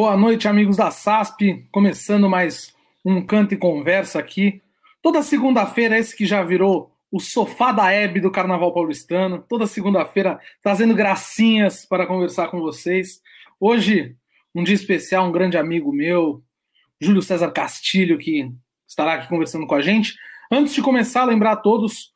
Boa 0.00 0.16
noite, 0.16 0.46
amigos 0.46 0.76
da 0.76 0.92
SASP. 0.92 1.66
Começando 1.72 2.30
mais 2.30 2.72
um 3.04 3.20
canto 3.20 3.52
e 3.52 3.56
conversa 3.56 4.20
aqui. 4.20 4.62
Toda 5.02 5.24
segunda-feira, 5.24 5.98
esse 5.98 6.16
que 6.16 6.24
já 6.24 6.40
virou 6.40 6.92
o 7.10 7.18
sofá 7.18 7.72
da 7.72 7.90
Hebe 7.90 8.20
do 8.20 8.30
Carnaval 8.30 8.72
Paulistano. 8.72 9.44
Toda 9.48 9.66
segunda-feira, 9.66 10.38
trazendo 10.62 10.94
gracinhas 10.94 11.84
para 11.84 12.06
conversar 12.06 12.46
com 12.46 12.60
vocês. 12.60 13.20
Hoje, 13.58 14.14
um 14.54 14.62
dia 14.62 14.76
especial, 14.76 15.26
um 15.26 15.32
grande 15.32 15.58
amigo 15.58 15.92
meu, 15.92 16.44
Júlio 17.00 17.20
César 17.20 17.50
Castilho, 17.50 18.18
que 18.18 18.48
estará 18.86 19.14
aqui 19.14 19.28
conversando 19.28 19.66
com 19.66 19.74
a 19.74 19.82
gente. 19.82 20.14
Antes 20.48 20.74
de 20.74 20.80
começar, 20.80 21.24
lembrar 21.24 21.54
a 21.54 21.56
todos, 21.56 22.12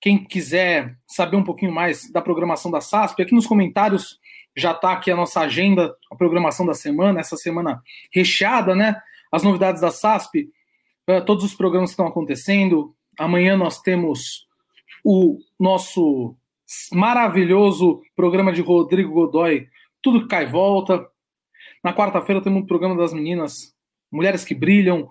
quem 0.00 0.22
quiser 0.22 0.96
saber 1.08 1.36
um 1.36 1.42
pouquinho 1.42 1.72
mais 1.72 2.08
da 2.08 2.22
programação 2.22 2.70
da 2.70 2.80
SASP, 2.80 3.20
aqui 3.20 3.34
nos 3.34 3.48
comentários 3.48 4.16
já 4.56 4.72
está 4.72 4.92
aqui 4.92 5.10
a 5.10 5.16
nossa 5.16 5.40
agenda, 5.40 5.94
a 6.10 6.16
programação 6.16 6.64
da 6.64 6.74
semana, 6.74 7.20
essa 7.20 7.36
semana 7.36 7.82
recheada, 8.10 8.74
né? 8.74 9.00
As 9.30 9.42
novidades 9.42 9.82
da 9.82 9.90
SASP, 9.90 10.48
eh, 11.06 11.20
todos 11.20 11.44
os 11.44 11.54
programas 11.54 11.90
que 11.90 11.92
estão 11.92 12.06
acontecendo. 12.06 12.94
Amanhã 13.18 13.56
nós 13.56 13.80
temos 13.82 14.46
o 15.04 15.38
nosso 15.60 16.34
maravilhoso 16.92 18.00
programa 18.16 18.52
de 18.52 18.62
Rodrigo 18.62 19.12
Godoy, 19.12 19.68
Tudo 20.02 20.22
que 20.22 20.28
Cai 20.28 20.46
Volta. 20.46 21.06
Na 21.84 21.92
quarta-feira 21.92 22.40
temos 22.40 22.62
o 22.62 22.66
programa 22.66 22.96
das 22.96 23.12
meninas, 23.12 23.74
Mulheres 24.10 24.44
que 24.44 24.54
Brilham. 24.54 25.08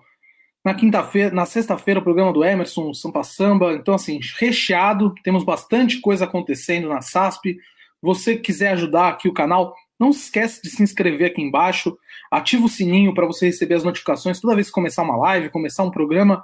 Na 0.64 0.74
quinta-feira, 0.74 1.32
na 1.32 1.46
sexta-feira, 1.46 2.00
o 2.00 2.02
programa 2.02 2.32
do 2.32 2.44
Emerson, 2.44 2.92
Sampa 2.92 3.22
Samba. 3.22 3.74
Então, 3.74 3.94
assim, 3.94 4.18
recheado, 4.38 5.14
temos 5.22 5.44
bastante 5.44 6.00
coisa 6.00 6.24
acontecendo 6.24 6.88
na 6.88 7.00
SASP 7.00 7.56
você 8.02 8.36
quiser 8.36 8.72
ajudar 8.72 9.08
aqui 9.08 9.28
o 9.28 9.32
canal, 9.32 9.74
não 9.98 10.12
se 10.12 10.24
esquece 10.24 10.62
de 10.62 10.70
se 10.70 10.82
inscrever 10.82 11.30
aqui 11.30 11.42
embaixo, 11.42 11.96
ativa 12.30 12.64
o 12.64 12.68
sininho 12.68 13.14
para 13.14 13.26
você 13.26 13.46
receber 13.46 13.74
as 13.74 13.84
notificações 13.84 14.40
toda 14.40 14.54
vez 14.54 14.68
que 14.68 14.72
começar 14.72 15.02
uma 15.02 15.16
live, 15.16 15.50
começar 15.50 15.82
um 15.82 15.90
programa, 15.90 16.42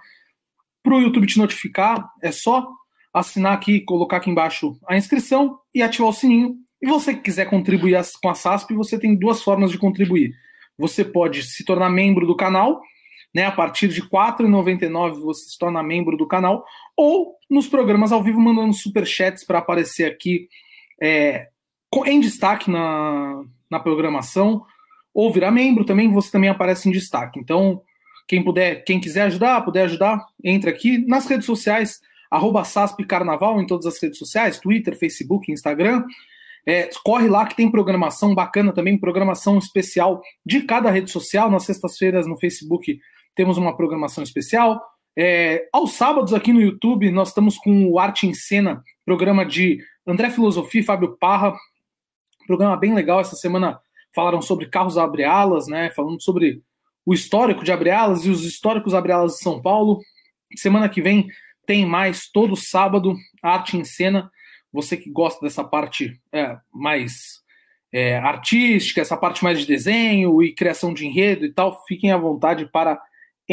para 0.83 0.95
o 0.95 1.00
YouTube 1.00 1.27
te 1.27 1.39
notificar, 1.39 2.05
é 2.23 2.33
só 2.33 2.67
assinar 3.14 3.53
aqui, 3.53 3.80
colocar 3.80 4.17
aqui 4.17 4.30
embaixo 4.30 4.77
a 4.89 4.97
inscrição 4.97 5.58
e 5.75 5.83
ativar 5.83 6.08
o 6.08 6.12
sininho. 6.12 6.56
E 6.80 6.89
você 6.89 7.14
que 7.14 7.20
quiser 7.20 7.48
contribuir 7.48 7.97
com 8.20 8.28
a 8.28 8.34
SASP, 8.34 8.75
você 8.75 8.98
tem 8.98 9.14
duas 9.14 9.42
formas 9.42 9.70
de 9.70 9.78
contribuir. 9.78 10.33
Você 10.77 11.05
pode 11.05 11.45
se 11.45 11.64
tornar 11.64 11.91
membro 11.91 12.27
do 12.27 12.34
canal, 12.34 12.80
né? 13.33 13.45
A 13.45 13.53
partir 13.53 13.89
de 13.89 14.00
R$ 14.00 14.08
4,99 14.08 15.20
você 15.20 15.50
se 15.50 15.58
torna 15.58 15.83
membro 15.83 16.17
do 16.17 16.27
canal, 16.27 16.64
ou 16.97 17.36
nos 17.48 17.69
programas 17.69 18.11
ao 18.11 18.23
vivo 18.23 18.41
mandando 18.41 18.73
super 18.73 19.06
chats 19.06 19.45
para 19.45 19.58
aparecer 19.58 20.11
aqui 20.11 20.48
é, 21.00 21.48
em 22.06 22.20
destaque 22.20 22.70
na, 22.70 23.42
na 23.70 23.78
programação, 23.78 24.64
ou 25.14 25.32
virar 25.32 25.50
membro 25.50 25.84
também, 25.84 26.10
você 26.10 26.30
também 26.30 26.50
aparece 26.50 26.88
em 26.88 26.92
destaque. 26.92 27.38
Então, 27.38 27.82
quem 28.26 28.42
puder, 28.42 28.82
quem 28.84 29.00
quiser 29.00 29.22
ajudar, 29.22 29.60
puder 29.62 29.84
ajudar, 29.84 30.24
entre 30.42 30.70
aqui 30.70 30.98
nas 31.06 31.26
redes 31.26 31.46
sociais, 31.46 32.00
arroba 32.30 32.64
SASP 32.64 33.04
Carnaval 33.04 33.60
em 33.60 33.66
todas 33.66 33.84
as 33.84 34.00
redes 34.02 34.18
sociais, 34.18 34.58
Twitter, 34.58 34.98
Facebook, 34.98 35.52
Instagram. 35.52 36.04
É, 36.66 36.88
corre 37.04 37.28
lá 37.28 37.44
que 37.44 37.56
tem 37.56 37.70
programação 37.70 38.34
bacana 38.34 38.72
também, 38.72 38.96
programação 38.96 39.58
especial 39.58 40.22
de 40.46 40.62
cada 40.62 40.90
rede 40.90 41.11
social. 41.11 41.50
Nas 41.50 41.64
sextas-feiras 41.64 42.27
no 42.27 42.38
Facebook 42.38 42.98
temos 43.34 43.58
uma 43.58 43.77
programação 43.77 44.24
especial. 44.24 44.80
É, 45.18 45.68
aos 45.72 45.92
sábados 45.92 46.33
aqui 46.33 46.55
no 46.55 46.61
YouTube 46.62 47.11
nós 47.11 47.28
estamos 47.28 47.58
com 47.58 47.86
o 47.86 47.98
Arte 47.98 48.27
em 48.27 48.33
Cena, 48.33 48.83
programa 49.05 49.44
de 49.44 49.78
André 50.07 50.30
Filosofia 50.30 50.80
e 50.80 50.85
Fábio 50.85 51.17
Parra, 51.18 51.55
Programa 52.46 52.77
bem 52.77 52.95
legal. 52.95 53.20
Essa 53.20 53.36
semana 53.36 53.80
falaram 54.14 54.42
sobre 54.42 54.67
carros 54.67 54.98
abre-alas, 54.98 55.67
né? 55.67 55.90
Falando 55.90 56.20
sobre 56.20 56.63
o 57.07 57.14
histórico 57.14 57.64
de 57.64 57.73
abre-alas 57.73 58.24
e 58.24 58.30
os 58.30 58.45
históricos 58.45 58.95
abre-alas 58.95 59.35
de 59.35 59.39
São 59.39 59.61
Paulo. 59.61 60.01
Semana 60.57 60.89
que 60.89 61.01
vem 61.01 61.29
tem 61.67 61.86
mais, 61.86 62.29
todo 62.30 62.57
sábado, 62.57 63.17
arte 63.42 63.77
em 63.77 63.85
cena. 63.85 64.30
Você 64.73 64.96
que 64.96 65.11
gosta 65.11 65.45
dessa 65.45 65.62
parte 65.62 66.20
é, 66.33 66.57
mais 66.73 67.41
é, 67.92 68.18
artística, 68.18 69.01
essa 69.01 69.17
parte 69.17 69.45
mais 69.45 69.61
de 69.61 69.67
desenho 69.67 70.42
e 70.42 70.55
criação 70.55 70.92
de 70.92 71.07
enredo 71.07 71.45
e 71.45 71.52
tal, 71.52 71.85
fiquem 71.86 72.11
à 72.11 72.17
vontade 72.17 72.67
para 72.67 73.01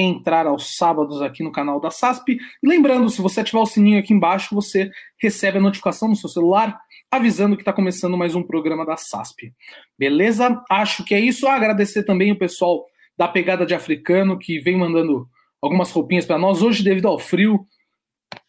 entrar 0.02 0.48
aos 0.48 0.76
sábados 0.76 1.22
aqui 1.22 1.44
no 1.44 1.52
canal 1.52 1.80
da 1.80 1.92
SASP. 1.92 2.40
E 2.64 2.68
lembrando, 2.68 3.10
se 3.10 3.22
você 3.22 3.42
ativar 3.42 3.64
o 3.64 3.66
sininho 3.66 4.00
aqui 4.00 4.14
embaixo, 4.14 4.54
você 4.54 4.90
recebe 5.18 5.58
a 5.58 5.62
notificação 5.62 6.08
no 6.08 6.16
seu 6.16 6.30
celular 6.30 6.80
avisando 7.12 7.56
que 7.56 7.64
está 7.64 7.74
começando 7.74 8.16
mais 8.16 8.36
um 8.36 8.44
programa 8.44 8.86
da 8.86 8.96
SASP. 8.96 9.52
Beleza? 9.98 10.64
Acho 10.70 11.04
que 11.04 11.16
é 11.16 11.20
isso. 11.20 11.48
agradecer 11.48 12.04
também 12.04 12.32
o 12.32 12.38
pessoal 12.38 12.86
da 13.18 13.28
Pegada 13.28 13.66
de 13.66 13.74
Africano 13.74 14.38
que 14.38 14.59
vem 14.59 14.78
mandando 14.78 15.28
algumas 15.62 15.92
roupinhas 15.92 16.26
para 16.26 16.38
nós. 16.38 16.62
Hoje, 16.62 16.84
devido 16.84 17.08
ao 17.08 17.18
frio, 17.18 17.66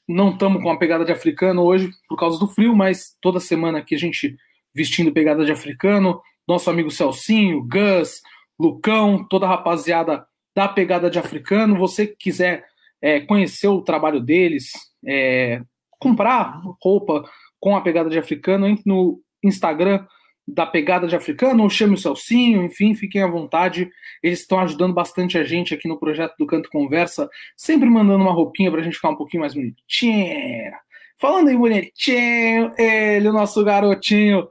não 0.06 0.30
estamos 0.30 0.62
com 0.62 0.70
a 0.70 0.78
pegada 0.78 1.04
de 1.04 1.12
africano 1.12 1.62
hoje 1.62 1.90
por 2.08 2.16
causa 2.16 2.38
do 2.38 2.48
frio, 2.48 2.74
mas 2.74 3.16
toda 3.20 3.40
semana 3.40 3.78
aqui 3.78 3.94
a 3.94 3.98
gente 3.98 4.36
vestindo 4.74 5.12
pegada 5.12 5.44
de 5.44 5.52
africano. 5.52 6.20
Nosso 6.46 6.68
amigo 6.68 6.90
Celcinho, 6.90 7.66
Gus, 7.66 8.20
Lucão, 8.58 9.26
toda 9.28 9.46
a 9.46 9.48
rapaziada 9.48 10.26
da 10.54 10.68
pegada 10.68 11.10
de 11.10 11.18
africano. 11.18 11.78
Você 11.78 12.06
quiser 12.06 12.64
é, 13.00 13.20
conhecer 13.20 13.68
o 13.68 13.82
trabalho 13.82 14.20
deles, 14.20 14.72
é, 15.06 15.60
comprar 15.98 16.60
roupa 16.82 17.24
com 17.58 17.76
a 17.76 17.80
pegada 17.80 18.08
de 18.08 18.18
africano, 18.18 18.66
entre 18.66 18.84
no 18.86 19.20
Instagram 19.42 20.06
da 20.46 20.66
Pegada 20.66 21.06
de 21.06 21.14
Africano, 21.14 21.62
ou 21.62 21.70
chame 21.70 21.94
o 21.94 21.98
Celcinho, 21.98 22.64
enfim, 22.64 22.94
fiquem 22.94 23.22
à 23.22 23.26
vontade. 23.26 23.88
Eles 24.22 24.40
estão 24.40 24.58
ajudando 24.58 24.92
bastante 24.92 25.38
a 25.38 25.44
gente 25.44 25.72
aqui 25.72 25.88
no 25.88 25.98
projeto 25.98 26.34
do 26.38 26.46
Canto 26.46 26.68
Conversa, 26.70 27.28
sempre 27.56 27.88
mandando 27.88 28.24
uma 28.24 28.32
roupinha 28.32 28.70
pra 28.70 28.82
gente 28.82 28.96
ficar 28.96 29.10
um 29.10 29.16
pouquinho 29.16 29.42
mais 29.42 29.54
bonitinho. 29.54 30.72
Falando 31.18 31.50
em 31.50 31.56
bonitinho, 31.56 32.72
ele, 32.76 33.28
o 33.28 33.32
nosso 33.32 33.62
garotinho, 33.64 34.48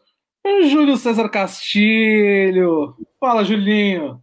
Júlio 0.69 0.97
César 0.97 1.27
Castilho. 1.29 2.95
Fala, 3.19 3.43
Julinho. 3.43 4.21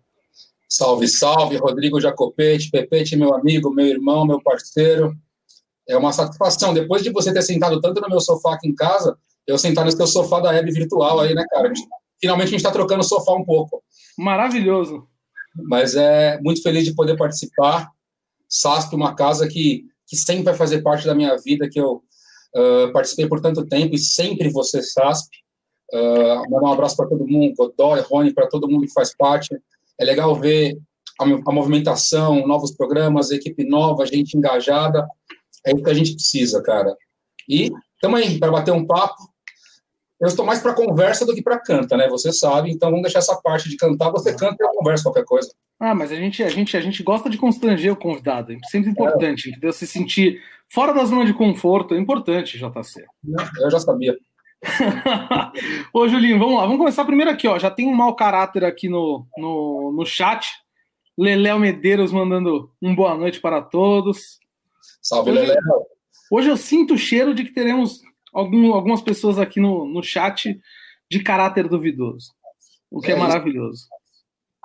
Salve, 0.68 1.06
salve, 1.06 1.56
Rodrigo 1.56 2.00
Jacopete, 2.00 2.70
Pepete, 2.70 3.16
meu 3.16 3.34
amigo, 3.34 3.72
meu 3.72 3.86
irmão, 3.86 4.26
meu 4.26 4.42
parceiro 4.42 5.16
é 5.88 5.96
uma 5.96 6.12
satisfação. 6.12 6.74
Depois 6.74 7.02
de 7.02 7.10
você 7.10 7.32
ter 7.32 7.42
sentado 7.42 7.80
tanto 7.80 8.00
no 8.00 8.08
meu 8.08 8.20
sofá 8.20 8.54
aqui 8.54 8.68
em 8.68 8.74
casa, 8.74 9.16
eu 9.46 9.56
sentar 9.56 9.84
no 9.84 9.92
seu 9.92 10.06
sofá 10.06 10.40
da 10.40 10.50
web 10.50 10.70
virtual 10.72 11.20
aí, 11.20 11.34
né, 11.34 11.44
cara? 11.48 11.72
Finalmente 12.20 12.48
a 12.48 12.50
gente 12.50 12.60
está 12.60 12.72
trocando 12.72 13.00
o 13.00 13.04
sofá 13.04 13.32
um 13.32 13.44
pouco. 13.44 13.82
Maravilhoso. 14.18 15.06
Mas 15.54 15.94
é 15.94 16.40
muito 16.40 16.62
feliz 16.62 16.84
de 16.84 16.94
poder 16.94 17.16
participar. 17.16 17.90
SASP, 18.48 18.94
uma 18.94 19.14
casa 19.14 19.46
que, 19.46 19.84
que 20.06 20.16
sempre 20.16 20.44
vai 20.44 20.54
fazer 20.54 20.82
parte 20.82 21.06
da 21.06 21.14
minha 21.14 21.36
vida, 21.36 21.68
que 21.68 21.80
eu 21.80 22.02
uh, 22.54 22.92
participei 22.92 23.28
por 23.28 23.40
tanto 23.40 23.66
tempo 23.66 23.94
e 23.94 23.98
sempre 23.98 24.48
você 24.48 24.82
SASP. 24.82 25.28
Uh, 25.92 26.50
mandar 26.50 26.68
um 26.68 26.72
abraço 26.72 26.96
para 26.96 27.08
todo 27.08 27.26
mundo, 27.26 27.54
Godoy, 27.56 28.00
Rony, 28.00 28.34
para 28.34 28.48
todo 28.48 28.68
mundo 28.68 28.86
que 28.86 28.92
faz 28.92 29.16
parte. 29.16 29.56
É 29.98 30.04
legal 30.04 30.34
ver 30.34 30.76
a, 31.20 31.24
a 31.24 31.52
movimentação, 31.52 32.46
novos 32.46 32.74
programas, 32.74 33.30
equipe 33.30 33.64
nova, 33.64 34.06
gente 34.06 34.36
engajada. 34.36 35.06
É 35.66 35.72
isso 35.72 35.82
que 35.82 35.90
a 35.90 35.94
gente 35.94 36.14
precisa, 36.14 36.62
cara. 36.62 36.94
E 37.48 37.70
estamos 37.94 38.20
aí 38.20 38.38
para 38.38 38.52
bater 38.52 38.72
um 38.72 38.86
papo. 38.86 39.16
Eu 40.20 40.28
estou 40.28 40.46
mais 40.46 40.60
para 40.60 40.74
conversa 40.74 41.26
do 41.26 41.34
que 41.34 41.42
para 41.42 41.58
canta, 41.58 41.96
né? 41.96 42.08
Você 42.08 42.32
sabe, 42.32 42.70
então 42.70 42.88
vamos 42.88 43.02
deixar 43.02 43.18
essa 43.18 43.36
parte 43.42 43.68
de 43.68 43.76
cantar. 43.76 44.10
Você 44.10 44.34
canta 44.34 44.56
e 44.60 44.66
eu 44.66 44.70
converso 44.70 45.04
qualquer 45.04 45.24
coisa. 45.24 45.50
Ah, 45.78 45.94
mas 45.94 46.10
a 46.10 46.16
gente, 46.16 46.42
a 46.42 46.48
gente, 46.48 46.74
a 46.74 46.80
gente 46.80 47.02
gosta 47.02 47.28
de 47.28 47.36
constranger 47.36 47.92
o 47.92 47.96
convidado. 47.96 48.52
É 48.52 48.56
sempre 48.70 48.90
importante, 48.90 49.48
é. 49.48 49.50
entendeu? 49.50 49.72
Se 49.74 49.86
sentir 49.86 50.40
fora 50.72 50.94
da 50.94 51.04
zona 51.04 51.26
de 51.26 51.34
conforto 51.34 51.94
é 51.94 51.98
importante, 51.98 52.58
JC. 52.58 53.04
Eu 53.60 53.70
já 53.70 53.78
sabia. 53.78 54.16
Ô, 55.92 56.08
Julinho, 56.08 56.38
vamos 56.38 56.56
lá. 56.56 56.62
Vamos 56.62 56.78
começar 56.78 57.04
primeiro 57.04 57.30
aqui, 57.30 57.46
ó. 57.46 57.58
Já 57.58 57.70
tem 57.70 57.86
um 57.86 57.94
mau 57.94 58.14
caráter 58.14 58.64
aqui 58.64 58.88
no, 58.88 59.26
no, 59.36 59.92
no 59.96 60.06
chat. 60.06 60.46
Leléo 61.18 61.58
Medeiros 61.58 62.12
mandando 62.12 62.70
um 62.80 62.94
boa 62.94 63.16
noite 63.16 63.40
para 63.40 63.62
todos. 63.62 64.38
Salve, 65.02 65.30
hoje, 65.30 65.40
Lelé. 65.40 65.56
Hoje 66.30 66.48
eu 66.48 66.56
sinto 66.56 66.94
o 66.94 66.98
cheiro 66.98 67.34
de 67.34 67.44
que 67.44 67.52
teremos 67.52 68.00
algum, 68.32 68.74
algumas 68.74 69.00
pessoas 69.00 69.38
aqui 69.38 69.60
no, 69.60 69.86
no 69.86 70.02
chat 70.02 70.60
de 71.10 71.22
caráter 71.22 71.68
duvidoso, 71.68 72.32
o 72.90 73.00
que 73.00 73.12
é, 73.12 73.14
é 73.14 73.18
maravilhoso. 73.18 73.86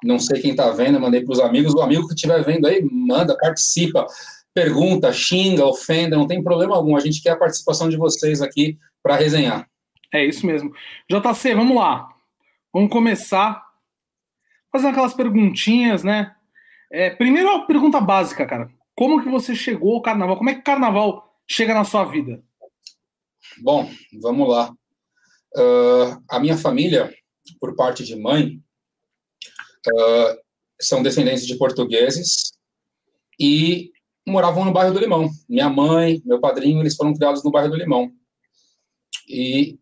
Não 0.03 0.17
sei 0.17 0.41
quem 0.41 0.51
está 0.51 0.71
vendo, 0.71 0.99
mandei 0.99 1.23
para 1.23 1.31
os 1.31 1.39
amigos. 1.39 1.73
O 1.73 1.81
amigo 1.81 2.07
que 2.07 2.15
estiver 2.15 2.43
vendo 2.43 2.65
aí, 2.65 2.83
manda, 2.83 3.37
participa, 3.37 4.05
pergunta, 4.53 5.13
xinga, 5.13 5.65
ofenda, 5.65 6.17
não 6.17 6.27
tem 6.27 6.43
problema 6.43 6.75
algum. 6.75 6.97
A 6.97 6.99
gente 6.99 7.21
quer 7.21 7.31
a 7.31 7.37
participação 7.37 7.87
de 7.87 7.97
vocês 7.97 8.41
aqui 8.41 8.77
para 9.03 9.15
resenhar. 9.15 9.69
É 10.13 10.25
isso 10.25 10.45
mesmo. 10.45 10.73
JC, 11.09 11.55
vamos 11.55 11.75
lá. 11.75 12.09
Vamos 12.73 12.91
começar 12.91 13.65
fazendo 14.71 14.91
aquelas 14.91 15.13
perguntinhas, 15.13 16.03
né? 16.03 16.35
É, 16.91 17.09
primeiro, 17.09 17.49
a 17.49 17.65
pergunta 17.65 17.99
básica, 17.99 18.45
cara. 18.45 18.71
Como 18.95 19.21
que 19.23 19.29
você 19.29 19.55
chegou 19.55 19.95
ao 19.95 20.01
carnaval? 20.01 20.37
Como 20.37 20.49
é 20.49 20.53
que 20.53 20.59
o 20.59 20.63
carnaval 20.63 21.37
chega 21.49 21.73
na 21.73 21.83
sua 21.83 22.05
vida? 22.05 22.43
Bom, 23.61 23.89
vamos 24.21 24.47
lá. 24.47 24.71
Uh, 25.55 26.23
a 26.29 26.39
minha 26.39 26.57
família, 26.57 27.13
por 27.59 27.75
parte 27.75 28.03
de 28.03 28.15
mãe, 28.15 28.61
uh, 29.87 30.41
são 30.79 31.03
descendentes 31.03 31.45
de 31.45 31.57
portugueses 31.57 32.53
e 33.39 33.91
moravam 34.27 34.65
no 34.65 34.73
bairro 34.73 34.93
do 34.93 34.99
Limão. 34.99 35.29
Minha 35.49 35.69
mãe, 35.69 36.21
meu 36.25 36.39
padrinho, 36.39 36.81
eles 36.81 36.95
foram 36.95 37.13
criados 37.13 37.43
no 37.43 37.51
bairro 37.51 37.71
do 37.71 37.77
Limão. 37.77 38.11
E, 39.27 39.79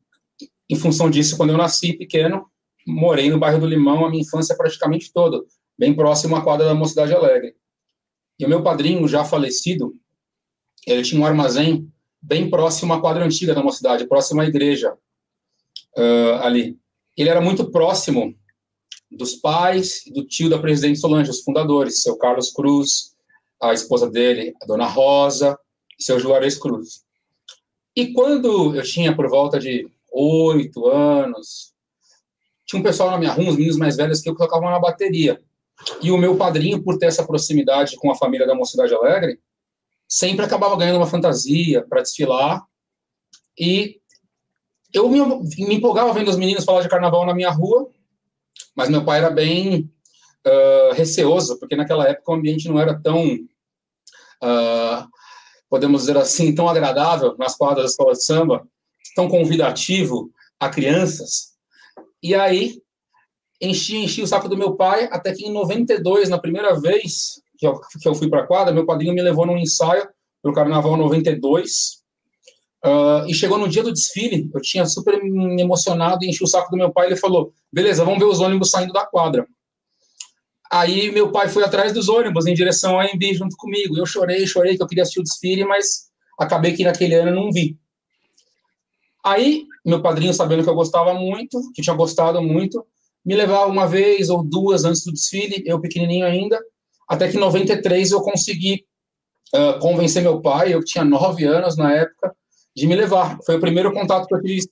em 0.69 0.75
função 0.75 1.10
disso, 1.10 1.36
quando 1.36 1.50
eu 1.50 1.57
nasci 1.57 1.94
pequeno, 1.94 2.45
morei 2.86 3.30
no 3.30 3.39
bairro 3.39 3.60
do 3.60 3.68
Limão 3.68 4.06
a 4.06 4.10
minha 4.10 4.21
infância 4.21 4.56
praticamente 4.56 5.12
toda, 5.12 5.44
bem 5.77 5.94
próximo 5.95 6.36
à 6.36 6.42
quadra 6.42 6.68
da 6.68 6.75
Mocidade 6.75 7.13
Alegre. 7.13 7.56
E 8.39 8.45
o 8.45 8.50
meu 8.50 8.62
padrinho, 8.62 9.07
já 9.07 9.25
falecido, 9.25 9.94
ele 10.86 11.01
tinha 11.01 11.19
um 11.19 11.25
armazém 11.25 11.92
bem 12.21 12.50
próximo 12.50 12.94
à 12.94 13.01
quadra 13.01 13.25
antiga 13.25 13.54
da 13.54 13.63
Mocidade, 13.63 14.07
próximo 14.07 14.42
à 14.42 14.45
igreja 14.45 14.94
uh, 15.98 16.33
ali. 16.42 16.77
Ele 17.18 17.30
era 17.30 17.42
muito 17.42 17.69
próximo 17.72 18.36
dos 19.12 19.36
pais 19.36 20.04
do 20.13 20.25
tio 20.25 20.50
da 20.50 20.60
presidente 20.60 21.00
Solange, 21.00 21.31
os 21.31 21.42
fundadores, 21.42 22.01
seu 22.01 22.15
Carlos 22.18 22.51
Cruz, 22.51 23.15
a 23.62 23.74
esposa 23.74 24.10
dele, 24.10 24.54
a 24.62 24.65
dona 24.65 24.86
Rosa, 24.86 25.57
e 26.00 26.04
seu 26.04 26.19
Juarez 26.19 26.57
Cruz. 26.57 27.04
E 27.95 28.13
quando 28.13 28.75
eu 28.75 28.83
tinha 28.83 29.15
por 29.15 29.27
volta 29.27 29.60
de 29.60 29.89
oito 30.11 30.88
anos, 30.88 31.73
tinha 32.65 32.79
um 32.79 32.83
pessoal 32.83 33.09
na 33.09 33.17
minha 33.17 33.31
rua, 33.31 33.50
uns 33.50 33.56
meninos 33.56 33.77
mais 33.77 33.97
velhos, 33.97 34.21
que 34.21 34.29
eu 34.29 34.35
colocava 34.35 34.69
na 34.69 34.79
bateria. 34.79 35.41
E 36.01 36.11
o 36.11 36.17
meu 36.17 36.38
padrinho, 36.38 36.83
por 36.83 36.97
ter 36.97 37.07
essa 37.07 37.25
proximidade 37.25 37.95
com 37.95 38.11
a 38.11 38.15
família 38.15 38.45
da 38.45 38.53
Mocidade 38.53 38.94
Alegre, 38.94 39.39
sempre 40.07 40.45
acabava 40.45 40.75
ganhando 40.75 40.97
uma 40.97 41.07
fantasia 41.07 41.85
para 41.88 42.01
desfilar. 42.01 42.63
E 43.57 44.00
eu 44.94 45.09
me, 45.09 45.19
me, 45.19 45.75
empolgava 45.75 46.13
vendo 46.13 46.29
os 46.29 46.38
meninos 46.38 46.65
falar 46.65 46.81
de 46.81 46.89
carnaval 46.89 47.25
na 47.25 47.33
minha 47.33 47.50
rua, 47.50 47.89
mas 48.75 48.89
meu 48.89 49.03
pai 49.03 49.19
era 49.19 49.29
bem 49.29 49.91
uh, 50.45 50.94
receoso, 50.94 51.59
porque 51.59 51.75
naquela 51.75 52.07
época 52.07 52.31
o 52.31 52.35
ambiente 52.35 52.67
não 52.67 52.79
era 52.79 53.00
tão, 53.00 53.23
uh, 54.44 55.07
podemos 55.69 56.01
dizer 56.01 56.17
assim, 56.17 56.53
tão 56.53 56.67
agradável 56.67 57.35
nas 57.38 57.55
quadras 57.55 57.85
da 57.85 57.89
escola 57.89 58.13
de 58.13 58.23
samba, 58.23 58.67
tão 59.16 59.28
convidativo 59.28 60.31
a 60.60 60.69
crianças. 60.69 61.50
E 62.22 62.36
aí, 62.36 62.81
enchi, 63.62 63.98
enchi 63.98 64.22
o 64.22 64.28
saco 64.28 64.50
do 64.50 64.57
meu 64.57 64.75
pai, 64.75 65.07
até 65.12 65.34
que 65.34 65.46
em 65.46 65.51
92, 65.51 66.30
na 66.30 66.38
primeira 66.38 66.80
vez 66.80 67.42
que 67.57 67.66
eu, 67.66 67.80
que 68.01 68.07
eu 68.07 68.16
fui 68.16 68.30
para 68.30 68.42
a 68.42 68.48
quadra, 68.48 68.74
meu 68.74 68.86
padrinho 68.86 69.13
me 69.13 69.22
levou 69.22 69.46
num 69.46 69.57
ensaio 69.57 70.07
para 70.42 70.51
o 70.51 70.54
Carnaval 70.54 70.96
92, 70.96 72.00
uh, 72.86 73.28
e 73.28 73.34
chegou 73.34 73.57
no 73.57 73.68
dia 73.68 73.84
do 73.84 73.92
desfile, 73.92 74.50
eu 74.54 74.62
tinha 74.62 74.86
super 74.86 75.19
emocionado 75.60 76.24
enchi 76.24 76.44
o 76.44 76.48
saco 76.48 76.72
do 76.72 76.78
meu 76.78 76.92
pai, 76.92 77.07
ele 77.07 77.18
falou, 77.18 77.54
beleza, 77.72 78.06
vamos 78.06 78.19
ver 78.19 78.25
os 78.25 78.40
ônibus 78.40 78.69
saindo 78.69 78.94
da 78.94 79.06
quadra. 79.06 79.46
Aí 80.72 81.12
meu 81.12 81.31
pai 81.31 81.50
foi 81.50 81.63
atrás 81.63 81.92
dos 81.92 82.07
ônibus 82.10 82.46
em 82.46 82.54
direção 82.54 83.00
à 83.00 83.04
AMB 83.04 83.34
junto 83.34 83.57
comigo. 83.57 83.98
Eu 83.98 84.06
chorei, 84.06 84.46
chorei 84.46 84.78
que 84.78 84.84
eu 84.84 84.88
queria 84.88 85.01
assistir 85.01 85.19
o 85.19 85.24
desfile, 85.24 85.66
mas 85.66 86.10
acabei 86.40 86.74
que 86.74 86.84
naquele 86.84 87.16
ano 87.16 87.34
não 87.34 87.51
vi. 87.51 87.75
Aí, 89.29 89.67
meu 89.85 90.01
padrinho, 90.01 90.33
sabendo 90.33 90.63
que 90.63 90.69
eu 90.69 90.73
gostava 90.73 91.13
muito, 91.13 91.71
que 91.73 91.83
tinha 91.83 91.95
gostado 91.95 92.41
muito, 92.41 92.83
me 93.23 93.35
levava 93.35 93.67
uma 93.67 93.87
vez 93.87 94.27
ou 94.27 94.43
duas 94.43 94.85
antes 94.85 95.03
do 95.05 95.13
desfile, 95.13 95.61
eu 95.67 95.79
pequenininho 95.79 96.25
ainda, 96.25 96.59
até 97.07 97.29
que 97.29 97.37
em 97.37 97.39
93 97.39 98.09
eu 98.09 98.21
consegui 98.21 98.85
uh, 99.53 99.79
convencer 99.79 100.23
meu 100.23 100.41
pai, 100.41 100.73
eu 100.73 100.83
tinha 100.83 101.05
nove 101.05 101.45
anos 101.45 101.77
na 101.77 101.93
época, 101.93 102.35
de 102.75 102.87
me 102.87 102.95
levar. 102.95 103.37
Foi 103.45 103.57
o 103.57 103.59
primeiro 103.59 103.93
contato 103.93 104.25
que 104.25 104.33
eu 104.33 104.41
tive 104.41 104.67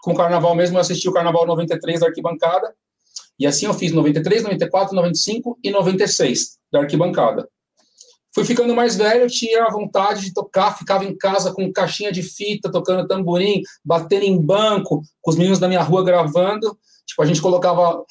com 0.00 0.12
o 0.12 0.16
carnaval 0.16 0.54
mesmo, 0.54 0.78
eu 0.78 0.80
assisti 0.80 1.06
o 1.06 1.12
carnaval 1.12 1.46
93 1.46 2.00
da 2.00 2.06
arquibancada, 2.06 2.72
e 3.38 3.46
assim 3.46 3.66
eu 3.66 3.74
fiz 3.74 3.92
93, 3.92 4.42
94, 4.42 4.96
95 4.96 5.58
e 5.62 5.70
96 5.70 6.56
da 6.72 6.80
arquibancada. 6.80 7.46
Fui 8.34 8.44
ficando 8.44 8.74
mais 8.74 8.94
velho, 8.96 9.26
tinha 9.28 9.64
a 9.64 9.70
vontade 9.70 10.20
de 10.22 10.32
tocar, 10.32 10.76
ficava 10.76 11.04
em 11.04 11.16
casa 11.16 11.52
com 11.52 11.72
caixinha 11.72 12.12
de 12.12 12.22
fita, 12.22 12.70
tocando 12.70 13.06
tamborim, 13.08 13.62
batendo 13.84 14.24
em 14.24 14.40
banco, 14.40 15.02
com 15.20 15.30
os 15.30 15.36
meninos 15.36 15.58
da 15.58 15.66
minha 15.66 15.82
rua 15.82 16.04
gravando. 16.04 16.78
Tipo, 17.06 17.22
a 17.22 17.26
gente 17.26 17.40
colocava. 17.40 18.04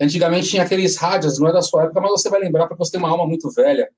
Antigamente 0.00 0.48
tinha 0.48 0.62
aqueles 0.62 0.96
rádios, 0.96 1.38
não 1.38 1.48
é 1.48 1.52
da 1.52 1.62
sua 1.62 1.84
época, 1.84 2.00
mas 2.00 2.10
você 2.10 2.28
vai 2.28 2.40
lembrar, 2.40 2.66
porque 2.66 2.84
você 2.84 2.92
tem 2.92 3.00
uma 3.00 3.08
alma 3.08 3.26
muito 3.26 3.50
velha. 3.52 3.88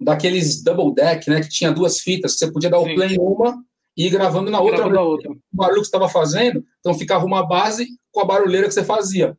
Daqueles 0.00 0.62
double 0.62 0.94
deck, 0.94 1.28
né? 1.30 1.40
Que 1.40 1.48
tinha 1.48 1.72
duas 1.72 2.00
fitas, 2.00 2.36
você 2.36 2.50
podia 2.52 2.68
dar 2.68 2.78
Sim. 2.80 2.92
o 2.92 2.94
play 2.94 3.14
em 3.14 3.18
uma 3.18 3.56
e 3.96 4.06
ir 4.06 4.10
gravando 4.10 4.50
na 4.50 4.60
outra. 4.60 4.76
Gravando 4.76 5.00
outra. 5.00 5.30
O 5.30 5.36
barulho 5.52 5.80
que 5.80 5.86
você 5.86 5.96
estava 5.96 6.08
fazendo, 6.08 6.62
então 6.80 6.94
ficava 6.94 7.24
uma 7.24 7.46
base 7.46 7.88
com 8.12 8.20
a 8.20 8.24
barulheira 8.24 8.68
que 8.68 8.74
você 8.74 8.84
fazia. 8.84 9.36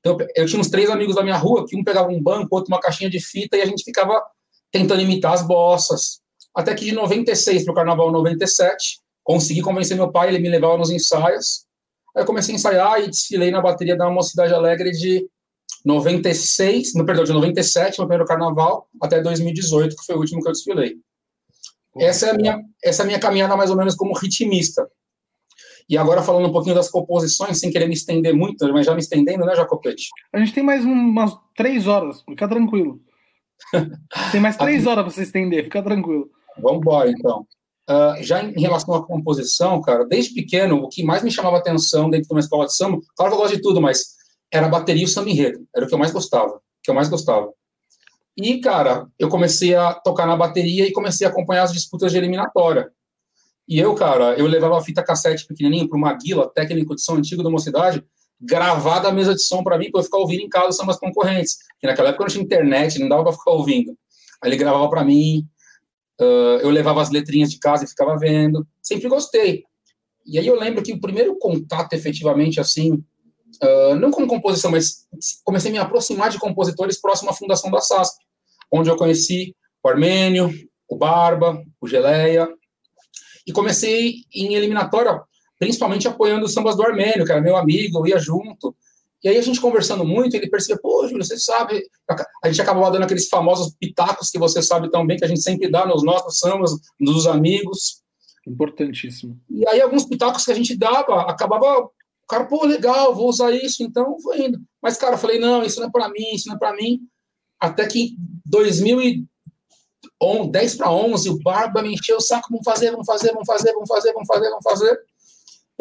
Então, 0.00 0.18
eu 0.34 0.46
tinha 0.46 0.60
uns 0.60 0.68
três 0.68 0.90
amigos 0.90 1.14
da 1.14 1.22
minha 1.22 1.36
rua, 1.36 1.64
que 1.66 1.76
um 1.76 1.84
pegava 1.84 2.08
um 2.08 2.20
banco, 2.20 2.48
outro 2.50 2.72
uma 2.72 2.80
caixinha 2.80 3.08
de 3.08 3.20
fita, 3.20 3.56
e 3.56 3.62
a 3.62 3.66
gente 3.66 3.84
ficava 3.84 4.20
tentando 4.72 5.02
imitar 5.02 5.34
as 5.34 5.46
bossas. 5.46 6.20
Até 6.54 6.74
que 6.74 6.86
de 6.86 6.92
96 6.92 7.64
para 7.64 7.72
o 7.72 7.74
Carnaval 7.74 8.10
97, 8.10 9.00
consegui 9.22 9.60
convencer 9.62 9.96
meu 9.96 10.10
pai, 10.10 10.28
ele 10.28 10.38
me 10.38 10.48
levava 10.48 10.76
nos 10.78 10.90
ensaios. 10.90 11.64
Aí 12.16 12.22
eu 12.22 12.26
comecei 12.26 12.54
a 12.54 12.56
ensaiar 12.56 13.00
e 13.00 13.08
desfilei 13.08 13.50
na 13.50 13.60
bateria 13.60 13.96
da 13.96 14.10
Mocidade 14.10 14.52
Alegre 14.52 14.90
de 14.90 15.28
96, 15.84 16.94
no 16.94 17.04
perdão, 17.04 17.24
de 17.24 17.32
97, 17.32 17.98
no 17.98 18.06
primeiro 18.06 18.24
carnaval, 18.24 18.88
até 19.00 19.20
2018, 19.20 19.96
que 19.96 20.04
foi 20.04 20.16
o 20.16 20.18
último 20.18 20.40
que 20.42 20.48
eu 20.48 20.52
desfilei. 20.52 20.96
Essa 21.98 22.26
é 22.26 22.30
a 22.30 22.34
minha, 22.34 22.60
essa 22.82 23.02
é 23.02 23.04
a 23.04 23.06
minha 23.06 23.18
caminhada 23.18 23.56
mais 23.56 23.70
ou 23.70 23.76
menos 23.76 23.94
como 23.94 24.16
ritmista. 24.16 24.88
E 25.88 25.98
agora 25.98 26.22
falando 26.22 26.48
um 26.48 26.52
pouquinho 26.52 26.74
das 26.74 26.90
composições, 26.90 27.58
sem 27.58 27.70
querer 27.70 27.86
me 27.86 27.94
estender 27.94 28.34
muito, 28.34 28.66
mas 28.72 28.86
já 28.86 28.94
me 28.94 29.00
estendendo, 29.00 29.44
né, 29.44 29.54
Jacopete? 29.54 30.08
A 30.32 30.38
gente 30.38 30.54
tem 30.54 30.62
mais 30.62 30.84
umas 30.84 31.34
três 31.56 31.86
horas, 31.86 32.22
fica 32.22 32.48
tranquilo. 32.48 33.00
Tem 34.30 34.40
mais 34.40 34.56
três 34.56 34.86
horas 34.86 35.04
para 35.04 35.12
você 35.12 35.22
estender, 35.22 35.64
fica 35.64 35.82
tranquilo. 35.82 36.30
Vamos 36.58 36.78
embora, 36.78 37.10
então. 37.10 37.46
Uh, 37.90 38.22
já 38.22 38.42
em 38.42 38.60
relação 38.60 38.94
à 38.94 39.04
composição, 39.04 39.80
cara, 39.80 40.04
desde 40.04 40.34
pequeno, 40.34 40.76
o 40.76 40.88
que 40.88 41.02
mais 41.02 41.22
me 41.22 41.30
chamava 41.30 41.58
atenção 41.58 42.08
dentro 42.08 42.28
de 42.28 42.34
uma 42.34 42.40
escola 42.40 42.66
de 42.66 42.76
samba, 42.76 43.00
claro 43.16 43.32
que 43.32 43.36
eu 43.36 43.42
gosto 43.42 43.56
de 43.56 43.62
tudo, 43.62 43.80
mas 43.80 44.16
era 44.52 44.66
a 44.66 44.68
bateria 44.68 45.02
e 45.02 45.06
o 45.06 45.08
samba 45.08 45.30
enredo. 45.30 45.66
Era 45.74 45.84
o 45.84 45.88
que 45.88 45.94
eu 45.94 45.98
mais 45.98 46.12
gostava. 46.12 46.60
que 46.82 46.90
eu 46.90 46.94
mais 46.94 47.08
gostava. 47.08 47.52
E, 48.36 48.60
cara, 48.60 49.06
eu 49.18 49.28
comecei 49.28 49.74
a 49.74 49.92
tocar 49.94 50.26
na 50.26 50.36
bateria 50.36 50.86
e 50.86 50.92
comecei 50.92 51.26
a 51.26 51.30
acompanhar 51.30 51.64
as 51.64 51.72
disputas 51.72 52.12
de 52.12 52.18
eliminatória. 52.18 52.90
E 53.68 53.78
eu, 53.78 53.94
cara, 53.94 54.34
eu 54.34 54.46
levava 54.46 54.78
a 54.78 54.80
fita 54.80 55.02
cassete 55.02 55.46
pequenininho 55.46 55.88
para 55.88 55.96
uma 55.96 56.12
guila, 56.14 56.50
técnico 56.52 56.94
de 56.94 57.02
som 57.02 57.16
antigo 57.16 57.42
da 57.42 57.50
mocidade, 57.50 58.04
gravada 58.42 59.08
a 59.08 59.12
mesa 59.12 59.34
de 59.34 59.42
som 59.42 59.62
para 59.62 59.78
mim, 59.78 59.90
para 59.90 60.00
eu 60.00 60.04
ficar 60.04 60.18
ouvindo 60.18 60.40
em 60.40 60.48
casa 60.48 60.72
sambas 60.72 60.98
concorrentes. 60.98 61.58
Que 61.80 61.86
naquela 61.86 62.08
época 62.08 62.24
não 62.24 62.30
tinha 62.30 62.44
internet, 62.44 62.98
não 62.98 63.08
dava 63.08 63.22
para 63.22 63.32
ficar 63.32 63.52
ouvindo. 63.52 63.96
Aí 64.42 64.50
ele 64.50 64.56
gravava 64.56 64.88
para 64.90 65.04
mim, 65.04 65.46
uh, 66.20 66.58
eu 66.60 66.70
levava 66.70 67.00
as 67.00 67.10
letrinhas 67.10 67.50
de 67.50 67.58
casa 67.58 67.84
e 67.84 67.88
ficava 67.88 68.18
vendo. 68.18 68.66
Sempre 68.82 69.08
gostei. 69.08 69.64
E 70.26 70.38
aí 70.38 70.46
eu 70.46 70.58
lembro 70.58 70.82
que 70.82 70.92
o 70.92 71.00
primeiro 71.00 71.36
contato, 71.38 71.92
efetivamente, 71.92 72.60
assim, 72.60 72.92
uh, 72.92 73.94
não 73.98 74.10
com 74.10 74.26
composição, 74.26 74.70
mas 74.70 75.06
comecei 75.44 75.70
a 75.70 75.72
me 75.72 75.78
aproximar 75.78 76.30
de 76.30 76.38
compositores 76.38 77.00
próximo 77.00 77.30
à 77.30 77.32
fundação 77.32 77.70
da 77.70 77.80
SASP, 77.80 78.16
onde 78.72 78.90
eu 78.90 78.96
conheci 78.96 79.54
o 79.82 79.88
Armênio, 79.88 80.52
o 80.88 80.96
Barba, 80.96 81.62
o 81.80 81.86
Geleia, 81.86 82.48
e 83.46 83.52
comecei 83.52 84.16
em 84.32 84.54
eliminatória 84.54 85.22
principalmente 85.62 86.08
apoiando 86.08 86.44
os 86.44 86.52
sambas 86.52 86.74
do 86.74 86.82
Armênio, 86.82 87.24
que 87.24 87.30
era 87.30 87.40
meu 87.40 87.56
amigo, 87.56 88.00
eu 88.00 88.06
ia 88.08 88.18
junto. 88.18 88.74
E 89.22 89.28
aí 89.28 89.38
a 89.38 89.42
gente 89.42 89.60
conversando 89.60 90.04
muito, 90.04 90.34
ele 90.34 90.50
percebeu, 90.50 90.82
pô, 90.82 91.06
Júlio, 91.06 91.24
você 91.24 91.38
sabe, 91.38 91.88
a 92.42 92.48
gente 92.48 92.60
acabava 92.60 92.90
dando 92.90 93.04
aqueles 93.04 93.28
famosos 93.28 93.72
pitacos 93.78 94.28
que 94.28 94.40
você 94.40 94.60
sabe 94.60 94.90
tão 94.90 95.06
bem, 95.06 95.16
que 95.16 95.24
a 95.24 95.28
gente 95.28 95.40
sempre 95.40 95.70
dá 95.70 95.86
nos 95.86 96.02
nossos 96.02 96.40
sambas, 96.40 96.72
dos 96.98 97.28
amigos. 97.28 98.02
Importantíssimo. 98.44 99.40
E 99.48 99.64
aí 99.68 99.80
alguns 99.80 100.04
pitacos 100.04 100.44
que 100.44 100.50
a 100.50 100.54
gente 100.56 100.76
dava, 100.76 101.30
acabava, 101.30 101.84
o 101.84 101.92
cara, 102.28 102.44
pô, 102.46 102.66
legal, 102.66 103.14
vou 103.14 103.28
usar 103.28 103.52
isso, 103.52 103.84
então 103.84 104.18
foi 104.18 104.46
indo. 104.46 104.58
Mas, 104.82 104.96
cara, 104.96 105.14
eu 105.14 105.18
falei, 105.18 105.38
não, 105.38 105.62
isso 105.62 105.78
não 105.78 105.86
é 105.86 105.90
para 105.92 106.08
mim, 106.08 106.34
isso 106.34 106.48
não 106.48 106.56
é 106.56 106.58
para 106.58 106.74
mim. 106.74 107.02
Até 107.60 107.86
que 107.86 108.16
2010 108.46 110.74
para 110.74 110.90
11, 110.90 111.30
o 111.30 111.38
Barba 111.38 111.82
me 111.82 111.94
encheu 111.94 112.16
o 112.16 112.20
saco, 112.20 112.48
vamos 112.50 112.64
fazer, 112.64 112.90
vamos 112.90 113.06
fazer, 113.06 113.32
vamos 113.32 113.46
fazer, 113.46 113.72
vamos 113.72 113.88
fazer, 113.88 114.12
vamos 114.12 114.26
fazer, 114.26 114.50
vamos 114.50 114.64
fazer. 114.64 115.11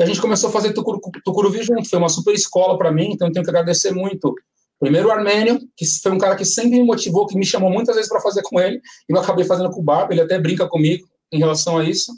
A 0.01 0.05
gente 0.05 0.21
começou 0.21 0.49
a 0.49 0.51
fazer 0.51 0.73
Tucuru, 0.73 0.99
Tucuruvi 1.23 1.63
junto. 1.63 1.87
Foi 1.87 1.99
uma 1.99 2.09
super 2.09 2.33
escola 2.33 2.77
para 2.77 2.91
mim, 2.91 3.11
então 3.11 3.27
eu 3.27 3.31
tenho 3.31 3.43
que 3.43 3.49
agradecer 3.51 3.91
muito. 3.91 4.33
Primeiro 4.79 5.09
o 5.09 5.11
Armênio, 5.11 5.59
que 5.77 5.85
foi 6.01 6.11
um 6.11 6.17
cara 6.17 6.35
que 6.35 6.43
sempre 6.43 6.71
me 6.71 6.83
motivou, 6.83 7.27
que 7.27 7.37
me 7.37 7.45
chamou 7.45 7.69
muitas 7.69 7.95
vezes 7.95 8.09
para 8.09 8.19
fazer 8.19 8.41
com 8.41 8.59
ele, 8.59 8.77
e 9.07 9.13
eu 9.13 9.19
acabei 9.19 9.45
fazendo 9.45 9.69
com 9.69 9.79
o 9.79 9.83
Barba, 9.83 10.11
ele 10.11 10.21
até 10.21 10.39
brinca 10.39 10.67
comigo 10.67 11.07
em 11.31 11.37
relação 11.37 11.77
a 11.77 11.83
isso. 11.83 12.11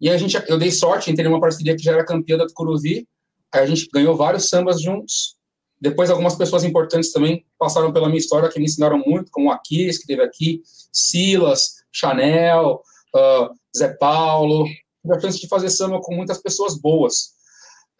E 0.00 0.08
a 0.08 0.16
gente, 0.16 0.42
eu 0.48 0.58
dei 0.58 0.70
sorte 0.70 1.10
em 1.10 1.14
ter 1.14 1.26
uma 1.26 1.40
parceria 1.40 1.76
que 1.76 1.82
já 1.82 1.92
era 1.92 2.04
campeã 2.04 2.38
da 2.38 2.46
Tucuruvi, 2.46 3.06
aí 3.52 3.62
a 3.62 3.66
gente 3.66 3.86
ganhou 3.92 4.16
vários 4.16 4.48
sambas 4.48 4.80
juntos. 4.80 5.36
Depois 5.78 6.08
algumas 6.08 6.34
pessoas 6.34 6.64
importantes 6.64 7.12
também 7.12 7.44
passaram 7.58 7.92
pela 7.92 8.06
minha 8.08 8.18
história, 8.18 8.48
que 8.48 8.58
me 8.58 8.64
ensinaram 8.64 8.98
muito, 9.04 9.30
como 9.30 9.48
o 9.48 9.52
Aquiles, 9.52 9.98
que 9.98 10.06
teve 10.06 10.22
aqui, 10.22 10.62
Silas, 10.90 11.74
Chanel, 11.92 12.80
uh, 13.14 13.54
Zé 13.76 13.88
Paulo, 13.88 14.66
tive 15.04 15.16
a 15.16 15.20
chance 15.20 15.38
de 15.38 15.48
fazer 15.48 15.68
samba 15.70 16.00
com 16.00 16.14
muitas 16.14 16.40
pessoas 16.40 16.80
boas. 16.80 17.34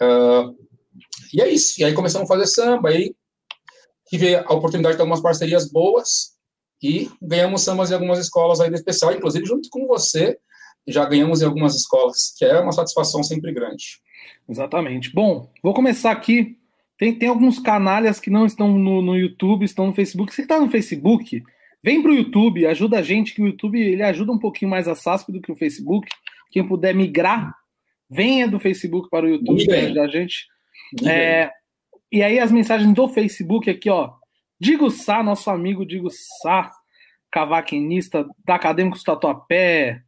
Uh, 0.00 0.56
e 1.32 1.40
é 1.40 1.48
isso. 1.48 1.80
E 1.80 1.84
aí 1.84 1.92
começamos 1.92 2.28
a 2.28 2.34
fazer 2.34 2.46
samba. 2.46 2.88
Aí 2.88 3.14
tive 4.08 4.36
a 4.36 4.52
oportunidade 4.52 4.96
de 4.96 5.02
algumas 5.02 5.20
parcerias 5.20 5.70
boas 5.70 6.34
e 6.82 7.10
ganhamos 7.22 7.62
sambas 7.62 7.90
em 7.90 7.94
algumas 7.94 8.18
escolas 8.18 8.60
aí 8.60 8.68
do 8.68 8.76
especial, 8.76 9.12
inclusive 9.12 9.46
junto 9.46 9.68
com 9.70 9.86
você, 9.86 10.38
já 10.86 11.04
ganhamos 11.06 11.40
em 11.40 11.46
algumas 11.46 11.74
escolas, 11.74 12.34
que 12.36 12.44
é 12.44 12.60
uma 12.60 12.72
satisfação 12.72 13.22
sempre 13.22 13.52
grande. 13.52 14.00
Exatamente. 14.48 15.12
Bom, 15.12 15.50
vou 15.62 15.72
começar 15.72 16.10
aqui. 16.10 16.58
Tem, 16.98 17.14
tem 17.14 17.28
alguns 17.28 17.58
canalhas 17.58 18.20
que 18.20 18.30
não 18.30 18.44
estão 18.46 18.76
no, 18.78 19.00
no 19.00 19.16
YouTube, 19.16 19.64
estão 19.64 19.86
no 19.86 19.94
Facebook. 19.94 20.34
Você 20.34 20.42
está 20.42 20.60
no 20.60 20.70
Facebook, 20.70 21.42
vem 21.82 22.02
para 22.02 22.10
o 22.10 22.14
YouTube, 22.14 22.66
ajuda 22.66 22.98
a 22.98 23.02
gente, 23.02 23.34
que 23.34 23.42
o 23.42 23.46
YouTube 23.46 23.80
ele 23.80 24.02
ajuda 24.02 24.32
um 24.32 24.38
pouquinho 24.38 24.70
mais 24.70 24.86
a 24.86 24.94
SASP 24.94 25.32
do 25.32 25.40
que 25.40 25.50
o 25.50 25.56
Facebook. 25.56 26.06
Quem 26.54 26.64
puder 26.64 26.94
migrar, 26.94 27.52
venha 28.08 28.46
do 28.46 28.60
Facebook 28.60 29.10
para 29.10 29.26
o 29.26 29.28
YouTube 29.28 29.66
para 29.66 29.78
ajudar 29.78 30.04
a 30.04 30.08
gente. 30.08 30.46
É, 31.04 31.50
e 32.12 32.22
aí 32.22 32.38
as 32.38 32.52
mensagens 32.52 32.94
do 32.94 33.08
Facebook 33.08 33.68
aqui, 33.68 33.90
ó. 33.90 34.12
Digo 34.60 34.88
Sá, 34.88 35.20
nosso 35.20 35.50
amigo 35.50 35.84
Digo 35.84 36.08
Sá, 36.40 36.70
cavaquinista 37.28 38.24
da 38.46 38.54
Acadêmicos 38.54 39.02
Tatuapé, 39.02 40.00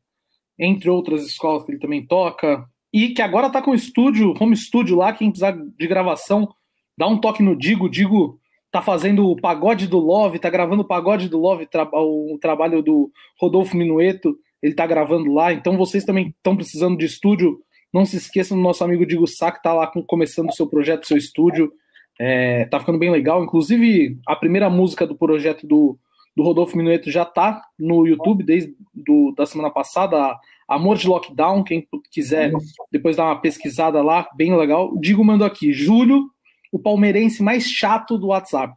entre 0.57 0.88
outras 0.88 1.26
escolas 1.26 1.65
que 1.65 1.73
ele 1.73 1.81
também 1.81 2.07
toca, 2.07 2.65
e 2.93 3.09
que 3.09 3.23
agora 3.23 3.50
tá 3.50 3.61
com 3.61 3.75
estúdio, 3.75 4.33
home 4.41 4.57
studio 4.57 4.97
lá, 4.97 5.12
quem 5.12 5.31
precisar 5.31 5.50
de 5.50 5.87
gravação, 5.88 6.49
dá 6.97 7.09
um 7.09 7.21
toque 7.21 7.43
no 7.43 7.59
Digo, 7.59 7.91
Digo 7.91 8.38
tá 8.71 8.81
fazendo 8.81 9.29
o 9.29 9.35
pagode 9.35 9.88
do 9.88 9.99
Love, 9.99 10.38
tá 10.38 10.49
gravando 10.49 10.83
o 10.83 10.87
pagode 10.87 11.29
do 11.29 11.41
Love, 11.41 11.67
o 11.93 12.38
trabalho 12.38 12.85
do 12.85 13.11
Rodolfo 13.37 13.76
Minueto, 13.76 14.38
ele 14.66 14.75
tá 14.75 14.85
gravando 14.85 15.32
lá, 15.32 15.52
então 15.52 15.76
vocês 15.76 16.04
também 16.04 16.35
estão 16.37 16.56
precisando 16.56 16.99
de 16.99 17.06
estúdio, 17.06 17.61
não 17.94 18.04
se 18.04 18.16
esqueçam 18.16 18.56
do 18.56 18.62
nosso 18.62 18.82
amigo 18.82 19.06
Digo 19.06 19.26
Sá, 19.26 19.52
que 19.52 19.62
tá 19.62 19.73
lá 19.73 19.87
começando 20.08 20.49
o 20.49 20.52
seu 20.52 20.66
projeto, 20.66 21.06
seu 21.06 21.16
estúdio, 21.16 21.73
é, 22.18 22.64
tá 22.64 22.80
ficando 22.80 22.99
bem 22.99 23.11
legal, 23.11 23.44
inclusive 23.44 24.18
a 24.26 24.35
primeira 24.35 24.68
música 24.68 25.06
do 25.06 25.16
projeto 25.16 25.64
do, 25.68 25.96
do 26.37 26.42
Rodolfo 26.42 26.76
Minueto 26.76 27.12
já 27.12 27.25
tá 27.25 27.62
no 27.78 28.04
YouTube 28.08 28.42
desde 28.42 28.75
do, 28.92 29.32
da 29.37 29.46
semana 29.46 29.70
passada, 29.70 30.37
Amor 30.66 30.96
de 30.96 31.06
Lockdown, 31.06 31.62
quem 31.62 31.87
quiser 32.11 32.50
depois 32.90 33.16
dar 33.16 33.26
uma 33.26 33.40
pesquisada 33.40 34.02
lá, 34.02 34.28
bem 34.35 34.56
legal. 34.56 34.99
Digo, 34.99 35.25
mando 35.25 35.44
aqui, 35.44 35.73
Júlio, 35.73 36.25
o 36.73 36.78
palmeirense 36.78 37.40
mais 37.40 37.70
chato 37.70 38.18
do 38.18 38.28
WhatsApp. 38.28 38.75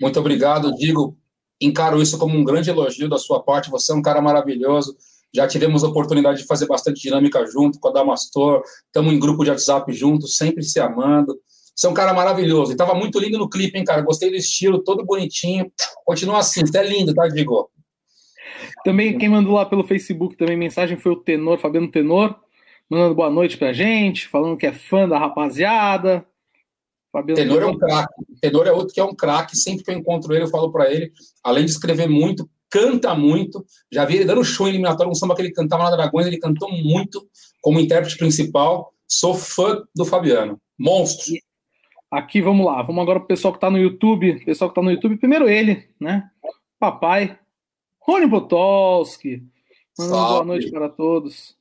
Muito 0.00 0.20
obrigado, 0.20 0.72
Digo. 0.76 1.16
Encaro 1.60 2.00
isso 2.02 2.18
como 2.18 2.36
um 2.36 2.44
grande 2.44 2.70
elogio 2.70 3.08
da 3.08 3.18
sua 3.18 3.42
parte. 3.42 3.70
Você 3.70 3.92
é 3.92 3.94
um 3.94 4.02
cara 4.02 4.20
maravilhoso. 4.20 4.96
Já 5.34 5.46
tivemos 5.46 5.84
a 5.84 5.88
oportunidade 5.88 6.38
de 6.38 6.46
fazer 6.46 6.66
bastante 6.66 7.00
dinâmica 7.00 7.44
junto 7.46 7.78
com 7.78 7.88
a 7.88 7.92
Damastor. 7.92 8.62
Estamos 8.86 9.12
em 9.12 9.18
grupo 9.18 9.44
de 9.44 9.50
WhatsApp 9.50 9.92
juntos, 9.92 10.36
sempre 10.36 10.62
se 10.62 10.80
amando. 10.80 11.38
Você 11.74 11.86
é 11.86 11.90
um 11.90 11.94
cara 11.94 12.14
maravilhoso. 12.14 12.72
E 12.72 12.76
tava 12.76 12.94
muito 12.94 13.18
lindo 13.18 13.38
no 13.38 13.48
clipe, 13.48 13.78
hein, 13.78 13.84
cara? 13.84 14.00
Gostei 14.00 14.30
do 14.30 14.36
estilo, 14.36 14.82
todo 14.82 15.04
bonitinho. 15.04 15.70
Continua 16.04 16.38
assim, 16.38 16.64
você 16.64 16.78
é 16.78 16.88
lindo, 16.88 17.14
tá, 17.14 17.28
Digo? 17.28 17.70
Também 18.84 19.18
quem 19.18 19.28
mandou 19.28 19.54
lá 19.54 19.66
pelo 19.66 19.86
Facebook 19.86 20.36
também 20.36 20.56
mensagem 20.56 20.96
foi 20.96 21.12
o 21.12 21.16
Tenor, 21.16 21.58
Fabiano 21.58 21.90
Tenor, 21.90 22.34
mandando 22.88 23.14
boa 23.14 23.28
noite 23.28 23.58
pra 23.58 23.72
gente, 23.72 24.28
falando 24.28 24.56
que 24.56 24.66
é 24.66 24.72
fã 24.72 25.08
da 25.08 25.18
rapaziada. 25.18 26.24
Fabiano 27.16 27.40
Tenor 27.40 27.62
é 27.62 27.66
um 27.66 27.78
craque. 27.78 28.14
Tenor 28.42 28.66
é 28.66 28.72
outro 28.72 28.92
que 28.92 29.00
é 29.00 29.04
um 29.04 29.14
craque. 29.14 29.56
Sempre 29.56 29.82
que 29.82 29.90
eu 29.90 29.94
encontro 29.94 30.34
ele, 30.34 30.44
eu 30.44 30.48
falo 30.48 30.70
para 30.70 30.92
ele, 30.92 31.10
além 31.42 31.64
de 31.64 31.70
escrever 31.70 32.08
muito, 32.08 32.48
canta 32.68 33.14
muito. 33.14 33.64
Já 33.90 34.04
vi 34.04 34.16
ele 34.16 34.26
dando 34.26 34.44
show 34.44 34.66
em 34.66 34.70
eliminatório, 34.70 35.10
um 35.10 35.14
samba 35.14 35.34
que 35.34 35.40
ele 35.40 35.52
cantava 35.52 35.84
na 35.84 35.96
Dragões, 35.96 36.26
ele 36.26 36.38
cantou 36.38 36.70
muito 36.70 37.26
como 37.62 37.80
intérprete 37.80 38.18
principal. 38.18 38.92
Sou 39.08 39.34
fã 39.34 39.82
do 39.94 40.04
Fabiano. 40.04 40.60
Monstro. 40.78 41.32
Aqui, 42.10 42.42
vamos 42.42 42.66
lá. 42.66 42.82
Vamos 42.82 43.02
agora 43.02 43.18
pro 43.18 43.28
pessoal 43.28 43.54
que 43.54 43.60
tá 43.60 43.70
no 43.70 43.78
YouTube. 43.78 44.44
Pessoal 44.44 44.68
que 44.68 44.74
tá 44.74 44.82
no 44.82 44.90
YouTube, 44.90 45.16
primeiro 45.16 45.48
ele, 45.48 45.88
né? 45.98 46.28
Papai, 46.78 47.38
Rony. 47.98 48.26
Mandando 49.98 50.26
boa 50.26 50.44
noite 50.44 50.70
para 50.70 50.90
todos. 50.90 51.56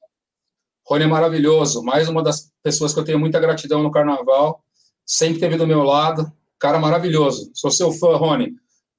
Rony 0.85 1.05
é 1.05 1.07
maravilhoso. 1.07 1.81
Mais 1.81 2.09
uma 2.09 2.21
das 2.21 2.51
pessoas 2.61 2.93
que 2.93 2.99
eu 2.99 3.05
tenho 3.05 3.19
muita 3.19 3.39
gratidão 3.39 3.81
no 3.81 3.89
carnaval. 3.89 4.64
Sempre 5.05 5.39
teve 5.39 5.57
do 5.57 5.67
meu 5.67 5.83
lado. 5.83 6.31
Cara 6.59 6.79
maravilhoso. 6.79 7.51
Sou 7.53 7.69
seu 7.69 7.91
fã, 7.91 8.15
Rony. 8.15 8.53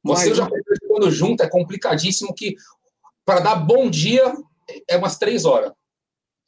Você 0.05 0.35
já 0.35 0.49
quando 0.89 1.11
junto 1.11 1.43
é 1.43 1.49
complicadíssimo 1.49 2.35
que 2.35 2.55
para 3.25 3.41
dar 3.41 3.57
bom 3.57 3.91
dia 3.91 4.23
é 4.89 4.97
umas 4.97 5.19
três 5.19 5.45
horas. 5.45 5.73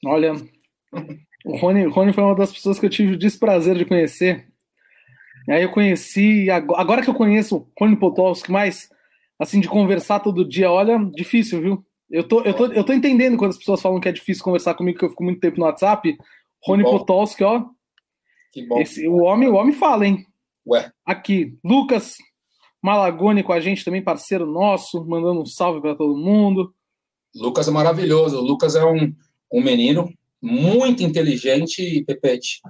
Olha, 0.07 0.35
o 1.45 1.57
Rony, 1.57 1.87
Rony 1.87 2.12
foi 2.12 2.23
uma 2.23 2.37
das 2.37 2.53
pessoas 2.53 2.79
que 2.79 2.87
eu 2.87 2.91
tive 2.91 3.15
o 3.15 3.19
desprazer 3.19 3.77
de 3.77 3.85
conhecer. 3.85 4.47
E 5.49 5.53
aí 5.53 5.62
eu 5.62 5.71
conheci, 5.71 6.49
agora 6.50 7.03
que 7.03 7.11
eu 7.11 7.15
conheço 7.15 7.57
o 7.57 7.69
Rony 7.81 7.97
Potolski 7.97 8.53
mais 8.53 8.88
assim, 9.38 9.61
de 9.61 9.69
conversar 9.69 10.21
todo 10.21 10.49
dia, 10.49 10.71
olha, 10.71 10.99
difícil, 11.15 11.61
viu? 11.61 11.87
Eu 12.11 12.25
tô, 12.25 12.43
eu, 12.43 12.55
tô, 12.55 12.67
eu 12.67 12.85
tô 12.85 12.93
entendendo 12.93 13.37
quando 13.37 13.50
as 13.50 13.59
pessoas 13.59 13.81
falam 13.81 14.00
que 14.00 14.09
é 14.09 14.12
difícil 14.12 14.43
conversar 14.43 14.75
comigo, 14.75 14.99
que 14.99 15.05
eu 15.05 15.11
fico 15.11 15.23
muito 15.23 15.41
tempo 15.41 15.59
no 15.59 15.67
WhatsApp. 15.67 16.17
Rony 16.65 16.83
Potolski, 16.83 17.45
ó. 17.45 17.67
Que 18.52 18.67
bom. 18.67 18.81
Esse, 18.81 19.07
o, 19.07 19.19
homem, 19.19 19.49
o 19.49 19.55
homem 19.55 19.73
fala, 19.73 20.07
hein? 20.07 20.25
Ué. 20.67 20.90
Aqui, 21.05 21.59
Lucas 21.64 22.17
Malagone 22.83 23.43
com 23.43 23.52
a 23.52 23.61
gente 23.61 23.85
também, 23.85 24.02
parceiro 24.02 24.47
nosso, 24.47 25.05
mandando 25.07 25.40
um 25.40 25.47
salve 25.47 25.81
para 25.81 25.95
todo 25.95 26.17
mundo. 26.17 26.73
Lucas 27.35 27.69
é 27.69 27.71
maravilhoso. 27.71 28.38
O 28.38 28.43
Lucas 28.43 28.75
é 28.75 28.85
um, 28.85 29.14
um 29.52 29.62
menino 29.62 30.12
muito 30.40 31.02
inteligente, 31.02 32.05
Pepete 32.07 32.61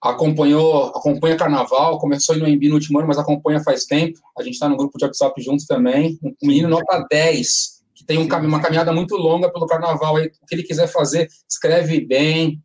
acompanhou, 0.00 0.86
acompanha 0.86 1.36
carnaval, 1.36 1.98
começou 1.98 2.36
no 2.36 2.48
Embi 2.48 2.68
no 2.68 2.74
último 2.74 2.98
ano, 2.98 3.08
mas 3.08 3.18
acompanha 3.18 3.62
faz 3.62 3.84
tempo. 3.84 4.18
A 4.38 4.42
gente 4.42 4.54
está 4.54 4.68
no 4.68 4.76
grupo 4.76 4.96
de 4.96 5.04
WhatsApp 5.04 5.40
juntos 5.42 5.66
também. 5.66 6.18
Um 6.22 6.46
menino 6.46 6.68
nota 6.68 7.06
10, 7.10 7.82
que 7.94 8.04
tem 8.04 8.18
um, 8.18 8.26
uma 8.26 8.62
caminhada 8.62 8.92
muito 8.92 9.14
longa 9.16 9.52
pelo 9.52 9.66
carnaval. 9.66 10.16
Aí, 10.16 10.28
o 10.42 10.46
que 10.46 10.54
ele 10.54 10.62
quiser 10.62 10.88
fazer, 10.88 11.28
escreve 11.48 12.00
bem. 12.00 12.62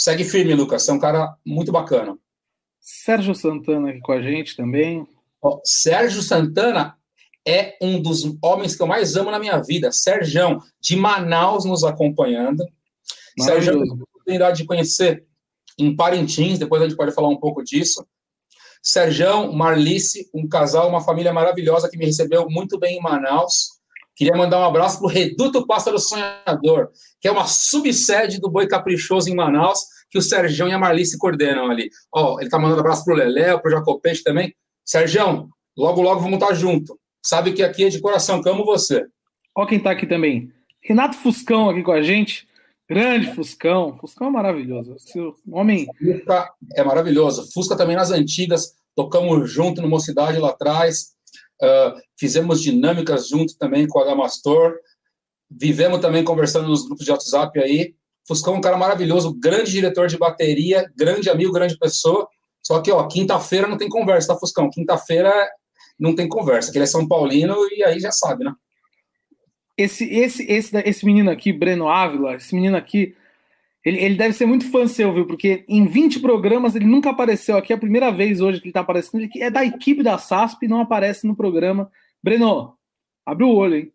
Segue 0.00 0.22
firme, 0.22 0.54
Lucas. 0.54 0.84
Você 0.84 0.92
é 0.92 0.94
um 0.94 1.00
cara 1.00 1.34
muito 1.44 1.72
bacana. 1.72 2.16
Sérgio 2.80 3.34
Santana 3.34 3.90
aqui 3.90 3.98
com 3.98 4.12
a 4.12 4.22
gente 4.22 4.54
também. 4.54 5.04
Oh, 5.42 5.60
Sérgio 5.64 6.22
Santana 6.22 6.96
é 7.44 7.76
um 7.82 8.00
dos 8.00 8.22
homens 8.40 8.76
que 8.76 8.82
eu 8.82 8.86
mais 8.86 9.16
amo 9.16 9.32
na 9.32 9.40
minha 9.40 9.58
vida. 9.58 9.90
Sérgio, 9.90 10.62
de 10.80 10.94
Manaus, 10.94 11.64
nos 11.64 11.82
acompanhando. 11.82 12.64
Sérgio, 13.40 13.72
eu 13.72 13.82
tive 13.82 13.90
a 13.90 14.04
oportunidade 14.04 14.58
de 14.58 14.66
conhecer 14.66 15.26
em 15.76 15.96
Parintins, 15.96 16.60
depois 16.60 16.80
a 16.80 16.84
gente 16.84 16.96
pode 16.96 17.12
falar 17.12 17.28
um 17.28 17.40
pouco 17.40 17.64
disso. 17.64 18.06
Serjão, 18.80 19.52
Marlice, 19.52 20.30
um 20.32 20.46
casal, 20.46 20.88
uma 20.88 21.00
família 21.00 21.32
maravilhosa 21.32 21.90
que 21.90 21.98
me 21.98 22.06
recebeu 22.06 22.48
muito 22.48 22.78
bem 22.78 22.98
em 22.98 23.02
Manaus. 23.02 23.77
Queria 24.18 24.36
mandar 24.36 24.58
um 24.58 24.64
abraço 24.64 24.98
para 24.98 25.06
o 25.06 25.10
Reduto 25.10 25.64
Pássaro 25.64 25.96
Sonhador, 25.96 26.90
que 27.20 27.28
é 27.28 27.30
uma 27.30 27.46
subsede 27.46 28.40
do 28.40 28.50
Boi 28.50 28.66
Caprichoso 28.66 29.30
em 29.30 29.34
Manaus, 29.34 29.78
que 30.10 30.18
o 30.18 30.22
Serjão 30.22 30.66
e 30.66 30.72
a 30.72 30.78
Marlice 30.78 31.16
coordenam 31.16 31.70
ali. 31.70 31.88
Ó, 32.12 32.36
ele 32.40 32.48
está 32.48 32.58
mandando 32.58 32.80
abraço 32.80 33.04
para 33.04 33.14
o 33.14 33.16
Leléo, 33.16 33.62
para 33.62 33.68
o 33.68 33.72
Jacopete 33.78 34.24
também. 34.24 34.52
Serjão, 34.84 35.48
logo, 35.76 36.02
logo 36.02 36.20
vamos 36.20 36.42
estar 36.42 36.52
junto. 36.52 36.98
Sabe 37.24 37.52
que 37.52 37.62
aqui 37.62 37.84
é 37.84 37.88
de 37.88 38.00
coração, 38.00 38.42
que 38.42 38.48
amo 38.48 38.64
você. 38.64 39.06
Ó 39.56 39.64
quem 39.64 39.78
está 39.78 39.92
aqui 39.92 40.04
também. 40.04 40.50
Renato 40.82 41.16
Fuscão 41.16 41.70
aqui 41.70 41.84
com 41.84 41.92
a 41.92 42.02
gente. 42.02 42.48
Grande 42.90 43.32
Fuscão. 43.36 43.96
Fuscão 43.98 44.26
é 44.26 44.30
maravilhoso. 44.30 44.96
Esse 44.96 45.20
homem. 45.48 45.86
Fusca 45.96 46.50
é 46.74 46.82
maravilhoso. 46.82 47.48
Fusca 47.52 47.76
também 47.76 47.94
nas 47.94 48.10
antigas. 48.10 48.72
Tocamos 48.96 49.48
junto 49.48 49.80
no 49.80 49.88
Mocidade 49.88 50.38
lá 50.38 50.48
atrás. 50.48 51.16
Uh, 51.62 52.00
fizemos 52.18 52.62
dinâmicas 52.62 53.28
junto 53.28 53.56
também 53.56 53.86
com 53.86 54.00
a 54.00 54.04
Damastor. 54.04 54.76
Vivemos 55.50 56.00
também 56.00 56.22
conversando 56.22 56.68
nos 56.68 56.84
grupos 56.86 57.04
de 57.04 57.10
WhatsApp 57.10 57.58
aí. 57.60 57.94
Fuscão 58.26 58.54
é 58.54 58.58
um 58.58 58.60
cara 58.60 58.76
maravilhoso, 58.76 59.34
grande 59.34 59.70
diretor 59.70 60.06
de 60.06 60.18
bateria, 60.18 60.90
grande 60.96 61.30
amigo, 61.30 61.52
grande 61.52 61.78
pessoa. 61.78 62.28
Só 62.62 62.80
que, 62.80 62.92
ó, 62.92 63.06
quinta-feira 63.06 63.66
não 63.66 63.78
tem 63.78 63.88
conversa, 63.88 64.34
tá, 64.34 64.38
Fuscão? 64.38 64.68
Quinta-feira 64.70 65.32
não 65.98 66.14
tem 66.14 66.28
conversa, 66.28 66.70
que 66.70 66.78
ele 66.78 66.84
é 66.84 66.86
São 66.86 67.08
Paulino 67.08 67.56
e 67.72 67.82
aí 67.82 67.98
já 67.98 68.12
sabe, 68.12 68.44
né? 68.44 68.52
esse, 69.78 70.04
esse, 70.12 70.42
esse, 70.50 70.76
esse 70.76 71.06
menino 71.06 71.30
aqui, 71.30 71.52
Breno 71.52 71.88
Ávila, 71.88 72.34
esse 72.34 72.52
menino 72.52 72.76
aqui, 72.76 73.14
ele, 73.84 73.98
ele 73.98 74.14
deve 74.16 74.34
ser 74.34 74.46
muito 74.46 74.70
fã 74.70 74.86
seu, 74.86 75.12
viu? 75.12 75.26
Porque 75.26 75.64
em 75.68 75.86
20 75.86 76.20
programas 76.20 76.74
ele 76.74 76.84
nunca 76.84 77.10
apareceu 77.10 77.56
aqui. 77.56 77.72
É 77.72 77.76
a 77.76 77.80
primeira 77.80 78.10
vez 78.10 78.40
hoje 78.40 78.60
que 78.60 78.66
ele 78.66 78.72
tá 78.72 78.80
aparecendo. 78.80 79.22
Ele 79.22 79.30
é 79.42 79.50
da 79.50 79.64
equipe 79.64 80.02
da 80.02 80.18
SASP 80.18 80.64
e 80.64 80.68
não 80.68 80.80
aparece 80.80 81.26
no 81.26 81.36
programa. 81.36 81.90
Breno, 82.22 82.74
abre 83.24 83.44
o 83.44 83.54
olho, 83.54 83.76
hein? 83.76 83.92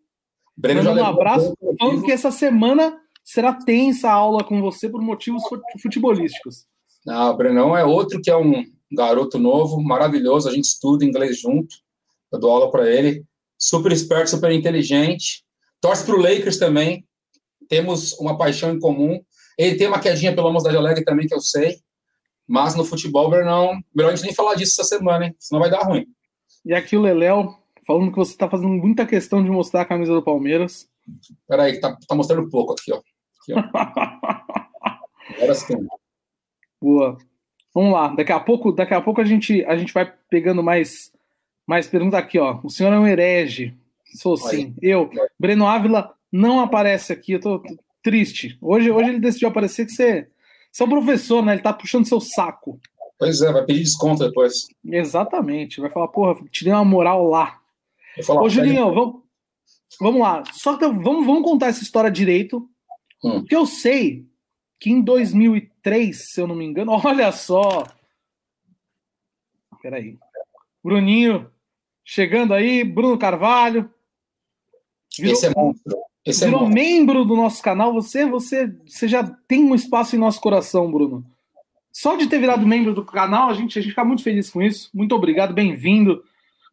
Breno 0.56 0.84
Mandando 0.84 1.00
um 1.00 1.04
abraço, 1.04 1.54
falando 1.78 2.02
que 2.02 2.12
essa 2.12 2.30
semana 2.30 2.96
será 3.24 3.52
tensa 3.52 4.08
a 4.08 4.12
aula 4.12 4.44
com 4.44 4.60
você 4.60 4.88
por 4.88 5.02
motivos 5.02 5.42
futebolísticos. 5.80 6.66
Não, 7.04 7.30
o 7.30 7.36
Brenão 7.36 7.76
é 7.76 7.84
outro 7.84 8.20
que 8.20 8.30
é 8.30 8.36
um 8.36 8.64
garoto 8.92 9.38
novo, 9.38 9.82
maravilhoso. 9.82 10.48
A 10.48 10.52
gente 10.52 10.64
estuda 10.64 11.04
inglês 11.04 11.40
junto. 11.40 11.76
Eu 12.32 12.38
dou 12.38 12.50
aula 12.50 12.70
para 12.70 12.90
ele. 12.90 13.24
Super 13.58 13.92
esperto, 13.92 14.30
super 14.30 14.52
inteligente. 14.52 15.44
Torce 15.80 16.04
para 16.04 16.14
o 16.14 16.20
Lakers 16.20 16.58
também. 16.58 17.06
Temos 17.68 18.12
uma 18.14 18.38
paixão 18.38 18.72
em 18.72 18.78
comum. 18.78 19.20
Ele 19.58 19.76
tem 19.76 19.86
uma 19.86 20.00
quedinha 20.00 20.34
pela 20.34 20.52
Mocidade 20.52 20.76
Alegre 20.76 21.04
também, 21.04 21.26
que 21.26 21.34
eu 21.34 21.40
sei. 21.40 21.78
Mas 22.46 22.74
no 22.74 22.84
futebol, 22.84 23.30
Bernão, 23.30 23.80
melhor 23.94 24.12
a 24.12 24.16
gente 24.16 24.26
nem 24.26 24.34
falar 24.34 24.54
disso 24.54 24.80
essa 24.80 24.96
semana, 24.96 25.26
hein? 25.26 25.36
Senão 25.38 25.60
vai 25.60 25.70
dar 25.70 25.82
ruim. 25.82 26.06
E 26.64 26.74
aqui 26.74 26.96
o 26.96 27.00
Leléo, 27.00 27.54
falando 27.86 28.10
que 28.10 28.16
você 28.16 28.32
está 28.32 28.48
fazendo 28.48 28.68
muita 28.68 29.06
questão 29.06 29.42
de 29.42 29.50
mostrar 29.50 29.82
a 29.82 29.86
camisa 29.86 30.12
do 30.12 30.22
Palmeiras. 30.22 30.88
Peraí, 31.48 31.80
tá, 31.80 31.96
tá 32.06 32.14
mostrando 32.14 32.48
pouco 32.48 32.72
aqui, 32.72 32.92
ó. 32.92 32.98
Aqui, 32.98 33.52
ó. 33.54 33.60
Agora 35.36 35.54
sim. 35.54 35.86
Boa. 36.80 37.18
Vamos 37.74 37.92
lá. 37.92 38.08
Daqui 38.08 38.32
a 38.32 38.40
pouco, 38.40 38.72
daqui 38.72 38.94
a 38.94 39.00
pouco 39.00 39.20
a 39.20 39.24
gente, 39.24 39.64
a 39.64 39.76
gente 39.76 39.92
vai 39.92 40.12
pegando 40.30 40.62
mais, 40.62 41.10
mais 41.66 41.88
perguntas 41.88 42.18
aqui, 42.18 42.38
ó. 42.38 42.60
O 42.62 42.70
senhor 42.70 42.92
é 42.92 42.98
um 42.98 43.06
herege. 43.06 43.76
Sou 44.16 44.36
sim. 44.36 44.74
Eu, 44.80 45.10
Breno 45.38 45.66
Ávila, 45.66 46.14
não 46.30 46.60
aparece 46.60 47.12
aqui. 47.12 47.32
Eu 47.32 47.40
tô 47.40 47.62
triste. 48.04 48.56
Hoje, 48.60 48.90
hoje 48.90 49.08
ele 49.08 49.18
decidiu 49.18 49.48
aparecer 49.48 49.86
que 49.86 49.92
você, 49.92 50.28
você 50.70 50.82
é 50.82 50.86
um 50.86 50.90
professor, 50.90 51.42
né? 51.42 51.54
Ele 51.54 51.62
tá 51.62 51.72
puxando 51.72 52.06
seu 52.06 52.20
saco. 52.20 52.78
Pois 53.18 53.40
é, 53.40 53.50
vai 53.50 53.64
pedir 53.64 53.82
desconto 53.82 54.24
depois. 54.24 54.68
Exatamente. 54.84 55.80
Vai 55.80 55.90
falar, 55.90 56.08
porra, 56.08 56.44
te 56.50 56.62
dei 56.62 56.72
uma 56.72 56.84
moral 56.84 57.24
lá. 57.24 57.60
Falar, 58.24 58.42
Ô, 58.42 58.48
Julinho, 58.48 58.92
vamos, 58.92 59.22
vamos 59.98 60.20
lá. 60.20 60.44
Só 60.52 60.76
que 60.76 60.86
vamos, 60.86 61.26
vamos 61.26 61.42
contar 61.42 61.68
essa 61.68 61.82
história 61.82 62.10
direito. 62.10 62.68
Hum. 63.24 63.40
Porque 63.40 63.56
eu 63.56 63.64
sei 63.64 64.26
que 64.78 64.90
em 64.90 65.00
2003, 65.00 66.32
se 66.32 66.40
eu 66.40 66.46
não 66.46 66.54
me 66.54 66.66
engano, 66.66 66.92
olha 67.02 67.32
só. 67.32 67.86
Peraí. 69.80 70.18
Bruninho, 70.82 71.50
chegando 72.04 72.52
aí, 72.52 72.84
Bruno 72.84 73.16
Carvalho. 73.16 73.90
Virou, 75.16 75.32
Esse 75.32 75.46
é 75.46 75.50
monstro. 75.54 75.96
Esse 76.24 76.44
é 76.44 76.46
virou 76.46 76.66
é 76.66 76.70
membro 76.70 77.24
do 77.24 77.36
nosso 77.36 77.62
canal. 77.62 77.92
Você, 77.92 78.24
você, 78.24 78.72
você 78.86 79.06
já 79.06 79.22
tem 79.46 79.64
um 79.64 79.74
espaço 79.74 80.16
em 80.16 80.18
nosso 80.18 80.40
coração, 80.40 80.90
Bruno. 80.90 81.24
Só 81.92 82.16
de 82.16 82.26
ter 82.26 82.38
virado 82.38 82.66
membro 82.66 82.92
do 82.92 83.04
canal, 83.04 83.50
a 83.50 83.54
gente, 83.54 83.78
a 83.78 83.82
gente 83.82 83.90
fica 83.90 84.04
muito 84.04 84.22
feliz 84.22 84.50
com 84.50 84.60
isso. 84.62 84.90
Muito 84.92 85.14
obrigado, 85.14 85.54
bem-vindo 85.54 86.22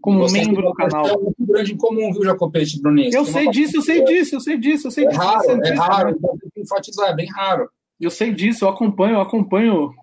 como 0.02 0.20
Você 0.20 0.40
membro 0.40 0.64
do 0.64 0.74
canal. 0.74 1.06
É 1.06 1.18
muito 1.18 1.46
grande 1.46 1.74
em 1.74 1.78
comum, 1.78 2.12
viu, 2.12 2.24
Jacopete, 2.24 2.82
Bruninho? 2.82 3.14
Eu 3.14 3.24
sei 3.24 3.48
disso, 3.50 3.78
eu 3.78 3.82
sei 3.82 4.04
disso, 4.04 4.36
eu 4.36 4.40
sei 4.40 4.58
disso, 4.58 4.88
eu 4.88 4.92
sei 4.92 5.06
é 5.06 5.10
disso. 5.10 5.22
Raro, 5.22 5.64
é 5.64 5.74
raro, 5.76 6.10
então 6.10 6.38
tem 6.40 6.50
que 6.50 6.62
enfatizar, 6.62 7.10
é 7.10 7.16
bem 7.16 7.28
raro. 7.30 7.70
Eu 8.00 8.10
sei 8.10 8.34
disso, 8.34 8.66
eu 8.66 8.70
acompanho, 8.70 9.16
eu 9.16 9.22
acompanho. 9.22 9.94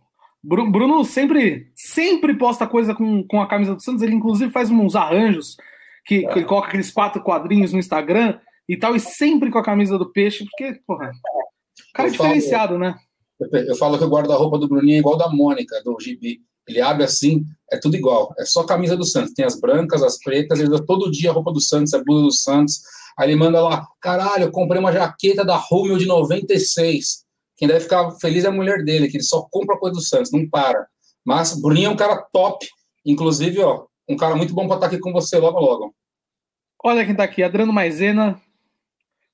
Bruno 0.40 1.04
sempre, 1.04 1.68
sempre 1.74 2.32
posta 2.34 2.64
coisa 2.64 2.94
com, 2.94 3.24
com 3.24 3.42
a 3.42 3.48
camisa 3.48 3.74
do 3.74 3.82
Santos, 3.82 4.02
ele 4.02 4.14
inclusive 4.14 4.52
faz 4.52 4.70
uns 4.70 4.94
arranjos 4.94 5.56
que, 6.06 6.24
é. 6.24 6.32
que 6.32 6.38
ele 6.38 6.46
coloca 6.46 6.68
aqueles 6.68 6.92
quatro 6.92 7.20
quadrinhos 7.20 7.72
no 7.72 7.78
Instagram 7.78 8.38
e 8.68 8.76
tal, 8.76 8.94
e 8.94 9.00
sempre 9.00 9.50
com 9.50 9.58
a 9.58 9.64
camisa 9.64 9.96
do 9.96 10.12
peixe, 10.12 10.44
porque, 10.44 10.80
porra, 10.87 11.10
cara 11.94 12.08
é 12.08 12.12
diferenciado, 12.12 12.75
falo, 12.75 12.78
né? 12.78 12.94
Eu 13.66 13.76
falo 13.76 13.98
que 13.98 14.04
o 14.04 14.08
guarda-roupa 14.08 14.58
do 14.58 14.68
Bruninho 14.68 14.96
é 14.96 14.98
igual 14.98 15.16
da 15.16 15.28
Mônica, 15.28 15.80
do 15.84 15.96
Gibi. 16.00 16.40
Ele 16.66 16.80
abre 16.80 17.04
assim, 17.04 17.44
é 17.72 17.78
tudo 17.78 17.96
igual. 17.96 18.34
É 18.38 18.44
só 18.44 18.64
camisa 18.64 18.96
do 18.96 19.04
Santos. 19.04 19.32
Tem 19.32 19.44
as 19.44 19.58
brancas, 19.58 20.02
as 20.02 20.18
pretas, 20.18 20.58
ele 20.58 20.68
dá 20.68 20.78
todo 20.78 21.10
dia 21.10 21.30
a 21.30 21.32
roupa 21.32 21.52
do 21.52 21.60
Santos, 21.60 21.94
a 21.94 22.02
blusa 22.02 22.26
do 22.26 22.32
Santos. 22.32 22.80
Aí 23.18 23.28
ele 23.28 23.37
manda 23.37 23.60
lá, 23.60 23.87
caralho, 24.00 24.44
eu 24.44 24.50
comprei 24.50 24.78
uma 24.78 24.92
jaqueta 24.92 25.44
da 25.44 25.56
Romeo 25.56 25.98
de 25.98 26.06
96. 26.06 27.25
Quem 27.56 27.66
deve 27.66 27.80
ficar 27.80 28.10
feliz 28.20 28.44
é 28.44 28.48
a 28.48 28.52
mulher 28.52 28.84
dele, 28.84 29.08
que 29.08 29.16
ele 29.16 29.24
só 29.24 29.46
compra 29.50 29.78
coisa 29.78 29.96
do 29.96 30.02
Santos, 30.02 30.31
não 30.31 30.48
para. 30.48 30.87
Mas 31.24 31.52
o 31.52 31.62
Bruninho 31.62 31.87
é 31.87 31.90
um 31.90 31.96
cara 31.96 32.16
top. 32.33 32.66
Inclusive, 33.04 33.61
ó, 33.61 33.87
um 34.09 34.16
cara 34.16 34.37
muito 34.37 34.54
bom 34.54 34.66
para 34.66 34.76
estar 34.76 34.87
aqui 34.88 34.98
com 34.98 35.12
você 35.12 35.38
logo, 35.38 35.59
logo. 35.59 35.94
Olha 36.85 37.04
quem 37.04 37.14
tá 37.14 37.24
aqui, 37.24 37.42
Adriano 37.42 37.72
Maisena, 37.72 38.40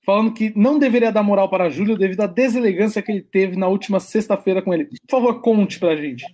falando 0.05 0.33
que 0.33 0.53
não 0.57 0.79
deveria 0.79 1.13
dar 1.13 1.23
moral 1.23 1.49
para 1.49 1.71
Júlio 1.71 1.97
devido 1.97 2.21
à 2.21 2.27
deselegância 2.27 3.03
que 3.03 3.11
ele 3.11 3.23
teve 3.23 3.57
na 3.57 3.69
última 3.69 3.99
sexta-feira 3.99 4.63
com 4.63 4.73
ele. 4.73 4.87
Por 4.87 5.11
favor, 5.11 5.41
conte 5.41 5.79
pra 5.79 5.97
gente. 5.97 6.25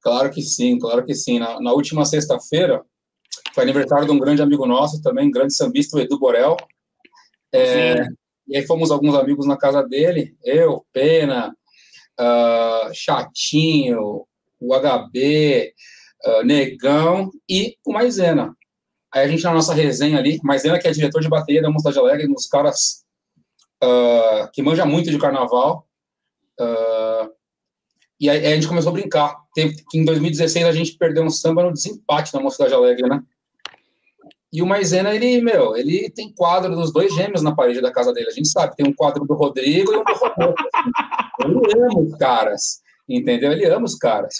Claro 0.00 0.30
que 0.30 0.42
sim, 0.42 0.78
claro 0.78 1.04
que 1.04 1.14
sim. 1.14 1.38
Na, 1.38 1.60
na 1.60 1.72
última 1.72 2.04
sexta-feira, 2.04 2.82
foi 3.54 3.64
aniversário 3.64 4.06
de 4.06 4.12
um 4.12 4.18
grande 4.18 4.42
amigo 4.42 4.66
nosso 4.66 5.02
também, 5.02 5.30
grande 5.30 5.54
sambista, 5.54 5.96
o 5.96 6.00
Edu 6.00 6.18
Borel. 6.18 6.56
É, 7.52 8.06
e 8.46 8.56
aí 8.56 8.66
fomos 8.66 8.90
alguns 8.90 9.14
amigos 9.14 9.46
na 9.46 9.56
casa 9.56 9.82
dele, 9.82 10.36
eu, 10.44 10.84
Pena, 10.92 11.54
uh, 12.20 12.92
Chatinho, 12.92 14.26
o 14.60 14.74
HB, 14.74 15.72
uh, 16.26 16.30
ah, 16.30 16.44
Negão 16.44 17.30
e 17.48 17.76
o 17.84 17.92
Maisena. 17.92 18.54
Aí 19.14 19.24
a 19.24 19.28
gente, 19.28 19.44
na 19.44 19.54
nossa 19.54 19.72
resenha 19.72 20.18
ali, 20.18 20.40
Maisena, 20.42 20.76
que 20.76 20.88
é 20.88 20.90
diretor 20.90 21.20
de 21.20 21.28
bateria 21.28 21.62
da 21.62 21.70
Mocidade 21.70 21.98
Alegre, 21.98 22.26
dos 22.26 22.48
caras 22.48 23.04
uh, 23.82 24.50
que 24.52 24.60
manja 24.60 24.84
muito 24.84 25.08
de 25.08 25.18
carnaval. 25.18 25.86
Uh, 26.60 27.30
e 28.18 28.28
aí, 28.28 28.44
a 28.44 28.54
gente 28.56 28.66
começou 28.66 28.90
a 28.90 28.92
brincar. 28.92 29.36
Em 29.94 30.04
2016 30.04 30.66
a 30.66 30.72
gente 30.72 30.98
perdeu 30.98 31.22
um 31.22 31.30
samba 31.30 31.62
no 31.62 31.72
desempate 31.72 32.34
na 32.34 32.40
Mocidade 32.40 32.74
Alegre, 32.74 33.08
né? 33.08 33.22
E 34.52 34.62
o 34.62 34.66
Maisena, 34.66 35.14
ele, 35.14 35.40
meu, 35.40 35.76
ele 35.76 36.10
tem 36.10 36.32
quadro 36.32 36.74
dos 36.74 36.92
dois 36.92 37.14
gêmeos 37.14 37.42
na 37.42 37.54
parede 37.54 37.80
da 37.80 37.92
casa 37.92 38.12
dele. 38.12 38.28
A 38.28 38.32
gente 38.32 38.48
sabe, 38.48 38.74
tem 38.74 38.86
um 38.86 38.94
quadro 38.94 39.24
do 39.24 39.34
Rodrigo 39.34 39.92
e 39.92 39.96
um 39.96 40.04
do 40.04 40.12
Rodrigo. 40.12 40.54
Ele 41.44 41.82
ama 41.82 42.00
os 42.00 42.16
caras, 42.16 42.80
entendeu? 43.08 43.50
Ele 43.50 43.66
ama 43.66 43.84
os 43.84 43.96
caras. 43.96 44.36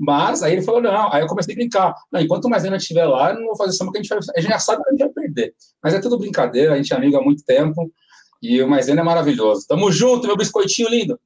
Mas 0.00 0.42
aí 0.42 0.54
ele 0.54 0.62
falou, 0.62 0.80
não, 0.80 1.12
aí 1.12 1.22
eu 1.22 1.26
comecei 1.26 1.54
a 1.54 1.56
brincar. 1.56 1.94
Não, 2.10 2.20
enquanto 2.20 2.46
o 2.46 2.50
Maisena 2.50 2.76
estiver 2.76 3.04
lá, 3.04 3.30
eu 3.30 3.40
não 3.40 3.46
vou 3.46 3.56
fazer 3.56 3.72
samba 3.72 3.92
que 3.92 3.98
a 3.98 4.02
gente 4.02 4.08
vai. 4.08 4.18
A 4.36 4.40
gente 4.40 4.50
já 4.50 4.58
sabe 4.58 4.82
que 4.82 4.88
a 4.88 4.92
gente 4.92 5.00
vai 5.00 5.10
perder. 5.10 5.54
Mas 5.82 5.94
é 5.94 6.00
tudo 6.00 6.18
brincadeira, 6.18 6.74
a 6.74 6.76
gente 6.76 6.92
é 6.92 6.96
amigo 6.96 7.16
há 7.16 7.22
muito 7.22 7.44
tempo. 7.44 7.92
E 8.42 8.60
o 8.60 8.68
Maisena 8.68 9.00
é 9.00 9.04
maravilhoso. 9.04 9.66
Tamo 9.68 9.92
junto, 9.92 10.26
meu 10.26 10.36
biscoitinho 10.36 10.88
lindo. 10.88 11.20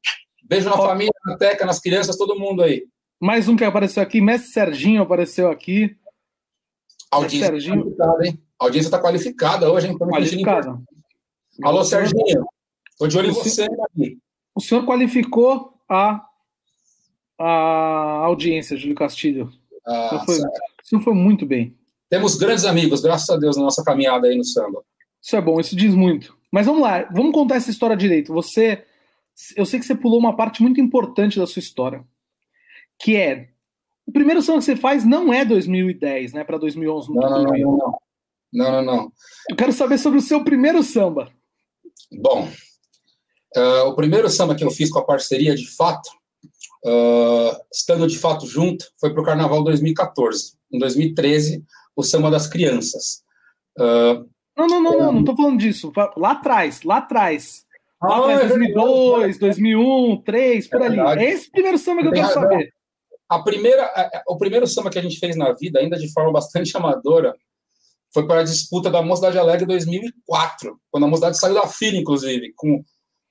Beijo 0.44 0.68
na 0.68 0.76
família, 0.76 1.12
na 1.24 1.36
Teca, 1.36 1.64
nas 1.64 1.80
crianças, 1.80 2.16
todo 2.16 2.38
mundo 2.38 2.62
aí. 2.62 2.86
Mais 3.20 3.48
um 3.48 3.56
que 3.56 3.64
apareceu 3.64 4.02
aqui, 4.02 4.20
Mestre 4.20 4.52
Serginho 4.52 5.02
apareceu 5.02 5.50
aqui. 5.50 5.96
A 7.10 7.16
audiência 7.16 7.46
está 7.46 7.72
qualificada, 7.72 8.26
hein? 8.26 8.42
A 8.60 8.64
audiência 8.64 8.88
está 8.88 9.00
qualificada 9.00 9.72
hoje, 9.72 9.88
hein? 9.88 9.98
Qualificada. 9.98 10.78
Alô, 11.62 11.82
Serginho. 11.82 12.44
Estou 12.90 13.08
de 13.08 13.18
olho 13.18 13.30
em 13.30 13.32
você 13.32 13.64
aqui. 13.64 14.18
O 14.54 14.60
senhor 14.60 14.84
qualificou 14.84 15.74
a, 15.88 16.22
a 17.38 18.24
audiência, 18.24 18.76
Júlio 18.76 18.94
Castilho. 18.94 19.52
Ah, 19.86 20.22
o, 20.22 20.32
senhor 20.32 21.02
foi, 21.02 21.02
foi 21.02 21.14
muito 21.14 21.46
bem. 21.46 21.76
Temos 22.08 22.36
grandes 22.36 22.64
amigos, 22.64 23.00
graças 23.00 23.28
a 23.30 23.36
Deus, 23.36 23.56
na 23.56 23.64
nossa 23.64 23.84
caminhada 23.84 24.26
aí 24.26 24.36
no 24.36 24.44
samba. 24.44 24.82
Isso 25.22 25.36
é 25.36 25.40
bom, 25.40 25.58
isso 25.60 25.74
diz 25.74 25.94
muito. 25.94 26.36
Mas 26.50 26.66
vamos 26.66 26.82
lá, 26.82 27.08
vamos 27.12 27.32
contar 27.32 27.56
essa 27.56 27.70
história 27.70 27.96
direito. 27.96 28.32
Você 28.32 28.84
eu 29.56 29.66
sei 29.66 29.78
que 29.78 29.86
você 29.86 29.94
pulou 29.94 30.18
uma 30.18 30.34
parte 30.34 30.62
muito 30.62 30.80
importante 30.80 31.38
da 31.38 31.46
sua 31.46 31.60
história, 31.60 32.02
que 32.98 33.16
é 33.16 33.48
o 34.06 34.12
primeiro 34.12 34.40
samba 34.40 34.58
que 34.58 34.64
você 34.64 34.76
faz 34.76 35.04
não 35.04 35.32
é 35.32 35.44
2010, 35.44 36.32
né? 36.32 36.44
Para 36.44 36.58
2011. 36.58 37.12
Não, 37.12 37.14
não, 37.14 37.42
não, 37.42 37.52
não, 37.52 37.98
não, 38.52 38.72
não, 38.72 38.82
não. 38.82 39.12
Eu 39.50 39.56
quero 39.56 39.72
saber 39.72 39.98
sobre 39.98 40.18
o 40.18 40.22
seu 40.22 40.42
primeiro 40.42 40.82
samba. 40.82 41.30
Bom, 42.10 42.48
uh, 43.56 43.88
o 43.88 43.94
primeiro 43.94 44.30
samba 44.30 44.54
que 44.54 44.64
eu 44.64 44.70
fiz 44.70 44.90
com 44.90 45.00
a 45.00 45.04
parceria 45.04 45.54
de 45.54 45.66
fato, 45.66 46.08
uh, 46.86 47.56
estando 47.72 48.06
de 48.06 48.18
fato 48.18 48.46
junto, 48.46 48.86
foi 48.98 49.12
para 49.12 49.20
o 49.20 49.24
Carnaval 49.24 49.64
2014. 49.64 50.54
Em 50.72 50.78
2013, 50.78 51.64
o 51.94 52.02
samba 52.02 52.30
das 52.30 52.46
crianças. 52.46 53.22
Uh, 53.78 54.28
não, 54.56 54.66
não, 54.66 54.82
não, 54.82 54.98
não, 54.98 55.12
não 55.12 55.20
estou 55.20 55.36
falando 55.36 55.58
disso. 55.58 55.92
Lá 56.16 56.32
atrás, 56.32 56.82
lá 56.82 56.98
atrás. 56.98 57.66
Lá 58.02 58.18
atrás, 58.18 58.48
2002, 58.48 59.38
2001, 59.38 59.82
2003, 59.82 60.68
por 60.68 60.82
é 60.82 60.86
ali. 60.86 61.24
É 61.24 61.30
esse 61.30 61.50
primeiro 61.50 61.78
samba 61.78 62.02
que 62.02 62.08
eu 62.08 62.12
quero 62.12 62.32
saber. 62.32 62.72
A 63.28 63.42
primeira, 63.42 63.90
o 64.28 64.36
primeiro 64.38 64.66
samba 64.66 64.90
que 64.90 64.98
a 64.98 65.02
gente 65.02 65.18
fez 65.18 65.36
na 65.36 65.52
vida, 65.52 65.80
ainda 65.80 65.98
de 65.98 66.12
forma 66.12 66.32
bastante 66.32 66.74
amadora, 66.76 67.34
foi 68.14 68.26
para 68.26 68.40
a 68.40 68.44
disputa 68.44 68.90
da 68.90 69.02
Mocidade 69.02 69.38
Alegre 69.38 69.66
2004, 69.66 70.78
quando 70.90 71.04
a 71.04 71.08
Mocidade 71.08 71.38
saiu 71.38 71.54
da 71.54 71.66
fila, 71.66 71.96
inclusive, 71.96 72.52
com, 72.54 72.82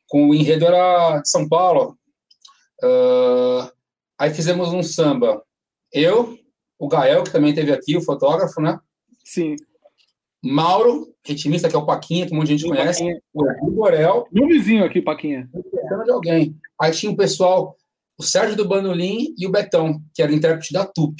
com 0.07 0.29
o 0.29 0.35
enredo 0.35 0.65
era 0.65 1.19
de 1.21 1.29
São 1.29 1.47
Paulo. 1.47 1.97
Uh, 2.83 3.71
aí 4.17 4.33
fizemos 4.33 4.73
um 4.73 4.83
samba. 4.83 5.43
Eu, 5.91 6.37
o 6.77 6.87
Gael, 6.87 7.23
que 7.23 7.31
também 7.31 7.53
teve 7.53 7.71
aqui, 7.71 7.95
o 7.95 8.01
fotógrafo, 8.01 8.61
né? 8.61 8.79
Sim. 9.23 9.55
Mauro, 10.43 11.13
ritmista, 11.25 11.67
que 11.67 11.75
é 11.75 11.79
o 11.79 11.85
Paquinha, 11.85 12.27
que 12.27 12.33
um 12.33 12.37
monte 12.37 12.47
de 12.49 12.57
gente 12.57 12.69
conhece, 12.69 12.99
Paquinha. 12.99 13.21
o 13.33 13.51
Edu 13.51 13.71
Borel. 13.71 14.27
Meu 14.31 14.47
vizinho 14.47 14.85
aqui, 14.85 15.01
Paquinha. 15.01 15.49
de 15.51 16.11
alguém. 16.11 16.55
Aí 16.79 16.91
tinha 16.91 17.11
o 17.11 17.17
pessoal, 17.17 17.75
o 18.17 18.23
Sérgio 18.23 18.55
do 18.55 18.67
Bandolim 18.67 19.33
e 19.37 19.47
o 19.47 19.51
Betão, 19.51 19.99
que 20.13 20.21
era 20.21 20.33
intérprete 20.33 20.71
da 20.71 20.85
TUP. 20.85 21.15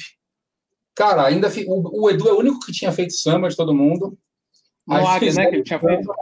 Cara, 0.94 1.26
ainda 1.26 1.50
o, 1.66 2.04
o, 2.04 2.10
Edu 2.10 2.28
é 2.28 2.32
o 2.32 2.38
único 2.38 2.60
que 2.64 2.72
tinha 2.72 2.92
feito 2.92 3.12
samba 3.12 3.48
de 3.48 3.56
todo 3.56 3.74
mundo. 3.74 4.16
No 4.86 4.94
Aí 4.94 5.04
Águia, 5.04 5.32
né, 5.34 5.46
que 5.48 5.56
ele 5.56 5.62
tinha 5.62 5.78
feito. 5.78 6.14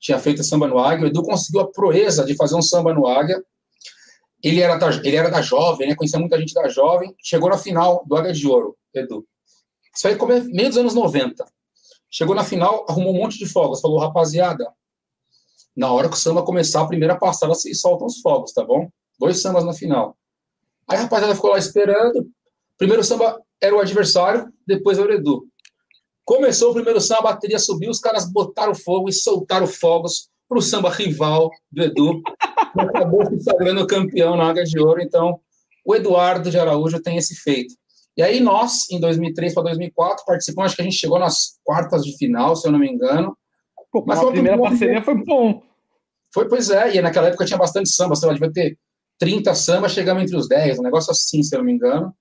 Tinha 0.00 0.18
feito 0.18 0.42
samba 0.42 0.66
no 0.66 0.78
Águia. 0.78 1.04
O 1.04 1.08
Edu 1.08 1.22
conseguiu 1.22 1.60
a 1.60 1.70
proeza 1.70 2.24
de 2.24 2.34
fazer 2.34 2.56
um 2.56 2.62
samba 2.62 2.94
no 2.94 3.06
Águia. 3.06 3.40
Ele 4.42 4.60
era 4.60 4.76
da, 4.76 4.88
ele 4.88 5.16
era 5.16 5.30
da 5.30 5.42
Jovem, 5.42 5.88
né? 5.88 5.94
Conhecia 5.94 6.18
muita 6.18 6.38
gente 6.38 6.54
da 6.54 6.68
Jovem. 6.68 7.14
Chegou 7.22 7.50
na 7.50 7.58
final 7.58 8.04
do 8.06 8.16
Águia 8.16 8.32
de 8.32 8.46
Ouro, 8.46 8.76
Edu. 8.94 9.26
Isso 9.94 10.08
aí 10.08 10.16
meio 10.52 10.68
dos 10.68 10.78
anos 10.78 10.94
90. 10.94 11.44
Chegou 12.10 12.34
na 12.34 12.44
final, 12.44 12.86
arrumou 12.88 13.14
um 13.14 13.18
monte 13.18 13.38
de 13.38 13.46
fogos. 13.46 13.80
Falou, 13.80 13.98
rapaziada, 13.98 14.66
na 15.76 15.92
hora 15.92 16.08
que 16.08 16.14
o 16.14 16.18
samba 16.18 16.42
começar, 16.42 16.82
a 16.82 16.86
primeira 16.86 17.16
passada, 17.18 17.54
vocês 17.54 17.80
soltam 17.80 18.06
os 18.06 18.20
fogos, 18.20 18.52
tá 18.52 18.64
bom? 18.64 18.88
Dois 19.18 19.40
sambas 19.40 19.64
na 19.64 19.72
final. 19.72 20.16
Aí 20.88 20.98
a 20.98 21.02
rapaziada 21.02 21.34
ficou 21.34 21.50
lá 21.50 21.58
esperando. 21.58 22.28
Primeiro 22.76 23.04
samba 23.04 23.40
era 23.60 23.76
o 23.76 23.80
adversário, 23.80 24.52
depois 24.66 24.98
era 24.98 25.10
o 25.10 25.14
Edu. 25.14 25.46
Começou 26.24 26.70
o 26.70 26.74
primeiro 26.74 27.00
samba, 27.00 27.20
a 27.20 27.32
bateria 27.32 27.58
subiu, 27.58 27.90
os 27.90 28.00
caras 28.00 28.30
botaram 28.30 28.74
fogo 28.74 29.08
e 29.08 29.12
soltaram 29.12 29.66
fogos 29.66 30.28
pro 30.48 30.62
samba 30.62 30.90
rival 30.90 31.50
do 31.70 31.82
Edu. 31.82 32.22
Acabou 32.76 33.26
se 33.26 33.40
sagrando 33.40 33.86
campeão 33.86 34.36
na 34.36 34.48
Águia 34.48 34.64
de 34.64 34.78
Ouro. 34.78 35.00
Então, 35.00 35.40
o 35.84 35.94
Eduardo 35.94 36.50
de 36.50 36.58
Araújo 36.58 37.00
tem 37.02 37.16
esse 37.16 37.34
feito. 37.34 37.74
E 38.16 38.22
aí 38.22 38.40
nós, 38.40 38.90
em 38.90 39.00
2003 39.00 39.54
para 39.54 39.64
2004, 39.64 40.24
participamos, 40.26 40.70
acho 40.70 40.76
que 40.76 40.82
a 40.82 40.84
gente 40.84 40.96
chegou 40.96 41.18
nas 41.18 41.58
quartas 41.64 42.02
de 42.02 42.16
final, 42.16 42.54
se 42.54 42.66
eu 42.66 42.72
não 42.72 42.78
me 42.78 42.90
engano. 42.90 43.36
Pô, 43.90 44.04
mas 44.06 44.20
a 44.20 44.26
primeira 44.30 44.58
parceria 44.58 45.02
foi 45.02 45.14
bom. 45.24 45.62
Foi, 46.32 46.48
pois 46.48 46.70
é, 46.70 46.94
e 46.96 47.02
naquela 47.02 47.28
época 47.28 47.44
tinha 47.44 47.58
bastante 47.58 47.88
samba, 47.88 48.14
sei 48.14 48.28
lá, 48.28 48.34
devia 48.34 48.52
ter 48.52 48.78
30 49.18 49.54
sambas, 49.54 49.92
chegamos 49.92 50.22
entre 50.22 50.36
os 50.36 50.48
10, 50.48 50.78
um 50.78 50.82
negócio 50.82 51.10
assim, 51.10 51.42
se 51.42 51.54
eu 51.54 51.58
não 51.58 51.66
me 51.66 51.72
engano. 51.72 52.14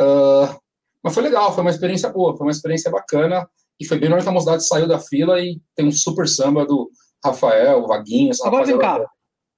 Uh, 0.00 0.56
mas 1.02 1.12
foi 1.12 1.22
legal, 1.22 1.52
foi 1.52 1.62
uma 1.62 1.70
experiência 1.70 2.08
boa, 2.08 2.36
foi 2.36 2.46
uma 2.46 2.50
experiência 2.50 2.90
bacana, 2.90 3.46
e 3.78 3.84
foi 3.84 3.98
bem 3.98 4.08
na 4.08 4.16
hora 4.16 4.22
que 4.22 4.28
a 4.28 4.32
mocidade 4.32 4.66
saiu 4.66 4.88
da 4.88 4.98
fila 4.98 5.40
e 5.40 5.60
tem 5.76 5.86
um 5.86 5.92
super 5.92 6.26
samba 6.26 6.64
do 6.64 6.90
Rafael, 7.24 7.86
Vaguinho, 7.86 8.32
Agora 8.44 8.64
vem 8.64 8.78
cá, 8.78 9.04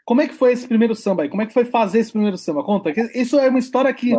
como 0.06 0.22
é 0.22 0.26
que 0.28 0.34
foi 0.34 0.52
esse 0.52 0.66
primeiro 0.66 0.94
samba 0.94 1.24
aí? 1.24 1.28
Como 1.28 1.42
é 1.42 1.46
que 1.46 1.52
foi 1.52 1.66
fazer 1.66 1.98
esse 1.98 2.12
primeiro 2.12 2.38
samba? 2.38 2.64
Conta, 2.64 2.90
isso 3.14 3.38
é 3.38 3.50
uma 3.50 3.58
história 3.58 3.92
que 3.92 4.16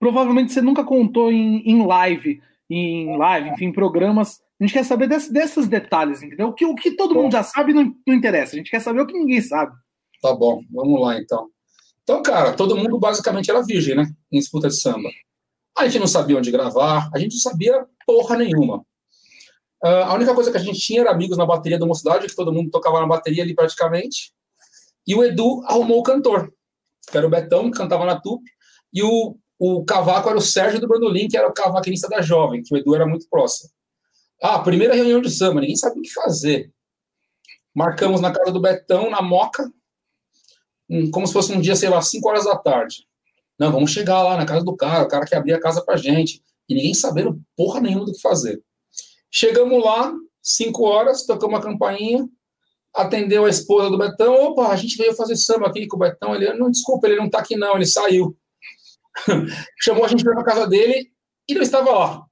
provavelmente 0.00 0.52
você 0.52 0.60
nunca 0.60 0.82
contou 0.82 1.30
em, 1.30 1.62
em 1.64 1.86
live, 1.86 2.42
em 2.68 3.16
live, 3.16 3.50
enfim, 3.50 3.66
em 3.66 3.72
programas 3.72 4.40
a 4.60 4.64
gente 4.64 4.74
quer 4.74 4.84
saber 4.84 5.08
desse, 5.08 5.32
desses 5.32 5.66
detalhes, 5.66 6.22
entendeu? 6.22 6.48
O 6.48 6.52
que, 6.52 6.66
o 6.66 6.74
que 6.74 6.90
todo 6.90 7.14
bom. 7.14 7.22
mundo 7.22 7.32
já 7.32 7.42
sabe 7.42 7.72
não, 7.72 7.94
não 8.06 8.14
interessa. 8.14 8.54
A 8.54 8.58
gente 8.58 8.70
quer 8.70 8.80
saber 8.80 9.00
o 9.00 9.06
que 9.06 9.18
ninguém 9.18 9.40
sabe. 9.40 9.72
Tá 10.20 10.34
bom, 10.34 10.62
vamos 10.70 11.00
lá 11.00 11.18
então. 11.18 11.48
Então, 12.02 12.22
cara, 12.22 12.52
todo 12.52 12.76
mundo 12.76 12.98
basicamente 12.98 13.50
era 13.50 13.62
virgem, 13.62 13.96
né? 13.96 14.12
Em 14.30 14.38
disputa 14.38 14.68
de 14.68 14.78
samba. 14.78 15.08
A 15.78 15.86
gente 15.88 15.98
não 15.98 16.06
sabia 16.06 16.36
onde 16.36 16.50
gravar, 16.50 17.08
a 17.14 17.18
gente 17.18 17.32
não 17.32 17.40
sabia 17.40 17.86
porra 18.04 18.36
nenhuma. 18.36 18.84
Uh, 19.82 20.04
a 20.04 20.14
única 20.14 20.34
coisa 20.34 20.50
que 20.50 20.58
a 20.58 20.60
gente 20.60 20.78
tinha 20.78 21.00
era 21.00 21.10
amigos 21.10 21.38
na 21.38 21.46
bateria 21.46 21.78
da 21.78 21.86
mocidade, 21.86 22.26
que 22.26 22.36
todo 22.36 22.52
mundo 22.52 22.70
tocava 22.70 23.00
na 23.00 23.06
bateria 23.06 23.42
ali 23.42 23.54
praticamente. 23.54 24.34
E 25.06 25.14
o 25.14 25.24
Edu 25.24 25.62
arrumou 25.66 26.00
o 26.00 26.02
cantor, 26.02 26.52
que 27.10 27.16
era 27.16 27.26
o 27.26 27.30
Betão, 27.30 27.70
que 27.70 27.78
cantava 27.78 28.04
na 28.04 28.20
tupi, 28.20 28.50
e 28.92 29.02
o, 29.02 29.36
o 29.58 29.84
cavaco 29.84 30.28
era 30.28 30.38
o 30.38 30.42
Sérgio 30.42 30.80
do 30.80 30.88
Bandolim, 30.88 31.28
que 31.28 31.36
era 31.36 31.48
o 31.48 31.52
cavaquinista 31.52 32.08
da 32.08 32.22
Jovem, 32.22 32.62
que 32.62 32.74
o 32.74 32.76
Edu 32.76 32.94
era 32.94 33.06
muito 33.06 33.28
próximo. 33.28 33.70
Ah, 34.42 34.58
primeira 34.58 34.94
reunião 34.94 35.20
de 35.20 35.30
samba, 35.30 35.60
ninguém 35.60 35.76
sabe 35.76 35.98
o 35.98 36.02
que 36.02 36.12
fazer. 36.12 36.72
Marcamos 37.74 38.20
na 38.20 38.32
casa 38.32 38.50
do 38.50 38.60
Betão, 38.60 39.10
na 39.10 39.20
Moca, 39.20 39.70
como 41.12 41.26
se 41.26 41.32
fosse 41.32 41.52
um 41.52 41.60
dia, 41.60 41.76
sei 41.76 41.88
lá, 41.88 42.02
5 42.02 42.28
horas 42.28 42.44
da 42.44 42.56
tarde. 42.56 43.06
Não, 43.58 43.70
vamos 43.70 43.90
chegar 43.90 44.22
lá 44.22 44.36
na 44.36 44.46
casa 44.46 44.64
do 44.64 44.74
cara, 44.74 45.04
o 45.04 45.08
cara 45.08 45.26
que 45.26 45.34
abria 45.34 45.56
a 45.56 45.60
casa 45.60 45.84
pra 45.84 45.96
gente. 45.96 46.42
E 46.68 46.74
ninguém 46.74 46.94
sabendo 46.94 47.40
porra 47.56 47.80
nenhuma 47.80 48.06
do 48.06 48.12
que 48.12 48.20
fazer. 48.20 48.62
Chegamos 49.30 49.84
lá, 49.84 50.12
5 50.42 50.82
horas, 50.82 51.26
tocamos 51.26 51.58
a 51.58 51.62
campainha, 51.62 52.28
atendeu 52.94 53.44
a 53.44 53.50
esposa 53.50 53.90
do 53.90 53.98
Betão. 53.98 54.34
Opa, 54.34 54.68
a 54.68 54.76
gente 54.76 54.96
veio 54.96 55.14
fazer 55.14 55.36
samba 55.36 55.66
aqui 55.66 55.86
com 55.86 55.96
o 55.96 56.00
Betão. 56.00 56.34
Ele, 56.34 56.52
não, 56.54 56.70
desculpa, 56.70 57.06
ele 57.06 57.16
não 57.16 57.28
tá 57.28 57.38
aqui 57.38 57.56
não, 57.56 57.76
ele 57.76 57.86
saiu. 57.86 58.36
Chamou 59.80 60.04
a 60.04 60.08
gente 60.08 60.24
para 60.24 60.44
casa 60.44 60.66
dele 60.66 61.10
e 61.48 61.54
não 61.54 61.62
estava 61.62 61.90
lá. 61.90 62.22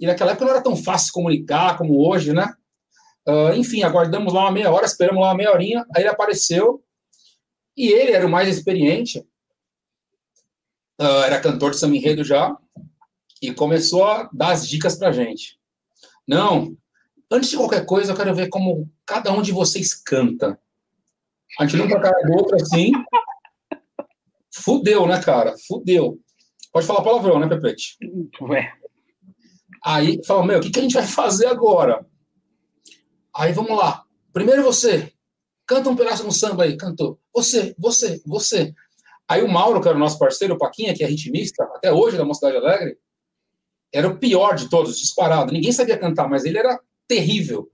E 0.00 0.06
naquela 0.06 0.32
época 0.32 0.44
não 0.44 0.52
era 0.52 0.62
tão 0.62 0.76
fácil 0.76 1.12
comunicar 1.12 1.76
como 1.76 2.06
hoje, 2.06 2.32
né? 2.32 2.54
Uh, 3.28 3.54
enfim, 3.54 3.82
aguardamos 3.82 4.32
lá 4.32 4.42
uma 4.42 4.52
meia 4.52 4.70
hora, 4.70 4.86
esperamos 4.86 5.20
lá 5.20 5.28
uma 5.28 5.36
meia 5.36 5.52
horinha, 5.52 5.84
aí 5.94 6.02
ele 6.02 6.08
apareceu, 6.08 6.82
e 7.76 7.88
ele 7.88 8.12
era 8.12 8.26
o 8.26 8.30
mais 8.30 8.48
experiente, 8.48 9.18
uh, 11.00 11.22
era 11.24 11.40
cantor 11.40 11.72
de 11.72 11.78
samba 11.78 11.96
enredo 11.96 12.24
já, 12.24 12.56
e 13.42 13.52
começou 13.52 14.04
a 14.04 14.28
dar 14.32 14.52
as 14.52 14.66
dicas 14.66 14.96
pra 14.96 15.12
gente. 15.12 15.58
Não, 16.26 16.74
antes 17.30 17.50
de 17.50 17.56
qualquer 17.56 17.86
coisa, 17.86 18.12
eu 18.12 18.16
quero 18.16 18.34
ver 18.34 18.48
como 18.48 18.90
cada 19.06 19.32
um 19.32 19.40
de 19.40 19.52
vocês 19.52 19.94
canta. 19.94 20.58
A 21.58 21.66
gente 21.66 21.78
não 21.78 21.88
pra 21.88 22.00
cara 22.00 22.26
do 22.26 22.32
outro 22.32 22.56
assim. 22.56 22.92
Fudeu, 24.52 25.06
né, 25.06 25.22
cara? 25.22 25.54
Fudeu. 25.66 26.18
Pode 26.72 26.86
falar 26.86 27.02
palavrão, 27.02 27.38
né, 27.38 27.48
Pepete? 27.48 27.96
Ué. 28.42 28.72
Aí 29.84 30.20
fala, 30.26 30.44
meu, 30.44 30.58
o 30.58 30.60
que, 30.60 30.70
que 30.70 30.78
a 30.78 30.82
gente 30.82 30.94
vai 30.94 31.06
fazer 31.06 31.46
agora? 31.46 32.04
Aí 33.34 33.52
vamos 33.52 33.76
lá. 33.76 34.04
Primeiro 34.32 34.62
você, 34.62 35.12
canta 35.66 35.88
um 35.88 35.96
pedaço 35.96 36.24
no 36.24 36.32
samba 36.32 36.64
aí, 36.64 36.76
cantou. 36.76 37.18
Você, 37.34 37.74
você, 37.78 38.20
você. 38.26 38.74
Aí 39.28 39.42
o 39.42 39.48
Mauro, 39.48 39.80
que 39.80 39.88
era 39.88 39.96
o 39.96 40.00
nosso 40.00 40.18
parceiro, 40.18 40.54
o 40.54 40.58
Paquinha, 40.58 40.94
que 40.94 41.02
é 41.02 41.06
ritmista, 41.06 41.64
até 41.74 41.92
hoje 41.92 42.16
da 42.16 42.24
Mocidade 42.24 42.56
Alegre, 42.56 42.98
era 43.92 44.08
o 44.08 44.18
pior 44.18 44.54
de 44.54 44.68
todos, 44.68 44.98
disparado. 44.98 45.52
Ninguém 45.52 45.72
sabia 45.72 45.98
cantar, 45.98 46.28
mas 46.28 46.44
ele 46.44 46.58
era 46.58 46.78
terrível. 47.10 47.68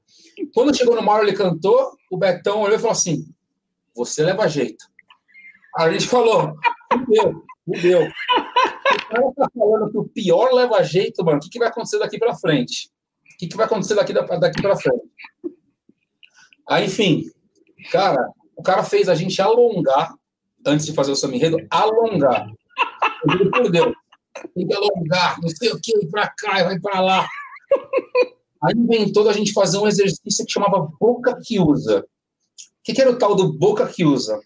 Quando 0.54 0.76
chegou 0.76 0.96
no 0.96 1.02
Mauro, 1.02 1.24
ele 1.24 1.36
cantou, 1.36 1.92
o 2.10 2.16
Betão 2.16 2.60
olhou 2.60 2.76
e 2.76 2.78
falou 2.78 2.92
assim: 2.92 3.26
Você 3.94 4.22
leva 4.22 4.48
jeito. 4.48 4.84
Aí 5.76 5.90
a 5.90 5.92
gente 5.92 6.08
falou: 6.08 6.54
Fudeu, 6.92 7.44
fudeu 7.64 8.08
o 8.96 9.08
cara 9.08 9.32
tá 9.36 9.50
falando 9.56 9.90
que 9.90 9.98
o 9.98 10.08
pior 10.08 10.52
leva 10.52 10.82
jeito, 10.82 11.24
mano. 11.24 11.38
O 11.38 11.40
que, 11.40 11.50
que 11.50 11.58
vai 11.58 11.68
acontecer 11.68 11.98
daqui 11.98 12.18
para 12.18 12.34
frente? 12.34 12.90
O 13.34 13.38
que, 13.38 13.46
que 13.46 13.56
vai 13.56 13.66
acontecer 13.66 13.94
daqui, 13.94 14.12
daqui 14.12 14.62
para 14.62 14.76
frente? 14.76 15.04
Aí, 16.68 16.86
enfim, 16.86 17.24
cara, 17.92 18.28
o 18.56 18.62
cara 18.62 18.82
fez 18.82 19.08
a 19.08 19.14
gente 19.14 19.40
alongar 19.40 20.14
antes 20.66 20.86
de 20.86 20.92
fazer 20.92 21.12
o 21.12 21.16
Samirredo, 21.16 21.58
alongar. 21.70 22.48
Por 23.52 23.70
Deus. 23.70 23.94
Tem 24.54 24.66
que 24.66 24.74
alongar, 24.74 25.40
não 25.40 25.48
sei 25.48 25.70
o 25.70 25.80
que, 25.80 25.96
ir 25.96 26.10
pra 26.10 26.28
cá, 26.28 26.64
vai 26.64 26.78
pra 26.78 27.00
lá. 27.00 27.28
Aí 28.62 28.74
inventou 28.74 29.28
a 29.28 29.32
gente 29.32 29.52
fazer 29.52 29.78
um 29.78 29.86
exercício 29.86 30.44
que 30.44 30.52
chamava 30.52 30.88
boca 31.00 31.38
que 31.42 31.58
usa. 31.58 32.00
O 32.00 32.04
que, 32.84 32.92
que 32.92 33.00
era 33.00 33.10
o 33.10 33.18
tal 33.18 33.34
do 33.34 33.52
boca 33.52 33.86
que 33.86 34.04
usa? 34.04 34.40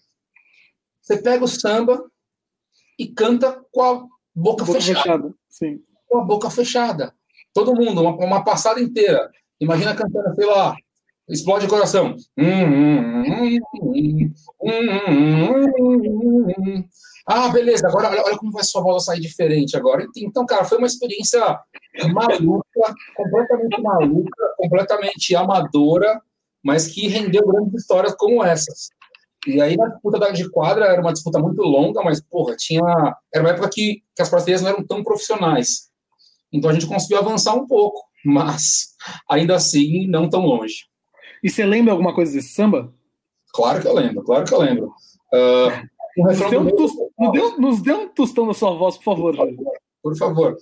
Você 1.01 1.21
pega 1.21 1.43
o 1.43 1.47
samba 1.47 2.03
e 2.97 3.07
canta 3.07 3.63
com 3.71 3.81
a 3.81 3.93
boca, 4.35 4.63
boca 4.63 4.65
fechada. 4.65 5.01
fechada. 5.01 5.33
Sim. 5.49 5.79
Com 6.07 6.19
a 6.19 6.23
boca 6.23 6.49
fechada. 6.49 7.13
Todo 7.53 7.75
mundo, 7.75 8.01
uma, 8.01 8.15
uma 8.15 8.43
passada 8.43 8.79
inteira. 8.79 9.29
Imagina 9.59 9.95
cantando, 9.95 10.33
sei 10.35 10.45
lá, 10.45 10.75
explode 11.27 11.65
o 11.65 11.69
coração. 11.69 12.15
Ah, 17.33 17.47
beleza, 17.47 17.87
agora 17.87 18.09
olha, 18.09 18.23
olha 18.25 18.37
como 18.37 18.51
vai 18.51 18.61
sua 18.61 18.81
voz 18.81 19.05
sair 19.05 19.21
diferente 19.21 19.77
agora. 19.77 20.05
Então, 20.17 20.45
cara, 20.45 20.65
foi 20.65 20.77
uma 20.77 20.87
experiência 20.87 21.39
maluca, 22.13 22.93
completamente 23.15 23.81
maluca, 23.81 24.53
completamente 24.57 25.33
amadora, 25.33 26.21
mas 26.61 26.87
que 26.87 27.07
rendeu 27.07 27.47
grandes 27.47 27.73
histórias 27.73 28.13
como 28.15 28.43
essas. 28.43 28.89
E 29.47 29.61
aí, 29.61 29.77
na 29.77 29.87
disputa 29.87 30.33
de 30.33 30.49
quadra, 30.49 30.87
era 30.87 30.99
uma 30.99 31.13
disputa 31.13 31.39
muito 31.39 31.61
longa, 31.61 32.03
mas, 32.03 32.19
porra, 32.21 32.53
tinha. 32.57 32.83
Era 33.33 33.45
uma 33.45 33.51
época 33.51 33.69
que, 33.69 34.03
que 34.13 34.21
as 34.21 34.29
parcerias 34.29 34.61
não 34.61 34.71
eram 34.71 34.85
tão 34.85 35.01
profissionais. 35.01 35.89
Então 36.51 36.69
a 36.69 36.73
gente 36.73 36.85
conseguiu 36.85 37.19
avançar 37.19 37.55
um 37.55 37.65
pouco, 37.65 38.03
mas 38.25 38.89
ainda 39.29 39.55
assim, 39.55 40.05
não 40.05 40.29
tão 40.29 40.45
longe. 40.45 40.83
E 41.41 41.49
você 41.49 41.65
lembra 41.65 41.93
alguma 41.93 42.13
coisa 42.13 42.33
desse 42.33 42.49
samba? 42.49 42.93
Claro 43.53 43.81
que 43.81 43.87
eu 43.87 43.93
lembro, 43.93 44.21
claro 44.21 44.43
que 44.43 44.53
eu 44.53 44.59
lembro. 44.59 44.87
Uh, 45.33 45.89
nos, 46.17 46.39
deu 46.49 46.61
um 46.61 46.63
nos, 46.63 47.57
nos 47.57 47.87
um 47.87 48.07
tostão 48.09 48.45
na 48.45 48.53
sua 48.53 48.73
voz, 48.73 48.97
por 48.97 49.03
favor. 49.03 49.35
Por 49.35 49.47
favor, 49.47 49.73
por 50.01 50.17
favor. 50.17 50.57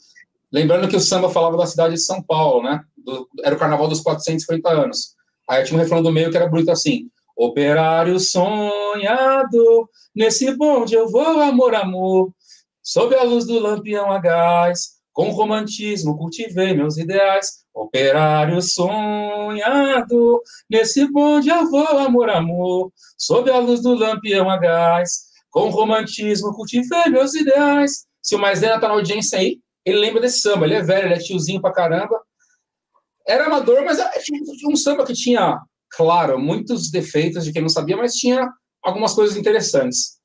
Lembrando 0.51 0.87
que 0.87 0.95
o 0.95 0.99
samba 0.99 1.29
falava 1.29 1.57
da 1.57 1.65
cidade 1.67 1.93
de 1.93 2.01
São 2.01 2.21
Paulo, 2.23 2.63
né? 2.63 2.83
Do, 2.97 3.27
era 3.43 3.55
o 3.55 3.59
carnaval 3.59 3.87
dos 3.87 4.01
450 4.01 4.69
anos. 4.69 5.15
Aí 5.47 5.63
tinha 5.63 5.77
um 5.77 5.81
refrão 5.81 6.01
do 6.01 6.11
meio 6.11 6.31
que 6.31 6.37
era 6.37 6.49
bonito 6.49 6.71
assim: 6.71 7.09
Operário 7.35 8.19
sonhado, 8.19 9.89
nesse 10.15 10.55
bonde 10.57 10.95
eu 10.95 11.07
vou, 11.09 11.41
amor, 11.41 11.73
amor, 11.73 12.33
sob 12.81 13.15
a 13.15 13.23
luz 13.23 13.45
do 13.45 13.59
lampião 13.59 14.11
a 14.11 14.19
gás, 14.19 14.99
com 15.13 15.29
romantismo 15.29 16.17
cultivei 16.17 16.73
meus 16.73 16.97
ideais. 16.97 17.59
Operário 17.73 18.61
sonhado, 18.61 20.41
nesse 20.69 21.09
bonde 21.09 21.49
eu 21.49 21.69
vou, 21.69 21.87
amor, 21.99 22.29
amor, 22.29 22.91
sob 23.17 23.49
a 23.49 23.59
luz 23.59 23.81
do 23.81 23.93
lampião 23.93 24.49
a 24.49 24.57
gás, 24.57 25.28
com 25.49 25.69
romantismo 25.69 26.53
cultivei 26.53 27.05
meus 27.09 27.33
ideais. 27.33 28.05
Se 28.21 28.35
o 28.35 28.39
Mais 28.39 28.61
tá 28.61 28.79
na 28.79 28.89
audiência 28.89 29.39
aí, 29.39 29.59
ele 29.85 29.99
lembra 29.99 30.21
desse 30.21 30.41
samba, 30.41 30.65
ele 30.65 30.75
é 30.75 30.81
velho, 30.81 31.07
ele 31.07 31.15
é 31.15 31.19
tiozinho 31.19 31.61
pra 31.61 31.71
caramba. 31.71 32.21
Era 33.27 33.45
amador, 33.45 33.83
mas 33.83 33.97
tinha 34.23 34.41
um 34.69 34.75
samba 34.75 35.05
que 35.05 35.13
tinha 35.13 35.59
claro, 35.91 36.39
muitos 36.39 36.91
defeitos 36.91 37.43
de 37.43 37.51
quem 37.51 37.61
não 37.61 37.69
sabia, 37.69 37.97
mas 37.97 38.13
tinha 38.13 38.47
algumas 38.81 39.13
coisas 39.13 39.35
interessantes. 39.35 40.19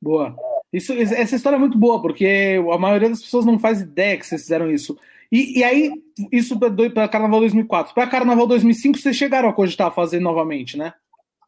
Boa. 0.00 0.34
Isso, 0.72 0.92
essa 0.92 1.34
história 1.34 1.56
é 1.56 1.58
muito 1.58 1.76
boa, 1.76 2.00
porque 2.00 2.56
a 2.72 2.78
maioria 2.78 3.08
das 3.08 3.22
pessoas 3.22 3.44
não 3.44 3.58
faz 3.58 3.80
ideia 3.80 4.16
que 4.16 4.26
vocês 4.26 4.42
fizeram 4.42 4.70
isso. 4.70 4.96
E, 5.32 5.58
e 5.58 5.64
aí, 5.64 5.92
isso 6.30 6.58
para 6.58 7.08
Carnaval 7.08 7.40
2004. 7.40 7.94
Para 7.94 8.06
Carnaval 8.06 8.46
2005, 8.46 8.98
vocês 8.98 9.16
chegaram 9.16 9.48
a 9.48 9.52
cogitar 9.52 9.92
fazer 9.94 10.20
novamente, 10.20 10.76
né? 10.76 10.92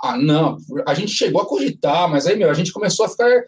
Ah, 0.03 0.19
não. 0.19 0.59
A 0.87 0.95
gente 0.95 1.13
chegou 1.13 1.41
a 1.41 1.47
cogitar, 1.47 2.09
mas 2.11 2.27
aí, 2.27 2.37
meu, 2.37 2.51
a 2.51 2.55
gente 2.55 2.73
começou 2.73 3.07
a 3.07 3.09
ficar 3.09 3.45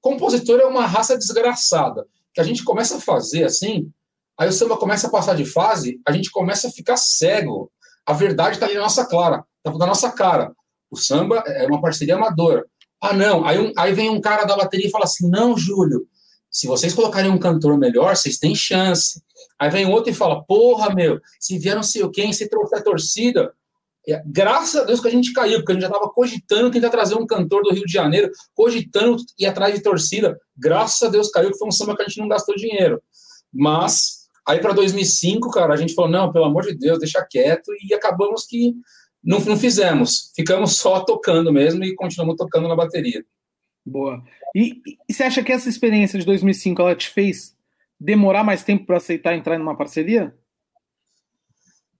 Compositor 0.00 0.60
é 0.60 0.64
uma 0.64 0.86
raça 0.86 1.16
desgraçada, 1.16 2.06
que 2.32 2.40
a 2.40 2.44
gente 2.44 2.64
começa 2.64 2.96
a 2.96 3.00
fazer 3.00 3.44
assim, 3.44 3.90
aí 4.38 4.48
o 4.48 4.52
samba 4.52 4.76
começa 4.76 5.06
a 5.08 5.10
passar 5.10 5.34
de 5.34 5.44
fase, 5.44 6.00
a 6.06 6.12
gente 6.12 6.30
começa 6.30 6.68
a 6.68 6.70
ficar 6.70 6.96
cego. 6.96 7.70
A 8.04 8.12
verdade 8.12 8.56
está 8.56 8.66
ali 8.66 8.74
na 8.74 8.82
nossa 8.82 9.04
clara, 9.04 9.44
está 9.58 9.78
na 9.78 9.86
nossa 9.86 10.10
cara. 10.10 10.52
O 10.90 10.96
samba 10.96 11.42
é 11.46 11.66
uma 11.66 11.80
parceria 11.80 12.14
amadora. 12.14 12.64
Ah, 13.00 13.12
não. 13.12 13.44
Aí, 13.44 13.58
um, 13.58 13.72
aí 13.76 13.92
vem 13.92 14.08
um 14.08 14.20
cara 14.20 14.44
da 14.44 14.56
bateria 14.56 14.86
e 14.86 14.90
fala 14.90 15.04
assim: 15.04 15.28
não, 15.28 15.56
Júlio, 15.56 16.06
se 16.50 16.66
vocês 16.66 16.94
colocarem 16.94 17.30
um 17.30 17.38
cantor 17.38 17.76
melhor, 17.76 18.16
vocês 18.16 18.38
têm 18.38 18.54
chance. 18.54 19.20
Aí 19.58 19.68
vem 19.68 19.86
outro 19.86 20.10
e 20.10 20.14
fala: 20.14 20.44
porra, 20.44 20.94
meu, 20.94 21.20
se 21.40 21.58
vier 21.58 21.74
não 21.74 21.82
sei 21.82 22.04
o 22.04 22.10
quem, 22.10 22.32
se 22.32 22.48
trouxer 22.48 22.78
a 22.78 22.82
torcida. 22.82 23.52
É, 24.08 24.22
graças 24.24 24.80
a 24.80 24.84
Deus 24.84 25.00
que 25.00 25.08
a 25.08 25.10
gente 25.10 25.32
caiu, 25.32 25.58
porque 25.58 25.72
a 25.72 25.74
gente 25.74 25.82
já 25.82 25.88
estava 25.88 26.08
cogitando 26.10 26.70
tentar 26.70 26.90
trazer 26.90 27.16
um 27.16 27.26
cantor 27.26 27.62
do 27.62 27.72
Rio 27.72 27.84
de 27.84 27.92
Janeiro, 27.92 28.30
cogitando 28.54 29.16
ir 29.38 29.46
atrás 29.46 29.74
de 29.74 29.82
torcida. 29.82 30.38
Graças 30.56 31.02
a 31.02 31.10
Deus 31.10 31.28
caiu, 31.30 31.50
que 31.50 31.58
foi 31.58 31.68
um 31.68 31.72
samba 31.72 31.96
que 31.96 32.02
a 32.02 32.06
gente 32.06 32.20
não 32.20 32.28
gastou 32.28 32.54
dinheiro. 32.54 33.02
Mas 33.52 34.28
aí 34.46 34.60
para 34.60 34.72
2005, 34.72 35.50
cara, 35.50 35.74
a 35.74 35.76
gente 35.76 35.94
falou: 35.94 36.10
não, 36.10 36.32
pelo 36.32 36.44
amor 36.44 36.62
de 36.62 36.74
Deus, 36.74 37.00
deixa 37.00 37.26
quieto, 37.28 37.72
e 37.82 37.92
acabamos 37.92 38.46
que 38.46 38.74
não, 39.22 39.40
não 39.40 39.56
fizemos. 39.56 40.32
Ficamos 40.36 40.76
só 40.76 41.00
tocando 41.00 41.52
mesmo 41.52 41.82
e 41.84 41.94
continuamos 41.96 42.36
tocando 42.36 42.68
na 42.68 42.76
bateria. 42.76 43.24
Boa. 43.84 44.22
E, 44.54 44.80
e 45.08 45.12
você 45.12 45.24
acha 45.24 45.42
que 45.42 45.52
essa 45.52 45.68
experiência 45.68 46.18
de 46.18 46.24
2005 46.24 46.80
ela 46.80 46.94
te 46.94 47.08
fez 47.08 47.56
demorar 47.98 48.44
mais 48.44 48.62
tempo 48.62 48.86
para 48.86 48.98
aceitar 48.98 49.34
entrar 49.34 49.58
numa 49.58 49.76
parceria? 49.76 50.32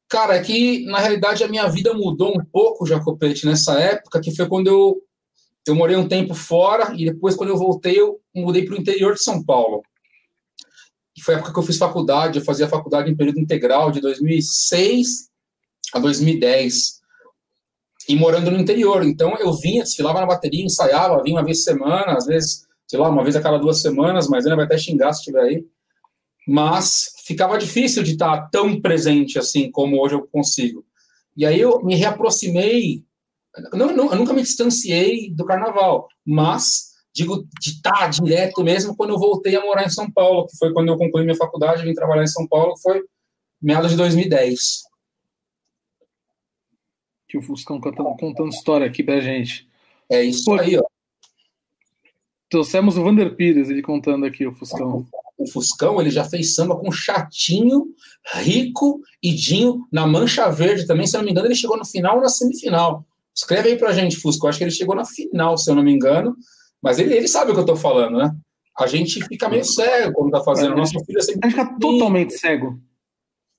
Cara, 0.09 0.37
é 0.37 0.43
que 0.43 0.85
na 0.87 0.99
realidade 0.99 1.43
a 1.43 1.49
minha 1.49 1.67
vida 1.69 1.93
mudou 1.93 2.37
um 2.37 2.45
pouco, 2.45 2.87
Jacopete, 2.87 3.45
nessa 3.45 3.79
época, 3.81 4.21
que 4.21 4.35
foi 4.35 4.49
quando 4.49 4.69
eu, 4.69 5.03
eu 5.67 5.75
morei 5.75 5.97
um 5.97 6.07
tempo 6.07 6.33
fora 6.33 6.95
e 6.97 7.07
depois, 7.07 7.35
quando 7.35 7.51
eu 7.51 7.57
voltei, 7.57 7.99
eu 8.01 8.21
mudei 8.35 8.65
para 8.65 8.77
o 8.77 8.79
interior 8.79 9.15
de 9.15 9.23
São 9.23 9.45
Paulo. 9.45 9.83
E 11.17 11.23
foi 11.23 11.35
a 11.35 11.39
época 11.39 11.53
que 11.53 11.59
eu 11.59 11.63
fiz 11.63 11.77
faculdade, 11.77 12.39
eu 12.39 12.45
fazia 12.45 12.69
faculdade 12.69 13.11
em 13.11 13.17
período 13.17 13.41
integral, 13.41 13.91
de 13.91 14.01
2006 14.01 15.29
a 15.95 15.99
2010 15.99 17.01
e 18.09 18.15
morando 18.15 18.51
no 18.51 18.59
interior. 18.59 19.05
Então 19.05 19.35
eu 19.39 19.53
vinha, 19.55 19.83
desfilava 19.83 20.21
na 20.21 20.27
bateria, 20.27 20.65
ensaiava, 20.65 21.23
vinha 21.23 21.37
uma 21.37 21.45
vez 21.45 21.59
por 21.59 21.65
semana, 21.65 22.17
às 22.17 22.27
vezes, 22.27 22.67
sei 22.87 22.99
lá, 22.99 23.09
uma 23.09 23.23
vez 23.23 23.35
a 23.35 23.41
cada 23.41 23.59
duas 23.59 23.81
semanas, 23.81 24.29
mas 24.29 24.45
ainda 24.45 24.57
vai 24.57 24.67
até 24.67 24.79
xingar 24.79 25.13
se 25.13 25.21
estiver 25.21 25.41
aí. 25.41 25.67
Mas 26.47 27.13
ficava 27.27 27.59
difícil 27.59 28.03
de 28.03 28.13
estar 28.13 28.49
tão 28.51 28.81
presente 28.81 29.39
assim 29.39 29.71
como 29.71 30.01
hoje 30.01 30.15
eu 30.15 30.27
consigo. 30.29 30.85
E 31.37 31.45
aí 31.45 31.61
eu 31.61 31.83
me 31.83 31.95
reaproximei, 31.95 33.05
não, 33.73 33.95
não, 33.95 34.11
eu 34.11 34.17
nunca 34.17 34.33
me 34.33 34.43
distanciei 34.43 35.31
do 35.35 35.45
carnaval, 35.45 36.09
mas 36.25 36.95
digo 37.13 37.47
de 37.61 37.71
estar 37.71 38.09
direto 38.09 38.63
mesmo 38.63 38.95
quando 38.97 39.11
eu 39.11 39.19
voltei 39.19 39.57
a 39.57 39.61
morar 39.61 39.85
em 39.85 39.91
São 39.91 40.11
Paulo, 40.11 40.47
que 40.47 40.57
foi 40.57 40.73
quando 40.73 40.89
eu 40.89 40.97
concluí 40.97 41.25
minha 41.25 41.37
faculdade, 41.37 41.83
vim 41.83 41.95
trabalhar 41.95 42.23
em 42.23 42.29
São 42.29 42.47
Paulo, 42.47 42.77
foi 42.79 43.03
meados 43.61 43.91
de 43.91 43.97
2010 43.97 44.87
que 47.27 47.37
o 47.37 47.43
Fuscão 47.43 47.81
contando, 47.81 48.17
contando 48.17 48.49
história 48.51 48.87
aqui 48.87 49.03
pra 49.03 49.21
gente. 49.21 49.69
É 50.09 50.23
isso 50.23 50.45
Pô, 50.45 50.55
aí, 50.55 50.79
ó. 50.79 50.85
Trouxemos 52.49 52.97
o 52.97 53.03
Vander 53.03 53.35
Pires, 53.35 53.69
ele 53.69 53.83
contando 53.83 54.25
aqui, 54.25 54.47
o 54.47 54.53
Fuscão. 54.53 55.07
O 55.39 55.47
Fuscão, 55.51 56.01
ele 56.01 56.11
já 56.11 56.25
fez 56.25 56.55
samba 56.55 56.77
com 56.77 56.91
Chatinho, 56.91 57.87
Rico 58.35 59.01
e 59.23 59.35
Dinho 59.35 59.87
na 59.93 60.07
Mancha 60.07 60.51
Verde 60.51 60.87
também, 60.87 61.07
se 61.07 61.17
eu 61.17 61.19
não 61.19 61.27
me 61.27 61.33
engano, 61.33 61.47
ele 61.47 61.55
chegou 61.55 61.77
no 61.77 61.85
final 61.85 62.17
ou 62.17 62.23
na 62.23 62.29
semifinal. 62.29 63.05
Escreve 63.35 63.69
aí 63.69 63.77
pra 63.77 63.93
gente, 63.93 64.17
Fusco. 64.17 64.47
Eu 64.47 64.49
acho 64.49 64.59
que 64.59 64.65
ele 64.65 64.71
chegou 64.71 64.97
na 64.97 65.05
final, 65.05 65.59
se 65.59 65.71
eu 65.71 65.75
não 65.75 65.83
me 65.83 65.93
engano. 65.93 66.35
Mas 66.83 66.99
ele, 66.99 67.15
ele 67.15 67.29
sabe 67.29 67.51
o 67.51 67.55
que 67.55 67.61
eu 67.61 67.67
tô 67.67 67.77
falando, 67.77 68.17
né? 68.17 68.31
A 68.79 68.87
gente 68.87 69.23
fica 69.27 69.49
meio 69.49 69.65
cego 69.65 70.13
quando 70.15 70.31
tá 70.31 70.43
fazendo. 70.43 70.73
É, 70.73 70.77
Nosso 70.77 71.05
filho 71.05 71.19
é 71.19 71.23
sempre. 71.23 71.41
A 71.47 71.51
gente 71.51 71.59
fica 71.59 71.79
totalmente 71.79 72.39
cego. 72.39 72.79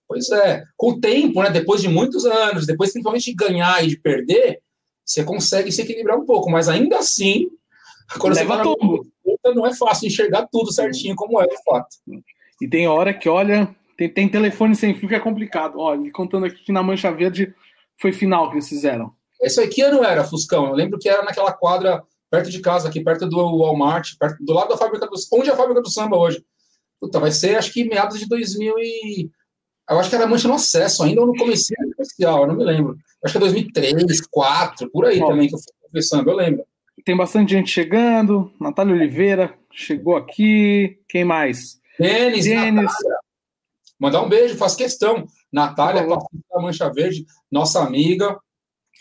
Pois 0.08 0.30
é. 0.32 0.64
Com 0.76 0.92
o 0.92 1.00
tempo, 1.00 1.44
né, 1.44 1.52
depois 1.52 1.82
de 1.82 1.90
muitos 1.90 2.26
anos, 2.26 2.66
depois 2.66 2.92
principalmente 2.92 3.26
de 3.26 3.34
ganhar 3.34 3.84
e 3.84 3.88
de 3.88 4.00
perder, 4.00 4.62
você 5.06 5.24
consegue 5.24 5.72
se 5.72 5.82
equilibrar 5.82 6.18
um 6.18 6.26
pouco, 6.26 6.50
mas 6.50 6.68
ainda 6.68 6.98
assim, 6.98 7.48
quando 8.20 8.36
Leva 8.36 8.64
você 8.64 9.38
tá 9.44 9.54
não 9.54 9.66
é 9.66 9.74
fácil 9.74 10.08
enxergar 10.08 10.48
tudo 10.52 10.72
certinho 10.72 11.16
como 11.16 11.42
é 11.42 11.48
de 11.48 11.58
fato. 11.64 11.96
E 12.62 12.68
tem 12.68 12.88
hora 12.88 13.14
que, 13.14 13.28
olha, 13.28 13.76
tem, 13.98 14.10
tem 14.10 14.30
telefone 14.30 14.76
sem 14.76 14.94
fio 14.94 15.10
que 15.10 15.16
é 15.16 15.20
complicado. 15.20 15.80
Olha, 15.80 16.12
contando 16.12 16.46
aqui 16.46 16.64
que 16.64 16.72
na 16.72 16.84
Mancha 16.84 17.12
Verde 17.12 17.54
foi 18.00 18.12
final 18.12 18.50
que 18.50 18.56
eles 18.56 18.70
fizeram. 18.70 19.12
Isso 19.42 19.62
aqui 19.62 19.88
não 19.90 20.04
era 20.04 20.24
Fuscão, 20.24 20.68
eu 20.68 20.74
lembro 20.74 20.98
que 20.98 21.10
era 21.10 21.24
naquela 21.24 21.54
quadra 21.54 22.04
perto 22.30 22.50
de 22.50 22.60
casa, 22.60 22.88
aqui 22.88 23.04
perto 23.04 23.28
do 23.28 23.38
Walmart, 23.38 24.18
perto, 24.20 24.44
do 24.44 24.54
lado 24.54 24.70
da 24.70 24.78
fábrica 24.78 25.06
do 25.06 25.14
onde 25.34 25.50
é 25.50 25.54
a 25.54 25.56
fábrica 25.56 25.82
do 25.82 25.90
samba 25.90 26.18
hoje. 26.18 26.44
Puta, 27.00 27.20
vai 27.20 27.32
ser 27.32 27.56
acho 27.56 27.72
que 27.72 27.84
meados 27.84 28.20
de 28.20 28.28
2000 28.28 28.74
e 28.80 29.30
eu 29.90 30.00
acho 30.00 30.10
que 30.10 30.16
era 30.16 30.28
Mancha 30.28 30.48
no 30.48 30.56
Acesso 30.56 31.04
ainda, 31.04 31.22
ou 31.22 31.28
no 31.28 31.38
começo 31.38 31.72
especial, 31.92 32.42
eu 32.42 32.48
não 32.48 32.56
me 32.56 32.66
lembro. 32.66 32.98
Acho 33.24 33.34
que 33.34 33.38
é 33.38 33.42
2003, 33.42 33.94
2004, 33.94 34.90
por 34.92 35.06
aí 35.06 35.22
Ó, 35.22 35.28
também 35.28 35.48
que 35.48 35.56
eu 35.56 35.60
fui 35.60 35.74
conversando, 35.82 36.30
eu 36.30 36.36
lembro. 36.36 36.66
Tem 37.04 37.16
bastante 37.16 37.54
gente 37.54 37.72
chegando. 37.72 38.52
Natália 38.60 38.94
Oliveira 38.94 39.58
chegou 39.72 40.16
aqui. 40.16 41.00
Quem 41.08 41.24
mais? 41.24 41.80
Denis, 42.00 42.46
Denis. 42.46 42.92
Mandar 44.00 44.22
um 44.22 44.30
beijo, 44.30 44.58
faz 44.58 44.76
questão. 44.76 45.26
Natália, 45.52 46.06
da 46.06 46.62
Mancha 46.62 46.92
Verde, 46.92 47.26
nossa 47.52 47.82
amiga. 47.82 48.38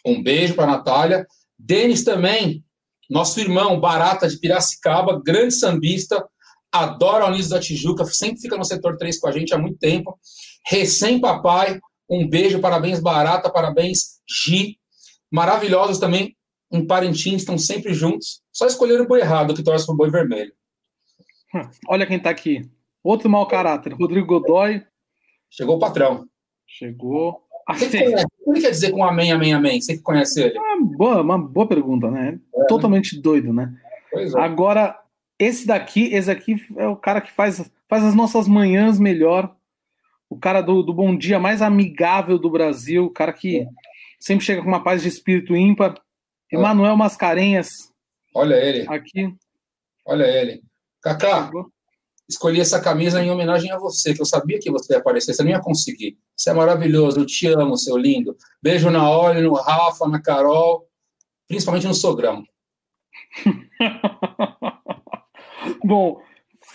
Um 0.05 0.23
beijo 0.23 0.55
para 0.55 0.67
Natália. 0.67 1.27
Denis 1.59 2.05
também, 2.05 2.65
nosso 3.09 3.41
irmão, 3.41 3.81
Barata 3.81 4.29
de 4.29 4.39
Piracicaba, 4.39 5.21
grande 5.25 5.55
sambista, 5.55 6.25
adora 6.71 7.25
o 7.25 7.29
Anísio 7.29 7.51
da 7.51 7.61
Tijuca, 7.61 8.05
sempre 8.05 8.41
fica 8.41 8.57
no 8.57 8.65
setor 8.65 8.97
3 8.97 9.19
com 9.19 9.29
a 9.29 9.33
gente 9.33 9.55
há 9.55 9.59
muito 9.59 9.79
tempo 9.79 10.19
recém-papai. 10.67 11.81
Um 12.09 12.29
beijo, 12.29 12.61
parabéns, 12.61 13.01
Barata, 13.01 13.51
parabéns, 13.51 14.21
Gi. 14.29 14.79
Maravilhosos 15.31 15.99
também, 15.99 16.37
em 16.77 16.87
Parintins, 16.87 17.43
estão 17.43 17.59
sempre 17.59 17.93
juntos. 17.93 18.43
Só 18.53 18.67
escolheram 18.67 19.05
o 19.05 19.09
boi 19.09 19.21
errado, 19.21 19.55
que 19.55 19.63
torce 19.63 19.87
para 19.87 19.95
o 19.95 19.97
boi 19.97 20.11
vermelho. 20.11 20.53
Hum, 21.55 21.69
olha 21.89 22.07
quem 22.07 22.17
está 22.17 22.31
aqui. 22.31 22.69
Outro 23.03 23.29
mau 23.29 23.47
caráter, 23.47 23.93
Rodrigo 23.93 24.27
Godoy. 24.27 24.83
Chegou 25.51 25.77
o 25.77 25.79
patrão. 25.79 26.27
Chegou. 26.67 27.43
O 27.69 27.75
que, 27.75 27.89
que, 27.89 27.97
ele 27.97 28.61
quer 28.61 28.71
dizer 28.71 28.93
com 28.93 29.05
amém, 29.05 29.33
amém, 29.33 29.53
amém? 29.53 29.81
Você 29.81 29.97
que 29.97 30.03
conhece 30.03 30.43
ele? 30.43 30.59
Uma 30.59 30.85
boa, 30.85 31.23
uma 31.23 31.39
boa 31.39 31.67
pergunta, 31.67 32.11
né? 32.11 32.39
É? 32.55 32.65
Totalmente 32.67 33.17
né? 33.17 33.23
doido, 33.23 33.53
né? 33.53 33.75
É. 34.15 34.41
Agora, 34.41 35.01
esse 35.39 35.67
daqui, 35.67 36.13
esse 36.13 36.31
aqui 36.31 36.57
é 36.77 36.87
o 36.87 36.97
cara 36.97 37.21
que 37.21 37.33
faz, 37.33 37.71
faz 37.89 38.05
as 38.05 38.15
nossas 38.15 38.47
manhãs 38.47 38.99
melhor 38.99 39.57
o 40.29 40.37
cara 40.37 40.61
do, 40.61 40.83
do 40.83 40.93
Bom 40.93 41.17
Dia 41.17 41.39
mais 41.39 41.63
amigável 41.63 42.39
do 42.39 42.51
Brasil, 42.51 43.05
o 43.05 43.11
cara 43.11 43.33
que 43.33 43.61
é. 43.61 43.67
sempre 44.19 44.45
chega 44.45 44.63
com 44.63 44.69
uma 44.69 44.83
paz 44.83 45.03
de 45.03 45.09
espírito 45.09 45.55
ímpar. 45.55 45.95
Emanuel 46.51 46.97
Mascarenhas. 46.97 47.69
Olha 48.35 48.55
ele. 48.55 48.87
Aqui. 48.89 49.35
Olha 50.07 50.25
ele. 50.25 50.63
Kaká, 51.03 51.51
escolhi 52.29 52.61
essa 52.61 52.81
camisa 52.81 53.23
em 53.23 53.31
homenagem 53.31 53.71
a 53.71 53.79
você, 53.79 54.15
que 54.15 54.21
eu 54.21 54.27
sabia 54.27 54.59
que 54.59 54.71
você 54.71 54.95
ia 54.95 54.99
aparecer, 54.99 55.35
você 55.35 55.43
não 55.43 55.51
ia 55.51 55.61
conseguir. 55.61 56.19
Você 56.37 56.51
é 56.51 56.55
maravilhoso, 56.55 57.21
eu 57.21 57.27
te 57.27 57.47
amo, 57.47 57.77
seu 57.77 57.97
lindo. 57.97 58.37
Beijo 58.63 58.91
na 58.91 59.09
Olha, 59.09 59.41
no 59.41 59.55
Rafa, 59.55 60.07
na 60.09 60.21
Carol, 60.21 60.89
principalmente 61.49 61.87
no 61.87 61.95
Sogrão. 61.95 62.45
Bom, 65.85 66.21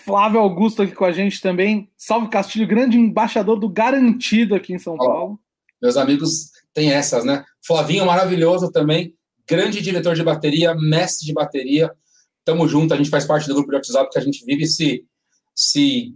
Flávio 0.04 0.40
Augusto 0.40 0.82
aqui 0.82 0.94
com 0.94 1.06
a 1.06 1.12
gente 1.12 1.42
também. 1.42 1.90
Salve 1.98 2.30
Castilho, 2.30 2.68
grande 2.68 2.98
embaixador 2.98 3.60
do 3.60 3.70
Garantido 3.70 4.56
aqui 4.56 4.74
em 4.74 4.80
São 4.80 4.98
Paulo. 4.98 5.40
Meus 5.82 5.98
amigos 5.98 6.52
têm 6.74 6.92
essas, 6.92 7.26
né? 7.26 7.44
Flavinho 7.66 8.06
maravilhoso 8.06 8.72
também, 8.72 9.14
grande 9.48 9.82
diretor 9.82 10.16
de 10.16 10.24
bateria, 10.24 10.76
mestre 10.76 11.26
de 11.26 11.34
bateria. 11.34 11.92
Tamo 12.44 12.68
junto, 12.68 12.94
a 12.94 12.98
gente 12.98 13.10
faz 13.10 13.26
parte 13.26 13.48
do 13.48 13.54
grupo 13.54 13.70
de 13.70 13.76
WhatsApp 13.76 14.10
que 14.12 14.18
a 14.18 14.22
gente 14.22 14.44
vive 14.46 14.66
se, 14.66 15.06
se 15.56 16.14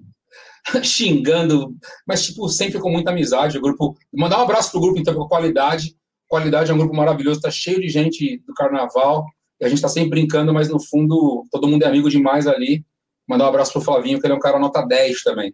xingando, 0.84 1.76
mas 2.08 2.26
tipo, 2.26 2.48
sempre 2.50 2.80
com 2.80 2.90
muita 2.90 3.12
amizade. 3.12 3.58
O 3.58 3.62
grupo. 3.62 3.96
Mandar 4.14 4.40
um 4.40 4.44
abraço 4.44 4.72
pro 4.72 4.82
grupo, 4.82 5.00
então, 5.00 5.14
com 5.14 5.28
qualidade. 5.28 5.96
Qualidade 6.28 6.72
é 6.72 6.74
um 6.74 6.78
grupo 6.78 6.96
maravilhoso, 6.96 7.42
tá 7.42 7.52
cheio 7.52 7.80
de 7.80 7.88
gente 7.88 8.42
do 8.48 8.54
carnaval. 8.54 9.26
E 9.60 9.66
a 9.66 9.70
gente 9.70 9.82
tá 9.82 9.88
sempre 9.88 10.10
brincando, 10.10 10.54
mas 10.54 10.70
no 10.70 10.80
fundo 10.80 11.46
todo 11.52 11.68
mundo 11.68 11.84
é 11.84 11.88
amigo 11.88 12.10
demais 12.10 12.48
ali. 12.48 12.84
Mandar 13.28 13.46
um 13.46 13.50
abraço 13.50 13.72
pro 13.72 13.82
Flavinho, 13.82 14.20
que 14.20 14.26
ele 14.26 14.34
é 14.34 14.36
um 14.36 14.40
cara 14.40 14.60
nota 14.60 14.82
10 14.82 15.24
também. 15.24 15.54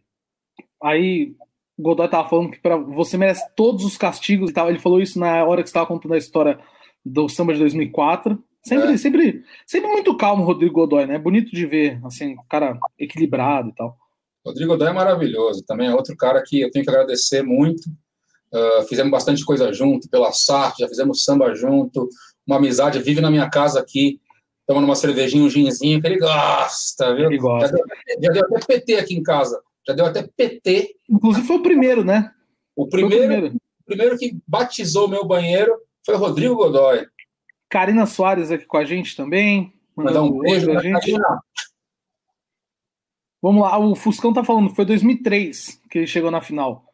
Aí, 0.81 1.33
Godoy 1.79 2.07
tava 2.09 2.27
falando 2.27 2.51
que 2.51 2.59
para 2.59 2.75
você 2.77 3.17
merece 3.17 3.43
todos 3.55 3.85
os 3.85 3.97
castigos 3.97 4.49
e 4.49 4.53
tal. 4.53 4.69
Ele 4.69 4.79
falou 4.79 5.01
isso 5.01 5.19
na 5.19 5.43
hora 5.45 5.61
que 5.61 5.69
estava 5.69 5.85
contando 5.85 6.13
a 6.13 6.17
história 6.17 6.59
do 7.05 7.27
samba 7.29 7.53
de 7.53 7.59
2004. 7.59 8.41
Sempre, 8.63 8.93
é. 8.93 8.97
sempre, 8.97 9.43
sempre 9.65 9.89
muito 9.89 10.15
calmo, 10.15 10.43
Rodrigo 10.43 10.73
Godoy, 10.73 11.05
né? 11.05 11.17
Bonito 11.17 11.51
de 11.51 11.65
ver, 11.65 11.99
assim, 12.05 12.33
um 12.33 12.43
cara 12.47 12.77
equilibrado 12.99 13.69
e 13.69 13.75
tal. 13.75 13.97
Rodrigo 14.45 14.71
Godoy 14.71 14.89
é 14.89 14.93
maravilhoso. 14.93 15.63
Também 15.65 15.87
é 15.87 15.95
outro 15.95 16.15
cara 16.15 16.43
que 16.45 16.61
eu 16.61 16.71
tenho 16.71 16.85
que 16.85 16.91
agradecer 16.91 17.41
muito. 17.41 17.89
Uh, 18.53 18.83
fizemos 18.87 19.11
bastante 19.11 19.43
coisa 19.45 19.71
junto, 19.73 20.09
pela 20.09 20.31
SART, 20.31 20.77
já 20.79 20.87
fizemos 20.87 21.23
samba 21.23 21.55
junto. 21.55 22.07
Uma 22.45 22.57
amizade 22.57 22.99
vive 22.99 23.21
na 23.21 23.31
minha 23.31 23.49
casa 23.49 23.79
aqui 23.79 24.19
tomando 24.71 24.85
uma 24.85 24.95
cervejinha, 24.95 25.43
um 25.43 25.49
ginzinho, 25.49 25.99
que 25.99 26.07
ele 26.07 26.17
gosta, 26.17 27.13
viu? 27.13 27.25
Ele 27.25 27.37
gosta. 27.37 27.67
Já 27.67 27.73
deu, 27.73 28.21
já 28.21 28.31
deu 28.31 28.57
até 28.57 28.65
PT 28.65 28.95
aqui 28.95 29.15
em 29.15 29.23
casa. 29.23 29.61
Já 29.87 29.93
deu 29.93 30.05
até 30.05 30.23
PT. 30.23 30.95
Inclusive 31.09 31.45
foi 31.45 31.57
o 31.57 31.63
primeiro, 31.63 32.03
né? 32.03 32.31
O 32.75 32.87
primeiro, 32.87 33.23
o 33.23 33.27
primeiro. 33.27 33.55
O 33.55 33.85
primeiro 33.85 34.17
que 34.17 34.37
batizou 34.47 35.07
o 35.07 35.09
meu 35.09 35.25
banheiro 35.25 35.73
foi 36.05 36.15
o 36.15 36.17
Rodrigo 36.17 36.55
Godoy. 36.55 37.05
Karina 37.69 38.05
Soares 38.05 38.51
aqui 38.51 38.65
com 38.65 38.77
a 38.77 38.85
gente 38.85 39.15
também. 39.15 39.73
Mandar 39.95 40.21
um 40.23 40.39
beijo 40.39 40.65
pra 40.65 40.81
gente. 40.81 40.99
Karina. 40.99 41.41
Vamos 43.41 43.63
lá, 43.63 43.77
o 43.79 43.95
Fuscão 43.95 44.31
tá 44.31 44.43
falando, 44.43 44.69
foi 44.75 44.85
2003 44.85 45.81
que 45.89 45.99
ele 45.99 46.07
chegou 46.07 46.29
na 46.29 46.41
final. 46.41 46.85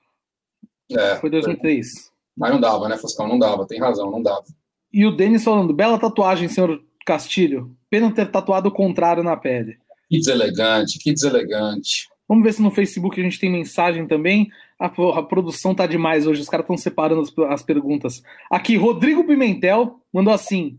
É, 0.90 1.18
foi 1.18 1.30
2003. 1.30 2.10
Mas 2.38 2.52
não 2.52 2.60
dava, 2.62 2.88
né, 2.88 2.98
Fuscão? 2.98 3.28
Não 3.28 3.38
dava, 3.38 3.68
tem 3.68 3.80
razão, 3.80 4.10
não 4.10 4.22
dava. 4.22 4.46
E 4.94 5.06
o 5.06 5.12
Denis 5.12 5.44
falando, 5.44 5.74
bela 5.74 6.00
tatuagem, 6.00 6.48
senhor 6.48 6.82
Castilho. 7.06 7.76
Pena 7.90 8.14
ter 8.14 8.32
tatuado 8.32 8.70
o 8.70 8.72
contrário 8.72 9.24
na 9.24 9.36
pele. 9.36 9.78
Que 10.10 10.18
deselegante, 10.18 11.00
que 11.00 11.12
deselegante. 11.12 12.08
Vamos 12.28 12.44
ver 12.44 12.54
se 12.54 12.62
no 12.62 12.72
Facebook 12.72 13.20
a 13.20 13.24
gente 13.24 13.40
tem 13.40 13.52
mensagem 13.52 14.08
também. 14.08 14.50
A, 14.80 14.86
a 14.86 15.24
produção 15.24 15.74
tá 15.74 15.88
demais 15.88 16.28
hoje, 16.28 16.42
os 16.42 16.50
caras 16.50 16.64
estão 16.64 16.78
separando 16.78 17.22
as, 17.22 17.34
as, 17.50 17.64
perguntas. 17.64 18.22
Aqui, 18.50 18.78
Rodrigo 18.78 19.26
Pimentel 19.26 20.00
mandou 20.14 20.34
assim: 20.34 20.78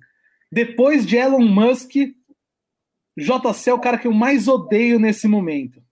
depois 0.51 1.05
de 1.05 1.17
Elon 1.17 1.41
Musk, 1.41 1.93
JC 3.17 3.71
é 3.71 3.75
o 3.75 3.81
cara 3.81 3.99
que 3.99 4.07
eu 4.07 4.13
mais 4.13 4.47
odeio 4.47 5.01
nesse 5.01 5.27
momento. 5.27 5.83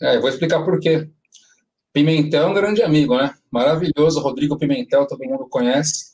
É, 0.00 0.16
eu 0.16 0.20
vou 0.20 0.30
explicar 0.30 0.64
por 0.64 0.78
quê. 0.78 1.08
Pimentel 1.92 2.44
é 2.44 2.46
um 2.46 2.54
grande 2.54 2.82
amigo, 2.82 3.16
né? 3.16 3.34
Maravilhoso, 3.50 4.20
Rodrigo 4.20 4.56
Pimentel, 4.56 5.06
todo 5.06 5.24
mundo 5.24 5.48
conhece. 5.48 6.10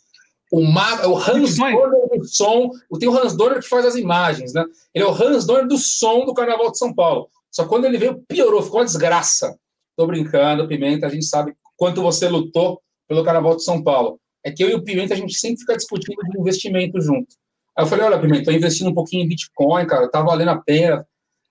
O, 0.50 0.62
Ma... 0.62 1.06
o 1.06 1.16
Hans 1.16 1.56
Donner 1.56 2.08
do 2.18 2.24
som, 2.24 2.70
tem 2.98 3.08
o 3.08 3.16
Hans 3.16 3.36
Donner 3.36 3.60
que 3.60 3.68
faz 3.68 3.84
as 3.84 3.94
imagens, 3.94 4.54
né? 4.54 4.64
Ele 4.94 5.04
é 5.04 5.06
o 5.06 5.10
Hans 5.10 5.44
Donner 5.44 5.66
do 5.66 5.76
som 5.76 6.24
do 6.24 6.32
Carnaval 6.32 6.70
de 6.70 6.78
São 6.78 6.94
Paulo. 6.94 7.28
Só 7.50 7.64
que 7.64 7.68
quando 7.68 7.84
ele 7.84 7.98
veio, 7.98 8.22
piorou, 8.26 8.62
ficou 8.62 8.80
uma 8.80 8.86
desgraça. 8.86 9.58
Tô 9.96 10.06
brincando, 10.06 10.68
Pimenta, 10.68 11.06
a 11.06 11.10
gente 11.10 11.24
sabe 11.24 11.54
quanto 11.76 12.02
você 12.02 12.28
lutou 12.28 12.80
pelo 13.08 13.24
Carnaval 13.24 13.56
de 13.56 13.64
São 13.64 13.82
Paulo. 13.82 14.20
É 14.44 14.50
que 14.50 14.62
eu 14.62 14.68
e 14.68 14.74
o 14.74 14.82
Pimenta, 14.82 15.14
a 15.14 15.16
gente 15.16 15.34
sempre 15.34 15.60
fica 15.60 15.76
discutindo 15.76 16.20
de 16.30 16.40
investimento 16.40 17.00
junto. 17.00 17.34
Aí 17.76 17.84
eu 17.84 17.88
falei, 17.88 18.04
olha, 18.04 18.20
Pimenta, 18.20 18.44
tô 18.44 18.52
investindo 18.52 18.90
um 18.90 18.94
pouquinho 18.94 19.24
em 19.24 19.28
Bitcoin, 19.28 19.86
cara, 19.86 20.10
tá 20.10 20.22
valendo 20.22 20.50
a 20.50 20.60
pena. 20.60 21.06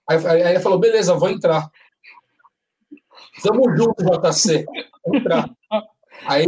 Aí, 0.07 0.25
aí 0.27 0.51
ele 0.53 0.59
falou, 0.59 0.79
beleza, 0.79 1.15
vou 1.15 1.29
entrar. 1.29 1.69
Tamo 3.43 3.75
junto, 3.75 4.03
JC. 4.03 4.65
Vou 5.05 5.15
entrar. 5.15 5.49
Aí 6.25 6.45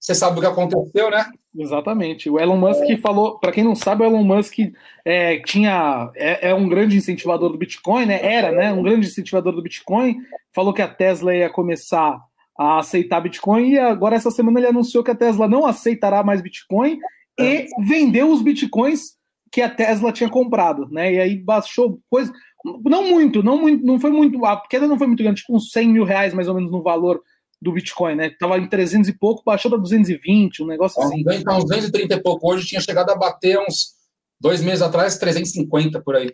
você 0.00 0.14
sabe 0.14 0.38
o 0.38 0.40
que 0.40 0.46
aconteceu, 0.46 1.10
né? 1.10 1.26
Exatamente. 1.56 2.30
O 2.30 2.40
Elon 2.40 2.56
Musk 2.56 2.84
falou, 3.02 3.38
para 3.38 3.52
quem 3.52 3.62
não 3.62 3.74
sabe, 3.74 4.02
o 4.02 4.06
Elon 4.06 4.24
Musk 4.24 4.56
é, 5.04 5.38
tinha 5.40 6.10
é, 6.16 6.48
é, 6.48 6.54
um 6.54 6.66
grande 6.66 6.96
incentivador 6.96 7.50
do 7.50 7.58
Bitcoin, 7.58 8.06
né? 8.06 8.18
Era, 8.22 8.50
né? 8.50 8.72
Um 8.72 8.82
grande 8.82 9.06
incentivador 9.06 9.52
do 9.52 9.62
Bitcoin. 9.62 10.16
Falou 10.54 10.72
que 10.72 10.80
a 10.80 10.88
Tesla 10.88 11.36
ia 11.36 11.50
começar 11.50 12.18
a 12.58 12.78
aceitar 12.78 13.20
Bitcoin 13.20 13.72
e 13.72 13.78
agora 13.78 14.16
essa 14.16 14.30
semana 14.30 14.58
ele 14.58 14.68
anunciou 14.68 15.04
que 15.04 15.10
a 15.10 15.14
Tesla 15.14 15.46
não 15.46 15.66
aceitará 15.66 16.22
mais 16.22 16.40
Bitcoin 16.40 16.98
e 17.38 17.66
vendeu 17.86 18.30
os 18.30 18.42
Bitcoins 18.42 19.18
que 19.52 19.60
a 19.60 19.68
Tesla 19.68 20.12
tinha 20.12 20.30
comprado, 20.30 20.88
né? 20.90 21.12
E 21.12 21.20
aí 21.20 21.36
baixou 21.36 22.00
coisa. 22.08 22.32
Não 22.84 23.08
muito, 23.08 23.42
não 23.42 23.58
muito, 23.58 23.84
não 23.84 24.00
foi 24.00 24.10
muito. 24.10 24.44
A 24.46 24.62
queda 24.66 24.86
não 24.86 24.96
foi 24.96 25.06
muito 25.06 25.22
grande, 25.22 25.40
tipo 25.40 25.54
uns 25.54 25.70
100 25.72 25.88
mil 25.88 26.04
reais 26.04 26.32
mais 26.32 26.48
ou 26.48 26.54
menos 26.54 26.70
no 26.70 26.82
valor 26.82 27.20
do 27.60 27.72
Bitcoin, 27.72 28.14
né? 28.14 28.30
Tava 28.30 28.58
em 28.58 28.68
300 28.68 29.08
e 29.08 29.12
pouco, 29.12 29.42
baixou 29.44 29.70
para 29.70 29.80
220, 29.80 30.62
um 30.62 30.66
negócio 30.66 31.02
assim. 31.02 31.20
Então, 31.20 31.58
uns 31.58 31.64
230 31.64 32.14
e 32.14 32.22
pouco 32.22 32.50
hoje, 32.50 32.66
tinha 32.66 32.80
chegado 32.80 33.10
a 33.10 33.16
bater 33.16 33.58
uns 33.58 33.94
dois 34.40 34.62
meses 34.62 34.82
atrás, 34.82 35.18
350 35.18 36.00
por 36.00 36.16
aí. 36.16 36.30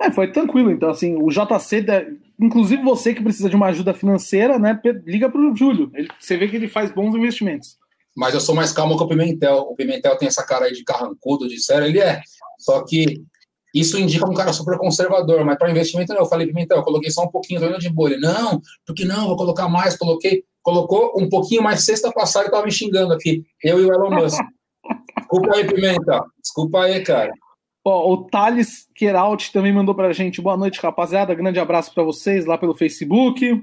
É, 0.00 0.10
foi 0.10 0.32
tranquilo. 0.32 0.70
Então, 0.70 0.90
assim, 0.90 1.16
o 1.16 1.28
JC, 1.28 1.84
inclusive 2.40 2.82
você 2.82 3.14
que 3.14 3.22
precisa 3.22 3.48
de 3.48 3.56
uma 3.56 3.66
ajuda 3.66 3.94
financeira, 3.94 4.58
né? 4.58 4.80
Liga 5.06 5.30
para 5.30 5.40
o 5.40 5.54
Júlio. 5.54 5.90
Ele, 5.94 6.08
você 6.18 6.36
vê 6.36 6.48
que 6.48 6.56
ele 6.56 6.68
faz 6.68 6.90
bons 6.90 7.14
investimentos 7.14 7.78
mas 8.16 8.34
eu 8.34 8.40
sou 8.40 8.54
mais 8.54 8.72
calmo 8.72 8.96
que 8.96 9.02
o 9.02 9.08
Pimentel. 9.08 9.58
O 9.58 9.74
Pimentel 9.74 10.16
tem 10.16 10.28
essa 10.28 10.44
cara 10.44 10.66
aí 10.66 10.72
de 10.72 10.84
carrancudo, 10.84 11.48
de 11.48 11.58
sério, 11.58 11.86
ele 11.86 12.00
é. 12.00 12.20
Só 12.58 12.84
que 12.84 13.22
isso 13.74 13.98
indica 13.98 14.28
um 14.28 14.34
cara 14.34 14.52
super 14.52 14.76
conservador, 14.78 15.44
mas 15.44 15.56
para 15.56 15.70
investimento 15.70 16.12
não. 16.12 16.20
Eu 16.20 16.26
falei, 16.26 16.46
Pimentel, 16.46 16.78
eu 16.78 16.82
coloquei 16.82 17.10
só 17.10 17.24
um 17.24 17.28
pouquinho, 17.30 17.60
tô 17.60 17.66
indo 17.66 17.78
de 17.78 17.88
bolha. 17.88 18.18
Não, 18.18 18.60
porque 18.86 19.04
não, 19.04 19.28
vou 19.28 19.36
colocar 19.36 19.68
mais, 19.68 19.96
coloquei. 19.96 20.44
Colocou 20.62 21.12
um 21.16 21.28
pouquinho 21.28 21.62
mais 21.62 21.84
sexta 21.84 22.12
passada 22.12 22.46
e 22.46 22.50
tava 22.50 22.64
me 22.64 22.72
xingando 22.72 23.14
aqui. 23.14 23.44
Eu 23.62 23.80
e 23.80 23.86
o 23.86 23.92
Elon 23.92 24.10
Musk. 24.10 24.38
Desculpa 25.18 25.56
aí, 25.56 25.66
Pimentel. 25.66 26.24
Desculpa 26.42 26.82
aí, 26.82 27.02
cara. 27.02 27.32
Ó, 27.84 28.12
o 28.12 28.28
Thales 28.28 28.86
Queralt 28.94 29.48
também 29.50 29.72
mandou 29.72 29.94
pra 29.94 30.12
gente. 30.12 30.42
Boa 30.42 30.56
noite, 30.56 30.80
rapaziada. 30.80 31.34
Grande 31.34 31.58
abraço 31.58 31.94
para 31.94 32.04
vocês 32.04 32.44
lá 32.44 32.58
pelo 32.58 32.74
Facebook. 32.74 33.62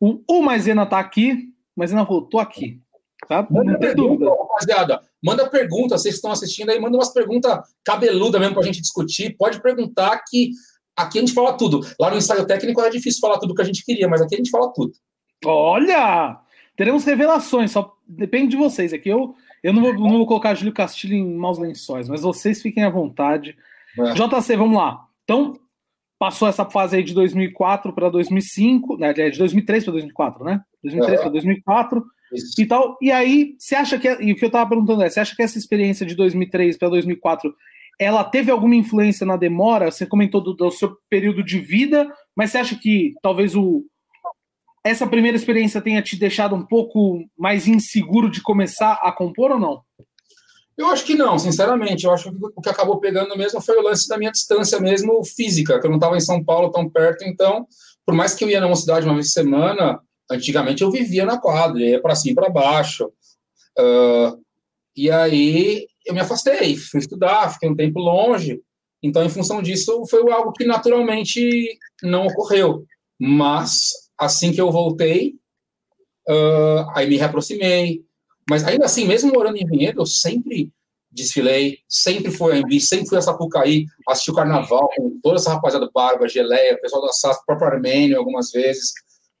O, 0.00 0.22
o 0.26 0.42
Maisena 0.42 0.86
tá 0.86 0.98
aqui. 0.98 1.52
Maisena 1.76 2.04
voltou 2.04 2.40
aqui. 2.40 2.80
Tá? 3.28 3.46
Não 3.50 3.78
tem 3.78 3.94
dúvida. 3.94 4.30
rapaziada. 4.30 5.02
Manda 5.22 5.48
pergunta, 5.48 5.98
vocês 5.98 6.14
estão 6.14 6.30
assistindo 6.30 6.70
aí, 6.70 6.80
manda 6.80 6.96
umas 6.96 7.12
perguntas 7.12 7.58
cabeludas 7.84 8.40
mesmo 8.40 8.54
para 8.54 8.62
a 8.62 8.66
gente 8.66 8.80
discutir. 8.80 9.36
Pode 9.36 9.60
perguntar 9.60 10.22
que 10.28 10.52
aqui 10.96 11.18
a 11.18 11.20
gente 11.20 11.34
fala 11.34 11.54
tudo. 11.54 11.80
Lá 11.98 12.10
no 12.10 12.16
ensaio 12.16 12.46
técnico 12.46 12.80
era 12.80 12.90
difícil 12.90 13.20
falar 13.20 13.38
tudo 13.38 13.54
que 13.54 13.62
a 13.62 13.64
gente 13.64 13.84
queria, 13.84 14.08
mas 14.08 14.20
aqui 14.20 14.34
a 14.34 14.38
gente 14.38 14.50
fala 14.50 14.72
tudo. 14.72 14.92
Olha! 15.44 16.38
Teremos 16.76 17.04
revelações, 17.04 17.72
só 17.72 17.96
depende 18.06 18.52
de 18.52 18.56
vocês. 18.56 18.92
Aqui 18.92 19.08
eu, 19.08 19.34
eu 19.62 19.72
não, 19.72 19.82
vou, 19.82 19.94
não 19.94 20.18
vou 20.18 20.26
colocar 20.26 20.54
Júlio 20.54 20.72
Castilho 20.72 21.14
em 21.14 21.34
maus 21.34 21.58
lençóis, 21.58 22.08
mas 22.08 22.22
vocês 22.22 22.62
fiquem 22.62 22.84
à 22.84 22.90
vontade. 22.90 23.56
É. 23.98 24.12
JC, 24.12 24.56
vamos 24.56 24.78
lá. 24.78 25.04
Então, 25.24 25.58
passou 26.18 26.46
essa 26.46 26.64
fase 26.64 26.96
aí 26.96 27.02
de 27.02 27.14
2004 27.14 27.92
para 27.92 28.08
2005, 28.08 28.96
né, 28.96 29.12
de 29.12 29.38
2003 29.38 29.84
para 29.84 29.92
2004, 29.92 30.44
né? 30.44 30.60
2003 30.82 31.18
é. 31.18 31.22
para 31.22 31.30
2004. 31.32 32.04
Isso. 32.32 32.60
e 32.60 32.66
tal. 32.66 32.96
E 33.00 33.10
aí, 33.10 33.54
você 33.58 33.74
acha 33.74 33.98
que. 33.98 34.08
E 34.08 34.32
o 34.32 34.36
que 34.36 34.44
eu 34.44 34.48
estava 34.48 34.68
perguntando 34.68 35.02
é: 35.02 35.10
você 35.10 35.20
acha 35.20 35.34
que 35.34 35.42
essa 35.42 35.58
experiência 35.58 36.04
de 36.04 36.14
2003 36.14 36.76
para 36.76 36.88
2004 36.88 37.54
ela 38.00 38.22
teve 38.22 38.50
alguma 38.50 38.76
influência 38.76 39.26
na 39.26 39.36
demora? 39.36 39.90
Você 39.90 40.06
comentou 40.06 40.40
do, 40.40 40.54
do, 40.54 40.70
seu 40.70 40.96
período 41.10 41.42
de 41.42 41.58
vida, 41.58 42.08
mas 42.36 42.50
você 42.50 42.58
acha 42.58 42.76
que 42.76 43.14
talvez 43.20 43.56
o, 43.56 43.84
essa 44.84 45.06
primeira 45.06 45.36
experiência 45.36 45.82
tenha 45.82 46.00
te 46.00 46.16
deixado 46.16 46.54
um 46.54 46.64
pouco 46.64 47.24
mais 47.36 47.66
inseguro 47.66 48.30
de 48.30 48.40
começar 48.40 49.00
a 49.02 49.10
compor 49.10 49.50
ou 49.50 49.58
não? 49.58 49.82
Eu 50.76 50.86
acho 50.86 51.04
que 51.04 51.16
não, 51.16 51.36
sinceramente. 51.36 52.04
Eu 52.04 52.12
acho 52.12 52.30
que 52.30 52.36
o 52.56 52.62
que 52.62 52.68
acabou 52.68 53.00
pegando 53.00 53.36
mesmo 53.36 53.60
foi 53.60 53.76
o 53.76 53.82
lance 53.82 54.08
da 54.08 54.16
minha 54.16 54.30
distância 54.30 54.78
mesmo 54.78 55.24
física, 55.24 55.80
que 55.80 55.86
eu 55.86 55.90
não 55.90 55.98
estava 55.98 56.16
em 56.16 56.20
São 56.20 56.42
Paulo 56.42 56.70
tão 56.70 56.88
perto, 56.88 57.24
então, 57.24 57.66
por 58.06 58.14
mais 58.14 58.34
que 58.34 58.44
eu 58.44 58.48
ia 58.48 58.60
numa 58.60 58.76
cidade 58.76 59.04
uma 59.04 59.14
vez 59.14 59.26
por 59.26 59.32
semana, 59.32 60.00
Antigamente 60.30 60.82
eu 60.82 60.90
vivia 60.90 61.24
na 61.24 61.38
quadra, 61.38 61.80
ia 61.80 62.00
para 62.00 62.14
cima 62.14 62.32
e 62.32 62.34
para 62.34 62.50
baixo. 62.50 63.10
Uh, 63.78 64.42
e 64.96 65.10
aí 65.10 65.86
eu 66.04 66.14
me 66.14 66.20
afastei, 66.20 66.76
fui 66.76 67.00
estudar, 67.00 67.52
fiquei 67.52 67.68
um 67.68 67.76
tempo 67.76 67.98
longe. 67.98 68.60
Então, 69.02 69.24
em 69.24 69.28
função 69.28 69.62
disso, 69.62 70.04
foi 70.06 70.30
algo 70.32 70.52
que 70.52 70.64
naturalmente 70.64 71.78
não 72.02 72.26
ocorreu. 72.26 72.84
Mas, 73.18 73.90
assim 74.18 74.52
que 74.52 74.60
eu 74.60 74.70
voltei, 74.70 75.34
uh, 76.28 76.90
aí 76.94 77.08
me 77.08 77.16
reaproximei. 77.16 78.04
Mas 78.48 78.64
ainda 78.64 78.86
assim, 78.86 79.06
mesmo 79.06 79.32
morando 79.32 79.56
em 79.56 79.66
Vinhedo, 79.66 80.00
eu 80.00 80.06
sempre 80.06 80.72
desfilei, 81.10 81.78
sempre 81.88 82.30
fui 82.30 82.52
a 82.52 82.58
Embi, 82.58 82.80
sempre 82.80 83.08
fui 83.08 83.18
a 83.18 83.22
Sapucaí, 83.22 83.86
assisti 84.06 84.30
o 84.30 84.34
carnaval 84.34 84.88
com 84.96 85.18
toda 85.22 85.36
essa 85.36 85.52
rapaziada 85.52 85.90
Barba, 85.92 86.28
Geleia, 86.28 86.78
pessoal 86.80 87.02
da 87.02 87.12
SAS, 87.12 87.44
próprio 87.44 87.68
Armênio 87.68 88.18
algumas 88.18 88.50
vezes. 88.50 88.92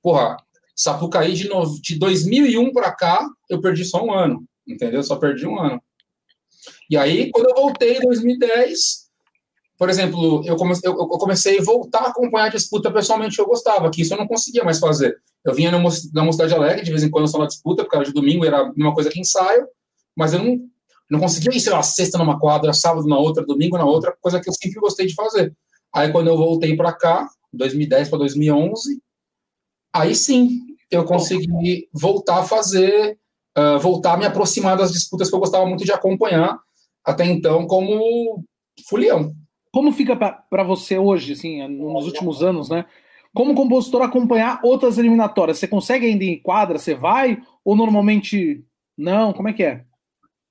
Porra, 0.02 0.36
Sapucaí 0.78 1.34
de, 1.34 1.48
no, 1.48 1.64
de 1.80 1.98
2001 1.98 2.72
para 2.72 2.92
cá, 2.92 3.28
eu 3.50 3.60
perdi 3.60 3.84
só 3.84 4.00
um 4.00 4.12
ano, 4.12 4.44
entendeu? 4.64 5.02
Só 5.02 5.16
perdi 5.16 5.44
um 5.44 5.58
ano. 5.58 5.82
E 6.88 6.96
aí, 6.96 7.32
quando 7.32 7.48
eu 7.48 7.54
voltei 7.56 7.96
em 7.96 8.00
2010, 8.00 9.08
por 9.76 9.90
exemplo, 9.90 10.40
eu, 10.46 10.54
come, 10.54 10.74
eu, 10.84 10.92
eu 10.92 11.06
comecei 11.18 11.58
a 11.58 11.62
voltar 11.64 12.02
a 12.02 12.08
acompanhar 12.10 12.46
a 12.46 12.50
disputa 12.50 12.92
pessoalmente 12.92 13.34
que 13.34 13.40
eu 13.40 13.46
gostava, 13.46 13.90
que 13.90 14.02
isso 14.02 14.14
eu 14.14 14.18
não 14.18 14.28
conseguia 14.28 14.62
mais 14.62 14.78
fazer. 14.78 15.20
Eu 15.44 15.52
vinha 15.52 15.72
na, 15.72 15.78
na 16.12 16.24
Mocidade 16.24 16.54
Alegre, 16.54 16.84
de 16.84 16.90
vez 16.92 17.02
em 17.02 17.10
quando 17.10 17.26
só 17.26 17.38
na 17.38 17.46
disputa, 17.46 17.82
porque 17.82 17.96
era 17.96 18.04
de 18.04 18.12
domingo, 18.12 18.44
era 18.44 18.70
uma 18.76 18.94
coisa 18.94 19.10
que 19.10 19.18
ensaio, 19.18 19.66
mas 20.14 20.32
eu 20.32 20.44
não, 20.44 20.60
não 21.10 21.18
conseguia 21.18 21.56
ir, 21.56 21.60
sei 21.60 21.72
lá, 21.72 21.82
sexta 21.82 22.18
numa 22.18 22.38
quadra, 22.38 22.72
sábado 22.72 23.08
na 23.08 23.18
outra, 23.18 23.44
domingo 23.44 23.76
na 23.76 23.84
outra, 23.84 24.16
coisa 24.20 24.40
que 24.40 24.48
eu 24.48 24.54
sempre 24.54 24.78
gostei 24.78 25.08
de 25.08 25.14
fazer. 25.14 25.52
Aí, 25.92 26.12
quando 26.12 26.28
eu 26.28 26.36
voltei 26.36 26.76
para 26.76 26.92
cá, 26.92 27.28
2010 27.52 28.10
para 28.10 28.18
2011, 28.18 29.02
aí 29.92 30.14
sim, 30.14 30.67
eu 30.90 31.04
consegui 31.04 31.88
voltar 31.92 32.40
a 32.40 32.44
fazer, 32.44 33.18
uh, 33.56 33.78
voltar 33.78 34.14
a 34.14 34.16
me 34.16 34.26
aproximar 34.26 34.76
das 34.76 34.92
disputas 34.92 35.28
que 35.28 35.34
eu 35.34 35.40
gostava 35.40 35.66
muito 35.66 35.84
de 35.84 35.92
acompanhar 35.92 36.58
até 37.04 37.24
então 37.24 37.66
como 37.66 38.44
fulião. 38.88 39.32
Como 39.72 39.92
fica 39.92 40.16
para 40.16 40.62
você 40.64 40.98
hoje, 40.98 41.32
assim, 41.32 41.66
nos 41.68 42.06
últimos 42.06 42.42
anos, 42.42 42.68
né? 42.68 42.86
Como 43.34 43.54
compositor 43.54 44.02
acompanhar 44.02 44.60
outras 44.64 44.98
eliminatórias? 44.98 45.58
Você 45.58 45.68
consegue 45.68 46.06
ainda 46.06 46.24
em 46.24 46.40
quadra? 46.40 46.78
Você 46.78 46.94
vai? 46.94 47.38
Ou 47.64 47.76
normalmente 47.76 48.64
não? 48.96 49.32
Como 49.32 49.48
é 49.48 49.52
que 49.52 49.62
é? 49.62 49.84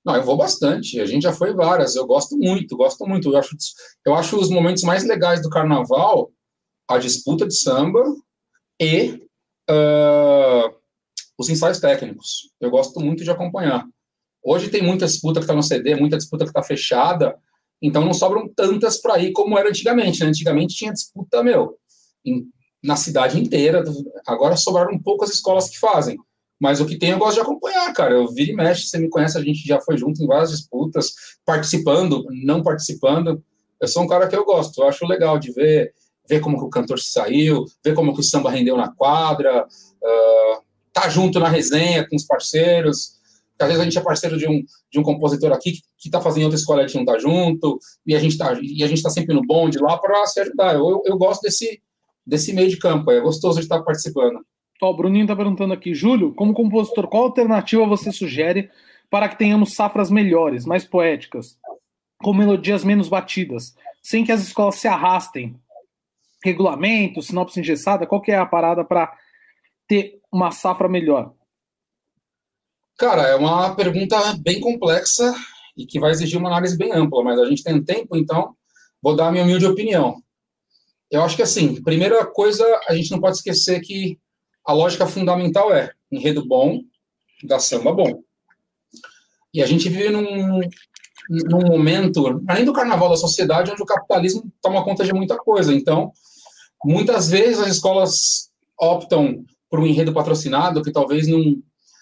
Não, 0.06 0.16
eu 0.16 0.24
vou 0.24 0.38
bastante. 0.38 1.02
A 1.02 1.06
gente 1.06 1.24
já 1.24 1.34
foi 1.34 1.54
várias. 1.54 1.96
Eu 1.96 2.06
gosto 2.06 2.38
muito, 2.38 2.78
gosto 2.78 3.06
muito. 3.06 3.30
Eu 3.30 3.38
acho, 3.38 3.58
eu 4.06 4.16
acho 4.16 4.40
os 4.40 4.50
momentos 4.50 4.84
mais 4.84 5.04
legais 5.04 5.42
do 5.42 5.50
carnaval 5.50 6.32
a 6.88 6.98
disputa 6.98 7.46
de 7.46 7.56
samba 7.56 8.02
e 8.80 9.27
uh, 9.70 10.74
os 11.38 11.50
ensaios 11.50 11.80
técnicos. 11.80 12.52
Eu 12.60 12.70
gosto 12.70 13.00
muito 13.00 13.24
de 13.24 13.32
acompanhar. 13.32 13.86
Hoje 14.44 14.70
tem 14.70 14.82
muita 14.82 15.06
disputa 15.06 15.40
que 15.40 15.44
está 15.44 15.54
no 15.54 15.64
CD, 15.64 15.96
muita 15.96 16.18
disputa 16.18 16.46
que 16.46 16.52
está 16.52 16.64
fechada, 16.64 17.38
então 17.82 18.04
não 18.04 18.14
sobram 18.14 18.48
tantas 18.48 19.00
para 19.00 19.20
ir 19.20 19.32
como 19.32 19.58
era 19.58 19.70
antigamente. 19.70 20.22
Né? 20.22 20.28
Antigamente 20.28 20.76
tinha 20.76 20.94
disputa, 20.94 21.44
meu, 21.44 21.78
em, 22.26 22.48
na 22.84 22.96
cidade 22.96 23.40
inteira. 23.40 23.84
Agora 24.26 24.56
sobraram 24.56 24.98
poucas 25.00 25.30
escolas 25.30 25.70
que 25.70 25.80
fazem. 25.80 26.18
Mas 26.60 26.82
o 26.82 26.86
que 26.86 26.98
tem 26.98 27.12
eu 27.12 27.20
gosto 27.20 27.36
de 27.36 27.42
acompanhar, 27.42 27.94
cara. 27.94 28.16
Eu 28.16 28.28
vira 28.30 28.52
e 28.52 28.56
mexe, 28.56 28.88
você 28.88 28.98
me 28.98 29.10
conhece, 29.10 29.38
a 29.38 29.44
gente 29.44 29.68
já 29.68 29.80
foi 29.80 29.98
junto 29.98 30.24
em 30.24 30.28
várias 30.28 30.52
disputas, 30.52 31.14
participando, 31.46 32.26
não 32.32 32.64
participando. 32.64 33.44
Eu 33.80 33.88
sou 33.88 34.04
um 34.04 34.08
cara 34.08 34.28
que 34.28 34.36
eu 34.36 34.44
gosto, 34.44 34.82
eu 34.82 34.88
acho 34.88 35.06
legal 35.06 35.38
de 35.38 35.52
ver, 35.52 35.94
ver 36.28 36.42
como 36.42 36.58
que 36.58 36.66
o 36.66 36.70
cantor 36.70 37.00
saiu, 37.00 37.66
ver 37.84 37.94
como 37.94 38.14
que 38.14 38.20
o 38.20 38.24
samba 38.24 38.52
rendeu 38.52 38.78
na 38.78 38.92
quadra, 38.92 39.66
uh, 39.66 40.62
tá 40.94 41.10
junto 41.10 41.40
na 41.40 41.48
resenha 41.48 42.08
com 42.08 42.16
os 42.16 42.26
parceiros. 42.26 43.18
Às 43.60 43.68
vezes 43.68 43.82
a 43.82 43.84
gente 43.86 43.98
é 43.98 44.02
parceiro 44.02 44.38
de 44.38 44.48
um, 44.48 44.64
de 44.92 45.00
um 45.00 45.04
compositor 45.04 45.52
aqui 45.52 45.72
que, 45.72 45.82
que 45.98 46.10
tá 46.10 46.22
fazendo 46.22 46.44
outra 46.44 46.60
escola 46.60 46.82
e 46.82 46.84
a 46.84 46.88
gente 46.88 46.98
não 46.98 47.06
tá 47.06 47.18
junto, 47.18 47.80
e 48.06 48.16
a 48.16 48.20
gente 48.20 48.38
tá, 48.38 48.58
e 48.62 48.84
a 48.84 48.88
gente 48.88 49.02
tá 49.02 49.10
sempre 49.10 49.34
no 49.34 49.42
bonde 49.46 49.80
lá 49.80 49.98
para 49.98 50.26
se 50.28 50.40
ajudar. 50.40 50.76
Eu, 50.76 50.88
eu, 50.88 51.02
eu 51.06 51.18
gosto 51.18 51.42
desse, 51.42 51.82
desse 52.26 52.54
meio 52.54 52.70
de 52.70 52.78
campo, 52.78 53.10
é 53.12 53.20
gostoso 53.20 53.60
de 53.60 53.66
estar 53.66 53.82
participando. 53.82 54.40
Ó, 54.82 54.92
o 54.92 54.96
Bruninho 54.96 55.24
está 55.24 55.36
perguntando 55.36 55.74
aqui, 55.74 55.96
Júlio, 55.96 56.34
como 56.36 56.54
compositor, 56.54 57.08
qual 57.08 57.24
alternativa 57.24 57.86
você 57.86 58.12
sugere 58.12 58.70
para 59.10 59.28
que 59.28 59.38
tenhamos 59.38 59.74
safras 59.74 60.12
melhores, 60.12 60.66
mais 60.66 60.86
poéticas, 60.86 61.58
com 62.22 62.34
melodias 62.34 62.84
menos 62.84 63.10
batidas, 63.10 63.76
sem 64.04 64.24
que 64.24 64.32
as 64.32 64.42
escolas 64.42 64.76
se 64.76 64.88
arrastem? 64.88 65.56
Regulamento, 66.44 67.22
sinopse 67.22 67.60
engessada, 67.60 68.06
qual 68.06 68.22
que 68.22 68.32
é 68.32 68.38
a 68.38 68.46
parada 68.46 68.86
para 68.86 69.12
ter 69.88 70.20
uma 70.32 70.52
safra 70.52 70.88
melhor? 70.88 71.34
Cara, 72.98 73.24
é 73.24 73.36
uma 73.36 73.76
pergunta 73.76 74.18
bem 74.40 74.60
complexa 74.60 75.34
e 75.78 75.86
que 75.86 76.00
vai 76.00 76.12
exigir 76.12 76.40
uma 76.40 76.50
análise 76.50 76.78
bem 76.78 76.92
ampla, 76.92 77.24
mas 77.24 77.40
a 77.40 77.46
gente 77.46 77.64
tem 77.64 77.84
tempo, 77.84 78.18
então 78.18 78.56
vou 79.02 79.16
dar 79.16 79.28
a 79.28 79.32
minha 79.32 79.44
humilde 79.44 79.66
opinião. 79.66 80.22
Eu 81.10 81.22
acho 81.22 81.36
que, 81.36 81.44
assim, 81.44 81.82
primeira 81.84 82.26
coisa, 82.26 82.66
a 82.88 82.96
gente 82.96 83.12
não 83.12 83.22
pode 83.22 83.38
esquecer 83.38 83.80
que 83.82 84.20
a 84.66 84.74
lógica 84.74 85.08
fundamental 85.08 85.74
é 85.74 85.92
enredo 86.12 86.46
bom, 86.46 86.82
da 87.44 87.60
samba 87.60 87.94
bom. 87.94 88.22
E 89.54 89.62
a 89.62 89.66
gente 89.66 89.88
vive 89.88 90.10
num, 90.10 90.60
num 91.30 91.62
momento, 91.66 92.44
além 92.48 92.66
do 92.66 92.74
carnaval 92.74 93.10
da 93.10 93.16
sociedade, 93.16 93.72
onde 93.72 93.82
o 93.82 93.86
capitalismo 93.86 94.52
toma 94.62 94.84
conta 94.84 95.06
de 95.06 95.14
muita 95.14 95.38
coisa. 95.38 95.74
Então, 95.74 96.12
muitas 96.84 97.30
vezes 97.30 97.60
as 97.60 97.68
escolas 97.70 98.50
optam 98.80 99.44
por 99.70 99.80
um 99.80 99.86
enredo 99.88 100.14
patrocinado 100.14 100.82
que 100.82 100.92
talvez 100.92 101.28
não, 101.28 101.62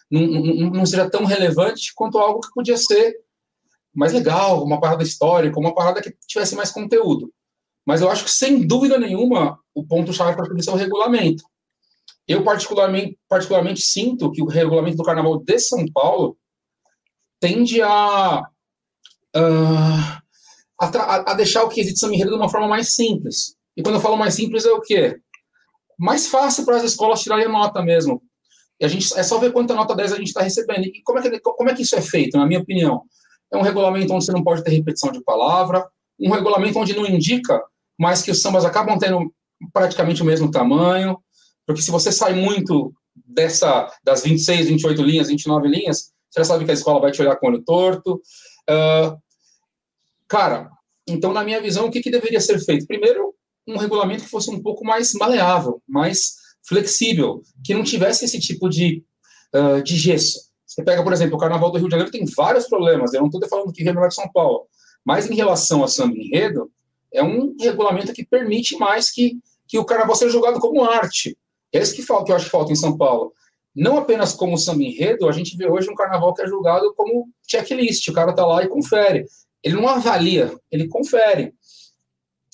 não, 0.09 0.27
não, 0.71 0.85
seja 0.85 1.09
tão 1.09 1.25
relevante 1.25 1.93
quanto 1.95 2.17
algo 2.17 2.41
que 2.41 2.53
podia 2.53 2.77
ser 2.77 3.15
mais 3.93 4.13
legal, 4.13 4.63
uma 4.63 4.79
parada 4.79 5.03
histórica, 5.03 5.59
uma 5.59 5.73
parada 5.73 6.01
que 6.01 6.13
tivesse 6.27 6.55
mais 6.55 6.71
conteúdo. 6.71 7.31
Mas 7.85 8.01
eu 8.01 8.09
acho 8.09 8.25
que, 8.25 8.31
sem 8.31 8.65
dúvida 8.65 8.97
nenhuma, 8.97 9.59
o 9.73 9.85
ponto-chave 9.85 10.35
para 10.35 10.45
tudo 10.45 10.59
é 10.59 10.71
o 10.71 10.75
regulamento. 10.75 11.43
Eu, 12.27 12.43
particularmente, 12.43 13.17
particularmente, 13.29 13.81
sinto 13.81 14.31
que 14.31 14.41
o 14.41 14.47
regulamento 14.47 14.97
do 14.97 15.03
Carnaval 15.03 15.41
de 15.41 15.59
São 15.59 15.85
Paulo 15.93 16.37
tende 17.39 17.81
a, 17.81 18.41
uh, 19.35 20.21
a, 20.81 21.31
a, 21.31 21.33
deixar 21.35 21.63
o 21.63 21.69
quesito 21.69 21.99
samba 21.99 22.15
enredo 22.15 22.31
de 22.31 22.37
uma 22.37 22.49
forma 22.49 22.67
mais 22.67 22.95
simples. 22.95 23.54
E 23.75 23.83
quando 23.83 23.95
eu 23.95 24.01
falo 24.01 24.17
mais 24.17 24.33
simples, 24.33 24.65
é 24.65 24.71
o 24.71 24.81
quê? 24.81 25.17
Mais 25.97 26.27
fácil 26.27 26.65
para 26.65 26.77
as 26.77 26.83
escolas 26.83 27.21
tirarem 27.21 27.47
nota 27.47 27.81
mesmo. 27.81 28.21
E 28.79 28.85
a 28.85 28.87
gente, 28.87 29.17
é 29.17 29.23
só 29.23 29.37
ver 29.37 29.51
quanta 29.51 29.73
nota 29.73 29.95
10 29.95 30.13
a 30.13 30.17
gente 30.17 30.27
está 30.27 30.41
recebendo. 30.41 30.85
E 30.85 31.01
como 31.03 31.19
é, 31.19 31.21
que, 31.21 31.39
como 31.39 31.69
é 31.69 31.73
que 31.73 31.81
isso 31.81 31.95
é 31.95 32.01
feito, 32.01 32.37
na 32.37 32.45
minha 32.45 32.59
opinião? 32.59 33.03
É 33.51 33.57
um 33.57 33.61
regulamento 33.61 34.13
onde 34.13 34.25
você 34.25 34.31
não 34.31 34.43
pode 34.43 34.63
ter 34.63 34.71
repetição 34.71 35.11
de 35.11 35.23
palavra, 35.23 35.87
um 36.19 36.31
regulamento 36.31 36.79
onde 36.79 36.95
não 36.95 37.05
indica, 37.05 37.61
mas 37.97 38.21
que 38.21 38.31
os 38.31 38.41
sambas 38.41 38.65
acabam 38.65 38.97
tendo 38.97 39.33
praticamente 39.71 40.21
o 40.21 40.25
mesmo 40.25 40.51
tamanho, 40.51 41.17
porque 41.65 41.81
se 41.81 41.91
você 41.91 42.11
sai 42.11 42.33
muito 42.33 42.93
dessa 43.25 43.89
das 44.03 44.23
26, 44.23 44.67
28 44.67 45.01
linhas, 45.01 45.27
29 45.27 45.67
linhas, 45.67 46.11
você 46.29 46.41
já 46.41 46.45
sabe 46.45 46.65
que 46.65 46.71
a 46.71 46.73
escola 46.73 46.99
vai 46.99 47.11
te 47.11 47.21
olhar 47.21 47.35
com 47.37 47.47
o 47.47 47.49
olho 47.49 47.63
torto. 47.63 48.21
Uh, 48.69 49.17
cara, 50.27 50.69
então, 51.07 51.31
na 51.31 51.43
minha 51.43 51.61
visão, 51.61 51.85
o 51.85 51.91
que, 51.91 52.01
que 52.01 52.11
deveria 52.11 52.41
ser 52.41 52.59
feito? 52.59 52.85
Primeiro, 52.85 53.33
um 53.67 53.77
regulamento 53.77 54.23
que 54.23 54.29
fosse 54.29 54.49
um 54.49 54.61
pouco 54.61 54.85
mais 54.85 55.13
maleável, 55.13 55.81
mais 55.87 56.35
flexível, 56.67 57.41
que 57.63 57.73
não 57.73 57.83
tivesse 57.83 58.25
esse 58.25 58.39
tipo 58.39 58.69
de, 58.69 59.03
uh, 59.53 59.81
de 59.81 59.95
gesso. 59.95 60.49
Você 60.65 60.83
pega, 60.83 61.03
por 61.03 61.13
exemplo, 61.13 61.35
o 61.35 61.39
Carnaval 61.39 61.71
do 61.71 61.77
Rio 61.77 61.87
de 61.87 61.91
Janeiro 61.91 62.11
tem 62.11 62.25
vários 62.35 62.67
problemas, 62.67 63.13
eu 63.13 63.21
não 63.21 63.27
estou 63.27 63.47
falando 63.47 63.71
que 63.71 63.83
Rio 63.83 64.07
de 64.07 64.15
São 64.15 64.29
Paulo, 64.31 64.67
mas 65.03 65.29
em 65.29 65.35
relação 65.35 65.83
a 65.83 65.87
samba 65.87 66.15
enredo, 66.17 66.71
é 67.13 67.23
um 67.23 67.55
regulamento 67.59 68.13
que 68.13 68.25
permite 68.25 68.77
mais 68.77 69.09
que, 69.09 69.39
que 69.67 69.77
o 69.77 69.85
Carnaval 69.85 70.15
seja 70.15 70.31
jogado 70.31 70.59
como 70.59 70.83
arte. 70.83 71.37
É 71.71 71.79
isso 71.79 71.95
que, 71.95 72.01
falta, 72.01 72.25
que 72.25 72.31
eu 72.31 72.35
acho 72.35 72.45
que 72.45 72.51
falta 72.51 72.71
em 72.71 72.75
São 72.75 72.97
Paulo. 72.97 73.33
Não 73.75 73.97
apenas 73.97 74.31
como 74.31 74.57
samba 74.57 74.83
enredo, 74.83 75.27
a 75.27 75.33
gente 75.33 75.57
vê 75.57 75.67
hoje 75.69 75.89
um 75.89 75.95
carnaval 75.95 76.33
que 76.33 76.41
é 76.41 76.47
julgado 76.47 76.93
como 76.95 77.27
checklist. 77.45 78.07
O 78.07 78.13
cara 78.13 78.31
tá 78.31 78.45
lá 78.45 78.63
e 78.63 78.69
confere. 78.69 79.25
Ele 79.61 79.75
não 79.75 79.87
avalia, 79.87 80.55
ele 80.71 80.87
confere. 80.87 81.53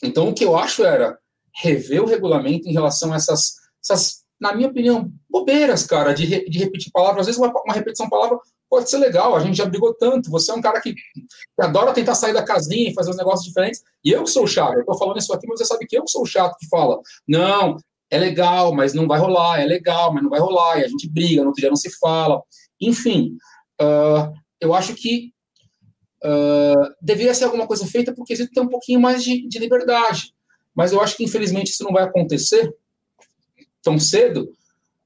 Então, 0.03 0.29
o 0.29 0.33
que 0.33 0.43
eu 0.43 0.55
acho 0.57 0.83
era 0.83 1.17
rever 1.53 2.01
o 2.01 2.07
regulamento 2.07 2.67
em 2.67 2.73
relação 2.73 3.13
a 3.13 3.15
essas, 3.17 3.55
essas 3.83 4.21
na 4.39 4.55
minha 4.55 4.69
opinião, 4.69 5.11
bobeiras, 5.29 5.85
cara, 5.85 6.13
de, 6.13 6.25
re, 6.25 6.49
de 6.49 6.57
repetir 6.57 6.91
palavras. 6.91 7.21
Às 7.21 7.25
vezes, 7.27 7.39
uma, 7.39 7.53
uma 7.63 7.73
repetição 7.73 8.07
de 8.07 8.09
palavra 8.09 8.39
pode 8.67 8.89
ser 8.89 8.97
legal, 8.97 9.35
a 9.35 9.39
gente 9.39 9.57
já 9.57 9.65
brigou 9.65 9.93
tanto. 9.93 10.31
Você 10.31 10.49
é 10.49 10.55
um 10.55 10.61
cara 10.61 10.81
que, 10.81 10.93
que 10.93 11.25
adora 11.59 11.93
tentar 11.93 12.15
sair 12.15 12.33
da 12.33 12.41
casinha 12.41 12.89
e 12.89 12.93
fazer 12.93 13.11
uns 13.11 13.17
negócios 13.17 13.45
diferentes. 13.45 13.83
E 14.03 14.11
eu 14.11 14.23
que 14.23 14.29
sou 14.29 14.47
chato, 14.47 14.79
eu 14.79 14.85
tô 14.85 14.97
falando 14.97 15.19
isso 15.19 15.31
aqui, 15.33 15.45
mas 15.47 15.59
você 15.59 15.65
sabe 15.65 15.85
que 15.85 15.97
eu 15.97 16.07
sou 16.07 16.25
chato 16.25 16.57
que 16.57 16.67
fala. 16.67 16.99
Não, 17.27 17.77
é 18.09 18.17
legal, 18.17 18.73
mas 18.73 18.93
não 18.93 19.07
vai 19.07 19.19
rolar, 19.19 19.61
é 19.61 19.65
legal, 19.65 20.13
mas 20.13 20.23
não 20.23 20.29
vai 20.29 20.39
rolar, 20.39 20.79
e 20.79 20.85
a 20.85 20.87
gente 20.87 21.07
briga, 21.09 21.41
no 21.41 21.49
outro 21.49 21.61
dia 21.61 21.69
não 21.69 21.75
se 21.75 21.91
fala. 21.99 22.41
Enfim, 22.79 23.37
uh, 23.79 24.33
eu 24.59 24.73
acho 24.73 24.95
que 24.95 25.31
uh, 26.23 26.93
deveria 27.01 27.33
ser 27.33 27.45
alguma 27.45 27.67
coisa 27.67 27.85
feita 27.85 28.13
porque 28.13 28.33
existe 28.33 28.59
um 28.59 28.67
pouquinho 28.67 28.99
mais 28.99 29.23
de, 29.23 29.47
de 29.47 29.59
liberdade. 29.59 30.33
Mas 30.73 30.91
eu 30.91 31.01
acho 31.01 31.17
que, 31.17 31.23
infelizmente, 31.23 31.71
isso 31.71 31.83
não 31.83 31.91
vai 31.91 32.03
acontecer 32.03 32.73
tão 33.83 33.99
cedo, 33.99 34.51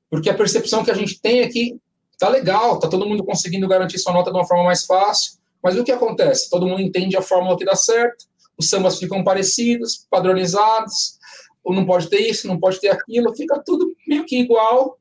porque 0.10 0.30
a 0.30 0.34
percepção 0.34 0.84
que 0.84 0.92
a 0.92 0.96
gente 0.96 1.20
tem 1.20 1.40
é 1.40 1.48
que 1.48 1.80
tá 2.20 2.30
legal, 2.30 2.80
tá 2.80 2.88
todo 2.88 3.08
mundo 3.08 3.24
conseguindo 3.24 3.68
garantir 3.68 3.98
sua 4.00 4.14
nota 4.14 4.32
de 4.32 4.38
uma 4.38 4.48
forma 4.48 4.64
mais 4.64 4.86
fácil, 4.86 5.34
mas 5.64 5.78
o 5.78 5.84
que 5.84 5.92
acontece? 5.92 6.50
Todo 6.50 6.68
mundo 6.68 6.82
entende 6.82 7.18
a 7.18 7.22
fórmula 7.22 7.58
que 7.58 7.66
dá 7.66 7.76
certo, 7.76 8.26
os 8.58 8.70
sambas 8.70 9.00
ficam 9.00 9.24
parecidos, 9.24 10.06
padronizados, 10.10 11.18
ou 11.64 11.74
não 11.74 11.86
pode 11.86 12.10
ter 12.10 12.20
isso, 12.20 12.48
não 12.48 12.60
pode 12.60 12.80
ter 12.80 12.90
aquilo, 12.90 13.36
fica 13.36 13.62
tudo 13.66 13.92
meio 14.08 14.26
que 14.26 14.38
igual 14.38 15.00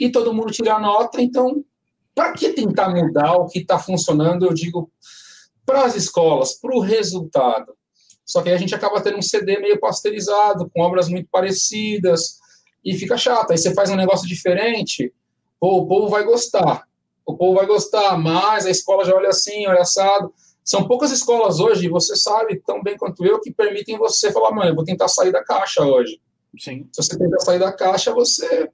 e 0.00 0.10
todo 0.10 0.34
mundo 0.34 0.50
tira 0.50 0.74
a 0.74 0.80
nota. 0.80 1.22
Então, 1.22 1.64
para 2.14 2.32
que 2.32 2.50
tentar 2.52 2.88
mudar 2.90 3.34
o 3.36 3.46
que 3.46 3.60
está 3.60 3.78
funcionando? 3.78 4.44
Eu 4.44 4.52
digo 4.52 4.90
para 5.64 5.84
as 5.84 5.94
escolas, 5.94 6.54
para 6.54 6.74
o 6.74 6.80
resultado. 6.80 7.74
Só 8.24 8.42
que 8.42 8.48
aí 8.48 8.54
a 8.54 8.58
gente 8.58 8.74
acaba 8.74 9.00
tendo 9.00 9.18
um 9.18 9.22
CD 9.22 9.58
meio 9.58 9.80
pasteurizado, 9.80 10.70
com 10.72 10.82
obras 10.82 11.08
muito 11.08 11.28
parecidas, 11.30 12.38
e 12.84 12.94
fica 12.94 13.16
chato. 13.16 13.50
Aí 13.50 13.58
você 13.58 13.74
faz 13.74 13.90
um 13.90 13.96
negócio 13.96 14.28
diferente, 14.28 15.12
pô, 15.58 15.78
o 15.78 15.86
povo 15.86 16.08
vai 16.08 16.24
gostar. 16.24 16.86
O 17.26 17.36
povo 17.36 17.54
vai 17.56 17.66
gostar, 17.66 18.16
mas 18.16 18.66
a 18.66 18.70
escola 18.70 19.04
já 19.04 19.14
olha 19.14 19.28
assim, 19.28 19.66
olha 19.66 19.80
assado. 19.80 20.32
São 20.64 20.86
poucas 20.86 21.10
escolas 21.10 21.58
hoje, 21.58 21.88
você 21.88 22.14
sabe 22.14 22.60
tão 22.64 22.82
bem 22.82 22.96
quanto 22.96 23.24
eu, 23.24 23.40
que 23.40 23.52
permitem 23.52 23.98
você 23.98 24.32
falar, 24.32 24.52
mãe, 24.52 24.68
eu 24.68 24.74
vou 24.74 24.84
tentar 24.84 25.08
sair 25.08 25.32
da 25.32 25.42
caixa 25.42 25.82
hoje. 25.82 26.20
Sim. 26.58 26.88
Se 26.92 27.02
você 27.02 27.18
tentar 27.18 27.40
sair 27.40 27.58
da 27.58 27.72
caixa, 27.72 28.12
você 28.12 28.70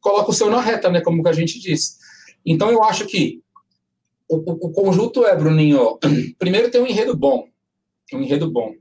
coloca 0.00 0.30
o 0.30 0.34
seu 0.34 0.50
na 0.50 0.60
reta, 0.60 0.90
né? 0.90 1.00
Como 1.00 1.22
que 1.22 1.28
a 1.28 1.32
gente 1.32 1.58
disse. 1.58 1.96
Então 2.44 2.70
eu 2.70 2.82
acho 2.82 3.06
que 3.06 3.42
o, 4.28 4.36
o, 4.36 4.72
conjunto 4.72 5.24
é, 5.24 5.36
Bruninho, 5.36 5.98
primeiro 6.38 6.70
tem 6.70 6.80
um 6.80 6.86
enredo 6.86 7.16
bom. 7.16 7.46
Um 8.12 8.20
enredo 8.20 8.50
bom. 8.50 8.72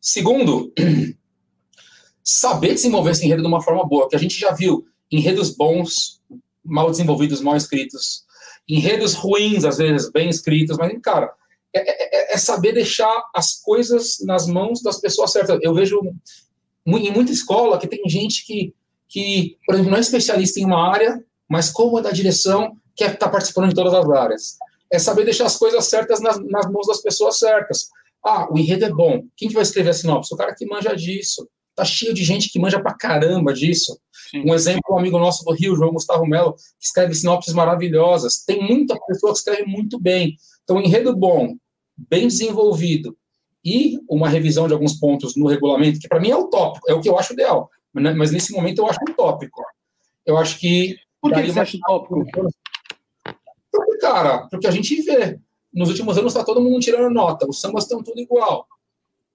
Segundo, 0.00 0.72
saber 2.22 2.74
desenvolver 2.74 3.10
esse 3.10 3.24
enredo 3.24 3.42
de 3.42 3.48
uma 3.48 3.62
forma 3.62 3.86
boa, 3.86 4.08
que 4.08 4.16
a 4.16 4.18
gente 4.18 4.38
já 4.38 4.52
viu 4.52 4.86
enredos 5.10 5.54
bons, 5.54 6.20
mal 6.64 6.90
desenvolvidos, 6.90 7.40
mal 7.40 7.56
escritos, 7.56 8.24
enredos 8.68 9.14
ruins, 9.14 9.64
às 9.64 9.78
vezes, 9.78 10.10
bem 10.10 10.28
escritos, 10.28 10.76
mas, 10.76 10.92
cara, 11.02 11.32
é, 11.74 12.32
é, 12.32 12.34
é, 12.34 12.38
saber 12.38 12.72
deixar 12.72 13.24
as 13.34 13.60
coisas 13.60 14.18
nas 14.24 14.46
mãos 14.46 14.82
das 14.82 15.00
pessoas 15.00 15.32
certas. 15.32 15.58
Eu 15.62 15.74
vejo 15.74 16.00
em 16.86 17.12
muita 17.12 17.32
escola 17.32 17.78
que 17.78 17.86
tem 17.86 18.08
gente 18.08 18.44
que, 18.44 18.74
que 19.08 19.56
por 19.66 19.74
exemplo, 19.74 19.90
não 19.90 19.98
é 19.98 20.00
especialista 20.00 20.58
em 20.58 20.64
uma 20.64 20.90
área, 20.90 21.24
mas 21.48 21.70
como 21.70 21.98
é 21.98 22.02
da 22.02 22.10
direção, 22.10 22.76
quer 23.00 23.14
estar 23.14 23.26
tá 23.26 23.32
participando 23.32 23.70
de 23.70 23.74
todas 23.74 23.94
as 23.94 24.10
áreas. 24.10 24.58
é 24.92 24.98
saber 24.98 25.24
deixar 25.24 25.46
as 25.46 25.56
coisas 25.56 25.86
certas 25.86 26.20
nas, 26.20 26.38
nas 26.44 26.70
mãos 26.70 26.86
das 26.86 27.00
pessoas 27.00 27.38
certas. 27.38 27.88
Ah, 28.22 28.46
o 28.52 28.58
enredo 28.58 28.84
é 28.84 28.90
bom. 28.90 29.22
Quem 29.34 29.48
que 29.48 29.54
vai 29.54 29.62
escrever 29.62 29.90
a 29.90 29.94
sinopse? 29.94 30.34
O 30.34 30.36
cara 30.36 30.54
que 30.54 30.66
manja 30.66 30.94
disso. 30.94 31.48
Tá 31.74 31.84
cheio 31.84 32.12
de 32.12 32.22
gente 32.22 32.50
que 32.50 32.58
manja 32.58 32.78
pra 32.78 32.92
caramba 32.92 33.54
disso. 33.54 33.98
Sim. 34.30 34.42
Um 34.44 34.54
exemplo, 34.54 34.82
um 34.90 34.98
amigo 34.98 35.18
nosso 35.18 35.44
do 35.44 35.52
Rio, 35.54 35.76
João 35.76 35.92
Gustavo 35.92 36.26
Melo, 36.26 36.54
que 36.54 36.84
escreve 36.84 37.14
sinopses 37.14 37.54
maravilhosas. 37.54 38.44
Tem 38.44 38.62
muita 38.62 38.98
pessoa 39.06 39.32
que 39.32 39.38
escreve 39.38 39.64
muito 39.64 39.98
bem. 39.98 40.36
Então, 40.64 40.78
enredo 40.80 41.16
bom, 41.16 41.54
bem 41.96 42.28
desenvolvido, 42.28 43.16
e 43.64 43.98
uma 44.08 44.28
revisão 44.28 44.66
de 44.66 44.72
alguns 44.72 44.98
pontos 44.98 45.36
no 45.36 45.46
regulamento, 45.46 46.00
que 46.00 46.08
para 46.08 46.20
mim 46.20 46.30
é 46.30 46.36
utópico, 46.36 46.90
é 46.90 46.94
o 46.94 47.00
que 47.00 47.08
eu 47.08 47.18
acho 47.18 47.34
ideal, 47.34 47.68
né? 47.94 48.12
mas 48.14 48.30
nesse 48.30 48.52
momento 48.52 48.78
eu 48.78 48.86
acho 48.86 48.98
utópico. 49.08 49.62
Eu 50.24 50.36
acho 50.38 50.58
que. 50.58 50.96
Por 51.20 51.32
que 51.32 51.42
você 51.42 51.60
acha 51.60 51.76
utópico? 51.76 52.24
Cara, 54.00 54.46
porque 54.50 54.66
a 54.66 54.70
gente 54.70 55.00
vê. 55.02 55.38
Nos 55.72 55.88
últimos 55.88 56.18
anos 56.18 56.32
está 56.32 56.44
todo 56.44 56.60
mundo 56.60 56.80
tirando 56.80 57.12
nota, 57.12 57.46
os 57.48 57.60
sambas 57.60 57.84
estão 57.84 58.02
tudo 58.02 58.20
igual. 58.20 58.66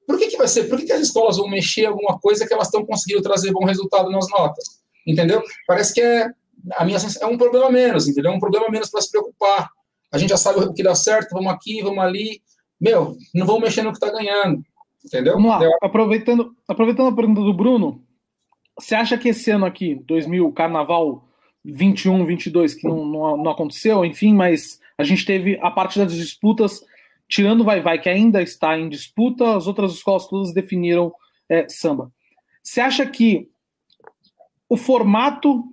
Por 0.05 0.17
que, 0.19 0.27
que 0.27 0.37
vai 0.37 0.47
ser? 0.47 0.65
Por 0.65 0.77
que, 0.77 0.85
que 0.85 0.91
as 0.91 1.01
escolas 1.01 1.37
vão 1.37 1.47
mexer 1.47 1.85
alguma 1.85 2.19
coisa 2.19 2.45
que 2.45 2.53
elas 2.53 2.67
estão 2.67 2.85
conseguindo 2.85 3.21
trazer 3.21 3.51
bom 3.51 3.63
resultado 3.63 4.11
nas 4.11 4.29
notas? 4.29 4.81
Entendeu? 5.07 5.41
Parece 5.65 5.93
que 5.93 6.01
é 6.01 6.29
a 6.73 6.85
minha 6.85 6.97
é 7.21 7.25
um 7.25 7.37
problema 7.37 7.69
menos, 7.69 8.07
entendeu? 8.07 8.31
É 8.31 8.35
um 8.35 8.39
problema 8.39 8.69
menos 8.69 8.89
para 8.89 9.01
se 9.01 9.11
preocupar. 9.11 9.69
A 10.11 10.17
gente 10.17 10.29
já 10.29 10.37
sabe 10.37 10.59
o 10.59 10.73
que 10.73 10.83
dá 10.83 10.95
certo, 10.95 11.33
vamos 11.33 11.51
aqui, 11.51 11.81
vamos 11.81 12.03
ali. 12.03 12.41
Meu, 12.79 13.15
não 13.33 13.45
vamos 13.45 13.61
mexer 13.61 13.83
no 13.83 13.91
que 13.91 13.97
está 13.97 14.11
ganhando. 14.11 14.63
Entendeu? 15.03 15.33
Vamos 15.33 15.51
lá. 15.51 15.59
Aproveitando, 15.81 16.55
aproveitando 16.67 17.09
a 17.09 17.15
pergunta 17.15 17.41
do 17.41 17.53
Bruno, 17.53 18.03
você 18.77 18.95
acha 18.95 19.17
que 19.17 19.29
esse 19.29 19.51
ano 19.51 19.65
aqui, 19.65 19.95
2000, 19.95 20.51
Carnaval 20.53 21.24
21, 21.65 22.25
22, 22.25 22.75
que 22.75 22.87
não, 22.87 23.05
não, 23.05 23.37
não 23.37 23.51
aconteceu, 23.51 24.05
enfim, 24.05 24.33
mas 24.33 24.79
a 24.97 25.03
gente 25.03 25.25
teve 25.25 25.59
a 25.61 25.71
parte 25.71 25.97
das 25.97 26.13
disputas, 26.13 26.83
tirando 27.27 27.61
o 27.61 27.63
Vai 27.63 27.81
Vai, 27.81 27.99
que 27.99 28.07
ainda 28.07 28.41
está 28.41 28.77
em 28.77 28.87
disputa, 28.87 29.55
as 29.55 29.67
outras 29.67 29.93
escolas 29.93 30.27
todas 30.27 30.53
definiram 30.53 31.13
é, 31.49 31.67
samba. 31.67 32.11
Você 32.63 32.81
acha 32.81 33.05
que 33.05 33.49
o 34.69 34.77
formato 34.77 35.63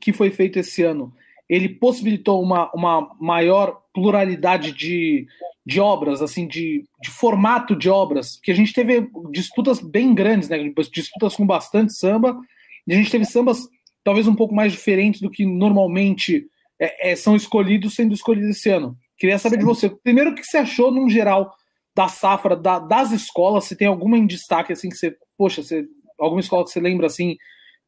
que 0.00 0.12
foi 0.12 0.30
feito 0.30 0.58
esse 0.58 0.82
ano 0.82 1.12
ele 1.52 1.68
possibilitou 1.68 2.42
uma, 2.42 2.70
uma 2.72 3.14
maior 3.20 3.82
pluralidade 3.92 4.72
de, 4.72 5.26
de 5.66 5.78
obras, 5.80 6.22
assim, 6.22 6.46
de, 6.46 6.86
de 6.98 7.10
formato 7.10 7.76
de 7.76 7.90
obras, 7.90 8.40
que 8.42 8.50
a 8.50 8.54
gente 8.54 8.72
teve 8.72 9.06
disputas 9.30 9.78
bem 9.78 10.14
grandes, 10.14 10.48
né? 10.48 10.56
Disputas 10.90 11.36
com 11.36 11.46
bastante 11.46 11.92
samba, 11.92 12.40
e 12.86 12.94
a 12.94 12.96
gente 12.96 13.10
teve 13.10 13.26
sambas 13.26 13.68
talvez 14.04 14.26
um 14.26 14.34
pouco 14.34 14.54
mais 14.54 14.72
diferentes 14.72 15.20
do 15.20 15.30
que 15.30 15.44
normalmente 15.46 16.46
é, 16.80 17.12
é, 17.12 17.16
são 17.16 17.36
escolhidos 17.36 17.94
sendo 17.94 18.14
escolhidos 18.14 18.56
esse 18.56 18.70
ano. 18.70 18.96
Queria 19.16 19.38
saber 19.38 19.56
Sim. 19.56 19.60
de 19.60 19.66
você, 19.66 19.90
primeiro, 19.90 20.30
o 20.30 20.34
que 20.34 20.44
você 20.44 20.58
achou, 20.58 20.90
num 20.90 21.08
geral, 21.08 21.52
da 21.94 22.08
safra 22.08 22.56
da, 22.56 22.78
das 22.78 23.12
escolas, 23.12 23.64
se 23.64 23.76
tem 23.76 23.86
alguma 23.86 24.18
em 24.18 24.26
destaque, 24.26 24.72
assim, 24.72 24.88
que 24.88 24.96
você, 24.96 25.16
poxa, 25.36 25.62
você, 25.62 25.86
alguma 26.18 26.40
escola 26.40 26.64
que 26.64 26.70
você 26.70 26.80
lembra, 26.80 27.06
assim, 27.06 27.36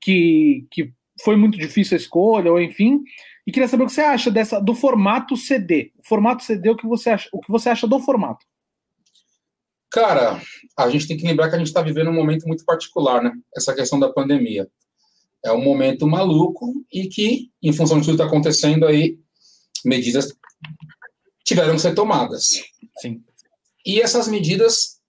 que, 0.01 0.67
que 0.71 0.93
foi 1.23 1.37
muito 1.37 1.59
difícil 1.59 1.97
a 1.97 2.01
escolha, 2.01 2.53
ou 2.53 2.61
enfim, 2.61 3.01
e 3.47 3.53
queria 3.53 3.69
saber 3.69 3.85
o 3.85 3.87
que 3.87 3.93
você 3.93 4.03
acha 4.03 4.31
dessa 4.31 4.61
do 4.61 4.75
formato 4.75 5.37
CD. 5.37 5.93
O 5.99 6.09
formato 6.09 6.43
CD, 6.43 6.71
o 6.71 6.77
que 6.77 6.87
você 6.87 7.11
acha, 7.11 7.29
o 7.33 7.41
que 7.41 7.51
você 7.51 7.69
acha 7.69 7.87
do 7.87 8.01
formato? 8.01 8.45
Cara, 9.91 10.41
a 10.77 10.91
gente 10.91 11.07
tem 11.07 11.17
que 11.17 11.27
lembrar 11.27 11.49
que 11.49 11.55
a 11.55 11.59
gente 11.59 11.69
está 11.69 11.83
vivendo 11.83 12.11
um 12.11 12.15
momento 12.15 12.47
muito 12.47 12.65
particular, 12.65 13.23
né? 13.23 13.33
Essa 13.57 13.75
questão 13.75 13.99
da 13.99 14.13
pandemia. 14.13 14.69
É 15.45 15.53
um 15.53 15.63
momento 15.63 16.07
maluco 16.07 16.73
e 16.93 17.09
que, 17.09 17.51
em 17.63 17.73
função 17.73 17.99
de 17.99 18.07
tudo 18.07 18.17
que 18.17 18.23
está 18.23 18.27
acontecendo 18.27 18.87
aí, 18.87 19.19
medidas 19.85 20.33
tiveram 21.45 21.75
que 21.75 21.83
ser 21.83 21.95
tomadas. 21.95 22.63
Sim. 22.99 23.23
E 23.85 24.01
essas 24.01 24.27
medidas, 24.27 25.01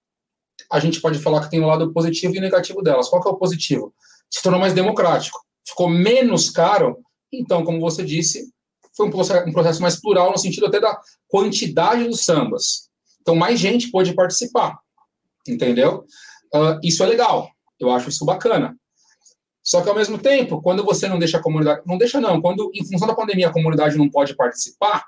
a 0.69 0.79
gente 0.79 0.99
pode 0.99 1.19
falar 1.19 1.41
que 1.41 1.51
tem 1.51 1.61
um 1.61 1.67
lado 1.67 1.93
positivo 1.93 2.35
e 2.35 2.41
negativo 2.41 2.81
delas. 2.81 3.07
Qual 3.07 3.21
que 3.21 3.29
é 3.29 3.31
o 3.31 3.37
positivo? 3.37 3.93
Se 4.29 4.43
tornou 4.43 4.59
mais 4.59 4.73
democrático. 4.73 5.39
Ficou 5.65 5.89
menos 5.89 6.49
caro 6.49 6.97
então, 7.39 7.63
como 7.63 7.79
você 7.79 8.03
disse, 8.03 8.49
foi 8.95 9.07
um 9.07 9.51
processo 9.51 9.81
mais 9.81 9.99
plural 9.99 10.31
no 10.31 10.37
sentido 10.37 10.65
até 10.65 10.79
da 10.79 10.99
quantidade 11.27 12.05
dos 12.05 12.23
sambas. 12.23 12.89
Então, 13.21 13.35
mais 13.35 13.59
gente 13.59 13.89
pôde 13.89 14.13
participar, 14.13 14.79
entendeu? 15.47 16.05
Uh, 16.53 16.79
isso 16.83 17.03
é 17.03 17.05
legal, 17.05 17.49
eu 17.79 17.91
acho 17.91 18.09
isso 18.09 18.25
bacana. 18.25 18.77
Só 19.65 19.81
que, 19.81 19.89
ao 19.89 19.95
mesmo 19.95 20.17
tempo, 20.17 20.61
quando 20.61 20.83
você 20.83 21.07
não 21.07 21.17
deixa 21.17 21.37
a 21.37 21.41
comunidade... 21.41 21.81
Não 21.85 21.97
deixa, 21.97 22.21
não. 22.21 22.41
Quando, 22.41 22.69
em 22.73 22.85
função 22.85 23.07
da 23.07 23.15
pandemia, 23.15 23.47
a 23.47 23.53
comunidade 23.53 23.97
não 23.97 24.09
pode 24.09 24.35
participar, 24.35 25.03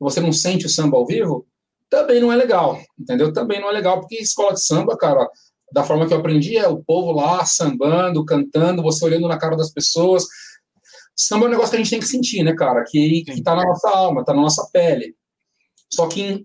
você 0.00 0.20
não 0.20 0.32
sente 0.32 0.66
o 0.66 0.68
samba 0.68 0.96
ao 0.96 1.06
vivo, 1.06 1.46
também 1.88 2.20
não 2.20 2.32
é 2.32 2.36
legal, 2.36 2.80
entendeu? 2.98 3.32
Também 3.32 3.60
não 3.60 3.68
é 3.70 3.72
legal, 3.72 4.00
porque 4.00 4.16
escola 4.16 4.52
de 4.52 4.64
samba, 4.64 4.96
cara, 4.96 5.28
da 5.72 5.84
forma 5.84 6.06
que 6.06 6.12
eu 6.12 6.18
aprendi, 6.18 6.56
é 6.56 6.66
o 6.66 6.82
povo 6.82 7.12
lá 7.12 7.44
sambando, 7.44 8.24
cantando, 8.24 8.82
você 8.82 9.04
olhando 9.04 9.28
na 9.28 9.38
cara 9.38 9.56
das 9.56 9.70
pessoas, 9.70 10.24
Samba 11.16 11.44
é 11.44 11.48
um 11.48 11.50
negócio 11.52 11.70
que 11.70 11.76
a 11.76 11.78
gente 11.78 11.90
tem 11.90 12.00
que 12.00 12.06
sentir, 12.06 12.42
né, 12.42 12.54
cara? 12.54 12.84
Que, 12.84 13.22
que 13.24 13.42
tá 13.42 13.54
na 13.54 13.64
nossa 13.64 13.88
alma, 13.88 14.24
tá 14.24 14.34
na 14.34 14.42
nossa 14.42 14.68
pele. 14.72 15.14
Só 15.92 16.08
que, 16.08 16.44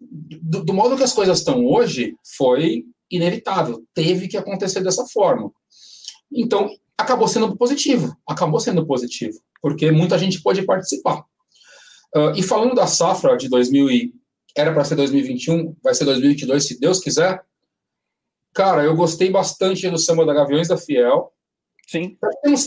do, 0.00 0.64
do 0.64 0.74
modo 0.74 0.96
que 0.96 1.04
as 1.04 1.12
coisas 1.12 1.38
estão 1.38 1.64
hoje, 1.64 2.16
foi 2.36 2.84
inevitável. 3.08 3.84
Teve 3.94 4.26
que 4.26 4.36
acontecer 4.36 4.80
dessa 4.80 5.06
forma. 5.06 5.52
Então, 6.34 6.70
acabou 6.96 7.28
sendo 7.28 7.56
positivo. 7.56 8.16
Acabou 8.26 8.60
sendo 8.60 8.86
positivo. 8.86 9.38
Porque 9.60 9.90
muita 9.90 10.18
gente 10.18 10.42
pôde 10.42 10.62
participar. 10.62 11.24
Uh, 12.14 12.32
e 12.36 12.42
falando 12.42 12.74
da 12.74 12.86
safra 12.86 13.36
de 13.36 13.48
2000 13.48 13.90
e, 13.90 14.12
era 14.56 14.72
para 14.72 14.84
ser 14.84 14.96
2021, 14.96 15.74
vai 15.82 15.94
ser 15.94 16.04
2022, 16.04 16.66
se 16.66 16.78
Deus 16.78 17.00
quiser. 17.00 17.42
Cara, 18.52 18.84
eu 18.84 18.94
gostei 18.94 19.30
bastante 19.30 19.88
do 19.88 19.98
samba 19.98 20.26
da 20.26 20.34
Gaviões 20.34 20.68
da 20.68 20.76
Fiel. 20.76 21.32
Sim. 21.86 22.16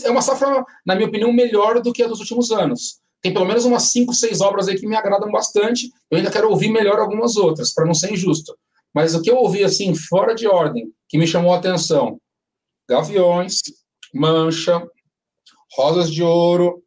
É 0.04 0.10
uma 0.10 0.22
safra, 0.22 0.64
na 0.84 0.96
minha 0.96 1.08
opinião, 1.08 1.32
melhor 1.32 1.80
do 1.80 1.92
que 1.92 2.02
a 2.02 2.08
dos 2.08 2.20
últimos 2.20 2.50
anos. 2.50 3.00
Tem 3.22 3.32
pelo 3.32 3.46
menos 3.46 3.64
umas 3.64 3.84
cinco, 3.84 4.12
seis 4.12 4.40
obras 4.40 4.68
aí 4.68 4.78
que 4.78 4.86
me 4.86 4.96
agradam 4.96 5.30
bastante. 5.30 5.90
Eu 6.10 6.18
ainda 6.18 6.30
quero 6.30 6.50
ouvir 6.50 6.68
melhor 6.68 6.98
algumas 6.98 7.36
outras, 7.36 7.72
para 7.72 7.86
não 7.86 7.94
ser 7.94 8.12
injusto. 8.12 8.56
Mas 8.94 9.14
o 9.14 9.22
que 9.22 9.30
eu 9.30 9.36
ouvi, 9.36 9.64
assim, 9.64 9.94
fora 9.94 10.34
de 10.34 10.46
ordem, 10.46 10.92
que 11.08 11.18
me 11.18 11.26
chamou 11.26 11.52
a 11.52 11.58
atenção: 11.58 12.20
Gaviões, 12.88 13.60
Mancha, 14.14 14.82
Rosas 15.76 16.10
de 16.10 16.22
Ouro, 16.22 16.82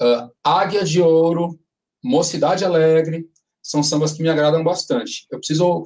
uh, 0.00 0.30
Águia 0.42 0.84
de 0.84 1.00
Ouro, 1.00 1.58
Mocidade 2.02 2.64
Alegre, 2.64 3.26
são 3.62 3.82
sambas 3.82 4.12
que 4.12 4.22
me 4.22 4.28
agradam 4.28 4.64
bastante. 4.64 5.26
Eu 5.30 5.38
preciso, 5.38 5.84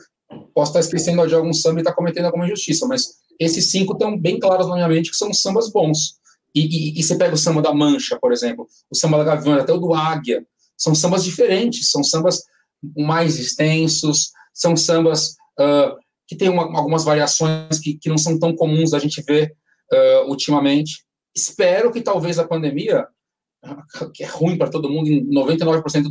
posso 0.55 0.71
estar 0.71 0.81
esquecendo 0.81 1.27
de 1.27 1.35
algum 1.35 1.53
samba 1.53 1.81
e 1.81 1.83
estar 1.83 1.95
cometendo 1.95 2.27
alguma 2.27 2.47
injustiça, 2.47 2.87
mas 2.87 3.15
esses 3.39 3.71
cinco 3.71 3.95
estão 3.95 4.19
bem 4.19 4.39
claros 4.39 4.69
na 4.69 4.75
minha 4.75 4.89
mente 4.89 5.11
que 5.11 5.17
são 5.17 5.33
sambas 5.33 5.71
bons. 5.71 6.19
E, 6.55 6.61
e, 6.61 7.01
e, 7.01 7.03
você 7.03 7.17
pega 7.17 7.35
o 7.35 7.39
samba 7.39 7.61
da 7.61 7.75
Mancha, 7.75 8.17
por 8.21 8.33
exemplo, 8.33 8.69
o 8.89 8.97
samba 8.97 9.19
da 9.19 9.25
Gaviões, 9.25 9.63
até 9.63 9.73
o 9.73 9.79
do 9.79 9.93
Águia, 9.93 10.47
são 10.77 10.95
sambas 10.95 11.25
diferentes, 11.25 11.91
são 11.91 12.05
sambas 12.05 12.43
mais 12.97 13.39
extensos, 13.39 14.31
são 14.53 14.77
sambas 14.77 15.31
uh, 15.59 15.97
que 16.27 16.37
têm 16.37 16.49
uma, 16.49 16.65
algumas 16.77 17.05
variações 17.05 17.79
que, 17.79 17.95
que 17.95 18.09
não 18.09 18.19
são 18.19 18.39
tão 18.39 18.55
comuns 18.55 18.95
a 18.95 18.99
gente 18.99 19.23
ver 19.23 19.55
uh, 19.93 20.29
ultimamente. 20.29 21.05
Espero 21.35 21.93
que 21.93 22.01
talvez 22.01 22.39
a 22.39 22.47
pandemia, 22.47 23.07
que 24.15 24.25
é 24.25 24.27
ruim 24.27 24.57
para 24.57 24.71
todo 24.71 24.91
mundo 24.91 25.09
em 25.09 25.25
99% 25.31 26.03
do, 26.03 26.11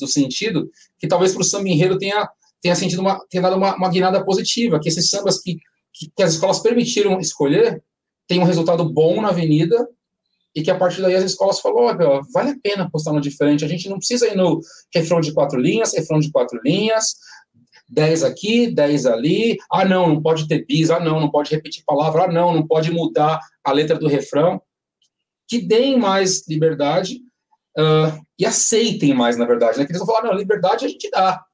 do, 0.00 0.06
sentido, 0.06 0.70
que 0.98 1.06
talvez 1.06 1.32
para 1.32 1.40
o 1.40 1.44
samba 1.44 1.68
enredo 1.68 1.98
tenha, 1.98 2.28
tenha, 2.60 2.74
sentido 2.74 3.00
uma, 3.00 3.18
tenha 3.30 3.42
dado 3.42 3.56
uma, 3.56 3.76
uma 3.76 3.90
guinada 3.90 4.24
positiva, 4.24 4.80
que 4.80 4.88
esses 4.88 5.08
sambas 5.08 5.40
que 5.40 5.58
que, 5.96 6.10
que 6.14 6.22
as 6.22 6.34
escolas 6.34 6.60
permitiram 6.60 7.18
escolher 7.18 7.82
tem 8.28 8.38
um 8.40 8.44
resultado 8.44 8.84
bom 8.92 9.20
na 9.20 9.28
avenida 9.28 9.88
e 10.54 10.62
que 10.62 10.70
a 10.70 10.78
partir 10.78 11.02
daí 11.02 11.14
as 11.14 11.24
escolas 11.24 11.60
falaram, 11.60 11.86
olha, 11.86 12.20
vale 12.32 12.50
a 12.50 12.56
pena 12.62 12.84
apostar 12.84 13.12
no 13.12 13.20
diferente, 13.20 13.64
a 13.64 13.68
gente 13.68 13.88
não 13.88 13.98
precisa 13.98 14.26
ir 14.26 14.36
no 14.36 14.60
refrão 14.94 15.20
de 15.20 15.32
quatro 15.32 15.60
linhas, 15.60 15.94
refrão 15.94 16.18
de 16.18 16.30
quatro 16.30 16.58
linhas, 16.64 17.14
dez 17.88 18.22
aqui, 18.22 18.70
dez 18.70 19.06
ali, 19.06 19.56
ah 19.70 19.84
não, 19.84 20.08
não 20.08 20.22
pode 20.22 20.48
ter 20.48 20.64
bis, 20.66 20.90
ah 20.90 21.00
não, 21.00 21.20
não 21.20 21.30
pode 21.30 21.50
repetir 21.50 21.84
palavra, 21.86 22.24
ah 22.24 22.32
não, 22.32 22.52
não 22.52 22.66
pode 22.66 22.90
mudar 22.90 23.40
a 23.62 23.72
letra 23.72 23.98
do 23.98 24.08
refrão, 24.08 24.60
que 25.48 25.60
deem 25.60 25.98
mais 25.98 26.46
liberdade 26.48 27.20
uh, 27.78 28.20
e 28.38 28.44
aceitem 28.44 29.14
mais, 29.14 29.36
na 29.36 29.44
verdade, 29.44 29.78
né? 29.78 29.84
que 29.84 29.92
eles 29.92 30.04
vão 30.04 30.14
falar, 30.14 30.28
não, 30.28 30.36
liberdade 30.36 30.84
a 30.84 30.88
gente 30.88 31.08
dá, 31.10 31.44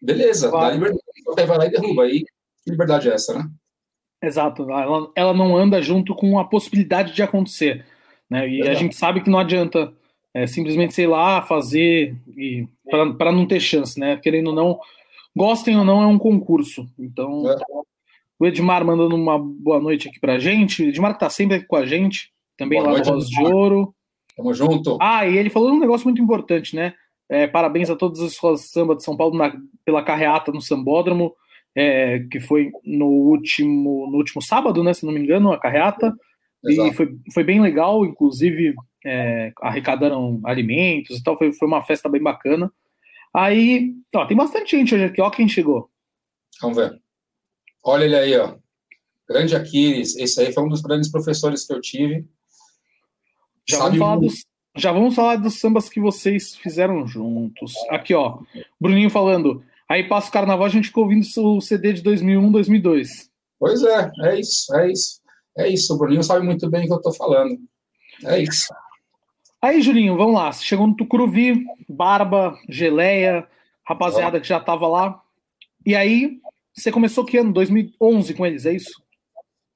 beleza, 0.00 0.48
claro. 0.48 0.66
dá 0.66 0.72
liberdade, 0.72 1.02
aí 1.38 1.46
vai 1.46 1.58
lá 1.58 1.66
e 1.66 1.70
derruba, 1.70 2.02
aí 2.04 2.24
que 2.64 2.70
liberdade 2.70 3.08
é 3.08 3.14
essa, 3.14 3.34
né? 3.34 3.44
Exato, 4.22 4.62
ela, 4.62 5.10
ela 5.14 5.34
não 5.34 5.56
anda 5.56 5.80
junto 5.82 6.14
com 6.14 6.38
a 6.38 6.44
possibilidade 6.44 7.12
de 7.12 7.22
acontecer. 7.22 7.84
Né? 8.28 8.48
E 8.48 8.60
Exato. 8.60 8.70
a 8.70 8.74
gente 8.74 8.96
sabe 8.96 9.20
que 9.20 9.30
não 9.30 9.38
adianta 9.38 9.92
é, 10.34 10.46
simplesmente, 10.46 10.94
sei 10.94 11.06
lá, 11.06 11.40
fazer 11.42 12.14
para 13.18 13.32
não 13.32 13.46
ter 13.46 13.60
chance, 13.60 13.98
né? 13.98 14.18
Querendo 14.18 14.48
ou 14.48 14.54
não, 14.54 14.78
gostem 15.36 15.76
ou 15.76 15.84
não, 15.84 16.02
é 16.02 16.06
um 16.06 16.18
concurso. 16.18 16.88
Então, 16.98 17.48
é. 17.50 17.56
o 18.38 18.46
Edmar 18.46 18.84
mandando 18.84 19.14
uma 19.14 19.38
boa 19.38 19.78
noite 19.78 20.08
aqui 20.08 20.18
pra 20.18 20.38
gente. 20.38 20.82
O 20.82 20.88
Edmar 20.88 21.12
que 21.12 21.20
tá 21.20 21.28
sempre 21.28 21.56
aqui 21.56 21.66
com 21.66 21.76
a 21.76 21.84
gente, 21.84 22.32
também 22.56 22.78
boa 22.78 22.92
lá 22.92 22.96
noite, 22.96 23.10
no 23.10 23.14
Rosa 23.14 23.28
de 23.28 23.44
Ouro. 23.44 23.94
Tamo 24.34 24.54
junto. 24.54 24.98
Ah, 25.00 25.26
e 25.26 25.36
ele 25.36 25.50
falou 25.50 25.70
um 25.70 25.78
negócio 25.78 26.06
muito 26.06 26.22
importante, 26.22 26.74
né? 26.74 26.94
É, 27.28 27.46
parabéns 27.46 27.90
a 27.90 27.96
todas 27.96 28.20
as 28.20 28.32
escolas 28.32 28.60
de 28.60 28.68
samba 28.68 28.96
de 28.96 29.04
São 29.04 29.16
Paulo 29.16 29.36
na, 29.36 29.52
pela 29.84 30.02
carreata 30.02 30.52
no 30.52 30.60
Sambódromo, 30.60 31.34
é, 31.74 32.20
que 32.30 32.40
foi 32.40 32.70
no 32.84 33.06
último, 33.06 34.08
no 34.10 34.16
último 34.16 34.40
sábado, 34.40 34.82
né, 34.84 34.94
se 34.94 35.04
não 35.04 35.12
me 35.12 35.20
engano, 35.20 35.52
a 35.52 35.58
carreata. 35.58 36.14
Exato. 36.64 36.88
E 36.88 36.92
foi, 36.94 37.16
foi 37.34 37.44
bem 37.44 37.60
legal, 37.60 38.04
inclusive 38.04 38.74
é, 39.04 39.52
arrecadaram 39.60 40.40
alimentos 40.44 41.18
e 41.18 41.22
tal, 41.22 41.36
foi, 41.36 41.52
foi 41.52 41.66
uma 41.66 41.82
festa 41.82 42.08
bem 42.08 42.22
bacana. 42.22 42.70
Aí, 43.36 43.92
ó, 44.14 44.24
tem 44.24 44.34
bastante 44.34 44.78
gente 44.78 44.94
hoje 44.94 45.04
aqui, 45.04 45.20
ó, 45.20 45.28
quem 45.28 45.46
chegou. 45.46 45.90
Vamos 46.62 46.78
ver. 46.78 46.98
Olha 47.84 48.04
ele 48.04 48.16
aí, 48.16 48.38
ó. 48.38 48.56
Grande 49.28 49.54
Aquiles, 49.54 50.16
esse 50.16 50.40
aí 50.40 50.54
foi 50.54 50.64
um 50.64 50.68
dos 50.70 50.80
grandes 50.80 51.10
professores 51.10 51.66
que 51.66 51.72
eu 51.74 51.80
tive. 51.82 52.26
Já 53.68 53.80
vamos, 53.80 53.98
falar 53.98 54.16
dos, 54.16 54.44
já 54.74 54.92
vamos 54.92 55.14
falar 55.14 55.36
dos 55.36 55.60
sambas 55.60 55.90
que 55.90 56.00
vocês 56.00 56.56
fizeram 56.56 57.06
juntos. 57.06 57.74
Aqui, 57.90 58.14
ó. 58.14 58.38
Bruninho 58.80 59.10
falando. 59.10 59.62
Aí 59.86 60.08
passa 60.08 60.30
o 60.30 60.32
carnaval, 60.32 60.64
a 60.64 60.70
gente 60.70 60.88
ficou 60.88 61.04
ouvindo 61.04 61.26
o 61.36 61.60
CD 61.60 61.92
de 61.92 62.02
2001, 62.02 62.50
2002. 62.50 63.30
Pois 63.58 63.82
é, 63.82 64.10
é 64.22 64.40
isso, 64.40 64.74
é 64.74 64.90
isso. 64.90 65.20
É 65.58 65.68
isso, 65.68 65.94
o 65.94 65.98
Bruninho 65.98 66.22
sabe 66.22 66.42
muito 66.42 66.70
bem 66.70 66.84
o 66.84 66.86
que 66.86 66.94
eu 66.94 67.02
tô 67.02 67.12
falando. 67.12 67.58
É 68.24 68.40
isso. 68.40 68.72
Aí, 69.62 69.80
Julinho, 69.80 70.16
vamos 70.16 70.34
lá. 70.34 70.52
Você 70.52 70.64
chegou 70.64 70.86
no 70.86 70.94
Tucuruvi, 70.94 71.64
Barba, 71.88 72.56
Geleia, 72.68 73.46
rapaziada 73.84 74.40
que 74.40 74.46
já 74.46 74.60
tava 74.60 74.86
lá. 74.86 75.20
E 75.84 75.94
aí, 75.94 76.38
você 76.74 76.92
começou 76.92 77.24
que 77.24 77.38
ano? 77.38 77.52
2011 77.52 78.34
com 78.34 78.44
eles, 78.44 78.66
é 78.66 78.74
isso? 78.74 79.02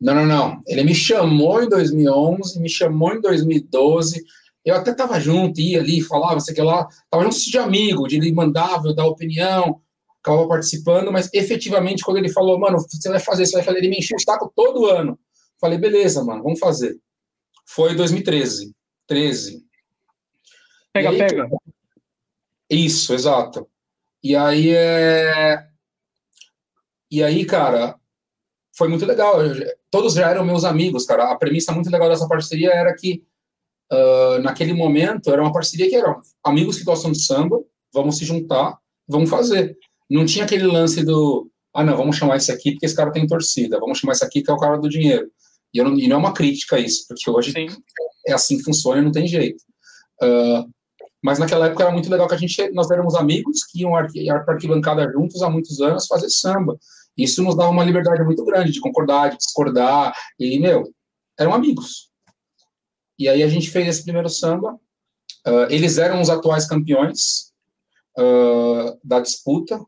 Não, 0.00 0.14
não, 0.14 0.26
não. 0.26 0.62
Ele 0.66 0.84
me 0.84 0.94
chamou 0.94 1.62
em 1.62 1.68
2011, 1.68 2.60
me 2.60 2.68
chamou 2.68 3.14
em 3.14 3.20
2012. 3.20 4.22
Eu 4.64 4.74
até 4.74 4.92
tava 4.94 5.18
junto, 5.18 5.60
ia 5.60 5.80
ali, 5.80 6.00
falava, 6.02 6.40
sei 6.40 6.54
que 6.54 6.62
lá. 6.62 6.86
Tava 7.10 7.24
junto 7.24 7.38
de 7.38 7.58
amigo, 7.58 8.06
de 8.06 8.16
ele 8.16 8.32
mandava, 8.32 8.88
eu 8.88 8.94
dar 8.94 9.06
opinião, 9.06 9.80
acabava 10.22 10.48
participando, 10.48 11.10
mas 11.10 11.30
efetivamente, 11.32 12.04
quando 12.04 12.18
ele 12.18 12.28
falou, 12.28 12.58
mano, 12.58 12.78
você 12.78 13.08
vai 13.08 13.20
fazer, 13.20 13.46
você 13.46 13.56
vai 13.56 13.62
fazer, 13.62 13.78
ele 13.78 13.88
me 13.88 13.98
encheu 13.98 14.16
o 14.16 14.20
saco 14.20 14.52
todo 14.54 14.86
ano. 14.86 15.18
Falei, 15.60 15.78
beleza, 15.78 16.22
mano, 16.24 16.42
vamos 16.42 16.58
fazer. 16.58 16.98
Foi 17.66 17.94
2013. 17.94 18.72
13. 19.06 19.69
Pega, 20.92 21.10
aí, 21.10 21.18
pega. 21.18 21.48
Isso, 22.68 23.14
exato. 23.14 23.68
E 24.22 24.36
aí 24.36 24.70
é. 24.70 25.66
E 27.10 27.22
aí, 27.22 27.44
cara, 27.44 27.96
foi 28.76 28.88
muito 28.88 29.04
legal. 29.04 29.38
Todos 29.90 30.14
já 30.14 30.30
eram 30.30 30.44
meus 30.44 30.64
amigos, 30.64 31.04
cara. 31.04 31.30
A 31.30 31.36
premissa 31.36 31.72
muito 31.72 31.90
legal 31.90 32.08
dessa 32.08 32.28
parceria 32.28 32.70
era 32.70 32.94
que, 32.94 33.24
uh, 33.92 34.40
naquele 34.42 34.72
momento, 34.72 35.30
era 35.30 35.42
uma 35.42 35.52
parceria 35.52 35.88
que 35.88 35.96
eram 35.96 36.20
amigos 36.44 36.78
que 36.78 36.84
gostam 36.84 37.10
de 37.10 37.20
samba, 37.22 37.60
vamos 37.92 38.18
se 38.18 38.24
juntar, 38.24 38.78
vamos 39.08 39.28
fazer. 39.28 39.76
Não 40.08 40.24
tinha 40.24 40.44
aquele 40.44 40.66
lance 40.66 41.04
do, 41.04 41.50
ah, 41.74 41.84
não, 41.84 41.96
vamos 41.96 42.16
chamar 42.16 42.36
esse 42.36 42.50
aqui 42.50 42.72
porque 42.72 42.86
esse 42.86 42.96
cara 42.96 43.12
tem 43.12 43.26
torcida, 43.26 43.78
vamos 43.78 43.98
chamar 43.98 44.12
esse 44.12 44.24
aqui 44.24 44.42
que 44.42 44.50
é 44.50 44.54
o 44.54 44.58
cara 44.58 44.76
do 44.76 44.88
dinheiro. 44.88 45.30
E, 45.72 45.82
não, 45.82 45.96
e 45.96 46.08
não 46.08 46.16
é 46.16 46.18
uma 46.18 46.34
crítica 46.34 46.78
isso, 46.78 47.06
porque 47.06 47.30
hoje 47.30 47.52
Sim. 47.52 47.68
é 48.26 48.32
assim 48.32 48.58
que 48.58 48.64
funciona 48.64 49.00
e 49.00 49.04
não 49.04 49.12
tem 49.12 49.26
jeito. 49.26 49.62
Uh, 50.22 50.68
mas 51.22 51.38
naquela 51.38 51.66
época 51.66 51.84
era 51.84 51.92
muito 51.92 52.10
legal 52.10 52.26
que 52.26 52.34
a 52.34 52.38
gente, 52.38 52.70
nós 52.70 52.90
éramos 52.90 53.14
amigos 53.14 53.64
que 53.64 53.82
iam 53.82 53.92
para 53.92 54.54
arquibancada 54.54 55.10
juntos 55.12 55.42
há 55.42 55.50
muitos 55.50 55.80
anos 55.80 56.06
fazer 56.06 56.30
samba. 56.30 56.78
Isso 57.16 57.42
nos 57.42 57.56
dava 57.56 57.70
uma 57.70 57.84
liberdade 57.84 58.22
muito 58.22 58.44
grande 58.44 58.72
de 58.72 58.80
concordar, 58.80 59.30
de 59.30 59.36
discordar, 59.36 60.14
e, 60.38 60.58
meu, 60.58 60.90
eram 61.38 61.52
amigos. 61.52 62.10
E 63.18 63.28
aí 63.28 63.42
a 63.42 63.48
gente 63.48 63.70
fez 63.70 63.86
esse 63.86 64.02
primeiro 64.02 64.28
samba. 64.28 64.72
Uh, 65.46 65.66
eles 65.68 65.98
eram 65.98 66.20
os 66.20 66.30
atuais 66.30 66.66
campeões 66.66 67.52
uh, 68.18 68.98
da 69.04 69.20
disputa, 69.20 69.80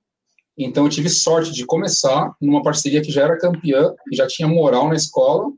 então 0.57 0.85
eu 0.85 0.91
tive 0.91 1.09
sorte 1.09 1.51
de 1.53 1.64
começar 1.64 2.35
numa 2.41 2.62
parceria 2.62 3.01
que 3.03 3.11
já 3.11 3.22
era 3.22 3.39
campeã 3.39 3.95
e 4.11 4.16
já 4.16 4.26
tinha 4.26 4.47
moral 4.47 4.89
na 4.89 4.95
escola. 4.95 5.51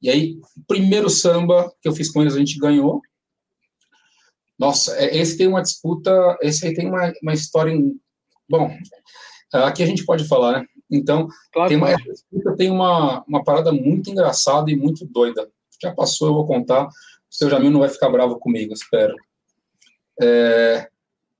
E 0.00 0.08
aí, 0.08 0.38
primeiro 0.68 1.10
samba 1.10 1.72
que 1.80 1.88
eu 1.88 1.92
fiz 1.92 2.10
com 2.10 2.22
eles, 2.22 2.34
a 2.34 2.38
gente 2.38 2.58
ganhou. 2.58 3.00
Nossa, 4.64 4.96
é, 4.96 5.14
esse 5.18 5.36
tem 5.36 5.46
uma 5.46 5.60
disputa, 5.60 6.38
esse 6.40 6.66
aí 6.66 6.72
tem 6.72 6.88
uma, 6.88 7.12
uma 7.22 7.34
história. 7.34 7.70
Em, 7.70 8.00
bom, 8.48 8.74
aqui 9.52 9.82
a 9.82 9.86
gente 9.86 10.06
pode 10.06 10.26
falar, 10.26 10.60
né? 10.60 10.66
Então, 10.90 11.28
claro, 11.52 11.68
tem, 11.68 11.76
uma, 11.76 11.94
disputa 11.94 12.56
tem 12.56 12.70
uma, 12.70 13.22
uma 13.28 13.44
parada 13.44 13.70
muito 13.72 14.08
engraçada 14.10 14.70
e 14.70 14.76
muito 14.76 15.04
doida. 15.04 15.46
Já 15.82 15.92
passou, 15.92 16.28
eu 16.28 16.34
vou 16.34 16.46
contar. 16.46 16.86
O 16.86 16.90
seu 17.28 17.50
Jamil 17.50 17.70
não 17.70 17.80
vai 17.80 17.90
ficar 17.90 18.08
bravo 18.08 18.38
comigo, 18.38 18.72
espero. 18.72 19.14
É, 20.22 20.88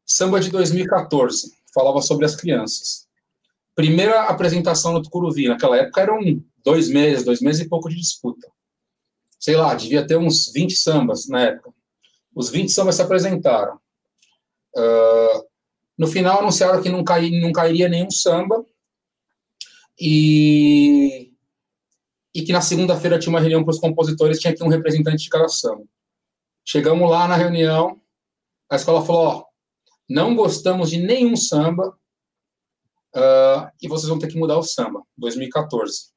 samba 0.05 0.39
de 0.39 0.51
2014, 0.51 1.51
falava 1.73 2.03
sobre 2.03 2.27
as 2.27 2.37
crianças. 2.37 3.07
Primeira 3.75 4.25
apresentação 4.25 4.93
no 4.93 5.03
Tucuruvi, 5.03 5.49
naquela 5.49 5.79
época 5.79 6.03
eram 6.03 6.21
dois 6.63 6.91
meses, 6.91 7.25
dois 7.25 7.41
meses 7.41 7.65
e 7.65 7.69
pouco 7.71 7.89
de 7.89 7.97
disputa. 7.97 8.47
Sei 9.41 9.57
lá, 9.57 9.75
devia 9.75 10.07
ter 10.07 10.19
uns 10.19 10.53
20 10.53 10.77
sambas 10.77 11.27
na 11.27 11.41
época. 11.41 11.73
Os 12.35 12.51
20 12.51 12.71
sambas 12.71 12.97
se 12.97 13.03
apresentaram. 13.03 13.79
Uh, 14.77 15.47
no 15.97 16.07
final, 16.07 16.41
anunciaram 16.41 16.83
que 16.83 16.89
não, 16.89 17.05
cai, 17.05 17.31
não 17.31 17.53
cairia 17.53 17.89
nenhum 17.89 18.11
samba 18.11 18.65
e, 19.99 21.33
e 22.35 22.43
que 22.43 22.53
na 22.53 22.61
segunda-feira 22.61 23.19
tinha 23.19 23.31
uma 23.31 23.41
reunião 23.41 23.63
para 23.63 23.71
os 23.71 23.79
compositores, 23.79 24.41
tinha 24.41 24.55
que 24.55 24.65
um 24.65 24.69
representante 24.69 25.23
de 25.23 25.31
cada 25.31 25.49
samba. 25.49 25.85
Chegamos 26.65 27.09
lá 27.09 27.29
na 27.29 27.37
reunião, 27.37 28.01
a 28.69 28.77
escola 28.77 29.05
falou: 29.05 29.47
não 30.09 30.35
gostamos 30.35 30.91
de 30.91 30.99
nenhum 30.99 31.37
samba 31.37 31.97
uh, 33.15 33.71
e 33.81 33.87
vocês 33.87 34.09
vão 34.09 34.19
ter 34.19 34.29
que 34.29 34.39
mudar 34.39 34.59
o 34.59 34.63
samba, 34.63 35.03
2014. 35.17 36.14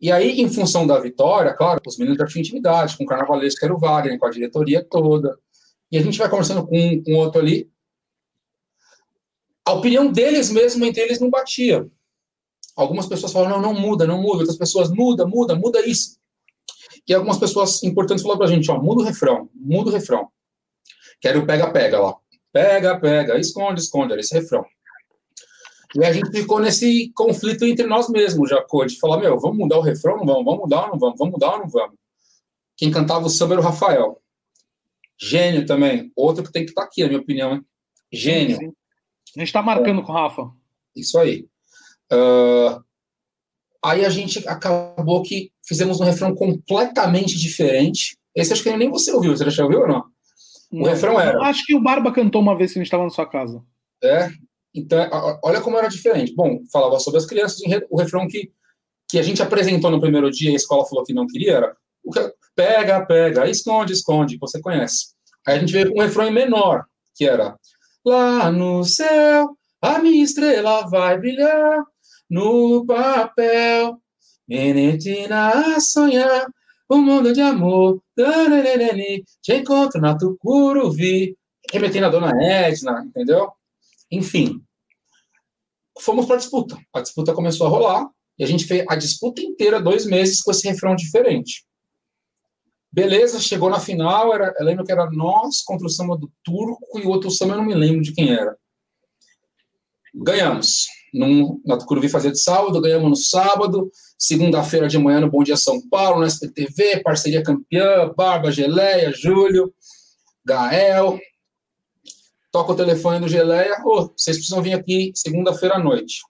E 0.00 0.10
aí, 0.10 0.40
em 0.40 0.48
função 0.48 0.86
da 0.86 0.98
vitória, 0.98 1.52
claro, 1.52 1.80
os 1.86 1.98
meninos 1.98 2.18
já 2.18 2.26
tinham 2.26 2.40
intimidade 2.40 2.96
com 2.96 3.04
o 3.04 3.06
carnavalesco, 3.06 3.60
que 3.60 3.66
era 3.66 3.74
o 3.74 3.78
Wagner, 3.78 4.18
com 4.18 4.26
a 4.26 4.30
diretoria 4.30 4.82
toda. 4.82 5.38
E 5.92 5.98
a 5.98 6.02
gente 6.02 6.18
vai 6.18 6.28
conversando 6.30 6.66
com 6.66 6.78
um, 6.78 7.02
com 7.02 7.14
outro 7.16 7.40
ali. 7.40 7.70
A 9.64 9.72
opinião 9.72 10.10
deles 10.10 10.50
mesmo 10.50 10.84
entre 10.84 11.02
eles 11.02 11.20
não 11.20 11.28
batia. 11.28 11.86
Algumas 12.74 13.06
pessoas 13.06 13.32
falam, 13.32 13.50
não, 13.50 13.60
não 13.60 13.74
muda, 13.74 14.06
não 14.06 14.22
muda. 14.22 14.38
Outras 14.38 14.56
pessoas, 14.56 14.90
muda, 14.90 15.26
muda, 15.26 15.54
muda 15.54 15.86
isso. 15.86 16.18
E 17.06 17.12
algumas 17.12 17.38
pessoas 17.38 17.82
importantes 17.82 18.22
falaram 18.22 18.38
pra 18.38 18.48
gente, 18.48 18.70
ó, 18.70 18.80
muda 18.80 19.02
o 19.02 19.04
refrão, 19.04 19.50
muda 19.54 19.90
o 19.90 19.92
refrão. 19.92 20.28
Quero 21.20 21.44
pega-pega 21.44 22.00
lá. 22.00 22.16
Pega, 22.52 22.98
pega, 22.98 23.38
esconde, 23.38 23.80
esconde, 23.80 24.12
era 24.12 24.20
esse 24.20 24.34
refrão. 24.34 24.64
E 25.96 26.04
a 26.04 26.12
gente 26.12 26.30
ficou 26.30 26.60
nesse 26.60 27.10
conflito 27.14 27.64
entre 27.64 27.86
nós 27.86 28.08
mesmos, 28.08 28.48
já, 28.48 28.64
de 28.86 28.98
falar, 28.98 29.18
meu, 29.18 29.38
vamos 29.40 29.58
mudar 29.58 29.78
o 29.78 29.82
refrão, 29.82 30.18
não 30.18 30.26
vamos, 30.26 30.44
vamos 30.44 30.60
mudar 30.60 30.84
ou 30.84 30.88
não 30.92 30.98
vamos, 30.98 31.18
vamos 31.18 31.32
mudar 31.32 31.52
ou 31.54 31.58
não 31.60 31.68
vamos. 31.68 31.96
Quem 32.76 32.90
cantava 32.90 33.26
o 33.26 33.30
samba 33.30 33.54
era 33.54 33.60
o 33.60 33.64
Rafael. 33.64 34.20
Gênio 35.20 35.66
também, 35.66 36.10
outro 36.16 36.44
que 36.44 36.52
tem 36.52 36.64
que 36.64 36.70
estar 36.70 36.82
tá 36.82 36.86
aqui, 36.86 37.02
na 37.02 37.08
minha 37.08 37.20
opinião, 37.20 37.52
hein? 37.52 37.64
Gênio. 38.12 38.56
Sim, 38.56 38.66
sim. 38.66 38.72
A 39.36 39.40
gente 39.40 39.48
está 39.48 39.62
marcando 39.62 40.00
é. 40.00 40.04
com 40.04 40.12
o 40.12 40.14
Rafa. 40.14 40.50
Isso 40.96 41.18
aí. 41.18 41.46
Uh, 42.12 42.82
aí 43.84 44.04
a 44.04 44.10
gente 44.10 44.46
acabou 44.48 45.22
que 45.22 45.52
fizemos 45.64 46.00
um 46.00 46.04
refrão 46.04 46.34
completamente 46.34 47.38
diferente. 47.38 48.16
Esse 48.34 48.52
acho 48.52 48.62
que 48.62 48.76
nem 48.76 48.90
você 48.90 49.12
ouviu, 49.12 49.36
você 49.36 49.48
já 49.50 49.64
ouviu 49.64 49.80
ou 49.80 49.88
não? 49.88 50.04
O 50.72 50.78
não, 50.78 50.84
refrão 50.84 51.20
era. 51.20 51.40
Acho 51.42 51.66
que 51.66 51.74
o 51.74 51.82
Barba 51.82 52.12
cantou 52.12 52.40
uma 52.40 52.56
vez 52.56 52.72
que 52.72 52.78
a 52.78 52.80
gente 52.80 52.86
estava 52.86 53.04
na 53.04 53.10
sua 53.10 53.26
casa. 53.26 53.62
É? 54.02 54.30
Então, 54.74 55.08
olha 55.42 55.60
como 55.60 55.76
era 55.76 55.88
diferente. 55.88 56.34
Bom, 56.34 56.60
falava 56.72 56.98
sobre 56.98 57.18
as 57.18 57.26
crianças, 57.26 57.58
o 57.90 57.98
refrão 57.98 58.26
que, 58.28 58.52
que 59.08 59.18
a 59.18 59.22
gente 59.22 59.42
apresentou 59.42 59.90
no 59.90 60.00
primeiro 60.00 60.30
dia 60.30 60.50
e 60.50 60.52
a 60.52 60.56
escola 60.56 60.86
falou 60.86 61.04
que 61.04 61.12
não 61.12 61.26
queria 61.26 61.54
era 61.54 61.76
o 62.04 62.10
que, 62.10 62.20
pega, 62.54 63.04
pega, 63.04 63.48
esconde, 63.48 63.92
esconde, 63.92 64.38
você 64.38 64.60
conhece. 64.60 65.14
Aí 65.46 65.56
a 65.56 65.58
gente 65.58 65.72
veio 65.72 65.90
com 65.90 65.98
um 65.98 66.02
refrão 66.02 66.30
menor, 66.30 66.84
que 67.14 67.24
era 67.26 67.56
lá 68.04 68.50
no 68.50 68.84
céu 68.84 69.56
a 69.82 69.98
minha 69.98 70.22
estrela 70.22 70.86
vai 70.88 71.18
brilhar 71.18 71.82
no 72.28 72.84
papel, 72.84 73.98
Menetina 74.46 75.76
a 75.76 75.80
sonhar 75.80 76.46
um 76.90 76.98
mundo 76.98 77.32
de 77.32 77.40
amor, 77.40 78.02
te 79.40 79.54
encontro 79.54 80.00
na 80.00 80.18
Tucuruvi, 80.18 81.36
remetendo 81.72 82.06
a 82.06 82.10
dona 82.10 82.32
Edna, 82.42 83.04
entendeu? 83.06 83.50
Enfim, 84.10 84.60
fomos 86.00 86.26
para 86.26 86.36
a 86.36 86.38
disputa. 86.38 86.78
A 86.94 87.00
disputa 87.00 87.34
começou 87.34 87.66
a 87.66 87.70
rolar 87.70 88.08
e 88.38 88.44
a 88.44 88.46
gente 88.46 88.64
fez 88.64 88.84
a 88.88 88.96
disputa 88.96 89.42
inteira, 89.42 89.80
dois 89.80 90.06
meses, 90.06 90.42
com 90.42 90.50
esse 90.50 90.66
refrão 90.66 90.96
diferente. 90.96 91.64
Beleza, 92.92 93.38
chegou 93.38 93.70
na 93.70 93.78
final, 93.78 94.34
era, 94.34 94.52
eu 94.58 94.64
lembro 94.64 94.84
que 94.84 94.90
era 94.90 95.08
nós 95.10 95.62
contra 95.62 95.86
o 95.86 95.90
samba 95.90 96.16
do 96.16 96.30
Turco 96.42 96.98
e 96.98 97.02
o 97.02 97.08
outro 97.08 97.30
samba 97.30 97.54
eu 97.54 97.58
não 97.58 97.64
me 97.64 97.74
lembro 97.74 98.02
de 98.02 98.12
quem 98.12 98.32
era. 98.32 98.56
Ganhamos. 100.12 100.86
Num, 101.12 101.60
na 101.64 101.76
Tucuruvi 101.76 102.08
fazia 102.08 102.30
de 102.30 102.40
sábado, 102.40 102.80
ganhamos 102.80 103.10
no 103.10 103.16
sábado, 103.16 103.90
segunda-feira 104.18 104.88
de 104.88 104.98
manhã 104.98 105.20
no 105.20 105.30
Bom 105.30 105.42
Dia 105.42 105.56
São 105.56 105.80
Paulo, 105.88 106.20
no 106.20 106.26
SPTV, 106.26 107.02
parceria 107.02 107.42
campeã, 107.42 108.12
Barba, 108.16 108.50
Geleia, 108.50 109.12
Júlio, 109.12 109.72
Gael. 110.44 111.18
Toca 112.50 112.72
o 112.72 112.76
telefone 112.76 113.20
do 113.20 113.28
Geleia, 113.28 113.80
oh, 113.84 114.08
vocês 114.16 114.36
precisam 114.36 114.62
vir 114.62 114.74
aqui 114.74 115.12
segunda-feira 115.14 115.76
à 115.76 115.78
noite. 115.78 116.22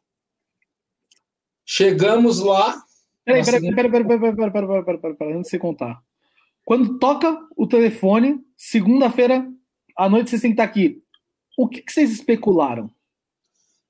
Chegamos 1.65 2.41
lá. 2.41 2.83
Peraí, 3.25 3.45
peraí, 3.45 3.61
segunda... 3.61 3.77
peraí, 3.77 3.91
peraí, 3.91 4.07
peraí, 4.07 4.35
peraí, 4.35 4.51
peraí, 4.51 4.53
peraí, 4.53 4.85
peraí, 4.85 4.99
peraí, 4.99 5.17
peraí, 5.17 5.33
antes 5.35 5.45
de 5.45 5.51
você 5.51 5.59
contar. 5.59 6.03
Quando 6.65 6.99
toca 6.99 7.37
o 7.57 7.67
telefone, 7.67 8.41
segunda-feira 8.57 9.47
à 9.97 10.09
noite 10.09 10.31
vocês 10.31 10.43
têm 10.43 10.51
que 10.51 10.61
estar 10.61 10.65
aqui. 10.65 11.03
O 11.59 11.69
que, 11.69 11.83
que 11.83 11.93
vocês 11.93 12.11
especularam? 12.11 12.91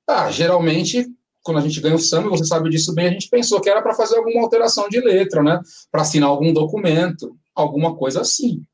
Ah, 0.07 0.29
geralmente, 0.29 1.07
quando 1.41 1.57
a 1.57 1.61
gente 1.61 1.79
ganha 1.79 1.95
o 1.95 1.99
samba, 1.99 2.29
você 2.29 2.45
sabe 2.45 2.69
disso 2.69 2.93
bem, 2.93 3.07
a 3.07 3.11
gente 3.11 3.29
pensou 3.29 3.61
que 3.61 3.69
era 3.69 3.81
para 3.81 3.93
fazer 3.93 4.17
alguma 4.17 4.41
alteração 4.41 4.89
de 4.89 4.99
letra, 4.99 5.41
né? 5.41 5.59
Para 5.91 6.01
assinar 6.01 6.29
algum 6.29 6.51
documento, 6.53 7.37
alguma 7.55 7.95
coisa 7.95 8.21
assim. 8.21 8.65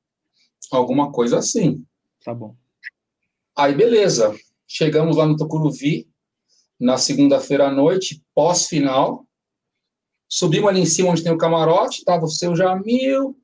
Alguma 0.71 1.11
coisa 1.11 1.37
assim. 1.37 1.85
Tá 2.23 2.33
bom. 2.33 2.55
Aí, 3.57 3.73
beleza. 3.73 4.37
Chegamos 4.67 5.17
lá 5.17 5.25
no 5.25 5.35
Tucuruvi, 5.35 6.07
na 6.79 6.95
segunda-feira 6.97 7.67
à 7.67 7.71
noite, 7.71 8.23
pós-final. 8.35 9.25
Subimos 10.29 10.69
ali 10.69 10.81
em 10.81 10.85
cima 10.85 11.09
onde 11.09 11.23
tem 11.23 11.31
o 11.31 11.37
camarote, 11.39 11.99
estava 11.99 12.25
o 12.25 12.29
seu 12.29 12.55
Jamil, 12.55 13.35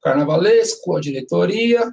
Carnavalesco, 0.00 0.96
a 0.96 1.00
diretoria, 1.00 1.92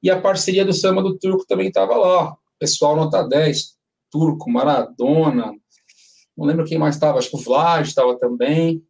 e 0.00 0.08
a 0.08 0.20
parceria 0.20 0.64
do 0.64 0.72
Samba 0.72 1.02
do 1.02 1.18
Turco 1.18 1.44
também 1.44 1.66
estava 1.66 1.96
lá. 1.96 2.36
Pessoal 2.56 2.94
nota 2.94 3.26
10, 3.26 3.76
Turco, 4.12 4.48
Maradona, 4.48 5.52
não 6.36 6.46
lembro 6.46 6.64
quem 6.64 6.78
mais 6.78 6.94
estava, 6.94 7.18
acho 7.18 7.30
que 7.30 7.36
o 7.36 7.40
Vlad 7.40 7.84
estava 7.84 8.16
também. 8.16 8.80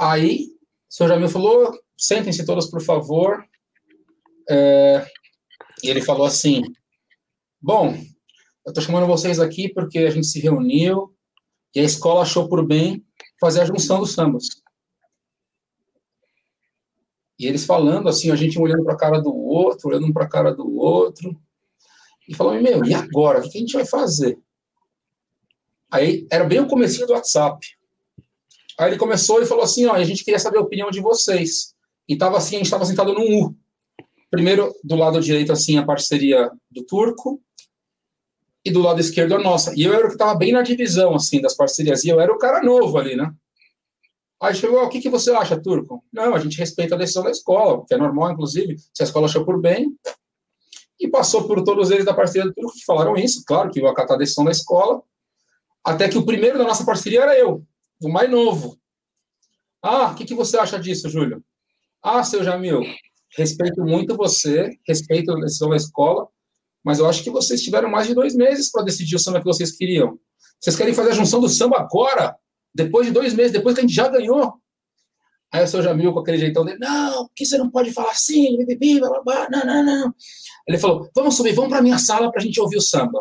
Aí, 0.00 0.46
o 0.88 0.94
senhor 0.94 1.10
Jamil 1.10 1.28
falou, 1.28 1.78
sentem-se 1.94 2.46
todas, 2.46 2.70
por 2.70 2.80
favor. 2.80 3.44
É, 4.48 5.06
e 5.84 5.90
ele 5.90 6.00
falou 6.00 6.26
assim, 6.26 6.62
bom, 7.66 7.96
eu 8.64 8.70
estou 8.70 8.80
chamando 8.80 9.08
vocês 9.08 9.40
aqui 9.40 9.68
porque 9.68 9.98
a 9.98 10.10
gente 10.10 10.28
se 10.28 10.38
reuniu 10.38 11.12
e 11.74 11.80
a 11.80 11.82
escola 11.82 12.22
achou 12.22 12.48
por 12.48 12.64
bem 12.64 13.04
fazer 13.40 13.60
a 13.60 13.64
junção 13.64 13.98
dos 13.98 14.12
sambas. 14.12 14.44
E 17.36 17.44
eles 17.44 17.66
falando 17.66 18.08
assim, 18.08 18.30
a 18.30 18.36
gente 18.36 18.56
olhando 18.56 18.84
para 18.84 18.94
a 18.94 18.96
cara 18.96 19.20
do 19.20 19.34
outro, 19.34 19.88
olhando 19.88 20.12
para 20.12 20.24
a 20.24 20.28
cara 20.28 20.54
do 20.54 20.76
outro, 20.76 21.36
e 22.28 22.34
falando, 22.36 22.62
meu, 22.62 22.84
e 22.84 22.94
agora? 22.94 23.40
O 23.40 23.50
que 23.50 23.58
a 23.58 23.60
gente 23.60 23.74
vai 23.74 23.84
fazer? 23.84 24.38
Aí 25.90 26.24
era 26.30 26.44
bem 26.44 26.60
o 26.60 26.68
comecinho 26.68 27.08
do 27.08 27.14
WhatsApp. 27.14 27.66
Aí 28.78 28.90
ele 28.90 28.96
começou 28.98 29.42
e 29.42 29.46
falou 29.46 29.64
assim, 29.64 29.86
ó, 29.86 29.94
a 29.94 30.04
gente 30.04 30.24
queria 30.24 30.38
saber 30.38 30.58
a 30.58 30.62
opinião 30.62 30.88
de 30.88 31.00
vocês. 31.00 31.74
E 32.08 32.16
tava 32.16 32.36
assim, 32.36 32.54
a 32.54 32.58
gente 32.58 32.66
estava 32.66 32.84
sentado 32.84 33.12
num 33.12 33.44
U. 33.44 33.56
Primeiro, 34.30 34.72
do 34.84 34.94
lado 34.94 35.20
direito, 35.20 35.52
assim, 35.52 35.76
a 35.78 35.84
parceria 35.84 36.48
do 36.70 36.84
Turco, 36.84 37.42
e 38.66 38.70
do 38.72 38.80
lado 38.80 39.00
esquerdo 39.00 39.36
a 39.36 39.38
nossa. 39.38 39.72
E 39.76 39.84
eu 39.84 39.94
era 39.94 40.06
o 40.06 40.08
que 40.08 40.14
estava 40.14 40.34
bem 40.34 40.50
na 40.50 40.60
divisão, 40.60 41.14
assim, 41.14 41.40
das 41.40 41.54
parcerias, 41.54 42.02
e 42.02 42.08
eu 42.08 42.20
era 42.20 42.32
o 42.32 42.36
cara 42.36 42.60
novo 42.60 42.98
ali, 42.98 43.14
né? 43.14 43.32
Aí 44.42 44.56
chegou, 44.56 44.82
o 44.82 44.88
que, 44.88 45.00
que 45.00 45.08
você 45.08 45.30
acha, 45.30 45.56
Turco? 45.56 46.02
Não, 46.12 46.34
a 46.34 46.40
gente 46.40 46.58
respeita 46.58 46.96
a 46.96 46.98
decisão 46.98 47.22
da 47.22 47.30
escola, 47.30 47.84
que 47.86 47.94
é 47.94 47.96
normal, 47.96 48.32
inclusive, 48.32 48.76
se 48.92 49.02
a 49.02 49.04
escola 49.04 49.26
achou 49.26 49.44
por 49.44 49.60
bem. 49.60 49.96
E 50.98 51.06
passou 51.06 51.46
por 51.46 51.62
todos 51.62 51.92
eles 51.92 52.04
da 52.04 52.12
parceria 52.12 52.48
do 52.48 52.52
Turco 52.52 52.72
que 52.72 52.84
falaram 52.84 53.16
isso, 53.16 53.44
claro, 53.46 53.70
que 53.70 53.80
ia 53.80 53.88
acatar 53.88 54.16
a 54.16 54.18
decisão 54.18 54.44
da 54.44 54.50
escola. 54.50 55.00
Até 55.84 56.08
que 56.08 56.18
o 56.18 56.26
primeiro 56.26 56.58
da 56.58 56.64
nossa 56.64 56.84
parceria 56.84 57.22
era 57.22 57.38
eu, 57.38 57.64
o 58.02 58.08
mais 58.08 58.28
novo. 58.28 58.76
Ah, 59.80 60.10
o 60.10 60.16
que, 60.16 60.24
que 60.24 60.34
você 60.34 60.58
acha 60.58 60.76
disso, 60.76 61.08
Júlio? 61.08 61.40
Ah, 62.02 62.24
seu 62.24 62.42
Jamil, 62.42 62.80
respeito 63.36 63.80
muito 63.84 64.16
você, 64.16 64.76
respeito 64.88 65.30
a 65.30 65.40
decisão 65.40 65.70
da 65.70 65.76
escola, 65.76 66.26
mas 66.86 67.00
eu 67.00 67.06
acho 67.08 67.24
que 67.24 67.30
vocês 67.30 67.60
tiveram 67.62 67.90
mais 67.90 68.06
de 68.06 68.14
dois 68.14 68.32
meses 68.36 68.70
para 68.70 68.84
decidir 68.84 69.16
o 69.16 69.18
samba 69.18 69.40
que 69.40 69.44
vocês 69.44 69.72
queriam. 69.72 70.20
Vocês 70.60 70.76
querem 70.76 70.94
fazer 70.94 71.10
a 71.10 71.14
junção 71.14 71.40
do 71.40 71.48
samba 71.48 71.78
agora? 71.80 72.36
Depois 72.72 73.08
de 73.08 73.12
dois 73.12 73.34
meses, 73.34 73.50
depois 73.50 73.74
que 73.74 73.80
a 73.80 73.82
gente 73.82 73.92
já 73.92 74.06
ganhou. 74.06 74.54
Aí 75.52 75.64
o 75.64 75.66
seu 75.66 75.82
Jamil, 75.82 76.12
com 76.12 76.20
aquele 76.20 76.38
jeitão 76.38 76.64
dele, 76.64 76.78
não, 76.78 77.26
porque 77.26 77.44
você 77.44 77.58
não 77.58 77.68
pode 77.68 77.92
falar 77.92 78.12
assim, 78.12 78.56
bibibi, 78.56 79.00
blá, 79.00 79.20
blá, 79.20 79.48
não, 79.50 79.66
não, 79.66 79.84
não. 79.84 80.14
Ele 80.68 80.78
falou, 80.78 81.10
vamos 81.12 81.36
subir, 81.36 81.54
vamos 81.54 81.70
para 81.70 81.82
minha 81.82 81.98
sala 81.98 82.30
para 82.30 82.40
a 82.40 82.44
gente 82.44 82.60
ouvir 82.60 82.76
o 82.76 82.80
samba. 82.80 83.20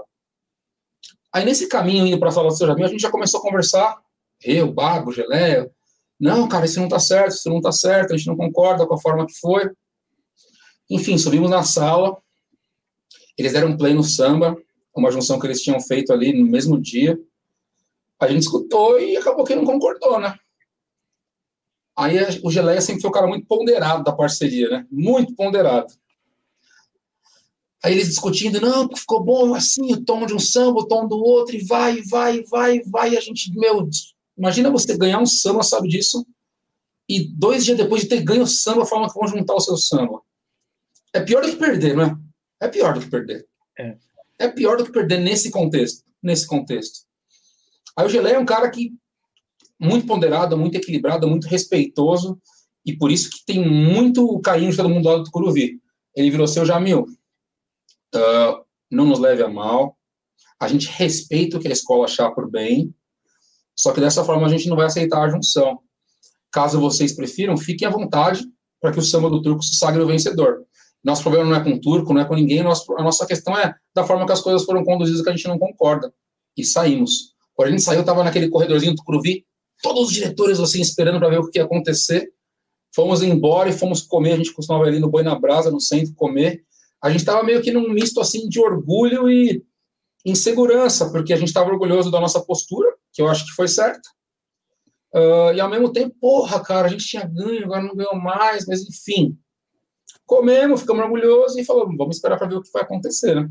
Aí 1.33 1.43
nesse 1.43 1.67
caminho, 1.67 2.05
indo 2.05 2.19
para 2.19 2.29
a 2.29 2.31
sala 2.31 2.49
do 2.49 2.55
seu 2.55 2.67
Jamil, 2.67 2.85
a 2.85 2.89
gente 2.89 3.01
já 3.01 3.09
começou 3.09 3.39
a 3.39 3.43
conversar, 3.43 3.97
eu, 4.43 4.71
Bago, 4.71 5.11
Geleia, 5.11 5.71
não, 6.19 6.47
cara, 6.47 6.65
isso 6.65 6.77
não 6.77 6.85
está 6.85 6.99
certo, 6.99 7.31
isso 7.31 7.49
não 7.49 7.57
está 7.57 7.71
certo, 7.71 8.13
a 8.13 8.17
gente 8.17 8.27
não 8.27 8.37
concorda 8.37 8.85
com 8.85 8.93
a 8.93 9.01
forma 9.01 9.25
que 9.25 9.33
foi. 9.39 9.71
Enfim, 10.87 11.17
subimos 11.17 11.49
na 11.49 11.63
sala, 11.63 12.15
eles 13.37 13.53
deram 13.53 13.77
play 13.77 13.93
no 13.93 14.03
samba, 14.03 14.57
uma 14.95 15.11
junção 15.11 15.39
que 15.39 15.45
eles 15.45 15.61
tinham 15.61 15.79
feito 15.79 16.13
ali 16.13 16.33
no 16.33 16.45
mesmo 16.45 16.79
dia, 16.79 17.19
a 18.19 18.27
gente 18.27 18.43
escutou 18.43 18.99
e 18.99 19.17
acabou 19.17 19.43
que 19.43 19.55
não 19.55 19.65
concordou, 19.65 20.19
né? 20.19 20.37
Aí 21.97 22.17
o 22.43 22.51
Geleia 22.51 22.81
sempre 22.81 23.01
foi 23.01 23.09
um 23.09 23.13
cara 23.13 23.27
muito 23.27 23.45
ponderado 23.45 24.03
da 24.03 24.11
parceria, 24.11 24.69
né? 24.69 24.87
Muito 24.89 25.33
ponderado. 25.35 25.93
Aí 27.83 27.93
eles 27.93 28.07
discutindo, 28.07 28.59
não, 28.59 28.89
ficou 28.95 29.23
bom 29.23 29.53
assim, 29.53 29.93
o 29.93 30.03
tom 30.03 30.25
de 30.25 30.33
um 30.33 30.39
samba, 30.39 30.79
o 30.79 30.87
tom 30.87 31.07
do 31.07 31.17
outro, 31.17 31.55
e 31.55 31.63
vai, 31.63 32.01
vai, 32.01 32.43
vai, 32.43 32.81
vai. 32.83 33.13
E 33.13 33.17
a 33.17 33.21
gente, 33.21 33.51
meu, 33.57 33.87
imagina 34.37 34.71
você 34.71 34.97
ganhar 34.97 35.19
um 35.19 35.25
samba, 35.25 35.61
sabe 35.61 35.87
disso? 35.87 36.25
E 37.07 37.27
dois 37.27 37.63
dias 37.63 37.77
depois 37.77 38.01
de 38.01 38.09
ter 38.09 38.23
ganho 38.23 38.43
o 38.43 38.47
samba, 38.47 38.85
forma 38.85 39.07
que 39.07 39.13
vão 39.13 39.27
juntar 39.27 39.53
o 39.53 39.59
seu 39.59 39.77
samba. 39.77 40.21
É 41.13 41.19
pior 41.19 41.43
do 41.43 41.51
que 41.51 41.57
perder, 41.57 41.95
não 41.95 42.24
é? 42.61 42.67
Pior 42.67 42.93
do 42.93 43.01
que 43.01 43.09
perder. 43.09 43.45
É. 43.77 43.97
é 44.39 44.47
pior 44.47 44.77
do 44.77 44.85
que 44.85 44.91
perder 44.91 45.19
nesse 45.19 45.51
contexto. 45.51 46.03
Nesse 46.21 46.47
contexto. 46.47 47.05
Aí 47.97 48.05
o 48.05 48.09
Geleia 48.09 48.35
é 48.35 48.39
um 48.39 48.45
cara 48.45 48.69
que 48.69 48.93
muito 49.79 50.07
ponderado, 50.07 50.57
muito 50.57 50.75
equilibrado, 50.75 51.27
muito 51.27 51.47
respeitoso, 51.47 52.39
e 52.85 52.95
por 52.95 53.11
isso 53.11 53.29
que 53.29 53.45
tem 53.45 53.67
muito 53.67 54.39
carinho 54.39 54.71
de 54.71 54.77
todo 54.77 54.89
mundo 54.89 55.07
lá 55.07 55.17
do 55.17 55.23
Tucuruvi. 55.23 55.81
Ele 56.15 56.31
virou 56.31 56.47
seu 56.47 56.65
Jamil. 56.65 57.05
Uh, 58.13 58.65
não 58.89 59.05
nos 59.05 59.19
leve 59.19 59.43
a 59.43 59.49
mal. 59.49 59.97
A 60.59 60.67
gente 60.67 60.87
respeita 60.87 61.57
o 61.57 61.59
que 61.59 61.67
a 61.67 61.71
escola 61.71 62.05
achar 62.05 62.31
por 62.31 62.49
bem, 62.49 62.93
só 63.75 63.91
que 63.91 63.99
dessa 63.99 64.23
forma 64.23 64.45
a 64.45 64.49
gente 64.49 64.69
não 64.69 64.77
vai 64.77 64.85
aceitar 64.85 65.21
a 65.21 65.29
junção. 65.29 65.79
Caso 66.51 66.79
vocês 66.79 67.13
prefiram, 67.13 67.57
fiquem 67.57 67.87
à 67.87 67.91
vontade 67.91 68.45
para 68.79 68.91
que 68.91 68.99
o 68.99 69.01
samba 69.01 69.29
do 69.29 69.41
turco 69.41 69.63
se 69.63 69.75
sagre 69.75 70.01
o 70.01 70.07
vencedor. 70.07 70.65
Nosso 71.05 71.21
problema 71.21 71.47
não 71.47 71.55
é 71.55 71.63
com 71.63 71.69
o 71.69 71.79
turco, 71.79 72.11
não 72.11 72.21
é 72.21 72.25
com 72.25 72.33
ninguém, 72.33 72.63
nosso, 72.63 72.91
a 72.97 73.03
nossa 73.03 73.27
questão 73.27 73.55
é 73.55 73.75
da 73.93 74.03
forma 74.03 74.25
que 74.25 74.31
as 74.31 74.41
coisas 74.41 74.65
foram 74.65 74.83
conduzidas 74.83 75.21
que 75.21 75.29
a 75.29 75.35
gente 75.35 75.47
não 75.47 75.59
concorda. 75.59 76.11
E 76.57 76.65
saímos. 76.65 77.35
Quando 77.53 77.67
a 77.67 77.71
gente 77.71 77.83
saiu, 77.83 77.99
estava 77.99 78.23
naquele 78.23 78.49
corredorzinho 78.49 78.93
do 78.93 78.97
Tucuruvi, 78.97 79.45
todos 79.83 80.07
os 80.07 80.13
diretores 80.13 80.59
assim 80.59 80.81
esperando 80.81 81.19
para 81.19 81.29
ver 81.29 81.39
o 81.39 81.47
que 81.47 81.59
ia 81.59 81.65
acontecer. 81.65 82.31
Fomos 82.95 83.21
embora 83.21 83.69
e 83.69 83.73
fomos 83.73 84.01
comer. 84.01 84.33
A 84.33 84.37
gente 84.37 84.51
costumava 84.51 84.85
ali 84.85 84.99
no 84.99 85.09
Boi 85.09 85.21
na 85.21 85.37
Brasa, 85.37 85.69
no 85.69 85.79
centro, 85.79 86.15
comer. 86.15 86.63
A 87.03 87.11
gente 87.11 87.19
estava 87.19 87.43
meio 87.43 87.61
que 87.61 87.71
num 87.71 87.89
misto 87.89 88.19
assim 88.19 88.49
de 88.49 88.59
orgulho 88.59 89.29
e 89.29 89.63
insegurança, 90.25 91.11
porque 91.11 91.33
a 91.33 91.37
gente 91.37 91.49
estava 91.49 91.69
orgulhoso 91.69 92.09
da 92.09 92.19
nossa 92.19 92.41
postura, 92.41 92.89
que 93.13 93.21
eu 93.21 93.27
acho 93.27 93.45
que 93.45 93.51
foi 93.51 93.67
certo. 93.67 94.09
Uh, 95.13 95.53
e 95.53 95.61
ao 95.61 95.69
mesmo 95.69 95.93
tempo, 95.93 96.15
porra, 96.19 96.59
cara, 96.61 96.87
a 96.87 96.89
gente 96.89 97.05
tinha 97.05 97.25
ganho, 97.25 97.65
agora 97.65 97.83
não 97.83 97.95
ganhou 97.95 98.15
mais, 98.15 98.65
mas 98.65 98.81
enfim. 98.81 99.37
Comemos, 100.25 100.81
ficamos 100.81 101.03
orgulhosos 101.03 101.57
e 101.57 101.63
falamos, 101.63 101.95
vamos 101.97 102.15
esperar 102.15 102.37
para 102.37 102.47
ver 102.47 102.55
o 102.55 102.61
que 102.61 102.71
vai 102.71 102.83
acontecer, 102.83 103.35
né? 103.35 103.49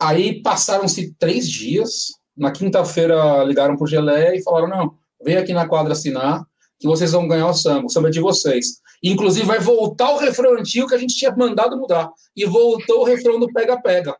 Aí 0.00 0.42
passaram-se 0.42 1.14
três 1.14 1.48
dias, 1.48 2.08
na 2.36 2.50
quinta-feira 2.50 3.44
ligaram 3.44 3.76
para 3.76 3.84
o 3.84 3.88
Gelé 3.88 4.36
e 4.36 4.42
falaram: 4.42 4.68
não, 4.68 4.98
vem 5.22 5.36
aqui 5.36 5.52
na 5.52 5.68
quadra 5.68 5.92
assinar, 5.92 6.44
que 6.78 6.86
vocês 6.86 7.12
vão 7.12 7.28
ganhar 7.28 7.46
o 7.46 7.54
samba, 7.54 7.86
o 7.86 7.88
samba 7.88 8.08
é 8.08 8.10
de 8.10 8.20
vocês. 8.20 8.82
Inclusive, 9.02 9.46
vai 9.46 9.58
voltar 9.58 10.12
o 10.12 10.18
refrão 10.18 10.54
antigo 10.54 10.88
que 10.88 10.94
a 10.94 10.98
gente 10.98 11.16
tinha 11.16 11.34
mandado 11.34 11.76
mudar. 11.76 12.10
E 12.36 12.44
voltou 12.44 13.00
o 13.00 13.04
refrão 13.04 13.38
do 13.38 13.52
pega-pega. 13.52 14.16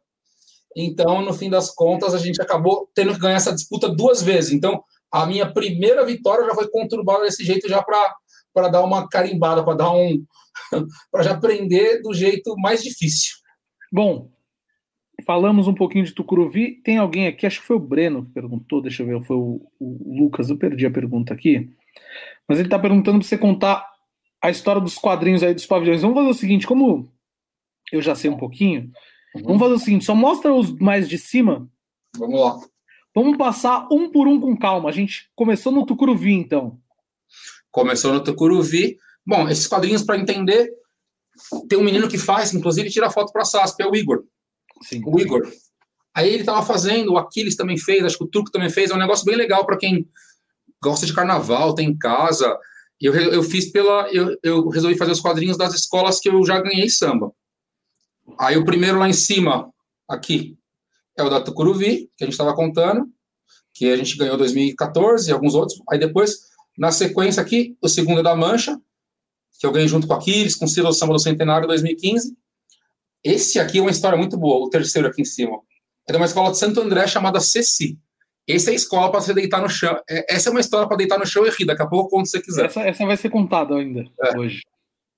Então, 0.77 1.23
no 1.23 1.33
fim 1.33 1.51
das 1.51 1.71
contas, 1.71 2.15
a 2.15 2.19
gente 2.19 2.41
acabou 2.41 2.89
tendo 2.95 3.13
que 3.15 3.21
ganhar 3.21 3.37
essa 3.37 3.53
disputa 3.53 3.89
duas 3.89 4.23
vezes. 4.23 4.53
Então, 4.53 4.83
a 5.11 5.27
minha 5.27 5.53
primeira 5.53 6.05
vitória 6.05 6.47
já 6.47 6.55
foi 6.55 6.69
conturbada 6.69 7.25
desse 7.25 7.45
jeito, 7.45 7.69
já 7.69 7.83
para 7.83 8.69
dar 8.69 8.83
uma 8.83 9.09
carimbada, 9.09 9.63
para 9.65 9.75
dar 9.75 9.93
um. 9.93 10.25
para 11.11 11.23
já 11.23 11.33
aprender 11.33 12.01
do 12.03 12.13
jeito 12.13 12.55
mais 12.57 12.83
difícil. 12.83 13.37
Bom, 13.93 14.31
Falamos 15.25 15.69
um 15.69 15.75
pouquinho 15.75 16.05
de 16.05 16.13
Tucuruvi. 16.13 16.81
Tem 16.83 16.99
alguém 16.99 17.27
aqui, 17.27 17.47
acho 17.47 17.61
que 17.61 17.67
foi 17.67 17.77
o 17.77 17.81
Breno 17.81 18.25
que 18.25 18.31
perguntou, 18.31 18.81
deixa 18.81 19.03
eu 19.03 19.07
ver, 19.07 19.25
foi 19.25 19.37
o, 19.37 19.61
o 19.79 20.19
Lucas, 20.19 20.51
eu 20.51 20.57
perdi 20.57 20.87
a 20.87 20.91
pergunta 20.91 21.33
aqui. 21.33 21.71
Mas 22.49 22.59
ele 22.59 22.67
está 22.67 22.79
perguntando 22.79 23.19
para 23.19 23.29
você 23.29 23.39
contar 23.39 23.87
a 24.41 24.51
história 24.51 24.81
dos 24.81 24.99
quadrinhos 24.99 25.43
aí 25.43 25.55
dos 25.55 25.67
pavilhões. 25.67 26.03
Vamos 26.03 26.17
fazer 26.17 26.31
o 26.31 26.35
seguinte, 26.35 26.67
como 26.67 27.13
eu 27.93 28.03
já 28.03 28.15
sei 28.15 28.31
um 28.31 28.37
pouquinho, 28.37 28.91
uhum. 29.35 29.43
vamos 29.43 29.61
fazer 29.61 29.75
o 29.75 29.79
seguinte, 29.79 30.05
só 30.05 30.15
mostra 30.15 30.53
os 30.53 30.73
mais 30.79 31.09
de 31.09 31.19
cima. 31.19 31.69
Vamos 32.17 32.41
lá. 32.41 32.59
Vamos 33.15 33.37
passar 33.37 33.87
um 33.93 34.11
por 34.11 34.27
um 34.27 34.41
com 34.41 34.57
calma. 34.57 34.89
A 34.89 34.93
gente 34.93 35.31
começou 35.35 35.71
no 35.71 35.85
Tucuruvi, 35.85 36.33
então. 36.33 36.79
Começou 37.71 38.13
no 38.13 38.25
Tucuruvi. 38.25 38.97
Bom, 39.27 39.49
esses 39.49 39.67
quadrinhos, 39.67 40.03
para 40.03 40.19
entender, 40.19 40.71
tem 41.69 41.79
um 41.79 41.85
menino 41.85 42.09
que 42.09 42.19
faz, 42.19 42.53
inclusive 42.53 42.91
tira 42.91 43.11
foto 43.11 43.33
para 43.33 43.43
a 43.43 43.47
SASP, 43.47 43.83
é 43.83 43.87
o 43.87 43.95
Igor. 43.95 44.25
Sim. 44.83 45.03
O 45.07 45.19
Igor. 45.19 45.51
Aí 46.15 46.29
ele 46.29 46.43
estava 46.43 46.65
fazendo, 46.65 47.13
o 47.13 47.19
Aquiles 47.19 47.57
também 47.57 47.79
fez, 47.79 48.05
acho 48.05 48.19
que 48.19 48.25
o 48.25 48.29
Turco 48.29 48.51
também 48.51 48.69
fez, 48.69 48.91
é 48.91 48.95
um 48.95 48.99
negócio 48.99 49.25
bem 49.25 49.37
legal 49.37 49.65
para 49.65 49.79
quem 49.79 50.07
gosta 50.83 51.07
de 51.07 51.15
carnaval, 51.15 51.75
tem 51.75 51.89
em 51.89 51.97
casa. 51.97 52.59
Eu, 53.01 53.15
eu 53.15 53.43
fiz 53.43 53.71
pela. 53.71 54.09
Eu, 54.13 54.37
eu 54.43 54.69
resolvi 54.69 54.97
fazer 54.97 55.13
os 55.13 55.21
quadrinhos 55.21 55.57
das 55.57 55.75
escolas 55.75 56.21
que 56.21 56.29
eu 56.29 56.45
já 56.45 56.61
ganhei 56.61 56.89
samba. 56.91 57.33
Aí 58.39 58.57
o 58.57 58.65
primeiro 58.65 58.99
lá 58.99 59.09
em 59.09 59.13
cima, 59.13 59.73
aqui, 60.09 60.57
é 61.17 61.23
o 61.23 61.31
da 61.31 61.41
Tucuruvi, 61.41 62.11
que 62.17 62.25
a 62.25 62.27
gente 62.27 62.35
estava 62.35 62.55
contando, 62.55 63.07
que 63.75 63.91
a 63.91 63.97
gente 63.97 64.17
ganhou 64.17 64.35
em 64.35 64.39
2014 64.39 65.29
e 65.29 65.33
alguns 65.33 65.55
outros. 65.55 65.81
Aí 65.91 65.99
depois, 65.99 66.43
na 66.77 66.93
sequência 66.93 67.43
aqui, 67.43 67.77
o 67.81 67.89
segundo 67.89 68.21
é 68.21 68.23
da 68.23 68.37
Mancha, 68.37 68.79
que 69.63 69.67
eu 69.67 69.71
ganhei 69.71 69.87
junto 69.87 70.09
com 70.09 70.15
Aquiles, 70.15 70.57
com 70.57 70.65
o 70.65 70.69
Silas 70.69 70.99
Samba 70.99 71.13
do 71.13 71.21
Centenário 71.21 71.69
2015. 71.69 72.37
Esse 73.23 73.61
aqui 73.61 73.79
é 73.79 73.81
uma 73.81 73.93
história 73.93 74.19
muito 74.19 74.37
boa, 74.37 74.67
o 74.67 74.69
terceiro 74.69 75.07
aqui 75.07 75.23
em 75.23 75.25
cima. 75.25 75.57
É 76.09 76.11
de 76.11 76.19
uma 76.19 76.27
escola 76.27 76.51
de 76.51 76.59
Santo 76.59 76.81
André 76.81 77.07
chamada 77.07 77.39
Ceci. 77.39 77.97
Essa 78.49 78.71
é 78.71 78.73
a 78.73 78.75
escola 78.75 79.09
para 79.09 79.21
você 79.21 79.33
deitar 79.33 79.63
no 79.63 79.69
chão. 79.69 79.97
É, 80.11 80.35
essa 80.35 80.49
é 80.49 80.51
uma 80.51 80.59
história 80.59 80.89
para 80.89 80.97
deitar 80.97 81.17
no 81.17 81.25
chão 81.25 81.47
e 81.47 81.51
rir. 81.51 81.65
Daqui 81.65 81.81
a 81.81 81.87
pouco, 81.87 82.11
quando 82.11 82.29
você 82.29 82.43
quiser. 82.43 82.67
Essa, 82.67 82.81
essa 82.81 83.07
vai 83.07 83.17
ser 83.17 83.31
contada 83.31 83.77
ainda 83.77 84.05
é. 84.21 84.37
hoje. 84.37 84.63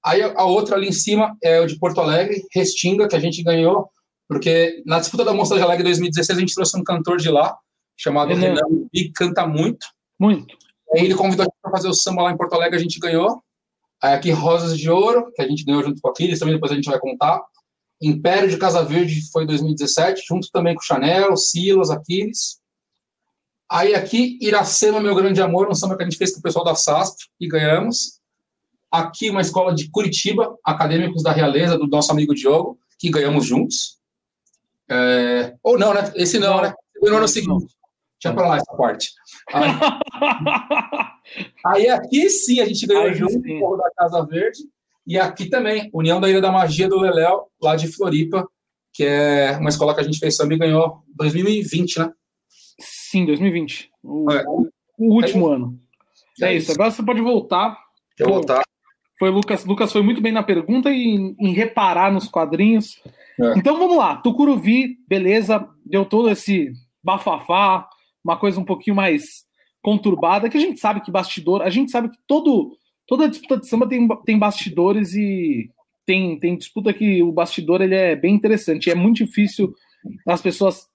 Aí 0.05 0.20
a 0.20 0.45
outra 0.45 0.76
ali 0.76 0.88
em 0.88 0.92
cima 0.92 1.34
é 1.42 1.59
o 1.61 1.66
de 1.66 1.78
Porto 1.78 2.03
Alegre, 2.03 2.45
Restinga, 2.53 3.09
que 3.09 3.16
a 3.16 3.18
gente 3.20 3.42
ganhou, 3.42 3.88
porque 4.28 4.82
na 4.84 5.01
disputa 5.01 5.24
da 5.24 5.32
Mostra 5.32 5.57
de 5.57 5.64
Alegre 5.64 5.84
2016 5.84 6.36
a 6.36 6.40
gente 6.42 6.55
trouxe 6.55 6.78
um 6.78 6.84
cantor 6.84 7.16
de 7.16 7.30
lá, 7.30 7.57
chamado 7.97 8.28
Renan, 8.28 8.57
Renan 8.57 8.88
que 8.92 9.11
canta 9.14 9.47
muito. 9.47 9.86
Muito. 10.20 10.55
Aí 10.95 11.07
ele 11.07 11.14
convidou 11.14 11.45
a 11.45 11.47
gente 11.47 11.57
para 11.62 11.70
fazer 11.70 11.88
o 11.88 11.95
samba 11.95 12.24
lá 12.24 12.30
em 12.30 12.36
Porto 12.36 12.53
Alegre, 12.53 12.76
a 12.76 12.82
gente 12.82 13.01
ganhou. 13.01 13.42
Aqui 14.12 14.30
Rosas 14.30 14.76
de 14.76 14.90
Ouro, 14.90 15.32
que 15.34 15.40
a 15.40 15.48
gente 15.48 15.64
ganhou 15.64 15.82
junto 15.82 16.00
com 16.02 16.11
Aquiles, 16.11 16.38
também 16.38 16.55
depois 16.55 16.70
a 16.70 16.74
gente 16.74 16.90
vai 16.90 16.98
contar. 16.98 17.42
Império 18.02 18.50
de 18.50 18.59
Casa 18.59 18.84
Verde 18.84 19.30
foi 19.32 19.46
2017, 19.46 20.24
junto 20.28 20.50
também 20.52 20.74
com 20.74 20.82
Chanel, 20.82 21.34
Silas, 21.36 21.90
Aquiles. 21.90 22.61
Aí 23.70 23.94
aqui, 23.94 24.38
Iracema, 24.42 25.00
Meu 25.00 25.14
Grande 25.14 25.40
Amor, 25.40 25.70
um 25.70 25.74
samba 25.74 25.96
que 25.96 26.02
a 26.02 26.05
gente 26.05 26.18
fez 26.18 26.32
com 26.32 26.40
o 26.40 26.42
pessoal 26.42 26.64
da 26.64 26.74
SASP 26.74 27.28
e 27.40 27.48
ganhamos. 27.48 28.20
Aqui, 28.90 29.30
uma 29.30 29.40
escola 29.40 29.74
de 29.74 29.90
Curitiba, 29.90 30.55
Acadêmicos 30.62 31.22
da 31.22 31.32
Realeza, 31.32 31.78
do 31.78 31.86
nosso 31.86 32.12
amigo 32.12 32.34
Diogo, 32.34 32.78
que 32.98 33.11
ganhamos 33.11 33.46
juntos. 33.46 33.98
É... 34.88 35.55
Ou 35.62 35.78
não, 35.78 35.94
né? 35.94 36.12
Esse 36.14 36.38
não, 36.38 36.61
né? 36.61 36.74
No 37.02 37.16
ano 37.16 37.26
seguinte. 37.26 37.74
Deixa 38.22 38.34
pra 38.34 38.48
lá 38.48 38.57
essa 38.57 38.76
parte. 38.76 39.11
Aí, 39.52 39.70
aí 41.64 41.89
aqui 41.89 42.29
sim 42.29 42.61
a 42.61 42.66
gente 42.66 42.87
ganhou 42.87 43.05
aí, 43.05 43.14
junto, 43.14 43.33
sim. 43.33 43.59
Porro 43.59 43.77
da 43.77 43.91
Casa 43.97 44.25
Verde. 44.27 44.61
E 45.07 45.18
aqui 45.18 45.47
também, 45.51 45.91
União 45.93 46.20
da 46.20 46.29
Ilha 46.29 46.41
da 46.41 46.51
Magia 46.51 46.89
do 46.89 46.99
Leléu, 46.99 47.49
lá 47.61 47.77
de 47.77 47.89
Floripa, 47.89 48.49
que 48.93 49.05
é 49.05 49.57
uma 49.59 49.68
escola 49.68 49.95
que 49.95 50.01
a 50.01 50.05
gente 50.05 50.18
fez 50.18 50.37
samba 50.37 50.55
e 50.55 50.59
ganhou 50.59 51.03
2020, 51.16 51.99
né? 51.99 52.12
Sim, 52.81 53.27
2020. 53.27 53.91
O, 54.03 54.31
é. 54.31 54.45
o 54.99 55.14
último 55.14 55.53
é. 55.53 55.57
ano. 55.57 55.79
É, 56.41 56.47
é 56.47 56.57
isso. 56.57 56.72
Agora 56.72 56.91
você 56.91 57.03
pode 57.03 57.20
voltar. 57.20 57.77
Pô, 58.18 58.29
voltar. 58.29 58.62
Foi 59.18 59.31
Lucas. 59.31 59.64
Lucas 59.64 59.93
foi 59.93 60.03
muito 60.03 60.20
bem 60.20 60.33
na 60.33 60.43
pergunta 60.43 60.91
e 60.91 61.05
em, 61.05 61.37
em 61.39 61.53
reparar 61.53 62.12
nos 62.12 62.29
quadrinhos. 62.29 63.01
É. 63.41 63.59
Então 63.59 63.79
vamos 63.79 63.97
lá. 63.97 64.16
Tucuruvi, 64.16 64.97
beleza. 65.07 65.68
Deu 65.85 66.05
todo 66.05 66.31
esse 66.31 66.72
bafafá, 67.03 67.89
uma 68.25 68.39
coisa 68.39 68.59
um 68.59 68.64
pouquinho 68.64 68.97
mais 68.97 69.45
conturbada, 69.85 70.49
que 70.49 70.57
a 70.57 70.61
gente 70.61 70.80
sabe 70.80 71.03
que 71.03 71.11
bastidor, 71.11 71.61
a 71.61 71.68
gente 71.68 71.91
sabe 71.91 72.09
que 72.09 72.16
todo, 72.26 72.74
toda 73.07 73.28
disputa 73.28 73.59
de 73.59 73.68
samba 73.68 73.87
tem, 73.87 74.09
tem 74.24 74.39
bastidores 74.39 75.14
e 75.14 75.70
tem, 76.07 76.41
tem 76.41 76.57
disputa 76.57 76.91
que 76.91 77.22
o 77.22 77.30
bastidor 77.30 77.82
ele 77.82 77.95
é 77.95 78.16
bem 78.16 78.35
interessante. 78.35 78.91
É 78.91 78.95
muito 78.95 79.22
difícil 79.26 79.74
as 80.26 80.41
pessoas 80.41 80.87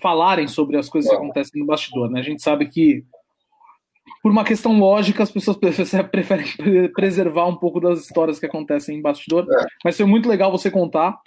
falarem 0.00 0.48
sobre 0.48 0.78
as 0.78 0.88
coisas 0.88 1.10
que 1.10 1.16
acontecem 1.16 1.60
no 1.60 1.66
bastidor, 1.66 2.10
né? 2.10 2.20
A 2.20 2.22
gente 2.22 2.42
sabe 2.42 2.66
que 2.66 3.04
por 4.22 4.32
uma 4.32 4.44
questão 4.44 4.78
lógica, 4.78 5.22
as 5.22 5.30
pessoas 5.30 5.58
preferem 6.10 6.46
preservar 6.94 7.46
um 7.46 7.56
pouco 7.56 7.78
das 7.78 8.00
histórias 8.00 8.38
que 8.38 8.46
acontecem 8.46 8.96
em 8.96 9.02
bastidor, 9.02 9.46
é. 9.50 9.66
mas 9.84 9.98
foi 9.98 10.06
muito 10.06 10.28
legal 10.30 10.50
você 10.50 10.70
contar. 10.70 11.20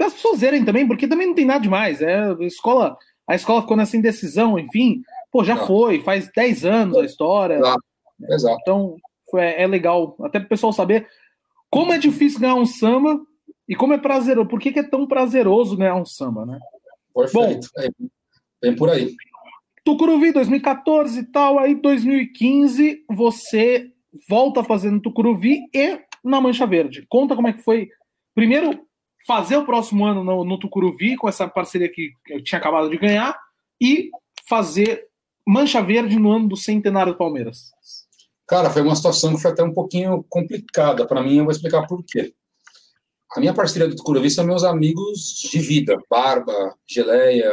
E 0.00 0.04
as 0.04 0.14
pessoas 0.14 0.40
verem 0.40 0.64
também, 0.64 0.86
porque 0.86 1.08
também 1.08 1.26
não 1.26 1.34
tem 1.34 1.44
nada 1.44 1.60
demais. 1.60 2.00
É, 2.00 2.30
a 2.30 2.36
escola, 2.42 2.96
a 3.28 3.34
escola 3.34 3.60
ficou 3.60 3.76
nessa 3.76 3.96
indecisão, 3.96 4.56
enfim. 4.56 5.02
Pô, 5.30 5.44
já 5.44 5.56
foi, 5.56 6.00
faz 6.02 6.30
10 6.34 6.64
anos 6.64 6.96
a 6.98 7.04
história. 7.04 7.54
Exato. 7.54 7.84
Exato. 8.28 8.58
Então, 8.60 8.96
foi, 9.30 9.42
é 9.42 9.66
legal, 9.66 10.16
até 10.22 10.38
para 10.38 10.46
o 10.46 10.50
pessoal 10.50 10.72
saber 10.72 11.08
como 11.70 11.92
é 11.92 11.98
difícil 11.98 12.40
ganhar 12.40 12.56
um 12.56 12.66
samba 12.66 13.20
e 13.68 13.76
como 13.76 13.92
é 13.92 13.98
prazeroso. 13.98 14.48
Por 14.48 14.58
que, 14.58 14.72
que 14.72 14.80
é 14.80 14.82
tão 14.82 15.06
prazeroso 15.06 15.76
ganhar 15.76 15.94
um 15.94 16.04
samba, 16.04 16.44
né? 16.44 16.58
Perfeito. 17.14 17.68
Bom, 17.74 17.82
é, 17.82 17.88
vem 18.62 18.74
por 18.74 18.90
aí. 18.90 19.14
Tucuruvi 19.84 20.32
2014 20.32 21.20
e 21.20 21.24
tal, 21.24 21.58
aí 21.58 21.74
2015 21.74 23.04
você 23.08 23.90
volta 24.28 24.62
fazendo 24.62 25.00
Tucuruvi 25.00 25.60
e 25.72 25.98
na 26.22 26.40
Mancha 26.40 26.66
Verde. 26.66 27.06
Conta 27.08 27.34
como 27.34 27.48
é 27.48 27.52
que 27.52 27.62
foi. 27.62 27.88
Primeiro, 28.34 28.86
fazer 29.26 29.56
o 29.56 29.64
próximo 29.64 30.04
ano 30.04 30.22
no, 30.22 30.44
no 30.44 30.58
Tucuruvi, 30.58 31.16
com 31.16 31.28
essa 31.28 31.48
parceria 31.48 31.88
que 31.88 32.12
eu 32.28 32.42
tinha 32.42 32.58
acabado 32.58 32.90
de 32.90 32.98
ganhar, 32.98 33.38
e 33.80 34.10
fazer 34.48 35.09
Mancha 35.50 35.82
Verde 35.82 36.16
no 36.16 36.30
ano 36.30 36.48
do 36.48 36.56
centenário 36.56 37.12
do 37.12 37.18
Palmeiras. 37.18 37.72
Cara, 38.46 38.70
foi 38.70 38.82
uma 38.82 38.94
situação 38.94 39.34
que 39.34 39.42
foi 39.42 39.50
até 39.50 39.64
um 39.64 39.72
pouquinho 39.72 40.24
complicada. 40.28 41.04
Para 41.04 41.20
mim, 41.20 41.38
eu 41.38 41.44
vou 41.44 41.50
explicar 41.50 41.88
por 41.88 42.04
quê. 42.04 42.32
A 43.36 43.40
minha 43.40 43.52
parceria 43.52 43.88
do 43.88 43.96
Tucuruvi 43.96 44.30
são 44.30 44.44
meus 44.44 44.62
amigos 44.62 45.48
de 45.50 45.58
vida, 45.58 45.98
Barba, 46.08 46.52
Geleia, 46.88 47.52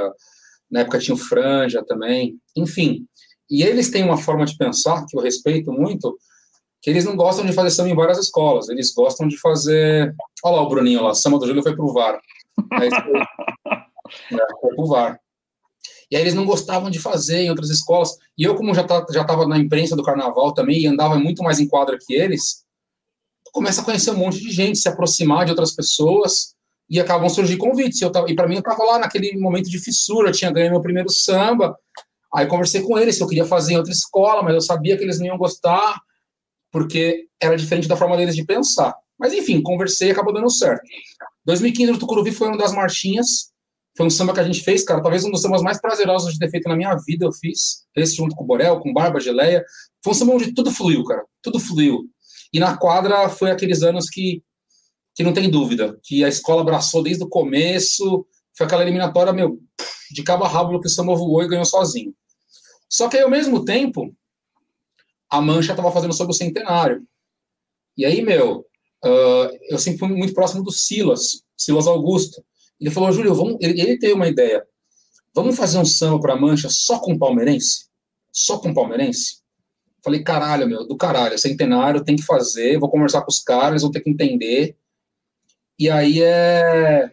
na 0.70 0.82
época 0.82 1.00
tinha 1.00 1.16
o 1.16 1.18
Franja 1.18 1.84
também, 1.88 2.40
enfim. 2.56 3.08
E 3.50 3.64
eles 3.64 3.90
têm 3.90 4.04
uma 4.04 4.18
forma 4.18 4.46
de 4.46 4.56
pensar, 4.58 5.04
que 5.08 5.18
eu 5.18 5.22
respeito 5.22 5.72
muito, 5.72 6.20
que 6.84 6.92
eles 6.92 7.04
não 7.04 7.16
gostam 7.16 7.46
de 7.46 7.54
fazer 7.54 7.72
samba 7.72 7.90
em 7.90 7.96
várias 7.96 8.20
escolas, 8.20 8.70
eles 8.70 8.94
gostam 8.94 9.28
de 9.28 9.40
fazer... 9.40 10.16
Olha 10.44 10.58
lá 10.58 10.62
o 10.62 10.70
Bruninho 10.70 11.02
lá, 11.02 11.16
samba 11.16 11.40
do 11.40 11.48
Júlio 11.48 11.64
foi 11.64 11.76
pro 11.76 11.94
VAR. 11.94 12.20
É, 14.32 14.62
foi 14.62 14.74
pro 14.74 14.88
VAR. 14.88 15.20
E 16.10 16.16
aí 16.16 16.22
eles 16.22 16.34
não 16.34 16.46
gostavam 16.46 16.90
de 16.90 17.00
fazer 17.00 17.42
em 17.42 17.50
outras 17.50 17.70
escolas. 17.70 18.12
E 18.38 18.44
eu, 18.44 18.56
como 18.56 18.74
já 18.74 18.84
tá, 18.84 19.06
estava 19.10 19.46
na 19.46 19.58
imprensa 19.58 19.96
do 19.96 20.04
carnaval 20.04 20.54
também, 20.54 20.82
e 20.82 20.88
andava 20.88 21.20
muito 21.20 21.44
mais 21.44 21.60
em 21.60 21.68
quadra 21.68 21.98
que 22.00 22.14
eles, 22.14 22.64
começa 23.52 23.82
a 23.82 23.84
conhecer 23.84 24.12
um 24.12 24.18
monte 24.18 24.40
de 24.40 24.52
gente, 24.52 24.80
se 24.80 24.88
aproximar 24.88 25.46
de 25.46 25.52
outras 25.52 25.74
pessoas, 25.74 26.56
e 26.90 27.00
acabam 27.00 27.30
surgir 27.30 27.58
convites. 27.58 28.02
E 28.02 28.36
para 28.36 28.48
mim, 28.48 28.56
eu 28.56 28.60
estava 28.60 28.84
lá 28.84 29.00
naquele 29.00 29.38
momento 29.38 29.70
de 29.70 29.80
fissura, 29.80 30.30
eu 30.30 30.34
tinha 30.34 30.52
ganho 30.52 30.72
meu 30.72 30.82
primeiro 30.82 31.10
samba. 31.12 31.78
Aí 32.34 32.46
conversei 32.46 32.82
com 32.82 32.98
eles 32.98 33.16
se 33.16 33.24
eu 33.24 33.28
queria 33.28 33.46
fazer 33.46 33.74
em 33.74 33.78
outra 33.78 33.92
escola, 33.92 34.42
mas 34.42 34.54
eu 34.54 34.62
sabia 34.62 34.98
que 34.98 35.04
eles 35.04 35.20
não 35.20 35.28
iam 35.28 35.38
gostar, 35.38 36.00
porque 36.72 37.26
era 37.42 37.58
diferente 37.58 37.88
da 37.88 37.98
forma 37.98 38.16
deles 38.16 38.36
de 38.36 38.46
pensar. 38.46 38.96
Mas 39.18 39.34
enfim, 39.34 39.62
conversei 39.62 40.10
e 40.10 40.12
acabou 40.12 40.34
dando 40.34 40.50
certo. 40.50 40.82
2015 41.46 41.92
no 41.92 42.00
Tucuruvi 42.00 42.32
foi 42.32 42.48
uma 42.48 42.58
das 42.58 42.74
marchinhas. 42.74 43.52
Foi 43.98 44.06
um 44.06 44.10
samba 44.10 44.34
que 44.34 44.40
a 44.40 44.44
gente 44.44 44.62
fez, 44.62 44.84
cara, 44.84 45.02
talvez 45.02 45.26
um 45.26 45.32
dos 45.32 45.42
sambas 45.42 45.62
mais 45.64 45.82
prazerosos 45.82 46.34
de 46.34 46.40
ter 46.40 46.50
feito 46.52 46.70
na 46.70 46.76
minha 46.76 46.96
vida. 47.06 47.26
Eu 47.26 47.34
fiz 47.34 47.88
esse 47.96 48.16
junto 48.16 48.36
com 48.36 48.44
o 48.44 48.48
Borel, 48.48 48.80
com 48.80 48.94
Barba, 48.94 49.20
Geleia. 49.20 49.66
Foi 50.04 50.12
um 50.12 50.16
samba 50.16 50.34
onde 50.34 50.54
tudo 50.54 50.72
fluiu, 50.72 51.04
cara. 51.04 51.26
Tudo 51.42 51.60
fluiu. 51.60 52.06
E 52.54 52.60
na 52.60 52.78
quadra 52.78 53.28
foi 53.28 53.52
aqueles 53.52 53.82
anos 53.82 54.10
que 54.10 54.44
que 55.16 55.24
não 55.24 55.34
tem 55.34 55.50
dúvida, 55.50 56.00
que 56.04 56.24
a 56.24 56.28
escola 56.28 56.62
abraçou 56.62 57.02
desde 57.02 57.24
o 57.24 57.28
começo, 57.28 58.24
foi 58.56 58.68
aquela 58.68 58.84
eliminatória, 58.84 59.34
meu, 59.34 59.60
de 60.12 60.22
cabo 60.22 60.44
a 60.44 60.48
rabo 60.48 60.80
que 60.80 60.86
o 60.86 60.90
Samba 60.92 61.16
voou 61.16 61.42
e 61.42 61.48
ganhou 61.48 61.66
sozinho. 61.66 62.14
Só 62.88 63.10
que 63.10 63.18
aí, 63.18 63.24
ao 63.24 63.30
mesmo 63.30 63.66
tempo, 63.66 64.16
a 65.28 65.42
Mancha 65.42 65.72
estava 65.72 65.92
fazendo 65.92 66.14
sobre 66.14 66.34
o 66.34 66.36
centenário. 66.36 67.04
E 67.98 68.06
aí, 68.06 68.22
meu, 68.22 68.60
uh, 69.04 69.58
eu 69.70 69.80
sempre 69.80 69.98
fui 69.98 70.08
muito 70.10 70.36
próximo 70.36 70.64
do 70.64 70.72
Silas, 70.72 71.44
Silas 71.58 71.88
Augusto. 71.88 72.46
Ele 72.80 72.92
falou, 72.92 73.12
Júlio, 73.12 73.34
vamos... 73.34 73.58
ele, 73.62 73.80
ele 73.82 73.98
teve 73.98 74.14
uma 74.14 74.28
ideia. 74.28 74.66
Vamos 75.34 75.56
fazer 75.56 75.78
um 75.78 75.86
samba 75.86 76.20
para 76.20 76.36
Mancha 76.36 76.70
só 76.70 77.00
com 77.00 77.18
palmeirense? 77.18 77.88
Só 78.32 78.58
com 78.58 78.74
palmeirense? 78.74 79.42
Falei, 80.04 80.24
caralho, 80.24 80.68
meu, 80.68 80.88
do 80.88 80.96
caralho, 80.96 81.38
centenário, 81.38 82.04
tem 82.04 82.16
que 82.16 82.24
fazer, 82.24 82.80
vou 82.80 82.90
conversar 82.90 83.22
com 83.22 83.30
os 83.30 83.40
caras, 83.40 83.72
eles 83.72 83.82
vão 83.82 83.92
ter 83.92 84.02
que 84.02 84.10
entender. 84.10 84.78
E 85.78 85.90
aí 85.90 86.22
é. 86.22 87.12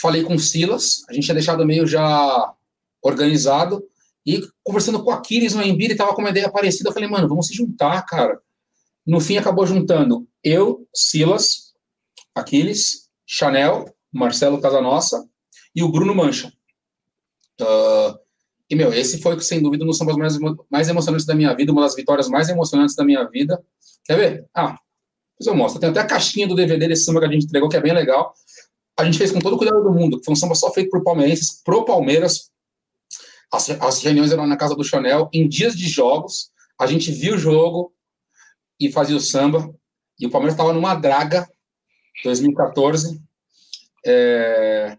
Falei 0.00 0.22
com 0.22 0.34
o 0.34 0.38
Silas, 0.38 1.02
a 1.08 1.12
gente 1.12 1.24
tinha 1.24 1.34
deixado 1.34 1.66
meio 1.66 1.86
já 1.86 2.54
organizado. 3.02 3.84
E 4.24 4.42
conversando 4.62 5.02
com 5.02 5.10
o 5.10 5.14
Aquiles 5.14 5.54
no 5.54 5.62
Embiid, 5.62 5.92
ele 5.92 5.98
tava 5.98 6.14
com 6.14 6.20
uma 6.20 6.30
ideia 6.30 6.50
parecida. 6.50 6.90
Eu 6.90 6.94
falei, 6.94 7.08
mano, 7.08 7.28
vamos 7.28 7.46
se 7.46 7.54
juntar, 7.54 8.00
cara. 8.02 8.40
No 9.06 9.20
fim, 9.20 9.38
acabou 9.38 9.66
juntando 9.66 10.28
eu, 10.44 10.86
Silas, 10.94 11.74
Aquiles, 12.34 13.09
Chanel, 13.32 13.84
Marcelo 14.12 14.60
Casanossa 14.60 15.24
e 15.72 15.84
o 15.84 15.92
Bruno 15.92 16.12
Mancha. 16.12 16.52
Uh, 17.60 18.18
e, 18.68 18.74
meu, 18.74 18.92
esse 18.92 19.22
foi, 19.22 19.38
sem 19.40 19.62
dúvida, 19.62 19.84
um 19.84 19.86
dos 19.86 19.98
sambas 19.98 20.16
mais, 20.16 20.36
mais 20.68 20.88
emocionantes 20.88 21.24
da 21.24 21.34
minha 21.34 21.54
vida, 21.54 21.70
uma 21.70 21.82
das 21.82 21.94
vitórias 21.94 22.28
mais 22.28 22.48
emocionantes 22.48 22.96
da 22.96 23.04
minha 23.04 23.22
vida. 23.28 23.62
Quer 24.04 24.16
ver? 24.16 24.48
Ah, 24.52 24.76
Depois 25.38 25.46
eu 25.46 25.54
mostro. 25.54 25.80
Tem 25.80 25.90
até 25.90 26.00
a 26.00 26.06
caixinha 26.06 26.48
do 26.48 26.56
DVD 26.56 26.88
desse 26.88 27.04
samba 27.04 27.20
que 27.20 27.26
a 27.26 27.30
gente 27.30 27.44
entregou, 27.44 27.68
que 27.68 27.76
é 27.76 27.80
bem 27.80 27.92
legal. 27.92 28.34
A 28.98 29.04
gente 29.04 29.16
fez 29.16 29.30
com 29.30 29.38
todo 29.38 29.54
o 29.54 29.58
cuidado 29.58 29.80
do 29.80 29.92
mundo. 29.92 30.20
Foi 30.24 30.32
um 30.32 30.36
samba 30.36 30.56
só 30.56 30.72
feito 30.72 30.90
por 30.90 31.04
palmeirenses, 31.04 31.62
pro 31.64 31.84
Palmeiras. 31.84 32.50
As, 33.52 33.70
as 33.70 34.02
reuniões 34.02 34.32
eram 34.32 34.44
na 34.44 34.56
casa 34.56 34.74
do 34.74 34.82
Chanel. 34.82 35.30
Em 35.32 35.48
dias 35.48 35.76
de 35.76 35.88
jogos, 35.88 36.50
a 36.80 36.86
gente 36.86 37.12
viu 37.12 37.34
o 37.34 37.38
jogo 37.38 37.94
e 38.80 38.90
fazia 38.90 39.16
o 39.16 39.20
samba. 39.20 39.72
E 40.18 40.26
o 40.26 40.30
Palmeiras 40.30 40.54
estava 40.54 40.72
numa 40.72 40.96
draga, 40.96 41.48
2014. 42.24 43.20
É... 44.04 44.96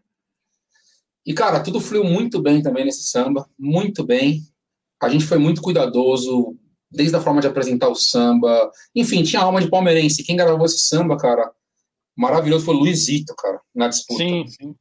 E, 1.25 1.33
cara, 1.33 1.59
tudo 1.59 1.79
fluiu 1.79 2.03
muito 2.03 2.41
bem 2.41 2.61
também 2.61 2.85
nesse 2.85 3.03
samba, 3.03 3.47
muito 3.57 4.03
bem. 4.03 4.41
A 5.01 5.09
gente 5.09 5.25
foi 5.25 5.37
muito 5.37 5.61
cuidadoso, 5.61 6.57
desde 6.91 7.15
a 7.15 7.21
forma 7.21 7.41
de 7.41 7.47
apresentar 7.47 7.89
o 7.89 7.95
samba. 7.95 8.71
Enfim, 8.95 9.23
tinha 9.23 9.41
alma 9.41 9.61
de 9.61 9.69
palmeirense. 9.69 10.23
Quem 10.23 10.35
gravou 10.35 10.65
esse 10.65 10.79
samba, 10.79 11.17
cara, 11.17 11.51
maravilhoso 12.15 12.65
foi 12.65 12.75
o 12.75 12.79
Luizito, 12.79 13.33
cara, 13.35 13.59
na 13.73 13.87
disputa. 13.87 14.23
Sim, 14.23 14.45
sim. 14.47 14.75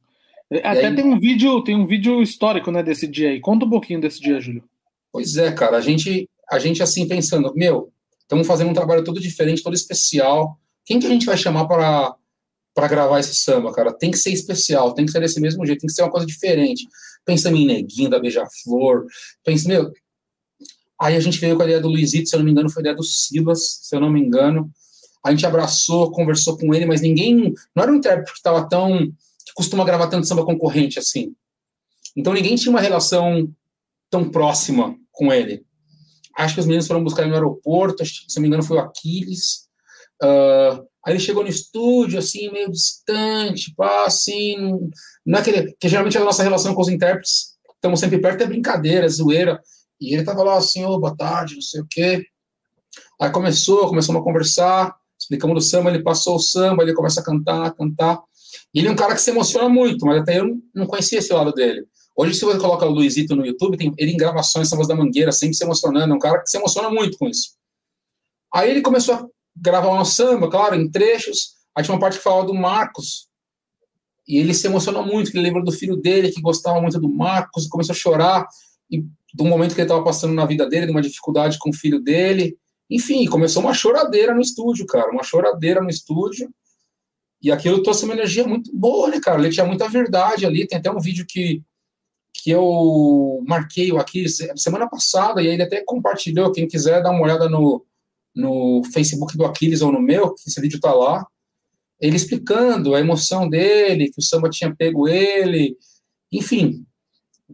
Até 0.63 0.87
aí... 0.87 0.95
tem 0.95 1.05
um 1.05 1.19
vídeo, 1.19 1.63
tem 1.63 1.75
um 1.75 1.87
vídeo 1.87 2.21
histórico, 2.21 2.71
né, 2.71 2.83
desse 2.83 3.07
dia 3.07 3.29
aí. 3.29 3.39
Conta 3.39 3.65
um 3.65 3.69
pouquinho 3.69 4.01
desse 4.01 4.19
dia, 4.19 4.39
Júlio. 4.41 4.63
Pois 5.11 5.37
é, 5.37 5.51
cara, 5.51 5.77
a 5.77 5.81
gente, 5.81 6.29
a 6.49 6.59
gente 6.59 6.83
assim 6.83 7.07
pensando, 7.07 7.53
meu, 7.55 7.91
estamos 8.21 8.45
fazendo 8.45 8.69
um 8.69 8.73
trabalho 8.73 9.03
todo 9.03 9.19
diferente, 9.19 9.63
todo 9.63 9.73
especial. 9.73 10.57
Quem 10.85 10.99
que 10.99 11.07
a 11.07 11.09
gente 11.09 11.25
vai 11.25 11.37
chamar 11.37 11.65
para 11.65 12.15
para 12.73 12.87
gravar 12.87 13.19
esse 13.19 13.35
samba, 13.35 13.71
cara? 13.73 13.93
Tem 13.93 14.11
que 14.11 14.17
ser 14.17 14.31
especial, 14.31 14.93
tem 14.93 15.05
que 15.05 15.11
ser 15.11 15.19
desse 15.19 15.39
mesmo 15.39 15.65
jeito, 15.65 15.81
tem 15.81 15.87
que 15.87 15.93
ser 15.93 16.03
uma 16.03 16.11
coisa 16.11 16.25
diferente. 16.25 16.87
Pensando 17.25 17.57
em 17.57 17.65
Neguinho, 17.65 18.09
da 18.09 18.19
Beija-Flor, 18.19 19.05
pensa, 19.43 19.67
meu... 19.67 19.91
Aí 20.99 21.15
a 21.15 21.19
gente 21.19 21.39
veio 21.39 21.55
com 21.55 21.63
a 21.63 21.65
ideia 21.65 21.81
do 21.81 21.87
Luizito, 21.87 22.29
se 22.29 22.35
eu 22.35 22.39
não 22.39 22.45
me 22.45 22.51
engano, 22.51 22.69
foi 22.69 22.81
a 22.81 22.83
ideia 22.83 22.95
do 22.95 23.03
Silas, 23.03 23.79
se 23.81 23.95
eu 23.95 23.99
não 23.99 24.11
me 24.11 24.21
engano. 24.21 24.71
A 25.25 25.31
gente 25.31 25.45
abraçou, 25.45 26.11
conversou 26.11 26.57
com 26.57 26.73
ele, 26.73 26.85
mas 26.85 27.01
ninguém... 27.01 27.53
Não 27.75 27.83
era 27.83 27.91
um 27.91 27.95
intérprete 27.95 28.31
que 28.31 28.37
estava 28.37 28.67
tão... 28.69 28.99
que 28.99 29.53
costuma 29.55 29.83
gravar 29.83 30.07
tanto 30.07 30.27
samba 30.27 30.45
concorrente, 30.45 30.99
assim. 30.99 31.35
Então 32.15 32.33
ninguém 32.33 32.55
tinha 32.55 32.69
uma 32.69 32.81
relação 32.81 33.51
tão 34.09 34.29
próxima 34.29 34.95
com 35.11 35.33
ele. 35.33 35.65
Acho 36.37 36.53
que 36.53 36.59
os 36.59 36.65
meninos 36.65 36.87
foram 36.87 37.03
buscar 37.03 37.23
ele 37.23 37.31
no 37.31 37.35
aeroporto, 37.35 38.05
se 38.05 38.35
não 38.35 38.41
me 38.41 38.47
engano 38.47 38.63
foi 38.63 38.77
o 38.77 38.81
Aquiles. 38.81 39.67
Uh, 40.21 40.85
aí 41.05 41.13
ele 41.13 41.19
chegou 41.19 41.43
no 41.43 41.49
estúdio, 41.49 42.19
assim, 42.19 42.51
meio 42.51 42.71
distante, 42.71 43.73
pá, 43.75 44.05
assim, 44.05 44.55
não 45.25 45.37
é 45.37 45.41
aquele, 45.41 45.75
que 45.79 45.87
geralmente 45.87 46.17
a 46.17 46.23
nossa 46.23 46.43
relação 46.43 46.73
com 46.73 46.81
os 46.81 46.89
intérpretes, 46.89 47.55
estamos 47.75 47.99
sempre 47.99 48.19
perto, 48.19 48.43
é 48.43 48.47
brincadeira, 48.47 49.05
é 49.05 49.09
zoeira, 49.09 49.61
e 49.99 50.13
ele 50.13 50.23
tava 50.23 50.43
lá 50.43 50.57
assim, 50.57 50.83
ô, 50.85 50.91
oh, 50.91 50.99
boa 50.99 51.15
tarde, 51.15 51.55
não 51.55 51.61
sei 51.61 51.81
o 51.81 51.87
quê. 51.89 52.25
Aí 53.19 53.29
começou, 53.31 53.87
começamos 53.87 54.21
a 54.21 54.23
conversar, 54.23 54.95
explicamos 55.19 55.55
do 55.55 55.61
samba, 55.61 55.89
ele 55.89 56.03
passou 56.03 56.35
o 56.35 56.39
samba, 56.39 56.83
ele 56.83 56.93
começa 56.93 57.21
a 57.21 57.23
cantar, 57.23 57.73
cantar, 57.75 58.21
e 58.73 58.79
ele 58.79 58.87
é 58.87 58.91
um 58.91 58.95
cara 58.95 59.13
que 59.13 59.21
se 59.21 59.29
emociona 59.29 59.69
muito, 59.69 60.05
mas 60.05 60.21
até 60.21 60.39
eu 60.39 60.57
não 60.73 60.85
conhecia 60.85 61.19
esse 61.19 61.31
lado 61.31 61.51
dele. 61.53 61.85
Hoje, 62.15 62.33
se 62.33 62.43
você 62.43 62.59
coloca 62.59 62.85
o 62.85 62.91
Luizito 62.91 63.35
no 63.35 63.45
YouTube, 63.45 63.77
tem 63.77 63.93
ele 63.97 64.11
em 64.11 64.17
gravações, 64.17 64.67
Sambas 64.67 64.87
da 64.87 64.95
Mangueira, 64.95 65.31
sempre 65.31 65.55
se 65.55 65.63
emocionando, 65.63 66.13
é 66.13 66.15
um 66.15 66.19
cara 66.19 66.41
que 66.41 66.49
se 66.49 66.57
emociona 66.57 66.89
muito 66.89 67.17
com 67.17 67.27
isso. 67.27 67.51
Aí 68.53 68.69
ele 68.69 68.81
começou 68.81 69.15
a 69.15 69.27
gravar 69.55 69.99
um 69.99 70.05
samba, 70.05 70.49
claro, 70.49 70.75
em 70.75 70.89
trechos, 70.89 71.55
aí 71.75 71.83
tinha 71.83 71.93
uma 71.93 71.99
parte 71.99 72.17
que 72.17 72.23
falava 72.23 72.47
do 72.47 72.53
Marcos, 72.53 73.27
e 74.27 74.37
ele 74.37 74.53
se 74.53 74.67
emocionou 74.67 75.05
muito, 75.05 75.31
que 75.31 75.37
ele 75.37 75.47
lembra 75.47 75.63
do 75.63 75.71
filho 75.71 75.95
dele, 75.95 76.31
que 76.31 76.41
gostava 76.41 76.81
muito 76.81 76.99
do 76.99 77.09
Marcos, 77.09 77.65
e 77.65 77.69
começou 77.69 77.93
a 77.93 77.97
chorar, 77.97 78.47
e 78.89 79.03
do 79.33 79.45
momento 79.45 79.73
que 79.73 79.81
ele 79.81 79.85
estava 79.85 80.03
passando 80.03 80.33
na 80.33 80.45
vida 80.45 80.67
dele, 80.67 80.85
de 80.85 80.91
uma 80.91 81.01
dificuldade 81.01 81.57
com 81.59 81.69
o 81.69 81.73
filho 81.73 81.99
dele, 81.99 82.57
enfim, 82.89 83.25
começou 83.25 83.63
uma 83.63 83.73
choradeira 83.73 84.33
no 84.33 84.41
estúdio, 84.41 84.85
cara, 84.85 85.11
uma 85.11 85.23
choradeira 85.23 85.81
no 85.81 85.89
estúdio, 85.89 86.49
e 87.41 87.51
aquilo 87.51 87.81
trouxe 87.81 88.05
uma 88.05 88.13
energia 88.13 88.47
muito 88.47 88.69
boa, 88.75 89.09
né, 89.09 89.19
cara, 89.19 89.39
ele 89.39 89.49
tinha 89.49 89.65
muita 89.65 89.87
verdade 89.89 90.45
ali, 90.45 90.67
tem 90.67 90.77
até 90.77 90.91
um 90.91 90.99
vídeo 90.99 91.25
que 91.27 91.61
que 92.33 92.49
eu 92.49 93.43
marquei 93.45 93.95
aqui 93.97 94.25
semana 94.55 94.89
passada, 94.89 95.43
e 95.43 95.47
ele 95.47 95.61
até 95.61 95.83
compartilhou, 95.83 96.51
quem 96.51 96.67
quiser 96.67 97.03
dar 97.03 97.11
uma 97.11 97.21
olhada 97.21 97.47
no, 97.47 97.85
no 98.35 98.81
Facebook 98.93 99.37
do 99.37 99.45
Aquiles 99.45 99.81
ou 99.81 99.91
no 99.91 100.01
meu, 100.01 100.33
que 100.33 100.49
esse 100.49 100.59
vídeo 100.61 100.77
está 100.77 100.93
lá, 100.93 101.25
ele 101.99 102.15
explicando 102.15 102.95
a 102.95 102.99
emoção 102.99 103.47
dele, 103.47 104.11
que 104.11 104.19
o 104.19 104.23
samba 104.23 104.49
tinha 104.49 104.75
pego 104.75 105.07
ele, 105.07 105.77
enfim, 106.31 106.85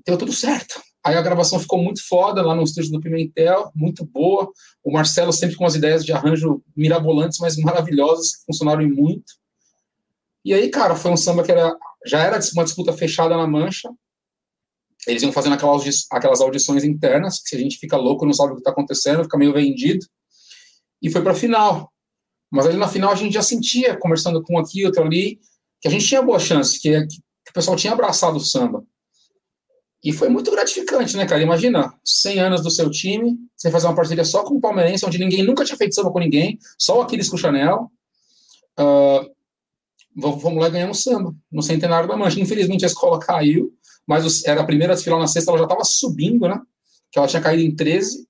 deu 0.06 0.18
tudo 0.18 0.32
certo. 0.32 0.82
Aí 1.04 1.16
a 1.16 1.22
gravação 1.22 1.60
ficou 1.60 1.82
muito 1.82 2.06
foda 2.06 2.42
lá 2.42 2.56
no 2.56 2.64
estúdio 2.64 2.92
do 2.92 3.00
Pimentel, 3.00 3.72
muito 3.74 4.06
boa. 4.06 4.52
O 4.84 4.92
Marcelo 4.92 5.32
sempre 5.32 5.56
com 5.56 5.66
as 5.66 5.76
ideias 5.76 6.04
de 6.04 6.12
arranjo 6.12 6.62
mirabolantes, 6.76 7.40
mas 7.40 7.58
maravilhosas, 7.58 8.36
que 8.36 8.46
funcionaram 8.46 8.88
muito. 8.88 9.34
E 10.44 10.54
aí, 10.54 10.70
cara, 10.70 10.96
foi 10.96 11.12
um 11.12 11.18
samba 11.18 11.44
que 11.44 11.52
era, 11.52 11.76
já 12.06 12.22
era 12.22 12.40
uma 12.54 12.64
disputa 12.64 12.94
fechada 12.94 13.36
na 13.36 13.48
mancha, 13.48 13.90
eles 15.08 15.24
iam 15.24 15.32
fazendo 15.32 15.54
aquelas, 15.54 16.06
aquelas 16.12 16.42
audições 16.42 16.84
internas, 16.84 17.40
que 17.42 17.50
se 17.50 17.56
a 17.56 17.60
gente 17.60 17.78
fica 17.78 17.96
louco, 17.96 18.26
não 18.26 18.34
sabe 18.34 18.52
o 18.52 18.56
que 18.56 18.62
está 18.62 18.72
acontecendo, 18.72 19.24
fica 19.24 19.38
meio 19.38 19.54
vendido, 19.54 20.06
e 21.02 21.10
foi 21.10 21.22
para 21.22 21.32
a 21.32 21.36
final. 21.36 21.92
Mas 22.52 22.66
ali 22.66 22.78
na 22.78 22.88
final 22.88 23.12
a 23.12 23.16
gente 23.16 23.34
já 23.34 23.42
sentia, 23.42 23.98
conversando 23.98 24.42
com 24.42 24.56
um 24.56 24.60
aqui, 24.60 24.86
outro 24.86 25.04
ali, 25.04 25.40
que 25.82 25.88
a 25.88 25.92
gente 25.92 26.06
tinha 26.06 26.22
boa 26.22 26.40
chance, 26.40 26.80
que, 26.80 26.90
que 27.08 27.50
o 27.50 27.54
pessoal 27.54 27.76
tinha 27.76 27.94
abraçado 27.94 28.38
o 28.38 28.40
samba. 28.40 28.84
E 30.04 30.14
foi 30.14 30.30
muito 30.30 30.52
gratificante, 30.52 31.18
né, 31.18 31.26
cara? 31.26 31.42
Imagina, 31.42 31.94
100 32.04 32.40
anos 32.40 32.62
do 32.62 32.70
seu 32.70 32.90
time, 32.90 33.36
você 33.56 33.72
fazer 33.72 33.88
uma 33.88 33.96
parceria 33.96 34.24
só 34.24 34.44
com 34.44 34.56
o 34.56 34.62
Palmeirense, 34.62 35.06
onde 35.06 35.18
ninguém 35.18 35.44
nunca 35.44 35.66
tinha 35.66 35.78
feito 35.78 35.96
samba 35.96 36.12
com 36.12 36.20
ninguém, 36.20 36.58
só 36.78 36.98
o 36.98 37.02
Aquiles 37.02 37.28
com 37.28 37.36
o 37.36 37.40
Chanel. 37.40 37.92
Uh, 38.80 39.30
vamos 40.16 40.62
lá 40.62 40.70
ganhar 40.70 40.90
um 40.90 40.94
samba, 40.94 41.36
no 41.52 41.62
centenário 41.62 42.08
da 42.08 42.16
Mancha. 42.16 42.40
Infelizmente 42.40 42.86
a 42.86 42.88
escola 42.88 43.20
caiu, 43.20 43.74
mas 44.08 44.46
era 44.46 44.62
a 44.62 44.66
primeira 44.66 44.94
desfilar 44.94 45.20
na 45.20 45.28
sexta, 45.28 45.52
ela 45.52 45.60
já 45.60 45.66
estava 45.66 45.84
subindo, 45.84 46.48
né? 46.48 46.60
Que 47.12 47.20
ela 47.20 47.28
tinha 47.28 47.42
caído 47.42 47.64
em 47.64 47.76
13, 47.76 48.28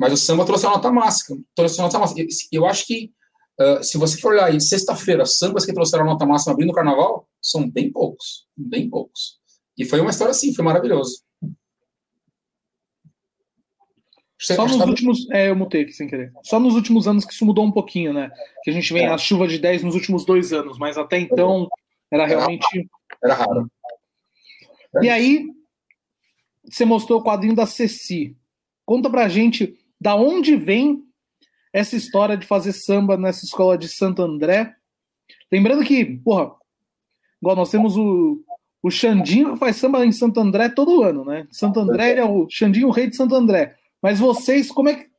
mas 0.00 0.14
o 0.14 0.16
samba 0.16 0.46
trouxe 0.46 0.64
a 0.64 0.70
nota 0.70 0.90
máxima. 0.90 1.38
Trouxe 1.54 1.78
a 1.78 1.84
nota 1.84 1.98
máxima. 1.98 2.26
Eu 2.50 2.64
acho 2.64 2.86
que, 2.86 3.12
uh, 3.60 3.84
se 3.84 3.98
você 3.98 4.18
for 4.18 4.32
olhar 4.32 4.46
aí, 4.46 4.58
sexta-feira, 4.58 5.26
sambas 5.26 5.66
que 5.66 5.74
trouxeram 5.74 6.04
a 6.04 6.06
nota 6.06 6.24
máxima 6.24 6.54
abrindo 6.54 6.70
o 6.70 6.72
carnaval, 6.72 7.28
são 7.38 7.70
bem 7.70 7.92
poucos, 7.92 8.46
bem 8.56 8.88
poucos. 8.88 9.38
E 9.76 9.84
foi 9.84 10.00
uma 10.00 10.08
história 10.08 10.30
assim, 10.30 10.54
foi 10.54 10.64
maravilhoso. 10.64 11.22
Só 14.40 14.66
nos 14.66 14.76
últimos. 14.76 15.28
É, 15.30 15.50
eu 15.50 15.54
mutei 15.54 15.82
aqui 15.82 15.92
sem 15.92 16.08
querer. 16.08 16.32
Só 16.44 16.58
nos 16.58 16.74
últimos 16.74 17.06
anos 17.06 17.26
que 17.26 17.34
isso 17.34 17.44
mudou 17.44 17.66
um 17.66 17.70
pouquinho, 17.70 18.14
né? 18.14 18.30
Que 18.64 18.70
a 18.70 18.72
gente 18.72 18.90
vem 18.94 19.04
é. 19.04 19.08
a 19.08 19.18
chuva 19.18 19.46
de 19.46 19.58
10 19.58 19.82
nos 19.82 19.94
últimos 19.94 20.24
dois 20.24 20.50
anos, 20.50 20.78
mas 20.78 20.96
até 20.96 21.18
então 21.18 21.68
era 22.10 22.26
realmente. 22.26 22.88
Era 23.22 23.34
raro. 23.34 23.70
E 25.02 25.10
aí, 25.10 25.44
você 26.64 26.86
mostrou 26.86 27.20
o 27.20 27.22
quadrinho 27.22 27.54
da 27.54 27.66
Ceci. 27.66 28.34
Conta 28.86 29.10
pra 29.10 29.28
gente 29.28 29.78
da 30.00 30.14
onde 30.14 30.56
vem 30.56 31.04
essa 31.72 31.96
história 31.96 32.36
de 32.36 32.46
fazer 32.46 32.72
samba 32.72 33.16
nessa 33.16 33.44
escola 33.44 33.76
de 33.76 33.88
Santo 33.88 34.22
André. 34.22 34.74
Lembrando 35.52 35.84
que, 35.84 36.04
porra, 36.04 36.52
igual 37.40 37.56
nós 37.56 37.70
temos 37.70 37.96
o, 37.96 38.42
o 38.82 38.90
Xandinho 38.90 39.52
que 39.52 39.58
faz 39.58 39.76
samba 39.76 40.04
em 40.04 40.12
Santo 40.12 40.40
André 40.40 40.68
todo 40.68 41.02
ano, 41.02 41.24
né? 41.24 41.46
Santo 41.50 41.78
André 41.80 42.14
é 42.14 42.24
o 42.24 42.48
Xandinho, 42.50 42.88
o 42.88 42.92
rei 42.92 43.08
de 43.08 43.16
Santo 43.16 43.34
André. 43.34 43.76
Mas 44.02 44.18
vocês, 44.18 44.70
como 44.70 44.88
é 44.88 44.94
que, 44.94 45.10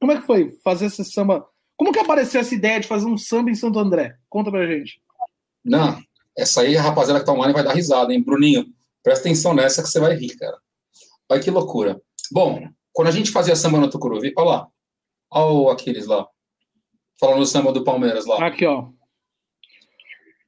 como 0.00 0.12
é 0.12 0.20
que 0.20 0.26
foi 0.26 0.56
fazer 0.62 0.86
esse 0.86 1.04
samba? 1.04 1.46
Como 1.76 1.92
que 1.92 1.98
apareceu 1.98 2.40
essa 2.40 2.54
ideia 2.54 2.80
de 2.80 2.86
fazer 2.86 3.06
um 3.06 3.18
samba 3.18 3.50
em 3.50 3.54
Santo 3.54 3.78
André? 3.78 4.16
Conta 4.30 4.50
pra 4.50 4.66
gente. 4.66 5.00
Não, 5.64 6.00
essa 6.38 6.62
aí, 6.62 6.76
a 6.76 6.82
rapaziada 6.82 7.20
que 7.20 7.26
tá 7.26 7.32
online 7.32 7.52
vai 7.52 7.64
dar 7.64 7.74
risada, 7.74 8.14
hein? 8.14 8.22
Bruninho, 8.22 8.72
Presta 9.06 9.28
atenção 9.28 9.54
nessa 9.54 9.84
que 9.84 9.88
você 9.88 10.00
vai 10.00 10.16
rir, 10.16 10.36
cara. 10.36 10.58
Olha 11.28 11.40
que 11.40 11.48
loucura. 11.48 12.02
Bom, 12.32 12.68
quando 12.96 13.08
a 13.08 13.10
gente 13.10 13.30
fazia 13.30 13.54
samba 13.54 13.78
no 13.78 13.90
Tucuruvi, 13.90 14.32
olha 14.38 14.48
lá. 14.48 14.68
Olha 15.30 15.52
o 15.52 15.68
Aquiles 15.68 16.06
lá. 16.06 16.26
Falando 17.20 17.40
do 17.40 17.46
samba 17.46 17.70
do 17.70 17.84
Palmeiras 17.84 18.24
lá. 18.24 18.46
Aqui, 18.46 18.64
ó. 18.64 18.88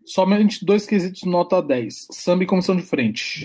Somente 0.07 0.65
dois 0.65 0.87
quesitos 0.87 1.25
nota 1.25 1.61
10. 1.61 2.07
Samba 2.11 2.45
e 2.45 2.47
comissão 2.47 2.75
de 2.75 2.81
frente. 2.81 3.45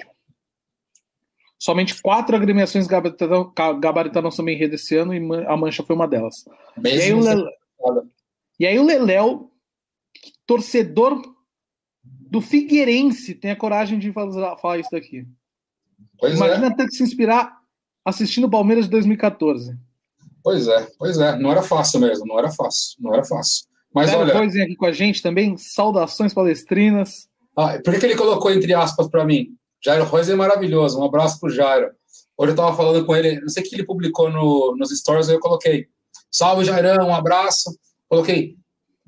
Somente 1.59 2.01
quatro 2.01 2.33
agremiações 2.33 2.87
gabaritaram, 2.87 3.51
gabaritaram 3.77 4.31
samba 4.31 4.51
enredo 4.51 4.75
esse 4.75 4.95
ano 4.95 5.13
e 5.13 5.17
a 5.47 5.57
Mancha 5.57 5.83
foi 5.83 5.97
uma 5.97 6.07
delas. 6.07 6.45
E 6.81 6.87
aí, 6.87 7.13
Lele... 7.13 7.43
e 8.57 8.65
aí, 8.65 8.79
o 8.79 8.85
Leléu, 8.85 9.51
torcedor 10.45 11.21
do 12.01 12.39
Figueirense 12.39 13.35
tem 13.35 13.51
a 13.51 13.55
coragem 13.57 13.99
de 13.99 14.13
falar, 14.13 14.55
falar 14.55 14.77
isso 14.77 14.91
daqui. 14.91 15.27
Pois 16.17 16.35
Imagina 16.37 16.67
é. 16.67 16.73
ter 16.73 16.85
que 16.87 16.95
se 16.95 17.03
inspirar 17.03 17.62
assistindo 18.05 18.45
o 18.45 18.49
Palmeiras 18.49 18.85
de 18.85 18.91
2014. 18.91 19.77
Pois 20.43 20.67
é, 20.67 20.87
pois 20.99 21.17
é. 21.17 21.37
Não 21.37 21.51
era 21.51 21.61
fácil 21.61 21.99
mesmo, 21.99 22.25
não 22.25 22.37
era 22.37 22.51
fácil, 22.51 22.97
não 22.99 23.13
era 23.13 23.23
fácil. 23.23 23.65
Mas 23.93 24.09
Jairo 24.09 24.23
olha. 24.23 24.39
Coisinha 24.39 24.65
aqui 24.65 24.75
com 24.75 24.85
a 24.85 24.91
gente 24.91 25.21
também, 25.21 25.55
saudações 25.57 26.33
palestrinas. 26.33 27.27
Ah, 27.55 27.79
por 27.83 27.97
que 27.97 28.05
ele 28.05 28.15
colocou 28.15 28.51
entre 28.51 28.73
aspas 28.73 29.07
para 29.07 29.23
mim? 29.23 29.49
Jairo 29.83 30.05
Reis 30.05 30.29
é 30.29 30.35
maravilhoso, 30.35 30.99
um 30.99 31.03
abraço 31.03 31.39
pro 31.39 31.49
Jairo. 31.49 31.91
Hoje 32.37 32.49
eu 32.49 32.55
estava 32.55 32.75
falando 32.75 33.05
com 33.05 33.15
ele, 33.15 33.39
não 33.41 33.49
sei 33.49 33.61
o 33.61 33.65
que 33.65 33.75
ele 33.75 33.85
publicou 33.85 34.29
no, 34.29 34.75
nos 34.77 34.89
stories, 34.97 35.29
eu 35.29 35.39
coloquei. 35.39 35.87
Salve, 36.31 36.65
Jairão, 36.65 37.07
um 37.07 37.13
abraço. 37.13 37.69
Coloquei, 38.09 38.55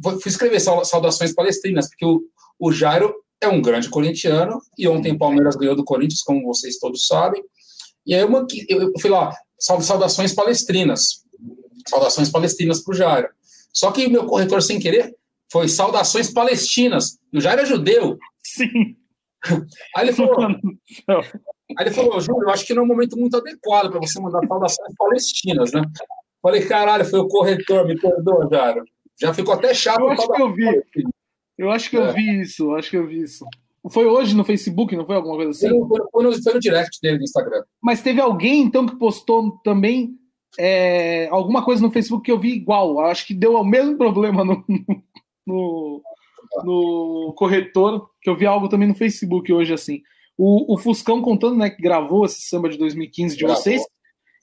fui 0.02 0.20
escrever 0.28 0.60
saudações 0.60 1.34
palestrinas, 1.34 1.88
porque 1.90 2.06
o, 2.06 2.22
o 2.60 2.72
Jairo 2.72 3.14
é 3.42 3.48
um 3.48 3.62
grande 3.62 3.90
corintiano, 3.90 4.62
e 4.78 4.88
ontem 4.88 5.12
o 5.12 5.18
Palmeiras 5.18 5.56
ganhou 5.56 5.76
do 5.76 5.84
Corinthians, 5.84 6.22
como 6.22 6.46
vocês 6.46 6.78
todos 6.78 7.08
sabem. 7.08 7.44
E 8.06 8.14
aí 8.14 8.22
eu, 8.22 8.30
eu 8.70 8.92
fui 9.00 9.10
lá, 9.10 9.36
saudações 9.60 10.34
palestrinas. 10.34 11.24
Saudações 11.88 12.30
palestrinas 12.30 12.84
para 12.84 12.92
o 12.92 12.96
Jairo. 12.96 13.30
Só 13.74 13.92
que 13.92 14.06
o 14.06 14.10
meu 14.10 14.26
corretor, 14.26 14.62
sem 14.62 14.80
querer, 14.80 15.14
foi 15.52 15.68
saudações 15.68 16.32
palestinas. 16.32 17.18
O 17.34 17.40
Jairo 17.40 17.62
é 17.62 17.66
judeu. 17.66 18.18
Sim. 18.44 18.96
Aí 19.96 20.06
ele 20.06 20.14
falou, 20.14 20.44
aí 20.44 20.56
ele 21.80 21.92
falou, 21.92 22.20
Júlio, 22.20 22.44
eu 22.44 22.50
acho 22.50 22.66
que 22.66 22.74
não 22.74 22.82
é 22.82 22.86
um 22.86 22.88
momento 22.88 23.18
muito 23.18 23.38
adequado 23.38 23.92
para 23.92 24.00
você 24.00 24.20
mandar 24.20 24.46
saudações 24.48 24.96
palestinas, 24.98 25.72
né? 25.72 25.82
Falei, 26.42 26.66
caralho, 26.66 27.06
foi 27.06 27.20
o 27.20 27.28
corretor, 27.28 27.88
me 27.88 28.00
perdoa, 28.00 28.48
Jairo. 28.52 28.84
Já 29.20 29.34
ficou 29.34 29.54
até 29.54 29.74
chato. 29.74 30.02
Eu 30.02 30.10
acho 30.10 30.28
que 30.28 30.42
eu 30.42 30.54
vi. 30.54 30.84
Eu 31.58 31.72
acho 31.72 31.90
que 31.90 31.98
eu 31.98 32.06
é. 32.06 32.14
vi 32.14 32.42
isso, 32.42 32.74
acho 32.76 32.90
que 32.90 32.98
eu 32.98 33.08
vi 33.08 33.22
isso. 33.22 33.46
Foi 33.90 34.06
hoje 34.06 34.36
no 34.36 34.44
Facebook, 34.44 34.96
não 34.96 35.06
foi 35.06 35.16
alguma 35.16 35.36
coisa 35.36 35.52
assim? 35.52 35.70
Foi, 35.70 35.88
foi, 36.12 36.24
no, 36.24 36.42
foi 36.44 36.54
no 36.54 36.60
direct 36.60 37.00
dele 37.02 37.18
no 37.18 37.24
Instagram. 37.24 37.64
Mas 37.82 38.02
teve 38.02 38.20
alguém, 38.20 38.62
então, 38.62 38.86
que 38.86 38.96
postou 38.96 39.60
também 39.64 40.16
é, 40.58 41.28
alguma 41.30 41.64
coisa 41.64 41.82
no 41.82 41.92
Facebook 41.92 42.24
que 42.24 42.32
eu 42.32 42.40
vi 42.40 42.54
igual. 42.54 43.00
Acho 43.02 43.28
que 43.28 43.34
deu 43.34 43.54
o 43.54 43.64
mesmo 43.64 43.98
problema 43.98 44.44
no, 44.44 44.64
no, 45.46 46.02
no, 46.64 47.34
corretor, 47.38 48.10
que 48.22 48.30
eu 48.30 48.36
vi 48.36 48.46
algo 48.46 48.68
também 48.68 48.88
no 48.88 48.96
Facebook 48.96 49.52
hoje, 49.54 49.74
assim. 49.74 50.02
O, 50.38 50.74
o 50.74 50.78
Fuscão 50.78 51.22
contando, 51.22 51.58
né, 51.58 51.70
que 51.70 51.82
gravou 51.82 52.26
esse 52.26 52.42
samba 52.42 52.70
de 52.70 52.78
2015 52.78 53.36
de 53.36 53.44
gravou. 53.44 53.62
vocês, 53.62 53.82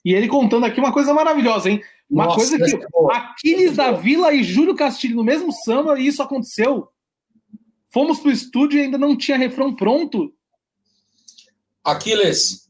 e 0.05 0.13
ele 0.13 0.27
contando 0.27 0.65
aqui 0.65 0.79
uma 0.79 0.91
coisa 0.91 1.13
maravilhosa, 1.13 1.69
hein? 1.69 1.81
Uma 2.09 2.25
Nossa, 2.25 2.37
coisa 2.37 2.57
que 2.57 2.85
Aquiles 3.11 3.75
da 3.75 3.91
Vila 3.91 4.33
e 4.33 4.43
Júlio 4.43 4.75
Castilho 4.75 5.15
no 5.15 5.23
mesmo 5.23 5.51
samba, 5.51 5.99
e 5.99 6.07
isso 6.07 6.21
aconteceu. 6.21 6.87
Fomos 7.93 8.19
pro 8.19 8.31
estúdio 8.31 8.79
e 8.79 8.83
ainda 8.83 8.97
não 8.97 9.15
tinha 9.15 9.37
refrão 9.37 9.75
pronto. 9.75 10.33
Aquiles, 11.83 12.67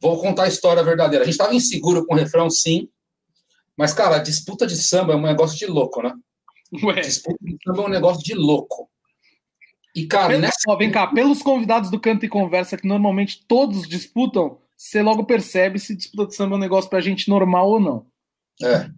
vou 0.00 0.20
contar 0.20 0.44
a 0.44 0.48
história 0.48 0.82
verdadeira. 0.82 1.22
A 1.22 1.26
gente 1.26 1.34
estava 1.34 1.54
inseguro 1.54 2.04
com 2.04 2.14
o 2.14 2.18
refrão, 2.18 2.50
sim. 2.50 2.88
Mas, 3.76 3.94
cara, 3.94 4.16
a 4.16 4.22
disputa 4.22 4.66
de 4.66 4.76
samba 4.76 5.14
é 5.14 5.16
um 5.16 5.22
negócio 5.22 5.56
de 5.56 5.66
louco, 5.66 6.02
né? 6.02 6.12
Ué. 6.82 7.00
Disputa 7.00 7.38
de 7.40 7.56
samba 7.64 7.82
é 7.82 7.86
um 7.86 7.90
negócio 7.90 8.22
de 8.22 8.34
louco. 8.34 8.90
E, 9.94 10.06
cara, 10.06 10.28
Pelo, 10.28 10.40
nessa... 10.42 10.76
vem 10.76 10.90
cá, 10.90 11.06
pelos 11.06 11.42
convidados 11.42 11.90
do 11.90 11.98
Canto 11.98 12.26
e 12.26 12.28
Conversa, 12.28 12.76
que 12.76 12.86
normalmente 12.86 13.44
todos 13.46 13.88
disputam, 13.88 14.58
você 14.76 15.00
logo 15.00 15.24
percebe 15.24 15.78
se 15.78 15.96
disputa 15.96 16.26
de 16.26 16.36
samba 16.36 16.54
é 16.54 16.58
um 16.58 16.60
negócio 16.60 16.90
pra 16.90 17.00
gente 17.00 17.30
normal 17.30 17.70
ou 17.70 17.80
não. 17.80 18.06
É. 18.62 18.90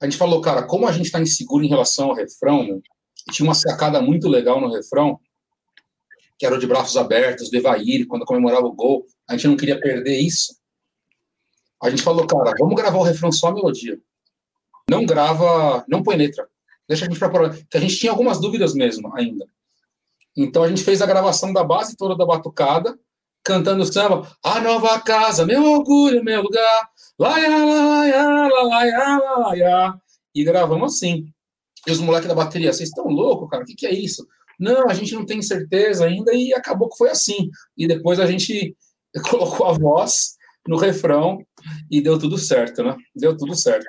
A 0.00 0.04
gente 0.06 0.16
falou, 0.16 0.40
cara, 0.40 0.62
como 0.62 0.86
a 0.86 0.92
gente 0.92 1.10
tá 1.10 1.20
inseguro 1.20 1.62
em 1.64 1.68
relação 1.68 2.08
ao 2.08 2.16
refrão? 2.16 2.80
Tinha 3.30 3.46
uma 3.46 3.54
sacada 3.54 4.00
muito 4.00 4.28
legal 4.28 4.60
no 4.60 4.72
refrão, 4.72 5.18
que 6.38 6.46
era 6.46 6.54
o 6.54 6.58
de 6.58 6.66
braços 6.66 6.96
abertos, 6.96 7.50
do 7.50 7.56
Evair, 7.56 8.06
quando 8.06 8.24
comemorava 8.24 8.66
o 8.66 8.72
gol. 8.72 9.06
A 9.28 9.34
gente 9.34 9.48
não 9.48 9.56
queria 9.56 9.78
perder 9.78 10.18
isso. 10.18 10.56
A 11.82 11.90
gente 11.90 12.02
falou, 12.02 12.26
cara, 12.26 12.52
vamos 12.58 12.74
gravar 12.74 12.98
o 12.98 13.02
refrão 13.02 13.30
só 13.30 13.48
a 13.48 13.54
melodia. 13.54 13.98
Não 14.90 15.04
grava, 15.04 15.84
não 15.88 16.02
põe 16.02 16.16
letra. 16.16 16.48
Deixa 16.88 17.04
a 17.04 17.08
gente 17.08 17.18
preparar. 17.18 17.56
Que 17.70 17.76
a 17.76 17.80
gente 17.80 17.96
tinha 17.96 18.12
algumas 18.12 18.40
dúvidas 18.40 18.74
mesmo 18.74 19.14
ainda. 19.16 19.46
Então 20.36 20.62
a 20.62 20.68
gente 20.68 20.82
fez 20.82 21.02
a 21.02 21.06
gravação 21.06 21.52
da 21.52 21.62
base 21.62 21.96
toda 21.96 22.16
da 22.16 22.24
batucada, 22.24 22.98
cantando 23.44 23.84
samba, 23.84 24.28
a 24.42 24.60
nova 24.60 25.00
casa, 25.00 25.44
meu 25.44 25.64
orgulho, 25.64 26.24
meu 26.24 26.42
lugar, 26.42 26.90
laia, 27.18 27.48
laia, 27.48 28.48
laia, 28.48 29.18
laia, 29.18 29.94
e 30.34 30.44
gravamos 30.44 30.94
assim. 30.94 31.26
E 31.86 31.90
os 31.90 32.00
moleques 32.00 32.28
da 32.28 32.34
bateria, 32.34 32.72
vocês 32.72 32.88
estão 32.88 33.06
loucos, 33.06 33.48
cara? 33.48 33.62
O 33.62 33.66
que, 33.66 33.74
que 33.74 33.86
é 33.86 33.92
isso? 33.92 34.26
Não, 34.58 34.88
a 34.88 34.94
gente 34.94 35.14
não 35.14 35.26
tem 35.26 35.42
certeza 35.42 36.06
ainda, 36.06 36.32
e 36.34 36.54
acabou 36.54 36.88
que 36.88 36.96
foi 36.96 37.10
assim. 37.10 37.50
E 37.76 37.86
depois 37.86 38.20
a 38.20 38.26
gente 38.26 38.76
colocou 39.28 39.66
a 39.66 39.72
voz 39.72 40.36
no 40.66 40.76
refrão 40.76 41.44
e 41.90 42.00
deu 42.00 42.18
tudo 42.18 42.38
certo, 42.38 42.82
né? 42.82 42.96
Deu 43.14 43.36
tudo 43.36 43.54
certo. 43.54 43.86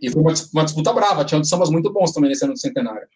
E 0.00 0.10
foi 0.10 0.20
uma, 0.20 0.34
uma 0.52 0.64
disputa 0.64 0.92
brava, 0.92 1.24
tinha 1.24 1.42
sambas 1.44 1.70
muito 1.70 1.92
bons 1.92 2.12
também 2.12 2.30
nesse 2.30 2.44
ano 2.44 2.54
do 2.54 2.60
centenário. 2.60 3.06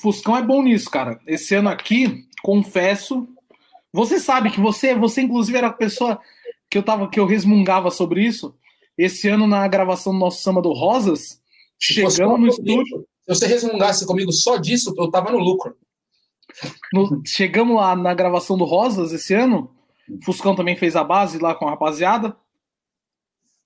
Fuscão 0.00 0.36
é 0.36 0.42
bom 0.42 0.62
nisso, 0.62 0.88
cara. 0.90 1.20
Esse 1.26 1.54
ano 1.54 1.68
aqui, 1.68 2.24
confesso, 2.42 3.28
você 3.92 4.20
sabe 4.20 4.50
que 4.50 4.60
você, 4.60 4.94
você 4.94 5.22
inclusive 5.22 5.58
era 5.58 5.66
a 5.66 5.72
pessoa 5.72 6.20
que 6.70 6.78
eu 6.78 6.82
tava, 6.82 7.08
que 7.10 7.18
eu 7.18 7.26
resmungava 7.26 7.90
sobre 7.90 8.24
isso. 8.24 8.54
Esse 8.96 9.28
ano 9.28 9.46
na 9.46 9.66
gravação 9.66 10.12
do 10.12 10.18
nosso 10.18 10.42
samba 10.42 10.62
do 10.62 10.72
Rosas, 10.72 11.40
chegamos 11.78 12.40
no 12.40 12.46
estúdio, 12.46 13.06
você 13.34 13.46
resmungasse 13.46 14.06
comigo 14.06 14.32
só 14.32 14.56
disso, 14.56 14.94
eu 14.96 15.10
tava 15.10 15.30
no 15.30 15.38
lucro. 15.38 15.76
No, 16.92 17.22
chegamos 17.26 17.76
lá 17.76 17.94
na 17.94 18.12
gravação 18.12 18.58
do 18.58 18.64
Rosas 18.64 19.12
esse 19.12 19.34
ano. 19.34 19.74
Fuscão 20.24 20.56
também 20.56 20.76
fez 20.76 20.96
a 20.96 21.04
base 21.04 21.38
lá 21.38 21.54
com 21.54 21.66
a 21.66 21.70
rapaziada. 21.70 22.36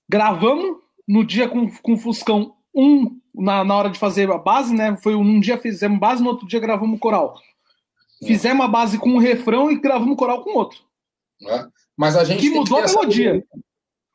Gravamos 0.07 0.77
no 1.07 1.25
dia 1.25 1.49
com, 1.49 1.69
com 1.81 1.93
o 1.93 1.97
Fuscão 1.97 2.55
um 2.73 3.19
na, 3.33 3.63
na 3.63 3.75
hora 3.75 3.89
de 3.89 3.99
fazer 3.99 4.29
a 4.29 4.37
base, 4.37 4.73
né? 4.73 4.95
Foi 5.01 5.15
um 5.15 5.39
dia 5.39 5.57
fizemos 5.57 5.99
base, 5.99 6.21
no 6.21 6.29
outro 6.29 6.47
dia 6.47 6.59
gravamos 6.59 6.99
coral. 6.99 7.39
Fizemos 8.25 8.65
a 8.65 8.67
base 8.67 8.97
com 8.97 9.09
um 9.09 9.17
refrão 9.17 9.71
e 9.71 9.79
gravamos 9.79 10.17
coral 10.17 10.43
com 10.43 10.57
outro. 10.57 10.79
É. 11.47 11.65
Mas 11.97 12.15
a 12.15 12.23
gente 12.23 12.41
que 12.41 12.49
mudou 12.49 12.77
que 12.77 12.83
a 12.83 12.87
melodia. 12.87 13.43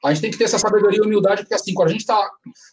A 0.03 0.13
gente 0.13 0.23
tem 0.23 0.31
que 0.31 0.39
ter 0.39 0.45
essa 0.45 0.59
sabedoria 0.59 0.99
e 0.99 1.07
humildade, 1.07 1.43
porque 1.43 1.55
assim, 1.55 1.75
quando 1.75 1.89
a 1.89 1.93
gente 1.93 2.01
está 2.01 2.31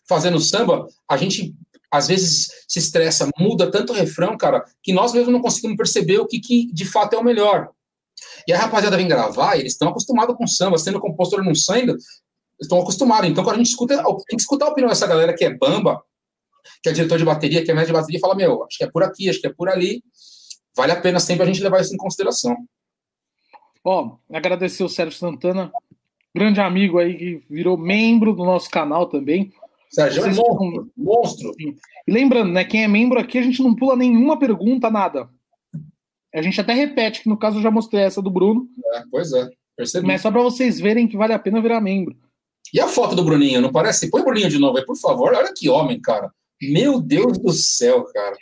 fazendo 0.07 0.39
samba, 0.39 0.88
a 1.09 1.17
gente 1.17 1.53
às 1.92 2.08
vezes 2.08 2.48
se 2.68 2.80
estressa, 2.80 3.30
muda 3.40 3.72
tanto 3.72 3.94
o 3.94 3.96
refrão, 3.96 4.38
cara, 4.38 4.64
que 4.84 4.94
nós 4.94 5.14
mesmos 5.14 5.32
não 5.32 5.42
conseguimos 5.42 5.78
perceber 5.78 6.20
o 6.20 6.28
que, 6.28 6.40
que 6.40 6.72
de 6.74 6.86
fato 6.86 7.14
é 7.16 7.18
o 7.18 7.24
melhor. 7.24 7.70
E 8.48 8.54
a 8.54 8.58
rapaziada 8.58 8.98
vem 8.98 9.08
gravar, 9.08 9.58
eles 9.58 9.74
estão 9.74 9.90
acostumados 9.90 10.36
com 10.36 10.48
samba, 10.48 10.78
sendo 10.78 11.00
compositor 11.00 11.44
não 11.44 11.56
saindo, 11.56 11.96
estão 12.59 12.82
acostumados. 12.82 13.30
Então, 13.30 13.43
quando 13.43 13.55
a 13.55 13.59
gente 13.59 13.70
escuta, 13.70 13.96
tem 14.04 14.36
que 14.36 14.42
escutar 14.42 14.66
a 14.66 14.70
opinião 14.70 14.89
dessa 14.89 15.08
galera 15.08 15.34
que 15.34 15.46
é 15.46 15.54
bamba, 15.54 16.04
que 16.82 16.89
é 16.89 16.92
diretor 16.92 17.18
de 17.18 17.26
bateria, 17.26 17.64
que 17.64 17.72
é 17.72 17.74
médio 17.74 17.88
de 17.88 17.93
bateria, 17.93 18.20
fala: 18.20 18.36
Meu, 18.36 18.64
acho 18.64 18.78
que 18.78 18.84
é 18.84 18.89
por 18.89 19.04
aqui, 19.04 19.30
acho 19.30 19.39
que 19.39 19.47
é 19.47 19.54
por 19.54 19.70
ali. 19.70 20.04
Vale 20.76 20.92
a 20.92 21.01
pena 21.01 21.20
sempre 21.20 21.43
a 21.43 21.46
gente 21.46 21.62
levar 21.62 21.82
isso 21.82 21.93
em 21.93 21.97
consideração. 21.97 22.55
Ó, 23.84 24.18
agradecer 24.32 24.84
o 24.84 24.89
Sérgio 24.89 25.18
Santana, 25.18 25.72
grande 26.36 26.59
amigo 26.59 27.00
aí 27.00 27.18
que 27.18 27.43
virou 27.50 27.78
membro 27.78 28.34
do 28.34 28.43
nosso 28.43 28.70
canal 28.70 29.08
também. 29.08 29.54
Sérgio 29.89 30.24
é 30.24 30.34
monstro, 30.34 30.92
monstro. 30.96 31.51
E 32.08 32.12
lembrando, 32.12 32.51
né, 32.51 32.64
quem 32.64 32.84
é 32.84 32.88
membro 32.88 33.20
aqui, 33.20 33.38
a 33.38 33.42
gente 33.42 33.62
não 33.62 33.76
pula 33.76 33.96
nenhuma 33.96 34.38
pergunta, 34.38 34.89
nada. 34.89 35.30
A 36.34 36.42
gente 36.42 36.59
até 36.59 36.74
repete, 36.74 37.24
que 37.24 37.30
no 37.30 37.38
caso 37.38 37.58
eu 37.58 37.62
já 37.62 37.72
mostrei 37.72 38.04
essa 38.04 38.22
do 38.22 38.30
Bruno. 38.30 38.68
É, 38.93 39.04
pois 39.09 39.32
é, 39.34 39.50
percebi. 39.76 40.05
Mas 40.05 40.22
só 40.22 40.30
para 40.30 40.42
vocês 40.42 40.80
verem 40.80 41.08
que 41.08 41.18
vale 41.18 41.34
a 41.34 41.39
pena 41.39 41.62
virar 41.62 41.82
membro. 41.82 42.16
E 42.74 42.80
a 42.80 42.88
foto 42.88 43.16
do 43.16 43.24
Bruninho, 43.24 43.62
não 43.62 43.72
parece? 43.72 44.09
Põe 44.09 44.22
o 44.22 44.26
Bruninho 44.26 44.50
de 44.50 44.59
novo 44.59 44.78
aí, 44.78 44.86
por 44.86 44.97
favor. 44.97 45.34
Olha 45.34 45.54
que 45.54 45.70
homem, 45.70 46.00
cara. 46.01 46.32
Meu 46.62 47.00
Deus 47.00 47.38
do 47.38 47.51
céu, 47.54 48.04
cara. 48.05 48.36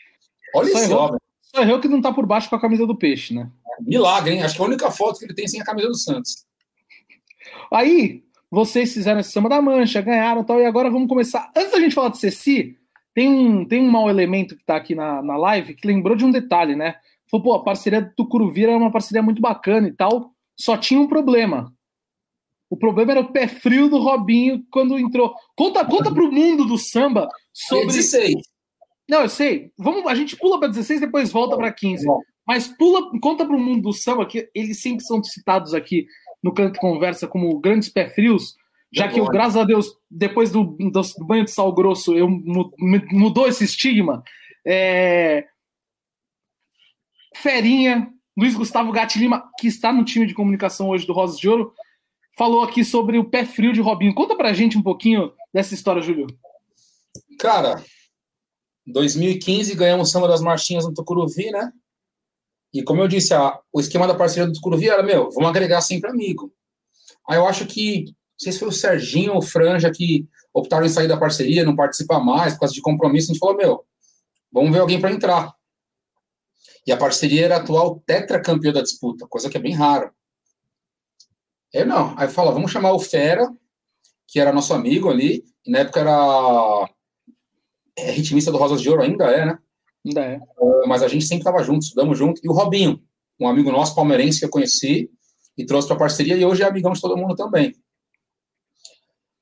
Olha 0.55 0.71
só 0.71 0.79
esse 0.79 0.91
errou, 0.91 1.05
homem. 1.05 1.19
Só 1.41 1.61
errou 1.61 1.79
que 1.79 1.87
não 1.87 2.01
tá 2.01 2.11
por 2.11 2.25
baixo 2.25 2.49
com 2.49 2.55
a 2.55 2.61
camisa 2.61 2.87
do 2.87 2.97
peixe, 2.97 3.33
né? 3.33 3.51
Milagre, 3.81 4.33
hein? 4.33 4.41
Acho 4.41 4.55
que 4.55 4.61
é 4.61 4.65
a 4.65 4.67
única 4.67 4.89
foto 4.89 5.19
que 5.19 5.25
ele 5.25 5.35
tem 5.35 5.47
sem 5.47 5.61
a 5.61 5.65
camisa 5.65 5.87
do 5.87 5.95
Santos. 5.95 6.45
Aí, 7.71 8.24
vocês 8.55 8.93
fizeram 8.93 9.19
esse 9.19 9.33
samba 9.33 9.49
da 9.49 9.61
mancha, 9.61 10.01
ganharam 10.01 10.41
tal, 10.41 10.61
e 10.61 10.65
agora 10.65 10.89
vamos 10.89 11.09
começar. 11.09 11.51
Antes 11.53 11.73
da 11.73 11.79
gente 11.79 11.93
falar 11.93 12.07
de 12.07 12.19
Ceci, 12.19 12.77
tem 13.13 13.27
um, 13.27 13.65
tem 13.65 13.81
um 13.81 13.91
mau 13.91 14.09
elemento 14.09 14.55
que 14.55 14.61
está 14.61 14.77
aqui 14.77 14.95
na, 14.95 15.21
na 15.21 15.35
live 15.35 15.75
que 15.75 15.85
lembrou 15.85 16.15
de 16.15 16.23
um 16.23 16.31
detalhe, 16.31 16.73
né? 16.73 16.95
Falou, 17.29 17.43
pô, 17.43 17.53
a 17.53 17.63
parceria 17.63 18.01
do 18.01 18.13
Tucuruvira 18.15 18.71
era 18.71 18.79
uma 18.79 18.93
parceria 18.93 19.21
muito 19.21 19.41
bacana 19.41 19.89
e 19.89 19.91
tal, 19.91 20.31
só 20.57 20.77
tinha 20.77 20.97
um 20.97 21.07
problema. 21.07 21.73
O 22.69 22.77
problema 22.77 23.11
era 23.11 23.19
o 23.19 23.31
pé 23.31 23.45
frio 23.45 23.89
do 23.89 23.99
Robinho 23.99 24.63
quando 24.71 24.97
entrou. 24.97 25.35
Conta, 25.53 25.83
conta 25.83 26.09
pro 26.09 26.31
mundo 26.31 26.63
do 26.63 26.77
samba 26.77 27.27
sobre. 27.51 27.87
16. 27.87 28.35
Não, 29.09 29.23
eu 29.23 29.29
sei. 29.29 29.71
Vamos, 29.77 30.05
a 30.07 30.15
gente 30.15 30.37
pula 30.37 30.57
para 30.57 30.69
16 30.69 31.01
depois 31.01 31.29
volta 31.29 31.57
para 31.57 31.73
15. 31.73 32.07
Mas 32.47 32.69
pula, 32.69 33.11
conta 33.19 33.45
pro 33.45 33.59
mundo 33.59 33.81
do 33.81 33.93
samba 33.93 34.25
que 34.25 34.49
eles 34.55 34.81
sempre 34.81 35.03
são 35.03 35.21
citados 35.21 35.73
aqui 35.73 36.07
no 36.45 36.53
Canto 36.53 36.79
Conversa 36.79 37.27
como 37.27 37.59
grandes 37.59 37.89
pé 37.89 38.07
frios, 38.07 38.55
já 38.93 39.07
que 39.07 39.19
eu, 39.19 39.25
graças 39.25 39.57
a 39.57 39.63
Deus, 39.63 39.97
depois 40.09 40.51
do, 40.51 40.63
do, 40.63 41.01
banho 41.25 41.43
de 41.43 41.49
sal 41.49 41.73
grosso, 41.73 42.15
eu 42.15 42.29
mudou 42.29 43.47
esse 43.47 43.63
estigma. 43.63 44.23
É... 44.63 45.43
Ferinha, 47.35 48.13
Luiz 48.37 48.53
Gustavo 48.53 48.91
Gatti 48.91 49.17
Lima, 49.17 49.49
que 49.59 49.67
está 49.67 49.91
no 49.91 50.05
time 50.05 50.27
de 50.27 50.35
comunicação 50.35 50.89
hoje 50.89 51.07
do 51.07 51.13
Rosas 51.13 51.39
de 51.39 51.49
Ouro, 51.49 51.73
falou 52.37 52.61
aqui 52.61 52.85
sobre 52.85 53.17
o 53.17 53.25
pé 53.25 53.43
frio 53.43 53.73
de 53.73 53.81
Robinho. 53.81 54.13
Conta 54.13 54.35
pra 54.35 54.53
gente 54.53 54.77
um 54.77 54.83
pouquinho 54.83 55.33
dessa 55.51 55.73
história, 55.73 56.01
Júlio. 56.03 56.27
Cara, 57.39 57.83
2015 58.85 59.73
ganhamos 59.73 60.11
Samba 60.11 60.27
das 60.27 60.41
Marchinhas 60.41 60.85
no 60.85 60.93
Tucuruvi, 60.93 61.49
né? 61.49 61.73
E 62.75 62.83
como 62.83 63.01
eu 63.01 63.07
disse, 63.07 63.33
a, 63.33 63.57
o 63.71 63.79
esquema 63.79 64.05
da 64.05 64.13
parceria 64.13 64.45
do 64.45 64.51
Tucuruvi 64.51 64.89
era, 64.89 65.01
meu, 65.01 65.31
vamos 65.31 65.49
agregar 65.49 65.79
sempre 65.79 66.09
amigo. 66.09 66.53
Aí 67.25 67.37
eu 67.37 67.47
acho 67.47 67.65
que, 67.65 68.03
não 68.03 68.13
sei 68.37 68.51
se 68.51 68.59
foi 68.59 68.67
o 68.67 68.71
Serginho 68.73 69.31
ou 69.31 69.37
o 69.37 69.41
Franja 69.41 69.89
que 69.89 70.27
optaram 70.53 70.85
em 70.85 70.89
sair 70.89 71.07
da 71.07 71.15
parceria, 71.15 71.63
não 71.63 71.73
participar 71.73 72.19
mais, 72.19 72.53
por 72.53 72.59
causa 72.59 72.73
de 72.73 72.81
compromisso, 72.81 73.31
a 73.31 73.33
gente 73.33 73.39
falou, 73.39 73.55
meu, 73.55 73.85
vamos 74.51 74.73
ver 74.73 74.79
alguém 74.79 74.99
para 74.99 75.09
entrar. 75.09 75.55
E 76.85 76.91
a 76.91 76.97
parceria 76.97 77.45
era 77.45 77.55
a 77.55 77.59
atual 77.61 78.03
tetracampeã 78.05 78.73
da 78.73 78.81
disputa, 78.81 79.25
coisa 79.25 79.49
que 79.49 79.55
é 79.55 79.61
bem 79.61 79.73
rara. 79.73 80.13
Eu 81.71 81.85
não, 81.85 82.13
aí 82.19 82.27
fala, 82.27 82.51
vamos 82.51 82.73
chamar 82.73 82.91
o 82.91 82.99
Fera, 82.99 83.49
que 84.27 84.37
era 84.37 84.51
nosso 84.51 84.73
amigo 84.73 85.09
ali, 85.09 85.45
e 85.65 85.71
na 85.71 85.79
época 85.79 86.01
era 86.01 86.89
é, 87.97 88.11
ritmista 88.11 88.51
do 88.51 88.57
Rosas 88.57 88.81
de 88.81 88.89
Ouro, 88.89 89.01
ainda 89.01 89.31
é, 89.31 89.45
né? 89.45 89.59
É. 90.17 90.39
Mas 90.87 91.01
a 91.01 91.07
gente 91.07 91.25
sempre 91.25 91.41
estava 91.47 91.63
junto, 91.63 91.83
estudamos 91.83 92.17
junto. 92.17 92.41
E 92.43 92.49
o 92.49 92.53
Robinho, 92.53 93.01
um 93.39 93.47
amigo 93.47 93.71
nosso 93.71 93.95
palmeirense 93.95 94.39
que 94.39 94.45
eu 94.45 94.49
conheci 94.49 95.09
e 95.57 95.65
trouxe 95.65 95.87
para 95.87 95.97
parceria, 95.97 96.35
e 96.35 96.45
hoje 96.45 96.63
é 96.63 96.65
amigão 96.65 96.91
de 96.91 97.01
todo 97.01 97.17
mundo 97.17 97.35
também. 97.35 97.73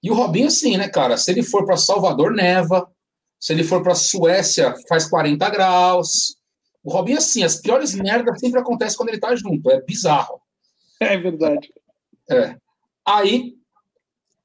E 0.01 0.11
o 0.11 0.13
Robinho, 0.13 0.47
assim, 0.47 0.77
né, 0.77 0.89
cara? 0.89 1.17
Se 1.17 1.31
ele 1.31 1.41
for 1.41 1.65
para 1.65 1.77
Salvador, 1.77 2.33
neva. 2.33 2.89
Se 3.39 3.53
ele 3.53 3.63
for 3.63 3.81
para 3.81 3.95
Suécia, 3.95 4.75
faz 4.87 5.05
40 5.05 5.49
graus. 5.49 6.35
O 6.83 6.91
Robinho, 6.91 7.17
assim, 7.17 7.43
as 7.43 7.55
piores 7.55 7.93
merdas 7.95 8.39
sempre 8.39 8.59
acontecem 8.59 8.97
quando 8.97 9.09
ele 9.09 9.19
tá 9.19 9.33
junto. 9.35 9.71
É 9.71 9.81
bizarro. 9.81 10.41
É 10.99 11.17
verdade. 11.17 11.73
É. 12.29 12.55
Aí, 13.05 13.53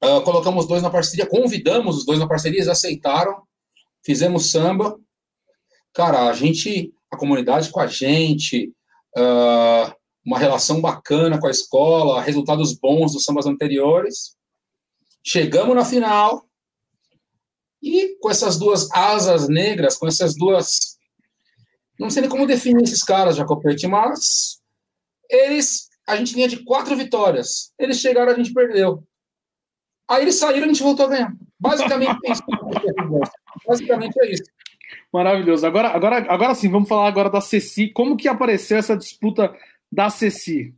uh, 0.03 0.21
colocamos 0.21 0.63
os 0.63 0.69
dois 0.69 0.81
na 0.81 0.89
parceria, 0.89 1.25
convidamos 1.25 1.97
os 1.97 2.05
dois 2.05 2.19
na 2.19 2.27
parceria, 2.27 2.59
eles 2.59 2.69
aceitaram, 2.69 3.41
fizemos 4.03 4.51
samba. 4.51 4.97
Cara, 5.93 6.29
a 6.29 6.33
gente, 6.33 6.93
a 7.11 7.17
comunidade 7.17 7.69
com 7.71 7.79
a 7.79 7.87
gente, 7.87 8.73
uh, 9.17 9.93
uma 10.25 10.37
relação 10.37 10.81
bacana 10.81 11.39
com 11.39 11.47
a 11.47 11.51
escola, 11.51 12.21
resultados 12.21 12.73
bons 12.73 13.13
dos 13.13 13.23
sambas 13.23 13.45
anteriores. 13.45 14.37
Chegamos 15.23 15.75
na 15.75 15.83
final, 15.83 16.49
e 17.81 18.17
com 18.19 18.29
essas 18.29 18.57
duas 18.57 18.91
asas 18.91 19.47
negras, 19.47 19.97
com 19.97 20.07
essas 20.07 20.35
duas. 20.35 20.97
Não 21.99 22.09
sei 22.09 22.21
nem 22.21 22.29
como 22.29 22.45
definir 22.45 22.83
esses 22.83 23.03
caras, 23.03 23.35
Jacopete, 23.35 23.87
mas 23.87 24.61
eles. 25.29 25.89
A 26.07 26.15
gente 26.15 26.33
vinha 26.33 26.47
de 26.47 26.63
quatro 26.63 26.95
vitórias. 26.95 27.71
Eles 27.77 27.99
chegaram, 27.99 28.31
a 28.31 28.35
gente 28.35 28.51
perdeu. 28.51 29.03
Aí 30.07 30.23
eles 30.23 30.35
saíram, 30.35 30.65
a 30.65 30.67
gente 30.67 30.81
voltou 30.81 31.05
a 31.05 31.09
ganhar. 31.09 31.33
Basicamente 31.59 32.17
é 32.25 32.31
isso. 32.31 32.43
Basicamente 33.67 34.19
é 34.19 34.31
isso. 34.31 34.43
Maravilhoso. 35.11 35.65
Agora, 35.65 35.89
agora, 35.89 36.17
agora 36.31 36.55
sim, 36.55 36.69
vamos 36.69 36.87
falar 36.87 37.07
agora 37.07 37.29
da 37.29 37.41
Ceci. 37.41 37.91
Como 37.91 38.15
que 38.15 38.27
apareceu 38.27 38.77
essa 38.77 38.95
disputa 38.95 39.53
da 39.91 40.09
Ceci? 40.09 40.73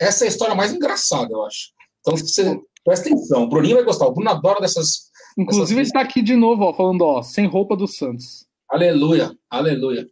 Essa 0.00 0.24
é 0.24 0.26
a 0.26 0.30
história 0.30 0.54
mais 0.54 0.72
engraçada, 0.72 1.32
eu 1.32 1.44
acho. 1.44 1.70
Então, 2.00 2.16
você 2.16 2.60
presta 2.84 3.08
atenção. 3.08 3.44
O 3.44 3.48
Bruninho 3.48 3.76
vai 3.76 3.84
gostar. 3.84 4.06
O 4.06 4.12
Bruno 4.12 4.30
adora 4.30 4.60
dessas 4.60 5.06
Inclusive, 5.36 5.80
ele 5.80 5.86
está 5.86 6.00
aqui 6.00 6.22
de 6.22 6.34
novo, 6.34 6.64
ó, 6.64 6.72
falando, 6.72 7.02
ó, 7.02 7.22
sem 7.22 7.46
roupa 7.46 7.76
do 7.76 7.86
Santos. 7.86 8.46
Aleluia, 8.68 9.36
aleluia. 9.50 10.08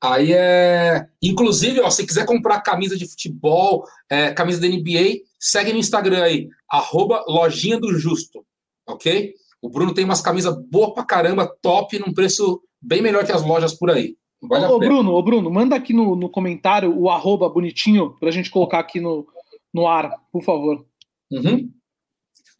Aí 0.00 0.32
é. 0.32 1.08
Inclusive, 1.20 1.80
ó, 1.80 1.90
se 1.90 2.06
quiser 2.06 2.24
comprar 2.24 2.60
camisa 2.60 2.96
de 2.96 3.08
futebol, 3.08 3.84
é, 4.08 4.32
camisa 4.32 4.60
da 4.60 4.68
NBA, 4.68 5.22
segue 5.40 5.72
no 5.72 5.78
Instagram 5.78 6.22
aí, 6.22 6.48
arroba 6.70 7.24
lojinha 7.26 7.80
do 7.80 7.92
justo. 7.98 8.46
Ok? 8.86 9.34
O 9.60 9.68
Bruno 9.68 9.92
tem 9.92 10.04
umas 10.04 10.20
camisas 10.20 10.56
boas 10.70 10.94
pra 10.94 11.04
caramba, 11.04 11.52
top, 11.60 11.98
num 11.98 12.14
preço 12.14 12.62
bem 12.80 13.02
melhor 13.02 13.24
que 13.24 13.32
as 13.32 13.42
lojas 13.42 13.74
por 13.74 13.90
aí. 13.90 14.16
Vale 14.40 14.66
ô, 14.66 14.76
ô 14.76 14.78
Bruno, 14.78 15.12
ô 15.12 15.22
Bruno, 15.22 15.50
manda 15.50 15.74
aqui 15.74 15.92
no, 15.92 16.14
no 16.14 16.28
comentário 16.28 16.96
o 16.96 17.10
arroba 17.10 17.48
bonitinho 17.48 18.16
pra 18.20 18.30
gente 18.30 18.50
colocar 18.50 18.78
aqui 18.78 19.00
no, 19.00 19.26
no 19.72 19.86
ar, 19.86 20.12
por 20.32 20.42
favor. 20.42 20.86
Uhum. 21.30 21.70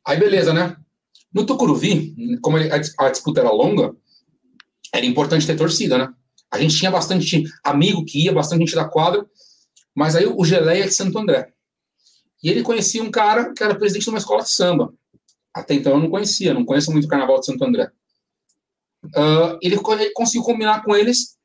Aí 0.07 0.19
beleza, 0.19 0.53
né? 0.53 0.77
No 1.33 1.45
Tucuruvi, 1.45 2.15
como 2.41 2.57
a 2.57 3.09
disputa 3.11 3.41
era 3.41 3.51
longa, 3.51 3.95
era 4.93 5.05
importante 5.05 5.47
ter 5.47 5.57
torcida, 5.57 5.99
né? 5.99 6.13
A 6.51 6.59
gente 6.59 6.77
tinha 6.77 6.91
bastante 6.91 7.45
amigo 7.63 8.05
que 8.05 8.25
ia, 8.25 8.33
bastante 8.33 8.61
gente 8.61 8.75
da 8.75 8.89
quadra, 8.89 9.27
mas 9.95 10.17
aí 10.17 10.27
o 10.27 10.45
Geleia 10.45 10.87
de 10.87 10.95
Santo 10.95 11.19
André. 11.19 11.53
E 12.43 12.49
ele 12.49 12.63
conhecia 12.63 13.03
um 13.03 13.11
cara 13.11 13.53
que 13.53 13.63
era 13.63 13.75
presidente 13.75 14.05
de 14.05 14.11
uma 14.11 14.19
escola 14.19 14.43
de 14.43 14.51
samba. 14.51 14.95
Até 15.53 15.75
então 15.75 15.93
eu 15.93 15.99
não 15.99 16.09
conhecia, 16.09 16.55
não 16.55 16.65
conheço 16.65 16.91
muito 16.91 17.05
o 17.05 17.09
Carnaval 17.09 17.41
de 17.41 17.47
Santo 17.47 17.65
André. 17.65 17.91
Uh, 19.05 19.59
ele, 19.63 19.79
conseguiu 20.13 20.43
combinar 20.43 20.83
com 20.83 20.95
eles 20.95 21.37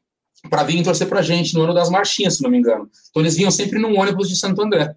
para 0.49 0.63
virem 0.63 0.83
torcer 0.83 1.07
para 1.07 1.19
a 1.19 1.23
gente 1.23 1.53
no 1.53 1.63
ano 1.63 1.73
das 1.73 1.89
marchinhas, 1.89 2.37
se 2.37 2.43
não 2.43 2.49
me 2.49 2.57
engano. 2.57 2.89
Então 3.09 3.21
eles 3.21 3.35
vinham 3.35 3.51
sempre 3.51 3.79
num 3.79 3.97
ônibus 3.97 4.27
de 4.27 4.37
Santo 4.37 4.61
André, 4.61 4.95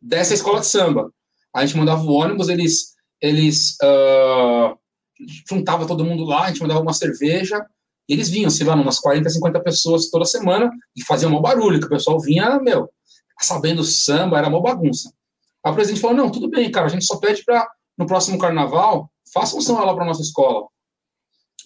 dessa 0.00 0.34
escola 0.34 0.60
de 0.60 0.66
samba. 0.66 1.12
A 1.54 1.64
gente 1.64 1.76
mandava 1.76 2.02
o 2.02 2.12
ônibus, 2.12 2.48
eles 2.48 2.92
eles 3.22 3.76
uh, 3.80 4.76
juntava 5.48 5.86
todo 5.86 6.04
mundo 6.04 6.24
lá, 6.24 6.44
a 6.44 6.48
gente 6.48 6.60
mandava 6.60 6.80
uma 6.80 6.92
cerveja, 6.92 7.64
e 8.08 8.14
eles 8.14 8.28
vinham, 8.28 8.50
sei 8.50 8.66
lá, 8.66 8.74
umas 8.74 8.98
40, 8.98 9.30
50 9.30 9.60
pessoas 9.60 10.10
toda 10.10 10.24
semana, 10.24 10.68
e 10.96 11.04
faziam 11.04 11.32
um 11.32 11.40
barulho, 11.40 11.78
que 11.78 11.86
o 11.86 11.90
pessoal 11.90 12.18
vinha, 12.18 12.58
meu, 12.58 12.90
sabendo 13.40 13.84
samba, 13.84 14.38
era 14.38 14.48
uma 14.48 14.60
bagunça. 14.60 15.12
O 15.64 15.72
presidente 15.72 16.00
falou, 16.00 16.16
não, 16.16 16.30
tudo 16.30 16.50
bem, 16.50 16.68
cara, 16.70 16.86
a 16.86 16.88
gente 16.88 17.04
só 17.04 17.16
pede 17.18 17.44
para, 17.44 17.68
no 17.96 18.06
próximo 18.06 18.36
carnaval, 18.38 19.08
faça 19.32 19.56
um 19.56 19.60
samba 19.60 19.84
lá 19.84 19.94
para 19.94 20.04
nossa 20.04 20.22
escola. 20.22 20.66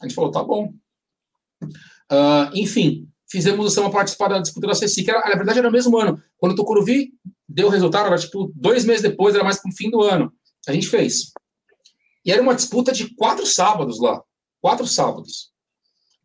A 0.01 0.07
gente 0.07 0.15
falou, 0.15 0.31
tá 0.31 0.43
bom. 0.43 0.73
Uh, 2.11 2.51
enfim, 2.55 3.09
fizemos 3.29 3.67
o 3.67 3.71
samba 3.71 3.91
participar 3.91 4.29
da 4.29 4.39
disputa 4.39 4.67
da 4.67 4.75
CECI, 4.75 5.05
que 5.05 5.11
era, 5.11 5.21
na 5.21 5.37
verdade 5.37 5.59
era 5.59 5.69
no 5.69 5.73
mesmo 5.73 5.99
ano. 5.99 6.23
Quando 6.37 6.53
o 6.53 6.57
Tucuruvi 6.57 7.13
deu 7.49 7.67
o 7.67 7.71
resultado, 7.71 8.07
era 8.07 8.19
tipo 8.19 8.53
dois 8.55 8.85
meses 8.85 9.03
depois, 9.03 9.35
era 9.35 9.45
mais 9.45 9.61
para 9.61 9.71
o 9.71 9.75
fim 9.75 9.91
do 9.91 10.03
ano. 10.03 10.33
A 10.69 10.73
gente 10.73 10.89
fez. 10.89 11.33
E 12.25 12.33
era 12.33 12.43
uma 12.43 12.55
disputa 12.55 12.93
de 12.93 13.15
quatro 13.15 13.47
sábados 13.47 14.01
lá. 14.01 14.23
Quatro 14.61 14.87
sábados. 14.87 15.53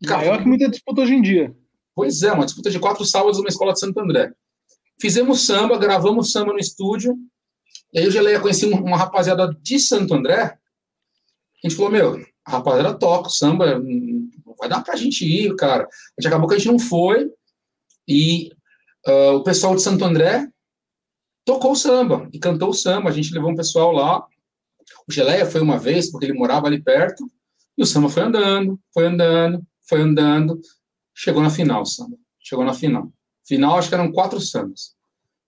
Cara, 0.05 0.21
Maior 0.21 0.39
que 0.39 0.47
muita 0.47 0.67
disputa 0.67 1.01
hoje 1.01 1.13
em 1.13 1.21
dia. 1.21 1.55
Pois 1.93 2.23
é, 2.23 2.31
uma 2.31 2.45
disputa 2.45 2.71
de 2.71 2.79
quatro 2.79 3.05
sábados 3.05 3.37
numa 3.37 3.49
escola 3.49 3.73
de 3.73 3.79
Santo 3.79 3.99
André. 3.99 4.31
Fizemos 4.99 5.45
samba, 5.45 5.77
gravamos 5.77 6.31
samba 6.31 6.53
no 6.53 6.59
estúdio. 6.59 7.15
E 7.93 7.99
aí 7.99 8.07
o 8.07 8.11
Geleia 8.11 8.39
conheci 8.39 8.65
uma 8.65 8.97
rapaziada 8.97 9.55
de 9.61 9.79
Santo 9.79 10.13
André. 10.13 10.41
A 10.43 11.67
gente 11.67 11.75
falou, 11.75 11.91
meu, 11.91 12.25
a 12.45 12.51
rapaziada 12.51 12.97
toca 12.97 13.29
samba, 13.29 13.79
não 13.79 14.55
vai 14.57 14.69
dar 14.69 14.83
pra 14.83 14.95
gente 14.95 15.25
ir, 15.25 15.55
cara. 15.55 15.83
A 15.83 16.21
gente 16.21 16.27
acabou 16.27 16.47
que 16.47 16.55
a 16.55 16.57
gente 16.57 16.71
não 16.71 16.79
foi. 16.79 17.29
E 18.07 18.51
uh, 19.07 19.35
o 19.35 19.43
pessoal 19.43 19.75
de 19.75 19.81
Santo 19.81 20.03
André 20.03 20.47
tocou 21.45 21.75
samba 21.75 22.29
e 22.33 22.39
cantou 22.39 22.69
o 22.69 22.73
samba. 22.73 23.09
A 23.09 23.13
gente 23.13 23.33
levou 23.33 23.51
um 23.51 23.55
pessoal 23.55 23.91
lá. 23.91 24.25
O 25.07 25.11
Geleia 25.11 25.45
foi 25.45 25.61
uma 25.61 25.77
vez, 25.77 26.09
porque 26.11 26.25
ele 26.25 26.37
morava 26.37 26.67
ali 26.67 26.81
perto, 26.81 27.23
e 27.77 27.83
o 27.83 27.85
samba 27.85 28.09
foi 28.09 28.23
andando, 28.23 28.79
foi 28.93 29.05
andando, 29.05 29.65
foi 29.87 30.01
andando, 30.01 30.59
chegou 31.15 31.41
na 31.41 31.49
final 31.49 31.83
o 31.83 31.85
samba. 31.85 32.17
Chegou 32.39 32.65
na 32.65 32.73
final. 32.73 33.11
Final, 33.47 33.77
acho 33.77 33.89
que 33.89 33.95
eram 33.95 34.11
quatro 34.11 34.39
sambas. 34.39 34.95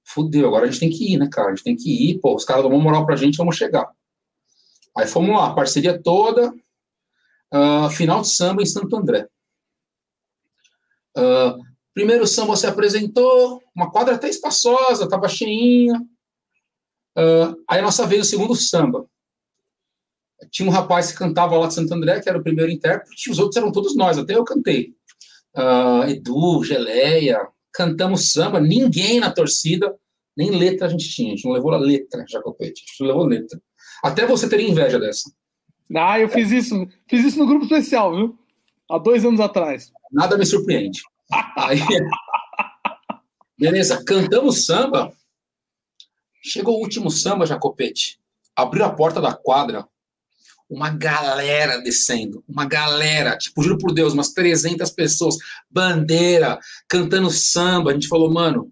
Fudeu, 0.05 0.47
agora 0.47 0.65
a 0.65 0.67
gente 0.67 0.79
tem 0.79 0.89
que 0.89 1.13
ir, 1.13 1.17
né, 1.17 1.27
cara? 1.31 1.47
A 1.47 1.55
gente 1.55 1.63
tem 1.63 1.75
que 1.75 2.09
ir, 2.09 2.19
pô, 2.19 2.35
os 2.35 2.45
caras 2.45 2.63
dão 2.63 2.71
uma 2.71 2.83
moral 2.83 3.05
pra 3.05 3.15
gente, 3.15 3.37
vamos 3.37 3.55
chegar. 3.55 3.89
Aí 4.97 5.07
fomos 5.07 5.35
lá, 5.35 5.53
parceria 5.53 6.01
toda, 6.01 6.53
uh, 7.53 7.89
final 7.89 8.21
de 8.21 8.29
samba 8.29 8.61
em 8.61 8.65
Santo 8.65 8.95
André. 8.95 9.27
Uh, 11.15 11.61
primeiro 11.93 12.25
samba 12.25 12.55
se 12.55 12.65
apresentou, 12.65 13.61
uma 13.75 13.91
quadra 13.91 14.15
até 14.15 14.27
espaçosa, 14.27 15.03
estava 15.03 15.27
cheinha. 15.27 16.01
Uh, 17.15 17.55
aí 17.69 17.79
a 17.79 17.83
nossa 17.83 18.07
vez 18.07 18.25
o 18.25 18.29
segundo 18.29 18.55
samba 18.55 19.07
tinha 20.51 20.67
um 20.67 20.71
rapaz 20.71 21.11
que 21.11 21.17
cantava 21.17 21.57
lá 21.57 21.67
de 21.67 21.75
Santo 21.75 21.93
André, 21.93 22.19
que 22.19 22.27
era 22.27 22.37
o 22.37 22.43
primeiro 22.43 22.71
intérprete, 22.71 23.29
os 23.29 23.39
outros 23.39 23.55
eram 23.55 23.71
todos 23.71 23.95
nós, 23.95 24.17
até 24.17 24.35
eu 24.35 24.43
cantei. 24.43 24.93
Uh, 25.55 26.09
Edu, 26.09 26.63
Geleia, 26.63 27.47
cantamos 27.71 28.31
samba, 28.31 28.59
ninguém 28.59 29.19
na 29.19 29.31
torcida, 29.31 29.95
nem 30.35 30.51
letra 30.51 30.87
a 30.87 30.89
gente 30.89 31.09
tinha, 31.09 31.33
a 31.33 31.35
gente 31.35 31.45
não 31.45 31.53
levou 31.53 31.71
a 31.71 31.77
letra, 31.77 32.25
Jacopete, 32.27 32.83
a 32.83 32.89
gente 32.89 32.99
não 32.99 33.07
levou 33.07 33.25
letra. 33.25 33.61
Até 34.03 34.25
você 34.25 34.49
teria 34.49 34.67
inveja 34.67 34.99
dessa. 34.99 35.31
Ah, 35.95 36.19
eu 36.19 36.29
fiz 36.29 36.51
isso, 36.51 36.87
fiz 37.07 37.25
isso 37.25 37.39
no 37.39 37.47
grupo 37.47 37.65
especial, 37.65 38.15
viu? 38.15 38.37
Há 38.89 38.97
dois 38.97 39.25
anos 39.25 39.39
atrás. 39.39 39.91
Nada 40.11 40.37
me 40.37 40.45
surpreende. 40.45 41.01
Aí, 41.57 41.79
beleza, 43.57 44.03
cantamos 44.03 44.65
samba. 44.65 45.11
Chegou 46.43 46.77
o 46.77 46.81
último 46.81 47.09
samba, 47.09 47.45
Jacopete. 47.45 48.19
Abriu 48.55 48.85
a 48.85 48.93
porta 48.93 49.19
da 49.21 49.33
quadra, 49.33 49.87
uma 50.69 50.89
galera 50.89 51.79
descendo, 51.81 52.43
uma 52.47 52.65
galera, 52.65 53.37
tipo, 53.37 53.61
juro 53.63 53.77
por 53.77 53.93
Deus, 53.93 54.13
umas 54.13 54.33
300 54.33 54.89
pessoas, 54.91 55.35
bandeira, 55.69 56.59
cantando 56.87 57.29
samba. 57.29 57.91
A 57.91 57.93
gente 57.93 58.07
falou, 58.07 58.31
mano, 58.31 58.71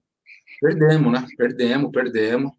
perdemos, 0.59 1.11
né? 1.11 1.25
Perdemos, 1.37 1.91
perdemos. 1.91 2.51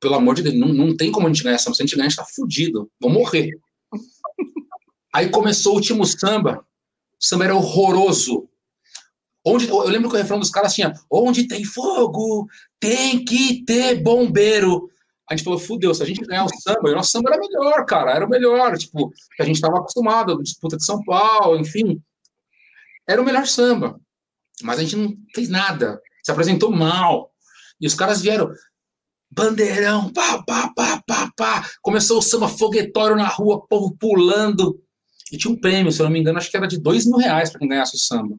Pelo 0.00 0.16
amor 0.16 0.34
de 0.34 0.42
Deus, 0.42 0.54
não, 0.54 0.68
não 0.68 0.96
tem 0.96 1.10
como 1.10 1.26
a 1.26 1.32
gente 1.32 1.42
ganhar 1.42 1.58
samba. 1.58 1.74
Se 1.74 1.82
a 1.82 1.86
gente 1.86 1.96
ganhar, 1.96 2.06
a 2.06 2.08
gente 2.10 2.18
tá 2.18 2.24
fudido. 2.24 2.90
Vamos 3.00 3.18
morrer. 3.18 3.50
Aí 5.14 5.30
começou 5.30 5.72
o 5.72 5.76
último 5.76 6.04
samba. 6.04 6.66
O 7.20 7.24
samba 7.24 7.44
era 7.44 7.56
horroroso. 7.56 8.48
Onde, 9.46 9.68
eu 9.68 9.84
lembro 9.84 10.08
que 10.08 10.16
o 10.16 10.18
refrão 10.18 10.40
dos 10.40 10.50
caras 10.50 10.74
tinha: 10.74 10.92
Onde 11.10 11.46
tem 11.46 11.64
fogo, 11.64 12.48
tem 12.80 13.24
que 13.24 13.64
ter 13.64 14.02
bombeiro 14.02 14.90
a 15.28 15.34
gente 15.34 15.44
falou, 15.44 15.58
fudeu, 15.58 15.94
se 15.94 16.02
a 16.02 16.06
gente 16.06 16.20
ganhar 16.20 16.44
o 16.44 16.60
samba, 16.60 16.90
o 16.90 16.94
nosso 16.94 17.10
samba 17.10 17.30
era 17.30 17.40
melhor, 17.40 17.84
cara, 17.86 18.12
era 18.12 18.26
o 18.26 18.28
melhor, 18.28 18.76
tipo, 18.76 19.12
a 19.40 19.44
gente 19.44 19.56
estava 19.56 19.78
acostumado, 19.78 20.42
disputa 20.42 20.76
de 20.76 20.84
São 20.84 21.02
Paulo, 21.02 21.58
enfim. 21.58 22.02
Era 23.08 23.22
o 23.22 23.24
melhor 23.24 23.46
samba, 23.46 23.98
mas 24.62 24.78
a 24.78 24.82
gente 24.82 24.96
não 24.96 25.16
fez 25.34 25.48
nada, 25.48 26.00
se 26.22 26.30
apresentou 26.30 26.70
mal. 26.70 27.32
E 27.80 27.86
os 27.86 27.94
caras 27.94 28.20
vieram, 28.20 28.52
bandeirão, 29.30 30.12
pá, 30.12 30.42
pá, 30.42 30.70
pá, 30.74 31.02
pá, 31.06 31.32
pá. 31.34 31.70
Começou 31.80 32.18
o 32.18 32.22
samba 32.22 32.48
foguetório 32.48 33.16
na 33.16 33.26
rua, 33.26 33.66
povo 33.66 33.96
pulando. 33.98 34.78
E 35.34 35.36
tinha 35.36 35.52
um 35.52 35.58
prêmio, 35.58 35.90
se 35.90 36.00
eu 36.00 36.04
não 36.04 36.12
me 36.12 36.20
engano, 36.20 36.38
acho 36.38 36.48
que 36.48 36.56
era 36.56 36.68
de 36.68 36.78
dois 36.78 37.04
mil 37.04 37.16
reais 37.16 37.50
para 37.50 37.58
quem 37.58 37.68
ganhasse 37.68 37.96
o 37.96 37.98
samba. 37.98 38.36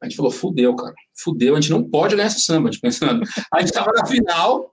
A 0.00 0.08
gente 0.08 0.16
falou, 0.16 0.32
fudeu, 0.32 0.74
cara, 0.74 0.92
fudeu, 1.14 1.54
a 1.54 1.60
gente 1.60 1.70
não 1.70 1.88
pode 1.88 2.16
ganhar 2.16 2.26
esse 2.26 2.40
samba. 2.40 2.68
A 2.68 2.72
gente 2.72 2.80
pensando, 2.80 3.22
a 3.54 3.60
gente 3.60 3.68
estava 3.68 3.92
na 3.92 4.04
final 4.04 4.68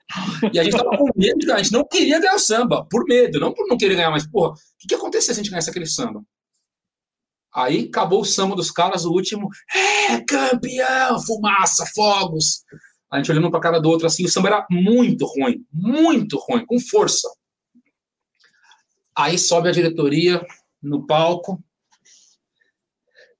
e 0.51 0.57
a 0.57 0.63
gente 0.63 0.75
estava 0.75 0.97
com 0.97 1.05
medo, 1.15 1.53
a 1.53 1.57
gente 1.57 1.71
não 1.71 1.85
queria 1.85 2.19
ganhar 2.19 2.33
o 2.33 2.39
samba, 2.39 2.87
por 2.89 3.05
medo, 3.05 3.39
não 3.39 3.53
por 3.53 3.67
não 3.67 3.77
querer 3.77 3.93
ganhar, 3.93 4.09
mas, 4.09 4.25
porra, 4.25 4.53
o 4.53 4.55
que, 4.79 4.87
que 4.87 4.95
acontecia 4.95 5.31
se 5.31 5.39
a 5.39 5.43
gente 5.43 5.51
ganhasse 5.51 5.69
aquele 5.69 5.85
samba? 5.85 6.23
Aí 7.53 7.85
acabou 7.87 8.21
o 8.21 8.25
samba 8.25 8.55
dos 8.55 8.71
caras, 8.71 9.05
o 9.05 9.11
último, 9.11 9.47
é, 10.09 10.19
campeão, 10.21 11.21
fumaça, 11.21 11.85
fogos. 11.93 12.63
A 13.11 13.17
gente 13.17 13.31
olhando 13.31 13.51
para 13.51 13.59
a 13.59 13.63
cara 13.63 13.79
do 13.79 13.89
outro 13.89 14.07
assim, 14.07 14.25
o 14.25 14.29
samba 14.29 14.47
era 14.47 14.67
muito 14.71 15.27
ruim, 15.27 15.63
muito 15.71 16.39
ruim, 16.39 16.65
com 16.65 16.79
força. 16.79 17.29
Aí 19.15 19.37
sobe 19.37 19.69
a 19.69 19.71
diretoria 19.71 20.43
no 20.81 21.05
palco. 21.05 21.63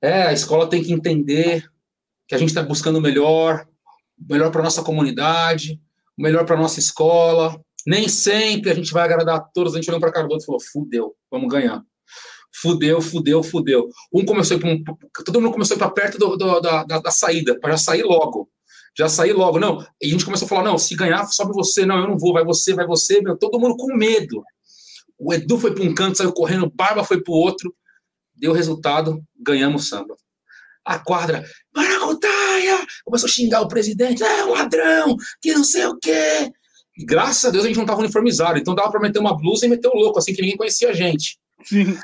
É, 0.02 0.24
a 0.24 0.34
escola 0.34 0.70
tem 0.70 0.84
que 0.84 0.94
entender 0.94 1.70
que 2.28 2.36
a 2.36 2.38
gente 2.38 2.50
está 2.50 2.64
buscando 2.64 3.00
o 3.00 3.02
melhor, 3.02 3.68
o 4.18 4.32
melhor 4.32 4.52
para 4.52 4.64
nossa 4.64 4.84
comunidade, 4.84 5.80
o 6.18 6.22
melhor 6.22 6.46
para 6.46 6.58
nossa 6.58 6.80
escola. 6.80 7.60
Nem 7.86 8.08
sempre 8.08 8.70
a 8.70 8.76
gente 8.76 8.92
vai 8.92 9.04
agradar 9.04 9.38
a 9.38 9.42
todos. 9.42 9.74
A 9.74 9.78
gente 9.78 9.90
olhou 9.90 10.00
para 10.00 10.12
cara 10.12 10.28
do 10.28 10.32
outro 10.32 10.44
e 10.44 10.46
falou: 10.46 10.62
fudeu, 10.62 11.16
vamos 11.30 11.50
ganhar. 11.50 11.84
Fudeu, 12.54 13.02
fudeu, 13.02 13.44
fudeu. 13.44 13.90
Um 14.12 14.26
começou 14.26 14.60
todo 15.26 15.42
mundo 15.42 15.54
começou 15.54 15.78
para 15.78 15.90
perto 15.90 16.18
do, 16.18 16.36
do, 16.36 16.60
da, 16.60 16.84
da, 16.84 17.00
da 17.00 17.12
saída, 17.12 17.60
para 17.60 17.72
já 17.72 17.78
sair 17.78 18.04
logo 18.04 18.50
já 18.98 19.08
saí 19.08 19.32
logo, 19.32 19.60
não. 19.60 19.82
E 20.02 20.08
a 20.08 20.10
gente 20.10 20.26
começou 20.26 20.46
a 20.46 20.50
falar, 20.50 20.64
não, 20.64 20.78
se 20.78 20.96
ganhar, 20.96 21.26
sobe 21.28 21.54
você, 21.54 21.86
não, 21.86 22.00
eu 22.00 22.08
não 22.08 22.18
vou, 22.18 22.34
vai 22.34 22.44
você, 22.44 22.74
vai 22.74 22.86
você, 22.86 23.22
meu, 23.22 23.38
todo 23.38 23.60
mundo 23.60 23.78
com 23.78 23.96
medo. 23.96 24.44
O 25.20 25.34
Edu 25.34 25.60
foi 25.60 25.74
para 25.74 25.84
um 25.84 25.94
canto, 25.94 26.18
saiu 26.18 26.32
correndo, 26.32 26.66
o 26.66 26.72
Barba 26.72 27.04
foi 27.04 27.22
para 27.22 27.32
o 27.32 27.36
outro, 27.36 27.76
deu 28.36 28.54
resultado, 28.54 29.22
ganhamos 29.38 29.84
o 29.84 29.90
samba. 29.90 30.16
A 30.86 30.98
quadra, 30.98 31.46
Maracutaia! 31.76 32.88
Começou 33.04 33.28
a 33.28 33.32
xingar 33.32 33.62
o 33.62 33.68
presidente, 33.68 34.24
é 34.24 34.46
um 34.46 34.54
ladrão, 34.54 35.18
que 35.42 35.54
não 35.54 35.64
sei 35.64 35.86
o 35.86 35.98
quê. 36.00 36.52
E 36.98 37.06
graças 37.06 37.46
a 37.46 37.50
Deus 37.50 37.66
a 37.66 37.68
gente 37.68 37.78
não 37.78 37.84
estava 37.84 38.00
uniformizado, 38.00 38.58
então 38.58 38.74
dava 38.74 38.92
para 38.92 39.02
meter 39.02 39.20
uma 39.20 39.38
blusa 39.38 39.66
e 39.66 39.70
meter 39.70 39.90
o 39.90 39.96
louco, 39.96 40.18
assim 40.18 40.34
que 40.34 40.42
ninguém 40.42 40.58
conhecia 40.58 40.90
a 40.90 40.94
gente. 40.94 41.38
Sim. 41.64 41.98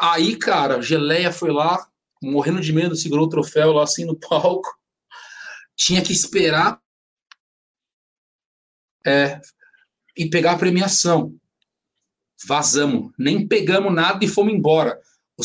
Aí, 0.00 0.36
cara, 0.36 0.80
Geleia 0.80 1.32
foi 1.32 1.50
lá, 1.50 1.84
morrendo 2.22 2.60
de 2.60 2.72
medo, 2.72 2.96
segurou 2.96 3.26
o 3.26 3.28
troféu 3.28 3.72
lá 3.72 3.82
assim 3.82 4.04
no 4.04 4.16
palco 4.28 4.68
tinha 5.76 6.02
que 6.02 6.12
esperar 6.12 6.80
é, 9.06 9.40
e 10.16 10.28
pegar 10.30 10.52
a 10.52 10.58
premiação. 10.58 11.36
Vazamos, 12.46 13.12
nem 13.18 13.46
pegamos 13.46 13.92
nada 13.92 14.24
e 14.24 14.28
fomos 14.28 14.52
embora. 14.52 14.98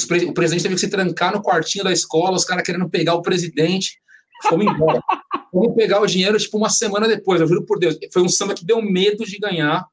Pre 0.07 0.25
o 0.25 0.33
presidente 0.33 0.63
teve 0.63 0.75
que 0.75 0.81
se 0.81 0.89
trancar 0.89 1.33
no 1.33 1.41
quartinho 1.41 1.83
da 1.83 1.91
escola, 1.91 2.35
os 2.35 2.45
caras 2.45 2.63
querendo 2.63 2.89
pegar 2.89 3.15
o 3.15 3.21
presidente. 3.21 3.99
Fomos 4.47 4.65
embora. 4.65 5.01
Fomos 5.51 5.75
pegar 5.75 5.99
o 5.99 6.05
dinheiro, 6.05 6.37
tipo, 6.37 6.57
uma 6.57 6.69
semana 6.69 7.07
depois, 7.07 7.41
eu 7.41 7.47
juro 7.47 7.65
por 7.65 7.79
Deus. 7.79 7.97
Foi 8.13 8.21
um 8.21 8.29
samba 8.29 8.53
que 8.53 8.63
deu 8.63 8.81
medo 8.81 9.25
de 9.25 9.37
ganhar. 9.39 9.85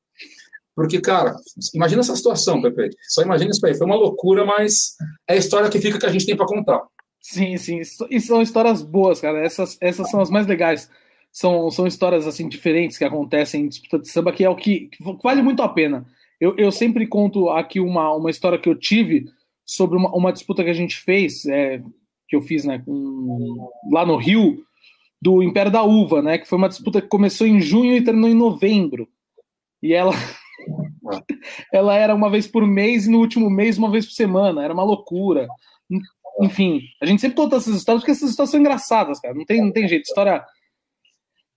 Porque, 0.74 1.00
cara, 1.00 1.34
imagina 1.74 2.02
essa 2.02 2.14
situação, 2.14 2.60
Pepe. 2.60 2.90
Só 3.08 3.22
imagina 3.22 3.50
isso 3.50 3.64
aí. 3.64 3.74
Foi 3.74 3.86
uma 3.86 3.96
loucura, 3.96 4.44
mas 4.44 4.94
é 5.26 5.32
a 5.32 5.36
história 5.36 5.70
que 5.70 5.80
fica 5.80 5.98
que 5.98 6.04
a 6.04 6.12
gente 6.12 6.26
tem 6.26 6.36
para 6.36 6.46
contar. 6.46 6.82
Sim, 7.18 7.56
sim. 7.56 7.80
E 8.10 8.20
são 8.20 8.42
histórias 8.42 8.82
boas, 8.82 9.18
cara. 9.18 9.42
Essas, 9.42 9.78
essas 9.80 10.10
são 10.10 10.20
as 10.20 10.28
mais 10.28 10.46
legais. 10.46 10.90
São, 11.32 11.70
são 11.70 11.86
histórias 11.86 12.26
assim 12.26 12.46
diferentes 12.48 12.98
que 12.98 13.04
acontecem 13.04 13.62
em 13.62 13.68
disputa 13.68 13.98
de 13.98 14.08
samba, 14.08 14.32
que 14.32 14.44
é 14.44 14.50
o 14.50 14.54
que, 14.54 14.88
que 14.88 15.02
vale 15.22 15.40
muito 15.42 15.62
a 15.62 15.68
pena. 15.68 16.06
Eu, 16.40 16.54
eu 16.56 16.70
sempre 16.70 17.06
conto 17.06 17.48
aqui 17.50 17.80
uma, 17.80 18.14
uma 18.14 18.30
história 18.30 18.58
que 18.58 18.68
eu 18.68 18.74
tive 18.74 19.26
sobre 19.64 19.96
uma, 19.96 20.14
uma 20.14 20.32
disputa 20.32 20.62
que 20.62 20.70
a 20.70 20.74
gente 20.74 20.96
fez, 20.96 21.44
é, 21.46 21.82
que 22.28 22.36
eu 22.36 22.42
fiz 22.42 22.64
né, 22.64 22.82
com, 22.84 23.70
lá 23.90 24.04
no 24.04 24.16
Rio, 24.16 24.62
do 25.20 25.42
Império 25.42 25.72
da 25.72 25.82
Uva, 25.82 26.20
né? 26.20 26.38
Que 26.38 26.46
foi 26.46 26.58
uma 26.58 26.68
disputa 26.68 27.00
que 27.00 27.08
começou 27.08 27.46
em 27.46 27.60
junho 27.60 27.96
e 27.96 28.04
terminou 28.04 28.30
em 28.30 28.34
novembro. 28.34 29.08
E 29.82 29.92
ela. 29.92 30.12
ela 31.72 31.96
era 31.96 32.14
uma 32.14 32.28
vez 32.28 32.46
por 32.46 32.66
mês 32.66 33.06
e 33.06 33.10
no 33.10 33.18
último 33.18 33.48
mês 33.48 33.78
uma 33.78 33.90
vez 33.90 34.04
por 34.04 34.12
semana. 34.12 34.62
Era 34.62 34.74
uma 34.74 34.84
loucura 34.84 35.48
enfim, 36.40 36.82
a 37.00 37.06
gente 37.06 37.20
sempre 37.20 37.36
conta 37.36 37.56
essas 37.56 37.74
histórias 37.74 38.02
porque 38.02 38.12
essas 38.12 38.30
histórias 38.30 38.50
são 38.50 38.60
engraçadas, 38.60 39.18
cara. 39.20 39.34
Não 39.34 39.44
tem, 39.44 39.62
não 39.62 39.72
tem 39.72 39.88
jeito. 39.88 40.04
História. 40.04 40.44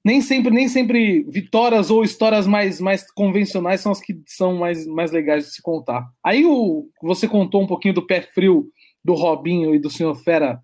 Nem 0.04 0.22
sempre, 0.22 0.52
nem 0.52 0.68
sempre 0.68 1.24
vitórias 1.24 1.92
ou 1.92 2.04
histórias 2.04 2.48
mais, 2.48 2.80
mais 2.80 3.10
convencionais 3.12 3.82
são 3.82 3.92
as 3.92 4.00
que 4.00 4.18
são 4.26 4.56
mais, 4.56 4.86
mais 4.88 5.12
legais 5.12 5.46
de 5.46 5.54
se 5.54 5.62
contar. 5.62 6.08
Aí 6.24 6.46
o, 6.46 6.90
você 7.02 7.28
contou 7.28 7.62
um 7.62 7.68
pouquinho 7.68 7.94
do 7.94 8.06
pé 8.06 8.22
frio 8.22 8.70
do 9.04 9.14
Robinho 9.14 9.76
e 9.76 9.80
do 9.80 9.90
senhor 9.90 10.16
Fera 10.16 10.62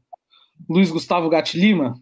Luiz 0.70 0.90
Gustavo 0.90 1.30
Gatti 1.30 1.60
Lima. 1.60 1.96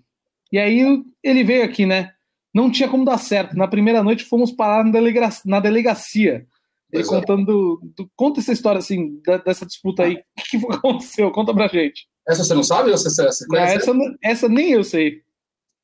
E 0.52 0.60
aí 0.60 1.04
ele 1.24 1.44
veio 1.44 1.64
aqui, 1.64 1.86
né? 1.86 2.12
Não 2.54 2.70
tinha 2.70 2.88
como 2.88 3.04
dar 3.04 3.18
certo. 3.18 3.58
Na 3.58 3.68
primeira 3.68 4.04
noite 4.04 4.24
fomos 4.24 4.52
parar 4.52 4.84
na, 4.84 4.92
delega 4.92 5.30
na 5.46 5.60
delegacia. 5.60 6.46
Ele 6.92 7.04
contando. 7.04 7.46
Do, 7.46 7.82
do, 7.96 8.12
conta 8.16 8.40
essa 8.40 8.54
história 8.54 8.78
assim, 8.78 9.20
da, 9.26 9.38
dessa 9.38 9.66
disputa 9.66 10.04
aí. 10.04 10.18
O 10.38 10.44
que, 10.44 10.60
que 10.60 10.66
aconteceu? 10.72 11.32
Conta 11.32 11.54
pra 11.54 11.68
gente. 11.68 12.08
Essa 12.28 12.44
você 12.44 12.54
não 12.54 12.64
sabe 12.64 12.92
ou 12.92 12.98
você, 12.98 13.10
você 13.10 13.48
conhece? 13.48 13.78
essa, 13.78 13.92
essa 14.22 14.50
nem 14.50 14.72
eu 14.72 14.84
sei. 14.84 15.22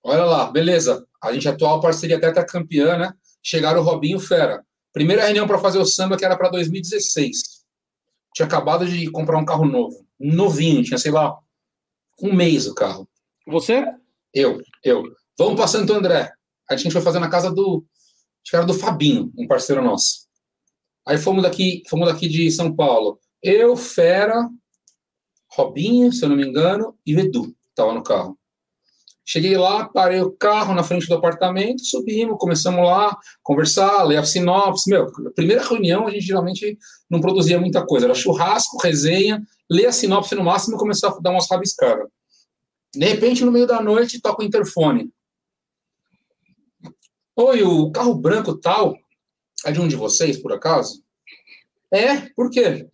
Olha 0.04 0.24
lá, 0.24 0.52
beleza. 0.52 1.06
A 1.22 1.34
gente 1.34 1.48
atual 1.48 1.82
parceria 1.82 2.18
até 2.18 2.32
tá 2.32 2.46
campeã, 2.46 2.98
né? 2.98 3.14
Chegaram 3.44 3.82
o 3.82 3.84
Robinho 3.84 4.20
Fera. 4.20 4.64
Primeira 4.94 5.24
reunião 5.24 5.48
para 5.48 5.60
fazer 5.60 5.78
o 5.78 5.86
samba 5.86 6.18
que 6.18 6.26
era 6.26 6.38
para 6.38 6.50
2016. 6.50 7.60
Tinha 8.34 8.46
acabado 8.46 8.88
de 8.88 9.10
comprar 9.12 9.38
um 9.38 9.46
carro 9.46 9.66
novo. 9.66 10.06
Novinho, 10.20 10.84
tinha, 10.84 10.98
sei 10.98 11.12
lá, 11.12 11.38
um 12.22 12.34
mês 12.34 12.68
o 12.68 12.76
carro. 12.76 13.08
Você? 13.48 13.86
Eu, 14.34 14.62
eu. 14.84 15.04
Vamos 15.38 15.56
para 15.56 15.68
Santo 15.68 15.94
André. 15.94 16.32
A 16.70 16.76
gente 16.76 16.92
foi 16.92 17.02
fazer 17.02 17.20
na 17.20 17.30
casa 17.30 17.52
do. 17.52 17.86
Acho 18.44 18.52
que 18.52 18.56
era 18.56 18.66
do 18.66 18.74
Fabinho, 18.74 19.32
um 19.38 19.48
parceiro 19.48 19.82
nosso. 19.82 20.28
Aí 21.06 21.18
fomos 21.18 21.44
daqui, 21.44 21.84
fomos 21.90 22.08
daqui 22.08 22.28
de 22.28 22.52
São 22.52 22.76
Paulo. 22.76 23.20
Eu, 23.42 23.76
Fera, 23.76 24.48
Robinho, 25.52 26.12
se 26.12 26.24
eu 26.24 26.30
não 26.30 26.36
me 26.36 26.46
engano, 26.46 26.98
e 27.06 27.14
Edu 27.18 27.56
estava 27.70 27.94
no 27.94 28.04
carro. 28.04 28.38
Cheguei 29.32 29.56
lá, 29.56 29.88
parei 29.88 30.22
o 30.22 30.32
carro 30.32 30.74
na 30.74 30.82
frente 30.82 31.08
do 31.08 31.14
apartamento, 31.14 31.86
subimos, 31.86 32.40
começamos 32.40 32.84
lá 32.84 33.16
conversar, 33.44 34.02
ler 34.02 34.18
a 34.18 34.26
sinopse. 34.26 34.90
Meu, 34.90 35.06
primeira 35.36 35.64
reunião 35.64 36.08
a 36.08 36.10
gente 36.10 36.26
geralmente 36.26 36.76
não 37.08 37.22
produzia 37.22 37.60
muita 37.60 37.86
coisa, 37.86 38.08
era 38.08 38.16
churrasco, 38.16 38.82
resenha, 38.82 39.40
ler 39.70 39.86
a 39.86 39.92
sinopse 39.92 40.34
no 40.34 40.44
máximo 40.44 40.76
e 40.76 40.80
começar 40.80 41.10
a 41.10 41.20
dar 41.20 41.30
umas 41.30 41.48
rabiscadas. 41.48 42.08
De 42.92 43.06
repente, 43.06 43.46
no 43.46 43.52
meio 43.52 43.68
da 43.68 43.80
noite, 43.80 44.20
toca 44.20 44.42
o 44.42 44.46
interfone. 44.46 45.12
Oi, 47.36 47.62
o 47.62 47.92
carro 47.92 48.16
branco 48.16 48.58
tal 48.58 48.98
é 49.64 49.72
de 49.72 49.80
um 49.80 49.88
de 49.88 49.96
vocês, 49.96 50.42
por 50.42 50.54
acaso? 50.54 51.04
É, 51.94 52.22
por 52.36 52.50
quê? 52.50 52.90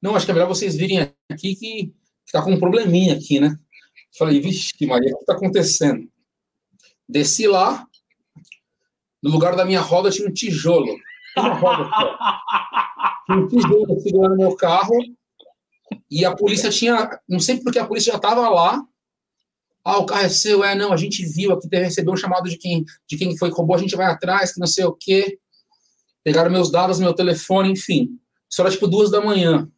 Não, 0.00 0.16
acho 0.16 0.24
que 0.24 0.30
é 0.30 0.34
melhor 0.34 0.48
vocês 0.48 0.74
virem 0.74 1.14
aqui 1.30 1.54
que 1.56 1.92
está 2.24 2.40
com 2.40 2.52
um 2.52 2.58
probleminha 2.58 3.14
aqui, 3.14 3.38
né? 3.38 3.54
Falei, 4.16 4.40
vixe, 4.40 4.74
Maria, 4.86 5.12
o 5.12 5.16
que 5.16 5.22
está 5.22 5.34
acontecendo? 5.34 6.08
Desci 7.08 7.46
lá, 7.46 7.86
no 9.22 9.30
lugar 9.30 9.56
da 9.56 9.64
minha 9.64 9.80
roda 9.80 10.10
tinha 10.10 10.28
um 10.28 10.32
tijolo. 10.32 10.96
Uma 11.36 11.54
roda 11.54 11.90
Tinha 13.26 13.38
um 13.38 13.48
tijolo 13.48 14.00
segurando 14.00 14.36
meu 14.36 14.54
carro, 14.56 14.96
e 16.10 16.24
a 16.24 16.34
polícia 16.34 16.70
tinha. 16.70 17.20
Não 17.28 17.40
sei 17.40 17.60
porque 17.60 17.78
a 17.78 17.86
polícia 17.86 18.12
já 18.12 18.16
estava 18.16 18.48
lá. 18.48 18.82
Ah, 19.84 19.98
o 19.98 20.06
carro 20.06 20.22
é 20.22 20.28
seu, 20.28 20.62
é, 20.62 20.74
não, 20.76 20.92
a 20.92 20.96
gente 20.96 21.24
viu 21.26 21.52
aqui, 21.52 21.68
recebeu 21.72 22.12
um 22.12 22.16
chamado 22.16 22.48
de 22.48 22.56
quem, 22.56 22.84
de 23.08 23.16
quem 23.16 23.36
foi 23.36 23.50
que 23.50 23.56
roubou, 23.56 23.74
a 23.74 23.80
gente 23.80 23.96
vai 23.96 24.06
atrás, 24.06 24.52
que 24.52 24.60
não 24.60 24.66
sei 24.66 24.84
o 24.84 24.92
quê 24.92 25.40
pegaram 26.24 26.50
meus 26.50 26.70
dados, 26.70 27.00
meu 27.00 27.14
telefone, 27.14 27.72
enfim. 27.72 28.18
Isso 28.50 28.60
era 28.60 28.70
tipo 28.70 28.86
duas 28.86 29.10
da 29.10 29.20
manhã. 29.20 29.68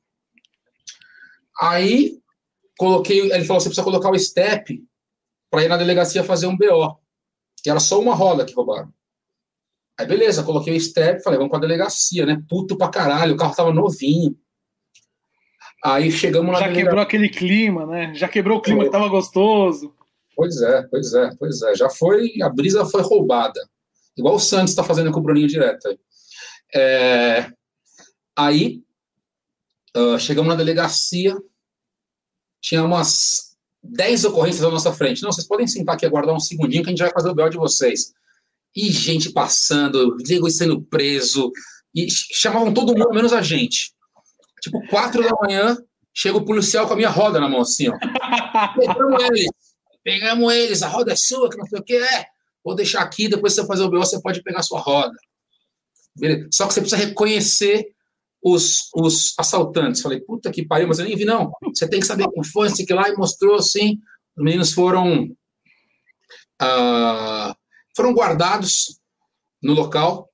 Aí, 1.60 2.18
coloquei, 2.78 3.32
ele 3.32 3.44
falou: 3.44 3.60
você 3.60 3.68
precisa 3.68 3.84
colocar 3.84 4.10
o 4.10 4.18
step 4.18 4.82
para 5.50 5.64
ir 5.64 5.68
na 5.68 5.76
delegacia 5.76 6.24
fazer 6.24 6.46
um 6.46 6.56
BO. 6.56 6.98
E 7.64 7.70
era 7.70 7.80
só 7.80 8.00
uma 8.00 8.14
roda 8.14 8.44
que 8.44 8.54
roubaram. 8.54 8.92
Aí, 9.98 10.06
beleza, 10.06 10.42
coloquei 10.42 10.76
o 10.76 10.80
step, 10.80 11.22
falei: 11.22 11.38
vamos 11.38 11.50
para 11.50 11.58
a 11.58 11.66
delegacia, 11.66 12.26
né? 12.26 12.42
Puto 12.48 12.76
pra 12.76 12.88
caralho, 12.88 13.34
o 13.34 13.36
carro 13.36 13.54
tava 13.54 13.72
novinho. 13.72 14.36
Aí 15.84 16.10
chegamos 16.10 16.52
lá. 16.52 16.60
Já 16.60 16.72
quebrou 16.72 17.00
aquele 17.00 17.28
clima, 17.28 17.86
né? 17.86 18.14
Já 18.14 18.26
quebrou 18.26 18.58
o 18.58 18.62
clima 18.62 18.80
foi. 18.80 18.86
que 18.86 18.92
tava 18.92 19.08
gostoso. 19.08 19.94
Pois 20.34 20.60
é, 20.60 20.82
pois 20.90 21.14
é, 21.14 21.30
pois 21.38 21.62
é. 21.62 21.74
Já 21.74 21.90
foi, 21.90 22.42
a 22.42 22.48
brisa 22.48 22.84
foi 22.86 23.02
roubada. 23.02 23.60
Igual 24.16 24.36
o 24.36 24.40
Santos 24.40 24.70
está 24.70 24.82
fazendo 24.82 25.12
com 25.12 25.20
o 25.20 25.22
Bruninho 25.22 25.46
direto 25.46 25.88
aí. 25.88 25.98
É, 26.74 27.52
aí, 28.36 28.82
uh, 29.96 30.18
chegamos 30.18 30.48
na 30.48 30.56
delegacia, 30.56 31.36
tinha 32.64 32.82
umas 32.82 33.54
10 33.82 34.24
ocorrências 34.24 34.64
à 34.64 34.70
nossa 34.70 34.90
frente. 34.90 35.22
Não, 35.22 35.30
vocês 35.30 35.46
podem 35.46 35.66
sentar 35.66 35.96
aqui 35.96 36.06
aguardar 36.06 36.34
um 36.34 36.40
segundinho 36.40 36.82
que 36.82 36.88
a 36.88 36.92
gente 36.92 37.02
vai 37.02 37.12
fazer 37.12 37.28
o 37.28 37.34
BO 37.34 37.50
de 37.50 37.58
vocês. 37.58 38.14
E 38.74 38.90
gente 38.90 39.30
passando, 39.30 40.16
Diego 40.16 40.48
sendo 40.50 40.80
preso, 40.80 41.52
e 41.94 42.06
chamavam 42.10 42.72
todo 42.72 42.96
mundo, 42.96 43.12
menos 43.12 43.34
a 43.34 43.42
gente. 43.42 43.92
Tipo, 44.62 44.80
quatro 44.88 45.22
da 45.22 45.36
manhã, 45.42 45.76
chega 46.12 46.38
o 46.38 46.44
policial 46.44 46.86
com 46.86 46.94
a 46.94 46.96
minha 46.96 47.10
roda 47.10 47.38
na 47.38 47.50
mão, 47.50 47.60
assim, 47.60 47.88
ó. 47.88 47.98
Pegamos 48.74 49.22
eles, 49.24 49.50
pegamos 50.02 50.54
eles, 50.54 50.82
a 50.82 50.88
roda 50.88 51.12
é 51.12 51.16
sua, 51.16 51.50
que 51.50 51.58
não 51.58 51.66
sei 51.66 51.78
o 51.78 51.84
que 51.84 51.96
é. 51.96 52.24
Vou 52.64 52.74
deixar 52.74 53.02
aqui, 53.02 53.28
depois 53.28 53.52
você 53.52 53.66
fazer 53.66 53.84
o 53.84 53.90
BO, 53.90 53.98
você 53.98 54.20
pode 54.22 54.42
pegar 54.42 54.60
a 54.60 54.62
sua 54.62 54.80
roda. 54.80 55.14
Beleza? 56.16 56.48
Só 56.50 56.66
que 56.66 56.72
você 56.72 56.80
precisa 56.80 57.04
reconhecer 57.04 57.93
os, 58.44 58.90
os 58.94 59.32
assaltantes. 59.38 60.02
Falei, 60.02 60.20
puta 60.20 60.52
que 60.52 60.66
pariu, 60.66 60.86
mas 60.86 60.98
eu 60.98 61.06
nem 61.06 61.16
vi, 61.16 61.24
não. 61.24 61.50
Você 61.74 61.88
tem 61.88 61.98
que 61.98 62.06
saber 62.06 62.24
como 62.24 62.44
foi, 62.44 62.68
sei 62.68 62.84
que 62.84 62.92
lá, 62.92 63.08
e 63.08 63.16
mostrou 63.16 63.56
assim. 63.56 63.98
Os 64.36 64.44
meninos 64.44 64.72
foram. 64.72 65.24
Uh, 66.62 67.54
foram 67.96 68.12
guardados 68.12 69.00
no 69.62 69.72
local. 69.72 70.28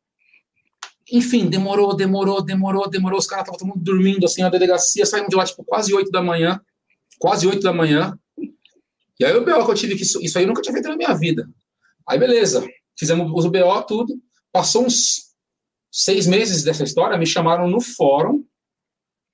Enfim, 1.12 1.48
demorou, 1.48 1.94
demorou, 1.94 2.42
demorou, 2.42 2.90
demorou. 2.90 3.18
Os 3.18 3.26
caras 3.26 3.44
estavam 3.44 3.58
todo 3.58 3.68
mundo 3.68 3.84
dormindo 3.84 4.24
assim 4.24 4.42
na 4.42 4.48
delegacia. 4.48 5.06
Saímos 5.06 5.28
de 5.28 5.36
lá, 5.36 5.44
tipo, 5.44 5.64
quase 5.64 5.94
8 5.94 6.10
da 6.10 6.22
manhã. 6.22 6.60
Quase 7.18 7.46
8 7.46 7.62
da 7.62 7.72
manhã. 7.72 8.18
E 9.20 9.24
aí 9.24 9.36
o 9.36 9.44
BO 9.44 9.64
que 9.64 9.70
eu 9.70 9.74
tive 9.74 9.94
que. 9.94 10.02
Isso, 10.02 10.20
isso 10.20 10.36
aí 10.36 10.44
eu 10.44 10.48
nunca 10.48 10.62
tinha 10.62 10.72
feito 10.72 10.88
na 10.88 10.96
minha 10.96 11.14
vida. 11.14 11.48
Aí, 12.08 12.18
beleza. 12.18 12.66
Fizemos 12.98 13.44
o 13.44 13.50
BO, 13.50 13.82
tudo. 13.86 14.14
Passou 14.52 14.84
uns 14.84 15.29
seis 15.90 16.26
meses 16.26 16.62
dessa 16.62 16.84
história, 16.84 17.18
me 17.18 17.26
chamaram 17.26 17.68
no 17.68 17.80
fórum, 17.80 18.44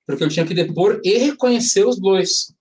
porque 0.05 0.23
eu 0.23 0.29
tinha 0.29 0.45
que 0.45 0.53
depor 0.53 1.01
e 1.03 1.17
reconhecer 1.17 1.85
os 1.85 1.99
dois. 1.99 2.53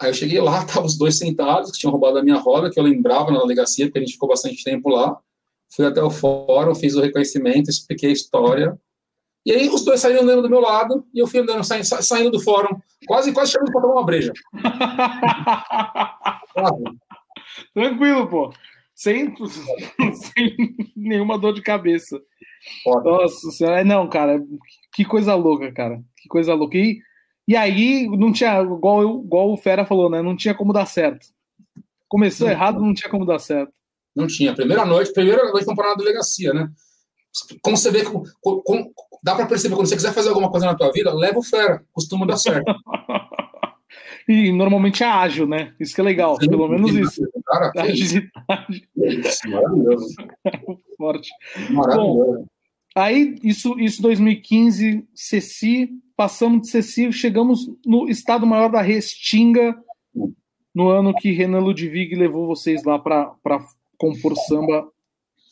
Aí 0.00 0.10
eu 0.10 0.14
cheguei 0.14 0.40
lá, 0.40 0.60
estavam 0.64 0.84
os 0.84 0.96
dois 0.96 1.18
sentados, 1.18 1.72
que 1.72 1.78
tinham 1.78 1.92
roubado 1.92 2.18
a 2.18 2.22
minha 2.22 2.36
roda, 2.36 2.70
que 2.70 2.78
eu 2.78 2.84
lembrava 2.84 3.30
na 3.30 3.40
delegacia, 3.40 3.86
porque 3.86 3.98
a 3.98 4.02
gente 4.02 4.12
ficou 4.12 4.28
bastante 4.28 4.62
tempo 4.62 4.88
lá. 4.88 5.18
Fui 5.74 5.86
até 5.86 6.02
o 6.02 6.10
fórum, 6.10 6.74
fiz 6.74 6.94
o 6.94 7.00
reconhecimento, 7.00 7.70
expliquei 7.70 8.10
a 8.10 8.12
história. 8.12 8.78
E 9.44 9.52
aí 9.52 9.68
os 9.68 9.84
dois 9.84 10.00
saíram 10.00 10.22
andando 10.22 10.42
do 10.42 10.50
meu 10.50 10.60
lado, 10.60 11.04
e 11.12 11.18
eu 11.18 11.26
fui 11.26 11.40
andando, 11.40 11.64
saindo, 11.64 11.84
saindo 11.84 12.30
do 12.30 12.40
fórum, 12.40 12.78
quase, 13.06 13.32
quase 13.32 13.52
chegando 13.52 13.72
para 13.72 13.82
tomar 13.82 13.94
uma 13.94 14.06
breja. 14.06 14.32
Tranquilo, 17.74 18.28
pô. 18.28 18.52
Sem, 18.94 19.34
sem 20.14 20.56
nenhuma 20.96 21.38
dor 21.38 21.52
de 21.52 21.62
cabeça. 21.62 22.20
Foda. 22.82 23.10
Nossa 23.10 23.50
senhora, 23.50 23.80
é, 23.80 23.84
não, 23.84 24.08
cara, 24.08 24.42
que 24.92 25.04
coisa 25.04 25.34
louca, 25.34 25.70
cara. 25.72 26.02
Que 26.16 26.28
coisa 26.28 26.54
louca. 26.54 26.78
E, 26.78 26.98
e 27.46 27.56
aí, 27.56 28.06
não 28.08 28.32
tinha, 28.32 28.62
igual, 28.62 29.02
igual 29.24 29.52
o 29.52 29.56
Fera 29.56 29.84
falou, 29.84 30.08
né? 30.08 30.22
Não 30.22 30.36
tinha 30.36 30.54
como 30.54 30.72
dar 30.72 30.86
certo. 30.86 31.26
Começou 32.08 32.46
não, 32.46 32.54
errado, 32.54 32.80
não 32.80 32.94
tinha 32.94 33.10
como 33.10 33.26
dar 33.26 33.38
certo. 33.38 33.72
Não 34.14 34.26
tinha. 34.26 34.54
Primeira 34.54 34.86
noite, 34.86 35.12
primeira 35.12 35.44
noite 35.50 35.64
vamos 35.64 35.76
parar 35.76 35.90
na 35.90 35.96
delegacia, 35.96 36.54
né? 36.54 36.70
Como 37.60 37.76
você 37.76 37.90
vê, 37.90 38.04
como, 38.04 38.24
como, 38.62 38.92
dá 39.22 39.34
para 39.34 39.46
perceber, 39.46 39.74
quando 39.74 39.88
você 39.88 39.96
quiser 39.96 40.12
fazer 40.12 40.28
alguma 40.28 40.50
coisa 40.50 40.66
na 40.66 40.76
tua 40.76 40.92
vida, 40.92 41.12
leva 41.12 41.38
o 41.38 41.42
Fera, 41.42 41.84
costuma 41.92 42.24
dar 42.24 42.36
certo. 42.36 42.72
e 44.28 44.52
normalmente 44.52 45.02
é 45.02 45.06
ágil, 45.06 45.46
né? 45.46 45.74
Isso 45.78 45.94
que 45.94 46.00
é 46.00 46.04
legal, 46.04 46.38
Sim, 46.40 46.48
pelo 46.48 46.68
menos 46.68 46.94
isso. 46.94 47.22
Cara, 47.46 47.72
Agilidade. 47.78 48.88
Isso, 48.96 49.50
maravilhoso. 49.50 50.14
Forte. 50.96 51.30
Maravilhoso. 51.70 52.38
Bom, 52.38 52.46
Aí, 52.94 53.34
isso, 53.42 53.76
isso 53.80 54.00
2015, 54.00 55.04
Ceci, 55.12 55.90
passamos 56.16 56.62
de 56.62 56.68
Ceci, 56.68 57.10
chegamos 57.12 57.66
no 57.84 58.08
Estado 58.08 58.46
Maior 58.46 58.70
da 58.70 58.80
Restinga, 58.80 59.76
no 60.72 60.88
ano 60.90 61.12
que 61.12 61.32
Renan 61.32 61.58
Ludwig 61.58 62.14
levou 62.14 62.46
vocês 62.46 62.84
lá 62.84 62.96
para 62.96 63.34
compor 63.98 64.36
samba 64.36 64.88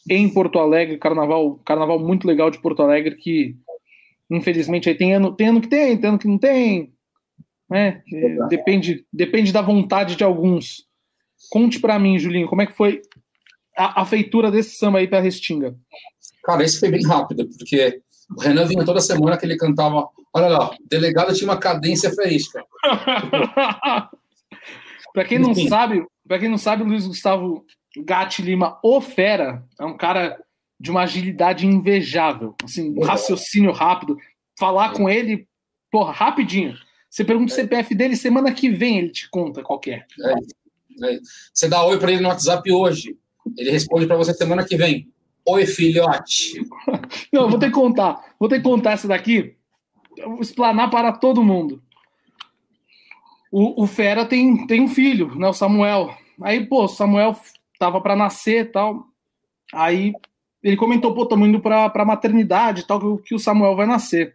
em 0.09 0.29
Porto 0.29 0.61
Alegre, 0.61 0.99
carnaval, 0.99 1.61
carnaval 1.65 1.99
muito 1.99 2.29
legal 2.29 2.49
de 2.49 2.61
Porto 2.61 2.83
Alegre, 2.83 3.17
que 3.17 3.57
infelizmente 4.31 4.89
aí 4.89 4.95
tem 4.95 5.15
ano, 5.15 5.33
tem 5.35 5.49
ano 5.49 5.61
que 5.61 5.69
tem, 5.69 5.97
tem 5.97 6.11
ano 6.11 6.19
que 6.19 6.29
não 6.29 6.39
tem, 6.39 6.93
né? 7.73 8.03
Depende, 8.49 9.05
depende 9.13 9.53
da 9.53 9.63
vontade 9.63 10.15
de 10.15 10.23
alguns. 10.23 10.87
Conte 11.51 11.81
para 11.81 11.99
mim, 11.99 12.19
Julinho, 12.19 12.47
como 12.47 12.63
é 12.63 12.67
que 12.67 12.77
foi 12.77 13.01
a, 13.77 14.03
a 14.03 14.05
feitura 14.05 14.51
desse 14.51 14.77
samba 14.77 14.99
aí 14.99 15.09
para 15.09 15.21
Restinga? 15.21 15.75
Cara, 16.45 16.63
esse 16.63 16.79
foi 16.79 16.91
bem 16.91 17.07
rápido, 17.07 17.49
porque 17.59 18.01
o 18.37 18.41
Renan 18.41 18.67
vinha 18.67 18.85
toda 18.85 19.01
semana 19.01 19.39
que 19.39 19.47
ele 19.47 19.57
cantava. 19.57 20.07
Olha 20.35 20.49
lá, 20.49 20.71
delegado 20.89 21.35
tinha 21.35 21.49
uma 21.49 21.59
cadência 21.59 22.13
ferística. 22.15 22.63
para 25.15 25.25
quem 25.25 25.39
não 25.39 25.55
sabe, 25.55 26.05
para 26.29 26.39
quem 26.39 26.49
não 26.49 26.59
sabe, 26.59 26.83
o 26.83 26.87
Luiz 26.87 27.07
Gustavo 27.07 27.65
Gatti 27.97 28.43
Lima, 28.43 28.79
o 28.83 29.01
fera, 29.01 29.65
é 29.81 29.85
um 29.85 29.97
cara 29.97 30.39
de 30.79 30.91
uma 30.91 31.03
agilidade 31.03 31.67
invejável, 31.67 32.55
assim, 32.63 32.95
um 32.99 33.03
raciocínio 33.03 33.73
rápido. 33.73 34.17
Falar 34.59 34.93
com 34.93 35.09
ele, 35.09 35.47
porra, 35.91 36.13
rapidinho. 36.13 36.75
Você 37.13 37.27
pergunta 37.27 37.53
o 37.53 37.55
CPF 37.55 37.95
dele, 37.95 38.17
semana 38.17 38.51
que 38.55 38.71
vem 38.71 38.97
ele 38.97 39.11
te 39.11 39.29
conta 39.29 39.63
qualquer. 39.63 40.07
É. 40.19 40.33
É. 41.13 41.21
Você 41.53 41.69
dá 41.69 41.85
oi 41.85 41.99
para 41.99 42.11
ele 42.11 42.23
no 42.23 42.29
WhatsApp 42.31 42.73
hoje, 42.73 43.19
ele 43.59 43.71
responde 43.71 44.07
para 44.07 44.17
você 44.17 44.33
semana 44.33 44.65
que 44.65 44.79
vem. 44.79 45.13
Oi, 45.47 45.67
filhote. 45.67 46.55
Não, 47.31 47.51
vou 47.51 47.59
ter 47.59 47.67
que 47.67 47.75
contar. 47.75 48.35
Vou 48.41 48.49
ter 48.49 48.57
que 48.57 48.65
contar 48.65 48.93
essa 48.93 49.07
daqui. 49.07 49.55
Vou 50.25 50.41
explanar 50.41 50.89
para 50.89 51.13
todo 51.13 51.45
mundo. 51.45 51.83
O, 53.51 53.83
o 53.83 53.87
Fera 53.87 54.25
tem, 54.25 54.67
tem 54.67 54.81
um 54.81 54.89
filho, 54.89 55.35
né? 55.35 55.49
O 55.49 55.53
Samuel. 55.53 56.17
Aí, 56.41 56.65
pô, 56.65 56.89
Samuel 56.89 57.37
tava 57.79 58.01
para 58.01 58.17
nascer 58.17 58.65
e 58.65 58.69
tal. 58.71 59.05
Aí 59.75 60.15
ele 60.63 60.79
comentou, 60.79 61.13
pô, 61.13 61.25
estamos 61.25 61.47
indo 61.47 61.61
para 61.61 61.91
pra 61.91 62.07
maternidade 62.07 62.81
e 62.81 62.87
tal, 62.87 63.19
que, 63.19 63.29
que 63.29 63.35
o 63.35 63.39
Samuel 63.39 63.77
vai 63.77 63.87
nascer. 63.87 64.35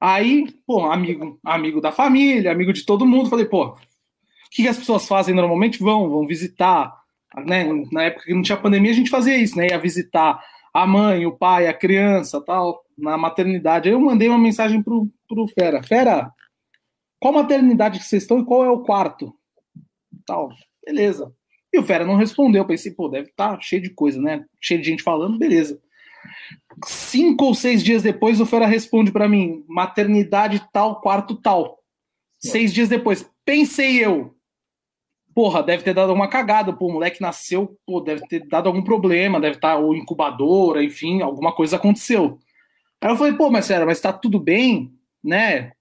Aí, 0.00 0.46
pô, 0.66 0.86
amigo, 0.86 1.38
amigo 1.44 1.80
da 1.80 1.92
família, 1.92 2.50
amigo 2.50 2.72
de 2.72 2.86
todo 2.86 3.06
mundo, 3.06 3.28
falei, 3.28 3.44
pô, 3.44 3.66
o 3.66 3.76
que, 4.50 4.66
as 4.66 4.78
pessoas 4.78 5.06
fazem 5.06 5.34
normalmente? 5.34 5.78
Vão, 5.78 6.08
vão 6.08 6.26
visitar 6.26 7.00
né, 7.46 7.66
na 7.92 8.04
época 8.04 8.24
que 8.24 8.34
não 8.34 8.42
tinha 8.42 8.56
pandemia, 8.56 8.90
a 8.90 8.94
gente 8.94 9.10
fazia 9.10 9.36
isso, 9.36 9.56
né? 9.56 9.68
Ia 9.68 9.78
visitar 9.78 10.42
a 10.72 10.86
mãe, 10.86 11.26
o 11.26 11.36
pai, 11.36 11.66
a 11.66 11.74
criança, 11.74 12.40
tal, 12.40 12.84
na 12.96 13.16
maternidade. 13.18 13.88
Aí 13.88 13.94
eu 13.94 14.00
mandei 14.00 14.28
uma 14.28 14.38
mensagem 14.38 14.82
pro, 14.82 15.08
pro 15.28 15.46
Fera. 15.48 15.82
Fera, 15.82 16.32
qual 17.18 17.34
maternidade 17.34 17.98
que 17.98 18.04
vocês 18.04 18.22
estão 18.22 18.40
e 18.40 18.44
qual 18.44 18.64
é 18.64 18.70
o 18.70 18.82
quarto? 18.82 19.34
Tal. 20.26 20.50
Beleza. 20.84 21.32
E 21.72 21.78
o 21.78 21.82
Fera 21.82 22.04
não 22.04 22.16
respondeu. 22.16 22.62
Eu 22.62 22.66
pensei, 22.66 22.92
pô, 22.92 23.08
deve 23.08 23.28
estar 23.28 23.56
tá 23.56 23.60
cheio 23.60 23.82
de 23.82 23.90
coisa, 23.90 24.20
né? 24.20 24.44
Cheio 24.60 24.80
de 24.80 24.88
gente 24.88 25.02
falando, 25.02 25.38
beleza. 25.38 25.80
Cinco 26.84 27.46
ou 27.46 27.54
seis 27.54 27.82
dias 27.82 28.02
depois, 28.02 28.40
o 28.40 28.46
Fera 28.46 28.66
responde 28.66 29.12
para 29.12 29.28
mim: 29.28 29.64
maternidade 29.68 30.64
tal, 30.72 31.00
quarto 31.00 31.34
tal. 31.36 31.78
Seis 32.38 32.72
dias 32.72 32.88
depois, 32.88 33.28
pensei 33.44 34.02
eu, 34.02 34.34
porra, 35.34 35.62
deve 35.62 35.82
ter 35.82 35.94
dado 35.94 36.12
uma 36.12 36.28
cagada, 36.28 36.72
pô, 36.72 36.86
o 36.86 36.92
moleque 36.92 37.20
nasceu, 37.20 37.76
pô, 37.86 38.00
deve 38.00 38.26
ter 38.26 38.46
dado 38.46 38.66
algum 38.66 38.82
problema, 38.82 39.40
deve 39.40 39.56
estar, 39.56 39.74
tá, 39.74 39.76
ou 39.76 39.94
incubadora, 39.94 40.82
enfim, 40.82 41.20
alguma 41.20 41.52
coisa 41.52 41.76
aconteceu. 41.76 42.38
Aí 43.00 43.10
eu 43.10 43.16
falei, 43.16 43.32
pô, 43.34 43.50
mas 43.50 43.66
sério, 43.66 43.86
mas 43.86 44.00
tá 44.00 44.12
tudo 44.12 44.38
bem, 44.38 44.92
né? 45.22 45.72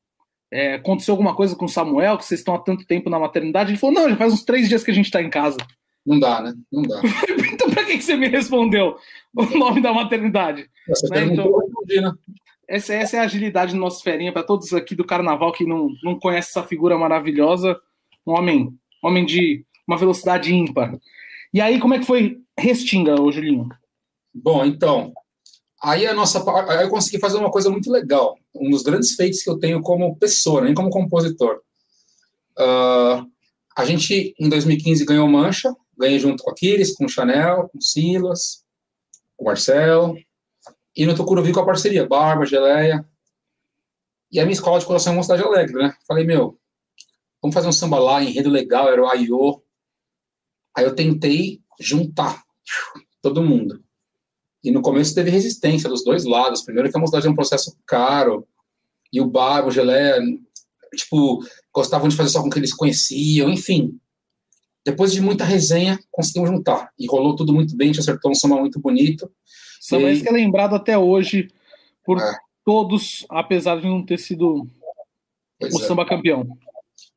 É, 0.51 0.75
aconteceu 0.75 1.13
alguma 1.13 1.35
coisa 1.35 1.55
com 1.55 1.65
o 1.65 1.69
Samuel, 1.69 2.17
que 2.17 2.25
vocês 2.25 2.39
estão 2.39 2.55
há 2.55 2.59
tanto 2.59 2.85
tempo 2.85 3.09
na 3.09 3.19
maternidade? 3.19 3.71
Ele 3.71 3.77
falou, 3.77 3.95
não, 3.95 4.09
já 4.09 4.17
faz 4.17 4.33
uns 4.33 4.43
três 4.43 4.67
dias 4.67 4.83
que 4.83 4.91
a 4.91 4.93
gente 4.93 5.11
tá 5.11 5.21
em 5.21 5.29
casa. 5.29 5.57
Não 6.05 6.19
dá, 6.19 6.41
né? 6.41 6.53
Não 6.71 6.81
dá. 6.81 7.01
então 7.53 7.69
pra 7.69 7.83
que 7.83 8.01
você 8.01 8.15
me 8.15 8.27
respondeu 8.27 8.97
o 9.35 9.45
nome 9.57 9.81
da 9.81 9.93
maternidade? 9.93 10.69
Você 10.87 11.07
né? 11.09 11.25
então, 11.25 11.51
né? 11.87 12.13
essa, 12.67 12.93
essa 12.93 13.17
é 13.17 13.19
a 13.19 13.23
agilidade 13.23 13.73
do 13.73 13.79
nosso 13.79 14.03
ferinha, 14.03 14.31
para 14.31 14.43
todos 14.43 14.73
aqui 14.73 14.95
do 14.95 15.05
carnaval 15.05 15.51
que 15.51 15.65
não, 15.65 15.89
não 16.03 16.19
conhecem 16.19 16.49
essa 16.49 16.67
figura 16.67 16.97
maravilhosa, 16.97 17.77
um 18.25 18.33
homem 18.33 18.79
homem 19.01 19.25
de 19.25 19.65
uma 19.87 19.97
velocidade 19.97 20.53
ímpar. 20.53 20.97
E 21.53 21.61
aí, 21.61 21.79
como 21.79 21.93
é 21.93 21.99
que 21.99 22.05
foi 22.05 22.37
Restinga, 22.57 23.19
ô 23.19 23.31
Julinho? 23.31 23.67
Bom, 24.33 24.63
então, 24.65 25.13
aí 25.81 26.05
a 26.05 26.13
nossa, 26.13 26.43
aí 26.69 26.83
eu 26.83 26.89
consegui 26.89 27.19
fazer 27.19 27.37
uma 27.37 27.51
coisa 27.51 27.69
muito 27.69 27.91
legal, 27.91 28.37
um 28.53 28.69
dos 28.69 28.83
grandes 28.83 29.15
feitos 29.15 29.41
que 29.41 29.49
eu 29.49 29.57
tenho 29.57 29.81
como 29.81 30.15
pessoa, 30.17 30.61
nem 30.61 30.73
como 30.73 30.89
compositor. 30.89 31.61
Uh, 32.57 33.25
a 33.75 33.85
gente, 33.85 34.35
em 34.39 34.49
2015, 34.49 35.05
ganhou 35.05 35.27
Mancha, 35.27 35.73
ganhei 35.99 36.19
junto 36.19 36.43
com 36.43 36.51
a 36.51 36.55
Kiris, 36.55 36.95
com 36.95 37.07
Chanel, 37.07 37.69
com 37.69 37.81
Silas, 37.81 38.63
com 39.37 39.45
Marcel, 39.45 40.15
e 40.95 41.05
no 41.05 41.15
Tucuruvi 41.15 41.51
com 41.51 41.59
a 41.59 41.65
parceria, 41.65 42.07
Barba, 42.07 42.45
Geleia, 42.45 43.05
e 44.31 44.39
a 44.39 44.43
minha 44.43 44.53
escola 44.53 44.79
de 44.79 44.85
coração 44.85 45.13
é 45.13 45.15
uma 45.17 45.23
cidade 45.23 45.43
alegre, 45.43 45.73
né? 45.75 45.93
Falei, 46.07 46.23
meu, 46.23 46.59
vamos 47.41 47.53
fazer 47.53 47.67
um 47.67 47.71
samba 47.71 47.97
lá, 47.99 48.23
enredo 48.23 48.49
legal, 48.49 48.87
era 48.87 49.01
o 49.01 49.07
Aiô. 49.07 49.63
Aí 50.75 50.85
eu 50.85 50.93
tentei 50.93 51.61
juntar 51.79 52.43
todo 53.21 53.43
mundo. 53.43 53.83
E 54.63 54.71
no 54.71 54.81
começo 54.81 55.15
teve 55.15 55.31
resistência 55.31 55.89
dos 55.89 56.03
dois 56.03 56.25
lados. 56.25 56.61
Primeiro 56.61 56.91
que 56.91 56.97
a 56.97 56.99
mocidade 56.99 57.25
é 57.25 57.29
um 57.29 57.35
processo 57.35 57.75
caro, 57.87 58.47
e 59.11 59.19
o 59.19 59.25
bar, 59.25 59.65
o 59.65 59.71
tipo, 60.95 61.43
gostavam 61.73 62.07
de 62.07 62.15
fazer 62.15 62.29
só 62.29 62.43
com 62.43 62.49
que 62.49 62.59
eles 62.59 62.73
conheciam, 62.73 63.49
enfim. 63.49 63.99
Depois 64.85 65.11
de 65.11 65.21
muita 65.21 65.43
resenha, 65.43 65.99
conseguimos 66.11 66.49
juntar. 66.49 66.91
E 66.97 67.05
rolou 67.07 67.35
tudo 67.35 67.53
muito 67.53 67.75
bem, 67.75 67.89
a 67.89 67.93
gente 67.93 67.99
acertou 67.99 68.31
um 68.31 68.35
samba 68.35 68.57
muito 68.57 68.79
bonito. 68.79 69.31
Samba 69.79 70.11
e... 70.11 70.21
que 70.21 70.29
é 70.29 70.31
lembrado 70.31 70.75
até 70.75 70.97
hoje 70.97 71.47
por 72.03 72.19
é. 72.19 72.37
todos, 72.65 73.25
apesar 73.29 73.79
de 73.79 73.87
não 73.87 74.03
ter 74.03 74.17
sido 74.17 74.67
pois 75.59 75.73
o 75.73 75.83
é. 75.83 75.87
samba 75.87 76.05
campeão. 76.05 76.57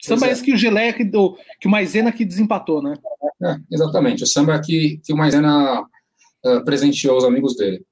Samba 0.03 0.27
é 0.27 0.33
esse 0.33 0.43
que 0.43 0.53
o 0.53 0.57
Geleia, 0.57 0.93
que, 0.93 1.05
do, 1.05 1.39
que 1.61 1.69
o 1.69 1.71
Maisena 1.71 2.13
que 2.13 2.25
desempatou, 2.25 2.83
né? 2.83 2.95
É, 3.43 3.57
exatamente. 3.71 4.25
O 4.25 4.27
samba 4.27 4.61
que, 4.61 5.01
que 5.05 5.13
o 5.13 5.17
Maisena 5.17 5.83
uh, 5.83 6.65
presenteou 6.65 7.17
os 7.17 7.25
amigos 7.25 7.57
dele. 7.57 7.85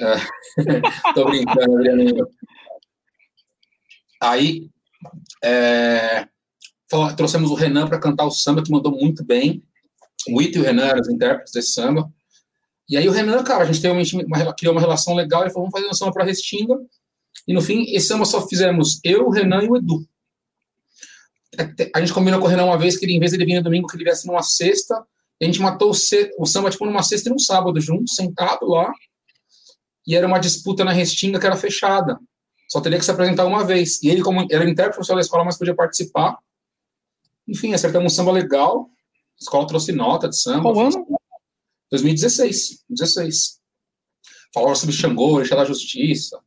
Uh, 0.00 1.12
tô 1.14 1.24
brincando, 1.24 1.76
Adriano. 1.76 2.28
Aí, 4.20 4.70
é, 5.42 6.26
trouxemos 7.16 7.50
o 7.50 7.54
Renan 7.54 7.86
para 7.88 7.98
cantar 7.98 8.24
o 8.24 8.30
samba, 8.30 8.62
que 8.62 8.70
mandou 8.70 8.92
muito 8.92 9.24
bem. 9.24 9.62
O 10.28 10.40
Ito 10.40 10.58
e 10.58 10.60
o 10.60 10.64
Renan 10.64 10.86
eram 10.86 11.00
os 11.00 11.08
intérpretes 11.08 11.52
desse 11.52 11.72
samba. 11.72 12.10
E 12.88 12.96
aí 12.96 13.08
o 13.08 13.12
Renan, 13.12 13.42
cara, 13.42 13.64
a 13.64 13.66
gente 13.66 13.80
teve 13.80 13.94
uma, 13.94 14.24
uma, 14.24 14.54
criou 14.54 14.74
uma 14.74 14.80
relação 14.80 15.14
legal, 15.14 15.42
ele 15.42 15.50
falou, 15.50 15.68
vamos 15.70 15.80
fazer 15.80 15.90
um 15.90 15.94
samba 15.96 16.12
para 16.12 16.24
Restinga. 16.24 16.78
E 17.48 17.52
no 17.52 17.60
fim, 17.60 17.84
esse 17.94 18.06
samba 18.06 18.24
só 18.24 18.46
fizemos 18.46 19.00
eu, 19.02 19.26
o 19.26 19.30
Renan 19.30 19.62
e 19.62 19.68
o 19.68 19.76
Edu. 19.76 20.06
A 21.94 22.00
gente 22.00 22.12
combinou 22.12 22.40
com 22.40 22.46
o 22.46 22.48
Renan 22.48 22.64
uma 22.64 22.78
vez 22.78 22.96
que 22.96 23.04
ele, 23.04 23.14
em 23.14 23.18
vez 23.18 23.30
de 23.30 23.38
ele 23.38 23.46
vir 23.46 23.56
no 23.56 23.62
domingo, 23.62 23.86
que 23.86 23.96
ele 23.96 24.04
viesse 24.04 24.26
numa 24.26 24.42
sexta. 24.42 24.94
a 25.40 25.44
gente 25.44 25.60
matou 25.60 25.90
o, 25.90 26.42
o 26.42 26.46
samba, 26.46 26.70
tipo, 26.70 26.84
numa 26.84 27.02
sexta 27.02 27.28
e 27.28 27.32
num 27.32 27.38
sábado, 27.38 27.80
juntos, 27.80 28.14
sentado 28.14 28.66
lá. 28.66 28.92
E 30.06 30.14
era 30.14 30.26
uma 30.26 30.38
disputa 30.38 30.84
na 30.84 30.92
Restinga 30.92 31.38
que 31.38 31.46
era 31.46 31.56
fechada. 31.56 32.18
Só 32.68 32.80
teria 32.80 32.98
que 32.98 33.04
se 33.04 33.10
apresentar 33.10 33.44
uma 33.44 33.64
vez. 33.64 34.02
E 34.02 34.08
ele, 34.08 34.22
como 34.22 34.46
era 34.50 34.68
intérprete 34.68 35.14
da 35.14 35.20
escola, 35.20 35.44
mas 35.44 35.56
podia 35.56 35.74
participar. 35.74 36.36
Enfim, 37.46 37.74
acertamos 37.74 38.12
um 38.12 38.14
samba 38.14 38.32
legal. 38.32 38.88
A 39.40 39.42
escola 39.42 39.66
trouxe 39.66 39.92
nota 39.92 40.28
de 40.28 40.40
samba. 40.40 40.72
Qual 40.72 40.86
ano? 40.86 41.06
2016. 41.90 42.84
16. 42.88 43.60
Falaram 44.52 44.74
sobre 44.74 44.94
Xangô, 44.94 45.40
Eixo 45.40 45.54
da 45.54 45.64
Justiça. 45.64 46.38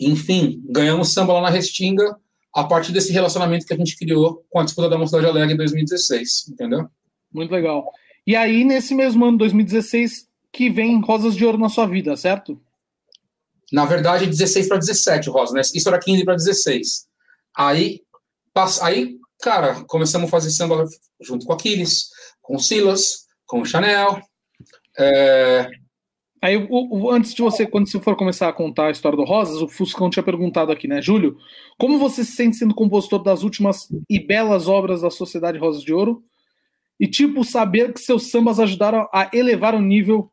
Enfim, 0.00 0.62
ganhamos 0.68 1.12
samba 1.12 1.34
lá 1.34 1.42
na 1.42 1.50
Restinga 1.50 2.16
a 2.54 2.64
partir 2.64 2.92
desse 2.92 3.12
relacionamento 3.12 3.66
que 3.66 3.74
a 3.74 3.76
gente 3.76 3.96
criou 3.96 4.44
com 4.48 4.60
a 4.60 4.64
disputa 4.64 4.88
da 4.88 4.98
Mocidade 4.98 5.26
Alegre 5.26 5.54
em 5.54 5.56
2016, 5.56 6.48
entendeu? 6.48 6.88
Muito 7.32 7.50
legal. 7.50 7.90
E 8.26 8.34
aí, 8.34 8.64
nesse 8.64 8.94
mesmo 8.94 9.24
ano, 9.24 9.38
2016, 9.38 10.28
que 10.52 10.70
vem 10.70 11.00
Rosas 11.00 11.36
de 11.36 11.44
Ouro 11.44 11.58
na 11.58 11.68
sua 11.68 11.86
vida, 11.86 12.16
certo? 12.16 12.60
Na 13.72 13.84
verdade, 13.84 14.26
16 14.26 14.68
para 14.68 14.78
17, 14.78 15.28
Rosa, 15.28 15.54
né? 15.54 15.60
Isso 15.60 15.88
era 15.88 15.98
15 15.98 16.24
para 16.24 16.34
16. 16.34 17.06
Aí, 17.56 18.00
aí, 18.82 19.18
cara, 19.40 19.84
começamos 19.84 20.28
a 20.28 20.30
fazer 20.30 20.50
samba 20.50 20.84
junto 21.20 21.46
com 21.46 21.52
Aquiles, 21.52 22.08
com 22.42 22.58
Silas, 22.58 23.26
com 23.46 23.64
Chanel. 23.64 24.20
É... 24.98 25.70
Aí, 26.40 26.56
o, 26.56 26.68
o, 26.70 27.10
antes 27.10 27.34
de 27.34 27.42
você, 27.42 27.66
quando 27.66 27.90
você 27.90 27.98
for 27.98 28.16
começar 28.16 28.48
a 28.48 28.52
contar 28.52 28.86
a 28.86 28.90
história 28.90 29.16
do 29.16 29.24
Rosas, 29.24 29.60
o 29.60 29.68
Fuscão 29.68 30.08
tinha 30.08 30.22
perguntado 30.22 30.70
aqui, 30.70 30.86
né? 30.86 31.02
Júlio, 31.02 31.36
como 31.76 31.98
você 31.98 32.24
se 32.24 32.32
sente 32.32 32.56
sendo 32.56 32.74
compositor 32.74 33.22
das 33.22 33.42
últimas 33.42 33.88
e 34.08 34.20
belas 34.20 34.68
obras 34.68 35.02
da 35.02 35.10
Sociedade 35.10 35.58
Rosas 35.58 35.82
de 35.82 35.92
Ouro? 35.92 36.22
E, 37.00 37.08
tipo, 37.08 37.44
saber 37.44 37.92
que 37.92 38.00
seus 38.00 38.30
sambas 38.30 38.60
ajudaram 38.60 39.08
a 39.12 39.30
elevar 39.32 39.74
o 39.74 39.80
nível 39.80 40.32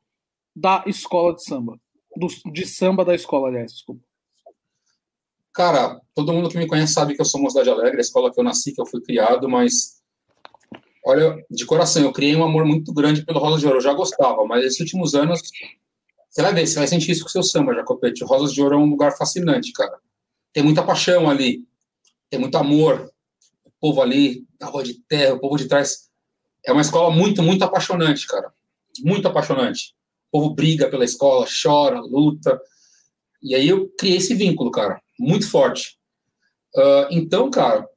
da 0.55 0.83
escola 0.85 1.33
de 1.33 1.43
samba? 1.43 1.79
Do, 2.15 2.27
de 2.51 2.67
samba 2.67 3.03
da 3.03 3.15
escola, 3.15 3.47
aliás, 3.47 3.73
desculpa. 3.73 4.04
Cara, 5.55 6.01
todo 6.13 6.33
mundo 6.33 6.49
que 6.49 6.57
me 6.57 6.67
conhece 6.67 6.91
sabe 6.91 7.15
que 7.15 7.21
eu 7.21 7.25
sou 7.25 7.41
Mocidade 7.41 7.69
Alegre, 7.69 7.97
a 7.97 8.01
escola 8.01 8.29
que 8.29 8.37
eu 8.37 8.43
nasci, 8.43 8.73
que 8.73 8.81
eu 8.81 8.85
fui 8.85 9.01
criado, 9.01 9.47
mas 9.47 10.01
olha, 11.05 11.41
de 11.49 11.65
coração, 11.65 12.03
eu 12.03 12.11
criei 12.11 12.35
um 12.35 12.43
amor 12.43 12.65
muito 12.65 12.93
grande 12.93 13.23
pelo 13.23 13.39
Rosas 13.39 13.61
de 13.61 13.65
Ouro. 13.65 13.77
Eu 13.77 13.81
já 13.81 13.93
gostava, 13.93 14.43
mas 14.45 14.65
esses 14.65 14.81
últimos 14.81 15.15
anos 15.15 15.41
você 16.29 16.41
vai 16.41 16.53
ver, 16.53 16.67
você 16.67 16.77
vai 16.77 16.87
sentir 16.89 17.11
isso 17.11 17.21
com 17.21 17.29
o 17.29 17.31
seu 17.31 17.41
samba, 17.41 17.73
Jacopete. 17.73 18.25
Rosas 18.25 18.53
de 18.53 18.61
Ouro 18.61 18.75
é 18.75 18.77
um 18.77 18.89
lugar 18.89 19.17
fascinante, 19.17 19.71
cara. 19.71 19.97
Tem 20.51 20.61
muita 20.61 20.83
paixão 20.83 21.29
ali, 21.29 21.63
tem 22.29 22.37
muito 22.37 22.57
amor. 22.57 23.09
O 23.63 23.71
povo 23.79 24.01
ali, 24.01 24.45
na 24.59 24.67
rua 24.67 24.83
de 24.83 24.95
terra, 25.07 25.35
o 25.35 25.39
povo 25.39 25.55
de 25.55 25.69
trás. 25.69 26.09
É 26.65 26.73
uma 26.73 26.81
escola 26.81 27.15
muito, 27.15 27.41
muito 27.41 27.63
apaixonante, 27.63 28.27
cara. 28.27 28.51
Muito 29.01 29.25
apaixonante. 29.25 29.95
O 30.29 30.41
povo 30.41 30.53
briga 30.53 30.89
pela 30.89 31.05
escola, 31.05 31.47
chora, 31.47 32.01
luta. 32.01 32.59
E 33.41 33.55
aí 33.55 33.69
eu 33.69 33.87
criei 33.97 34.17
esse 34.17 34.33
vínculo, 34.33 34.69
cara, 34.69 34.99
muito 35.19 35.49
forte. 35.49 35.97
Uh, 36.75 37.07
então, 37.11 37.49
cara, 37.49 37.87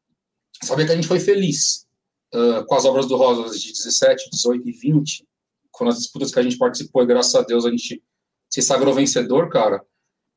saber 0.63 0.87
que 0.87 0.93
a 0.93 0.95
gente 0.95 1.09
foi 1.09 1.21
feliz 1.21 1.87
uh, 2.35 2.65
com 2.67 2.75
as 2.75 2.85
obras 2.85 3.07
do 3.07 3.17
Rosas 3.17 3.61
de 3.61 3.73
17, 3.73 4.31
18 4.31 4.69
e 4.69 4.73
20, 4.73 5.27
com 5.71 5.89
as 5.89 5.99
disputas 5.99 6.33
que 6.33 6.39
a 6.39 6.43
gente 6.43 6.59
participou, 6.59 7.03
e 7.03 7.07
graças 7.07 7.35
a 7.35 7.43
Deus 7.43 7.65
a 7.65 7.71
gente 7.71 8.03
se 8.51 8.63
sagrou 8.63 8.95
vencedor, 8.95 9.49
cara, 9.49 9.83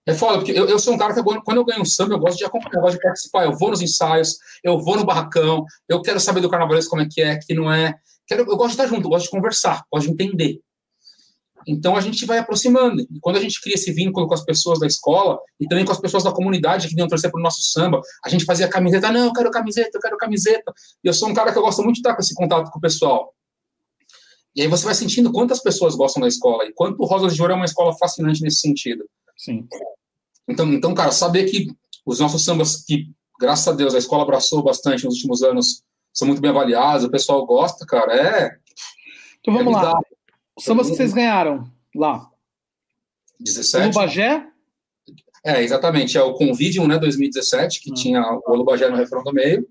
é 0.06 0.14
foda, 0.16 0.40
porque 0.40 0.52
eu, 0.52 0.68
eu 0.68 0.80
sou 0.80 0.96
um 0.96 0.98
cara 0.98 1.14
que 1.14 1.22
quando 1.22 1.58
eu 1.58 1.66
ganho 1.66 1.82
um 1.82 1.86
samba, 1.86 2.16
eu 2.16 2.20
gosto 2.20 2.38
de 2.38 2.46
acompanhar, 2.46 2.78
eu 2.78 2.82
gosto 2.82 2.96
de 2.96 3.04
participar, 3.04 3.46
eu 3.46 3.56
vou 3.56 3.70
nos 3.70 3.82
ensaios, 3.82 4.38
eu 4.64 4.80
vou 4.80 4.98
no 4.98 5.06
barracão, 5.06 5.64
eu 5.88 6.02
quero 6.02 6.20
saber 6.20 6.42
do 6.42 6.50
carnavalesco 6.50 6.90
como 6.90 7.04
é 7.04 7.08
que 7.10 7.22
é, 7.22 7.38
que 7.38 7.54
não 7.54 7.72
é. 7.72 7.94
Quero, 8.26 8.42
eu 8.42 8.58
gosto 8.58 8.76
de 8.76 8.82
estar 8.82 8.88
junto, 8.88 9.06
eu 9.06 9.12
gosto 9.12 9.26
de 9.26 9.32
conversar, 9.32 9.84
gosto 9.92 10.08
de 10.08 10.14
entender. 10.14 10.60
Então 11.68 11.96
a 11.96 12.02
gente 12.02 12.26
vai 12.26 12.38
aproximando. 12.38 13.02
E 13.02 13.20
quando 13.20 13.38
a 13.38 13.42
gente 13.42 13.62
cria 13.62 13.76
esse 13.76 13.92
vínculo 13.92 14.28
com 14.28 14.34
as 14.34 14.44
pessoas 14.44 14.80
da 14.80 14.88
escola 14.88 15.40
e 15.60 15.68
também 15.68 15.86
com 15.86 15.92
as 15.92 16.00
pessoas 16.00 16.24
da 16.24 16.32
comunidade 16.32 16.88
que 16.88 16.96
vinham 16.96 17.08
torcer 17.08 17.32
para 17.32 17.40
o 17.40 17.44
nosso 17.44 17.62
samba, 17.62 18.02
a 18.24 18.30
gente 18.30 18.46
fazia 18.46 18.68
camiseta, 18.68 19.12
não, 19.12 19.26
eu 19.26 19.34
quero 19.34 19.52
camiseta, 19.52 19.92
eu 19.94 20.02
quero 20.02 20.18
camiseta. 20.18 20.74
E 21.04 21.08
eu 21.08 21.14
sou 21.14 21.30
um 21.30 21.34
cara 21.34 21.52
que 21.52 21.58
eu 21.58 21.62
gosto 21.62 21.82
muito 21.84 21.96
de 21.96 22.00
estar 22.02 22.16
com 22.16 22.22
esse 22.22 22.34
contato 22.34 22.72
com 22.72 22.80
o 22.80 22.82
pessoal. 22.82 23.34
E 24.56 24.62
aí 24.62 24.68
você 24.68 24.84
vai 24.84 24.94
sentindo 24.94 25.32
quantas 25.32 25.62
pessoas 25.62 25.96
gostam 25.96 26.22
da 26.22 26.28
escola 26.28 26.66
e 26.66 26.74
quanto 26.74 27.04
Rosas 27.06 27.34
de 27.34 27.42
Ouro 27.42 27.54
é 27.54 27.56
uma 27.56 27.66
escola 27.66 27.96
fascinante 27.98 28.42
nesse 28.42 28.60
sentido. 28.60 29.06
Sim. 29.38 29.66
Então, 30.48 30.72
então, 30.74 30.94
cara, 30.94 31.12
saber 31.12 31.46
que 31.46 31.68
os 32.06 32.20
nossos 32.20 32.44
sambas, 32.44 32.84
que 32.84 33.10
graças 33.40 33.68
a 33.68 33.72
Deus 33.72 33.96
a 33.96 33.98
escola 33.98 34.24
abraçou 34.24 34.62
bastante 34.62 35.06
nos 35.06 35.16
últimos 35.16 35.42
anos, 35.42 35.84
são 36.14 36.28
muito 36.28 36.42
bem 36.42 36.52
avaliados, 36.52 37.06
o 37.06 37.12
pessoal 37.12 37.46
gosta, 37.46 37.86
cara, 37.86 38.14
é. 38.14 38.58
Então 39.40 39.54
vamos 39.54 39.74
é 39.74 39.82
lá. 39.82 40.00
Os 40.58 40.64
sambas 40.64 40.90
que 40.90 40.96
vocês 40.96 41.14
ganharam 41.14 41.72
lá. 41.96 42.30
17. 43.40 43.90
O 43.90 43.94
Bagé? 43.94 44.48
É, 45.44 45.64
exatamente. 45.64 46.18
É 46.18 46.22
o 46.22 46.34
Convivium, 46.34 46.88
né, 46.88 46.98
2017, 47.00 47.82
que 47.82 47.92
hum. 47.92 47.96
tinha 47.96 48.22
o 48.22 48.52
Olubagé 48.52 48.90
no 48.90 48.96
refrão 48.96 49.24
do 49.24 49.34
meio. 49.34 49.68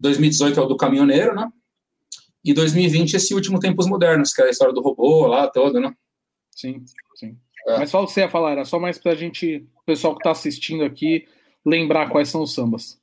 2018 0.00 0.58
é 0.58 0.62
o 0.62 0.66
do 0.66 0.76
Caminhoneiro, 0.76 1.34
né? 1.34 1.48
E 2.44 2.52
2020, 2.52 3.14
esse 3.14 3.34
último 3.34 3.60
Tempos 3.60 3.86
Modernos, 3.86 4.32
que 4.32 4.42
é 4.42 4.46
a 4.46 4.50
história 4.50 4.74
do 4.74 4.82
robô 4.82 5.26
lá, 5.26 5.48
toda, 5.48 5.78
né? 5.78 5.94
Sim, 6.50 6.82
sim. 7.14 7.36
É. 7.68 7.78
Mas 7.78 7.90
só 7.90 8.00
você 8.00 8.20
ia 8.20 8.28
falar, 8.28 8.52
era 8.52 8.64
só 8.64 8.80
mais 8.80 8.98
pra 8.98 9.14
gente, 9.14 9.64
o 9.76 9.84
pessoal 9.84 10.16
que 10.16 10.24
tá 10.24 10.32
assistindo 10.32 10.82
aqui, 10.82 11.26
lembrar 11.64 12.10
quais 12.10 12.28
são 12.28 12.42
os 12.42 12.52
sambas. 12.52 12.98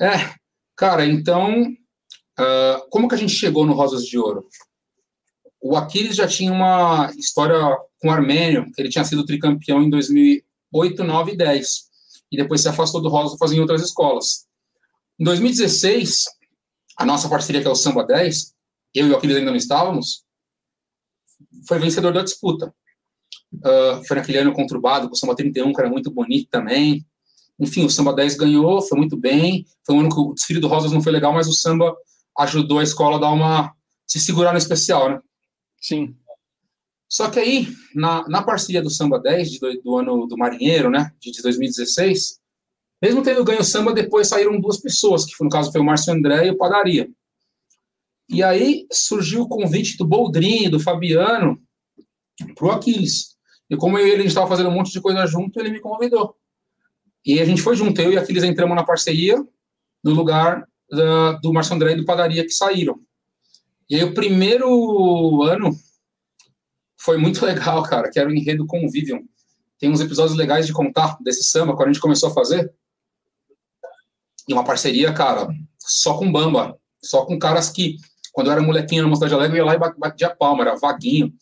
É, 0.00 0.34
cara, 0.76 1.04
então, 1.04 1.62
uh, 2.38 2.88
como 2.90 3.08
que 3.08 3.16
a 3.16 3.18
gente 3.18 3.32
chegou 3.32 3.66
no 3.66 3.72
Rosas 3.72 4.04
de 4.04 4.16
Ouro? 4.16 4.46
O 5.60 5.76
Aquiles 5.76 6.16
já 6.16 6.26
tinha 6.26 6.52
uma 6.52 7.10
história 7.16 7.58
com 8.00 8.08
o 8.08 8.10
Armênio, 8.10 8.70
que 8.72 8.80
ele 8.80 8.88
tinha 8.88 9.04
sido 9.04 9.24
tricampeão 9.24 9.82
em 9.82 9.90
2008, 9.90 11.02
9 11.02 11.32
e 11.32 11.36
10. 11.36 11.86
E 12.30 12.36
depois 12.36 12.60
se 12.60 12.68
afastou 12.68 13.00
do 13.00 13.38
fazer 13.38 13.56
em 13.56 13.60
outras 13.60 13.82
escolas. 13.82 14.46
Em 15.18 15.24
2016, 15.24 16.24
a 16.98 17.04
nossa 17.04 17.28
parceria, 17.28 17.60
que 17.60 17.68
é 17.68 17.70
o 17.70 17.74
Samba 17.74 18.04
10, 18.04 18.54
eu 18.94 19.08
e 19.08 19.10
o 19.10 19.16
Aquiles 19.16 19.36
ainda 19.36 19.50
não 19.50 19.56
estávamos, 19.56 20.24
foi 21.66 21.78
vencedor 21.78 22.12
da 22.12 22.22
disputa. 22.22 22.72
Uh, 23.54 24.04
foi 24.06 24.16
naquele 24.16 24.38
ano 24.38 24.52
conturbado, 24.52 25.08
com 25.08 25.14
o 25.14 25.16
Samba 25.16 25.34
31, 25.34 25.72
que 25.72 25.80
era 25.80 25.90
muito 25.90 26.10
bonito 26.10 26.48
também. 26.50 27.04
Enfim, 27.58 27.84
o 27.84 27.90
Samba 27.90 28.14
10 28.14 28.36
ganhou, 28.36 28.82
foi 28.82 28.98
muito 28.98 29.16
bem. 29.16 29.64
Foi 29.84 29.94
um 29.94 30.00
ano 30.00 30.10
que 30.10 30.20
o 30.20 30.34
desfile 30.34 30.60
do 30.60 30.68
Rosas 30.68 30.92
não 30.92 31.02
foi 31.02 31.12
legal, 31.12 31.32
mas 31.32 31.48
o 31.48 31.52
samba 31.52 31.94
ajudou 32.38 32.78
a 32.78 32.82
escola 32.82 33.16
a 33.16 33.20
dar 33.20 33.30
uma. 33.30 33.74
se 34.06 34.20
segurar 34.20 34.52
no 34.52 34.58
especial, 34.58 35.10
né? 35.10 35.20
Sim. 35.86 36.16
Só 37.08 37.30
que 37.30 37.38
aí, 37.38 37.68
na, 37.94 38.28
na 38.28 38.42
parceria 38.42 38.82
do 38.82 38.90
Samba 38.90 39.20
10, 39.20 39.50
de, 39.52 39.58
do, 39.60 39.82
do 39.82 39.96
ano 39.96 40.26
do 40.26 40.36
Marinheiro, 40.36 40.90
né, 40.90 41.12
de, 41.20 41.30
de 41.30 41.40
2016, 41.40 42.40
mesmo 43.00 43.22
tendo 43.22 43.44
ganho 43.44 43.60
o 43.60 43.64
samba, 43.64 43.92
depois 43.92 44.26
saíram 44.26 44.60
duas 44.60 44.80
pessoas, 44.80 45.24
que 45.24 45.44
no 45.44 45.50
caso 45.50 45.70
foi 45.70 45.80
o 45.80 45.84
Márcio 45.84 46.12
André 46.12 46.46
e 46.46 46.50
o 46.50 46.56
Padaria. 46.56 47.08
E 48.28 48.42
aí 48.42 48.84
surgiu 48.90 49.42
o 49.42 49.48
convite 49.48 49.96
do 49.96 50.04
Boldrini, 50.04 50.68
do 50.68 50.80
Fabiano, 50.80 51.62
para 52.56 52.66
o 52.66 52.70
Aquiles. 52.72 53.36
E 53.70 53.76
como 53.76 53.96
eu 53.96 54.08
e 54.08 54.10
ele 54.10 54.24
estava 54.24 54.48
fazendo 54.48 54.70
um 54.70 54.74
monte 54.74 54.90
de 54.90 55.00
coisa 55.00 55.24
junto, 55.26 55.60
ele 55.60 55.70
me 55.70 55.80
convidou. 55.80 56.34
E 57.24 57.38
a 57.38 57.44
gente 57.44 57.62
foi 57.62 57.76
junto, 57.76 58.00
eu 58.00 58.12
e 58.12 58.18
Aquiles 58.18 58.42
entramos 58.42 58.74
na 58.74 58.84
parceria, 58.84 59.36
no 60.02 60.10
lugar 60.12 60.66
do 61.42 61.52
Márcio 61.52 61.74
André 61.74 61.92
e 61.92 61.96
do 61.96 62.04
Padaria, 62.04 62.42
que 62.42 62.50
saíram. 62.50 63.05
E 63.88 63.96
aí 63.96 64.04
o 64.04 64.14
primeiro 64.14 65.42
ano 65.42 65.70
foi 66.98 67.16
muito 67.16 67.42
legal, 67.46 67.82
cara, 67.84 68.10
que 68.10 68.18
era 68.18 68.28
o 68.28 68.34
enredo 68.34 68.66
Convivium. 68.66 69.24
Tem 69.78 69.90
uns 69.90 70.00
episódios 70.00 70.36
legais 70.36 70.66
de 70.66 70.72
contar 70.72 71.16
desse 71.20 71.44
samba, 71.44 71.76
quando 71.76 71.90
a 71.90 71.92
gente 71.92 72.02
começou 72.02 72.30
a 72.30 72.34
fazer. 72.34 72.72
E 74.48 74.52
uma 74.52 74.64
parceria, 74.64 75.12
cara, 75.12 75.48
só 75.78 76.16
com 76.16 76.30
Bamba, 76.30 76.78
só 77.02 77.24
com 77.26 77.38
caras 77.38 77.68
que, 77.68 77.96
quando 78.32 78.46
eu 78.46 78.52
era 78.52 78.62
molequinho 78.62 79.02
na 79.02 79.08
Mocidade 79.08 79.34
Alegre, 79.34 79.58
eu 79.58 79.64
ia 79.64 79.66
lá 79.66 79.74
e 79.74 79.98
batia 79.98 80.34
palma, 80.34 80.62
era 80.62 80.76
Vaguinho, 80.76 81.32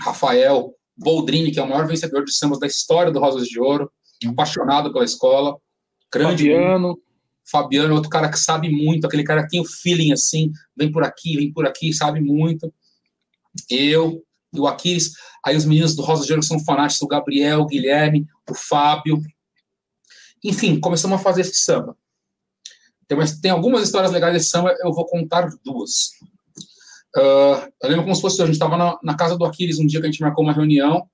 Rafael, 0.00 0.74
Boldrini, 0.96 1.50
que 1.50 1.58
é 1.58 1.62
o 1.62 1.68
maior 1.68 1.86
vencedor 1.86 2.24
de 2.24 2.32
sambas 2.32 2.58
da 2.58 2.66
história 2.66 3.12
do 3.12 3.20
Rosas 3.20 3.46
de 3.46 3.60
Ouro, 3.60 3.90
apaixonado 4.26 4.92
pela 4.92 5.04
escola, 5.04 5.56
grande. 6.12 6.44
Fabiano. 6.44 6.98
Fabiano, 7.50 7.94
outro 7.94 8.10
cara 8.10 8.28
que 8.28 8.38
sabe 8.38 8.68
muito, 8.68 9.06
aquele 9.06 9.24
cara 9.24 9.42
que 9.42 9.50
tem 9.50 9.60
o 9.60 9.64
feeling 9.64 10.12
assim, 10.12 10.52
vem 10.76 10.90
por 10.90 11.04
aqui, 11.04 11.36
vem 11.36 11.52
por 11.52 11.66
aqui, 11.66 11.92
sabe 11.92 12.20
muito. 12.20 12.72
Eu, 13.70 14.22
e 14.52 14.60
o 14.60 14.66
Aquiles, 14.66 15.12
aí 15.44 15.56
os 15.56 15.64
meninos 15.64 15.94
do 15.94 16.02
Rosa 16.02 16.24
de 16.24 16.32
Ouro 16.32 16.42
que 16.42 16.48
são 16.48 16.62
fanáticos, 16.64 17.02
o 17.02 17.08
Gabriel, 17.08 17.60
o 17.60 17.66
Guilherme, 17.66 18.26
o 18.48 18.54
Fábio. 18.54 19.20
Enfim, 20.44 20.80
começamos 20.80 21.18
a 21.18 21.22
fazer 21.22 21.42
esse 21.42 21.56
samba. 21.56 21.96
Tem, 23.06 23.18
tem 23.40 23.50
algumas 23.50 23.82
histórias 23.82 24.12
legais 24.12 24.32
desse 24.32 24.50
samba, 24.50 24.74
eu 24.80 24.92
vou 24.92 25.06
contar 25.06 25.48
duas. 25.64 26.10
Uh, 27.16 27.72
eu 27.82 27.88
lembro 27.88 28.04
como 28.04 28.14
se 28.14 28.20
fosse, 28.20 28.42
a 28.42 28.46
gente 28.46 28.56
estava 28.56 28.76
na, 28.76 28.98
na, 29.02 29.16
casa 29.16 29.38
do 29.38 29.44
Aquiles 29.44 29.78
um 29.78 29.86
dia 29.86 30.00
que 30.00 30.06
a 30.06 30.10
gente 30.10 30.20
marcou 30.20 30.44
uma 30.44 30.52
reunião, 30.52 31.08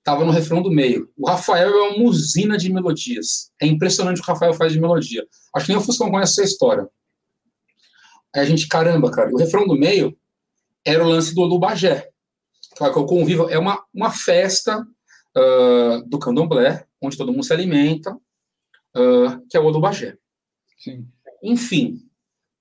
estava 0.00 0.24
no 0.24 0.32
refrão 0.32 0.62
do 0.62 0.70
meio. 0.70 1.08
O 1.16 1.28
Rafael 1.28 1.70
é 1.70 1.88
uma 1.90 2.08
usina 2.08 2.58
de 2.58 2.72
melodias. 2.72 3.52
É 3.60 3.66
impressionante 3.66 4.20
o 4.20 4.24
que 4.24 4.30
o 4.30 4.34
Rafael 4.34 4.54
faz 4.54 4.72
de 4.72 4.80
melodia. 4.80 5.26
Acho 5.54 5.66
que 5.66 5.72
nem 5.72 5.80
o 5.80 5.84
Fuscão 5.84 6.10
conhece 6.10 6.32
essa 6.32 6.50
história. 6.50 6.88
Aí 8.34 8.42
a 8.42 8.44
gente, 8.44 8.66
caramba, 8.68 9.10
cara, 9.10 9.30
o 9.32 9.36
refrão 9.36 9.66
do 9.66 9.76
meio 9.76 10.16
era 10.84 11.04
o 11.04 11.08
lance 11.08 11.34
do 11.34 11.42
Lubagé. 11.42 12.08
Que 12.76 12.84
é 12.84 12.88
o 12.88 13.06
convivo 13.06 13.48
é 13.50 13.58
uma, 13.58 13.82
uma 13.92 14.10
festa 14.10 14.80
uh, 15.36 16.08
do 16.08 16.18
candomblé, 16.18 16.86
onde 17.02 17.16
todo 17.16 17.32
mundo 17.32 17.44
se 17.44 17.52
alimenta, 17.52 18.12
uh, 18.96 19.46
que 19.48 19.56
é 19.56 19.60
o 19.60 19.64
Olubagé. 19.64 20.16
Sim. 20.78 21.06
Enfim, 21.42 21.98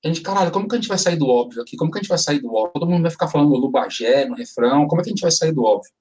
a 0.04 0.08
gente, 0.08 0.22
caralho, 0.22 0.52
como 0.52 0.68
que 0.68 0.76
a 0.76 0.78
gente 0.78 0.88
vai 0.88 0.98
sair 0.98 1.16
do 1.16 1.28
óbvio 1.28 1.62
aqui? 1.62 1.78
Como 1.78 1.92
que 1.92 2.00
a 2.00 2.02
gente 2.02 2.10
vai 2.10 2.18
sair 2.18 2.40
do 2.40 2.54
óbvio? 2.54 2.74
Todo 2.74 2.90
mundo 2.90 3.02
vai 3.02 3.12
ficar 3.12 3.28
falando 3.28 3.54
Olubagé 3.54 4.26
no 4.26 4.36
refrão, 4.36 4.88
como 4.88 5.02
é 5.02 5.04
que 5.04 5.10
a 5.10 5.14
gente 5.14 5.22
vai 5.22 5.32
sair 5.32 5.52
do 5.52 5.64
óbvio? 5.64 5.92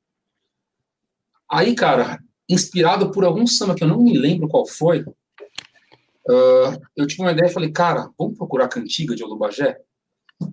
Aí, 1.50 1.74
cara, 1.74 2.18
inspirado 2.48 3.10
por 3.10 3.24
algum 3.24 3.46
samba 3.46 3.74
que 3.74 3.82
eu 3.84 3.88
não 3.88 4.02
me 4.02 4.16
lembro 4.16 4.48
qual 4.48 4.66
foi, 4.66 5.00
uh, 5.00 6.80
eu 6.96 7.06
tive 7.06 7.22
uma 7.22 7.32
ideia 7.32 7.48
e 7.48 7.52
falei, 7.52 7.70
cara, 7.70 8.10
vamos 8.18 8.36
procurar 8.36 8.68
cantiga 8.68 9.14
de 9.14 9.24
Olubagé? 9.24 9.78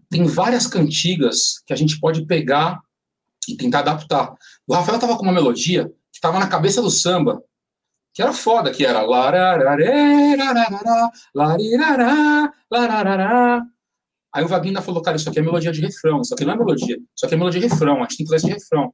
Tem 0.09 0.25
várias 0.25 0.67
cantigas 0.67 1.61
que 1.65 1.73
a 1.73 1.75
gente 1.75 1.99
pode 1.99 2.25
pegar 2.25 2.79
e 3.47 3.55
tentar 3.55 3.79
adaptar. 3.79 4.33
O 4.67 4.73
Rafael 4.73 4.99
tava 4.99 5.17
com 5.17 5.23
uma 5.23 5.33
melodia 5.33 5.91
que 6.11 6.19
tava 6.19 6.39
na 6.39 6.47
cabeça 6.47 6.81
do 6.81 6.89
samba, 6.89 7.43
que 8.13 8.21
era 8.21 8.31
foda, 8.31 8.71
que 8.71 8.85
era 8.85 9.01
Aí 14.33 14.43
o 14.43 14.47
Vaguinho 14.47 14.81
falou, 14.81 15.01
cara, 15.01 15.17
isso 15.17 15.29
aqui 15.29 15.39
é 15.39 15.41
melodia 15.41 15.71
de 15.71 15.81
refrão, 15.81 16.21
isso 16.21 16.33
aqui 16.33 16.43
não 16.43 16.53
é 16.53 16.57
melodia, 16.57 16.97
isso 17.15 17.25
aqui 17.25 17.35
é 17.35 17.37
melodia 17.37 17.61
de 17.61 17.67
refrão, 17.67 17.97
a 17.97 18.01
gente 18.01 18.17
tem 18.17 18.25
que 18.25 18.31
fazer 18.31 18.47
esse 18.47 18.53
refrão. 18.53 18.93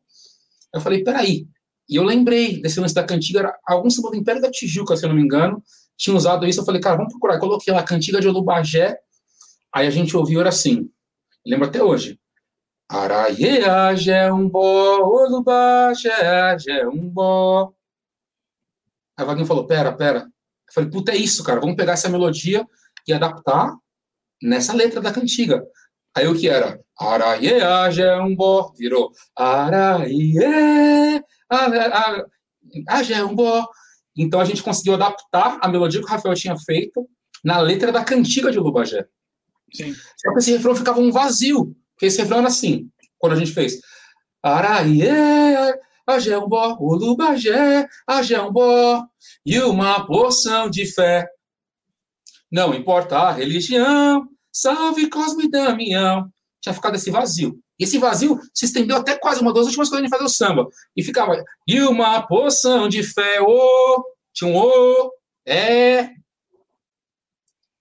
Eu 0.73 0.81
falei, 0.81 1.03
peraí. 1.03 1.47
E 1.91 1.97
eu 1.97 2.03
lembrei 2.03 2.61
desse 2.61 2.79
lance 2.79 2.95
da 2.95 3.03
cantiga, 3.03 3.39
era 3.39 3.59
algum 3.67 3.89
samba 3.89 4.11
do 4.11 4.15
Império 4.15 4.41
da 4.41 4.49
Tijuca, 4.49 4.95
se 4.95 5.03
eu 5.03 5.09
não 5.09 5.15
me 5.17 5.21
engano, 5.21 5.61
tinha 5.97 6.15
usado 6.15 6.47
isso, 6.47 6.61
eu 6.61 6.65
falei, 6.65 6.79
cara, 6.79 6.95
vamos 6.95 7.11
procurar. 7.11 7.35
Eu 7.35 7.39
coloquei 7.41 7.73
lá, 7.73 7.83
cantiga 7.83 8.21
de 8.21 8.29
Olubagé, 8.29 8.97
aí 9.73 9.85
a 9.85 9.89
gente 9.89 10.15
ouviu, 10.15 10.39
era 10.39 10.47
assim, 10.47 10.89
lembro 11.45 11.67
até 11.67 11.83
hoje, 11.83 12.17
Araia, 12.89 14.09
é 14.09 14.31
um 14.31 14.47
bó, 14.47 14.99
Olubá, 14.99 15.91
é 16.69 16.87
um 16.87 17.09
bó. 17.09 17.73
Aí 19.17 19.25
o 19.25 19.27
Vaguinho 19.27 19.45
falou, 19.45 19.67
pera, 19.67 19.91
pera. 19.91 20.19
Eu 20.19 20.73
falei, 20.73 20.89
puta, 20.89 21.11
é 21.11 21.17
isso, 21.17 21.43
cara, 21.43 21.59
vamos 21.59 21.75
pegar 21.75 21.93
essa 21.93 22.07
melodia 22.07 22.65
e 23.05 23.11
adaptar 23.11 23.75
nessa 24.41 24.73
letra 24.73 25.01
da 25.01 25.11
cantiga. 25.11 25.61
Aí 26.15 26.25
o 26.25 26.35
que 26.35 26.47
era? 26.47 26.79
Araie, 26.97 27.49
é 27.49 28.21
um 28.21 28.33
bó, 28.33 28.71
virou 28.77 29.11
Araie, 29.35 31.21
é 33.13 33.23
um 33.23 33.35
bó. 33.35 33.67
Então 34.15 34.39
a 34.39 34.45
gente 34.45 34.63
conseguiu 34.63 34.93
adaptar 34.93 35.59
a 35.61 35.67
melodia 35.67 35.99
que 35.99 36.05
o 36.05 36.09
Rafael 36.09 36.35
tinha 36.35 36.57
feito 36.57 37.07
na 37.43 37.59
letra 37.59 37.91
da 37.91 38.03
cantiga 38.03 38.51
de 38.51 38.59
Lubagé. 38.59 39.07
Sim. 39.73 39.93
Só 39.93 40.31
que 40.33 40.39
esse 40.39 40.51
refrão 40.51 40.75
ficava 40.75 40.99
um 40.99 41.11
vazio. 41.11 41.75
Porque 41.95 42.07
esse 42.07 42.21
refrão 42.21 42.39
era 42.39 42.47
assim, 42.47 42.89
quando 43.17 43.33
a 43.33 43.35
gente 43.35 43.51
fez. 43.51 43.79
Araie, 44.43 45.07
Agéumbó, 46.05 46.77
Olubagé, 46.79 47.87
Agéumbó, 48.07 49.05
e 49.45 49.59
uma 49.59 50.05
porção 50.05 50.69
de 50.69 50.85
fé. 50.85 51.27
Não 52.51 52.73
importa 52.73 53.17
a 53.17 53.31
religião, 53.31 54.27
salve 54.51 55.09
Cosme 55.09 55.45
e 55.45 55.49
Damião. 55.49 56.29
Tinha 56.59 56.73
ficado 56.73 56.95
esse 56.95 57.09
vazio. 57.09 57.59
E 57.81 57.83
esse 57.83 57.97
vazio 57.97 58.39
se 58.53 58.65
estendeu 58.65 58.97
até 58.97 59.17
quase 59.17 59.41
uma 59.41 59.51
das 59.51 59.65
últimas 59.65 59.89
coisas 59.89 60.05
de 60.05 60.09
fazer 60.09 60.23
o 60.23 60.29
samba. 60.29 60.69
E 60.95 61.03
ficava, 61.03 61.43
e 61.67 61.81
uma 61.81 62.21
porção 62.21 62.87
de 62.87 63.01
fé, 63.01 63.41
ô, 63.41 64.03
tinha 64.31 64.49
um 64.49 64.55
ô, 64.55 65.11
é. 65.45 66.09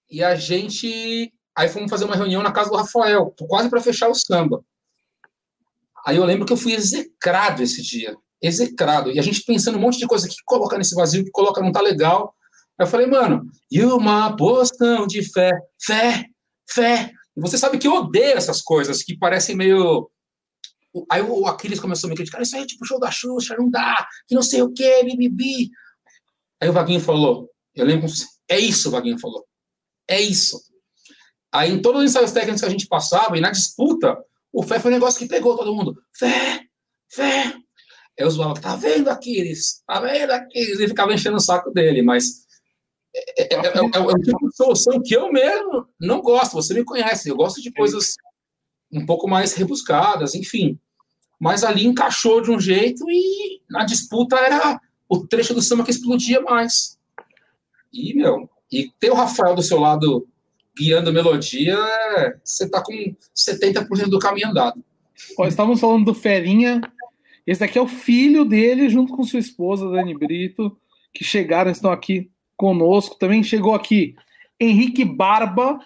E 0.09 0.23
a 0.23 0.35
gente 0.35 1.31
Aí 1.55 1.67
fomos 1.69 1.89
fazer 1.89 2.05
uma 2.05 2.15
reunião 2.15 2.41
na 2.41 2.51
casa 2.51 2.69
do 2.69 2.77
Rafael, 2.77 3.33
quase 3.47 3.69
para 3.69 3.81
fechar 3.81 4.09
o 4.09 4.15
samba. 4.15 4.63
Aí 6.05 6.17
eu 6.17 6.25
lembro 6.25 6.45
que 6.45 6.53
eu 6.53 6.57
fui 6.57 6.73
execrado 6.73 7.61
esse 7.61 7.81
dia. 7.81 8.15
Execrado. 8.41 9.11
E 9.11 9.19
a 9.19 9.21
gente 9.21 9.43
pensando 9.43 9.77
um 9.77 9.81
monte 9.81 9.99
de 9.99 10.07
coisa 10.07 10.27
que 10.27 10.35
coloca 10.45 10.77
nesse 10.77 10.95
vazio, 10.95 11.23
que 11.23 11.31
coloca 11.31 11.61
não 11.61 11.71
tá 11.71 11.81
legal. 11.81 12.33
Aí 12.79 12.85
eu 12.85 12.89
falei, 12.89 13.05
mano, 13.05 13.45
e 13.69 13.83
uma 13.83 14.35
poção 14.35 15.05
de 15.05 15.21
fé, 15.31 15.51
fé, 15.79 16.25
fé. 16.67 17.11
E 17.35 17.41
você 17.41 17.57
sabe 17.57 17.77
que 17.77 17.87
eu 17.87 17.93
odeio 17.93 18.37
essas 18.37 18.61
coisas 18.61 19.03
que 19.03 19.17
parecem 19.17 19.55
meio. 19.55 20.09
Aí 21.09 21.21
o 21.21 21.47
Aquiles 21.47 21.79
começou 21.79 22.07
a 22.07 22.09
me 22.09 22.15
criticar, 22.15 22.41
isso 22.41 22.55
aí 22.55 22.63
é 22.63 22.65
tipo 22.65 22.85
show 22.85 22.99
da 22.99 23.09
Xuxa, 23.09 23.55
não 23.57 23.69
dá, 23.69 23.95
que 24.27 24.35
não 24.35 24.41
sei 24.41 24.61
o 24.61 24.73
que, 24.73 25.03
bibibi. 25.03 25.69
Aí 26.59 26.67
o 26.67 26.73
Vaguinho 26.73 26.99
falou, 26.99 27.49
eu 27.73 27.85
lembro, 27.85 28.07
é 28.49 28.59
isso, 28.59 28.89
o 28.89 28.91
Vaguinho 28.91 29.17
falou. 29.17 29.45
É 30.07 30.19
isso. 30.19 30.59
Aí, 31.53 31.71
em 31.71 31.81
todos 31.81 32.01
os 32.01 32.09
ensaios 32.09 32.31
técnicos 32.31 32.61
que 32.61 32.67
a 32.67 32.71
gente 32.71 32.87
passava, 32.87 33.37
e 33.37 33.41
na 33.41 33.51
disputa, 33.51 34.17
o 34.51 34.63
Fé 34.63 34.79
foi 34.79 34.91
um 34.91 34.93
negócio 34.93 35.19
que 35.19 35.27
pegou 35.27 35.57
todo 35.57 35.73
mundo. 35.73 36.01
Fé, 36.13 36.61
fé. 37.09 37.53
Eu 38.17 38.29
zoava, 38.29 38.59
tá 38.59 38.75
vendo, 38.75 39.09
Aquiles? 39.09 39.81
Tá 39.85 39.99
vendo, 39.99 40.31
Aquiles? 40.31 40.79
E 40.79 40.87
ficava 40.87 41.13
enchendo 41.13 41.37
o 41.37 41.41
saco 41.41 41.71
dele, 41.71 42.01
mas 42.01 42.45
é, 43.13 43.43
é, 43.43 43.55
é, 43.55 43.57
é, 43.57 43.77
é 43.77 43.99
um 43.99 44.21
tipo 44.21 44.49
de 44.49 44.55
solução 44.55 45.01
que 45.01 45.15
eu 45.15 45.31
mesmo 45.31 45.87
não 45.99 46.21
gosto. 46.21 46.53
Você 46.53 46.73
me 46.73 46.83
conhece, 46.83 47.29
eu 47.29 47.35
gosto 47.35 47.61
de 47.61 47.71
coisas 47.71 48.15
um 48.91 49.05
pouco 49.05 49.27
mais 49.27 49.53
rebuscadas, 49.53 50.35
enfim. 50.35 50.79
Mas 51.39 51.63
ali 51.63 51.85
encaixou 51.85 52.41
de 52.41 52.51
um 52.51 52.59
jeito 52.59 53.03
e 53.09 53.61
na 53.69 53.83
disputa 53.83 54.35
era 54.37 54.79
o 55.09 55.25
trecho 55.25 55.53
do 55.53 55.61
samba 55.61 55.83
que 55.83 55.91
explodia 55.91 56.39
mais. 56.41 56.97
E, 57.91 58.13
meu, 58.13 58.49
e 58.71 58.89
ter 58.99 59.11
o 59.11 59.15
Rafael 59.15 59.55
do 59.55 59.63
seu 59.63 59.79
lado 59.79 60.27
guiando 60.77 61.11
melodia, 61.11 61.77
você 62.43 62.65
está 62.65 62.81
com 62.81 62.93
70% 63.35 64.07
do 64.07 64.19
caminho 64.19 64.49
andado. 64.49 64.81
Ó, 65.37 65.45
estávamos 65.45 65.81
falando 65.81 66.05
do 66.05 66.13
Ferinha. 66.13 66.81
Esse 67.45 67.59
daqui 67.59 67.77
é 67.77 67.81
o 67.81 67.87
filho 67.87 68.45
dele, 68.45 68.89
junto 68.89 69.13
com 69.13 69.23
sua 69.23 69.39
esposa, 69.39 69.89
Dani 69.89 70.17
Brito, 70.17 70.77
que 71.13 71.23
chegaram, 71.23 71.71
estão 71.71 71.91
aqui 71.91 72.30
conosco. 72.61 73.17
Também 73.17 73.41
chegou 73.41 73.73
aqui 73.73 74.13
Henrique 74.59 75.03
Barba. 75.03 75.79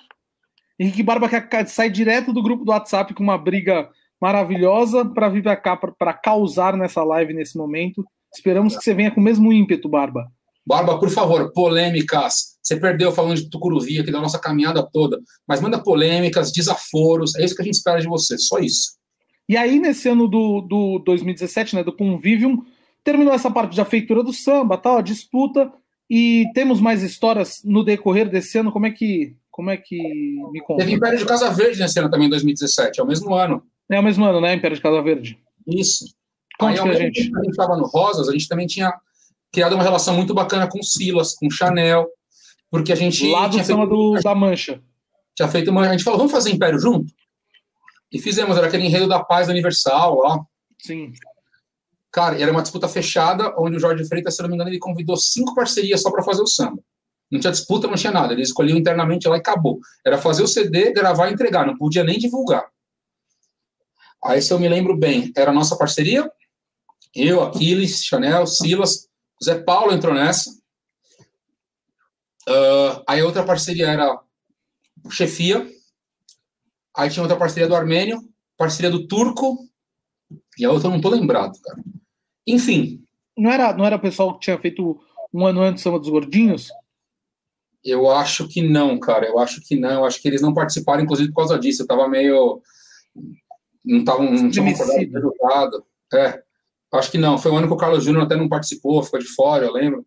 Henrique 0.78 1.02
Barba 1.02 1.30
que 1.30 1.66
sai 1.68 1.90
direto 1.90 2.34
do 2.34 2.44
grupo 2.44 2.66
do 2.66 2.72
WhatsApp 2.72 3.14
com 3.14 3.24
uma 3.24 3.38
briga 3.38 3.90
maravilhosa 4.22 5.06
para 5.06 5.30
vir 5.30 5.42
para 5.42 5.56
cá, 5.56 5.78
para 5.78 6.14
causar 6.14 6.76
nessa 6.76 7.02
live 7.02 7.34
nesse 7.34 7.58
momento. 7.58 8.04
Esperamos 8.34 8.76
que 8.76 8.84
você 8.84 8.94
venha 8.94 9.10
com 9.10 9.22
o 9.22 9.24
mesmo 9.24 9.54
ímpeto, 9.54 9.88
Barba. 9.88 10.26
Barba, 10.68 11.00
por 11.00 11.10
favor, 11.10 11.54
polêmicas. 11.54 12.58
Você 12.62 12.76
perdeu 12.76 13.12
falando 13.14 13.38
de 13.38 13.50
Tucuruvi 13.50 14.00
aqui 14.00 14.12
da 14.12 14.20
nossa 14.20 14.40
caminhada 14.40 14.86
toda, 14.92 15.22
mas 15.48 15.62
manda 15.62 15.82
polêmicas, 15.82 16.52
desaforos, 16.52 17.36
é 17.36 17.46
isso 17.46 17.56
que 17.56 17.62
a 17.62 17.66
gente 17.66 17.76
espera 17.76 18.02
de 18.02 18.08
você, 18.08 18.38
só 18.38 18.58
isso. 18.58 18.96
E 19.48 19.56
aí, 19.56 19.80
nesse 19.80 20.10
ano 20.10 20.28
do, 20.28 20.62
do 20.62 21.00
2017, 21.06 21.76
né, 21.76 21.84
do 21.84 21.96
Convivium, 21.96 22.64
terminou 23.04 23.34
essa 23.34 23.52
parte 23.52 23.78
da 23.78 23.86
feitura 23.86 24.24
do 24.24 24.34
samba, 24.34 24.76
tal, 24.76 24.98
a 24.98 25.02
disputa, 25.02 25.72
e 26.10 26.46
temos 26.54 26.80
mais 26.80 27.02
histórias 27.02 27.62
no 27.64 27.84
decorrer 27.84 28.30
desse 28.30 28.58
ano. 28.58 28.72
Como 28.72 28.86
é 28.86 28.92
que, 28.92 29.36
como 29.50 29.70
é 29.70 29.78
que 29.78 29.98
me 30.52 30.62
conta? 30.62 30.84
Teve 30.84 30.96
Império 30.96 31.18
de 31.18 31.26
Casa 31.26 31.50
Verde 31.52 31.80
nesse 31.80 32.00
ano 32.00 32.10
também, 32.10 32.30
2017, 32.30 33.00
é 33.00 33.04
o 33.04 33.08
mesmo 33.08 33.34
ano. 33.34 33.64
É 33.90 34.00
o 34.00 34.04
mesmo 34.04 34.26
ano, 34.26 34.42
né, 34.42 34.54
Império 34.54 34.76
de 34.76 34.84
Casa 34.84 35.02
Verde? 35.02 35.40
Isso. 35.68 36.06
Conte 36.60 36.80
aí, 36.80 36.90
a 36.90 36.94
gente. 36.94 37.20
a 37.20 37.40
gente 37.40 37.50
estava 37.50 37.76
no 37.76 37.86
Rosas, 37.86 38.30
a 38.30 38.32
gente 38.32 38.48
também 38.48 38.68
tinha 38.68 38.94
criado 39.52 39.74
uma 39.74 39.84
relação 39.84 40.16
muito 40.16 40.34
bacana 40.34 40.68
com 40.68 40.82
Silas, 40.82 41.34
com 41.34 41.50
Chanel, 41.50 42.08
porque 42.70 42.92
a 42.92 42.96
gente. 42.96 43.30
Lá 43.30 43.48
do 43.48 43.64
feito, 43.64 43.86
do, 43.86 44.14
da 44.22 44.36
Mancha. 44.36 44.82
Tinha 45.36 45.48
feito 45.48 45.72
uma. 45.72 45.82
A 45.82 45.92
gente 45.92 46.04
falou, 46.04 46.18
vamos 46.18 46.32
fazer 46.32 46.52
Império 46.52 46.80
junto? 46.80 47.14
E 48.12 48.20
fizemos, 48.20 48.58
era 48.58 48.68
aquele 48.68 48.86
enredo 48.86 49.08
da 49.08 49.24
paz 49.24 49.50
universal 49.50 50.20
lá. 50.20 50.40
Sim. 50.80 51.12
Cara, 52.16 52.42
era 52.42 52.50
uma 52.50 52.62
disputa 52.62 52.88
fechada, 52.88 53.54
onde 53.58 53.76
o 53.76 53.80
Jorge 53.80 54.08
Freitas, 54.08 54.38
se 54.38 54.42
não 54.42 54.48
me 54.48 54.56
engano, 54.56 54.70
ele 54.70 54.80
convidou 54.80 55.18
cinco 55.18 55.54
parcerias 55.54 56.02
só 56.02 56.10
para 56.10 56.24
fazer 56.24 56.42
o 56.42 56.48
samba. 56.48 56.82
Não 57.30 57.42
tinha 57.42 57.52
disputa, 57.52 57.90
não 57.90 57.96
tinha 57.96 58.14
nada. 58.14 58.32
Eles 58.32 58.48
escolhiam 58.48 58.78
internamente 58.78 59.28
lá 59.28 59.36
e 59.36 59.40
acabou. 59.40 59.82
Era 60.06 60.18
fazer 60.18 60.42
o 60.42 60.48
CD, 60.48 60.94
gravar 60.94 61.28
e 61.28 61.34
entregar, 61.34 61.68
não 61.68 61.78
podia 61.78 62.06
nem 62.06 62.18
divulgar. 62.18 62.66
Aí, 64.24 64.42
se 64.42 64.54
eu 64.54 64.58
me 64.58 64.70
lembro 64.70 64.96
bem, 64.96 65.30
era 65.36 65.52
a 65.52 65.54
nossa 65.54 65.76
parceria. 65.76 66.32
Eu, 67.14 67.44
Aquiles, 67.44 68.06
Chanel, 68.06 68.48
Silas, 68.48 69.10
Zé 69.44 69.56
Paulo 69.56 69.92
entrou 69.92 70.14
nessa. 70.14 70.50
Uh, 72.48 73.04
aí 73.10 73.20
a 73.20 73.26
outra 73.26 73.44
parceria 73.44 73.88
era 73.88 74.22
Chefia. 75.10 75.70
Aí 76.96 77.10
tinha 77.10 77.24
outra 77.24 77.38
parceria 77.38 77.68
do 77.68 77.76
Armênio, 77.76 78.22
parceria 78.58 78.90
do 78.90 79.06
Turco. 79.06 79.68
E 80.58 80.64
a 80.64 80.72
outra 80.72 80.88
eu 80.88 80.94
não 80.94 81.02
tô 81.02 81.10
lembrado, 81.10 81.60
cara. 81.62 81.84
Enfim. 82.48 83.04
Não 83.38 83.52
era, 83.52 83.74
não 83.76 83.86
era 83.86 83.96
o 83.96 84.02
pessoal 84.02 84.34
que 84.34 84.46
tinha 84.46 84.58
feito 84.58 85.00
um 85.34 85.46
ano 85.46 85.62
antes 85.62 85.84
Samba 85.84 86.00
dos 86.00 86.10
Gordinhos? 86.10 86.70
Eu 87.84 88.10
acho 88.10 88.48
que 88.48 88.62
não, 88.62 89.00
cara. 89.00 89.28
Eu 89.28 89.38
acho 89.38 89.62
que 89.62 89.76
não. 89.76 89.92
Eu 89.92 90.06
acho 90.06 90.22
que 90.22 90.28
eles 90.28 90.42
não 90.42 90.54
participaram, 90.54 91.04
inclusive, 91.04 91.30
por 91.30 91.42
causa 91.42 91.60
disso. 91.60 91.84
Eu 91.84 91.88
tava 91.88 92.08
meio. 92.08 92.62
Não 93.84 94.04
tava. 94.04 94.24
Não 94.24 94.50
tinha 94.50 94.66
resultado. 94.66 95.86
É. 96.14 96.42
Acho 96.94 97.12
que 97.12 97.18
não. 97.18 97.38
Foi 97.38 97.52
o 97.52 97.58
ano 97.58 97.68
que 97.68 97.74
o 97.74 97.78
Carlos 97.78 98.04
Júnior 98.04 98.24
até 98.24 98.36
não 98.36 98.50
participou, 98.50 99.04
ficou 99.04 99.20
de 99.20 99.28
fora, 99.28 99.66
eu 99.66 99.74
lembro. 99.74 100.06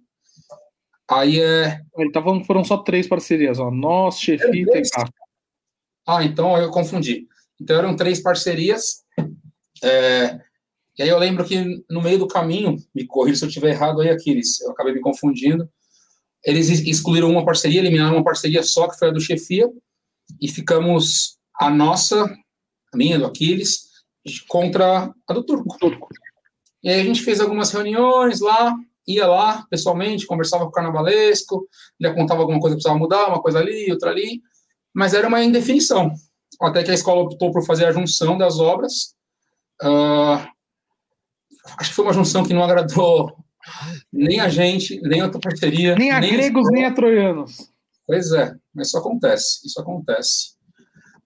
Aí 1.09 1.41
é. 1.41 1.81
Ele 1.97 2.11
tava 2.11 2.27
falando 2.27 2.41
que 2.41 2.47
foram 2.47 2.65
só 2.65 2.79
três 2.79 3.07
parcerias, 3.07 3.59
ó. 3.59 3.71
Nós, 3.71 4.19
Chefi 4.19 4.63
e. 4.63 4.83
Ah, 6.07 6.25
então 6.25 6.57
eu 6.57 6.71
confundi. 6.71 7.29
Então 7.61 7.77
eram 7.77 7.95
três 7.95 8.23
parcerias. 8.23 9.05
É, 9.83 10.41
e 10.99 11.03
aí 11.03 11.09
eu 11.09 11.19
lembro 11.19 11.45
que 11.45 11.85
no 11.89 12.03
meio 12.03 12.19
do 12.19 12.27
caminho, 12.27 12.77
me 12.93 13.07
corrija 13.07 13.39
se 13.39 13.45
eu 13.45 13.49
estiver 13.49 13.71
errado 13.71 14.01
aí, 14.01 14.11
Aquiles, 14.11 14.61
eu 14.61 14.73
acabei 14.73 14.93
me 14.93 15.01
confundindo. 15.01 15.69
Eles 16.45 16.69
excluíram 16.69 17.31
uma 17.31 17.45
parceria, 17.45 17.81
eliminaram 17.81 18.17
uma 18.17 18.25
parceria 18.25 18.63
só, 18.65 18.89
que 18.89 18.99
foi 18.99 19.09
a 19.09 19.13
do 19.13 19.21
Chefia, 19.21 19.71
e 20.41 20.49
ficamos 20.49 21.39
a 21.55 21.71
nossa, 21.71 22.25
a 22.93 22.97
minha, 22.97 23.19
do 23.19 23.27
Aquiles, 23.27 23.89
contra 24.49 25.13
a 25.27 25.33
do 25.33 25.45
Turco. 25.45 26.09
E 26.83 26.89
aí 26.89 27.01
a 27.01 27.05
gente 27.05 27.23
fez 27.23 27.41
algumas 27.41 27.71
reuniões 27.71 28.41
lá, 28.41 28.75
ia 29.07 29.27
lá 29.27 29.67
pessoalmente, 29.71 30.27
conversava 30.27 30.65
com 30.65 30.71
o 30.71 30.73
carnavalesco, 30.73 31.69
ele 31.99 32.13
contava 32.13 32.41
alguma 32.41 32.61
coisa 32.61 32.75
que 32.75 32.83
precisava 32.83 32.99
mudar, 32.99 33.29
uma 33.29 33.41
coisa 33.41 33.61
ali, 33.61 33.91
outra 33.91 34.11
ali, 34.11 34.43
mas 34.93 35.15
era 35.15 35.29
uma 35.29 35.43
indefinição. 35.43 36.13
Até 36.61 36.83
que 36.83 36.91
a 36.91 36.95
escola 36.95 37.23
optou 37.23 37.53
por 37.53 37.65
fazer 37.65 37.87
a 37.87 37.93
junção 37.93 38.37
das 38.37 38.59
obras. 38.59 39.15
Uh, 39.81 40.58
acho 41.77 41.91
que 41.91 41.97
foi 41.97 42.05
uma 42.05 42.15
junção 42.15 42.45
que 42.45 42.55
não 42.55 42.63
agradou 42.63 43.37
nem 44.13 44.41
a 44.41 44.49
gente, 44.49 45.01
nem 45.03 45.21
a 45.21 45.29
parceria. 45.29 45.95
Nem 45.95 46.11
a 46.11 46.21
nem 46.21 46.33
gregos, 46.33 46.69
a 46.69 46.71
nem 46.71 46.85
a 46.85 46.95
troianos. 46.95 47.71
Pois 48.07 48.33
é, 48.33 48.55
mas 48.75 48.89
isso 48.89 48.99
acontece, 48.99 49.67
isso 49.67 49.81
acontece. 49.81 50.57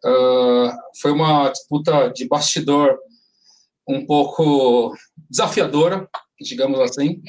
Uh, 0.04 0.72
foi 1.00 1.12
uma 1.12 1.48
disputa 1.50 2.08
de 2.08 2.26
bastidor 2.26 2.98
um 3.88 4.04
pouco 4.04 4.94
desafiadora, 5.30 6.08
digamos 6.40 6.80
assim. 6.80 7.22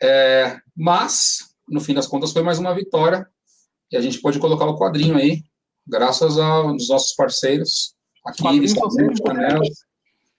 É, 0.00 0.58
mas, 0.76 1.54
no 1.68 1.80
fim 1.80 1.94
das 1.94 2.06
contas, 2.06 2.32
foi 2.32 2.42
mais 2.42 2.58
uma 2.58 2.74
vitória 2.74 3.26
e 3.90 3.96
a 3.96 4.00
gente 4.00 4.20
pôde 4.20 4.38
colocar 4.38 4.66
o 4.66 4.78
quadrinho 4.78 5.16
aí, 5.16 5.42
graças 5.86 6.38
aos 6.38 6.88
nossos 6.88 7.14
parceiros 7.14 7.94
aqui, 8.24 8.42
Panelas, 9.22 9.68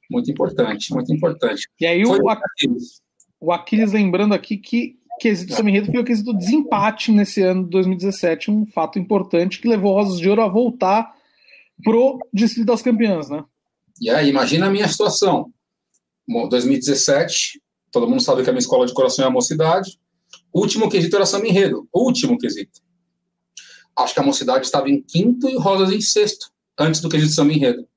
muito 0.10 0.32
importante, 0.32 0.94
muito 0.94 1.14
importante. 1.14 1.68
E 1.80 1.86
aí 1.86 2.04
o 2.06 2.30
Aquiles. 2.30 3.02
o 3.40 3.52
Aquiles 3.52 3.94
lembrando 3.94 4.34
aqui 4.34 4.58
que 4.58 4.98
quesito 5.20 5.54
São 5.54 5.68
Enredo 5.68 5.92
foi 5.92 6.02
o 6.02 6.06
quesito 6.06 6.34
desempate 6.34 7.12
nesse 7.12 7.42
ano 7.42 7.64
de 7.64 7.70
2017, 7.70 8.52
um 8.52 8.66
fato 8.66 9.00
importante 9.00 9.60
que 9.60 9.68
levou 9.68 9.94
Rosas 9.94 10.20
de 10.20 10.30
Ouro 10.30 10.42
a 10.42 10.48
voltar 10.48 11.14
pro 11.84 12.20
Distrito 12.34 12.68
das 12.68 12.82
Campeãs, 12.82 13.30
né? 13.30 13.44
E 14.02 14.10
aí, 14.10 14.30
imagina 14.30 14.68
a 14.68 14.70
minha 14.70 14.88
situação. 14.88 15.52
2017, 16.28 17.62
todo 17.92 18.08
mundo 18.08 18.22
sabe 18.22 18.44
que 18.44 18.50
a 18.50 18.54
minha 18.54 18.60
escola 18.60 18.86
de 18.86 18.94
coração 18.94 19.26
é 19.26 19.28
a 19.28 19.32
mocidade. 19.32 20.00
Último 20.54 20.90
quesito 20.90 21.16
era 21.16 21.26
São 21.26 21.44
Enredo, 21.46 21.88
último 21.94 22.38
quesito. 22.38 22.82
Acho 23.96 24.14
que 24.14 24.20
a 24.20 24.24
mocidade 24.24 24.66
estava 24.66 24.90
em 24.90 25.02
quinto 25.02 25.48
e 25.48 25.56
Rosas 25.56 25.92
em 25.92 26.02
sexto, 26.02 26.52
antes 26.78 27.02
do 27.02 27.10
quesito 27.10 27.34
São 27.34 27.50
Enredo. 27.50 27.88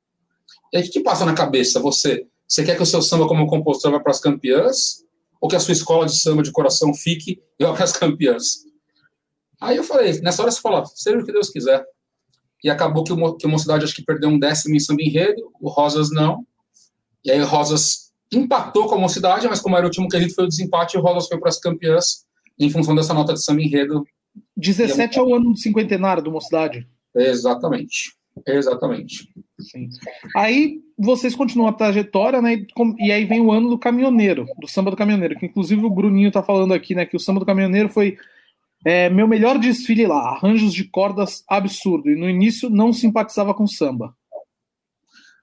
E 0.77 0.81
aí, 0.81 0.87
o 0.87 0.91
que 0.91 1.01
passa 1.01 1.25
na 1.25 1.33
cabeça? 1.33 1.81
Você, 1.81 2.27
você 2.47 2.63
quer 2.63 2.77
que 2.77 2.83
o 2.83 2.87
seu 2.87 3.01
samba 3.01 3.27
como 3.27 3.47
compositor 3.47 3.93
vá 3.93 3.99
para 3.99 4.11
as 4.11 4.21
campeãs? 4.21 5.03
Ou 5.41 5.49
que 5.49 5.57
a 5.57 5.61
sua 5.61 5.73
escola 5.73 6.05
de 6.05 6.15
samba 6.21 6.43
de 6.43 6.53
coração 6.53 6.93
fique 6.93 7.41
e 7.59 7.65
vá 7.65 7.73
para 7.73 7.85
as 7.85 7.93
campeãs? 7.93 8.67
Aí 9.59 9.79
eu 9.79 9.85
falei, 9.85 10.21
nessa 10.21 10.43
hora 10.43 10.51
você 10.51 10.61
fala, 10.61 10.85
seja 10.85 11.17
o 11.17 11.25
que 11.25 11.33
Deus 11.33 11.49
quiser. 11.49 11.83
E 12.63 12.69
acabou 12.69 13.05
que 13.05 13.13
o, 13.13 13.37
que 13.37 13.47
o 13.47 13.49
Mocidade 13.49 13.85
acho 13.85 13.95
que 13.95 14.05
perdeu 14.05 14.29
um 14.29 14.39
décimo 14.39 14.75
em 14.75 14.79
samba 14.79 15.03
enredo, 15.03 15.51
o 15.59 15.71
Rosas 15.71 16.11
não. 16.11 16.47
E 17.25 17.31
aí 17.31 17.41
o 17.41 17.47
Rosas 17.47 18.13
empatou 18.31 18.87
com 18.87 18.97
a 18.97 18.99
Mocidade, 18.99 19.49
mas 19.49 19.63
como 19.63 19.77
era 19.77 19.87
o 19.87 19.89
último 19.89 20.09
quesito 20.09 20.35
foi 20.35 20.45
o 20.45 20.49
desempate, 20.49 20.99
o 20.99 21.01
Rosas 21.01 21.27
foi 21.27 21.39
para 21.39 21.49
as 21.49 21.59
campeãs 21.59 22.27
em 22.59 22.69
função 22.69 22.95
dessa 22.95 23.15
nota 23.15 23.33
de 23.33 23.43
samba 23.43 23.63
enredo. 23.63 24.05
17 24.55 25.19
é 25.19 25.23
o 25.23 25.35
ano 25.35 25.53
do 25.53 25.59
cinquentenário 25.59 26.23
do 26.23 26.31
Mocidade. 26.31 26.87
Exatamente. 27.15 28.15
Exatamente. 28.47 29.27
Sim. 29.59 29.89
Aí 30.35 30.81
vocês 30.99 31.35
continuam 31.35 31.69
a 31.69 31.73
trajetória, 31.73 32.43
né? 32.43 32.67
E 32.99 33.11
aí 33.11 33.25
vem 33.25 33.41
o 33.41 33.51
ano 33.51 33.71
do 33.71 33.79
caminhoneiro, 33.79 34.47
do 34.59 34.69
samba 34.69 34.91
do 34.91 34.97
caminhoneiro, 34.97 35.39
que 35.39 35.47
inclusive 35.47 35.85
o 35.85 35.91
Bruninho 35.91 36.31
tá 36.31 36.43
falando 36.43 36.75
aqui, 36.75 36.95
né? 36.95 37.07
Que 37.07 37.17
o 37.17 37.21
samba 37.21 37.41
do 37.41 37.47
caminhoneiro 37.47 37.89
foi 37.89 38.19
é, 38.85 39.09
meu 39.09 39.27
melhor 39.27 39.59
desfile 39.59 40.07
lá, 40.07 40.31
arranjos 40.31 40.75
de 40.75 40.85
cordas 40.85 41.43
absurdo. 41.49 42.11
E 42.11 42.17
no 42.17 42.29
início 42.29 42.69
não 42.69 42.93
simpatizava 42.93 43.55
com 43.55 43.67
samba. 43.67 44.15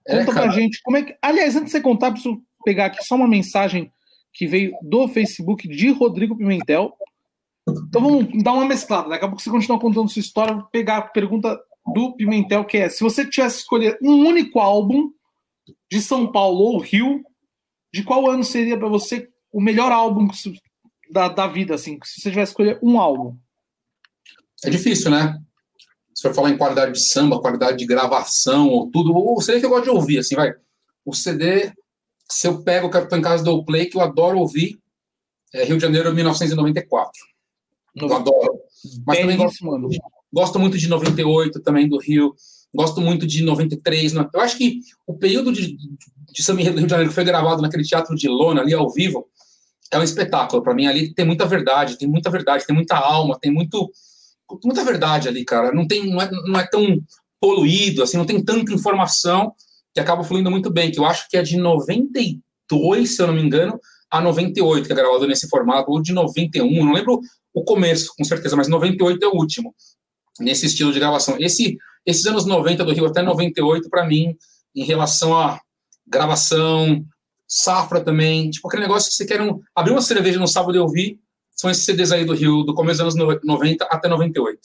É, 0.08 0.20
Conta 0.20 0.32
pra 0.34 0.50
gente 0.50 0.82
como 0.84 0.98
é 0.98 1.04
que. 1.04 1.16
Aliás, 1.22 1.56
antes 1.56 1.68
de 1.68 1.72
você 1.72 1.82
contar, 1.82 2.12
preciso 2.12 2.42
pegar 2.64 2.86
aqui 2.86 3.04
só 3.04 3.16
uma 3.16 3.28
mensagem 3.28 3.92
que 4.32 4.46
veio 4.46 4.74
do 4.82 5.08
Facebook 5.08 5.68
de 5.68 5.90
Rodrigo 5.90 6.38
Pimentel. 6.38 6.94
Então 7.68 8.02
vamos 8.02 8.44
dar 8.44 8.54
uma 8.54 8.66
mesclada. 8.66 9.10
Daqui 9.10 9.26
a 9.26 9.28
pouco 9.28 9.42
você 9.42 9.50
continua 9.50 9.80
contando 9.80 10.10
sua 10.10 10.20
história. 10.20 10.54
Vou 10.54 10.66
pegar 10.66 10.98
a 10.98 11.02
pergunta 11.02 11.60
do 11.86 12.16
Pimentel, 12.16 12.66
que 12.66 12.78
é: 12.78 12.90
se 12.90 13.04
você 13.04 13.26
tivesse 13.26 13.60
escolher 13.60 13.98
um 14.02 14.26
único 14.28 14.60
álbum 14.60 15.12
de 15.92 16.02
São 16.02 16.32
Paulo 16.32 16.60
ou 16.60 16.80
Rio, 16.80 17.24
de 17.94 18.04
qual 18.04 18.30
ano 18.30 18.44
seria 18.44 18.78
para 18.78 18.88
você 18.88 19.30
o 19.52 19.62
melhor 19.62 19.92
álbum 19.92 20.28
da, 21.12 21.28
da 21.28 21.48
vida, 21.48 21.76
assim, 21.76 22.00
se 22.04 22.22
você 22.22 22.30
tivesse 22.30 22.52
escolher 22.52 22.80
um 22.82 23.00
álbum? 23.00 23.38
É 24.64 24.70
difícil, 24.70 25.12
né? 25.12 25.40
Se 26.16 26.24
for 26.24 26.34
falar 26.34 26.50
em 26.50 26.58
qualidade 26.58 26.94
de 26.94 27.04
samba, 27.04 27.42
qualidade 27.42 27.78
de 27.78 27.86
gravação, 27.86 28.70
ou 28.70 28.90
tudo, 28.90 29.14
o 29.16 29.42
CD 29.42 29.60
que 29.60 29.66
eu 29.66 29.70
gosto 29.70 29.84
de 29.84 29.90
ouvir, 29.90 30.20
assim, 30.20 30.36
vai. 30.36 30.54
O 31.06 31.14
CD, 31.14 31.72
se 32.30 32.48
eu 32.48 32.64
pego, 32.64 32.90
eu 32.92 33.04
estou 33.04 33.18
em 33.18 33.22
casa 33.22 33.44
do 33.44 33.64
Play, 33.66 33.88
que 33.88 33.98
eu 33.98 34.02
adoro 34.02 34.40
ouvir, 34.40 34.80
é 35.54 35.64
Rio 35.64 35.78
de 35.78 35.84
Janeiro 35.84 36.14
1994. 36.14 37.12
No... 37.96 38.08
Eu 38.08 38.16
adoro. 38.16 38.60
Mas 39.06 39.20
também 39.20 39.38
gosto. 39.38 39.64
Gosto 40.34 40.60
muito 40.60 40.78
de 40.78 40.90
98 40.90 41.62
também 41.62 41.88
do 41.88 41.98
Rio. 41.98 42.34
Gosto 42.74 43.00
muito 43.00 43.28
de 43.28 43.44
93. 43.44 44.14
Eu 44.16 44.42
acho 44.42 44.58
que 44.58 44.80
o 45.06 45.14
período 45.14 45.52
de, 45.52 45.78
de 46.32 46.44
Samba 46.44 46.62
Rio 46.62 46.74
de 46.74 46.90
Janeiro 46.90 47.12
foi 47.12 47.24
gravado 47.24 47.62
naquele 47.62 47.84
teatro 47.84 48.16
de 48.16 48.28
lona 48.28 48.62
ali 48.62 48.74
ao 48.74 48.92
vivo, 48.92 49.28
é 49.92 50.00
um 50.00 50.04
espetáculo. 50.04 50.64
Para 50.64 50.74
mim, 50.74 50.88
ali 50.88 51.14
tem 51.14 51.26
muita 51.26 51.46
verdade, 51.46 51.98
tem 51.98 52.08
muita 52.08 52.32
verdade, 52.32 52.66
tem 52.66 52.76
muita 52.76 52.96
alma, 52.96 53.38
tem 53.40 53.52
muito, 53.52 53.92
muita 54.64 54.84
verdade 54.84 55.28
ali, 55.28 55.46
cara. 55.46 55.72
Não, 55.72 55.88
tem, 55.88 56.10
não, 56.10 56.20
é, 56.20 56.32
não 56.32 56.60
é 56.60 56.68
tão 56.68 57.00
poluído, 57.40 58.02
assim, 58.02 58.18
não 58.18 58.26
tem 58.26 58.44
tanta 58.44 58.74
informação 58.74 59.54
que 59.94 60.00
acaba 60.00 60.24
fluindo 60.24 60.50
muito 60.50 60.72
bem, 60.72 60.90
que 60.90 61.00
eu 61.00 61.06
acho 61.06 61.30
que 61.30 61.38
é 61.38 61.44
de 61.44 61.58
92, 61.58 63.16
se 63.16 63.22
eu 63.22 63.28
não 63.28 63.36
me 63.36 63.44
engano, 63.44 63.80
a 64.10 64.22
98, 64.22 64.88
que 64.88 64.94
é 64.94 64.96
gravado 64.96 65.28
nesse 65.28 65.48
formato, 65.48 65.92
ou 65.92 66.02
de 66.02 66.14
91, 66.14 66.86
não 66.86 66.94
lembro 66.94 67.20
o 67.54 67.64
começo, 67.64 68.14
com 68.18 68.24
certeza, 68.24 68.56
mas 68.56 68.68
98 68.68 69.24
é 69.24 69.28
o 69.28 69.36
último, 69.36 69.76
nesse 70.40 70.66
estilo 70.66 70.92
de 70.92 71.00
gravação. 71.00 71.38
Esse, 71.40 71.78
esses 72.06 72.26
anos 72.26 72.46
90 72.46 72.84
do 72.84 72.94
Rio 72.94 73.06
até 73.06 73.22
98, 73.22 73.90
para 73.90 74.06
mim, 74.06 74.36
em 74.76 74.84
relação 74.84 75.38
a 75.38 75.60
gravação, 76.08 77.06
Safra 77.48 78.02
também, 78.02 78.50
tipo 78.50 78.68
aquele 78.68 78.84
negócio 78.84 79.10
que 79.10 79.16
você 79.16 79.26
quer 79.26 79.42
um, 79.42 79.62
abrir 79.76 79.92
uma 79.92 80.02
cerveja 80.02 80.40
no 80.40 80.48
sábado 80.48 80.76
e 80.76 80.80
ouvir, 80.80 81.20
são 81.52 81.70
esses 81.70 81.86
CDs 81.86 82.12
aí 82.12 82.26
do 82.26 82.34
Rio, 82.34 82.64
do 82.64 82.74
começo 82.74 83.04
dos 83.04 83.16
anos 83.16 83.40
90 83.44 83.86
até 83.86 84.08
98. 84.08 84.60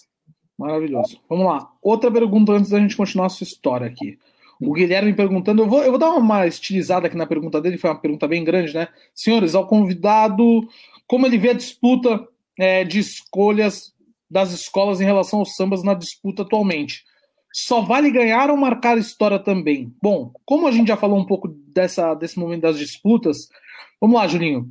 Maravilhoso. 0.58 1.20
Vamos 1.28 1.46
lá. 1.46 1.70
Outra 1.82 2.10
pergunta 2.10 2.52
antes 2.52 2.70
da 2.70 2.80
gente 2.80 2.96
continuar 2.96 3.26
a 3.26 3.30
sua 3.30 3.44
história 3.44 3.86
aqui. 3.86 4.18
O 4.60 4.72
Guilherme 4.72 5.14
perguntando, 5.14 5.62
eu 5.62 5.68
vou, 5.68 5.82
eu 5.82 5.90
vou 5.90 5.98
dar 5.98 6.10
uma 6.10 6.46
estilizada 6.46 7.06
aqui 7.06 7.16
na 7.16 7.26
pergunta 7.26 7.60
dele, 7.60 7.78
foi 7.78 7.90
uma 7.90 8.00
pergunta 8.00 8.26
bem 8.26 8.42
grande, 8.42 8.74
né? 8.74 8.88
Senhores, 9.14 9.54
ao 9.54 9.68
convidado, 9.68 10.66
como 11.06 11.26
ele 11.26 11.38
vê 11.38 11.50
a 11.50 11.54
disputa 11.54 12.26
é, 12.58 12.82
de 12.82 12.98
escolhas 12.98 13.94
das 14.30 14.52
escolas 14.52 15.00
em 15.00 15.04
relação 15.04 15.40
aos 15.40 15.54
sambas 15.54 15.82
na 15.82 15.94
disputa 15.94 16.42
atualmente? 16.42 17.04
só 17.52 17.80
vale 17.80 18.10
ganhar 18.10 18.50
ou 18.50 18.56
marcar 18.56 18.98
história 18.98 19.38
também? 19.38 19.92
Bom, 20.02 20.32
como 20.44 20.66
a 20.66 20.70
gente 20.70 20.88
já 20.88 20.96
falou 20.96 21.18
um 21.18 21.26
pouco 21.26 21.48
dessa, 21.48 22.14
desse 22.14 22.38
momento 22.38 22.62
das 22.62 22.78
disputas, 22.78 23.36
vamos 24.00 24.16
lá, 24.16 24.28
Julinho. 24.28 24.70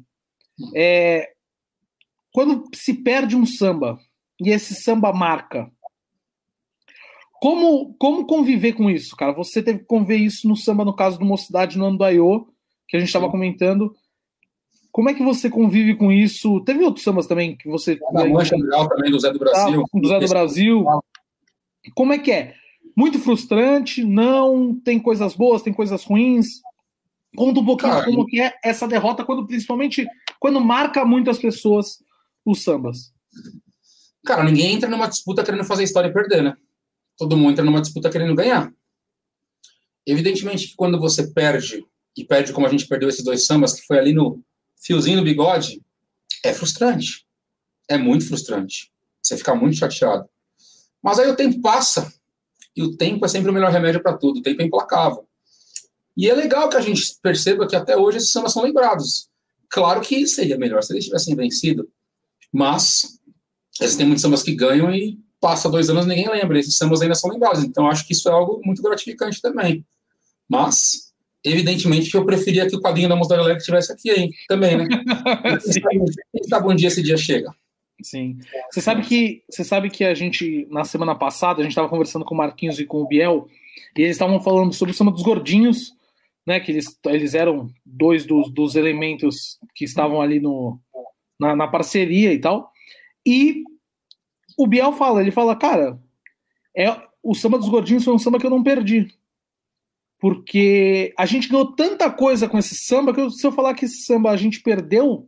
É, 0.76 1.32
quando 2.32 2.64
se 2.74 2.94
perde 2.94 3.36
um 3.36 3.46
samba, 3.46 4.00
e 4.40 4.50
esse 4.50 4.76
samba 4.76 5.12
marca. 5.12 5.72
Como, 7.42 7.96
como 8.00 8.26
conviver 8.26 8.74
com 8.74 8.90
isso, 8.90 9.16
cara? 9.16 9.32
Você 9.34 9.62
teve 9.62 9.80
que 9.80 9.86
conviver 9.86 10.18
isso 10.18 10.48
no 10.48 10.56
samba, 10.56 10.86
no 10.86 10.96
caso 10.96 11.20
do 11.20 11.26
Mocidade, 11.26 11.78
no 11.78 11.86
ano 11.86 11.98
do 11.98 12.04
Aiô, 12.04 12.48
que 12.88 12.98
a 12.98 13.00
gente 13.00 13.10
estava 13.10 13.30
comentando. 13.30 13.96
Como 14.98 15.12
é 15.12 15.14
que 15.14 15.22
você 15.22 15.48
convive 15.48 15.94
com 15.94 16.12
isso? 16.12 16.60
Teve 16.62 16.84
outros 16.84 17.04
sambas 17.04 17.28
também 17.28 17.56
que 17.56 17.70
você. 17.70 18.00
Na 18.12 18.26
Mancha 18.26 18.56
Legal 18.56 18.90
também, 18.90 19.12
do 19.12 19.20
Zé 19.20 19.32
do 19.32 19.38
Brasil. 19.38 19.84
Ah, 19.84 20.00
do 20.00 20.08
Zé 20.08 20.20
do 20.20 20.28
Brasil. 20.28 20.86
Como 21.94 22.14
é 22.14 22.18
que 22.18 22.32
é? 22.32 22.56
Muito 22.96 23.20
frustrante? 23.20 24.04
Não? 24.04 24.74
Tem 24.84 25.00
coisas 25.00 25.36
boas, 25.36 25.62
tem 25.62 25.72
coisas 25.72 26.04
ruins? 26.04 26.64
Conta 27.36 27.60
um 27.60 27.66
pouquinho 27.66 27.92
Cara, 27.92 28.06
como 28.06 28.26
que 28.26 28.42
é 28.42 28.56
essa 28.64 28.88
derrota, 28.88 29.24
quando 29.24 29.46
principalmente 29.46 30.08
quando 30.40 30.60
marca 30.60 31.06
muito 31.06 31.30
as 31.30 31.38
pessoas 31.38 32.00
os 32.44 32.64
sambas. 32.64 33.14
Cara, 34.26 34.44
ninguém 34.44 34.74
entra 34.74 34.90
numa 34.90 35.06
disputa 35.06 35.44
querendo 35.44 35.64
fazer 35.64 35.84
história 35.84 36.08
e 36.08 36.14
perder, 36.14 36.42
né? 36.42 36.58
Todo 37.20 37.38
mundo 37.38 37.52
entra 37.52 37.64
numa 37.64 37.82
disputa 37.82 38.10
querendo 38.10 38.34
ganhar. 38.34 38.74
Evidentemente 40.08 40.70
que 40.70 40.76
quando 40.76 41.00
você 41.00 41.32
perde, 41.32 41.86
e 42.18 42.26
perde 42.26 42.52
como 42.52 42.66
a 42.66 42.70
gente 42.72 42.88
perdeu 42.88 43.10
esses 43.10 43.24
dois 43.24 43.46
sambas, 43.46 43.80
que 43.80 43.86
foi 43.86 44.00
ali 44.00 44.12
no 44.12 44.44
fiozinho 44.80 45.18
no 45.18 45.24
bigode, 45.24 45.82
é 46.44 46.54
frustrante. 46.54 47.26
É 47.88 47.98
muito 47.98 48.28
frustrante. 48.28 48.92
Você 49.22 49.38
fica 49.38 49.56
muito 49.56 49.78
chateado. 49.78 50.30
Mas 51.02 51.20
aí 51.20 51.30
o 51.30 51.36
tempo 51.36 51.62
passa, 51.62 52.12
e 52.78 52.84
o 52.84 52.96
tempo 52.96 53.26
é 53.26 53.28
sempre 53.28 53.50
o 53.50 53.54
melhor 53.54 53.72
remédio 53.72 54.02
para 54.02 54.16
tudo. 54.16 54.40
O 54.40 54.42
tempo 54.44 54.62
é 54.62 54.66
implacável. 54.66 55.28
E 56.16 56.30
é 56.30 56.34
legal 56.34 56.70
que 56.70 56.78
a 56.78 56.82
gente 56.82 57.02
perceba 57.22 57.68
que 57.68 57.76
até 57.76 57.98
hoje 57.98 58.18
esses 58.18 58.32
sambas 58.32 58.54
são 58.54 58.64
lembrados. 58.64 59.30
Claro 59.70 60.02
que 60.02 60.28
seria 60.28 60.58
melhor 60.58 60.84
se 60.84 60.94
eles 60.94 61.06
tivessem 61.06 61.36
vencido, 61.36 61.90
mas 62.54 63.20
existem 63.82 64.06
muitos 64.06 64.22
sambas 64.22 64.44
que 64.44 64.56
ganham 64.56 64.94
e 64.94 65.20
passa 65.40 65.70
dois 65.70 65.90
anos 65.90 66.06
ninguém 66.06 66.30
lembra. 66.30 66.60
Esses 66.60 66.78
sambas 66.78 67.02
ainda 67.02 67.16
são 67.16 67.32
lembrados. 67.32 67.64
Então 67.64 67.88
acho 67.88 68.06
que 68.06 68.14
isso 68.14 68.30
é 68.30 68.32
algo 68.32 68.62
muito 68.64 68.82
gratificante 68.82 69.42
também. 69.42 69.86
Mas, 70.48 71.07
evidentemente, 71.52 72.10
que 72.10 72.18
eu 72.18 72.26
preferia 72.26 72.68
que 72.68 72.76
o 72.76 72.82
quadrinho 72.82 73.10
da 73.10 73.16
Música 73.16 73.36
da 73.36 73.42
Galera 73.42 73.58
estivesse 73.58 73.92
aqui 73.92 74.12
hein, 74.12 74.32
também, 74.48 74.78
né? 74.78 74.88
Quem 76.32 76.44
sabe 76.44 76.68
um 76.68 76.76
dia 76.76 76.88
esse 76.88 77.02
dia 77.02 77.18
chega. 77.18 77.52
Sim. 78.02 78.38
Você 78.72 78.82
sabe 78.82 79.02
que 79.04 79.44
você 79.50 79.64
sabe 79.64 79.90
que 79.90 80.04
a 80.04 80.14
gente 80.14 80.68
na 80.70 80.84
semana 80.84 81.16
passada 81.16 81.60
a 81.60 81.64
gente 81.64 81.72
estava 81.72 81.90
conversando 81.90 82.24
com 82.24 82.36
o 82.36 82.38
Marquinhos 82.38 82.80
e 82.80 82.86
com 82.86 83.02
o 83.02 83.08
Biel 83.08 83.48
e 83.98 84.02
eles 84.02 84.16
estavam 84.16 84.40
falando 84.40 84.74
sobre 84.74 84.94
o 84.94 84.96
samba 84.96 85.12
dos 85.12 85.24
gordinhos, 85.24 85.94
né? 86.46 86.60
Que 86.60 86.72
eles, 86.72 86.98
eles 87.06 87.34
eram 87.34 87.70
dois 87.86 88.26
dos, 88.26 88.52
dos 88.52 88.76
elementos 88.76 89.58
que 89.74 89.84
estavam 89.84 90.22
ali 90.22 90.40
no, 90.40 90.80
na, 91.40 91.56
na 91.56 91.68
parceria 91.68 92.32
e 92.34 92.40
tal. 92.40 92.72
E 93.26 93.64
o 94.58 94.68
Biel 94.68 94.94
fala, 94.94 95.22
ele 95.22 95.32
fala, 95.32 95.56
cara, 95.56 96.00
é 96.76 96.96
o 97.24 97.36
samba 97.36 97.58
dos 97.58 97.70
gordinhos 97.70 98.04
foi 98.04 98.14
um 98.14 98.20
samba 98.20 98.40
que 98.40 98.46
eu 98.46 98.52
não 98.52 98.64
perdi. 98.64 99.08
Porque 100.20 101.14
a 101.18 101.26
gente 101.26 101.48
ganhou 101.48 101.74
tanta 101.76 102.10
coisa 102.10 102.48
com 102.48 102.58
esse 102.58 102.76
samba 102.76 103.14
que 103.14 103.30
se 103.30 103.46
eu 103.46 103.52
falar 103.52 103.76
que 103.76 103.86
esse 103.86 104.04
samba 104.04 104.32
a 104.32 104.38
gente 104.38 104.62
perdeu, 104.62 105.28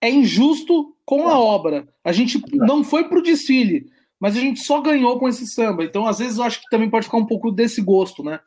é 0.00 0.10
injusto 0.10 0.96
com 1.04 1.28
a 1.28 1.38
obra. 1.38 1.88
A 2.04 2.12
gente 2.12 2.42
não 2.52 2.82
foi 2.82 3.08
pro 3.08 3.22
desfile, 3.22 3.86
mas 4.18 4.36
a 4.36 4.40
gente 4.40 4.60
só 4.60 4.80
ganhou 4.80 5.18
com 5.18 5.28
esse 5.28 5.46
samba. 5.46 5.84
Então, 5.84 6.06
às 6.06 6.18
vezes, 6.18 6.38
eu 6.38 6.44
acho 6.44 6.60
que 6.60 6.70
também 6.70 6.90
pode 6.90 7.06
ficar 7.06 7.18
um 7.18 7.26
pouco 7.26 7.50
desse 7.52 7.80
gosto, 7.80 8.22
né? 8.24 8.40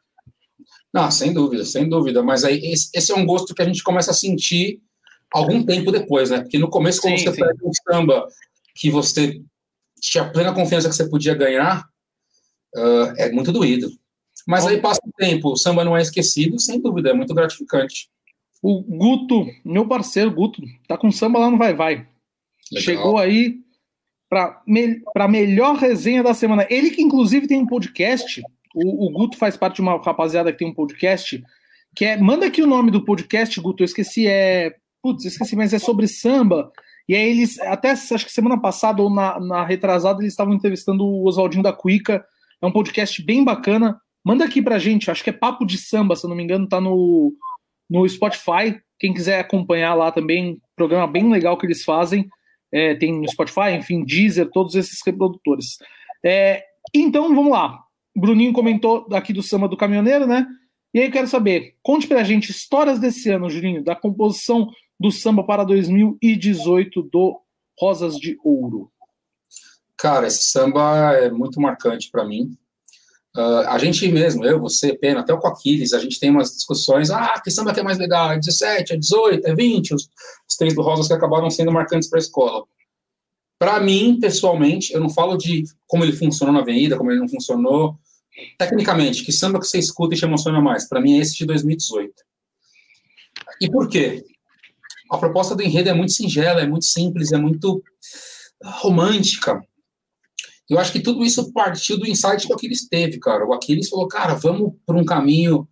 Não, 0.94 1.10
sem 1.10 1.34
dúvida, 1.34 1.66
sem 1.66 1.90
dúvida. 1.90 2.22
Mas 2.22 2.44
aí 2.44 2.60
esse 2.94 3.12
é 3.12 3.16
um 3.16 3.26
gosto 3.26 3.56
que 3.56 3.62
a 3.62 3.66
gente 3.66 3.84
começa 3.84 4.12
a 4.12 4.14
sentir 4.14 4.82
algum 5.34 5.64
tempo 5.66 5.92
depois, 5.92 6.30
né? 6.30 6.42
Porque 6.42 6.60
no 6.60 6.70
começo, 6.70 7.02
quando 7.02 7.18
sim, 7.18 7.26
você 7.26 7.34
sim. 7.34 7.42
pega 7.42 7.58
um 7.64 7.72
samba 7.90 8.28
que 8.76 8.92
você 8.92 9.42
tinha 10.00 10.30
plena 10.30 10.54
confiança 10.54 10.88
que 10.88 10.96
você 10.96 11.10
podia 11.10 11.34
ganhar, 11.34 11.84
uh, 12.76 13.14
é 13.18 13.32
muito 13.32 13.52
doído. 13.52 13.90
Mas 14.48 14.66
aí 14.66 14.80
passa 14.80 15.02
o 15.06 15.12
tempo, 15.14 15.52
o 15.52 15.58
samba 15.58 15.84
não 15.84 15.96
é 15.96 16.02
esquecido, 16.02 16.60
sem 16.60 16.80
dúvida, 16.80 17.10
é 17.10 17.14
muito 17.14 17.34
gratificante. 17.34 18.10
O 18.62 18.82
Guto, 18.82 19.46
meu 19.64 19.88
parceiro 19.88 20.32
Guto, 20.32 20.62
tá 20.88 20.98
com 20.98 21.12
samba 21.12 21.40
lá 21.40 21.50
no 21.50 21.58
Vai 21.58 21.74
Vai. 21.74 22.08
Legal. 22.72 22.84
Chegou 22.84 23.18
aí 23.18 23.60
para 24.30 24.62
me, 24.66 25.02
a 25.16 25.28
melhor 25.28 25.76
resenha 25.76 26.24
da 26.24 26.34
semana. 26.34 26.66
Ele 26.70 26.90
que 26.90 27.02
inclusive 27.02 27.48
tem 27.48 27.60
um 27.60 27.68
podcast, 27.68 28.42
o, 28.74 29.06
o, 29.06 29.12
Guto 29.12 29.38
faz 29.38 29.56
parte 29.56 29.76
de 29.76 29.82
uma 29.82 30.02
rapaziada 30.02 30.52
que 30.52 30.58
tem 30.58 30.68
um 30.68 30.74
podcast, 30.74 31.44
que 31.96 32.06
é. 32.06 32.18
Manda 32.18 32.48
aqui 32.48 32.62
o 32.62 32.68
nome 32.68 32.90
do 32.90 33.06
podcast, 33.06 33.60
Guto, 33.62 33.84
eu 33.84 33.86
esqueci, 33.86 34.28
é. 34.28 34.76
Putz, 35.02 35.26
esqueci, 35.26 35.56
mas 35.56 35.74
é 35.74 35.80
sobre 35.80 36.08
samba. 36.08 36.72
E 37.08 37.16
aí 37.16 37.30
eles, 37.30 37.60
até 37.60 37.92
acho 37.92 38.26
que 38.26 38.32
semana 38.32 38.60
passada 38.60 39.02
ou 39.02 39.14
na, 39.14 39.40
na 39.40 39.66
retrasada, 39.66 40.22
eles 40.22 40.32
estavam 40.32 40.54
entrevistando 40.54 41.04
o 41.04 41.28
Oswaldinho 41.28 41.62
da 41.62 41.74
Cuica. 41.74 42.26
É 42.62 42.66
um 42.66 42.72
podcast 42.72 43.22
bem 43.22 43.44
bacana. 43.44 44.00
Manda 44.24 44.46
aqui 44.46 44.62
pra 44.62 44.80
gente, 44.80 45.12
acho 45.12 45.24
que 45.24 45.30
é 45.30 45.34
Papo 45.34 45.66
de 45.66 45.78
Samba, 45.78 46.16
se 46.16 46.26
eu 46.26 46.30
não 46.30 46.38
me 46.38 46.44
engano, 46.44 46.68
tá 46.68 46.80
no, 46.80 47.34
no 47.90 48.08
Spotify. 48.08 48.80
Quem 48.98 49.14
quiser 49.14 49.40
acompanhar 49.40 49.94
lá 49.96 50.12
também, 50.12 50.62
programa 50.76 51.08
bem 51.08 51.30
legal 51.30 51.58
que 51.58 51.66
eles 51.66 51.84
fazem. 51.84 52.28
É, 52.72 52.96
tem 52.96 53.14
no 53.14 53.30
Spotify, 53.30 53.72
enfim, 53.78 54.04
Deezer, 54.04 54.50
todos 54.50 54.76
esses 54.76 55.00
reprodutores. 55.06 55.78
É, 56.24 56.64
então, 56.94 57.36
vamos 57.36 57.52
lá. 57.52 57.84
Bruninho 58.16 58.54
comentou 58.54 59.08
aqui 59.12 59.34
do 59.34 59.44
samba 59.44 59.68
do 59.68 59.78
caminhoneiro, 59.78 60.26
né? 60.26 60.48
E 60.94 61.00
aí 61.00 61.08
eu 61.08 61.12
quero 61.12 61.28
saber, 61.28 61.76
conte 61.82 62.08
pra 62.08 62.24
gente 62.24 62.52
histórias 62.52 63.00
desse 63.00 63.30
ano, 63.30 63.50
Julinho, 63.50 63.84
da 63.84 63.96
composição 63.96 64.70
do 65.00 65.12
samba 65.12 65.44
para 65.44 65.64
2018 65.64 67.02
do 67.02 67.42
Rosas 67.80 68.16
de 68.16 68.38
Ouro? 68.44 68.92
Cara, 69.98 70.28
esse 70.28 70.52
samba 70.52 71.14
é 71.14 71.32
muito 71.32 71.60
marcante 71.60 72.12
para 72.12 72.26
mim. 72.26 72.56
Uh, 73.36 73.68
a 73.68 73.78
gente 73.80 74.08
mesmo, 74.12 74.46
eu, 74.46 74.60
você, 74.60 74.96
Pena, 74.96 75.22
até 75.22 75.34
o 75.34 75.40
Coaquiles, 75.40 75.94
a 75.94 76.00
gente 76.00 76.20
tem 76.20 76.30
umas 76.30 76.52
discussões, 76.54 77.10
ah, 77.10 77.42
que 77.44 77.50
samba 77.50 77.74
que 77.74 77.80
é 77.80 77.84
mais 77.84 77.98
legal, 77.98 78.32
é 78.32 78.38
17, 78.38 78.94
é 78.94 78.98
18, 78.98 79.48
é 79.48 79.56
20, 79.56 79.96
os, 79.96 80.04
os 80.48 80.56
três 80.56 80.76
do 80.76 80.84
Rosas 80.84 81.08
que 81.08 81.14
acabaram 81.14 81.50
sendo 81.50 81.72
marcantes 81.72 82.08
para 82.08 82.20
a 82.20 82.22
escola. 82.22 82.64
Para 83.58 83.80
mim, 83.80 84.20
pessoalmente, 84.20 84.94
eu 84.94 85.00
não 85.00 85.10
falo 85.10 85.36
de 85.36 85.64
como 85.88 86.04
ele 86.04 86.14
funcionou 86.14 86.54
na 86.54 86.62
avenida, 86.62 86.98
como 86.98 87.10
ele 87.10 87.20
não 87.20 87.28
funcionou, 87.28 87.98
tecnicamente, 88.58 89.24
que 89.24 89.32
samba 89.32 89.60
que 89.60 89.66
você 89.66 89.80
escuta 89.80 90.14
e 90.14 90.18
te 90.18 90.26
emociona 90.26 90.62
mais? 90.62 90.88
Para 90.88 91.02
mim 91.02 91.18
é 91.18 91.22
esse 91.22 91.36
de 91.36 91.46
2018. 91.46 92.14
E 93.62 93.72
por 93.72 93.88
quê? 93.88 94.24
a 95.14 95.18
proposta 95.18 95.56
do 95.56 95.62
enredo 95.62 95.90
é 95.90 95.94
muito 95.94 96.12
singela, 96.12 96.62
é 96.62 96.68
muito 96.68 96.86
simples, 96.86 97.32
é 97.32 97.38
muito 97.38 97.84
romântica. 98.64 99.64
Eu 100.70 100.80
acho 100.80 100.92
que 100.92 101.02
tudo 101.02 101.24
isso 101.24 101.52
partiu 101.52 101.98
do 101.98 102.08
insight 102.08 102.46
que 102.48 102.54
o 102.54 102.56
Aquiles 102.56 102.88
teve, 102.88 103.20
cara. 103.20 103.46
O 103.46 103.54
Aquiles 103.54 103.90
falou, 103.90 104.08
cara, 104.08 104.36
vamos 104.36 104.74
por 104.86 104.96
um 104.96 105.04
caminho 105.04 105.68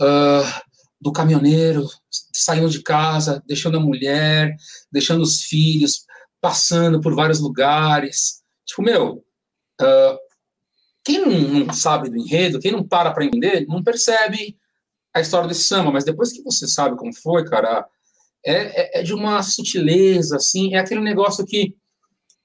uh, 0.00 0.70
do 1.00 1.10
caminhoneiro, 1.10 1.86
saindo 2.34 2.68
de 2.68 2.82
casa, 2.82 3.42
deixando 3.46 3.78
a 3.78 3.80
mulher, 3.80 4.54
deixando 4.92 5.22
os 5.22 5.42
filhos, 5.42 6.04
passando 6.40 7.00
por 7.00 7.14
vários 7.14 7.40
lugares. 7.40 8.42
Tipo, 8.66 8.82
meu, 8.82 9.24
uh, 9.80 10.18
quem 11.02 11.20
não, 11.20 11.64
não, 11.64 11.74
sabe 11.74 12.10
do 12.10 12.18
enredo, 12.18 12.60
quem 12.60 12.72
não 12.72 12.86
para 12.86 13.12
para 13.12 13.24
entender, 13.24 13.66
não 13.66 13.82
percebe 13.82 14.58
a 15.14 15.20
história 15.20 15.48
desse 15.48 15.64
samba, 15.64 15.90
mas 15.90 16.04
depois 16.04 16.32
que 16.32 16.42
você 16.42 16.68
sabe 16.68 16.96
como 16.96 17.14
foi, 17.14 17.44
cara, 17.44 17.86
é, 18.44 18.98
é, 18.98 19.00
é 19.00 19.02
de 19.02 19.14
uma 19.14 19.42
sutileza, 19.42 20.36
assim, 20.36 20.74
é 20.74 20.78
aquele 20.78 21.00
negócio 21.00 21.44
que 21.44 21.74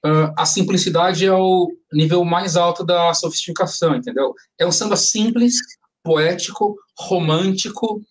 uh, 0.05 0.33
a 0.37 0.45
simplicidade 0.45 1.25
é 1.25 1.33
o 1.33 1.71
nível 1.91 2.23
mais 2.23 2.55
alto 2.55 2.85
da 2.85 3.13
sofisticação, 3.13 3.95
entendeu? 3.95 4.33
É 4.57 4.65
um 4.65 4.71
samba 4.71 4.95
simples, 4.95 5.55
poético, 6.03 6.77
romântico, 6.97 8.01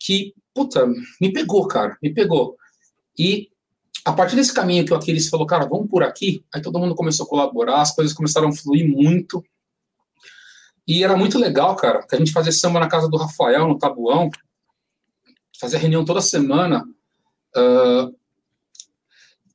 que, 0.00 0.34
puta, 0.54 0.86
me 1.20 1.32
pegou, 1.32 1.68
cara, 1.68 1.96
me 2.02 2.12
pegou. 2.12 2.56
E 3.18 3.48
a 4.04 4.12
partir 4.12 4.36
desse 4.36 4.52
caminho 4.52 4.84
que 4.84 4.92
o 4.92 4.96
Aquiles 4.96 5.28
falou, 5.28 5.46
cara, 5.46 5.66
vamos 5.66 5.88
por 5.88 6.02
aqui, 6.02 6.44
aí 6.52 6.60
todo 6.60 6.78
mundo 6.78 6.94
começou 6.94 7.26
a 7.26 7.28
colaborar, 7.28 7.80
as 7.80 7.94
coisas 7.94 8.14
começaram 8.14 8.48
a 8.48 8.52
fluir 8.52 8.88
muito. 8.88 9.44
E 10.86 11.04
era 11.04 11.16
muito 11.16 11.38
legal, 11.38 11.74
cara, 11.76 12.06
que 12.06 12.14
a 12.14 12.18
gente 12.18 12.32
fazia 12.32 12.52
samba 12.52 12.80
na 12.80 12.88
casa 12.88 13.08
do 13.08 13.16
Rafael, 13.16 13.68
no 13.68 13.78
Tabuão, 13.78 14.30
fazia 15.58 15.78
reunião 15.78 16.04
toda 16.04 16.20
semana, 16.20 16.84
Uh, 17.56 18.12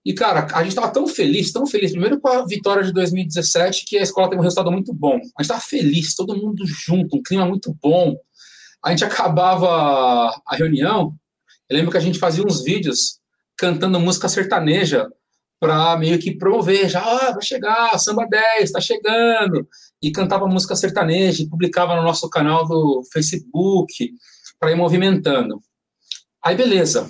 e, 0.05 0.13
cara, 0.13 0.47
a 0.53 0.63
gente 0.63 0.69
estava 0.69 0.91
tão 0.91 1.07
feliz, 1.07 1.51
tão 1.51 1.65
feliz, 1.65 1.91
primeiro 1.91 2.19
com 2.19 2.29
a 2.29 2.45
vitória 2.45 2.83
de 2.83 2.93
2017, 2.93 3.85
que 3.85 3.97
a 3.97 4.01
escola 4.01 4.29
teve 4.29 4.39
um 4.39 4.43
resultado 4.43 4.71
muito 4.71 4.93
bom. 4.93 5.15
A 5.15 5.17
gente 5.17 5.41
estava 5.41 5.61
feliz, 5.61 6.15
todo 6.15 6.37
mundo 6.37 6.63
junto, 6.65 7.17
um 7.17 7.23
clima 7.23 7.45
muito 7.45 7.75
bom. 7.81 8.15
A 8.83 8.91
gente 8.91 9.03
acabava 9.05 10.41
a 10.45 10.55
reunião, 10.55 11.13
eu 11.69 11.77
lembro 11.77 11.91
que 11.91 11.97
a 11.97 12.01
gente 12.01 12.17
fazia 12.17 12.43
uns 12.43 12.63
vídeos 12.63 13.19
cantando 13.57 13.99
música 13.99 14.29
sertaneja 14.29 15.07
para 15.59 15.97
meio 15.97 16.17
que 16.17 16.37
promover, 16.37 16.87
já 16.87 17.01
ah, 17.01 17.31
vai 17.33 17.41
chegar, 17.41 17.99
samba 17.99 18.25
10, 18.25 18.63
está 18.63 18.79
chegando, 18.79 19.67
e 20.01 20.09
cantava 20.09 20.47
música 20.47 20.73
sertaneja, 20.73 21.43
e 21.43 21.49
publicava 21.49 21.97
no 21.97 22.03
nosso 22.03 22.29
canal 22.29 22.65
do 22.65 23.03
Facebook, 23.11 24.13
para 24.57 24.71
ir 24.71 24.75
movimentando. 24.75 25.61
Aí, 26.41 26.55
beleza, 26.55 27.09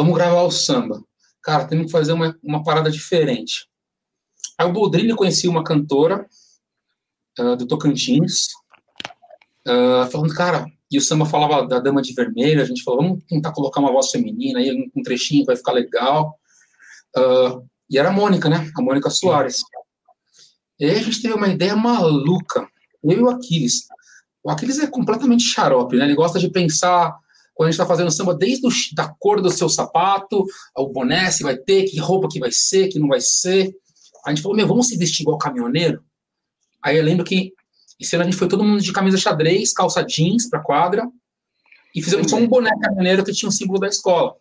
Vamos 0.00 0.14
gravar 0.14 0.44
o 0.44 0.50
samba. 0.50 1.04
Cara, 1.42 1.66
temos 1.66 1.86
que 1.86 1.92
fazer 1.92 2.12
uma, 2.12 2.36
uma 2.42 2.62
parada 2.62 2.90
diferente. 2.90 3.68
Aí 4.58 4.66
o 4.66 4.72
Boldrini 4.72 5.14
conhecia 5.14 5.50
uma 5.50 5.64
cantora 5.64 6.26
uh, 7.38 7.56
do 7.56 7.66
Tocantins, 7.66 8.48
uh, 9.66 10.10
falando, 10.10 10.34
cara, 10.34 10.66
e 10.90 10.98
o 10.98 11.00
samba 11.00 11.24
falava 11.24 11.66
da 11.66 11.78
Dama 11.78 12.02
de 12.02 12.12
Vermelho, 12.12 12.60
a 12.60 12.64
gente 12.64 12.82
falou, 12.82 13.02
vamos 13.02 13.24
tentar 13.24 13.52
colocar 13.52 13.80
uma 13.80 13.92
voz 13.92 14.10
feminina 14.10 14.58
aí, 14.58 14.90
um 14.94 15.02
trechinho 15.02 15.44
vai 15.44 15.56
ficar 15.56 15.72
legal. 15.72 16.38
Uh, 17.16 17.64
e 17.88 17.98
era 17.98 18.08
a 18.08 18.12
Mônica, 18.12 18.48
né? 18.48 18.70
A 18.76 18.82
Mônica 18.82 19.08
Soares. 19.08 19.62
E 20.78 20.84
aí 20.84 20.98
a 20.98 21.02
gente 21.02 21.22
teve 21.22 21.34
uma 21.34 21.48
ideia 21.48 21.76
maluca, 21.76 22.68
eu 23.02 23.12
e 23.12 23.22
o 23.22 23.28
Aquiles. 23.28 23.86
O 24.42 24.50
Aquiles 24.50 24.78
é 24.78 24.86
completamente 24.86 25.44
xarope, 25.44 25.96
né? 25.96 26.04
Ele 26.04 26.14
gosta 26.14 26.38
de 26.38 26.50
pensar 26.50 27.16
quando 27.54 27.68
a 27.68 27.70
gente 27.70 27.80
está 27.80 27.86
fazendo 27.86 28.10
samba, 28.10 28.34
desde 28.34 28.66
o, 28.66 28.70
da 28.94 29.08
cor 29.18 29.40
do 29.40 29.50
seu 29.50 29.68
sapato, 29.68 30.44
o 30.76 30.88
boné, 30.88 31.30
se 31.30 31.42
vai 31.42 31.56
ter, 31.56 31.84
que 31.84 31.98
roupa 31.98 32.28
que 32.28 32.40
vai 32.40 32.50
ser, 32.50 32.88
que 32.88 32.98
não 32.98 33.08
vai 33.08 33.20
ser. 33.20 33.74
A 34.24 34.30
gente 34.30 34.42
falou, 34.42 34.56
meu, 34.56 34.66
vamos 34.66 34.88
se 34.88 34.96
vestir 34.96 35.22
igual 35.22 35.38
caminhoneiro? 35.38 36.02
Aí 36.82 36.96
eu 36.96 37.04
lembro 37.04 37.24
que 37.24 37.52
esse 37.98 38.16
ano 38.16 38.22
a 38.22 38.24
gente 38.24 38.38
foi 38.38 38.48
todo 38.48 38.64
mundo 38.64 38.80
de 38.80 38.92
camisa 38.92 39.18
xadrez, 39.18 39.72
calça 39.72 40.02
jeans 40.02 40.48
pra 40.48 40.60
quadra, 40.60 41.06
e 41.94 42.02
fizemos 42.02 42.30
só 42.30 42.36
um 42.36 42.48
boné 42.48 42.70
caminhoneiro 42.80 43.24
que 43.24 43.32
tinha 43.32 43.48
o 43.48 43.50
um 43.50 43.54
símbolo 43.54 43.78
da 43.78 43.88
escola. 43.88 44.34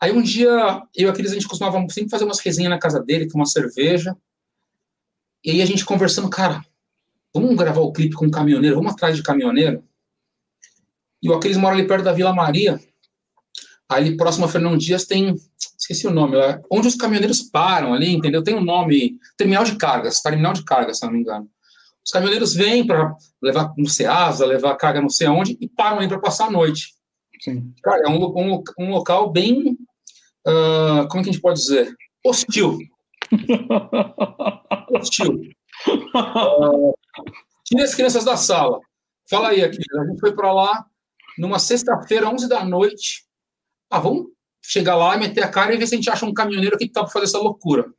Aí 0.00 0.12
um 0.12 0.22
dia, 0.22 0.82
eu 0.94 1.08
e 1.08 1.10
a 1.10 1.12
Cris, 1.12 1.32
a 1.32 1.34
gente 1.34 1.48
costumava 1.48 1.78
sempre 1.90 2.10
fazer 2.10 2.24
umas 2.24 2.40
resenhas 2.40 2.70
na 2.70 2.78
casa 2.78 3.00
dele, 3.00 3.28
com 3.30 3.38
uma 3.38 3.46
cerveja, 3.46 4.16
e 5.44 5.50
aí 5.50 5.62
a 5.62 5.66
gente 5.66 5.84
conversando, 5.84 6.30
cara, 6.30 6.64
vamos 7.32 7.54
gravar 7.56 7.80
o 7.80 7.92
clipe 7.92 8.14
com 8.14 8.26
um 8.26 8.30
caminhoneiro, 8.30 8.76
vamos 8.76 8.92
atrás 8.92 9.16
de 9.16 9.22
caminhoneiro? 9.22 9.84
E 11.24 11.30
o 11.30 11.34
Aquiles 11.34 11.56
mora 11.56 11.74
ali 11.74 11.86
perto 11.86 12.04
da 12.04 12.12
Vila 12.12 12.34
Maria, 12.34 12.78
aí 13.88 14.14
próximo 14.14 14.44
a 14.44 14.48
Fernão 14.48 14.76
Dias 14.76 15.06
tem, 15.06 15.34
esqueci 15.78 16.06
o 16.06 16.10
nome, 16.10 16.36
lá, 16.36 16.60
onde 16.70 16.86
os 16.86 16.96
caminhoneiros 16.96 17.40
param 17.40 17.94
ali, 17.94 18.12
entendeu? 18.12 18.44
Tem 18.44 18.54
um 18.54 18.62
nome, 18.62 19.16
terminal 19.34 19.64
de 19.64 19.74
cargas, 19.76 20.20
terminal 20.20 20.52
de 20.52 20.62
cargas, 20.64 20.98
se 20.98 21.06
não 21.06 21.12
me 21.14 21.20
engano. 21.20 21.48
Os 22.04 22.12
caminhoneiros 22.12 22.52
vêm 22.52 22.86
para 22.86 23.16
levar 23.42 23.72
no 23.78 23.88
Ceasa, 23.88 24.44
levar 24.44 24.76
carga 24.76 25.00
não 25.00 25.08
sei 25.08 25.26
aonde, 25.26 25.56
e 25.58 25.66
param 25.66 25.96
ali 25.96 26.08
para 26.08 26.18
passar 26.18 26.48
a 26.48 26.50
noite. 26.50 26.92
Sim. 27.40 27.72
Cara, 27.82 28.02
é 28.06 28.10
um, 28.10 28.22
um, 28.22 28.62
um 28.78 28.90
local 28.90 29.32
bem, 29.32 29.78
uh, 30.46 31.08
como 31.08 31.20
é 31.20 31.24
que 31.24 31.30
a 31.30 31.32
gente 31.32 31.40
pode 31.40 31.58
dizer? 31.58 31.96
Hostil. 32.22 32.78
Hostil. 34.92 35.40
Uh, 36.14 36.94
tira 37.64 37.84
as 37.84 37.94
crianças 37.94 38.24
da 38.26 38.36
sala. 38.36 38.78
Fala 39.30 39.48
aí, 39.48 39.64
aqui. 39.64 39.78
A 39.98 40.04
gente 40.04 40.20
foi 40.20 40.34
para 40.34 40.52
lá 40.52 40.84
numa 41.38 41.58
sexta-feira, 41.58 42.28
11 42.28 42.48
da 42.48 42.64
noite. 42.64 43.24
Ah, 43.90 43.98
vamos 43.98 44.26
chegar 44.62 44.96
lá 44.96 45.16
meter 45.16 45.42
a 45.44 45.48
cara 45.48 45.74
e 45.74 45.76
ver 45.76 45.86
se 45.86 45.94
a 45.94 45.98
gente 45.98 46.10
acha 46.10 46.24
um 46.24 46.32
caminhoneiro 46.32 46.78
que 46.78 46.88
tá 46.88 47.02
para 47.02 47.12
fazer 47.12 47.26
essa 47.26 47.38
loucura. 47.38 47.92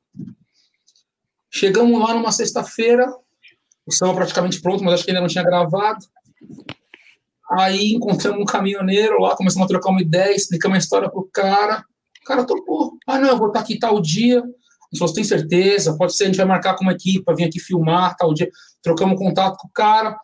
Chegamos 1.52 1.99
lá 1.99 2.14
numa 2.14 2.32
sexta-feira, 2.32 3.07
o 3.86 3.91
samba 3.91 4.16
praticamente 4.16 4.60
pronto, 4.62 4.84
mas 4.84 4.95
acho 4.95 5.06
que 5.06 5.12
ainda 5.12 5.22
não 5.22 5.28
tinha 5.28 5.44
gravado. 5.44 6.06
Aí 7.52 7.94
encontramos 7.94 8.41
um 8.41 8.45
caminhoneiro 8.45 9.20
lá, 9.20 9.36
começamos 9.36 9.66
a 9.66 9.70
trocar 9.70 9.91
uma 9.91 10.02
ideia, 10.02 10.36
explicamos 10.36 10.76
a 10.76 10.80
história 10.80 11.10
pro 11.10 11.30
cara. 11.32 11.86
O 12.22 12.26
cara 12.26 12.44
topou. 12.44 12.98
Ah, 13.06 13.20
não, 13.20 13.30
eu 13.30 13.38
vou 13.38 13.48
estar 13.48 13.60
aqui 13.60 13.78
tal 13.78 14.02
dia. 14.02 14.41
Gente 14.91 14.99
falou, 14.99 15.14
tem 15.14 15.24
certeza? 15.24 15.95
Pode 15.95 16.16
ser, 16.16 16.24
a 16.24 16.28
gente 16.28 16.38
vai 16.38 16.45
marcar 16.45 16.76
com 16.76 16.84
uma 16.84 16.94
equipe 16.94 17.24
para 17.24 17.36
vir 17.36 17.44
aqui 17.44 17.60
filmar 17.60 18.16
tal 18.18 18.34
dia. 18.34 18.49
Trocamos 18.82 19.18
contato 19.18 19.57
com 19.57 19.68
o 19.68 19.72
cara. 19.72 20.18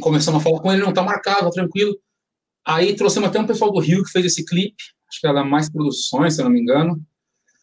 Começamos 0.00 0.40
a 0.40 0.44
falar 0.44 0.60
com 0.60 0.72
ele, 0.72 0.82
não 0.82 0.92
tá 0.92 1.02
marcado, 1.02 1.44
tá 1.44 1.50
tranquilo. 1.50 1.96
Aí 2.66 2.94
trouxemos 2.96 3.28
até 3.28 3.40
um 3.40 3.46
pessoal 3.46 3.72
do 3.72 3.80
Rio 3.80 4.02
que 4.02 4.10
fez 4.10 4.24
esse 4.26 4.44
clipe. 4.44 4.82
Acho 5.08 5.20
que 5.20 5.26
era 5.26 5.44
Mais 5.44 5.70
Produções, 5.70 6.34
se 6.34 6.40
eu 6.40 6.44
não 6.44 6.52
me 6.52 6.60
engano. 6.60 7.00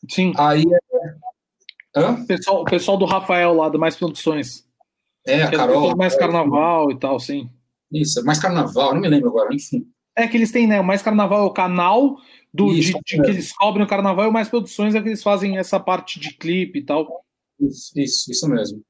Sim. 0.09 0.33
Aí. 0.37 0.63
Hã? 1.95 2.11
O 2.11 2.25
pessoal, 2.25 2.61
o 2.61 2.65
pessoal 2.65 2.97
do 2.97 3.05
Rafael 3.05 3.53
lá, 3.53 3.69
do 3.69 3.79
Mais 3.79 3.95
Produções. 3.95 4.65
É, 5.25 5.43
a 5.43 5.51
Carol. 5.51 5.95
Mais 5.95 6.15
carnaval 6.15 6.91
e 6.91 6.99
tal, 6.99 7.19
sim. 7.19 7.49
Isso, 7.91 8.23
mais 8.23 8.39
carnaval, 8.39 8.93
não 8.93 9.01
me 9.01 9.09
lembro 9.09 9.29
agora, 9.29 9.53
enfim. 9.53 9.85
É 10.15 10.27
que 10.27 10.37
eles 10.37 10.51
têm, 10.51 10.67
né? 10.67 10.79
O 10.79 10.83
Mais 10.83 11.01
Carnaval 11.01 11.39
é 11.39 11.45
o 11.45 11.53
canal 11.53 12.17
do, 12.53 12.71
isso, 12.73 12.93
de, 13.05 13.17
de 13.17 13.23
que 13.23 13.29
eles 13.29 13.53
cobrem 13.53 13.85
o 13.85 13.89
carnaval 13.89 14.25
e 14.25 14.27
o 14.29 14.31
Mais 14.31 14.49
Produções 14.49 14.93
é 14.93 15.01
que 15.01 15.07
eles 15.07 15.23
fazem 15.23 15.57
essa 15.57 15.79
parte 15.79 16.19
de 16.19 16.33
clipe 16.33 16.79
e 16.79 16.85
tal. 16.85 17.25
Isso, 17.59 17.91
isso, 17.97 18.31
isso 18.31 18.47
mesmo. 18.49 18.81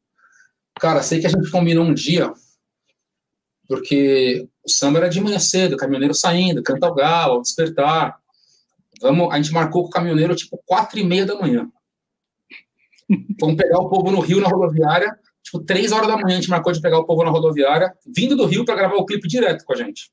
Cara, 0.79 1.03
sei 1.03 1.19
que 1.19 1.27
a 1.27 1.29
gente 1.29 1.51
combinou 1.51 1.85
um 1.85 1.93
dia, 1.93 2.33
porque 3.71 4.49
o 4.65 4.69
samba 4.69 4.99
era 4.99 5.07
de 5.07 5.21
manhã 5.21 5.39
cedo, 5.39 5.73
o 5.73 5.77
caminhoneiro 5.77 6.13
saindo, 6.13 6.61
canta 6.61 6.89
o 6.89 6.93
galo, 6.93 7.35
ao 7.35 7.41
despertar. 7.41 8.17
Vamos, 9.01 9.33
a 9.33 9.37
gente 9.37 9.53
marcou 9.53 9.83
com 9.83 9.87
o 9.87 9.91
caminhoneiro 9.91 10.35
tipo 10.35 10.61
quatro 10.65 10.99
e 10.99 11.05
meia 11.05 11.25
da 11.25 11.39
manhã. 11.39 11.65
Vamos 13.39 13.55
pegar 13.55 13.79
o 13.79 13.89
povo 13.89 14.11
no 14.11 14.19
Rio, 14.19 14.41
na 14.41 14.49
rodoviária, 14.49 15.17
Tipo, 15.41 15.63
três 15.63 15.91
horas 15.91 16.07
da 16.07 16.15
manhã 16.15 16.37
a 16.37 16.39
gente 16.41 16.49
marcou 16.49 16.71
de 16.71 16.81
pegar 16.81 16.99
o 16.99 17.05
povo 17.05 17.23
na 17.23 17.31
rodoviária, 17.31 17.93
vindo 18.05 18.35
do 18.35 18.45
Rio 18.45 18.63
para 18.63 18.75
gravar 18.75 18.95
o 18.95 19.05
clipe 19.05 19.27
direto 19.27 19.65
com 19.65 19.73
a 19.73 19.75
gente. 19.75 20.11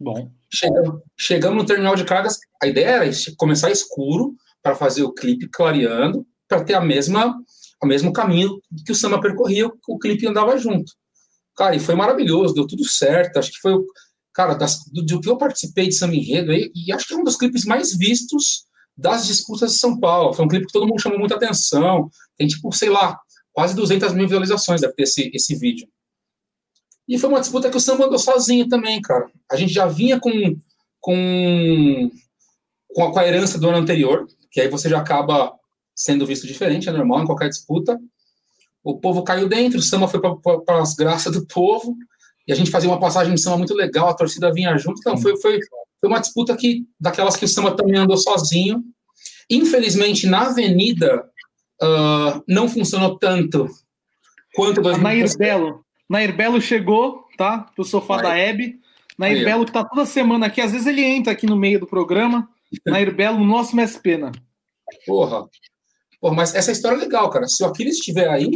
Bom. 0.00 0.30
Chegamos, 0.48 1.02
chegamos 1.18 1.58
no 1.58 1.66
terminal 1.66 1.94
de 1.94 2.04
cargas, 2.04 2.38
a 2.62 2.66
ideia 2.66 2.86
era 2.86 3.10
começar 3.36 3.70
escuro 3.70 4.34
para 4.62 4.74
fazer 4.74 5.02
o 5.02 5.12
clipe 5.12 5.48
clareando, 5.48 6.26
para 6.48 6.64
ter 6.64 6.74
a 6.74 6.80
mesma, 6.80 7.36
o 7.82 7.86
mesmo 7.86 8.12
caminho 8.12 8.60
que 8.86 8.92
o 8.92 8.94
samba 8.94 9.20
percorria, 9.20 9.70
o 9.88 9.98
clipe 9.98 10.26
andava 10.26 10.56
junto. 10.56 10.92
Cara, 11.56 11.76
e 11.76 11.80
foi 11.80 11.94
maravilhoso, 11.94 12.54
deu 12.54 12.66
tudo 12.66 12.84
certo. 12.84 13.38
Acho 13.38 13.52
que 13.52 13.60
foi, 13.60 13.74
cara, 14.32 14.54
das, 14.54 14.78
do, 14.90 15.02
do 15.02 15.20
que 15.20 15.28
eu 15.28 15.36
participei 15.36 15.88
de 15.88 15.94
Samba 15.94 16.14
Enredo, 16.14 16.52
aí, 16.52 16.70
e 16.74 16.92
acho 16.92 17.06
que 17.06 17.14
é 17.14 17.16
um 17.16 17.24
dos 17.24 17.36
clipes 17.36 17.64
mais 17.64 17.96
vistos 17.96 18.66
das 18.96 19.26
disputas 19.26 19.72
de 19.72 19.78
São 19.78 19.98
Paulo. 19.98 20.32
Foi 20.32 20.44
um 20.44 20.48
clipe 20.48 20.66
que 20.66 20.72
todo 20.72 20.86
mundo 20.86 21.00
chamou 21.00 21.18
muita 21.18 21.36
atenção. 21.36 22.10
Tem, 22.36 22.46
tipo, 22.46 22.72
sei 22.72 22.88
lá, 22.88 23.18
quase 23.52 23.74
200 23.74 24.12
mil 24.14 24.26
visualizações 24.26 24.80
deve 24.80 24.94
ter 24.94 25.02
esse, 25.02 25.30
esse 25.34 25.54
vídeo. 25.54 25.86
E 27.08 27.18
foi 27.18 27.28
uma 27.28 27.40
disputa 27.40 27.70
que 27.70 27.76
o 27.76 27.80
samba 27.80 28.06
andou 28.06 28.18
sozinho 28.18 28.68
também, 28.68 29.00
cara. 29.00 29.30
A 29.50 29.56
gente 29.56 29.72
já 29.72 29.86
vinha 29.86 30.18
com, 30.20 30.30
com, 31.00 32.10
com, 32.94 33.04
a, 33.04 33.12
com 33.12 33.18
a 33.18 33.26
herança 33.26 33.58
do 33.58 33.68
ano 33.68 33.78
anterior, 33.78 34.26
que 34.50 34.60
aí 34.60 34.68
você 34.68 34.88
já 34.88 34.98
acaba 34.98 35.52
sendo 35.94 36.26
visto 36.26 36.46
diferente, 36.46 36.88
é 36.88 36.92
normal 36.92 37.22
em 37.22 37.26
qualquer 37.26 37.48
disputa. 37.48 37.98
O 38.84 38.98
povo 38.98 39.22
caiu 39.22 39.48
dentro, 39.48 39.78
o 39.78 39.82
samba 39.82 40.08
foi 40.08 40.20
para 40.20 40.80
as 40.80 40.94
graças 40.94 41.32
do 41.32 41.46
povo, 41.46 41.96
e 42.46 42.52
a 42.52 42.56
gente 42.56 42.70
fazia 42.70 42.90
uma 42.90 42.98
passagem 42.98 43.34
de 43.34 43.40
samba 43.40 43.58
muito 43.58 43.74
legal, 43.74 44.08
a 44.08 44.14
torcida 44.14 44.52
vinha 44.52 44.76
junto. 44.76 44.98
Então, 44.98 45.16
foi, 45.16 45.40
foi, 45.40 45.60
foi 46.00 46.10
uma 46.10 46.20
disputa 46.20 46.56
que, 46.56 46.84
daquelas 46.98 47.36
que 47.36 47.44
o 47.44 47.48
samba 47.48 47.76
também 47.76 47.96
andou 47.96 48.16
sozinho. 48.16 48.82
Infelizmente, 49.48 50.26
na 50.26 50.46
avenida, 50.48 51.24
uh, 51.82 52.42
não 52.48 52.68
funcionou 52.68 53.18
tanto 53.18 53.68
quanto 54.54 54.86
a 54.88 54.98
Nair 54.98 55.36
Belo. 55.36 55.84
Nair 56.08 56.34
Belo 56.34 56.60
chegou, 56.60 57.24
tá? 57.36 57.58
Pro 57.74 57.84
sofá 57.84 58.16
Vai. 58.16 58.24
da 58.24 58.36
Hebe. 58.36 58.80
Nair 59.18 59.38
Aí, 59.38 59.44
Belo, 59.44 59.64
que 59.64 59.72
tá 59.72 59.84
toda 59.84 60.06
semana 60.06 60.46
aqui, 60.46 60.60
às 60.60 60.72
vezes 60.72 60.86
ele 60.86 61.04
entra 61.04 61.32
aqui 61.32 61.46
no 61.46 61.56
meio 61.56 61.78
do 61.78 61.86
programa. 61.86 62.48
Nair 62.86 63.14
Belo, 63.14 63.44
nosso 63.44 63.76
mestre 63.76 64.02
pena. 64.02 64.32
Porra. 65.06 65.48
Porra, 66.20 66.34
mas 66.34 66.54
essa 66.54 66.72
história 66.72 66.96
é 66.96 67.00
legal, 67.00 67.28
cara. 67.30 67.46
Se 67.46 67.62
o 67.62 67.66
Aquiles 67.66 67.96
estiver 67.96 68.28
aí, 68.28 68.50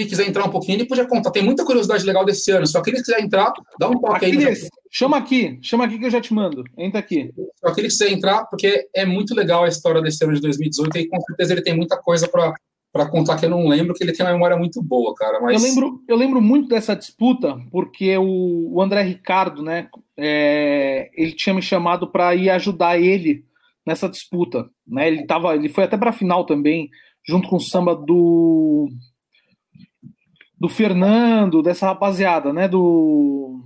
e 0.00 0.06
quiser 0.06 0.28
entrar 0.28 0.44
um 0.44 0.50
pouquinho, 0.50 0.76
ele 0.76 0.86
podia 0.86 1.06
contar. 1.06 1.30
Tem 1.30 1.42
muita 1.42 1.64
curiosidade 1.64 2.04
legal 2.04 2.24
desse 2.24 2.50
ano. 2.50 2.66
Se 2.66 2.76
o 2.76 2.80
Aquiles 2.80 3.02
quiser 3.02 3.20
entrar, 3.20 3.52
dá 3.78 3.88
um 3.88 4.00
toque 4.00 4.24
aí. 4.24 4.56
Chama 4.90 5.16
aqui, 5.16 5.58
chama 5.62 5.84
aqui 5.84 5.98
que 5.98 6.06
eu 6.06 6.10
já 6.10 6.20
te 6.20 6.32
mando. 6.32 6.64
Entra 6.78 7.00
aqui. 7.00 7.32
Se 7.34 7.66
o 7.66 7.68
Aquiles 7.68 7.92
quiser 7.92 8.12
entrar, 8.12 8.44
porque 8.46 8.88
é 8.94 9.04
muito 9.04 9.34
legal 9.34 9.64
a 9.64 9.68
história 9.68 10.00
desse 10.00 10.24
ano 10.24 10.34
de 10.34 10.40
2018 10.40 10.98
e 10.98 11.08
com 11.08 11.20
certeza 11.20 11.52
ele 11.52 11.62
tem 11.62 11.76
muita 11.76 11.96
coisa 11.96 12.28
para 12.28 12.54
para 12.92 13.08
contar 13.08 13.38
que 13.38 13.46
eu 13.46 13.50
não 13.50 13.66
lembro, 13.66 13.94
que 13.94 14.04
ele 14.04 14.12
tem 14.12 14.24
uma 14.24 14.34
memória 14.34 14.54
muito 14.54 14.82
boa, 14.82 15.14
cara. 15.14 15.40
Mas... 15.40 15.62
Eu, 15.62 15.68
lembro, 15.68 16.04
eu 16.06 16.14
lembro 16.14 16.42
muito 16.42 16.68
dessa 16.68 16.94
disputa, 16.94 17.58
porque 17.70 18.14
o, 18.18 18.74
o 18.74 18.82
André 18.82 19.02
Ricardo, 19.02 19.62
né, 19.62 19.88
é, 20.14 21.10
ele 21.14 21.32
tinha 21.32 21.54
me 21.54 21.62
chamado 21.62 22.06
para 22.12 22.34
ir 22.34 22.50
ajudar 22.50 23.00
ele 23.00 23.46
nessa 23.86 24.10
disputa. 24.10 24.68
Né? 24.86 25.08
Ele, 25.08 25.26
tava, 25.26 25.54
ele 25.54 25.70
foi 25.70 25.84
até 25.84 25.96
para 25.96 26.10
a 26.10 26.12
final 26.12 26.44
também, 26.44 26.90
junto 27.26 27.48
com 27.48 27.56
o 27.56 27.60
samba 27.60 27.96
do 27.96 28.90
do 30.62 30.68
Fernando, 30.68 31.60
dessa 31.60 31.86
rapaziada, 31.86 32.52
né? 32.52 32.68
Do. 32.68 33.64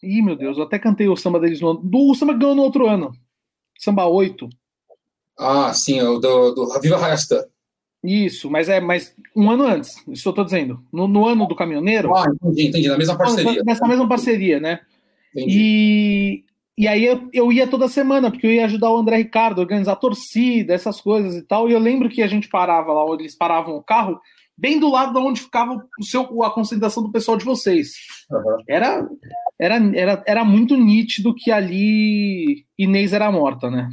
Ih, 0.00 0.22
meu 0.22 0.36
Deus, 0.36 0.56
eu 0.56 0.62
até 0.62 0.78
cantei 0.78 1.08
o 1.08 1.16
samba 1.16 1.40
deles 1.40 1.60
no 1.60 1.70
ano. 1.70 1.80
Do 1.82 2.08
o 2.08 2.14
samba 2.14 2.34
que 2.34 2.38
ganhou 2.38 2.54
no 2.54 2.62
outro 2.62 2.86
ano. 2.86 3.10
Samba 3.76 4.06
8. 4.06 4.48
Ah, 5.36 5.74
sim, 5.74 6.00
o 6.00 6.20
do, 6.20 6.52
do 6.52 6.80
Viva 6.80 6.98
Resta. 6.98 7.44
Isso, 8.04 8.48
mas 8.48 8.68
é 8.68 8.80
mas 8.80 9.12
um 9.34 9.50
ano 9.50 9.66
antes, 9.66 9.90
isso 10.06 10.28
eu 10.28 10.32
tô 10.32 10.44
dizendo. 10.44 10.84
No, 10.92 11.08
no 11.08 11.26
ano 11.26 11.48
do 11.48 11.56
caminhoneiro. 11.56 12.14
Ah, 12.14 12.26
entendi, 12.44 12.68
entendi, 12.68 12.88
na 12.88 12.96
mesma 12.96 13.18
parceria. 13.18 13.62
Nessa 13.64 13.88
mesma 13.88 14.08
parceria, 14.08 14.60
né? 14.60 14.80
Entendi. 15.34 15.58
E, 15.58 16.44
e 16.78 16.86
aí 16.86 17.04
eu, 17.04 17.28
eu 17.32 17.50
ia 17.50 17.66
toda 17.66 17.88
semana, 17.88 18.30
porque 18.30 18.46
eu 18.46 18.52
ia 18.52 18.66
ajudar 18.66 18.88
o 18.92 18.98
André 18.98 19.16
Ricardo, 19.16 19.58
organizar 19.58 19.96
torcida, 19.96 20.74
essas 20.74 21.00
coisas 21.00 21.34
e 21.34 21.42
tal. 21.42 21.68
E 21.68 21.72
eu 21.72 21.80
lembro 21.80 22.08
que 22.08 22.22
a 22.22 22.28
gente 22.28 22.48
parava 22.48 22.92
lá, 22.92 23.04
eles 23.14 23.34
paravam 23.34 23.74
o 23.74 23.82
carro, 23.82 24.20
bem 24.56 24.78
do 24.78 24.90
lado 24.90 25.12
de 25.12 25.18
onde 25.18 25.40
ficava 25.40 25.74
o 25.98 26.04
seu, 26.04 26.42
a 26.42 26.50
concentração 26.50 27.02
do 27.02 27.12
pessoal 27.12 27.36
de 27.36 27.44
vocês. 27.44 27.94
Uhum. 28.30 28.56
Era, 28.68 29.08
era, 29.58 29.76
era, 29.96 30.24
era 30.26 30.44
muito 30.44 30.76
nítido 30.76 31.34
que 31.34 31.50
ali 31.50 32.64
Inês 32.78 33.12
era 33.12 33.30
morta, 33.30 33.70
né? 33.70 33.88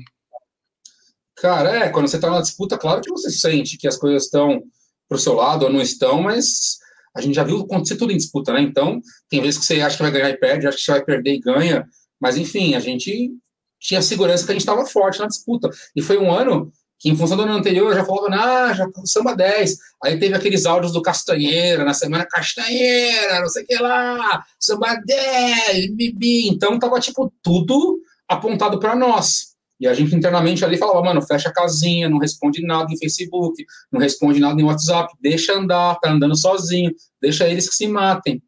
Cara, 1.36 1.86
é, 1.86 1.90
quando 1.90 2.08
você 2.08 2.20
tá 2.20 2.30
na 2.30 2.42
disputa, 2.42 2.78
claro 2.78 3.02
que 3.02 3.10
você 3.10 3.32
sente 3.32 3.78
que 3.78 3.88
as 3.88 3.98
coisas 3.98 4.26
estão 4.26 4.62
pro 5.10 5.18
seu 5.18 5.34
lado 5.34 5.64
ou 5.64 5.72
não 5.72 5.82
estão, 5.82 6.22
mas 6.22 6.78
a 7.16 7.22
gente 7.22 7.36
já 7.36 7.44
viu 7.44 7.62
acontecer 7.62 7.98
tudo 7.98 8.14
em 8.14 8.18
disputa, 8.18 8.54
né? 8.54 8.62
Então, 8.62 9.02
tem 9.28 9.42
vezes 9.42 9.60
que 9.60 9.66
você 9.66 9.82
acha 9.82 9.98
que 9.98 10.04
vai 10.04 10.12
ganhar 10.12 10.30
e 10.30 10.38
perde, 10.38 10.68
acha 10.68 10.78
que 10.78 10.84
você 10.84 10.92
vai 10.92 11.04
perder 11.04 11.34
e 11.34 11.40
ganha, 11.40 11.86
mas 12.20 12.38
enfim, 12.38 12.76
a 12.76 12.80
gente 12.80 13.32
tinha 13.80 14.02
segurança 14.02 14.46
que 14.46 14.52
a 14.52 14.54
gente 14.54 14.62
estava 14.62 14.86
forte 14.86 15.20
na 15.20 15.28
disputa. 15.28 15.70
E 15.96 16.02
foi 16.02 16.18
um 16.18 16.32
ano 16.32 16.72
que, 17.02 17.10
em 17.10 17.16
função 17.16 17.36
do 17.36 17.44
ano 17.44 17.54
anterior, 17.54 17.96
já 17.96 18.06
falava, 18.06 18.28
ah, 18.36 18.74
já 18.74 18.88
tá 18.88 19.02
samba 19.06 19.36
10. 19.36 19.76
Aí 20.04 20.20
teve 20.20 20.36
aqueles 20.36 20.68
áudios 20.68 20.94
do 20.94 21.02
Castanheira, 21.02 21.84
na 21.84 21.96
semana 21.96 22.28
Castanheira, 22.30 23.40
não 23.40 23.48
sei 23.48 23.64
o 23.64 23.66
que 23.66 23.76
lá, 23.78 24.44
samba 24.60 24.96
10, 25.04 25.96
bibi. 25.96 26.48
Então, 26.48 26.78
tava, 26.78 27.00
tipo, 27.00 27.34
tudo 27.42 28.00
apontado 28.28 28.80
para 28.80 28.96
nós. 28.96 29.56
E 29.80 29.88
a 29.88 29.96
gente 29.96 30.16
internamente 30.16 30.64
ali 30.64 30.78
falava, 30.78 31.02
mano, 31.02 31.24
fecha 31.24 31.50
a 31.50 31.54
casinha, 31.54 32.08
não 32.08 32.20
responde 32.20 32.62
nada 32.62 32.94
em 32.94 32.98
Facebook, 32.98 33.66
não 33.92 34.00
responde 34.00 34.40
nada 34.40 34.62
em 34.62 34.64
WhatsApp, 34.64 35.12
deixa 35.20 35.58
andar, 35.58 35.96
tá 35.96 36.12
andando 36.12 36.38
sozinho, 36.38 36.94
deixa 37.20 37.48
eles 37.48 37.68
que 37.68 37.76
se 37.76 37.88
matem. 37.88 38.44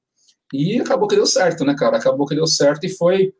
E 0.54 0.80
acabou 0.80 1.08
que 1.08 1.16
deu 1.16 1.26
certo, 1.26 1.66
né, 1.66 1.74
cara? 1.76 1.98
Acabou 1.98 2.28
que 2.28 2.36
deu 2.36 2.46
certo 2.46 2.84
e 2.84 2.90
foi, 2.90 3.34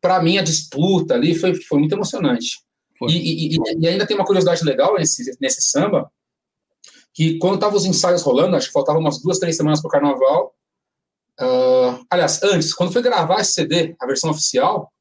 para 0.00 0.22
mim, 0.22 0.38
a 0.38 0.42
disputa 0.42 1.12
ali 1.12 1.34
foi, 1.34 1.54
foi 1.54 1.80
muito 1.80 1.94
emocionante. 1.94 2.64
E, 3.02 3.56
e, 3.56 3.58
e, 3.80 3.88
ainda 3.88 4.06
tem 4.06 4.16
uma 4.16 4.24
curiosidade 4.24 4.64
legal 4.64 4.94
nesse, 4.94 5.36
nesse 5.40 5.62
samba, 5.62 6.10
que 7.12 7.38
quando 7.38 7.54
estavam 7.54 7.76
os 7.76 7.84
ensaios 7.84 8.22
rolando, 8.22 8.56
acho 8.56 8.68
que 8.68 8.72
faltavam 8.72 9.00
umas 9.00 9.20
duas, 9.20 9.38
três 9.38 9.56
semanas 9.56 9.80
para 9.80 9.88
o 9.88 9.90
carnaval. 9.90 10.54
Uh, 11.40 12.04
aliás, 12.10 12.42
antes, 12.42 12.72
quando 12.72 12.92
foi 12.92 13.02
gravar 13.02 13.40
esse 13.40 13.52
CD, 13.52 13.94
a 14.00 14.06
versão 14.06 14.30
oficial, 14.30 14.92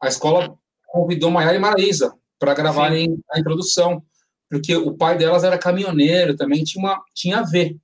a 0.00 0.08
escola 0.08 0.56
convidou 0.86 1.30
Maiara 1.30 1.56
e 1.56 1.60
Maraísa 1.60 2.14
para 2.38 2.54
gravarem 2.54 3.06
Sim. 3.06 3.22
a 3.32 3.40
introdução, 3.40 4.02
porque 4.50 4.76
o 4.76 4.94
pai 4.94 5.16
delas 5.16 5.44
era 5.44 5.56
caminhoneiro, 5.56 6.36
também 6.36 6.62
tinha, 6.64 6.84
uma, 6.84 7.02
tinha 7.14 7.38
a 7.38 7.42
ver. 7.42 7.76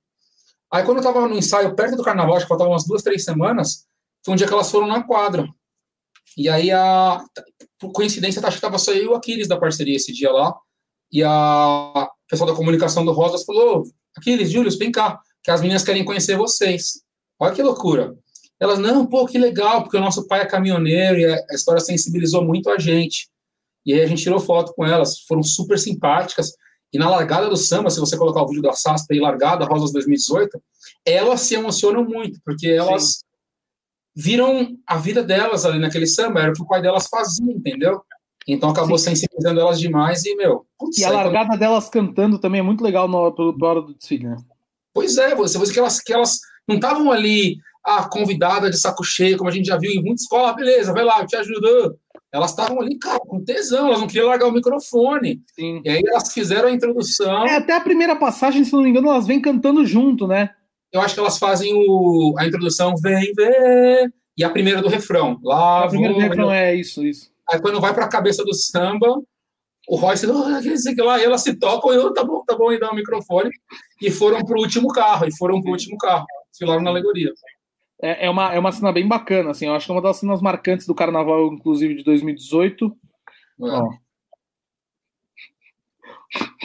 Aí, 0.71 0.83
quando 0.83 0.97
eu 0.97 1.01
estava 1.01 1.27
no 1.27 1.37
ensaio, 1.37 1.75
perto 1.75 1.95
do 1.95 2.03
carnaval, 2.03 2.35
acho 2.35 2.45
que 2.45 2.49
faltavam 2.49 2.73
umas 2.73 2.85
duas, 2.85 3.01
três 3.01 3.23
semanas, 3.23 3.87
foi 4.23 4.33
um 4.33 4.37
dia 4.37 4.45
que 4.45 4.53
elas 4.53 4.69
foram 4.69 4.87
na 4.87 5.01
quadra. 5.03 5.47
E 6.39 6.47
aí, 6.47 6.71
a, 6.71 7.21
por 7.77 7.91
coincidência, 7.91 8.39
acho 8.39 8.51
que 8.51 8.59
estava 8.59 8.77
só 8.77 8.93
eu 8.93 9.03
e 9.03 9.07
o 9.07 9.13
Aquiles 9.13 9.45
da 9.45 9.59
parceria 9.59 9.97
esse 9.97 10.13
dia 10.13 10.31
lá, 10.31 10.55
e 11.11 11.21
a 11.21 12.09
pessoal 12.29 12.49
da 12.49 12.55
comunicação 12.55 13.03
do 13.03 13.11
Rosas 13.11 13.43
falou, 13.43 13.83
Aquiles, 14.15 14.49
Júlio, 14.49 14.71
vem 14.77 14.89
cá, 14.89 15.19
que 15.43 15.51
as 15.51 15.59
meninas 15.59 15.83
querem 15.83 16.05
conhecer 16.05 16.37
vocês. 16.37 17.01
Olha 17.37 17.53
que 17.53 17.61
loucura. 17.61 18.15
Elas, 18.57 18.79
não, 18.79 19.05
pô, 19.05 19.25
que 19.25 19.37
legal, 19.37 19.83
porque 19.83 19.97
o 19.97 19.99
nosso 19.99 20.27
pai 20.27 20.39
é 20.39 20.45
caminhoneiro 20.45 21.19
e 21.19 21.25
a 21.25 21.53
história 21.53 21.81
sensibilizou 21.81 22.41
muito 22.41 22.69
a 22.69 22.79
gente. 22.79 23.29
E 23.85 23.91
aí 23.91 23.99
a 23.99 24.07
gente 24.07 24.23
tirou 24.23 24.39
foto 24.39 24.73
com 24.73 24.85
elas, 24.85 25.19
foram 25.27 25.43
super 25.43 25.77
simpáticas. 25.77 26.53
E 26.93 26.97
na 26.97 27.09
largada 27.09 27.49
do 27.49 27.57
samba, 27.57 27.89
se 27.89 27.99
você 27.99 28.15
colocar 28.17 28.43
o 28.43 28.47
vídeo 28.47 28.61
da 28.61 28.71
Saspa 28.71 29.13
e 29.13 29.19
largada, 29.19 29.65
Rosas 29.65 29.91
2018, 29.91 30.57
elas 31.05 31.41
se 31.41 31.55
emocionam 31.55 32.05
muito, 32.05 32.39
porque 32.45 32.67
elas 32.67 33.03
Sim. 33.03 33.25
Viram 34.15 34.77
a 34.85 34.97
vida 34.97 35.23
delas 35.23 35.65
ali 35.65 35.79
naquele 35.79 36.07
samba, 36.07 36.41
era 36.41 36.51
o 36.51 36.53
que 36.53 36.61
o 36.61 36.67
pai 36.67 36.81
delas 36.81 37.07
fazia, 37.07 37.51
entendeu? 37.51 38.01
Então 38.47 38.69
acabou 38.69 38.97
Sim. 38.97 39.11
sensibilizando 39.11 39.59
elas 39.59 39.79
demais 39.79 40.25
e, 40.25 40.35
meu. 40.35 40.65
Putz, 40.77 40.97
e 40.97 41.05
a 41.05 41.11
largada 41.11 41.57
delas 41.57 41.89
cantando 41.89 42.39
também 42.39 42.59
é 42.59 42.63
muito 42.63 42.83
legal 42.83 43.07
na 43.07 43.17
hora 43.17 43.81
do 43.81 43.93
desfile, 43.93 44.27
né? 44.27 44.37
Pois 44.93 45.17
é, 45.17 45.35
você 45.35 45.57
vê 45.57 45.71
que 45.71 45.79
elas, 45.79 45.99
que 45.99 46.11
elas 46.11 46.39
não 46.67 46.75
estavam 46.75 47.11
ali 47.11 47.57
a 47.83 48.07
convidada 48.07 48.69
de 48.69 48.77
saco 48.77 49.03
cheio, 49.03 49.37
como 49.37 49.49
a 49.49 49.53
gente 49.53 49.67
já 49.67 49.77
viu 49.77 49.91
em 49.91 50.03
muita 50.03 50.21
escola, 50.21 50.53
beleza, 50.53 50.93
vai 50.93 51.03
lá, 51.03 51.21
eu 51.21 51.27
te 51.27 51.35
ajudo. 51.35 51.97
Elas 52.31 52.51
estavam 52.51 52.79
ali, 52.79 52.97
cara, 52.99 53.19
com 53.19 53.43
tesão, 53.43 53.87
elas 53.87 53.99
não 53.99 54.07
queriam 54.07 54.27
largar 54.27 54.47
o 54.47 54.51
microfone. 54.51 55.41
Sim. 55.55 55.81
E 55.83 55.89
aí 55.89 56.01
elas 56.05 56.31
fizeram 56.31 56.69
a 56.69 56.71
introdução. 56.71 57.47
É, 57.47 57.55
até 57.55 57.75
a 57.75 57.81
primeira 57.81 58.15
passagem, 58.15 58.63
se 58.63 58.73
não 58.73 58.83
me 58.83 58.89
engano, 58.89 59.09
elas 59.09 59.25
vêm 59.25 59.41
cantando 59.41 59.83
junto, 59.85 60.27
né? 60.27 60.51
Eu 60.91 61.01
acho 61.01 61.13
que 61.13 61.19
elas 61.19 61.37
fazem 61.37 61.73
o, 61.73 62.35
a 62.37 62.45
introdução, 62.45 62.93
vem 63.01 63.33
ver, 63.33 64.13
e 64.37 64.43
a 64.43 64.49
primeira 64.49 64.81
do 64.81 64.89
refrão. 64.89 65.39
Lá, 65.43 65.85
a 65.85 65.87
primeira 65.87 66.13
do 66.13 66.19
refrão 66.19 66.51
é 66.51 66.75
isso, 66.75 67.05
isso. 67.05 67.31
Aí 67.49 67.59
quando 67.59 67.79
vai 67.79 67.93
para 67.93 68.05
a 68.05 68.09
cabeça 68.09 68.43
do 68.43 68.53
samba, 68.53 69.21
o 69.87 69.95
Royce, 69.95 70.27
que 70.95 71.01
lá, 71.01 71.19
e 71.19 71.23
elas 71.23 71.41
se 71.41 71.55
tocam, 71.55 71.91
e 71.91 71.95
eu, 71.95 72.13
tá 72.13 72.23
bom, 72.23 72.43
tá 72.45 72.55
bom, 72.55 72.71
e 72.71 72.79
dá 72.79 72.91
o 72.91 72.95
microfone, 72.95 73.49
e 74.01 74.11
foram 74.11 74.43
pro 74.43 74.59
último 74.59 74.89
carro, 74.89 75.27
e 75.27 75.35
foram 75.35 75.61
pro 75.61 75.71
último 75.71 75.97
carro, 75.97 76.25
filaram 76.57 76.81
na 76.81 76.89
alegoria 76.89 77.31
é, 78.01 78.25
é, 78.25 78.29
uma, 78.29 78.53
é 78.53 78.59
uma 78.59 78.71
cena 78.71 78.91
bem 78.91 79.07
bacana, 79.07 79.51
assim. 79.51 79.67
Eu 79.67 79.75
acho 79.75 79.85
que 79.85 79.91
é 79.91 79.95
uma 79.95 80.01
das 80.01 80.17
cenas 80.17 80.41
marcantes 80.41 80.87
do 80.87 80.95
carnaval, 80.95 81.53
inclusive, 81.53 81.95
de 81.95 82.03
2018. 82.03 82.97
É. 83.61 84.09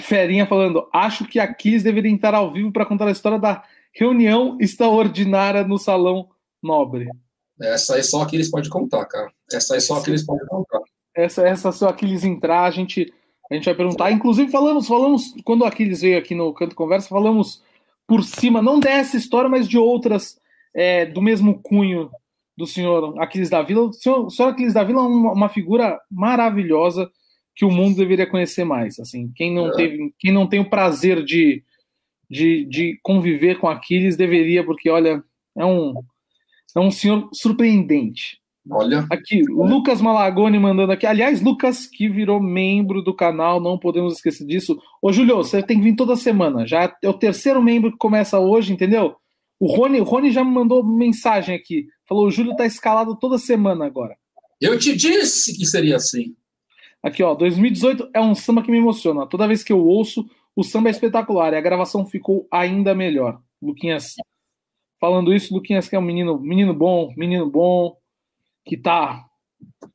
Ferinha 0.02 0.46
falando, 0.46 0.86
acho 0.92 1.24
que 1.24 1.40
a 1.40 1.52
Kiss 1.52 1.82
deveria 1.82 2.14
estar 2.14 2.34
ao 2.34 2.52
vivo 2.52 2.70
para 2.70 2.84
contar 2.84 3.09
a 3.09 3.10
história 3.10 3.38
da 3.38 3.64
reunião 3.95 4.57
extraordinária 4.61 5.65
no 5.65 5.79
Salão 5.79 6.29
Nobre. 6.62 7.09
Essa 7.61 7.95
aí 7.95 8.03
só 8.03 8.23
Aquiles 8.23 8.51
pode 8.51 8.69
contar, 8.69 9.05
cara. 9.07 9.33
Essa 9.53 9.75
aí 9.75 9.81
só 9.81 9.99
Aquiles 9.99 10.25
pode 10.25 10.45
contar. 10.47 10.81
Essa, 11.15 11.47
essa 11.47 11.71
só 11.71 11.89
Aquiles 11.89 12.25
entrar, 12.25 12.65
a 12.65 12.71
gente, 12.71 13.12
a 13.51 13.55
gente 13.55 13.66
vai 13.66 13.75
perguntar. 13.75 14.11
Inclusive, 14.11 14.51
falamos, 14.51 14.89
falamos, 14.89 15.33
quando 15.45 15.62
o 15.62 15.65
Aquiles 15.65 16.01
veio 16.01 16.19
aqui 16.19 16.35
no 16.35 16.53
Canto 16.53 16.75
Conversa, 16.75 17.09
falamos 17.09 17.62
por 18.07 18.23
cima, 18.25 18.61
não 18.61 18.81
dessa 18.81 19.16
história, 19.16 19.49
mas 19.49 19.69
de 19.69 19.79
outras 19.79 20.39
é, 20.75 21.07
do 21.07 21.23
mesmo 21.23 21.61
cunho 21.62 22.11
do 22.57 22.66
senhor 22.66 23.19
Aquiles 23.21 23.49
da 23.49 23.62
Vila. 23.62 23.83
O 23.83 23.93
senhor, 23.93 24.27
o 24.27 24.31
senhor 24.31 24.49
Aquiles 24.49 24.75
da 24.75 24.85
Vila 24.85 25.01
é 25.01 25.07
uma, 25.07 25.33
uma, 25.33 25.49
figura 25.49 25.99
maravilhosa 26.11 27.11
que 27.55 27.65
o 27.65 27.71
mundo 27.71 27.97
deveria 27.97 28.29
conhecer 28.29 28.65
mais. 28.65 28.99
Assim, 28.99 29.31
quem 29.35 29.55
não, 29.55 29.69
é. 29.69 29.77
teve, 29.77 30.15
quem 30.19 30.33
não 30.33 30.47
tem 30.47 30.61
o 30.61 30.69
prazer 30.69 31.25
de, 31.25 31.62
de, 32.28 32.64
de 32.66 32.98
conviver 33.02 33.59
com 33.59 33.68
Aquiles 33.68 34.16
deveria, 34.16 34.64
porque, 34.64 34.90
olha, 34.90 35.22
é 35.56 35.64
um, 35.64 35.94
é 36.76 36.80
um 36.80 36.90
senhor 36.90 37.28
surpreendente. 37.32 38.38
Olha. 38.70 39.06
Aqui, 39.10 39.42
Lucas 39.42 40.01
Malagoni 40.01 40.59
mandando 40.59 40.92
aqui. 40.92 41.06
Aliás, 41.06 41.42
Lucas, 41.42 41.86
que 41.86 42.09
virou 42.09 42.40
membro 42.40 43.02
do 43.02 43.14
canal, 43.14 43.60
não 43.60 43.78
podemos 43.78 44.14
esquecer 44.14 44.46
disso. 44.46 44.80
Ô, 45.02 45.12
Julio, 45.12 45.36
você 45.36 45.62
tem 45.62 45.78
que 45.78 45.84
vir 45.84 45.96
toda 45.96 46.16
semana. 46.16 46.66
Já 46.66 46.96
é 47.02 47.09
o 47.09 47.12
terceiro 47.12 47.62
membro 47.62 47.92
que 47.92 47.98
começa 47.98 48.38
hoje, 48.38 48.72
entendeu? 48.72 49.16
O 49.60 49.66
Rony, 49.66 50.01
o 50.01 50.05
Rony 50.05 50.30
já 50.30 50.42
me 50.42 50.51
mandou 50.51 50.82
mensagem 50.82 51.55
aqui. 51.55 51.86
Falou: 52.09 52.26
o 52.26 52.30
Júlio 52.30 52.56
tá 52.56 52.64
escalado 52.64 53.16
toda 53.16 53.38
semana 53.38 53.84
agora. 53.84 54.16
Eu 54.60 54.78
te 54.78 54.96
disse 54.96 55.56
que 55.56 55.66
seria 55.66 55.96
assim. 55.96 56.34
Aqui, 57.02 57.22
ó, 57.22 57.34
2018 57.34 58.10
é 58.14 58.20
um 58.20 58.34
samba 58.34 58.62
que 58.62 58.70
me 58.70 58.78
emociona. 58.78 59.26
Toda 59.26 59.46
vez 59.46 59.62
que 59.62 59.72
eu 59.72 59.78
ouço, 59.78 60.26
o 60.56 60.62
samba 60.62 60.89
é 60.89 60.93
espetacular 60.93 61.52
e 61.52 61.56
a 61.56 61.60
gravação 61.60 62.06
ficou 62.06 62.47
ainda 62.51 62.94
melhor. 62.94 63.40
Luquinhas, 63.60 64.14
falando 65.01 65.32
isso, 65.32 65.55
Luquinhas 65.55 65.89
que 65.89 65.97
é 65.97 65.98
um 65.98 66.02
menino, 66.02 66.39
menino 66.39 66.72
bom, 66.72 67.12
menino 67.16 67.48
bom, 67.51 67.97
que 68.64 68.76
tá 68.76 69.24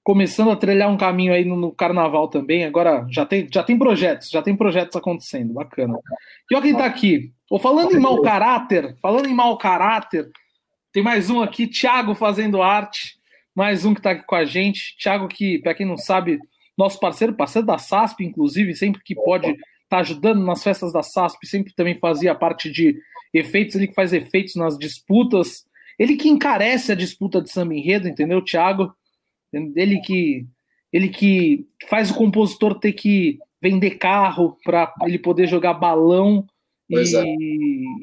começando 0.04 0.52
a 0.52 0.56
trilhar 0.56 0.90
um 0.90 0.98
caminho 0.98 1.34
aí 1.34 1.46
no, 1.46 1.56
no, 1.56 1.72
carnaval 1.72 2.28
também. 2.28 2.66
Agora 2.66 3.06
já 3.10 3.26
tem, 3.26 3.48
já 3.52 3.64
tem 3.64 3.78
projetos, 3.78 4.30
já 4.30 4.42
tem 4.42 4.56
projetos 4.56 4.96
acontecendo, 4.96 5.54
bacana. 5.54 5.98
E 6.50 6.56
olha 6.56 6.64
quem 6.64 6.76
tá 6.76 6.86
aqui. 6.86 7.32
Ou 7.50 7.60
falando 7.60 7.96
em 7.96 8.00
mau 8.00 8.22
caráter, 8.22 8.98
falando 9.02 9.28
em 9.28 9.34
mau 9.34 9.58
caráter, 9.58 10.30
tem 10.92 11.04
mais 11.04 11.30
um 11.30 11.42
aqui, 11.42 11.68
Thiago 11.68 12.16
fazendo 12.16 12.62
arte, 12.62 13.18
mais 13.56 13.86
um 13.86 13.94
que 13.94 14.02
tá 14.02 14.12
aqui 14.12 14.26
com 14.26 14.36
a 14.36 14.46
gente. 14.46 14.96
Thiago, 14.98 15.28
que, 15.28 15.60
para 15.60 15.74
quem 15.74 15.86
não 15.86 15.98
sabe, 15.98 16.40
nosso 16.78 17.00
parceiro, 17.00 17.34
parceiro 17.34 17.66
da 17.66 17.78
SASP, 17.78 18.24
inclusive, 18.24 18.76
sempre 18.76 19.02
que 19.04 19.16
pode 19.16 19.56
tá 19.90 19.98
ajudando 20.00 20.46
nas 20.46 20.64
festas 20.64 20.94
da 20.94 21.02
SASP, 21.02 21.48
sempre 21.48 21.74
também 21.74 21.98
fazia 21.98 22.36
parte 22.36 22.72
de 22.72 22.96
efeitos, 23.34 23.76
ele 23.76 23.88
que 23.88 23.96
faz 23.96 24.14
efeitos 24.14 24.56
nas 24.56 24.78
disputas. 24.78 25.66
Ele 25.98 26.16
que 26.16 26.30
encarece 26.30 26.92
a 26.92 26.96
disputa 26.96 27.42
de 27.42 27.52
samba 27.52 27.74
enredo, 27.74 28.08
entendeu, 28.08 28.42
Thiago? 28.42 28.94
Ele 29.52 30.00
que 30.00 30.46
ele 30.92 31.10
que 31.10 31.68
faz 31.88 32.10
o 32.10 32.16
compositor 32.16 32.80
ter 32.80 32.94
que 32.94 33.38
vender 33.62 33.92
carro 33.92 34.58
para 34.64 34.94
ele 35.04 35.20
poder 35.20 35.48
jogar 35.48 35.74
balão 35.74 36.48
e, 36.90 36.98
é. 36.98 37.24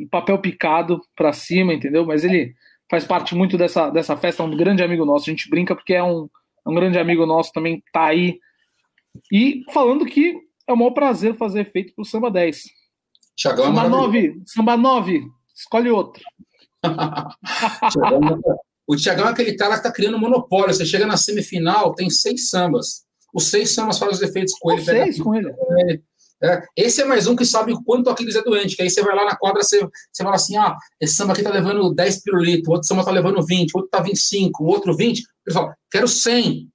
e, 0.03 0.07
papel 0.11 0.39
picado 0.39 1.01
para 1.17 1.33
cima, 1.33 1.75
entendeu? 1.75 2.07
Mas 2.07 2.23
ele 2.23 2.55
faz 2.89 3.05
parte 3.05 3.35
muito 3.35 3.59
dessa, 3.59 3.91
dessa 3.91 4.17
festa, 4.17 4.43
é 4.43 4.47
um 4.47 4.57
grande 4.57 4.83
amigo 4.83 5.05
nosso. 5.05 5.29
A 5.29 5.33
gente 5.33 5.51
brinca 5.51 5.75
porque 5.75 5.95
é 5.95 6.03
um, 6.03 6.29
é 6.65 6.71
um 6.71 6.75
grande 6.75 6.99
amigo 6.99 7.27
nosso 7.27 7.51
também, 7.53 7.83
tá 7.93 8.05
aí. 8.07 8.39
E 9.33 9.65
falando 9.73 10.05
que 10.05 10.46
é 10.67 10.73
um 10.73 10.77
maior 10.77 10.91
prazer 10.91 11.37
fazer 11.37 11.61
efeito 11.61 11.95
pro 11.95 12.05
Samba 12.05 12.31
10. 12.31 12.63
Chagão 13.37 13.65
é 13.65 13.69
Samba 13.69 13.89
9, 13.89 14.43
Samba 14.47 14.77
9, 14.77 15.27
escolhe 15.55 15.91
outro. 15.91 16.23
O 18.87 18.95
Tiagão 18.95 19.27
é 19.27 19.31
aquele 19.31 19.57
cara 19.57 19.73
que 19.73 19.79
está 19.79 19.91
criando 19.91 20.19
monopólio. 20.19 20.73
Você 20.73 20.87
chega 20.87 21.07
na 21.07 21.17
semifinal, 21.17 21.95
tem 21.95 22.09
seis 22.09 22.49
sambas. 22.49 23.05
Os 23.35 23.51
seis 23.51 23.75
sambas 23.75 23.99
fazem 23.99 24.15
os 24.15 24.23
efeitos 24.23 24.55
com 24.59 24.73
ele. 24.73 24.85
Seis 24.85 25.21
com 25.21 25.35
ele. 25.35 25.53
É, 26.43 26.63
esse 26.77 27.01
é 27.01 27.05
mais 27.05 27.27
um 27.27 27.35
que 27.35 27.45
sabe 27.45 27.73
o 27.73 27.83
quanto 27.83 28.11
Aquiles 28.11 28.37
é 28.37 28.43
doente. 28.43 28.77
Que 28.77 28.83
aí 28.83 28.91
você 28.91 29.03
vai 29.03 29.17
lá 29.17 29.25
na 29.25 29.37
quadra, 29.37 29.63
você, 29.63 29.81
você 30.13 30.23
fala 30.23 30.37
assim: 30.37 30.57
ah, 30.57 30.77
esse 31.01 31.15
samba 31.15 31.33
aqui 31.33 31.43
tá 31.43 31.51
levando 31.51 31.93
10 31.93 32.23
pirulitos, 32.23 32.69
outro 32.69 32.87
samba 32.87 33.05
tá 33.05 33.11
levando 33.11 33.45
20, 33.45 33.73
o 33.73 33.79
outro 33.79 33.91
tá 33.91 34.01
25, 34.01 34.63
o 34.63 34.67
outro 34.69 34.97
20. 34.97 35.19
Ele 35.47 35.55
fala: 35.55 35.75
quero 35.91 36.07
100. 36.07 36.69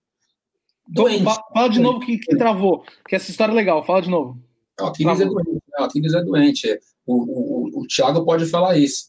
Doente. 0.91 1.23
Fala, 1.23 1.43
fala 1.53 1.69
de 1.69 1.79
novo 1.79 2.01
que, 2.01 2.17
que, 2.17 2.35
travou, 2.35 2.83
que 3.07 3.15
essa 3.15 3.31
história 3.31 3.53
é 3.53 3.55
legal, 3.55 3.81
fala 3.85 4.01
de 4.01 4.09
novo. 4.09 4.37
O 4.79 4.87
Aquiles 4.87 5.21
é 5.21 5.25
doente, 5.25 5.49
né? 5.49 5.77
o 5.79 5.83
Aquiles 5.83 6.13
é 6.13 6.21
doente. 6.21 6.79
O, 7.05 7.15
o, 7.15 7.81
o, 7.81 7.87
Thiago 7.87 8.25
pode 8.25 8.45
falar 8.47 8.77
isso. 8.77 9.05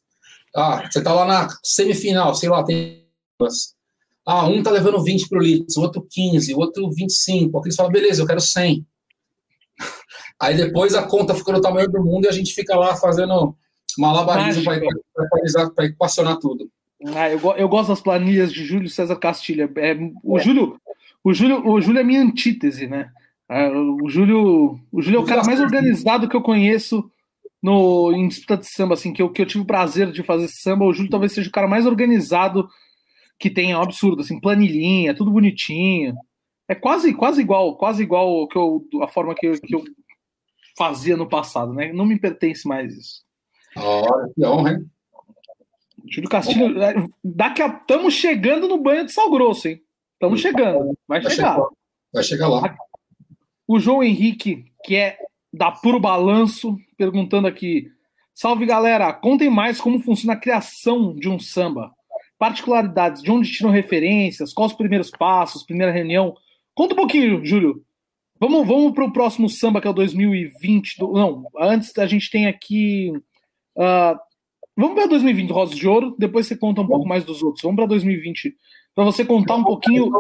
Ah, 0.55 0.89
você 0.89 1.03
tá 1.03 1.13
lá 1.13 1.25
na 1.25 1.49
semifinal, 1.63 2.35
sei 2.37 2.49
lá, 2.49 2.63
tem. 2.63 3.03
Ah, 4.25 4.47
um 4.47 4.63
tá 4.63 4.71
levando 4.71 5.03
20 5.03 5.29
pro 5.29 5.41
litro, 5.41 5.67
o 5.77 5.81
outro 5.81 6.07
15, 6.09 6.55
o 6.55 6.59
outro 6.59 6.89
25. 6.89 7.57
O 7.57 7.59
Aquiles 7.59 7.75
fala, 7.75 7.91
beleza, 7.91 8.23
eu 8.23 8.27
quero 8.27 8.41
100. 8.41 8.87
Aí 10.41 10.57
depois 10.57 10.95
a 10.95 11.03
conta 11.03 11.35
fica 11.35 11.51
no 11.51 11.61
tamanho 11.61 11.91
do 11.91 12.05
mundo 12.05 12.27
e 12.27 12.29
a 12.29 12.33
gente 12.33 12.55
fica 12.55 12.77
lá 12.77 12.95
fazendo 12.95 13.57
malabarismo 13.99 14.63
para 15.75 15.87
equacionar 15.87 16.39
tudo. 16.39 16.71
Ah, 17.15 17.29
eu, 17.29 17.41
eu, 17.57 17.69
gosto 17.69 17.89
das 17.89 18.01
planilhas 18.01 18.53
de 18.53 18.65
Júlio 18.65 18.89
César 18.89 19.17
Castilha. 19.17 19.69
É, 19.77 19.97
o, 20.23 20.39
é. 20.39 20.43
Júlio, 20.43 20.81
o, 21.25 21.33
Júlio, 21.33 21.67
o 21.67 21.81
Júlio 21.81 22.01
é 22.01 22.05
minha 22.05 22.23
antítese, 22.23 22.87
né? 22.87 23.11
É, 23.49 23.69
o 23.71 24.09
Júlio, 24.09 24.81
o 24.91 25.03
Júlio 25.03 25.19
é 25.19 25.21
o 25.21 25.27
cara 25.27 25.45
mais 25.45 25.61
organizado 25.61 26.29
que 26.29 26.37
eu 26.37 26.43
conheço 26.43 27.11
no, 27.63 28.13
em 28.13 28.27
disputa 28.27 28.57
de 28.57 28.67
samba, 28.67 28.95
assim, 28.95 29.13
que 29.13 29.23
eu, 29.23 29.31
que 29.31 29.43
eu 29.43 29.47
tive 29.47 29.63
o 29.63 29.67
prazer 29.67 30.11
de 30.11 30.23
fazer 30.23 30.49
samba. 30.49 30.85
O 30.85 30.93
Júlio 30.93 31.11
talvez 31.11 31.33
seja 31.33 31.49
o 31.49 31.53
cara 31.53 31.69
mais 31.69 31.87
organizado 31.87 32.69
que 33.39 33.51
tem, 33.51 33.73
é 33.73 33.79
um 33.79 33.83
absurdo, 33.83 34.23
assim, 34.23 34.41
planilhinha, 34.41 35.15
tudo 35.15 35.31
bonitinho. 35.31 36.15
É 36.69 36.75
quase, 36.75 37.13
quase 37.13 37.41
igual, 37.41 37.77
quase 37.77 38.03
igual 38.03 38.47
que 38.49 38.57
eu, 38.57 38.87
a 39.03 39.09
forma 39.09 39.35
que 39.35 39.47
eu, 39.47 39.61
que 39.61 39.75
eu 39.75 39.85
fazia 40.77 41.17
no 41.17 41.29
passado, 41.29 41.73
né? 41.73 41.93
Não 41.93 42.07
me 42.07 42.19
pertence 42.19 42.67
mais 42.67 42.97
isso. 42.97 43.23
Olha, 43.77 44.33
que 44.35 44.45
honra, 44.45 44.73
hein? 44.73 44.87
Júlio 46.09 46.29
Castilho, 46.29 46.83
é, 46.83 46.95
daqui 47.23 47.63
a 47.63 47.69
estamos 47.69 48.15
chegando 48.15 48.69
no 48.69 48.79
banho 48.79 49.05
de 49.05 49.13
sal 49.13 49.31
grosso, 49.31 49.69
hein? 49.69 49.81
Estamos 50.23 50.41
chegando, 50.41 50.97
vai, 51.09 51.21
vai 51.21 51.33
chegar. 51.33 51.55
chegar. 51.55 51.69
Vai 52.15 52.23
chegar 52.23 52.49
lá. 52.49 52.77
O 53.67 53.81
João 53.81 54.05
Henrique, 54.05 54.67
que 54.85 54.95
é 54.95 55.19
da 55.53 55.73
Puro 55.73 55.99
Balanço, 55.99 56.79
perguntando 56.97 57.49
aqui: 57.49 57.91
Salve 58.33 58.65
galera, 58.65 59.13
contem 59.13 59.51
mais 59.51 59.81
como 59.81 59.99
funciona 59.99 60.35
a 60.35 60.41
criação 60.41 61.13
de 61.13 61.29
um 61.29 61.41
samba. 61.41 61.91
Particularidades, 62.39 63.21
de 63.21 63.33
onde 63.33 63.51
tiram 63.51 63.71
referências, 63.71 64.53
quais 64.53 64.71
os 64.71 64.79
primeiros 64.79 65.11
passos, 65.11 65.65
primeira 65.65 65.91
reunião. 65.91 66.37
Conta 66.73 66.95
um 66.95 66.99
pouquinho, 66.99 67.45
Júlio. 67.45 67.85
Vamos, 68.39 68.65
vamos 68.65 68.93
para 68.93 69.05
o 69.05 69.13
próximo 69.13 69.49
samba, 69.49 69.81
que 69.81 69.89
é 69.89 69.91
o 69.91 69.95
2020. 69.95 70.99
Do, 71.01 71.15
não, 71.15 71.49
antes 71.59 71.99
a 71.99 72.07
gente 72.07 72.31
tem 72.31 72.47
aqui. 72.47 73.13
Uh, 73.77 74.17
vamos 74.77 74.95
para 74.95 75.09
2020, 75.09 75.51
Rosas 75.51 75.77
de 75.77 75.89
Ouro, 75.89 76.15
depois 76.17 76.47
você 76.47 76.57
conta 76.57 76.81
um 76.81 76.87
pouco 76.87 77.09
mais 77.09 77.25
dos 77.25 77.43
outros. 77.43 77.63
Vamos 77.65 77.75
para 77.75 77.87
2020, 77.87 78.55
para 78.95 79.05
você 79.05 79.25
contar 79.25 79.57
um 79.57 79.65
pouquinho. 79.65 80.11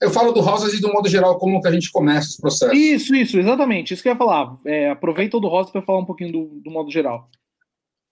Eu 0.00 0.10
falo 0.10 0.32
do 0.32 0.40
Rosas 0.40 0.74
e 0.74 0.80
do 0.80 0.92
modo 0.92 1.08
geral, 1.08 1.38
como 1.38 1.60
que 1.60 1.68
a 1.68 1.72
gente 1.72 1.90
começa 1.90 2.28
os 2.28 2.36
processos. 2.36 2.76
Isso, 2.76 3.14
isso, 3.14 3.38
exatamente. 3.38 3.94
Isso 3.94 4.02
que 4.02 4.08
eu 4.08 4.12
ia 4.12 4.18
falar. 4.18 4.58
É, 4.66 4.90
aproveita 4.90 5.36
o 5.36 5.40
do 5.40 5.48
Rosas 5.48 5.72
para 5.72 5.82
falar 5.82 6.00
um 6.00 6.04
pouquinho 6.04 6.32
do, 6.32 6.60
do, 6.62 6.70
modo 6.70 6.90
geral. 6.90 7.30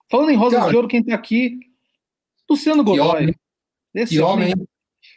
Falando 0.09 0.31
em 0.31 0.35
Rosas 0.35 0.59
Cara, 0.59 0.71
de 0.71 0.75
Ouro, 0.75 0.87
quem 0.87 1.01
está 1.01 1.13
aqui, 1.13 1.59
Luciano 2.49 2.83
Godoy. 2.83 3.35
Esse 3.93 4.15
que 4.15 4.21
homem. 4.21 4.53
homem. 4.53 4.67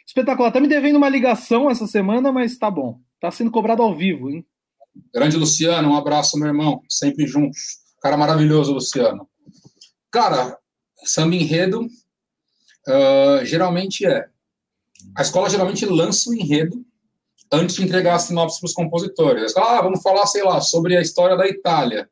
Espetacular. 0.05 0.51
Tá 0.51 0.59
me 0.59 0.67
devendo 0.67 0.97
uma 0.97 1.09
ligação 1.09 1.69
essa 1.69 1.87
semana, 1.87 2.31
mas 2.31 2.57
tá 2.57 2.69
bom. 2.69 2.99
Tá 3.19 3.31
sendo 3.31 3.51
cobrado 3.51 3.81
ao 3.81 3.95
vivo, 3.95 4.29
hein? 4.29 4.45
Grande 5.13 5.37
Luciano, 5.37 5.89
um 5.89 5.95
abraço, 5.95 6.37
meu 6.37 6.47
irmão. 6.47 6.81
Sempre 6.87 7.25
juntos. 7.25 7.59
Cara 8.01 8.15
maravilhoso, 8.15 8.73
Luciano. 8.73 9.27
Cara, 10.11 10.57
samba 11.03 11.35
enredo 11.35 11.87
uh, 12.87 13.45
geralmente 13.45 14.05
é. 14.05 14.27
A 15.15 15.21
escola 15.21 15.49
geralmente 15.49 15.85
lança 15.85 16.29
o 16.29 16.33
enredo 16.33 16.85
antes 17.51 17.75
de 17.75 17.83
entregar 17.83 18.15
a 18.15 18.19
sinopse 18.19 18.59
para 18.59 18.67
os 18.67 18.73
compositores. 18.73 19.55
Ah, 19.57 19.81
vamos 19.81 20.01
falar, 20.01 20.25
sei 20.27 20.43
lá, 20.43 20.61
sobre 20.61 20.95
a 20.95 21.01
história 21.01 21.35
da 21.35 21.47
Itália. 21.47 22.09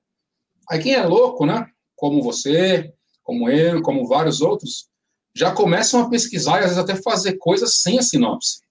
Aí 0.69 0.80
quem 0.80 0.94
é 0.94 1.06
louco, 1.06 1.45
né? 1.45 1.68
Como 1.95 2.22
você, 2.22 2.94
como 3.24 3.49
eu, 3.49 3.82
como 3.82 4.07
vários 4.07 4.41
outros, 4.41 4.88
já 5.36 5.52
começam 5.52 6.02
a 6.02 6.10
pesquisar 6.10 6.56
e 6.56 6.65
às 6.65 6.76
vezes 6.76 6.78
até 6.78 6.95
fazer 6.95 7.38
coisas 7.38 7.82
sem 7.82 7.99
a 7.99 8.02
sinopse. 8.02 8.61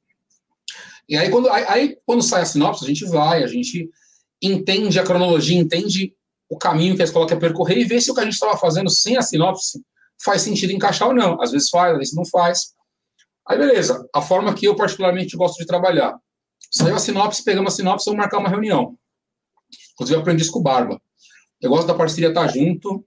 E 1.09 1.17
aí 1.17 1.31
quando, 1.31 1.49
aí, 1.49 1.65
aí, 1.69 1.99
quando 2.05 2.23
sai 2.23 2.43
a 2.43 2.47
sinopse, 2.47 2.85
a 2.85 2.89
gente 2.89 3.05
vai, 3.05 3.45
a 3.45 3.47
gente 3.47 3.89
entende 4.43 4.99
a 4.99 5.05
cronologia, 5.05 5.59
entende 5.59 6.13
o 6.49 6.59
caminho 6.59 6.97
que 6.97 7.03
a 7.03 7.05
escola 7.05 7.27
quer 7.27 7.39
percorrer 7.39 7.79
e 7.79 7.85
vê 7.85 8.01
se 8.01 8.11
o 8.11 8.15
que 8.15 8.21
a 8.21 8.25
gente 8.25 8.35
estava 8.35 8.57
fazendo 8.57 8.91
sem 8.91 9.17
a 9.17 9.23
sinopse 9.23 9.81
faz 10.23 10.43
sentido 10.43 10.73
encaixar 10.73 11.09
ou 11.09 11.15
não. 11.15 11.41
Às 11.41 11.53
vezes 11.53 11.69
faz, 11.69 11.93
às 11.93 11.99
vezes 11.99 12.15
não 12.15 12.25
faz. 12.25 12.75
Aí 13.49 13.57
beleza, 13.57 14.09
a 14.13 14.21
forma 14.21 14.55
que 14.55 14.67
eu 14.67 14.75
particularmente 14.75 15.37
gosto 15.37 15.59
de 15.59 15.67
trabalhar. 15.67 16.19
Saiu 16.71 16.97
a 16.97 16.99
sinopse, 16.99 17.45
pegamos 17.45 17.73
a 17.73 17.77
sinopse, 17.77 18.07
vamos 18.07 18.19
marcar 18.19 18.39
uma 18.39 18.49
reunião. 18.49 18.99
Inclusive 19.93 20.17
eu 20.17 20.21
aprendi 20.21 20.43
isso 20.43 20.53
com 20.53 20.59
o 20.59 20.63
Barba. 20.63 21.01
Eu 21.61 21.71
gosto 21.71 21.87
da 21.87 21.95
parceria 21.95 22.29
estar 22.29 22.49
junto, 22.49 23.07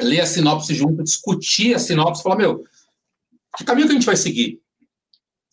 ler 0.00 0.20
a 0.20 0.26
sinopse 0.26 0.74
junto, 0.74 1.02
discutir 1.02 1.74
a 1.74 1.78
sinopse, 1.78 2.22
falar, 2.22 2.36
meu, 2.36 2.64
que 3.56 3.64
caminho 3.64 3.86
que 3.86 3.92
a 3.92 3.96
gente 3.96 4.06
vai 4.06 4.16
seguir? 4.16 4.60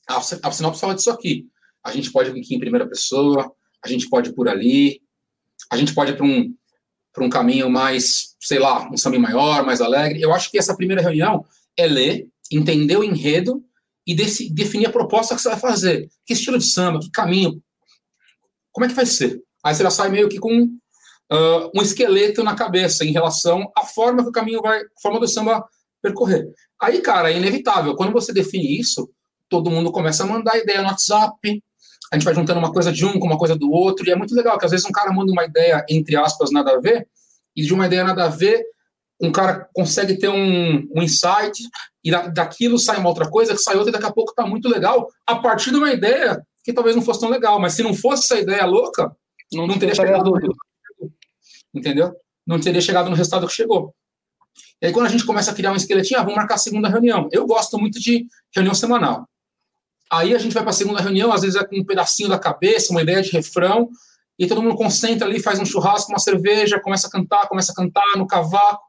A, 0.08 0.22
sinopse 0.22 0.82
fala 0.82 0.96
disso 0.96 1.12
aqui. 1.12 1.48
A 1.84 1.92
gente 1.92 2.12
pode 2.12 2.30
ir 2.30 2.40
aqui 2.40 2.56
em 2.56 2.60
primeira 2.60 2.88
pessoa, 2.88 3.54
a 3.84 3.88
gente 3.88 4.10
pode 4.10 4.30
ir 4.30 4.34
por 4.34 4.50
ali, 4.50 5.02
a 5.72 5.78
gente 5.78 5.94
pode 5.94 6.12
ir 6.12 6.18
para 6.18 6.26
um, 6.26 6.54
um 7.20 7.30
caminho 7.30 7.70
mais, 7.70 8.36
sei 8.42 8.60
lá, 8.60 8.90
um 8.92 8.98
samba 8.98 9.20
maior, 9.20 9.66
mais 9.66 9.82
alegre. 9.82 10.22
Eu 10.22 10.34
acho 10.34 10.50
que 10.50 10.58
essa 10.58 10.76
primeira 10.76 11.02
reunião 11.02 11.46
é 11.78 11.86
ler, 11.86 12.28
entender 12.52 12.98
o 12.98 13.04
enredo 13.04 13.64
e 14.06 14.16
definir 14.50 14.88
a 14.88 14.92
proposta 14.92 15.36
que 15.36 15.42
você 15.42 15.50
vai 15.50 15.60
fazer. 15.60 16.10
Que 16.26 16.34
estilo 16.34 16.58
de 16.58 16.66
samba, 16.66 17.00
que 17.00 17.10
caminho, 17.10 17.62
como 18.72 18.86
é 18.86 18.90
que 18.90 18.96
vai 18.96 19.06
ser? 19.06 19.42
Aí 19.64 19.74
você 19.74 19.84
já 19.84 19.90
sai 19.90 20.10
meio 20.10 20.28
que 20.28 20.40
com 20.40 20.64
uh, 20.64 21.72
um 21.76 21.82
esqueleto 21.82 22.44
na 22.44 22.56
cabeça 22.56 23.06
em 23.06 23.12
relação 23.12 23.72
à 23.78 23.86
forma 23.86 24.24
que 24.24 24.30
o 24.30 24.34
caminho 24.34 24.62
vai, 24.62 24.82
forma 25.02 25.20
do 25.20 25.28
samba 25.28 25.64
percorrer. 26.02 26.46
Aí, 26.82 27.02
cara, 27.02 27.32
é 27.32 27.38
inevitável. 27.38 27.96
Quando 27.96 28.12
você 28.12 28.34
define 28.34 28.78
isso, 28.78 29.10
todo 29.48 29.72
mundo 29.72 29.92
começa 29.92 30.24
a 30.24 30.28
mandar 30.28 30.58
ideia 30.58 30.82
no 30.82 30.88
WhatsApp, 30.88 31.64
a 32.12 32.16
gente 32.16 32.26
vai 32.26 32.36
juntando 32.36 32.60
uma 32.60 32.74
coisa 32.74 32.92
de 32.92 33.06
um 33.06 33.20
com 33.20 33.26
uma 33.26 33.38
coisa 33.38 33.56
do 33.56 33.72
outro, 33.72 34.08
e 34.08 34.12
é 34.12 34.16
muito 34.16 34.36
legal 34.36 34.58
que 34.58 34.66
às 34.66 34.72
vezes 34.72 34.86
um 34.86 34.92
cara 34.92 35.14
manda 35.14 35.32
uma 35.32 35.46
ideia, 35.46 35.86
entre 35.90 36.16
aspas, 36.16 36.52
nada 36.52 36.72
a 36.72 36.80
ver, 36.80 37.08
e 37.56 37.64
de 37.64 37.74
uma 37.74 37.86
ideia 37.86 38.04
nada 38.04 38.26
a 38.26 38.30
ver, 38.30 38.64
um 39.22 39.32
cara 39.32 39.70
consegue 39.74 40.18
ter 40.18 40.30
um, 40.30 40.88
um 40.96 41.02
insight, 41.02 41.64
e 42.04 42.12
daquilo 42.34 42.78
sai 42.78 42.98
uma 42.98 43.10
outra 43.10 43.30
coisa, 43.30 43.54
que 43.54 43.62
sai 43.62 43.76
outra, 43.76 43.90
e 43.90 43.94
daqui 43.94 44.06
a 44.06 44.12
pouco 44.12 44.34
tá 44.34 44.46
muito 44.46 44.68
legal, 44.68 45.10
a 45.26 45.36
partir 45.38 45.72
de 45.72 45.78
uma 45.78 45.92
ideia 45.92 46.46
que 46.64 46.74
talvez 46.74 46.96
não 46.96 47.04
fosse 47.04 47.20
tão 47.20 47.30
legal, 47.30 47.60
mas 47.60 47.74
se 47.74 47.84
não 47.84 47.94
fosse 47.94 48.24
essa 48.24 48.42
ideia 48.42 48.66
louca, 48.66 49.16
não, 49.52 49.68
não 49.68 49.78
teria 49.78 49.96
chegado 49.96 50.32
entendeu? 51.74 52.14
Não 52.46 52.60
teria 52.60 52.82
chegado 52.82 53.10
no 53.10 53.16
resultado 53.16 53.48
que 53.48 53.54
chegou. 53.54 53.94
E 54.82 54.88
aí, 54.88 54.94
quando 54.94 55.08
a 55.08 55.10
gente 55.10 55.26
começa 55.26 55.52
a 55.52 55.54
criar 55.54 55.72
um 55.72 55.76
esqueletinho, 55.76 56.20
ah, 56.20 56.24
vamos 56.24 56.36
marcar 56.36 56.56
a 56.56 56.60
segunda 56.60 56.90
reunião. 56.90 57.28
Eu 57.32 57.48
gosto 57.48 57.78
muito 57.80 58.00
de 58.00 58.28
reunião 58.54 58.76
semanal. 58.76 59.28
Aí 60.12 60.36
a 60.36 60.38
gente 60.38 60.54
vai 60.54 60.62
para 60.62 60.70
a 60.70 60.76
segunda 60.76 61.02
reunião, 61.02 61.32
às 61.32 61.42
vezes 61.42 61.60
é 61.60 61.66
com 61.66 61.78
um 61.80 61.86
pedacinho 61.86 62.30
da 62.30 62.38
cabeça, 62.38 62.92
uma 62.92 63.02
ideia 63.02 63.22
de 63.22 63.32
refrão, 63.32 63.90
e 64.38 64.48
todo 64.48 64.62
mundo 64.62 64.76
concentra 64.76 65.28
ali, 65.28 65.40
faz 65.40 65.60
um 65.60 65.66
churrasco, 65.66 66.12
uma 66.12 66.20
cerveja, 66.20 66.80
começa 66.82 67.08
a 67.08 67.10
cantar, 67.10 67.48
começa 67.48 67.72
a 67.72 67.76
cantar 67.76 68.18
no 68.18 68.28
cavaco. 68.28 68.84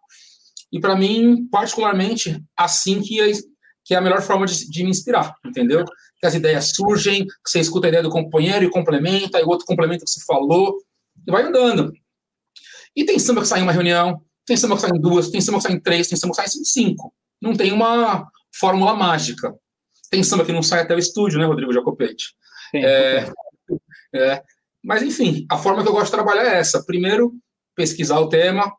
E 0.73 0.81
para 0.81 0.97
mim, 0.97 1.47
particularmente, 1.51 2.43
assim 2.57 3.01
que 3.01 3.21
é, 3.21 3.31
que 3.85 3.95
é 3.95 3.99
a 3.99 4.01
melhor 4.01 4.23
forma 4.23 4.47
de, 4.47 4.69
de, 4.69 4.83
me 4.83 4.91
inspirar, 4.91 5.35
entendeu? 5.45 5.85
Que 6.19 6.27
as 6.27 6.35
ideias 6.35 6.73
surgem, 6.75 7.27
que 7.27 7.51
você 7.51 7.61
escuta 7.61 7.87
a 7.87 7.89
ideia 7.89 8.03
do 8.03 8.11
companheiro 8.11 8.65
e 8.65 8.71
complementa, 8.71 9.39
e 9.39 9.45
o 9.45 9.49
outro 9.49 9.67
complementa 9.67 10.03
o 10.03 10.05
que 10.07 10.11
você 10.11 10.25
falou, 10.25 10.77
e 11.27 11.31
vai 11.31 11.43
andando. 11.43 11.93
E 12.97 13.05
tem 13.05 13.19
samba 13.19 13.43
que 13.43 13.49
sai 13.49 13.61
em 13.61 13.63
uma 13.63 13.73
reunião, 13.73 14.21
tem 14.47 14.57
samba 14.57 14.75
que 14.77 14.81
sai 14.81 14.91
em 14.91 15.01
duas, 15.01 15.29
tem 15.29 15.41
samba 15.41 15.59
que 15.59 15.65
sai 15.65 15.73
em 15.73 15.81
três, 15.81 16.09
tem 16.09 16.19
samba 16.19 16.33
que 16.33 16.37
sai 16.37 16.47
em 16.47 16.65
cinco. 16.65 17.15
Não 17.41 17.55
tem 17.55 17.73
uma 17.73 18.27
fórmula 18.59 18.95
mágica. 18.95 19.55
Tem 20.11 20.23
samba 20.23 20.45
que 20.45 20.53
não 20.53 20.63
sai 20.63 20.81
até 20.81 20.95
o 20.95 20.99
estúdio, 20.99 21.39
né, 21.39 21.45
Rodrigo 21.45 21.73
Jacopete? 21.73 22.35
É, 22.75 23.31
é, 24.15 24.43
mas, 24.85 25.03
enfim, 25.03 25.47
a 25.51 25.57
forma 25.57 25.83
que 25.83 25.89
eu 25.89 25.93
gosto 25.93 26.07
de 26.07 26.13
trabalhar 26.13 26.45
é 26.45 26.59
essa. 26.59 26.85
Primeiro, 26.85 27.35
pesquisar 27.75 28.21
o 28.21 28.29
tema, 28.29 28.71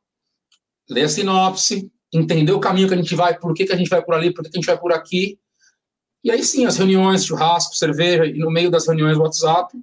ler 0.87 1.05
a 1.05 1.09
sinopse, 1.09 1.91
entender 2.13 2.51
o 2.51 2.59
caminho 2.59 2.87
que 2.87 2.93
a 2.93 2.97
gente 2.97 3.15
vai, 3.15 3.37
por 3.37 3.53
que, 3.55 3.65
que 3.65 3.73
a 3.73 3.75
gente 3.75 3.89
vai 3.89 4.03
por 4.03 4.13
ali, 4.13 4.31
por 4.31 4.43
que, 4.43 4.51
que 4.51 4.57
a 4.57 4.59
gente 4.61 4.67
vai 4.67 4.77
por 4.77 4.93
aqui. 4.93 5.39
E 6.23 6.29
aí 6.29 6.43
sim, 6.43 6.65
as 6.65 6.77
reuniões, 6.77 7.25
churrasco, 7.25 7.75
cerveja, 7.75 8.25
e 8.25 8.37
no 8.37 8.51
meio 8.51 8.69
das 8.69 8.85
reuniões 8.85 9.17
WhatsApp, 9.17 9.75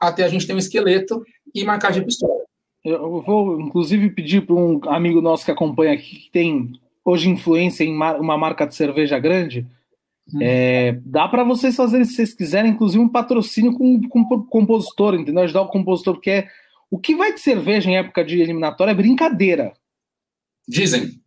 até 0.00 0.24
a 0.24 0.28
gente 0.28 0.46
ter 0.46 0.54
um 0.54 0.58
esqueleto 0.58 1.22
e 1.54 1.64
marcar 1.64 1.92
de 1.92 2.02
pistola. 2.02 2.42
Eu 2.82 3.20
vou, 3.20 3.60
inclusive, 3.60 4.10
pedir 4.10 4.44
para 4.44 4.56
um 4.56 4.80
amigo 4.88 5.20
nosso 5.20 5.44
que 5.44 5.50
acompanha 5.50 5.92
aqui, 5.92 6.16
que 6.16 6.30
tem 6.30 6.72
hoje 7.04 7.28
influência 7.28 7.84
em 7.84 7.94
uma 7.94 8.38
marca 8.38 8.66
de 8.66 8.74
cerveja 8.74 9.18
grande. 9.18 9.66
É, 10.40 10.98
dá 11.04 11.28
para 11.28 11.44
vocês 11.44 11.74
fazerem, 11.74 12.04
se 12.04 12.14
vocês 12.14 12.34
quiserem, 12.34 12.70
inclusive, 12.70 13.02
um 13.02 13.08
patrocínio 13.08 13.72
com, 13.72 14.00
com 14.08 14.20
o 14.20 14.44
compositor, 14.44 15.14
entendeu? 15.14 15.42
Ajudar 15.42 15.62
o 15.62 15.68
compositor, 15.68 16.14
porque 16.14 16.30
é, 16.30 16.48
o 16.90 16.98
que 16.98 17.14
vai 17.14 17.32
de 17.34 17.40
cerveja 17.40 17.90
em 17.90 17.96
época 17.96 18.24
de 18.24 18.40
eliminatória 18.40 18.92
é 18.92 18.94
brincadeira. 18.94 19.72
Dizem. 20.66 21.20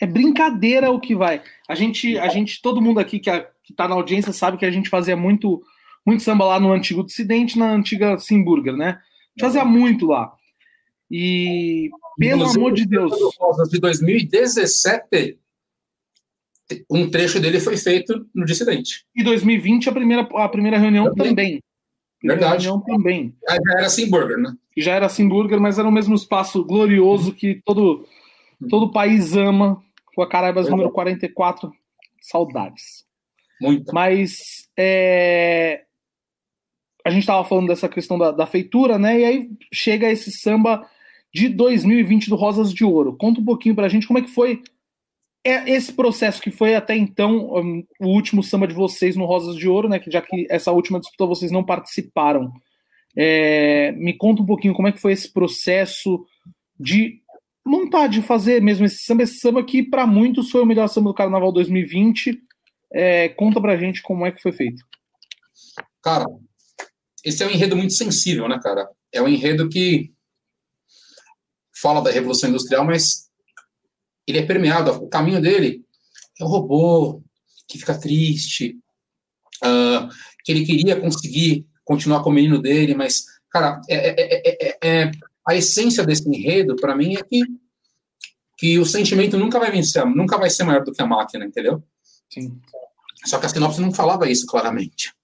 É 0.00 0.06
brincadeira 0.06 0.90
o 0.90 1.00
que 1.00 1.14
vai. 1.14 1.42
A 1.68 1.74
gente, 1.74 2.16
a 2.18 2.28
gente 2.28 2.62
todo 2.62 2.80
mundo 2.80 3.00
aqui 3.00 3.18
que 3.18 3.30
está 3.68 3.88
na 3.88 3.94
audiência 3.94 4.32
sabe 4.32 4.56
que 4.56 4.64
a 4.64 4.70
gente 4.70 4.88
fazia 4.88 5.16
muito 5.16 5.62
muito 6.06 6.22
samba 6.22 6.46
lá 6.46 6.60
no 6.60 6.72
antigo 6.72 7.04
Dissidente, 7.04 7.58
na 7.58 7.70
antiga 7.70 8.18
Simburger, 8.18 8.74
né? 8.74 8.98
Fazia 9.38 9.62
muito 9.62 10.06
lá. 10.06 10.32
E, 11.10 11.90
pelo 12.18 12.42
Inclusive, 12.42 12.58
amor 12.58 12.72
de 12.72 12.86
Deus. 12.86 13.12
De 13.70 13.78
2017, 13.78 15.38
um 16.90 17.10
trecho 17.10 17.40
dele 17.40 17.60
foi 17.60 17.76
feito 17.76 18.26
no 18.34 18.44
Dissidente. 18.44 19.04
E 19.14 19.22
2020, 19.22 19.88
a 19.88 19.92
primeira, 19.92 20.22
a 20.22 20.48
primeira 20.48 20.78
reunião 20.78 21.14
também. 21.14 21.28
também. 21.28 21.62
Verdade. 22.22 22.66
Reunião 22.66 22.84
também. 22.84 23.34
Já 23.48 23.78
era 23.78 23.88
Simburger, 23.88 24.38
né? 24.38 24.52
Já 24.76 24.94
era 24.94 25.08
Simburger, 25.08 25.60
mas 25.60 25.78
era 25.78 25.88
o 25.88 25.92
mesmo 25.92 26.14
espaço 26.14 26.64
glorioso 26.64 27.32
que 27.32 27.60
todo, 27.64 28.06
todo 28.68 28.92
país 28.92 29.34
ama. 29.36 29.82
Com 30.14 30.22
a 30.22 30.28
Caraibas 30.28 30.68
número 30.68 30.90
44. 30.90 31.72
Saudades. 32.20 33.04
Muito. 33.60 33.94
Mas 33.94 34.68
é, 34.76 35.84
a 37.04 37.10
gente 37.10 37.22
estava 37.22 37.44
falando 37.44 37.68
dessa 37.68 37.88
questão 37.88 38.18
da, 38.18 38.30
da, 38.30 38.46
feitura, 38.46 38.98
né? 38.98 39.20
E 39.20 39.24
aí 39.24 39.50
chega 39.72 40.10
esse 40.10 40.30
samba 40.30 40.86
de 41.32 41.48
2020 41.48 42.28
do 42.28 42.36
Rosas 42.36 42.72
de 42.72 42.84
Ouro. 42.84 43.16
Conta 43.16 43.40
um 43.40 43.44
pouquinho 43.44 43.74
para 43.74 43.86
a 43.86 43.88
gente 43.88 44.06
como 44.06 44.18
é 44.18 44.22
que 44.22 44.28
foi 44.28 44.62
é, 45.44 45.70
esse 45.70 45.92
processo 45.92 46.40
que 46.40 46.50
foi 46.50 46.74
até 46.74 46.96
então 46.96 47.54
um, 47.54 47.84
o 48.00 48.08
último 48.08 48.42
samba 48.42 48.66
de 48.66 48.74
vocês 48.74 49.16
no 49.16 49.24
Rosas 49.24 49.56
de 49.56 49.68
Ouro, 49.68 49.88
né? 49.88 49.98
Que 49.98 50.10
já 50.10 50.20
que 50.20 50.46
essa 50.50 50.72
última 50.72 51.00
disputa 51.00 51.26
vocês 51.26 51.50
não 51.50 51.64
participaram. 51.64 52.52
É, 53.16 53.92
me 53.92 54.12
conta 54.12 54.42
um 54.42 54.46
pouquinho 54.46 54.74
como 54.74 54.88
é 54.88 54.92
que 54.92 55.00
foi 55.00 55.12
esse 55.12 55.32
processo 55.32 56.24
de 56.78 57.20
montar, 57.64 58.06
de 58.06 58.22
fazer 58.22 58.62
mesmo 58.62 58.86
esse 58.86 59.04
samba, 59.04 59.22
esse 59.22 59.38
samba 59.38 59.64
que 59.64 59.82
para 59.82 60.06
muitos 60.06 60.50
foi 60.50 60.62
o 60.62 60.66
melhor 60.66 60.88
samba 60.88 61.10
do 61.10 61.14
Carnaval 61.14 61.52
2020. 61.52 62.38
É, 62.92 63.28
conta 63.30 63.60
pra 63.60 63.76
gente 63.76 64.02
como 64.02 64.26
é 64.26 64.32
que 64.32 64.42
foi 64.42 64.52
feito. 64.52 64.82
Cara, 66.02 66.24
esse 67.24 67.42
é 67.42 67.46
um 67.46 67.50
enredo 67.50 67.76
muito 67.76 67.92
sensível, 67.92 68.48
né, 68.48 68.58
cara? 68.62 68.88
É 69.12 69.20
um 69.20 69.28
enredo 69.28 69.68
que 69.68 70.12
fala 71.80 72.00
da 72.00 72.10
Revolução 72.10 72.48
Industrial, 72.48 72.84
mas 72.84 73.27
ele 74.30 74.38
é 74.38 74.46
permeado. 74.46 74.90
O 74.92 75.08
caminho 75.08 75.40
dele 75.40 75.84
é 76.38 76.44
o 76.44 76.48
robô 76.48 77.22
que 77.66 77.78
fica 77.78 77.98
triste, 77.98 78.78
uh, 79.64 80.08
que 80.44 80.52
ele 80.52 80.64
queria 80.64 81.00
conseguir 81.00 81.66
continuar 81.84 82.22
com 82.22 82.30
o 82.30 82.32
menino 82.32 82.60
dele, 82.60 82.94
mas, 82.94 83.24
cara, 83.50 83.80
é, 83.88 84.76
é, 84.76 84.78
é, 84.82 85.10
a 85.46 85.54
essência 85.54 86.04
desse 86.04 86.28
enredo, 86.28 86.76
para 86.76 86.94
mim, 86.94 87.16
é 87.16 87.22
que, 87.22 87.42
que 88.56 88.78
o 88.78 88.84
sentimento 88.84 89.38
nunca 89.38 89.58
vai 89.58 89.70
vencer, 89.70 90.04
nunca 90.04 90.36
vai 90.36 90.50
ser 90.50 90.64
maior 90.64 90.84
do 90.84 90.92
que 90.92 91.02
a 91.02 91.06
máquina, 91.06 91.44
entendeu? 91.44 91.82
Sim. 92.30 92.60
Só 93.24 93.38
que 93.38 93.46
a 93.46 93.48
sinopse 93.48 93.80
não 93.80 93.92
falava 93.92 94.30
isso 94.30 94.46
claramente. 94.46 95.14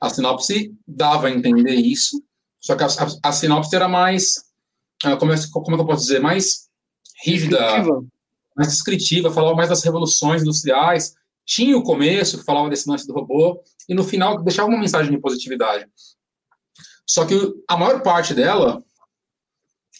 A 0.00 0.10
sinopse 0.10 0.74
dava 0.86 1.28
a 1.28 1.30
entender 1.30 1.74
isso, 1.74 2.22
só 2.60 2.76
que 2.76 2.82
a, 2.82 2.86
a, 2.86 3.28
a 3.28 3.32
sinopse 3.32 3.74
era 3.74 3.88
mais, 3.88 4.44
uh, 5.04 5.16
como, 5.16 5.32
é, 5.32 5.36
como 5.52 5.74
é 5.74 5.74
que 5.76 5.82
eu 5.82 5.86
posso 5.86 6.02
dizer, 6.02 6.20
mais 6.20 6.67
rígida, 7.24 7.58
descritiva. 7.58 8.04
mais 8.56 8.68
descritiva, 8.68 9.30
falava 9.30 9.56
mais 9.56 9.68
das 9.68 9.82
revoluções 9.82 10.42
industriais. 10.42 11.14
Tinha 11.44 11.76
o 11.76 11.82
começo, 11.82 12.38
que 12.38 12.44
falava 12.44 12.68
desse 12.68 12.88
lance 12.88 13.06
do 13.06 13.14
robô, 13.14 13.62
e 13.88 13.94
no 13.94 14.04
final 14.04 14.42
deixava 14.42 14.68
uma 14.68 14.78
mensagem 14.78 15.10
de 15.10 15.20
positividade. 15.20 15.86
Só 17.06 17.24
que 17.24 17.34
a 17.66 17.76
maior 17.76 18.02
parte 18.02 18.34
dela 18.34 18.84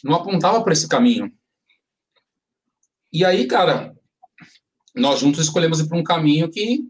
não 0.05 0.15
apontava 0.15 0.63
para 0.63 0.73
esse 0.73 0.87
caminho. 0.87 1.33
E 3.11 3.25
aí, 3.25 3.47
cara, 3.47 3.97
nós 4.95 5.21
juntos 5.21 5.41
escolhemos 5.41 5.81
ir 5.81 5.89
para 5.89 5.99
um 5.99 6.05
caminho 6.05 6.51
que, 6.51 6.87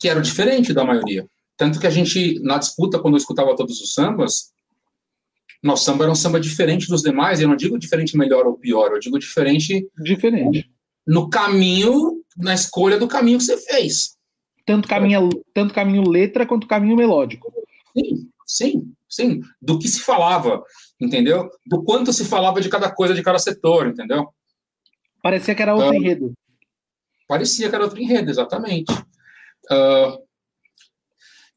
que 0.00 0.08
era 0.08 0.20
diferente 0.20 0.72
da 0.72 0.84
maioria. 0.84 1.28
Tanto 1.56 1.78
que 1.78 1.86
a 1.86 1.90
gente, 1.90 2.40
na 2.40 2.58
disputa, 2.58 2.98
quando 2.98 3.14
eu 3.14 3.18
escutava 3.18 3.56
todos 3.56 3.80
os 3.80 3.94
sambas, 3.94 4.52
nosso 5.66 5.84
samba 5.84 6.04
era 6.04 6.12
um 6.12 6.16
samba 6.16 6.40
diferente 6.40 6.88
dos 6.88 7.02
demais, 7.02 7.40
eu 7.40 7.48
não 7.48 7.56
digo 7.56 7.78
diferente 7.78 8.16
melhor 8.16 8.46
ou 8.46 8.56
pior, 8.56 8.92
eu 8.92 8.98
digo 8.98 9.18
diferente. 9.18 9.88
Diferente. 9.98 10.70
No 11.06 11.28
caminho, 11.28 12.22
na 12.36 12.54
escolha 12.54 12.98
do 12.98 13.08
caminho 13.08 13.38
que 13.38 13.44
você 13.44 13.58
fez. 13.58 14.16
Tanto 14.64 14.88
caminho, 14.88 15.28
tanto 15.54 15.72
caminho 15.72 16.08
letra 16.08 16.46
quanto 16.46 16.66
caminho 16.66 16.96
melódico. 16.96 17.52
Sim, 17.96 18.30
sim, 18.46 18.92
sim. 19.08 19.40
Do 19.60 19.78
que 19.78 19.88
se 19.88 20.00
falava, 20.00 20.62
entendeu? 21.00 21.48
Do 21.64 21.84
quanto 21.84 22.12
se 22.12 22.24
falava 22.24 22.60
de 22.60 22.68
cada 22.68 22.90
coisa, 22.90 23.14
de 23.14 23.22
cada 23.22 23.38
setor, 23.38 23.86
entendeu? 23.86 24.28
Parecia 25.22 25.54
que 25.54 25.62
era 25.62 25.74
outro 25.74 25.90
uh, 25.90 25.94
enredo. 25.94 26.32
Parecia 27.28 27.68
que 27.68 27.74
era 27.74 27.84
outro 27.84 28.00
enredo, 28.00 28.30
exatamente. 28.30 28.92
Uh, 29.70 30.18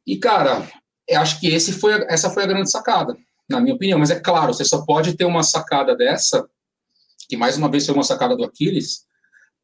e, 0.05 0.17
cara, 0.17 0.67
acho 1.17 1.39
que 1.39 1.47
esse 1.47 1.73
foi, 1.73 1.93
essa 2.07 2.29
foi 2.29 2.43
a 2.43 2.47
grande 2.47 2.71
sacada, 2.71 3.15
na 3.49 3.59
minha 3.59 3.75
opinião. 3.75 3.99
Mas 3.99 4.11
é 4.11 4.19
claro, 4.19 4.53
você 4.53 4.63
só 4.63 4.85
pode 4.85 5.15
ter 5.15 5.25
uma 5.25 5.43
sacada 5.43 5.95
dessa, 5.95 6.47
que 7.27 7.35
mais 7.35 7.57
uma 7.57 7.69
vez 7.69 7.85
foi 7.85 7.95
uma 7.95 8.03
sacada 8.03 8.35
do 8.35 8.43
Aquiles, 8.43 9.05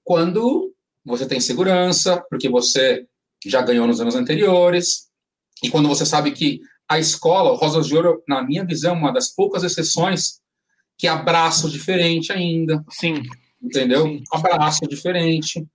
quando 0.04 0.74
você 1.04 1.26
tem 1.26 1.40
segurança, 1.40 2.24
porque 2.30 2.50
você 2.50 3.06
já 3.46 3.62
ganhou 3.62 3.88
nos 3.88 4.02
anos 4.02 4.16
anteriores, 4.16 5.08
e 5.64 5.70
quando 5.70 5.88
você 5.88 6.06
sabe 6.06 6.32
que 6.32 6.60
a 6.88 7.00
escola, 7.00 7.52
o 7.52 7.56
Rosas 7.56 7.88
de 7.88 7.96
Ouro, 7.96 8.24
na 8.28 8.44
minha 8.44 8.66
visão, 8.66 8.96
é 8.96 8.98
uma 8.98 9.12
das 9.12 9.30
poucas 9.30 9.64
exceções 9.64 10.40
que 10.98 11.08
abraça 11.08 11.68
o 11.68 11.70
diferente 11.70 12.32
ainda. 12.32 12.84
Sim. 12.90 13.22
Entendeu? 13.62 14.04
Sim. 14.04 14.24
Abraço 14.32 14.88
diferente. 14.88 15.66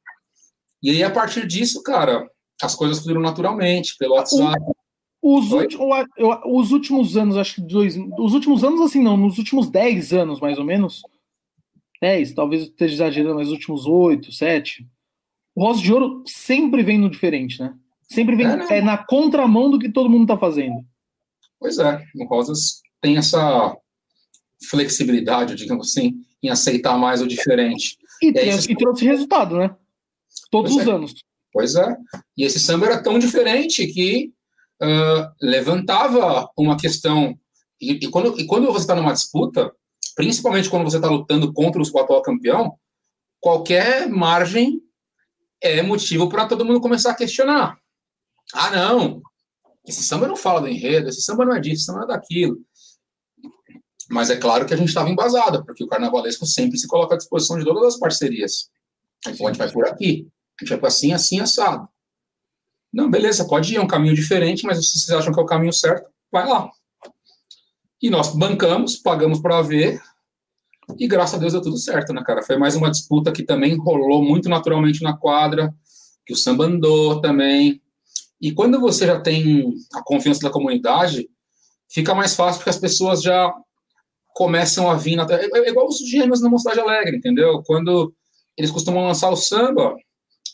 E 0.82 0.90
aí, 0.90 1.02
a 1.02 1.10
partir 1.10 1.46
disso, 1.46 1.82
cara, 1.82 2.28
as 2.62 2.74
coisas 2.74 3.00
fluíram 3.00 3.20
naturalmente, 3.20 3.96
pelo 3.98 4.14
WhatsApp. 4.14 4.58
Os, 5.22 5.50
os, 6.46 6.72
últimos 6.72 7.16
anos, 7.16 7.36
acho 7.36 7.56
que 7.56 7.60
dois. 7.60 7.96
Os 8.18 8.32
últimos 8.32 8.64
anos, 8.64 8.80
assim, 8.80 9.02
não, 9.02 9.16
nos 9.16 9.36
últimos 9.36 9.68
10 9.68 10.14
anos, 10.14 10.40
mais 10.40 10.58
ou 10.58 10.64
menos. 10.64 11.02
10, 12.00 12.32
talvez 12.32 12.62
eu 12.62 12.68
esteja 12.68 12.94
exagerando, 12.94 13.34
mas 13.34 13.48
os 13.48 13.52
últimos 13.52 13.86
8, 13.86 14.32
7. 14.32 14.86
O 15.54 15.64
Rosa 15.64 15.82
de 15.82 15.92
Ouro 15.92 16.22
sempre 16.26 16.82
vem 16.82 16.98
no 16.98 17.10
diferente, 17.10 17.60
né? 17.60 17.74
Sempre 18.08 18.34
vem 18.34 18.46
é, 18.46 18.56
né? 18.56 18.66
é 18.70 18.80
na 18.80 18.96
contramão 18.96 19.70
do 19.70 19.78
que 19.78 19.92
todo 19.92 20.08
mundo 20.08 20.26
tá 20.26 20.38
fazendo. 20.38 20.84
Pois 21.58 21.78
é, 21.78 22.02
o 22.16 22.24
Rosas 22.24 22.80
tem 23.02 23.18
essa 23.18 23.76
flexibilidade, 24.70 25.54
digamos 25.54 25.90
assim, 25.90 26.24
em 26.42 26.48
aceitar 26.48 26.96
mais 26.96 27.20
o 27.20 27.26
diferente. 27.26 27.98
E, 28.22 28.28
e, 28.28 28.72
e 28.72 28.76
trouxe 28.76 29.04
resultado, 29.04 29.58
né? 29.58 29.76
Todos 30.50 30.74
os 30.74 30.86
é. 30.86 30.90
anos. 30.90 31.14
Pois 31.52 31.74
é. 31.74 31.96
E 32.36 32.44
esse 32.44 32.58
samba 32.58 32.86
era 32.86 33.02
tão 33.02 33.18
diferente 33.18 33.86
que 33.88 34.32
uh, 34.82 35.30
levantava 35.40 36.50
uma 36.56 36.76
questão. 36.76 37.38
E, 37.80 37.92
e, 37.92 38.08
quando, 38.08 38.38
e 38.38 38.46
quando 38.46 38.66
você 38.66 38.80
está 38.80 38.94
numa 38.94 39.12
disputa, 39.12 39.72
principalmente 40.14 40.68
quando 40.68 40.84
você 40.84 40.96
está 40.96 41.08
lutando 41.08 41.52
contra 41.52 41.80
o 41.80 41.98
atual 41.98 42.22
campeão, 42.22 42.78
qualquer 43.40 44.08
margem 44.08 44.80
é 45.62 45.82
motivo 45.82 46.28
para 46.28 46.46
todo 46.46 46.64
mundo 46.64 46.80
começar 46.80 47.10
a 47.10 47.16
questionar. 47.16 47.78
Ah, 48.52 48.70
não, 48.70 49.22
esse 49.86 50.02
samba 50.02 50.26
não 50.26 50.36
fala 50.36 50.60
do 50.60 50.68
enredo, 50.68 51.08
esse 51.08 51.22
samba 51.22 51.44
não 51.44 51.54
é 51.54 51.60
disso, 51.60 51.76
esse 51.76 51.84
samba 51.84 52.00
não 52.00 52.04
é 52.06 52.08
daquilo. 52.08 52.58
Mas 54.10 54.28
é 54.28 54.36
claro 54.36 54.66
que 54.66 54.74
a 54.74 54.76
gente 54.76 54.88
estava 54.88 55.08
embasado, 55.08 55.64
porque 55.64 55.84
o 55.84 55.86
carnavalesco 55.86 56.44
sempre 56.44 56.76
se 56.76 56.88
coloca 56.88 57.14
à 57.14 57.18
disposição 57.18 57.58
de 57.58 57.64
todas 57.64 57.94
as 57.94 57.98
parcerias. 57.98 58.68
Então 59.26 59.46
a 59.46 59.50
gente 59.50 59.58
vai 59.58 59.70
por 59.70 59.86
aqui. 59.86 60.26
A 60.60 60.64
gente 60.64 60.80
vai 60.80 60.88
assim, 60.88 61.12
assim, 61.12 61.40
assado. 61.40 61.88
Não, 62.92 63.10
beleza, 63.10 63.46
pode 63.46 63.72
ir, 63.72 63.76
é 63.76 63.80
um 63.80 63.86
caminho 63.86 64.14
diferente, 64.14 64.64
mas 64.66 64.78
se 64.78 64.98
vocês 64.98 65.10
acham 65.18 65.32
que 65.32 65.40
é 65.40 65.42
o 65.42 65.46
caminho 65.46 65.72
certo, 65.72 66.08
vai 66.30 66.46
lá. 66.46 66.70
E 68.02 68.10
nós 68.10 68.34
bancamos, 68.34 68.96
pagamos 68.96 69.40
para 69.40 69.62
ver, 69.62 70.00
e 70.98 71.06
graças 71.06 71.34
a 71.34 71.38
Deus 71.38 71.52
deu 71.52 71.62
tudo 71.62 71.76
certo, 71.76 72.12
né, 72.12 72.22
cara? 72.24 72.42
Foi 72.42 72.56
mais 72.56 72.74
uma 72.74 72.90
disputa 72.90 73.32
que 73.32 73.42
também 73.42 73.76
rolou 73.76 74.22
muito 74.22 74.48
naturalmente 74.48 75.02
na 75.02 75.16
quadra, 75.16 75.72
que 76.26 76.32
o 76.32 76.36
samba 76.36 76.64
andou 76.64 77.20
também. 77.20 77.80
E 78.40 78.52
quando 78.52 78.80
você 78.80 79.06
já 79.06 79.20
tem 79.20 79.74
a 79.94 80.02
confiança 80.02 80.40
da 80.40 80.50
comunidade, 80.50 81.28
fica 81.88 82.14
mais 82.14 82.34
fácil 82.34 82.58
porque 82.58 82.70
as 82.70 82.78
pessoas 82.78 83.22
já 83.22 83.52
começam 84.34 84.90
a 84.90 84.94
vir. 84.94 85.16
Na... 85.16 85.26
É, 85.30 85.48
é 85.58 85.68
igual 85.68 85.86
os 85.86 85.98
gêmeos 85.98 86.40
na 86.40 86.48
Mocidade 86.48 86.80
Alegre, 86.80 87.16
entendeu? 87.16 87.62
Quando 87.66 88.14
eles 88.56 88.70
costumam 88.70 89.06
lançar 89.06 89.30
o 89.30 89.36
samba, 89.36 89.94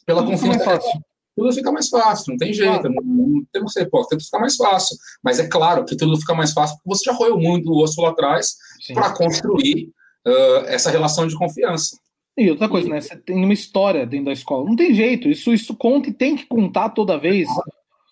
pela 0.05 0.23
tudo 0.23 0.33
confiança. 0.33 0.65
Fácil. 0.65 1.01
Tudo 1.37 1.53
fica 1.53 1.71
mais 1.71 1.89
fácil, 1.89 2.31
não 2.31 2.39
tem 2.39 2.53
jeito. 2.53 2.81
Claro. 2.81 2.95
Não, 2.95 3.03
não 3.05 3.45
temos 3.53 3.73
ser 3.75 3.89
tudo 3.91 4.25
fica 4.25 4.39
mais 4.39 4.57
fácil. 4.57 4.97
Mas 5.23 5.39
é 5.39 5.47
claro 5.47 5.85
que 5.85 5.95
tudo 5.95 6.19
fica 6.19 6.35
mais 6.35 6.53
fácil 6.53 6.77
porque 6.77 6.97
você 6.97 7.05
já 7.05 7.13
roeu 7.13 7.39
muito 7.39 7.71
o 7.71 7.83
osso 7.83 8.01
lá 8.01 8.09
atrás 8.09 8.57
para 8.95 9.15
construir 9.15 9.91
uh, 10.27 10.65
essa 10.67 10.91
relação 10.91 11.27
de 11.27 11.37
confiança. 11.37 11.99
E 12.39 12.51
outra 12.51 12.69
coisa, 12.69 12.89
né? 12.89 13.01
Você 13.01 13.17
tem 13.17 13.45
uma 13.45 13.53
história 13.53 14.07
dentro 14.07 14.27
da 14.27 14.33
escola. 14.33 14.65
Não 14.65 14.77
tem 14.77 14.95
jeito. 14.95 15.29
Isso, 15.29 15.53
isso 15.53 15.75
conta 15.75 16.09
e 16.09 16.13
tem 16.13 16.37
que 16.37 16.47
contar 16.47 16.91
toda 16.91 17.19
vez. 17.19 17.49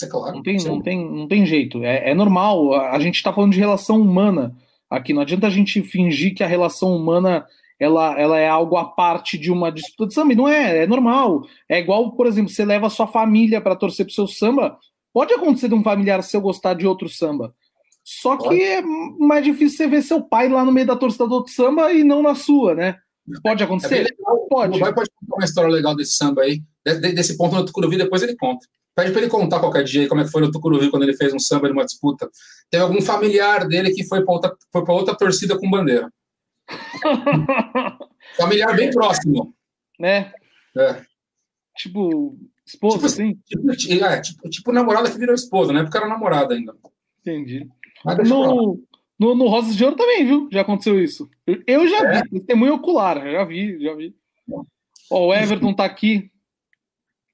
É 0.02 0.06
claro. 0.06 0.36
Não 0.36 0.42
tem, 0.42 0.56
não 0.58 0.82
tem, 0.82 1.10
não 1.10 1.28
tem 1.28 1.46
jeito. 1.46 1.82
É, 1.82 2.10
é 2.10 2.14
normal. 2.14 2.74
A 2.74 2.98
gente 2.98 3.16
está 3.16 3.32
falando 3.32 3.52
de 3.52 3.58
relação 3.58 4.00
humana 4.00 4.54
aqui. 4.90 5.12
Não 5.14 5.22
adianta 5.22 5.46
a 5.46 5.50
gente 5.50 5.82
fingir 5.82 6.34
que 6.34 6.42
a 6.42 6.46
relação 6.46 6.94
humana 6.94 7.46
ela, 7.78 8.18
ela 8.20 8.38
é 8.38 8.48
algo 8.48 8.76
à 8.76 8.84
parte 8.84 9.36
de 9.38 9.50
uma 9.50 9.70
disputa 9.70 10.08
de 10.08 10.14
samba. 10.14 10.32
E 10.32 10.36
não 10.36 10.48
é, 10.48 10.84
é 10.84 10.86
normal. 10.86 11.42
É 11.68 11.78
igual, 11.80 12.12
por 12.12 12.26
exemplo, 12.26 12.50
você 12.50 12.64
leva 12.64 12.86
a 12.86 12.90
sua 12.90 13.06
família 13.06 13.60
para 13.60 13.76
torcer 13.76 14.06
pro 14.06 14.14
seu 14.14 14.26
samba. 14.26 14.78
Pode 15.12 15.32
acontecer 15.34 15.68
de 15.68 15.74
um 15.74 15.82
familiar 15.82 16.22
seu 16.22 16.40
gostar 16.40 16.74
de 16.74 16.86
outro 16.86 17.08
samba. 17.08 17.54
Só 18.02 18.36
que 18.36 18.62
é 18.62 18.82
mais 19.18 19.44
difícil 19.44 19.78
você 19.78 19.86
ver 19.86 20.02
seu 20.02 20.20
pai 20.22 20.48
lá 20.48 20.64
no 20.64 20.70
meio 20.72 20.86
da 20.86 20.96
torcida 20.96 21.26
do 21.26 21.34
outro 21.34 21.52
samba 21.52 21.92
e 21.92 22.04
não 22.04 22.22
na 22.22 22.34
sua, 22.34 22.74
né? 22.74 22.96
Pode 23.42 23.62
É 23.62 23.64
acontecer? 23.66 24.02
legal. 24.02 24.46
Pode. 24.50 24.76
O 24.76 24.80
pai 24.80 24.92
pode 24.94 25.08
contar 25.18 25.36
uma 25.36 25.44
história 25.44 25.70
legal 25.70 25.96
desse 25.96 26.12
samba 26.16 26.42
aí. 26.42 26.60
De- 26.86 27.00
de- 27.00 27.12
Desse 27.12 27.36
ponto 27.38 27.54
no 27.54 27.64
Tucuruvi, 27.64 27.96
depois 27.96 28.22
ele 28.22 28.36
conta. 28.36 28.66
Pede 28.94 29.10
pra 29.10 29.22
ele 29.22 29.30
contar 29.30 29.58
qualquer 29.58 29.82
dia 29.84 30.02
aí 30.02 30.06
como 30.08 30.20
é 30.20 30.24
que 30.24 30.30
foi 30.30 30.42
no 30.42 30.50
Tucuruvi 30.52 30.90
quando 30.90 31.02
ele 31.04 31.16
fez 31.16 31.32
um 31.32 31.38
samba 31.38 31.68
numa 31.68 31.84
disputa. 31.84 32.28
Teve 32.70 32.82
algum 32.84 33.00
familiar 33.00 33.66
dele 33.66 33.90
que 33.92 34.04
foi 34.04 34.22
pra 34.22 34.34
outra, 34.34 34.52
foi 34.70 34.84
outra 34.88 35.14
torcida 35.16 35.58
com 35.58 35.68
bandeira. 35.70 36.10
Familiar 38.36 38.74
bem 38.76 38.90
próximo. 38.90 39.54
né? 39.98 40.32
É. 40.76 41.02
Tipo, 41.76 42.36
esposa, 42.66 42.96
Tipo 42.96 43.06
assim? 43.06 43.34
Tipo, 43.46 43.70
é, 44.04 44.20
tipo, 44.20 44.48
tipo 44.48 44.72
namorada 44.72 45.10
que 45.10 45.18
virou 45.18 45.34
esposa, 45.34 45.72
né? 45.72 45.82
Porque 45.82 45.96
era 45.96 46.08
namorada 46.08 46.54
ainda. 46.54 46.74
Entendi. 47.20 47.68
No, 48.26 48.80
no, 49.18 49.34
no 49.34 49.48
Rosas 49.48 49.76
de 49.76 49.84
Ouro 49.84 49.96
também, 49.96 50.24
viu? 50.24 50.48
Já 50.52 50.60
aconteceu 50.60 51.02
isso. 51.02 51.28
Eu, 51.46 51.62
eu 51.66 51.88
já 51.88 52.22
vi, 52.22 52.30
testemunho 52.30 52.74
ocular, 52.74 53.20
já 53.20 53.44
vi, 53.44 53.80
já 53.80 53.94
vi. 53.94 54.14
Ó, 55.10 55.28
o 55.28 55.34
Everton 55.34 55.74
tá 55.74 55.84
aqui, 55.84 56.30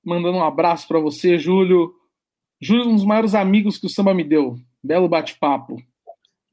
mandando 0.05 0.39
um 0.39 0.45
abraço 0.45 0.87
pra 0.87 0.99
você, 1.01 1.39
Júlio. 1.39 1.93
Júlio, 2.61 2.89
um 2.89 2.95
dos 2.95 3.05
maiores 3.05 3.35
amigos 3.35 3.79
que 3.79 3.87
o 3.87 3.91
samba 3.91 4.13
me 4.15 4.23
deu. 4.25 4.57
Belo 4.83 5.09
bate-papo. 5.09 5.77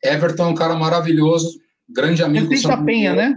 Everton 0.03 0.45
é 0.45 0.47
um 0.47 0.55
cara 0.55 0.75
maravilhoso, 0.75 1.59
grande 1.89 2.23
amigo 2.23 2.45
do 2.45 2.49
Presidente 2.49 2.77
da 2.77 2.83
Penha, 2.83 3.15
né? 3.15 3.35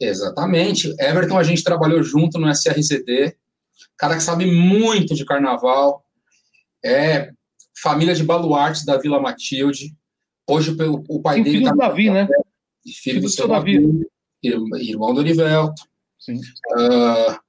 Exatamente. 0.00 0.94
Everton, 0.98 1.36
a 1.38 1.42
gente 1.42 1.62
trabalhou 1.62 2.02
junto 2.02 2.38
no 2.38 2.48
SRCD. 2.48 3.36
Cara 3.98 4.16
que 4.16 4.22
sabe 4.22 4.46
muito 4.46 5.14
de 5.14 5.24
carnaval. 5.24 6.04
É 6.84 7.30
família 7.82 8.14
de 8.14 8.22
baluartes 8.24 8.84
da 8.84 8.96
Vila 8.96 9.20
Matilde. 9.20 9.94
Hoje 10.48 10.70
o, 10.72 11.16
o 11.16 11.20
pai 11.22 11.36
Sim, 11.36 11.42
dele 11.42 11.56
filho 11.58 11.66
tá 11.68 11.72
do 11.72 11.78
Davi, 11.78 12.10
né? 12.10 12.28
filho 13.02 13.20
do 13.20 13.28
seu 13.28 13.46
Davi, 13.46 13.74
irmão 14.42 14.78
irmão 14.78 15.14
do 15.14 15.20
Orivelto. 15.20 15.82
Sim. 16.18 16.40
Ah, 16.76 17.40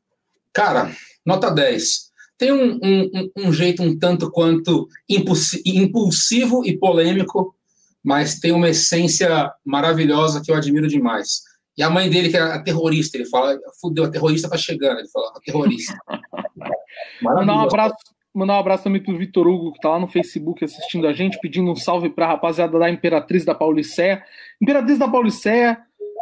cara, 0.54 0.92
nota 1.26 1.50
10. 1.50 2.12
Tem 2.38 2.52
um, 2.52 2.80
um- 2.84 3.32
um- 3.38 3.54
jeito 3.54 3.82
um 3.84 3.98
tanto 3.98 4.30
quanto 4.32 4.88
impulsi- 5.10 5.62
impulsivo 5.66 6.66
e 6.66 6.78
polêmico, 6.78 7.56
mas 8.04 8.40
tem 8.40 8.52
uma 8.52 8.70
essência 8.70 9.52
maravilhosa 9.66 10.42
que 10.44 10.52
eu 10.52 10.56
admiro 10.56 10.88
demais. 10.88 11.42
E 11.78 11.84
a 11.84 11.90
mãe 11.90 12.10
dele, 12.10 12.30
que 12.30 12.38
é 12.38 12.42
a 12.42 12.62
terrorista, 12.62 13.18
ele 13.18 13.26
fala: 13.30 13.58
fudeu, 13.80 14.04
a 14.04 14.10
terrorista 14.12 14.50
tá 14.50 14.58
chegando. 14.58 15.00
Ele 15.00 15.10
fala: 15.10 15.32
a 15.36 15.40
terrorista. 15.40 15.98
Mandar 17.22 17.56
um 17.56 17.60
abraço, 17.62 17.96
mandar 18.34 18.56
um 18.56 18.60
abraço 18.60 18.84
também 18.84 19.02
pro 19.02 19.18
Vitor 19.18 19.48
Hugo, 19.48 19.74
que 19.74 19.80
tá 19.80 19.90
lá 19.90 20.00
no 20.00 20.08
Facebook 20.08 20.64
assistindo 20.64 21.08
a 21.08 21.14
gente, 21.14 21.40
pedindo 21.40 21.72
um 21.72 21.76
salve 21.76 22.10
pra 22.10 22.28
rapaziada 22.28 22.78
da 22.78 22.90
Imperatriz 22.90 23.46
da 23.46 23.56
Pauliceia. 23.56 24.24
Imperatriz 24.62 24.98
da 25.00 25.08
Pauliceia, 25.08 25.78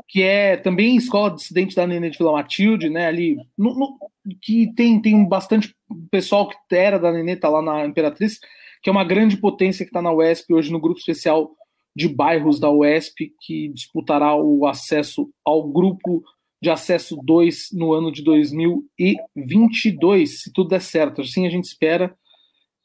que 0.07 0.22
é 0.22 0.57
também 0.57 0.95
escola 0.95 1.31
dissidente 1.34 1.76
da 1.76 1.85
Nenê 1.88 2.10
de 2.10 2.18
Vila 2.18 2.31
Matilde, 2.34 2.89
né? 2.89 3.07
Ali, 3.07 3.38
no- 3.57 3.76
no- 3.77 3.97
que 4.41 4.72
tem, 4.76 5.01
tem 5.01 5.27
bastante 5.27 5.76
pessoal 6.11 6.47
que 6.47 6.56
era 6.76 6.99
da 6.99 7.11
Nenê, 7.11 7.35
tá 7.35 7.49
lá 7.49 7.61
na 7.61 7.85
Imperatriz, 7.85 8.39
que 8.81 8.89
é 8.89 8.91
uma 8.91 9.03
grande 9.03 9.38
potência 9.38 9.85
que 9.85 9.91
tá 9.91 10.01
na 10.01 10.11
UESP 10.11 10.53
hoje 10.53 10.72
no 10.72 10.80
grupo 10.80 10.99
especial 10.99 11.51
de 11.99 12.07
bairros 12.07 12.59
da 12.61 12.71
UESP, 12.71 13.35
que 13.41 13.67
disputará 13.73 14.34
o 14.34 14.65
acesso 14.65 15.30
ao 15.43 15.67
grupo 15.67 16.23
de 16.61 16.69
acesso 16.69 17.19
2 17.21 17.71
no 17.73 17.91
ano 17.91 18.09
de 18.09 18.23
2022, 18.23 20.43
se 20.43 20.53
tudo 20.53 20.69
der 20.69 20.81
certo. 20.81 21.19
Assim 21.19 21.45
a 21.45 21.49
gente 21.49 21.65
espera 21.65 22.15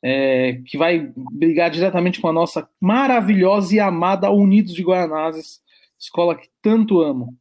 é, 0.02 0.60
que 0.66 0.76
vai 0.76 1.12
brigar 1.32 1.70
diretamente 1.70 2.20
com 2.20 2.26
a 2.26 2.32
nossa 2.32 2.68
maravilhosa 2.80 3.76
e 3.76 3.78
amada 3.78 4.32
Unidos 4.32 4.74
de 4.74 4.82
Guaianazes, 4.82 5.60
escola 5.96 6.34
que 6.34 6.48
tanto 6.60 7.00
amo. 7.00 7.38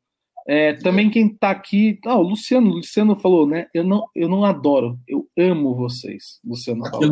É, 0.47 0.73
também 0.73 1.09
quem 1.09 1.25
está 1.25 1.49
aqui, 1.49 1.99
ah, 2.05 2.19
o 2.19 2.21
Luciano, 2.21 2.69
o 2.69 2.75
Luciano 2.75 3.15
falou, 3.15 3.47
né? 3.47 3.65
Eu 3.73 3.83
não, 3.83 4.07
eu 4.13 4.29
não 4.29 4.45
adoro, 4.45 4.99
eu 5.07 5.27
amo 5.35 5.73
vocês. 5.73 6.39
Luciano 6.45 6.85
Aqui. 6.85 7.03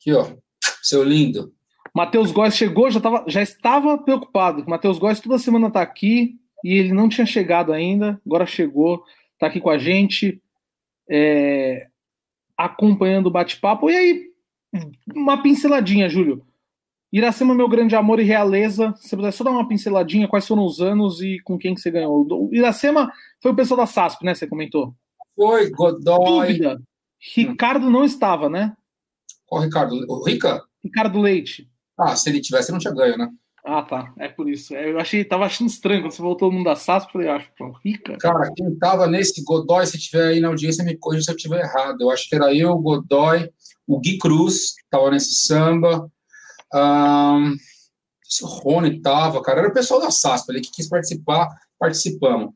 Aqui, 0.00 0.12
ó. 0.12 0.34
Seu 0.82 1.04
lindo. 1.04 1.54
Matheus 1.96 2.30
Góes 2.30 2.54
chegou, 2.54 2.90
já, 2.90 3.00
tava, 3.00 3.24
já 3.26 3.40
estava 3.40 3.96
preocupado. 3.96 4.60
O 4.60 4.68
Matheus 4.68 4.98
Góes 4.98 5.18
toda 5.18 5.38
semana 5.38 5.68
está 5.68 5.80
aqui 5.80 6.38
e 6.62 6.74
ele 6.74 6.92
não 6.92 7.08
tinha 7.08 7.24
chegado 7.24 7.72
ainda, 7.72 8.20
agora 8.26 8.44
chegou, 8.44 9.02
está 9.32 9.46
aqui 9.46 9.60
com 9.60 9.70
a 9.70 9.78
gente, 9.78 10.42
é, 11.08 11.88
acompanhando 12.54 13.28
o 13.28 13.30
bate-papo. 13.30 13.88
E 13.88 13.96
aí, 13.96 14.30
uma 15.14 15.42
pinceladinha, 15.42 16.06
Júlio. 16.06 16.46
Iracema, 17.10 17.54
meu 17.54 17.66
grande 17.66 17.96
amor 17.96 18.20
e 18.20 18.24
realeza. 18.24 18.92
Se 18.98 19.08
você 19.08 19.16
puder 19.16 19.32
só 19.32 19.42
dar 19.42 19.52
uma 19.52 19.66
pinceladinha, 19.66 20.28
quais 20.28 20.46
foram 20.46 20.66
os 20.66 20.82
anos 20.82 21.22
e 21.22 21.40
com 21.44 21.56
quem 21.56 21.74
que 21.74 21.80
você 21.80 21.90
ganhou? 21.90 22.26
O 22.30 22.54
Iracema 22.54 23.10
foi 23.40 23.52
o 23.52 23.56
pessoal 23.56 23.78
da 23.78 23.86
SASP, 23.86 24.22
né? 24.22 24.34
Você 24.34 24.46
comentou. 24.46 24.94
Foi, 25.34 25.70
Godoy. 25.70 26.48
Dúvida. 26.48 26.82
Ricardo 27.34 27.88
não 27.88 28.04
estava, 28.04 28.50
né? 28.50 28.76
Qual 29.46 29.62
Ricardo? 29.62 29.94
O 30.06 30.22
Rica? 30.22 30.62
Ricardo 30.84 31.18
Leite. 31.22 31.66
Ah, 31.98 32.14
se 32.14 32.28
ele 32.28 32.40
tivesse, 32.40 32.72
não 32.72 32.78
tinha 32.78 32.94
ganho, 32.94 33.16
né? 33.16 33.28
Ah, 33.64 33.82
tá. 33.82 34.12
É 34.18 34.28
por 34.28 34.48
isso. 34.48 34.74
É, 34.76 34.90
Eu 34.90 35.00
achei, 35.00 35.24
tava 35.24 35.44
achando 35.44 35.68
estranho 35.68 36.02
quando 36.02 36.12
você 36.12 36.22
voltou 36.22 36.48
no 36.48 36.58
mundo 36.58 36.66
da 36.66 36.76
SASP. 36.76 37.12
Falei, 37.12 37.28
acho, 37.28 37.50
pô, 37.58 37.72
rica. 37.84 38.16
Cara, 38.18 38.48
quem 38.56 38.76
tava 38.76 39.08
nesse 39.08 39.42
Godoy, 39.42 39.84
se 39.86 39.98
tiver 39.98 40.28
aí 40.28 40.40
na 40.40 40.48
audiência, 40.48 40.84
me 40.84 40.96
corrija 40.96 41.24
se 41.24 41.32
eu 41.32 41.36
tiver 41.36 41.64
errado. 41.64 42.00
Eu 42.00 42.10
acho 42.10 42.28
que 42.28 42.36
era 42.36 42.54
eu, 42.54 42.70
o 42.70 42.78
Godoy, 42.78 43.50
o 43.84 43.98
Gui 43.98 44.18
Cruz, 44.18 44.74
tava 44.88 45.10
nesse 45.10 45.46
samba. 45.46 46.08
Ahn, 46.72 47.56
se 48.22 48.44
o 48.44 48.46
Rony 48.46 49.00
tava, 49.00 49.42
cara. 49.42 49.60
Era 49.60 49.68
o 49.68 49.74
pessoal 49.74 50.00
da 50.00 50.12
SASP 50.12 50.50
ali 50.50 50.60
que 50.60 50.70
quis 50.70 50.88
participar, 50.88 51.48
participamos. 51.76 52.50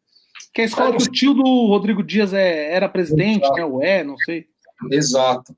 Que 0.54 0.62
a 0.62 0.64
escola 0.64 0.96
que 0.96 1.02
o 1.02 1.10
tio 1.10 1.34
do 1.34 1.66
Rodrigo 1.66 2.04
Dias 2.04 2.32
é, 2.32 2.72
era 2.72 2.88
presidente, 2.88 3.48
né? 3.52 3.64
Ou 3.64 3.82
é, 3.82 4.04
não 4.04 4.16
sei. 4.18 4.46
Exato. 4.90 5.56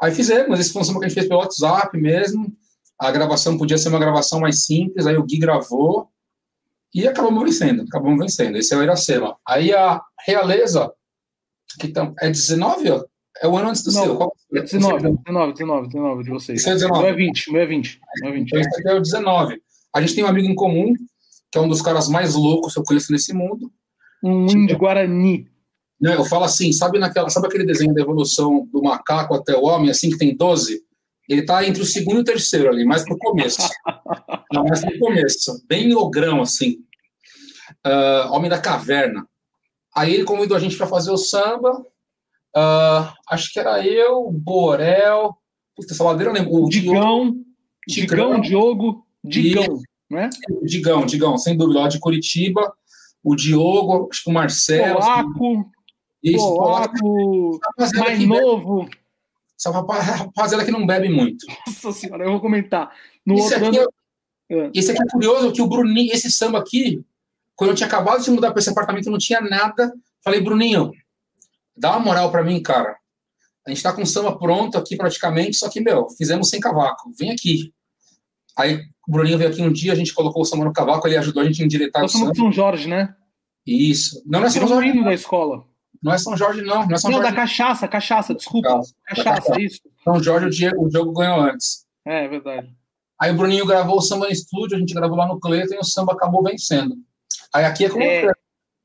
Aí 0.00 0.12
fizemos, 0.12 0.58
esse 0.58 0.72
foi 0.72 0.82
um 0.82 0.84
samba 0.84 1.00
que 1.00 1.06
a 1.06 1.08
gente 1.08 1.18
fez 1.18 1.28
pelo 1.28 1.40
WhatsApp 1.40 1.96
mesmo. 1.96 2.52
A 3.02 3.10
gravação 3.10 3.58
podia 3.58 3.76
ser 3.76 3.88
uma 3.88 3.98
gravação 3.98 4.38
mais 4.38 4.64
simples, 4.64 5.08
aí 5.08 5.16
o 5.16 5.24
Gui 5.24 5.36
gravou 5.36 6.08
e 6.94 7.08
acabamos 7.08 7.42
vencendo, 7.42 7.82
acabamos 7.82 8.20
vencendo. 8.20 8.56
Esse 8.56 8.72
é 8.74 8.76
o 8.76 8.82
Iracema. 8.82 9.36
Aí 9.44 9.72
a 9.72 10.00
Realeza, 10.24 10.88
que 11.80 11.88
tam, 11.88 12.14
é 12.20 12.30
19, 12.30 12.90
ó? 12.92 13.04
É 13.42 13.48
o 13.48 13.56
ano 13.56 13.70
antes 13.70 13.82
do 13.82 13.90
Não, 13.90 14.04
seu. 14.04 14.32
É 14.54 14.62
19, 14.62 15.18
19, 15.24 15.52
19, 15.52 15.86
19 15.88 16.22
de 16.22 16.30
vocês. 16.30 16.64
É 16.64 16.74
19. 16.74 16.96
O 16.96 17.02
meu 17.02 17.10
é 17.10 17.16
20, 17.16 17.50
o 17.50 17.52
meu 17.54 17.62
é 17.62 17.66
20. 17.66 17.96
o 17.96 18.24
meu 18.24 18.30
é 18.30 18.34
20. 18.36 18.46
Então, 18.46 18.60
esse 18.60 18.80
aqui 18.80 18.88
é 18.88 18.94
o 18.94 19.00
19. 19.00 19.62
A 19.96 20.00
gente 20.00 20.14
tem 20.14 20.22
um 20.22 20.28
amigo 20.28 20.46
em 20.46 20.54
comum, 20.54 20.94
que 21.50 21.58
é 21.58 21.60
um 21.60 21.68
dos 21.68 21.82
caras 21.82 22.08
mais 22.08 22.36
loucos 22.36 22.72
que 22.72 22.78
eu 22.78 22.84
conheço 22.84 23.10
nesse 23.10 23.32
mundo. 23.32 23.68
Um 24.22 24.46
índio 24.46 24.78
Guarani. 24.78 25.48
Né, 26.00 26.14
Eu 26.14 26.24
falo 26.24 26.44
assim, 26.44 26.72
sabe, 26.72 27.00
naquela, 27.00 27.28
sabe 27.30 27.48
aquele 27.48 27.66
desenho 27.66 27.92
da 27.92 28.00
evolução 28.00 28.64
do 28.72 28.80
macaco 28.80 29.34
até 29.34 29.56
o 29.56 29.64
homem, 29.64 29.90
assim, 29.90 30.08
que 30.08 30.18
tem 30.18 30.36
12? 30.36 30.80
Ele 31.28 31.42
tá 31.42 31.66
entre 31.66 31.82
o 31.82 31.86
segundo 31.86 32.18
e 32.18 32.20
o 32.20 32.24
terceiro 32.24 32.68
ali, 32.68 32.84
mais 32.84 33.04
pro 33.04 33.16
começo. 33.18 33.58
Não, 34.52 34.64
mais 34.64 34.80
pro 34.84 34.98
começo. 34.98 35.62
Bem 35.66 35.94
ogrão, 35.94 36.42
assim. 36.42 36.78
Ah, 37.84 38.28
homem 38.32 38.50
da 38.50 38.58
caverna. 38.60 39.26
Aí 39.94 40.14
ele 40.14 40.24
convidou 40.24 40.56
a 40.56 40.60
gente 40.60 40.76
para 40.76 40.86
fazer 40.86 41.10
o 41.10 41.16
samba. 41.16 41.84
Ah, 42.54 43.14
acho 43.30 43.52
que 43.52 43.58
era 43.58 43.84
eu, 43.86 44.26
o 44.26 44.32
Borel. 44.32 45.34
Puta, 45.76 45.94
essa 45.94 46.04
ladeira 46.04 46.30
eu 46.30 46.34
lembro. 46.34 46.52
O 46.52 46.68
Diogo, 46.68 46.94
Digão, 47.00 47.44
Digão, 47.88 48.40
Diogo, 48.40 49.06
Digão, 49.24 49.78
né? 50.10 50.28
o 50.50 50.66
Digão, 50.66 51.06
Digão, 51.06 51.38
sem 51.38 51.56
dúvida, 51.56 51.80
lá 51.80 51.88
de 51.88 51.98
Curitiba. 51.98 52.74
O 53.24 53.34
Diogo, 53.34 54.08
acho 54.10 54.24
que 54.24 54.30
o 54.30 54.34
Marcelo. 54.34 54.98
Polaco, 55.00 55.70
Isso, 56.22 56.44
o 56.44 56.56
Polaco. 56.56 56.98
Polaco, 56.98 57.60
Rapaziada 57.64 58.04
mais 58.06 58.18
que 58.18 58.26
bebe- 58.26 58.40
novo. 58.40 58.88
Essa 59.62 59.70
rapa- 59.70 60.00
rapaziada 60.00 60.64
que 60.64 60.72
não 60.72 60.84
bebe 60.84 61.08
muito. 61.08 61.46
Nossa 61.64 61.92
senhora, 61.92 62.24
eu 62.24 62.32
vou 62.32 62.40
comentar. 62.40 62.90
No 63.24 63.36
Esse 63.38 63.54
aqui, 63.54 63.78
ano. 63.78 63.88
é, 64.50 64.70
esse 64.74 64.90
aqui 64.90 65.00
é 65.00 65.06
curioso, 65.06 65.52
que 65.52 65.62
o 65.62 65.68
Bruninho, 65.68 66.12
esse 66.12 66.32
samba 66.32 66.58
aqui, 66.58 67.00
quando 67.54 67.70
eu 67.70 67.76
tinha 67.76 67.86
acabado 67.86 68.24
de 68.24 68.30
mudar 68.32 68.50
para 68.50 68.58
esse 68.58 68.70
apartamento, 68.70 69.08
não 69.08 69.18
tinha 69.18 69.40
nada. 69.40 69.92
Falei, 70.24 70.40
Bruninho, 70.40 70.90
dá 71.76 71.90
uma 71.92 72.00
moral 72.00 72.32
para 72.32 72.42
mim, 72.42 72.60
cara. 72.60 72.96
A 73.64 73.70
gente 73.70 73.80
tá 73.84 73.92
com 73.92 74.02
o 74.02 74.06
samba 74.06 74.36
pronto 74.36 74.76
aqui 74.76 74.96
praticamente, 74.96 75.56
só 75.56 75.70
que, 75.70 75.80
meu, 75.80 76.08
fizemos 76.10 76.48
sem 76.48 76.58
cavaco. 76.58 77.12
Vem 77.16 77.30
aqui. 77.30 77.72
Aí 78.58 78.80
o 79.06 79.12
Bruninho 79.12 79.38
veio 79.38 79.50
aqui 79.50 79.62
um 79.62 79.72
dia, 79.72 79.92
a 79.92 79.96
gente 79.96 80.12
colocou 80.12 80.42
o 80.42 80.44
samba 80.44 80.64
no 80.64 80.72
cavaco, 80.72 81.06
ele 81.06 81.16
ajudou 81.18 81.40
a 81.40 81.46
gente 81.46 81.62
a 81.62 81.64
endireitar 81.64 82.00
o 82.00 82.02
Nós 82.02 82.10
somos 82.10 82.26
samba. 82.26 82.36
São 82.36 82.50
Jorge, 82.50 82.88
né? 82.88 83.14
Isso. 83.64 84.20
Não, 84.26 84.40
é 84.44 84.50
São 84.50 84.54
Virou 84.64 84.66
um 84.66 84.82
Jorge, 84.82 84.88
hino 84.88 85.04
da 85.04 85.14
escola. 85.14 85.64
Não 86.02 86.12
é 86.12 86.18
São 86.18 86.36
Jorge, 86.36 86.62
não. 86.62 86.86
Não 86.86 86.94
é 86.94 86.98
São 86.98 87.10
Não, 87.10 87.18
da 87.18 87.24
Jorge. 87.24 87.36
cachaça, 87.36 87.88
cachaça, 87.88 88.34
desculpa. 88.34 88.68
Cachaça. 88.68 88.94
Cachaça, 89.06 89.60
isso. 89.60 89.80
São 90.02 90.22
Jorge, 90.22 90.46
o 90.46 90.50
Diego- 90.50 90.86
o 90.86 90.90
jogo 90.90 91.12
ganhou 91.12 91.40
antes. 91.40 91.86
É, 92.04 92.24
é 92.24 92.28
verdade. 92.28 92.74
Aí 93.20 93.30
o 93.30 93.36
Bruninho 93.36 93.66
gravou 93.66 93.98
o 93.98 94.02
samba 94.02 94.26
no 94.26 94.32
estúdio, 94.32 94.76
a 94.76 94.80
gente 94.80 94.94
gravou 94.94 95.16
lá 95.16 95.28
no 95.28 95.38
Cleiton 95.38 95.74
e 95.74 95.78
o 95.78 95.84
samba 95.84 96.12
acabou 96.12 96.42
vencendo. 96.42 96.96
Aí 97.54 97.64
aqui 97.64 97.84
é 97.84 97.88
como. 97.88 98.02
É. 98.02 98.32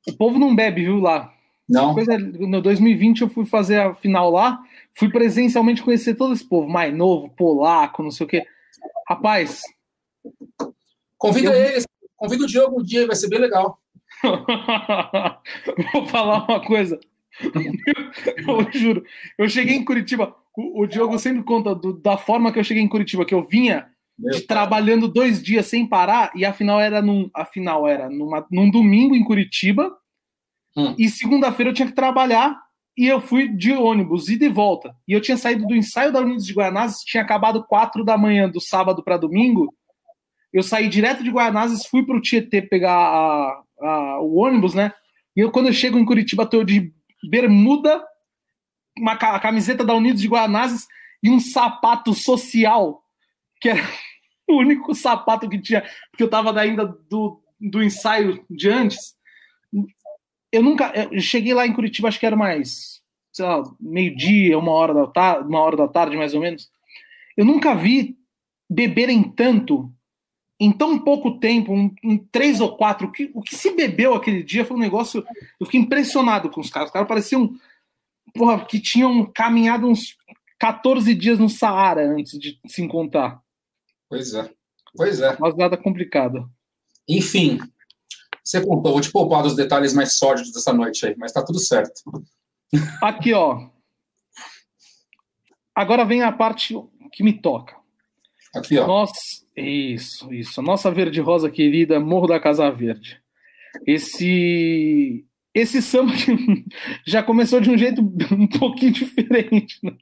O 0.07 0.14
povo 0.14 0.38
não 0.38 0.56
bebe, 0.56 0.84
viu, 0.84 0.99
lá. 0.99 1.34
Não. 1.68 1.94
Coisa, 1.94 2.18
no 2.18 2.61
2020 2.61 3.22
eu 3.22 3.30
fui 3.30 3.45
fazer 3.45 3.81
a 3.81 3.94
final 3.94 4.30
lá, 4.31 4.64
Fui 4.98 5.11
presencialmente 5.11 5.84
conhecer 5.84 6.15
todo 6.15 6.34
esse 6.34 6.44
povo, 6.44 6.68
mais 6.68 6.91
novo, 6.91 7.30
polaco, 7.30 8.02
não 8.02 8.10
sei 8.10 8.26
o 8.26 8.30
quê. 8.30 8.44
Rapaz. 9.07 9.61
Convida 11.15 11.52
eu... 11.52 11.69
eles, 11.69 11.85
convida 12.15 12.44
o 12.44 12.48
Diogo 12.48 12.80
um 12.80 12.84
dia, 12.84 13.06
vai 13.06 13.15
ser 13.15 13.30
bem 13.30 13.38
legal. 13.38 13.80
Vou 15.94 16.07
falar 16.07 16.45
uma 16.45 16.60
coisa. 16.60 16.99
Eu, 17.39 18.61
eu, 18.61 18.72
juro, 18.72 19.03
eu 19.38 19.49
cheguei 19.49 19.76
em 19.76 19.85
Curitiba. 19.85 20.35
O, 20.56 20.84
o 20.84 20.88
Diogo 20.88 21.19
sempre 21.19 21.44
conta 21.44 21.76
do, 21.76 21.94
da 21.94 22.18
forma 22.18 22.52
que 22.52 22.60
eu 22.60 22.64
cheguei 22.64 22.81
em 22.81 22.88
Curitiba, 22.88 23.26
que 23.26 23.34
eu 23.34 23.48
vinha 23.48 23.88
de, 24.18 24.41
trabalhando 24.41 25.07
dois 25.07 25.41
dias 25.41 25.68
sem 25.68 25.85
parar, 25.85 26.31
e 26.35 26.44
afinal 26.44 26.80
era 26.80 27.02
num, 27.02 27.30
afinal 27.34 27.88
era 27.88 28.10
numa, 28.10 28.45
num 28.52 28.69
domingo 28.69 29.15
em 29.15 29.23
Curitiba, 29.23 29.95
hum. 30.76 30.95
e 30.98 31.07
segunda-feira 31.10 31.69
eu 31.69 31.76
tinha 31.76 31.88
que 31.88 31.94
trabalhar, 31.94 32.60
e 32.98 33.06
eu 33.06 33.22
fui 33.22 33.48
de 33.48 33.73
ônibus, 33.73 34.27
ida 34.27 34.45
e 34.45 34.49
volta. 34.49 34.95
E 35.07 35.14
eu 35.14 35.22
tinha 35.22 35.38
saído 35.38 35.68
do 35.68 35.76
ensaio 35.76 36.11
da 36.11 36.19
Unidos 36.19 36.48
de 36.48 36.53
Guanazes, 36.53 37.03
tinha 37.03 37.22
acabado 37.22 37.64
quatro 37.64 38.03
da 38.03 38.18
manhã 38.18 38.49
do 38.49 38.60
sábado 38.60 39.03
para 39.03 39.18
domingo. 39.18 39.72
Eu 40.53 40.63
saí 40.63 40.87
direto 40.87 41.23
de 41.23 41.29
Guanazes, 41.29 41.85
fui 41.85 42.05
para 42.05 42.17
o 42.17 42.21
Tietê 42.21 42.61
pegar 42.61 42.93
a, 42.93 43.63
a, 43.81 44.21
o 44.21 44.37
ônibus, 44.37 44.73
né? 44.73 44.93
E 45.35 45.41
eu, 45.41 45.51
quando 45.51 45.67
eu 45.67 45.73
chego 45.73 45.99
em 45.99 46.05
Curitiba, 46.05 46.45
tô 46.45 46.63
de 46.63 46.91
bermuda, 47.29 48.03
uma 48.97 49.13
a 49.13 49.39
camiseta 49.39 49.83
da 49.83 49.93
Unidos 49.93 50.21
de 50.21 50.27
Guanazes 50.27 50.87
e 51.21 51.29
um 51.29 51.39
sapato 51.39 52.13
social, 52.13 53.03
que 53.61 53.69
era 53.69 53.81
o 54.49 54.57
único 54.57 54.95
sapato 54.95 55.49
que 55.49 55.59
tinha, 55.59 55.83
porque 56.09 56.23
eu 56.23 56.29
tava 56.29 56.57
ainda 56.59 56.85
do, 56.85 57.41
do 57.59 57.83
ensaio 57.83 58.43
de 58.49 58.69
antes. 58.69 59.15
Eu 60.51 60.63
nunca. 60.63 60.91
Eu 61.11 61.19
cheguei 61.19 61.53
lá 61.53 61.67
em 61.67 61.73
Curitiba, 61.73 62.07
acho 62.07 62.19
que 62.19 62.25
era 62.25 62.35
mais, 62.35 63.01
sei 63.31 63.45
lá, 63.45 63.63
meio-dia, 63.79 64.57
uma 64.57 64.71
hora 64.71 64.93
da 64.93 65.07
tarde, 65.07 65.47
uma 65.47 65.59
hora 65.59 65.75
da 65.75 65.87
tarde, 65.87 66.15
mais 66.15 66.33
ou 66.33 66.41
menos. 66.41 66.69
Eu 67.35 67.45
nunca 67.45 67.75
vi 67.75 68.17
beberem 68.69 69.23
tanto 69.23 69.93
em 70.59 70.71
tão 70.71 70.97
pouco 70.97 71.39
tempo, 71.39 71.71
um, 71.71 71.93
em 72.03 72.17
três 72.17 72.59
ou 72.59 72.75
quatro, 72.75 73.07
o 73.07 73.11
que, 73.11 73.31
o 73.34 73.41
que 73.41 73.55
se 73.55 73.75
bebeu 73.75 74.15
aquele 74.15 74.43
dia 74.43 74.65
foi 74.65 74.75
um 74.75 74.79
negócio. 74.79 75.25
Eu 75.59 75.65
fiquei 75.65 75.79
impressionado 75.79 76.49
com 76.49 76.59
os 76.59 76.69
caras. 76.69 76.89
Os 76.89 76.93
caras 76.93 77.07
pareciam 77.07 77.55
porra, 78.34 78.65
que 78.65 78.79
tinham 78.79 79.25
caminhado 79.25 79.88
uns 79.88 80.17
14 80.59 81.13
dias 81.13 81.39
no 81.39 81.49
Saara 81.49 82.09
antes 82.11 82.38
de 82.38 82.59
se 82.67 82.81
encontrar. 82.81 83.41
Pois 84.09 84.34
é. 84.34 84.49
Pois 84.95 85.19
é. 85.21 85.38
Mas 85.39 85.55
nada 85.55 85.77
complicado. 85.77 86.49
Enfim, 87.07 87.59
você 88.43 88.65
contou, 88.65 88.93
vou 88.93 89.01
te 89.01 89.11
poupar 89.11 89.43
dos 89.43 89.55
detalhes 89.55 89.93
mais 89.93 90.17
sórdidos 90.17 90.53
dessa 90.53 90.73
noite 90.73 91.05
aí, 91.05 91.15
mas 91.17 91.31
tá 91.31 91.43
tudo 91.43 91.59
certo. 91.59 92.01
Aqui, 93.01 93.34
ó. 93.34 93.69
Agora 95.75 96.03
vem 96.03 96.23
a 96.23 96.31
parte 96.31 96.75
que 97.11 97.23
me 97.23 97.34
toca. 97.34 97.75
Aqui, 98.57 98.77
ó. 98.77 98.88
Nossa, 98.88 99.45
isso, 99.55 100.34
isso. 100.34 100.61
Nossa 100.61 100.91
verde 100.91 101.19
rosa 101.21 101.49
querida, 101.49 101.99
Morro 101.99 102.27
da 102.27 102.39
Casa 102.39 102.69
Verde. 102.69 103.21
Esse 103.85 105.25
esse 105.53 105.81
samba 105.81 106.13
já 107.05 107.23
começou 107.23 107.59
de 107.59 107.71
um 107.71 107.77
jeito 107.77 108.01
um 108.31 108.47
pouquinho 108.47 108.91
diferente. 108.91 109.79
Né? 109.84 109.97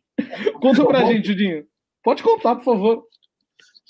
Conta 0.60 0.86
pra 0.86 1.06
gente, 1.06 1.27
Judinho. 1.27 1.65
Pode 2.03 2.22
contar, 2.22 2.56
por 2.56 2.65
favor. 2.65 3.03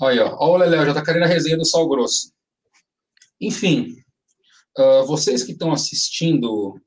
Aí, 0.01 0.19
ó. 0.19 0.35
Ó 0.39 0.53
o 0.53 0.57
Leléo, 0.57 0.85
já 0.85 0.93
tá 0.93 1.03
querendo 1.03 1.23
a 1.23 1.27
resenha 1.27 1.57
do 1.57 1.65
Sal 1.65 1.87
Grosso. 1.87 2.31
Enfim, 3.41 3.95
uh, 4.77 5.05
vocês 5.05 5.43
que 5.43 5.53
estão 5.53 5.71
assistindo 5.71 6.79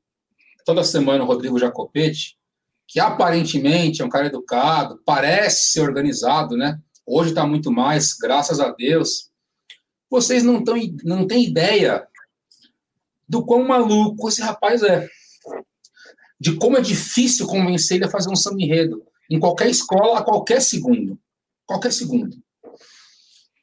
toda 0.65 0.83
semana 0.83 1.23
o 1.23 1.27
Rodrigo 1.27 1.59
Jacopete, 1.59 2.37
que 2.87 2.99
aparentemente 2.99 4.01
é 4.01 4.05
um 4.05 4.09
cara 4.09 4.27
educado, 4.27 4.99
parece 5.05 5.71
ser 5.71 5.81
organizado, 5.81 6.55
né? 6.55 6.79
Hoje 7.11 7.29
está 7.29 7.43
muito 7.43 7.71
mais, 7.71 8.13
graças 8.13 8.59
a 8.59 8.69
Deus. 8.69 9.31
Vocês 10.11 10.43
não, 10.43 10.63
tão, 10.63 10.75
não 11.03 11.25
têm 11.25 11.43
ideia 11.43 12.07
do 13.27 13.43
quão 13.43 13.67
maluco 13.67 14.29
esse 14.29 14.43
rapaz 14.43 14.83
é. 14.83 15.07
De 16.39 16.55
como 16.55 16.77
é 16.77 16.81
difícil 16.81 17.47
convencer 17.47 17.97
ele 17.97 18.05
a 18.05 18.11
fazer 18.11 18.29
um 18.29 18.35
samba 18.35 18.61
enredo. 18.61 19.03
Em 19.27 19.39
qualquer 19.39 19.71
escola, 19.71 20.19
a 20.19 20.23
qualquer 20.23 20.61
segundo. 20.61 21.19
Qualquer 21.65 21.91
segundo. 21.91 22.37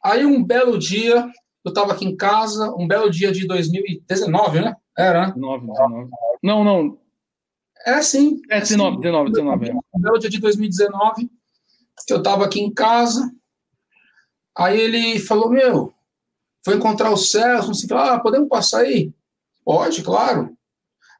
Aí, 0.05 0.27
um 0.27 0.43
belo 0.43 0.77
dia, 0.77 1.31
eu 1.65 1.69
estava 1.69 1.93
aqui 1.93 2.05
em 2.05 2.17
casa, 2.17 2.75
um 2.77 2.89
belo 2.89 3.09
dia 3.09 3.31
de 3.31 3.47
2019, 3.47 4.61
né? 4.61 4.77
Era, 4.99 5.29
né? 5.29 5.33
19, 5.35 5.69
19. 5.69 6.11
Não, 6.43 6.65
não. 6.65 6.99
É 7.87 7.93
assim. 7.93 8.43
É 8.51 8.59
19, 8.59 9.01
19, 9.01 9.31
19. 9.31 9.71
Um 9.95 10.01
belo 10.01 10.19
dia 10.19 10.31
de 10.31 10.41
2019, 10.41 11.31
que 12.07 12.13
eu 12.13 12.19
estava 12.19 12.45
aqui 12.45 12.61
em 12.61 12.73
casa. 12.73 13.31
Aí 14.57 14.81
ele 14.81 15.19
falou: 15.19 15.51
Meu, 15.51 15.93
foi 16.65 16.77
encontrar 16.77 17.11
o 17.11 17.17
Celso, 17.17 17.69
não 17.69 17.75
sei. 17.75 17.89
Ah, 17.97 18.21
podemos 18.21 18.49
passar 18.49 18.81
aí? 18.81 19.13
Pode, 19.65 20.03
claro. 20.03 20.57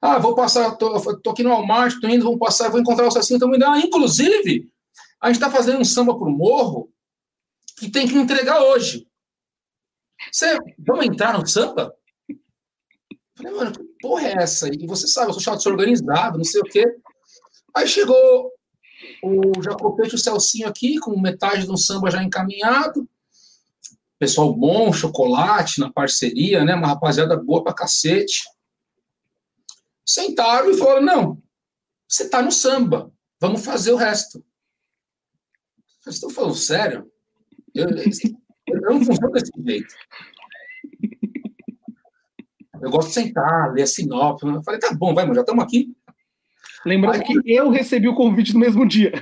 Ah, 0.01 0.19
vou 0.19 0.35
passar, 0.35 0.77
tô, 0.77 1.01
tô 1.17 1.31
aqui 1.31 1.43
no 1.43 1.51
Walmart, 1.51 1.99
tô 2.01 2.09
indo, 2.09 2.25
vou 2.25 2.39
passar, 2.39 2.69
vou 2.69 2.81
encontrar 2.81 3.07
o 3.07 3.09
estamos 3.09 3.57
indo. 3.57 3.65
Ah, 3.65 3.79
inclusive, 3.79 4.71
a 5.21 5.29
gente 5.29 5.37
está 5.37 5.51
fazendo 5.51 5.81
um 5.81 5.85
samba 5.85 6.17
pro 6.17 6.31
morro 6.31 6.93
que 7.79 7.91
tem 7.91 8.07
que 8.07 8.17
entregar 8.17 8.63
hoje. 8.63 9.09
Você, 10.31 10.57
vamos 10.79 11.07
entrar 11.07 11.39
no 11.39 11.47
samba? 11.47 11.95
Falei, 13.37 13.53
mano, 13.53 13.73
que 13.73 13.83
porra 14.01 14.29
é 14.29 14.43
essa? 14.43 14.69
E 14.69 14.87
você 14.87 15.07
sabe, 15.07 15.29
eu 15.29 15.35
sou 15.35 15.43
chato 15.43 15.63
ser 15.63 15.69
organizado, 15.69 16.39
não 16.39 16.45
sei 16.45 16.61
o 16.61 16.65
quê. 16.65 16.85
Aí 17.75 17.87
chegou 17.87 18.53
o 19.27 19.63
Jacopete 19.63 20.15
o 20.15 20.19
Celcinho 20.19 20.69
aqui, 20.69 20.99
com 20.99 21.19
metade 21.21 21.67
do 21.67 21.77
samba 21.77 22.11
já 22.11 22.23
encaminhado 22.23 23.09
pessoal 24.19 24.55
bom, 24.55 24.93
chocolate 24.93 25.81
na 25.81 25.93
parceria, 25.93 26.65
né? 26.65 26.75
Uma 26.75 26.89
rapaziada 26.89 27.37
boa 27.37 27.63
pra 27.63 27.75
cacete. 27.75 28.45
Sentaram 30.05 30.71
e 30.71 30.77
falaram: 30.77 31.03
não, 31.03 31.43
você 32.09 32.29
tá 32.29 32.43
no 32.43 32.53
samba, 32.53 33.13
vamos 33.41 33.65
fazer 33.65 33.93
o 33.93 33.97
resto. 33.97 34.45
Vocês 36.01 36.17
estão 36.17 36.31
falando 36.31 36.55
sério? 36.55 37.11
Eu, 37.75 37.89
eu 37.89 38.81
não 38.81 39.05
funciono 39.05 39.33
desse 39.33 39.51
jeito. 39.65 39.95
Eu 42.81 42.91
gosto 42.91 43.09
de 43.09 43.15
sentar, 43.15 43.73
ler 43.73 43.83
a 43.83 43.87
sinopse. 43.87 44.47
Eu 44.47 44.63
falei, 44.63 44.79
tá 44.79 44.95
bom, 44.95 45.15
vai, 45.15 45.25
mano, 45.25 45.35
já 45.35 45.41
estamos 45.41 45.65
aqui. 45.65 45.96
Lembrando 46.85 47.15
aí, 47.15 47.43
que 47.43 47.53
eu 47.53 47.71
recebi 47.71 48.09
o 48.09 48.15
convite 48.15 48.53
no 48.53 48.61
mesmo 48.61 48.87
dia. 48.87 49.13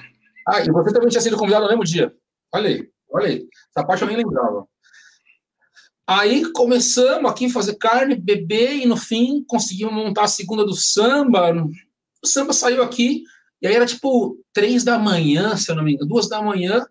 Ah, 0.46 0.60
e 0.60 0.70
você 0.70 0.92
também 0.92 1.08
tinha 1.08 1.20
sido 1.20 1.36
convidado 1.36 1.64
no 1.64 1.70
mesmo 1.70 1.84
dia. 1.84 2.14
Olha 2.52 2.68
aí, 2.68 2.88
olha 3.10 3.26
aí. 3.26 3.48
Essa 3.74 3.86
parte 3.86 4.02
eu 4.02 4.08
nem 4.08 4.16
lembrava. 4.16 4.66
Aí 6.06 6.50
começamos 6.52 7.30
aqui 7.30 7.46
a 7.46 7.50
fazer 7.50 7.76
carne, 7.76 8.14
beber, 8.14 8.74
e 8.74 8.86
no 8.86 8.96
fim 8.96 9.42
conseguimos 9.46 9.94
montar 9.94 10.24
a 10.24 10.28
segunda 10.28 10.64
do 10.64 10.74
samba. 10.74 11.50
O 12.22 12.26
samba 12.26 12.52
saiu 12.52 12.82
aqui, 12.82 13.22
e 13.62 13.66
aí 13.66 13.74
era 13.74 13.86
tipo 13.86 14.38
três 14.52 14.84
da 14.84 14.98
manhã, 14.98 15.56
se 15.56 15.70
eu 15.70 15.76
não 15.76 15.82
me 15.82 15.94
engano, 15.94 16.08
duas 16.08 16.28
da 16.28 16.42
manhã, 16.42 16.84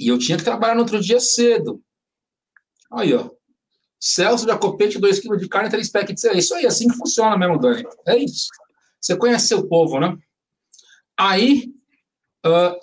e 0.00 0.08
eu 0.08 0.18
tinha 0.18 0.38
que 0.38 0.44
trabalhar 0.44 0.74
no 0.74 0.80
outro 0.80 1.00
dia 1.00 1.20
cedo. 1.20 1.82
Aí, 2.90 3.12
ó. 3.12 3.30
Celso 4.00 4.46
Jacopete, 4.46 4.98
dois 4.98 5.18
quilos 5.18 5.40
de 5.40 5.48
carne, 5.48 5.70
três 5.70 5.90
packs 5.90 6.20
de 6.20 6.28
É 6.28 6.38
isso 6.38 6.54
aí, 6.54 6.66
assim 6.66 6.88
que 6.88 6.96
funciona 6.96 7.36
mesmo, 7.36 7.58
Dani. 7.58 7.84
É 8.06 8.16
isso. 8.16 8.48
Você 9.04 9.16
conhece 9.16 9.48
seu 9.48 9.68
povo, 9.68 10.00
né? 10.00 10.16
Aí, 11.18 11.72
uh, 12.46 12.78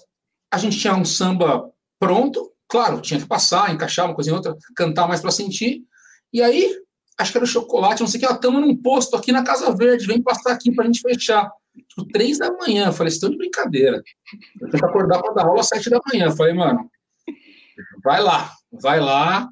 a 0.51 0.57
gente 0.57 0.77
tinha 0.77 0.95
um 0.95 1.05
samba 1.05 1.69
pronto, 1.99 2.51
Claro, 2.71 3.01
tinha 3.01 3.19
que 3.19 3.27
passar, 3.27 3.73
encaixar 3.73 4.05
uma 4.05 4.15
coisa 4.15 4.31
em 4.31 4.33
outra, 4.33 4.55
cantar 4.73 5.05
mais 5.05 5.19
para 5.19 5.29
sentir. 5.29 5.83
E 6.31 6.41
aí, 6.41 6.73
acho 7.17 7.29
que 7.29 7.37
era 7.37 7.43
o 7.43 7.47
chocolate, 7.47 7.99
não 7.99 8.07
sei 8.07 8.17
o 8.17 8.19
que, 8.21 8.25
ela 8.25 8.35
estamos 8.35 8.61
num 8.61 8.77
posto 8.77 9.17
aqui 9.17 9.33
na 9.33 9.43
Casa 9.43 9.75
Verde, 9.75 10.07
vem 10.07 10.21
passar 10.21 10.53
aqui 10.53 10.73
para 10.73 10.85
a 10.85 10.87
gente 10.87 11.01
fechar. 11.01 11.51
Tipo, 11.89 12.05
três 12.05 12.37
da 12.37 12.49
manhã. 12.49 12.85
Eu 12.85 12.93
falei, 12.93 13.11
estão 13.11 13.29
de 13.29 13.35
brincadeira. 13.35 14.01
Eu 14.61 14.69
tenho 14.69 14.83
que 14.83 14.89
acordar 14.89 15.21
para 15.21 15.33
dar 15.33 15.47
aula 15.47 15.59
às 15.59 15.67
sete 15.67 15.89
da 15.89 15.99
manhã. 16.13 16.27
Eu 16.27 16.31
falei, 16.31 16.53
mano, 16.53 16.89
vai 18.01 18.21
lá, 18.21 18.49
vai 18.71 19.01
lá. 19.01 19.49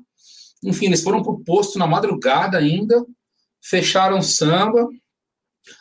Enfim, 0.63 0.85
eles 0.85 1.03
foram 1.03 1.21
pro 1.21 1.43
posto 1.43 1.77
na 1.77 1.85
madrugada 1.85 2.57
ainda, 2.57 3.05
fecharam 3.61 4.21
samba, 4.21 4.87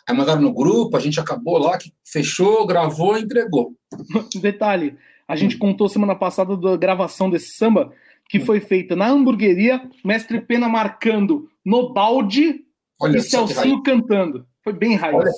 aí 0.06 0.16
mandaram 0.16 0.42
no 0.42 0.52
grupo, 0.52 0.96
a 0.96 1.00
gente 1.00 1.20
acabou 1.20 1.58
lá, 1.58 1.78
que 1.78 1.92
fechou, 2.04 2.66
gravou 2.66 3.16
e 3.16 3.22
entregou. 3.22 3.74
Detalhe, 4.40 4.96
a 5.26 5.36
gente 5.36 5.58
contou 5.58 5.88
semana 5.88 6.14
passada 6.14 6.56
da 6.56 6.76
gravação 6.76 7.28
desse 7.28 7.56
samba, 7.56 7.92
que 8.28 8.40
foi 8.40 8.60
feita 8.60 8.94
na 8.94 9.08
hamburgueria, 9.08 9.82
Mestre 10.04 10.40
Pena 10.40 10.68
marcando 10.68 11.48
no 11.64 11.92
balde 11.92 12.64
Olha 13.00 13.18
e 13.18 13.22
Celcinho 13.22 13.82
cantando. 13.82 14.46
Foi 14.62 14.72
bem 14.72 14.96
raiz. 14.96 15.30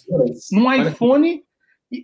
Num 0.50 0.72
iPhone, 0.72 1.42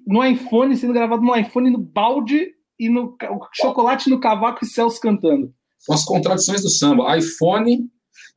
no 0.06 0.24
iPhone, 0.24 0.76
sendo 0.76 0.92
gravado 0.92 1.22
no 1.22 1.34
iPhone, 1.34 1.70
no 1.70 1.78
balde 1.78 2.52
e 2.78 2.88
no 2.88 3.16
chocolate 3.54 4.10
no 4.10 4.20
cavaco 4.20 4.64
e 4.64 4.68
Celso 4.68 5.00
cantando. 5.00 5.52
São 5.78 5.94
as 5.94 6.04
contradições 6.04 6.62
do 6.62 6.68
samba. 6.68 7.16
iPhone, 7.16 7.88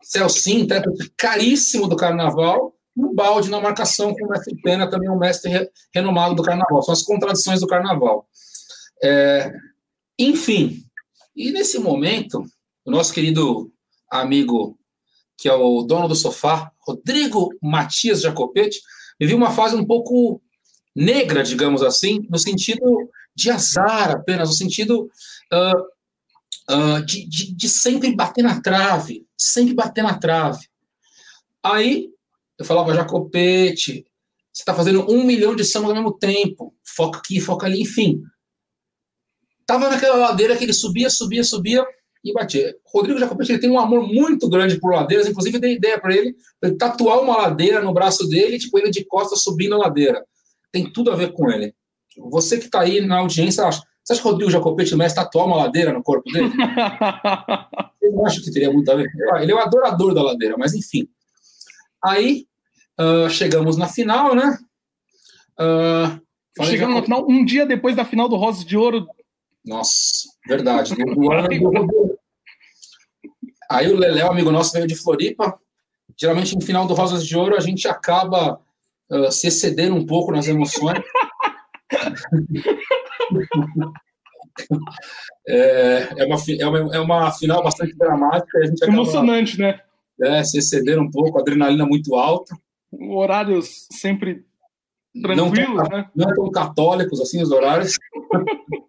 Celcinho, 0.02 0.62
intérprete 0.62 1.12
caríssimo 1.18 1.88
do 1.88 1.96
carnaval, 1.96 2.74
no 2.96 3.14
balde 3.14 3.50
na 3.50 3.62
marcação 3.62 4.14
com 4.14 4.26
o 4.26 4.30
mestre 4.30 4.56
Pena, 4.62 4.90
também 4.90 5.10
um 5.10 5.18
mestre 5.18 5.70
renomado 5.94 6.36
do 6.36 6.44
carnaval. 6.44 6.82
São 6.82 6.94
as 6.94 7.04
contradições 7.04 7.62
do 7.62 7.68
carnaval. 7.68 8.28
É, 9.04 9.54
enfim, 10.18 10.84
e 11.36 11.52
nesse 11.52 11.80
momento, 11.80 12.44
o 12.84 12.92
nosso 12.92 13.14
querido 13.14 13.72
amigo, 14.12 14.78
que 15.38 15.48
é 15.48 15.54
o 15.54 15.84
dono 15.84 16.08
do 16.08 16.16
sofá, 16.16 16.72
Rodrigo 16.80 17.50
Matias 17.62 18.22
Jacopete, 18.22 18.82
vivia 19.20 19.38
uma 19.38 19.52
fase 19.52 19.76
um 19.76 19.86
pouco 19.86 20.42
negra, 20.96 21.44
digamos 21.44 21.82
assim, 21.82 22.26
no 22.30 22.38
sentido 22.38 23.10
de 23.34 23.50
azar 23.50 24.12
apenas, 24.12 24.50
no 24.50 24.56
sentido 24.56 25.10
uh, 25.54 26.76
uh, 26.76 27.06
de, 27.06 27.26
de, 27.28 27.54
de 27.54 27.70
sempre 27.70 28.14
bater 28.14 28.44
na 28.44 28.62
trave, 28.62 29.26
sempre 29.38 29.74
bater 29.74 30.04
na 30.04 30.18
trave. 30.18 30.68
Aí 31.64 32.10
eu 32.60 32.66
falava, 32.66 32.94
Jacopete, 32.94 34.06
você 34.52 34.62
está 34.62 34.74
fazendo 34.74 35.10
um 35.10 35.24
milhão 35.24 35.56
de 35.56 35.64
sambas 35.64 35.92
ao 35.92 35.96
mesmo 35.96 36.12
tempo, 36.12 36.76
foca 36.84 37.20
aqui, 37.20 37.40
foca 37.40 37.66
ali, 37.66 37.82
enfim. 37.82 38.22
Tava 39.66 39.90
naquela 39.90 40.18
ladeira 40.18 40.58
que 40.58 40.66
ele 40.66 40.74
subia, 40.74 41.10
subia, 41.10 41.44
subia 41.44 41.86
e 42.24 42.34
batia. 42.34 42.76
Rodrigo 42.86 43.18
Jacopete 43.18 43.54
ele 43.54 43.62
tem 43.62 43.70
um 43.70 43.80
amor 43.80 44.06
muito 44.06 44.50
grande 44.50 44.78
por 44.78 44.94
ladeiras, 44.94 45.28
inclusive 45.28 45.58
dei 45.58 45.76
ideia 45.76 45.98
para 45.98 46.14
ele, 46.14 46.36
ele 46.62 46.76
tatuar 46.76 47.22
uma 47.22 47.38
ladeira 47.38 47.82
no 47.82 47.94
braço 47.94 48.28
dele, 48.28 48.60
tipo 48.60 48.78
ele 48.78 48.92
de 48.92 49.06
costas 49.06 49.42
subindo 49.42 49.76
a 49.76 49.78
ladeira. 49.78 50.26
Tem 50.70 50.92
tudo 50.92 51.12
a 51.12 51.16
ver 51.16 51.32
com 51.32 51.50
ele. 51.50 51.74
Você 52.30 52.58
que 52.58 52.66
está 52.66 52.82
aí 52.82 53.00
na 53.00 53.20
audiência, 53.20 53.64
acha, 53.64 53.82
você 54.04 54.14
acha 54.14 54.22
que 54.22 54.28
o 54.28 54.32
Rodrigo 54.32 54.52
Jacopete 54.52 54.96
merece 54.96 55.16
tatuar 55.16 55.46
uma 55.46 55.56
ladeira 55.56 55.94
no 55.94 56.04
corpo 56.04 56.30
dele? 56.30 56.52
Eu 58.02 58.12
não 58.12 58.26
acho 58.26 58.44
que 58.44 58.52
teria 58.52 58.74
muito 58.74 58.92
a 58.92 58.96
ver. 58.96 59.10
Ele 59.40 59.52
é 59.52 59.56
um 59.56 59.60
adorador 59.60 60.14
da 60.14 60.22
ladeira, 60.22 60.58
mas 60.58 60.74
enfim. 60.74 61.08
Aí 62.04 62.49
uh, 63.00 63.30
chegamos 63.30 63.78
na 63.78 63.88
final, 63.88 64.36
né? 64.36 64.58
Uh, 65.60 66.20
chegamos 66.66 66.96
na 66.96 67.04
final 67.04 67.26
um 67.28 67.46
dia 67.46 67.66
depois 67.66 67.96
da 67.96 68.06
final 68.06 68.28
do 68.28 68.36
Rosas 68.36 68.66
de 68.66 68.76
Ouro. 68.78 69.08
Nossa, 69.66 70.28
verdade. 70.48 70.94
do... 70.96 72.20
Aí 73.72 73.92
o 73.92 73.98
Leléo, 73.98 74.32
amigo 74.32 74.52
nosso, 74.52 74.74
veio 74.74 74.88
de 74.88 74.96
Floripa. 74.96 75.58
Geralmente 76.20 76.56
no 76.56 76.62
final 76.62 76.86
do 76.86 76.94
Rosas 76.94 77.26
de 77.26 77.38
Ouro 77.38 77.56
a 77.56 77.62
gente 77.62 77.88
acaba 77.88 78.60
uh, 79.10 79.32
se 79.32 79.48
excedendo 79.48 79.96
um 79.96 80.06
pouco 80.06 80.32
nas 80.32 80.48
emoções. 80.48 81.00
é, 85.48 86.10
é, 86.18 86.26
uma, 86.26 86.36
é, 86.60 86.68
uma, 86.68 86.96
é 86.96 87.00
uma 87.00 87.32
final 87.32 87.64
bastante 87.64 87.96
dramática. 87.96 88.58
A 88.60 88.66
gente 88.66 88.84
acaba, 88.84 88.98
Emocionante, 88.98 89.60
né? 89.60 89.80
É, 90.22 90.44
se 90.44 90.58
exceder 90.58 91.00
um 91.00 91.10
pouco, 91.10 91.40
adrenalina 91.40 91.86
muito 91.86 92.16
alta. 92.16 92.54
Horários 92.92 93.88
sempre 93.92 94.46
tranquilos, 95.22 95.76
não 95.76 95.76
tão, 95.76 95.98
né? 95.98 96.10
Não 96.16 96.34
tão 96.34 96.52
católicos 96.52 97.20
assim 97.22 97.42
os 97.42 97.52
horários. 97.52 97.98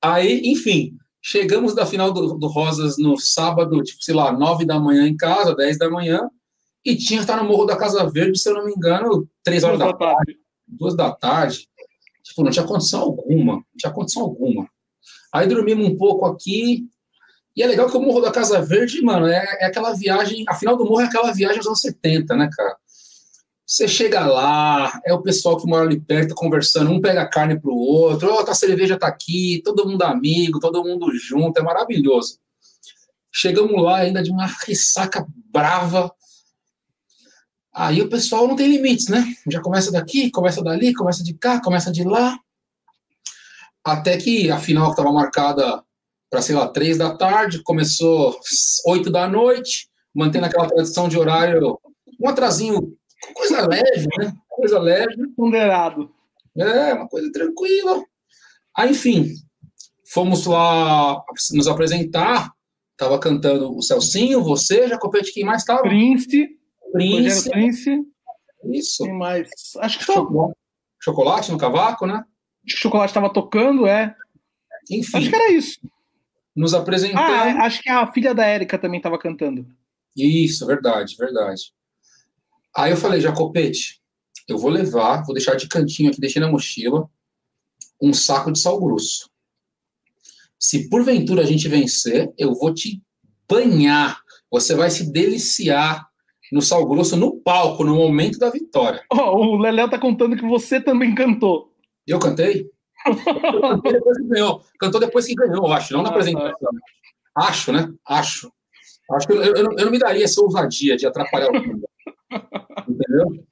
Aí, 0.00 0.42
enfim, 0.44 0.96
chegamos 1.20 1.74
da 1.74 1.84
final 1.84 2.12
do, 2.12 2.34
do, 2.34 2.46
Rosas 2.46 2.96
no 2.98 3.18
sábado, 3.18 3.82
tipo, 3.82 4.02
sei 4.02 4.14
lá, 4.14 4.32
nove 4.32 4.64
da 4.64 4.78
manhã 4.78 5.06
em 5.06 5.16
casa, 5.16 5.54
dez 5.54 5.76
da 5.76 5.90
manhã, 5.90 6.28
e 6.84 6.96
tinha 6.96 7.18
que 7.18 7.24
estar 7.24 7.42
no 7.42 7.48
Morro 7.48 7.66
da 7.66 7.76
Casa 7.76 8.08
Verde, 8.08 8.38
se 8.38 8.48
eu 8.48 8.54
não 8.54 8.64
me 8.64 8.72
engano, 8.72 9.28
três 9.42 9.64
horas 9.64 9.78
da 9.78 9.92
tarde, 9.92 10.36
duas 10.66 10.96
da 10.96 11.10
tarde. 11.12 11.68
Tipo, 12.22 12.44
não 12.44 12.50
tinha 12.50 12.66
condição 12.66 13.00
alguma, 13.00 13.54
não 13.54 13.64
tinha 13.76 13.92
condição 13.92 14.22
alguma. 14.22 14.68
Aí 15.32 15.46
dormimos 15.46 15.86
um 15.86 15.96
pouco 15.96 16.26
aqui, 16.26 16.86
e 17.56 17.62
é 17.62 17.66
legal 17.66 17.90
que 17.90 17.96
o 17.96 18.00
Morro 18.00 18.20
da 18.20 18.30
Casa 18.30 18.62
Verde, 18.62 19.02
mano, 19.02 19.26
é, 19.26 19.44
é 19.60 19.66
aquela 19.66 19.92
viagem, 19.92 20.44
a 20.48 20.54
final 20.54 20.76
do 20.76 20.84
morro 20.84 21.00
é 21.00 21.06
aquela 21.06 21.32
viagem 21.32 21.58
dos 21.58 21.66
anos 21.66 21.80
70, 21.80 22.36
né, 22.36 22.48
cara? 22.52 22.76
Você 23.68 23.86
chega 23.86 24.24
lá, 24.24 24.98
é 25.04 25.12
o 25.12 25.20
pessoal 25.20 25.58
que 25.58 25.66
mora 25.66 25.84
ali 25.84 26.00
perto 26.00 26.34
conversando, 26.34 26.90
um 26.90 27.02
pega 27.02 27.28
carne 27.28 27.60
pro 27.60 27.74
outro, 27.74 28.32
oh, 28.32 28.50
a 28.50 28.54
cerveja 28.54 28.98
tá 28.98 29.06
aqui, 29.06 29.60
todo 29.62 29.86
mundo 29.86 30.00
amigo, 30.04 30.58
todo 30.58 30.82
mundo 30.82 31.14
junto, 31.14 31.58
é 31.60 31.62
maravilhoso. 31.62 32.38
Chegamos 33.30 33.82
lá 33.82 33.98
ainda 33.98 34.22
de 34.22 34.30
uma 34.30 34.46
ressaca 34.46 35.26
brava. 35.52 36.10
Aí 37.70 38.00
o 38.00 38.08
pessoal 38.08 38.48
não 38.48 38.56
tem 38.56 38.68
limites, 38.68 39.08
né? 39.08 39.22
Já 39.50 39.60
começa 39.60 39.92
daqui, 39.92 40.30
começa 40.30 40.64
dali, 40.64 40.94
começa 40.94 41.22
de 41.22 41.34
cá, 41.34 41.60
começa 41.60 41.92
de 41.92 42.04
lá. 42.04 42.38
Até 43.84 44.16
que 44.16 44.50
a 44.50 44.58
final 44.58 44.86
que 44.86 44.92
estava 44.92 45.12
marcada 45.12 45.84
para, 46.30 46.40
sei 46.40 46.54
lá, 46.54 46.68
três 46.68 46.96
da 46.96 47.14
tarde, 47.14 47.62
começou 47.62 48.40
oito 48.86 49.10
da 49.10 49.28
noite, 49.28 49.90
mantendo 50.14 50.46
aquela 50.46 50.66
tradição 50.66 51.06
de 51.06 51.18
horário, 51.18 51.78
um 52.18 52.26
atrasinho 52.30 52.97
Coisa 53.34 53.66
leve, 53.66 54.06
né? 54.18 54.32
Coisa 54.48 54.78
leve. 54.78 55.28
Ponderado. 55.36 56.10
É, 56.56 56.94
uma 56.94 57.08
coisa 57.08 57.30
tranquila. 57.30 58.02
Aí, 58.76 58.90
enfim, 58.90 59.32
fomos 60.12 60.46
lá 60.46 61.22
nos 61.52 61.68
apresentar. 61.68 62.52
Tava 62.96 63.18
cantando 63.20 63.76
o 63.76 63.80
Celcinho, 63.80 64.42
você, 64.42 64.88
Jacopete, 64.88 65.32
quem 65.32 65.44
mais 65.44 65.62
tava? 65.62 65.82
Prince. 65.82 66.48
Prince. 66.92 67.48
Prince. 67.48 68.02
Isso. 68.72 69.04
Quem 69.04 69.12
mais? 69.16 69.48
Acho 69.78 69.98
que 69.98 70.04
só. 70.04 70.26
Chocolate 71.00 71.52
no 71.52 71.58
cavaco, 71.58 72.06
né? 72.06 72.24
Chocolate 72.66 73.10
estava 73.10 73.32
tocando, 73.32 73.86
é. 73.86 74.16
Enfim. 74.90 75.18
Acho 75.18 75.30
que 75.30 75.36
era 75.36 75.52
isso. 75.52 75.78
Nos 76.56 76.74
apresentamos. 76.74 77.30
Ah, 77.30 77.66
acho 77.66 77.80
que 77.80 77.88
a 77.88 78.10
filha 78.12 78.34
da 78.34 78.44
Érica 78.44 78.76
também 78.76 78.98
estava 78.98 79.16
cantando. 79.16 79.64
Isso, 80.16 80.66
verdade, 80.66 81.14
verdade. 81.16 81.72
Aí 82.76 82.90
eu 82.92 82.96
falei, 82.96 83.20
Jacopete, 83.20 84.00
eu 84.48 84.58
vou 84.58 84.70
levar, 84.70 85.24
vou 85.24 85.34
deixar 85.34 85.54
de 85.54 85.68
cantinho 85.68 86.10
aqui, 86.10 86.20
deixei 86.20 86.40
na 86.40 86.50
mochila, 86.50 87.08
um 88.00 88.12
saco 88.12 88.52
de 88.52 88.58
sal 88.58 88.80
grosso. 88.80 89.28
Se 90.58 90.88
porventura 90.88 91.42
a 91.42 91.46
gente 91.46 91.68
vencer, 91.68 92.32
eu 92.36 92.54
vou 92.54 92.72
te 92.72 93.02
banhar. 93.48 94.20
Você 94.50 94.74
vai 94.74 94.90
se 94.90 95.10
deliciar 95.12 96.08
no 96.50 96.62
sal 96.62 96.86
grosso 96.86 97.16
no 97.16 97.36
palco, 97.40 97.84
no 97.84 97.94
momento 97.94 98.38
da 98.38 98.50
vitória. 98.50 99.02
Oh, 99.12 99.54
o 99.54 99.58
Leléo 99.58 99.88
tá 99.88 99.98
contando 99.98 100.36
que 100.36 100.46
você 100.46 100.80
também 100.80 101.14
cantou. 101.14 101.74
Eu 102.06 102.18
cantei? 102.18 102.70
eu 103.06 103.60
cantei 103.60 103.92
depois 103.92 104.18
que 104.18 104.24
ganhou. 104.24 104.64
Cantou 104.78 105.00
depois 105.00 105.26
que 105.26 105.34
ganhou, 105.34 105.66
eu 105.66 105.72
acho, 105.72 105.92
não 105.92 106.02
na 106.02 106.08
ah, 106.08 106.12
apresentação. 106.12 106.52
Tá. 106.58 106.68
Acho, 107.36 107.72
né? 107.72 107.92
Acho. 108.06 108.50
Acho 109.12 109.26
que 109.26 109.32
eu, 109.32 109.42
eu, 109.42 109.54
eu, 109.54 109.84
não 109.84 109.90
me 109.90 109.98
daria 109.98 110.24
essa 110.24 110.40
ousadia 110.40 110.96
de 110.96 111.06
atrapalhar 111.06 111.50
o 111.50 111.54
mundo. 111.54 111.88
Entendeu? 112.88 113.44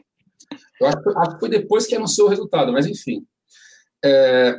Eu 0.81 0.87
acho, 0.87 1.19
acho, 1.19 1.35
que 1.35 1.41
foi 1.41 1.49
depois 1.49 1.87
que 1.87 1.95
anunciou 1.95 2.27
o 2.27 2.31
resultado, 2.31 2.73
mas 2.73 2.87
enfim. 2.87 3.25
É, 4.05 4.59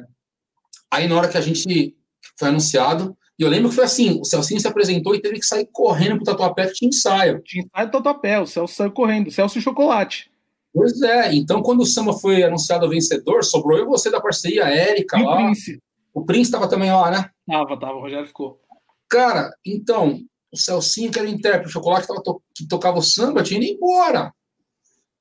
aí 0.91 1.07
na 1.07 1.15
hora 1.15 1.29
que 1.29 1.37
a 1.37 1.41
gente 1.41 1.95
foi 2.37 2.49
anunciado, 2.49 3.15
e 3.39 3.43
eu 3.43 3.49
lembro 3.49 3.69
que 3.69 3.75
foi 3.75 3.83
assim, 3.83 4.19
o 4.19 4.25
Celcinho 4.25 4.59
se 4.59 4.67
apresentou 4.67 5.13
e 5.13 5.21
teve 5.21 5.39
que 5.39 5.45
sair 5.45 5.67
correndo 5.71 6.15
pro 6.15 6.25
Tatuapé 6.25 6.67
que 6.67 6.73
tinha 6.73 6.89
ensaio. 6.89 7.41
Tinha 7.43 7.63
ensaio 7.63 7.87
do 7.87 7.91
Tatuapé, 7.91 8.39
o 8.39 8.47
Celso 8.47 8.73
saiu 8.73 8.91
correndo, 8.91 9.27
o 9.27 9.31
Celso 9.31 9.59
e 9.59 9.61
Chocolate. 9.61 10.31
Pois 10.73 11.01
é, 11.01 11.33
então 11.33 11.61
quando 11.61 11.81
o 11.81 11.85
Samba 11.85 12.13
foi 12.13 12.43
anunciado 12.43 12.89
vencedor, 12.89 13.43
sobrou 13.43 13.77
eu 13.77 13.85
e 13.85 13.87
você 13.87 14.09
da 14.09 14.21
parceria, 14.21 14.65
a 14.65 14.69
Érica 14.69 15.17
e 15.19 15.23
lá. 15.23 15.33
o 15.33 15.45
Prince. 15.45 15.81
O 16.13 16.25
Prince 16.25 16.49
estava 16.49 16.67
também 16.67 16.91
lá, 16.91 17.11
né? 17.11 17.29
Tava, 17.47 17.79
tava, 17.79 17.93
o 17.93 18.01
Rogério 18.01 18.27
ficou. 18.27 18.59
Cara, 19.07 19.51
então, 19.65 20.19
o 20.51 20.58
Celcinho, 20.58 21.11
que 21.11 21.19
era 21.19 21.27
o 21.27 21.32
intérprete, 21.32 21.67
o 21.67 21.72
Chocolate 21.72 22.08
tava 22.08 22.22
to 22.22 22.42
que 22.56 22.67
tocava 22.67 22.98
o 22.98 23.03
samba, 23.03 23.43
tinha 23.43 23.59
ido 23.59 23.76
embora. 23.76 24.34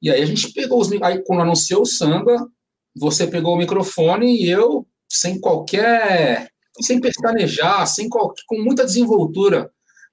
E 0.01 0.11
aí 0.11 0.23
a 0.23 0.27
gente 0.27 0.53
pegou 0.53 0.81
os. 0.81 0.91
Aí 1.03 1.23
quando 1.25 1.43
anunciou 1.43 1.83
o 1.83 1.87
samba, 1.87 2.49
você 2.95 3.27
pegou 3.27 3.55
o 3.55 3.59
microfone 3.59 4.43
e 4.43 4.49
eu, 4.49 4.87
sem 5.09 5.41
qualquer. 5.41 6.51
sem 6.81 7.01
pestanejar, 7.01 7.87
sem 7.87 8.09
qualquer, 8.09 8.43
com 8.47 8.63
muita 8.63 8.85
desenvoltura, 8.85 9.71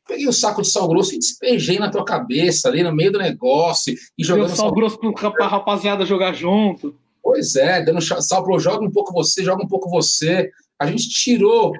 peguei 0.07 0.27
o 0.27 0.33
saco 0.33 0.61
de 0.61 0.69
sal 0.69 0.87
grosso 0.87 1.13
e 1.13 1.19
despejei 1.19 1.77
na 1.77 1.89
tua 1.89 2.05
cabeça, 2.05 2.67
ali 2.67 2.83
no 2.83 2.93
meio 2.93 3.11
do 3.11 3.19
negócio. 3.19 3.93
E 4.17 4.23
jogando 4.23 4.49
sal, 4.49 4.57
sal 4.57 4.73
grosso 4.73 4.97
pra 4.97 5.47
rapaziada 5.47 6.05
jogar 6.05 6.33
junto. 6.33 6.95
Pois 7.21 7.55
é, 7.55 7.83
dando 7.83 8.01
sal 8.01 8.43
pro 8.43 8.59
joga 8.59 8.85
um 8.85 8.91
pouco 8.91 9.13
você, 9.13 9.43
joga 9.43 9.63
um 9.63 9.67
pouco 9.67 9.89
você. 9.89 10.51
A 10.77 10.87
gente 10.87 11.09
tirou 11.09 11.73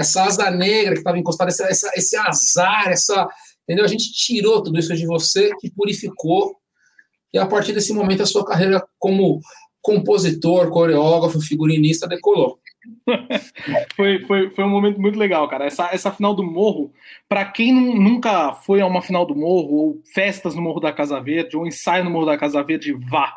essa 0.00 0.24
asa 0.24 0.50
negra 0.50 0.92
que 0.92 0.98
estava 0.98 1.18
encostada, 1.18 1.50
essa, 1.50 1.66
essa, 1.66 1.90
esse 1.94 2.16
azar, 2.16 2.88
essa. 2.88 3.28
Entendeu? 3.64 3.84
A 3.84 3.88
gente 3.88 4.12
tirou 4.12 4.62
tudo 4.62 4.78
isso 4.78 4.94
de 4.96 5.06
você, 5.06 5.50
que 5.60 5.70
purificou. 5.70 6.56
E 7.32 7.38
a 7.38 7.46
partir 7.46 7.72
desse 7.72 7.92
momento, 7.92 8.22
a 8.22 8.26
sua 8.26 8.44
carreira 8.44 8.82
como 8.98 9.40
compositor, 9.82 10.70
coreógrafo, 10.70 11.40
figurinista 11.40 12.08
decolou. 12.08 12.58
foi, 13.94 14.22
foi, 14.22 14.50
foi 14.50 14.64
um 14.64 14.70
momento 14.70 15.00
muito 15.00 15.18
legal, 15.18 15.46
cara. 15.48 15.66
Essa, 15.66 15.90
essa 15.92 16.10
final 16.10 16.34
do 16.34 16.42
Morro, 16.42 16.92
para 17.28 17.44
quem 17.44 17.72
nunca 17.72 18.52
foi 18.52 18.80
a 18.80 18.86
uma 18.86 19.02
final 19.02 19.24
do 19.24 19.36
Morro, 19.36 19.74
ou 19.74 20.02
festas 20.12 20.54
no 20.54 20.62
Morro 20.62 20.80
da 20.80 20.92
Casa 20.92 21.20
Verde, 21.20 21.56
ou 21.56 21.66
ensaio 21.66 22.04
no 22.04 22.10
Morro 22.10 22.26
da 22.26 22.38
Casa 22.38 22.62
Verde, 22.62 22.92
vá. 22.92 23.32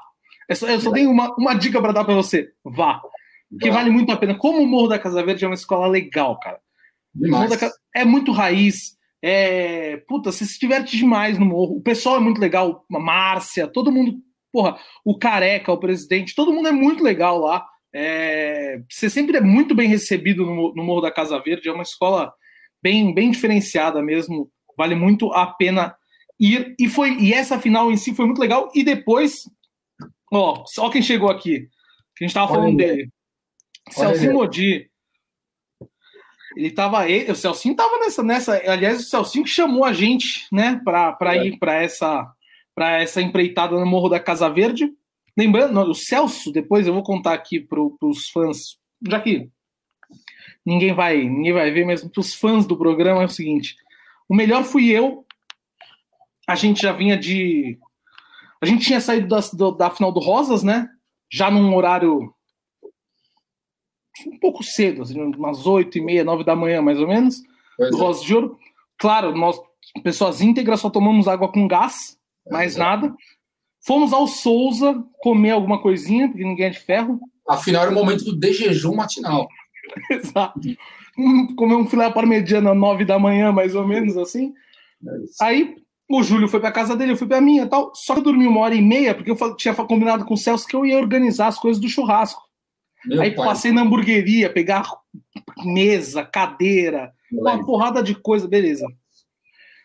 Eu 0.50 0.56
só, 0.56 0.68
eu 0.68 0.80
só 0.80 0.92
tenho 0.92 1.12
uma, 1.12 1.34
uma 1.38 1.54
dica 1.54 1.82
para 1.82 1.94
dar 1.94 2.06
para 2.06 2.16
você: 2.16 2.50
vá 2.64 3.02
que 3.60 3.72
vale 3.72 3.90
muito 3.90 4.12
a 4.12 4.18
pena. 4.18 4.36
Como 4.36 4.62
o 4.62 4.68
Morro 4.68 4.88
da 4.88 5.00
Casa 5.00 5.24
Verde 5.24 5.46
é 5.46 5.48
uma 5.48 5.54
escola 5.54 5.88
legal, 5.88 6.40
cara. 6.40 6.60
Da, 7.14 7.72
é 7.96 8.04
muito 8.04 8.32
raiz, 8.32 8.98
É, 9.26 10.04
puta, 10.06 10.32
você 10.34 10.46
se 10.46 10.60
diverte 10.60 10.98
demais 10.98 11.40
no 11.40 11.46
morro. 11.46 11.78
O 11.78 11.82
pessoal 11.82 12.18
é 12.18 12.20
muito 12.20 12.42
legal, 12.42 12.84
a 12.94 13.00
Márcia, 13.00 13.68
todo 13.68 13.90
mundo, 13.90 14.18
porra, 14.52 14.78
o 15.06 15.18
Careca, 15.18 15.72
o 15.72 15.80
presidente, 15.80 16.36
todo 16.36 16.52
mundo 16.52 16.68
é 16.68 16.74
muito 16.74 17.02
legal 17.02 17.40
lá. 17.40 17.66
É, 17.96 18.82
você 18.90 19.10
sempre 19.10 19.38
é 19.38 19.42
muito 19.42 19.74
bem 19.74 19.88
recebido 19.88 20.46
no, 20.46 20.74
no 20.76 20.84
Morro 20.84 21.00
da 21.02 21.12
Casa 21.12 21.40
Verde, 21.40 21.70
é 21.70 21.72
uma 21.72 21.84
escola 21.84 22.34
bem, 22.82 23.14
bem 23.14 23.32
diferenciada 23.32 24.02
mesmo, 24.02 24.50
vale 24.78 24.94
muito 24.94 25.32
a 25.32 25.46
pena 25.46 25.96
ir. 26.38 26.76
E, 26.78 26.90
foi, 26.90 27.16
e 27.18 27.34
essa 27.34 27.58
final 27.58 27.92
em 27.92 27.96
si 27.96 28.14
foi 28.14 28.26
muito 28.26 28.42
legal. 28.42 28.70
E 28.76 28.84
depois, 28.84 29.44
ó, 30.34 30.66
só 30.66 30.90
quem 30.90 31.02
chegou 31.02 31.30
aqui, 31.30 31.70
que 32.18 32.26
a 32.26 32.28
gente 32.28 32.34
tava 32.34 32.54
falando 32.54 32.76
dele, 32.76 33.10
Celcinho 33.90 34.34
Modi. 34.34 34.90
Ele 36.56 36.72
tava, 36.72 37.10
ele, 37.10 37.32
o 37.32 37.36
Celcinho 37.36 37.76
tava 37.76 37.98
nessa, 37.98 38.24
nessa, 38.24 38.72
aliás, 38.72 39.00
o 39.00 39.10
Celcinho 39.10 39.44
que 39.44 39.50
chamou 39.50 39.84
a 39.84 39.92
gente, 39.92 40.48
né, 40.52 40.80
para 40.84 41.36
é. 41.36 41.48
ir 41.48 41.58
para 41.58 41.82
essa 41.82 42.32
para 42.76 43.00
essa 43.00 43.22
empreitada 43.22 43.80
no 43.80 43.86
Morro 43.86 44.10
da 44.10 44.20
Casa 44.20 44.50
Verde. 44.50 44.92
Lembrando, 45.38 45.80
o 45.80 45.94
Celso, 45.94 46.52
depois 46.52 46.88
eu 46.88 46.94
vou 46.94 47.04
contar 47.04 47.34
aqui 47.34 47.60
para 47.60 47.80
os 47.80 48.30
fãs, 48.30 48.78
já 49.08 49.20
que 49.20 49.50
ninguém 50.66 50.94
vai, 50.94 51.24
ninguém 51.24 51.54
vai 51.54 51.72
ver, 51.72 51.86
mas 51.86 52.04
para 52.04 52.20
os 52.20 52.34
fãs 52.34 52.66
do 52.66 52.78
programa 52.78 53.22
é 53.22 53.26
o 53.26 53.30
seguinte: 53.30 53.76
o 54.28 54.36
melhor 54.36 54.64
fui 54.64 54.90
eu. 54.90 55.26
A 56.48 56.56
gente 56.56 56.82
já 56.82 56.92
vinha 56.92 57.18
de. 57.18 57.80
A 58.62 58.66
gente 58.66 58.86
tinha 58.86 59.02
saído 59.02 59.28
da, 59.28 59.40
da 59.72 59.90
final 59.90 60.12
do 60.12 60.20
Rosas, 60.20 60.64
né? 60.64 60.90
Já 61.32 61.50
num 61.50 61.76
horário 61.76 62.34
um 64.28 64.38
pouco 64.38 64.64
cedo, 64.64 65.02
assim, 65.02 65.20
umas 65.20 65.66
oito 65.66 65.98
e 65.98 66.02
meia, 66.02 66.24
nove 66.24 66.44
da 66.44 66.56
manhã, 66.56 66.82
mais 66.82 67.00
ou 67.00 67.08
menos, 67.08 67.42
pois 67.78 67.92
do 67.92 67.98
é. 67.98 68.00
Rosas 68.00 68.24
de 68.24 68.36
Ouro. 68.36 68.58
Claro, 68.98 69.36
nós, 69.36 69.60
pessoas 70.04 70.42
íntegras, 70.42 70.80
só 70.80 70.90
tomamos 70.90 71.28
água 71.28 71.52
com 71.52 71.68
gás, 71.68 72.18
mais 72.50 72.76
é. 72.76 72.80
nada. 72.80 73.16
Fomos 73.86 74.14
ao 74.14 74.28
Souza 74.28 75.04
comer 75.20 75.52
alguma 75.52 75.82
coisinha, 75.82 76.28
porque 76.30 76.44
ninguém 76.44 76.68
é 76.68 76.70
de 76.70 76.80
ferro. 76.80 77.20
Afinal, 77.48 77.84
era 77.84 77.92
o 77.92 77.94
momento 77.94 78.24
do 78.24 78.36
de 78.36 78.54
jejum 78.54 78.96
matinal. 78.96 79.48
Exato. 80.10 80.60
Comer 81.56 81.76
um 81.76 81.86
filé 81.86 82.10
parmegiana 82.10 82.72
às 82.72 82.78
nove 82.78 83.04
da 83.04 83.20
manhã, 83.20 83.52
mais 83.52 83.76
ou 83.76 83.86
menos, 83.86 84.18
assim. 84.18 84.54
É 85.06 85.46
Aí 85.46 85.76
o 86.10 86.24
Júlio 86.24 86.48
foi 86.48 86.60
para 86.60 86.72
casa 86.72 86.96
dele, 86.96 87.12
eu 87.12 87.18
fui 87.18 87.28
para 87.28 87.42
minha 87.42 87.68
tal. 87.68 87.92
Só 87.94 88.14
que 88.14 88.20
eu 88.20 88.24
dormi 88.24 88.48
uma 88.48 88.62
hora 88.62 88.76
e 88.76 88.82
meia, 88.82 89.14
porque 89.14 89.32
eu 89.32 89.56
tinha 89.56 89.74
combinado 89.76 90.24
com 90.24 90.34
o 90.34 90.38
Celso 90.38 90.68
que 90.68 90.76
eu 90.76 90.86
ia 90.86 90.98
organizar 90.98 91.48
as 91.48 91.60
coisas 91.60 91.82
do 91.82 91.90
churrasco. 91.90 92.42
Meu 93.06 93.22
Aí 93.22 93.32
pai. 93.32 93.46
passei 93.46 93.72
na 93.72 93.82
hamburgueria, 93.82 94.52
pegar 94.52 94.90
mesa, 95.66 96.24
cadeira, 96.24 97.14
uma 97.32 97.66
porrada 97.66 98.02
de 98.02 98.16
coisa, 98.16 98.48
beleza. 98.48 98.86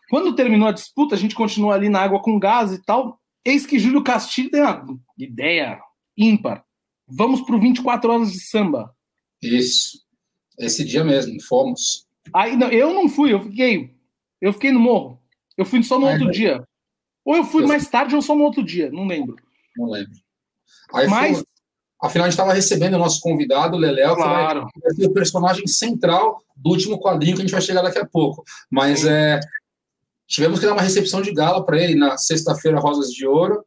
Quando 0.09 0.35
terminou 0.35 0.69
a 0.69 0.73
disputa, 0.73 1.15
a 1.15 1.19
gente 1.19 1.35
continuou 1.35 1.73
ali 1.73 1.89
na 1.89 2.01
água 2.01 2.21
com 2.21 2.39
gás 2.39 2.73
e 2.73 2.83
tal. 2.83 3.21
Eis 3.45 3.67
que 3.67 3.79
Júlio 3.79 4.03
Castilho 4.03 4.51
tem 4.51 4.63
uma 4.63 4.99
ideia 5.19 5.81
ímpar. 6.17 6.65
Vamos 7.07 7.41
para 7.43 7.57
o 7.57 7.61
24 7.61 8.11
horas 8.11 8.33
de 8.33 8.41
samba. 8.41 8.95
Isso. 9.43 9.99
Esse 10.59 10.85
dia 10.85 11.05
mesmo, 11.05 11.41
fomos. 11.43 12.07
Aí 12.35 12.57
não, 12.57 12.69
eu 12.69 12.93
não 12.93 13.09
fui, 13.09 13.33
eu 13.33 13.41
fiquei. 13.41 13.95
Eu 14.41 14.53
fiquei 14.53 14.73
no 14.73 14.81
morro. 14.81 15.23
Eu 15.57 15.65
fui 15.65 15.83
só 15.83 15.99
no 15.99 16.07
Aí, 16.07 16.15
outro 16.15 16.31
dia. 16.31 16.67
Ou 17.25 17.37
eu 17.37 17.45
fui 17.45 17.65
eu... 17.65 17.69
mais 17.69 17.89
tarde 17.89 18.15
ou 18.15 18.23
só 18.23 18.35
no 18.35 18.45
outro 18.45 18.63
dia, 18.63 18.91
não 18.91 19.07
lembro. 19.07 19.37
Não 19.77 19.91
lembro. 19.91 20.13
Aí 20.95 21.09
Mas. 21.09 21.39
Fomos... 21.39 21.58
Afinal, 22.01 22.27
a 22.27 22.29
gente 22.29 22.39
estava 22.39 22.53
recebendo 22.53 22.95
o 22.95 22.99
nosso 22.99 23.21
convidado, 23.21 23.77
o 23.77 23.81
Leléo, 23.81 24.15
claro. 24.15 24.69
que 24.73 24.81
vai 24.81 24.95
ser 24.95 25.07
o 25.07 25.13
personagem 25.13 25.67
central 25.67 26.41
do 26.57 26.71
último 26.71 27.01
quadrinho 27.01 27.35
que 27.35 27.43
a 27.43 27.45
gente 27.45 27.53
vai 27.53 27.61
chegar 27.61 27.83
daqui 27.83 27.99
a 27.99 28.07
pouco. 28.07 28.45
Mas 28.71 29.05
é, 29.05 29.41
Tivemos 30.29 30.61
que 30.61 30.67
dar 30.67 30.75
uma 30.75 30.83
recepção 30.83 31.23
de 31.23 31.33
gala 31.33 31.65
para 31.65 31.83
ele 31.83 31.95
na 31.95 32.19
sexta-feira, 32.19 32.79
Rosas 32.79 33.09
de 33.09 33.27
Ouro, 33.27 33.65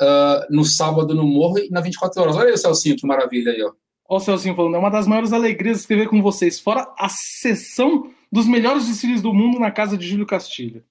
uh, 0.00 0.46
no 0.48 0.64
sábado 0.64 1.14
no 1.14 1.24
Morro 1.24 1.58
e 1.58 1.68
na 1.68 1.82
24 1.82 2.22
horas. 2.22 2.36
Olha 2.36 2.48
aí 2.48 2.54
o 2.54 2.58
Celcinho, 2.58 2.96
que 2.96 3.06
maravilha 3.06 3.52
aí, 3.52 3.62
ó. 3.62 3.70
Olha 4.08 4.18
o 4.18 4.20
Celcinho 4.20 4.54
falando, 4.54 4.76
é 4.76 4.78
uma 4.78 4.90
das 4.90 5.06
maiores 5.06 5.32
alegrias 5.32 5.80
escrever 5.80 6.08
com 6.08 6.22
vocês, 6.22 6.58
fora 6.58 6.90
a 6.98 7.08
sessão 7.10 8.10
dos 8.32 8.46
melhores 8.46 8.86
desfiles 8.86 9.20
do 9.20 9.32
mundo 9.32 9.58
na 9.58 9.70
casa 9.70 9.96
de 9.96 10.08
Júlio 10.08 10.26
Castilho. 10.26 10.82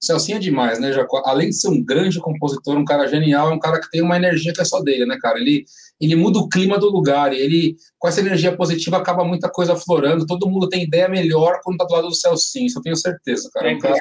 Celcinho 0.00 0.36
é 0.36 0.40
demais, 0.40 0.78
né, 0.78 0.92
Jacó? 0.92 1.22
Além 1.26 1.48
de 1.48 1.56
ser 1.56 1.68
um 1.68 1.82
grande 1.82 2.20
compositor, 2.20 2.76
um 2.76 2.84
cara 2.84 3.08
genial, 3.08 3.50
é 3.50 3.52
um 3.52 3.58
cara 3.58 3.80
que 3.80 3.90
tem 3.90 4.00
uma 4.00 4.16
energia 4.16 4.52
que 4.52 4.60
é 4.60 4.64
só 4.64 4.80
dele, 4.80 5.06
né, 5.06 5.18
cara? 5.20 5.40
Ele, 5.40 5.64
ele 6.00 6.14
muda 6.14 6.38
o 6.38 6.48
clima 6.48 6.78
do 6.78 6.90
lugar, 6.90 7.32
ele, 7.32 7.76
com 7.98 8.06
essa 8.06 8.20
energia 8.20 8.54
positiva, 8.54 8.98
acaba 8.98 9.24
muita 9.24 9.48
coisa 9.48 9.74
florando, 9.76 10.26
todo 10.26 10.48
mundo 10.48 10.68
tem 10.68 10.82
ideia 10.82 11.08
melhor 11.08 11.60
quando 11.62 11.78
tá 11.78 11.84
do 11.84 11.94
lado 11.94 12.08
do 12.08 12.14
Celcinho, 12.14 12.66
isso 12.66 12.78
eu 12.78 12.82
tenho 12.82 12.96
certeza, 12.96 13.50
cara. 13.52 13.70
É, 13.70 13.74
um 13.74 13.78
cara 13.78 13.98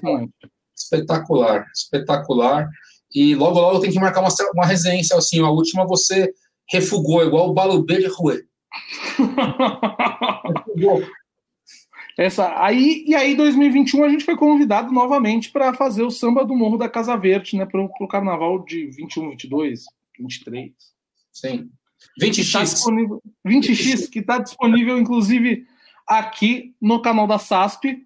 espetacular, 0.77 1.65
espetacular. 1.74 2.69
E 3.14 3.33
logo, 3.33 3.59
logo 3.59 3.80
tem 3.80 3.91
que 3.91 3.99
marcar 3.99 4.19
uma, 4.19 4.30
uma 4.53 4.65
resenha, 4.65 5.03
Celcinho. 5.03 5.45
A 5.45 5.51
última 5.51 5.88
você 5.88 6.33
refugou, 6.69 7.24
igual 7.24 7.49
o 7.49 7.53
Balubê 7.53 7.99
de 7.99 8.07
Rue. 8.07 8.43
refugou. 10.57 11.01
Essa, 12.17 12.61
aí, 12.61 13.03
e 13.06 13.14
aí, 13.14 13.35
2021, 13.35 14.03
a 14.03 14.09
gente 14.09 14.24
foi 14.24 14.38
convidado 14.38 14.91
novamente 14.91 15.51
para 15.51 15.74
fazer 15.74 16.03
o 16.03 16.11
samba 16.11 16.45
do 16.45 16.56
Morro 16.56 16.77
da 16.77 16.88
Casa 16.88 17.15
Verde, 17.17 17.57
né? 17.57 17.65
Para 17.65 17.82
o 17.82 18.07
carnaval 18.07 18.64
de 18.64 18.85
21, 18.88 19.32
22, 19.32 19.83
23. 20.17 20.72
Sim. 21.33 21.69
20x. 22.22 22.51
Tá 22.51 22.61
20x, 23.48 24.09
que 24.09 24.19
está 24.19 24.38
disponível, 24.40 24.98
inclusive, 24.98 25.66
aqui 26.08 26.74
no 26.82 27.01
canal 27.01 27.27
da 27.27 27.38
SASP. 27.38 28.06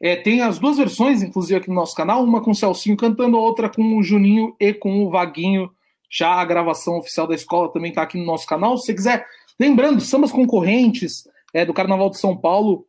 É, 0.00 0.16
tem 0.16 0.42
as 0.42 0.58
duas 0.58 0.76
versões, 0.76 1.22
inclusive, 1.22 1.58
aqui 1.58 1.68
no 1.68 1.74
nosso 1.74 1.94
canal, 1.94 2.22
uma 2.22 2.40
com 2.40 2.52
o 2.52 2.54
Celcinho 2.54 2.96
cantando, 2.96 3.36
a 3.36 3.40
outra 3.40 3.68
com 3.68 3.96
o 3.96 4.02
Juninho 4.02 4.54
e 4.60 4.72
com 4.72 5.04
o 5.04 5.10
Vaguinho. 5.10 5.70
Já 6.10 6.34
a 6.34 6.44
gravação 6.44 6.98
oficial 6.98 7.26
da 7.26 7.34
escola 7.34 7.72
também 7.72 7.90
está 7.90 8.02
aqui 8.02 8.16
no 8.16 8.24
nosso 8.24 8.46
canal. 8.46 8.78
Se 8.78 8.86
você 8.86 8.94
quiser, 8.94 9.26
lembrando, 9.58 10.00
sambas 10.00 10.30
concorrentes 10.30 11.28
é, 11.52 11.64
do 11.64 11.74
Carnaval 11.74 12.10
de 12.10 12.18
São 12.18 12.36
Paulo 12.36 12.88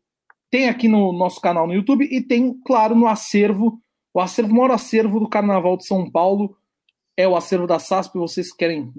tem 0.50 0.68
aqui 0.68 0.88
no 0.88 1.14
nosso 1.14 1.40
canal 1.40 1.68
no 1.68 1.74
YouTube 1.74 2.08
e 2.10 2.22
tem, 2.22 2.54
claro, 2.66 2.96
no 2.96 3.08
acervo. 3.08 3.80
O 4.14 4.20
acervo, 4.20 4.52
o 4.52 4.56
maior 4.56 4.72
acervo 4.72 5.20
do 5.20 5.30
Carnaval 5.30 5.78
de 5.78 5.86
São 5.86 6.10
Paulo 6.10 6.56
é 7.20 7.28
o 7.28 7.36
acervo 7.36 7.68
da 7.68 7.78
SASP. 7.80 8.18
Vocês 8.18 8.54
querem 8.54 8.94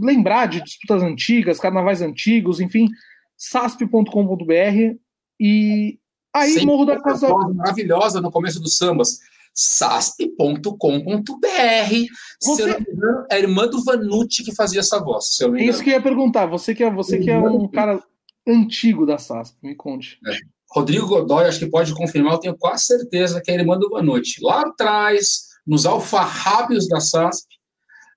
lembrar 0.00 0.46
de 0.46 0.62
disputas 0.62 1.02
antigas, 1.02 1.58
carnavais 1.58 2.00
antigos, 2.00 2.60
enfim, 2.60 2.88
sasp.com.br. 3.36 4.96
E 5.40 5.98
aí, 6.32 6.52
Sempre 6.52 6.66
Morro 6.66 6.84
da 6.84 7.02
Casa. 7.02 7.28
Maravilhosa 7.28 8.20
no 8.20 8.30
começo 8.30 8.60
dos 8.60 8.78
sambas 8.78 9.18
sasp.com.br. 9.52 10.76
Você... 12.40 12.70
É 12.70 13.34
a 13.34 13.38
irmã 13.40 13.66
do 13.66 13.82
Vanucci 13.82 14.44
que 14.44 14.54
fazia 14.54 14.78
essa 14.78 15.00
voz. 15.00 15.34
Se 15.34 15.44
eu 15.44 15.56
é 15.56 15.64
isso 15.64 15.82
que 15.82 15.90
eu 15.90 15.94
ia 15.94 16.00
perguntar. 16.00 16.46
Você 16.46 16.76
que 16.76 16.84
é, 16.84 16.90
você 16.90 17.18
que 17.18 17.28
é 17.28 17.40
um 17.40 17.66
cara 17.66 18.00
antigo 18.46 19.04
da 19.04 19.18
SASP, 19.18 19.56
me 19.60 19.74
conte. 19.74 20.20
É. 20.28 20.36
Rodrigo 20.70 21.08
Godoy, 21.08 21.46
acho 21.46 21.58
que 21.58 21.66
pode 21.66 21.92
confirmar, 21.92 22.34
eu 22.34 22.38
tenho 22.38 22.56
quase 22.56 22.84
certeza 22.84 23.40
que 23.40 23.50
é 23.50 23.56
a 23.56 23.58
irmã 23.58 23.76
do 23.76 23.90
Vanucci. 23.90 24.40
Lá 24.44 24.60
atrás, 24.60 25.47
nos 25.68 25.84
alfarrábios 25.84 26.88
da 26.88 26.98
SASP, 26.98 27.46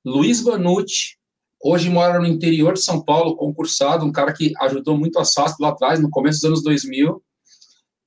Luiz 0.06 0.42
Vanucci, 0.42 1.18
hoje 1.62 1.90
mora 1.90 2.18
no 2.18 2.26
interior 2.26 2.74
de 2.74 2.82
São 2.82 3.04
Paulo, 3.04 3.36
concursado, 3.36 4.06
um 4.06 4.12
cara 4.12 4.34
que 4.34 4.54
ajudou 4.62 4.98
muito 4.98 5.20
a 5.20 5.26
SASP 5.26 5.62
lá 5.62 5.70
atrás, 5.70 6.00
no 6.00 6.10
começo 6.10 6.40
dos 6.40 6.46
anos 6.46 6.64
2000. 6.64 7.22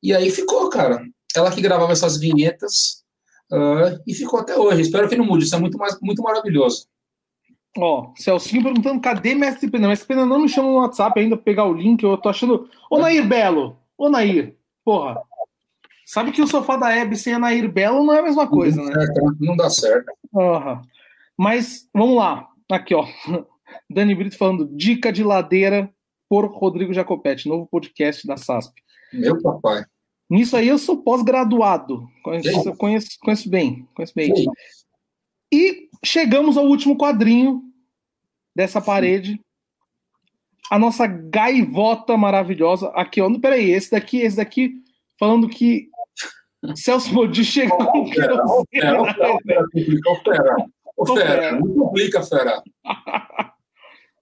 E 0.03 0.15
aí 0.15 0.31
ficou, 0.31 0.69
cara. 0.71 1.05
Ela 1.37 1.51
que 1.51 1.61
gravava 1.61 1.93
essas 1.93 2.19
vinhetas 2.19 3.05
uh, 3.53 4.01
e 4.07 4.15
ficou 4.15 4.41
até 4.41 4.57
hoje. 4.57 4.81
Espero 4.81 5.09
que 5.09 5.17
não 5.17 5.27
mude, 5.27 5.45
isso 5.45 5.55
é 5.55 5.59
muito, 5.59 5.77
mais, 5.77 5.99
muito 6.01 6.23
maravilhoso. 6.23 6.87
Ó, 7.77 8.13
Celcinho 8.17 8.63
perguntando 8.63 9.01
cadê 9.01 9.35
Mestre 9.35 9.71
Pena? 9.71 9.89
Mestre 9.89 10.09
Pena 10.09 10.25
não 10.25 10.41
me 10.41 10.49
chama 10.49 10.69
no 10.69 10.77
WhatsApp 10.77 11.21
ainda 11.21 11.37
pra 11.37 11.45
pegar 11.45 11.65
o 11.65 11.75
link, 11.75 12.03
eu 12.03 12.17
tô 12.17 12.31
achando. 12.31 12.69
Ô, 12.91 12.99
Nair 12.99 13.27
Belo, 13.27 13.77
Ô, 13.99 14.09
Nair, 14.09 14.57
porra. 14.85 15.21
Sabe 16.07 16.33
que 16.33 16.43
o 16.43 16.47
sofá 16.47 16.77
da 16.77 16.95
Hebe 16.95 17.17
sem 17.17 17.33
a 17.33 17.39
Nair 17.39 17.71
Belo 17.71 18.05
não 18.05 18.15
é 18.15 18.21
a 18.21 18.25
mesma 18.25 18.47
coisa, 18.47 18.77
não 18.77 18.87
né? 18.87 19.07
Certo, 19.07 19.37
não 19.41 19.57
dá 19.57 19.71
certo. 19.71 20.13
Uhum. 20.33 20.81
Mas, 21.37 21.89
vamos 21.93 22.17
lá. 22.17 22.49
Aqui, 22.71 22.95
ó. 22.95 23.07
Dani 23.91 24.15
Brito 24.15 24.37
falando 24.37 24.69
dica 24.77 25.13
de 25.13 25.25
ladeira 25.25 25.91
por 26.29 26.47
Rodrigo 26.47 26.93
Jacopetti, 26.93 27.49
novo 27.49 27.67
podcast 27.67 28.27
da 28.27 28.37
SASP. 28.37 28.75
Meu 29.13 29.41
papai. 29.41 29.85
Nisso 30.29 30.57
aí 30.57 30.69
eu 30.69 30.79
sou 30.79 31.03
pós-graduado. 31.03 32.09
Conheço, 32.23 32.75
conheço, 32.77 33.09
conheço, 33.21 33.49
bem. 33.49 33.87
Conheço 33.95 34.13
bem. 34.15 34.35
Sim. 34.35 34.47
E 35.53 35.89
chegamos 36.05 36.57
ao 36.57 36.67
último 36.67 36.97
quadrinho 36.97 37.63
dessa 38.55 38.81
parede 38.81 39.41
a 40.71 40.79
nossa 40.79 41.07
gaivota 41.07 42.17
maravilhosa. 42.17 42.89
Aqui, 42.95 43.21
ó. 43.21 43.31
Peraí, 43.39 43.71
esse 43.71 43.91
daqui, 43.91 44.19
esse 44.19 44.37
daqui, 44.37 44.83
falando 45.19 45.49
que 45.49 45.89
Celso 46.77 47.13
Modi 47.13 47.45
chega 47.45 47.77
com 47.77 48.07
fera, 48.07 48.37
fera, 51.15 51.53
não 51.53 51.75
complica, 51.75 52.23
fera. 52.23 52.63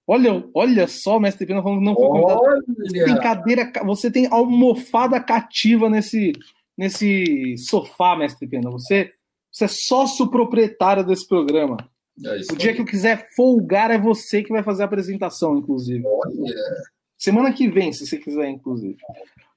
Olha, 0.05 0.45
olha 0.53 0.89
só, 0.89 1.19
mestre 1.21 1.47
Pena 1.47 1.63
falando 1.63 1.79
que 1.79 1.85
não 1.85 1.95
foi 1.95 2.09
convidado. 2.09 2.65
Você 2.77 3.05
tem 3.05 3.21
cadeira, 3.21 3.73
você 3.85 4.11
tem 4.11 4.27
almofada 4.27 5.21
cativa 5.21 5.89
nesse, 5.89 6.33
nesse 6.77 7.57
sofá, 7.57 8.17
mestre 8.17 8.49
Pena. 8.49 8.69
Você, 8.71 9.13
você 9.51 9.65
é 9.65 9.69
sócio 9.69 10.29
proprietário 10.29 11.05
desse 11.05 11.27
programa. 11.27 11.77
É 12.25 12.53
o 12.53 12.57
dia 12.57 12.75
que 12.75 12.81
eu 12.81 12.85
quiser 12.85 13.29
folgar, 13.35 13.91
é 13.91 13.99
você 13.99 14.43
que 14.43 14.53
vai 14.53 14.63
fazer 14.63 14.83
a 14.83 14.87
apresentação, 14.87 15.57
inclusive. 15.57 16.05
Olha. 16.05 16.55
Semana 17.17 17.53
que 17.53 17.69
vem, 17.69 17.93
se 17.93 18.05
você 18.05 18.19
quiser, 18.19 18.51
inclusive. 18.51 18.97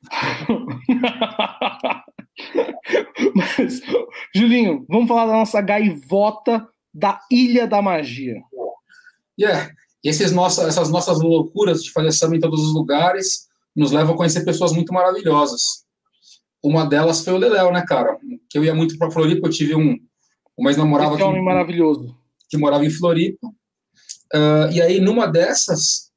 Mas, 3.35 3.82
Julinho, 4.34 4.85
vamos 4.90 5.08
falar 5.08 5.27
da 5.27 5.34
nossa 5.34 5.61
gaivota 5.61 6.67
da 6.93 7.19
Ilha 7.32 7.67
da 7.67 7.82
Magia. 7.82 8.42
Yeah. 9.40 9.72
Esses 10.03 10.32
nossa, 10.32 10.67
essas 10.67 10.90
nossas 10.90 11.22
loucuras 11.22 11.84
de 11.84 11.92
fazer 11.92 12.11
samba 12.11 12.35
em 12.35 12.40
todos 12.40 12.61
os 12.61 12.74
lugares 12.74 13.48
nos 13.75 13.92
levam 13.92 14.14
a 14.14 14.17
conhecer 14.17 14.45
pessoas 14.45 14.72
muito 14.72 14.93
maravilhosas. 14.93 15.84
Uma 16.64 16.85
delas 16.85 17.24
foi 17.24 17.34
o 17.34 17.38
Leléo, 17.38 17.72
né, 17.72 17.84
cara? 17.85 18.17
Que 18.50 18.58
eu 18.58 18.64
ia 18.64 18.74
muito 18.74 18.98
para 18.98 19.11
Floripa, 19.11 19.48
eu 19.48 19.51
tive 19.51 19.75
um, 19.75 19.98
uma 20.58 20.69
ex-namorada. 20.69 21.17
Que 21.17 21.24
homem 21.24 21.43
maravilhoso. 21.43 22.16
Que 22.50 22.58
morava 22.58 22.85
em 22.85 22.90
Floripa. 22.90 23.48
Uh, 24.34 24.72
e 24.72 24.82
aí, 24.82 25.00
numa 25.00 25.27
dessas, 25.27 26.11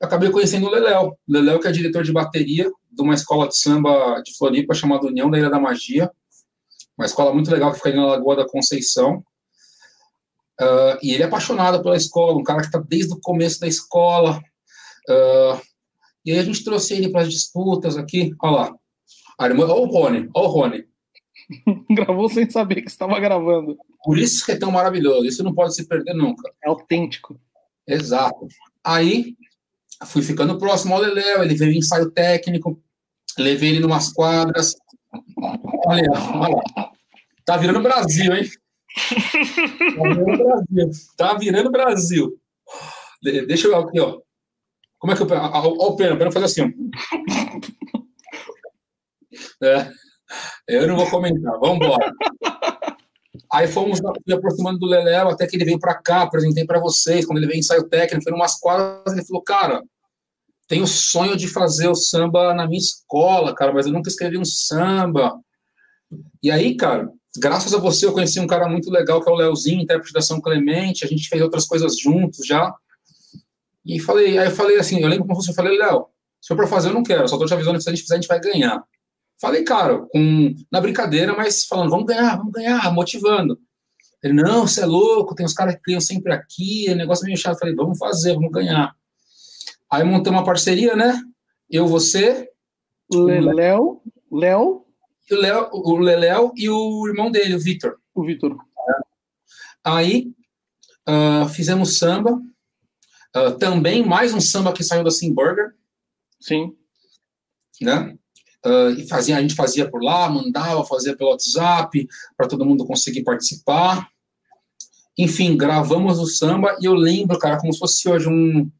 acabei 0.00 0.30
conhecendo 0.30 0.66
o 0.66 0.70
Leléo. 0.70 1.16
Leléo, 1.26 1.60
que 1.60 1.68
é 1.68 1.72
diretor 1.72 2.02
de 2.02 2.12
bateria 2.12 2.70
de 2.90 3.02
uma 3.02 3.14
escola 3.14 3.48
de 3.48 3.58
samba 3.58 4.20
de 4.22 4.36
Floripa 4.36 4.74
chamada 4.74 5.06
União 5.06 5.30
da 5.30 5.38
Ilha 5.38 5.50
da 5.50 5.60
Magia. 5.60 6.10
Uma 6.98 7.06
escola 7.06 7.32
muito 7.32 7.50
legal 7.50 7.70
que 7.70 7.78
fica 7.78 7.88
ali 7.88 7.98
na 7.98 8.06
Lagoa 8.06 8.36
da 8.36 8.48
Conceição. 8.48 9.24
Uh, 10.60 10.98
e 11.02 11.14
ele 11.14 11.22
é 11.22 11.26
apaixonado 11.26 11.82
pela 11.82 11.96
escola, 11.96 12.36
um 12.36 12.42
cara 12.42 12.60
que 12.60 12.66
está 12.66 12.78
desde 12.78 13.14
o 13.14 13.20
começo 13.20 13.60
da 13.60 13.66
escola. 13.66 14.38
Uh, 15.08 15.60
e 16.24 16.32
aí 16.32 16.38
a 16.38 16.44
gente 16.44 16.62
trouxe 16.62 16.94
ele 16.94 17.10
para 17.10 17.22
as 17.22 17.30
disputas 17.30 17.96
aqui. 17.96 18.34
Olha 18.42 18.52
lá. 18.52 18.74
Olha 19.38 19.54
o 19.54 19.86
Rony, 19.86 20.28
olha 20.34 20.46
o 20.46 20.50
Rony. 20.50 20.84
Gravou 21.90 22.28
sem 22.28 22.48
saber 22.50 22.82
que 22.82 22.90
estava 22.90 23.18
gravando. 23.18 23.76
Por 24.04 24.18
isso 24.18 24.44
que 24.44 24.52
é 24.52 24.58
tão 24.58 24.70
maravilhoso. 24.70 25.24
Isso 25.24 25.42
não 25.42 25.54
pode 25.54 25.74
se 25.74 25.88
perder 25.88 26.12
nunca. 26.12 26.50
É 26.62 26.68
autêntico. 26.68 27.40
Exato. 27.86 28.46
Aí 28.84 29.34
fui 30.06 30.22
ficando 30.22 30.58
próximo 30.58 30.94
ao 30.94 31.00
Leléo, 31.00 31.42
ele 31.42 31.54
veio 31.54 31.72
em 31.72 31.78
ensaio 31.78 32.10
técnico, 32.10 32.82
levei 33.38 33.70
ele 33.70 33.80
numas 33.80 34.12
quadras. 34.12 34.74
Olha, 35.86 36.10
olha. 36.34 36.62
Tá 37.44 37.56
virando 37.56 37.82
Brasil, 37.82 38.34
hein? 38.34 38.48
Tá 39.96 40.02
virando 40.02 40.38
Brasil. 40.38 40.90
Tá 41.16 41.34
virando 41.34 41.70
Brasil. 41.70 42.40
Deixa 43.22 43.68
eu 43.68 43.76
aqui, 43.76 44.00
ó. 44.00 44.20
Como 44.98 45.12
é 45.12 45.16
que 45.16 45.22
eu. 45.22 45.26
Olha 45.30 45.68
o 45.68 45.96
Pena, 45.96 46.14
o 46.14 46.18
Pena 46.18 46.30
faz 46.30 46.44
assim. 46.44 46.72
É, 49.62 49.90
eu 50.68 50.86
não 50.86 50.96
vou 50.96 51.10
comentar, 51.10 51.58
vamos 51.58 51.84
embora. 51.84 52.12
Aí 53.52 53.66
fomos 53.66 54.00
me 54.26 54.34
aproximando 54.34 54.78
do 54.78 54.86
Leléo, 54.86 55.28
até 55.28 55.46
que 55.46 55.56
ele 55.56 55.64
veio 55.64 55.78
para 55.78 55.94
cá, 55.94 56.22
apresentei 56.22 56.64
para 56.64 56.78
vocês. 56.78 57.26
Quando 57.26 57.38
ele 57.38 57.48
veio 57.48 57.58
ensaio 57.58 57.88
técnico, 57.88 58.22
foi 58.22 58.32
umas 58.32 58.58
quadras, 58.60 59.12
ele 59.12 59.26
falou: 59.26 59.42
Cara, 59.42 59.82
tenho 60.68 60.84
o 60.84 60.86
sonho 60.86 61.36
de 61.36 61.48
fazer 61.48 61.88
o 61.88 61.94
samba 61.96 62.54
na 62.54 62.64
minha 62.66 62.78
escola, 62.78 63.52
cara, 63.52 63.72
mas 63.72 63.86
eu 63.86 63.92
nunca 63.92 64.08
escrevi 64.08 64.38
um 64.38 64.44
samba. 64.44 65.36
E 66.40 66.48
aí, 66.48 66.76
cara, 66.76 67.10
graças 67.36 67.74
a 67.74 67.78
você, 67.78 68.06
eu 68.06 68.12
conheci 68.12 68.38
um 68.38 68.46
cara 68.46 68.68
muito 68.68 68.88
legal, 68.88 69.20
que 69.20 69.28
é 69.28 69.32
o 69.32 69.36
Leozinho, 69.36 69.82
intérprete 69.82 70.12
da 70.12 70.22
São 70.22 70.40
Clemente, 70.40 71.04
a 71.04 71.08
gente 71.08 71.28
fez 71.28 71.42
outras 71.42 71.66
coisas 71.66 71.98
juntos 71.98 72.46
já. 72.46 72.72
E 73.84 73.98
falei, 73.98 74.38
aí 74.38 74.46
eu 74.46 74.52
falei 74.52 74.78
assim, 74.78 75.00
eu 75.00 75.08
lembro 75.08 75.26
como 75.26 75.42
você, 75.42 75.52
falei, 75.52 75.76
Léo, 75.76 76.06
se 76.40 76.48
for 76.48 76.56
para 76.56 76.68
fazer, 76.68 76.90
eu 76.90 76.94
não 76.94 77.02
quero, 77.02 77.28
só 77.28 77.36
tô 77.36 77.46
te 77.46 77.54
avisando 77.54 77.78
que 77.78 77.82
se 77.82 77.90
a 77.90 77.92
gente 77.92 78.02
fizer, 78.02 78.14
a 78.14 78.20
gente 78.20 78.28
vai 78.28 78.40
ganhar. 78.40 78.80
Falei, 79.40 79.64
cara, 79.64 80.00
com, 80.10 80.54
na 80.70 80.80
brincadeira, 80.80 81.34
mas 81.34 81.64
falando, 81.64 81.90
vamos 81.90 82.06
ganhar, 82.06 82.36
vamos 82.36 82.52
ganhar, 82.52 82.92
motivando. 82.92 83.58
Ele, 84.22 84.34
não, 84.34 84.66
você 84.66 84.82
é 84.82 84.86
louco, 84.86 85.34
tem 85.34 85.46
os 85.46 85.54
caras 85.54 85.76
que 85.76 85.82
ganham 85.86 86.00
sempre 86.00 86.32
aqui, 86.32 86.88
é 86.88 86.94
negócio 86.94 87.24
meio 87.24 87.38
chato. 87.38 87.58
Falei, 87.58 87.74
vamos 87.74 87.98
fazer, 87.98 88.34
vamos 88.34 88.50
ganhar. 88.50 88.94
Aí 89.90 90.04
montei 90.04 90.30
uma 90.30 90.44
parceria, 90.44 90.94
né? 90.94 91.18
Eu, 91.70 91.86
você. 91.86 92.48
Léo, 93.12 94.02
Léo 94.30 94.84
o 95.30 95.36
Léo, 95.36 95.70
o 95.72 95.96
Leléo 95.98 96.52
e 96.56 96.68
o 96.68 97.06
irmão 97.08 97.30
dele, 97.30 97.54
o 97.54 97.60
Vitor. 97.60 97.98
O 98.14 98.24
Vitor. 98.24 98.56
Aí 99.84 100.32
uh, 101.08 101.48
fizemos 101.48 101.98
samba. 101.98 102.40
Uh, 103.36 103.56
também 103.58 104.04
mais 104.04 104.34
um 104.34 104.40
samba 104.40 104.72
que 104.72 104.82
saiu 104.82 105.04
da 105.04 105.10
Simburger. 105.10 105.72
Sim. 106.40 106.76
Né? 107.80 108.18
Uh, 108.64 108.90
e 108.98 109.08
fazia, 109.08 109.38
a 109.38 109.40
gente 109.40 109.54
fazia 109.54 109.90
por 109.90 110.02
lá, 110.02 110.28
mandava, 110.28 110.84
fazia 110.84 111.16
pelo 111.16 111.30
WhatsApp, 111.30 112.06
para 112.36 112.46
todo 112.46 112.64
mundo 112.64 112.86
conseguir 112.86 113.22
participar. 113.22 114.08
Enfim, 115.16 115.56
gravamos 115.56 116.18
o 116.18 116.26
samba 116.26 116.76
e 116.80 116.84
eu 116.84 116.94
lembro, 116.94 117.38
cara, 117.38 117.58
como 117.58 117.72
se 117.72 117.78
fosse 117.78 118.08
hoje 118.08 118.28
um, 118.28 118.70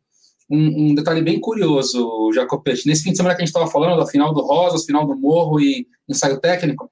um, 0.50 0.91
um 0.91 0.94
detalhe 0.94 1.23
bem 1.23 1.41
curioso, 1.41 2.31
Jacopete. 2.33 2.86
Nesse 2.86 3.02
fim 3.02 3.10
de 3.10 3.17
semana 3.17 3.34
que 3.34 3.42
a 3.42 3.44
gente 3.44 3.55
estava 3.55 3.70
falando, 3.70 3.99
da 3.99 4.07
final 4.07 4.34
do 4.34 4.42
Rosas, 4.42 4.84
final 4.84 5.07
do 5.07 5.17
Morro 5.17 5.60
e 5.60 5.86
ensaio 6.09 6.41
técnico, 6.41 6.91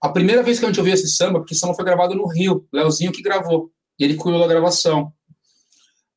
a 0.00 0.08
primeira 0.08 0.42
vez 0.42 0.58
que 0.58 0.64
a 0.64 0.68
gente 0.68 0.80
ouviu 0.80 0.94
esse 0.94 1.08
samba, 1.08 1.38
porque 1.38 1.54
o 1.54 1.56
samba 1.56 1.74
foi 1.74 1.84
gravado 1.84 2.14
no 2.14 2.26
Rio, 2.26 2.66
Leozinho 2.72 3.12
que 3.12 3.22
gravou, 3.22 3.70
e 3.98 4.04
ele 4.04 4.16
cuidou 4.16 4.40
da 4.40 4.48
gravação. 4.48 5.12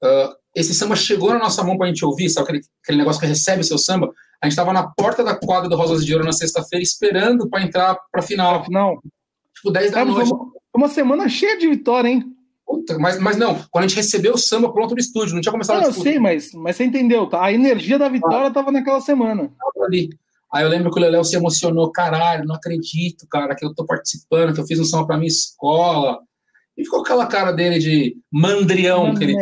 Uh, 0.03 0.35
esse 0.55 0.73
samba 0.73 0.95
chegou 0.95 1.33
na 1.33 1.39
nossa 1.39 1.63
mão 1.63 1.77
para 1.77 1.87
a 1.87 1.89
gente 1.89 2.05
ouvir, 2.05 2.29
sabe 2.29 2.45
aquele, 2.45 2.63
aquele 2.81 2.97
negócio 2.97 3.19
que 3.19 3.27
recebe 3.27 3.63
seu 3.63 3.77
samba? 3.77 4.11
A 4.41 4.45
gente 4.45 4.53
estava 4.53 4.71
na 4.71 4.87
porta 4.87 5.23
da 5.23 5.35
quadra 5.35 5.67
do 5.67 5.75
Rosas 5.75 6.05
de 6.05 6.13
Ouro 6.13 6.25
na 6.25 6.31
sexta-feira, 6.31 6.81
esperando 6.81 7.49
para 7.49 7.63
entrar 7.63 7.97
para 8.11 8.21
a 8.21 8.23
final. 8.23 8.65
Não. 8.69 8.99
Tipo, 9.53 9.71
10 9.71 9.91
da 9.91 10.05
noite. 10.05 10.31
Uma, 10.31 10.51
uma 10.75 10.87
semana 10.87 11.27
cheia 11.27 11.57
de 11.57 11.67
vitória, 11.67 12.07
hein? 12.07 12.23
Puta, 12.65 12.97
mas, 12.97 13.19
mas 13.19 13.37
não, 13.37 13.63
quando 13.69 13.85
a 13.85 13.87
gente 13.87 13.97
recebeu 13.97 14.33
o 14.33 14.37
samba 14.37 14.71
pronto 14.71 14.95
no 14.95 14.99
estúdio, 14.99 15.35
não 15.35 15.41
tinha 15.41 15.51
começado 15.51 15.77
não, 15.77 15.85
a 15.85 15.87
Eu 15.87 15.93
sei, 15.93 16.17
mas, 16.17 16.51
mas 16.53 16.75
você 16.75 16.85
entendeu, 16.85 17.27
tá? 17.27 17.43
A 17.43 17.53
energia 17.53 17.99
da 17.99 18.09
vitória 18.09 18.47
estava 18.47 18.71
naquela 18.71 19.01
semana. 19.01 19.51
Tava 19.59 19.85
ali. 19.85 20.09
Aí 20.51 20.63
eu 20.63 20.69
lembro 20.69 20.89
que 20.91 20.97
o 20.97 21.01
Leléo 21.01 21.23
se 21.23 21.35
emocionou, 21.35 21.91
caralho, 21.91 22.45
não 22.45 22.55
acredito, 22.55 23.27
cara, 23.29 23.55
que 23.55 23.65
eu 23.65 23.73
tô 23.73 23.85
participando, 23.85 24.53
que 24.53 24.59
eu 24.59 24.65
fiz 24.65 24.79
um 24.79 24.85
samba 24.85 25.05
pra 25.05 25.17
minha 25.17 25.27
escola. 25.27 26.19
E 26.77 26.83
ficou 26.83 27.01
aquela 27.01 27.25
cara 27.27 27.51
dele 27.51 27.79
de 27.79 28.17
mandrião, 28.31 29.13
que 29.15 29.23
ele 29.23 29.35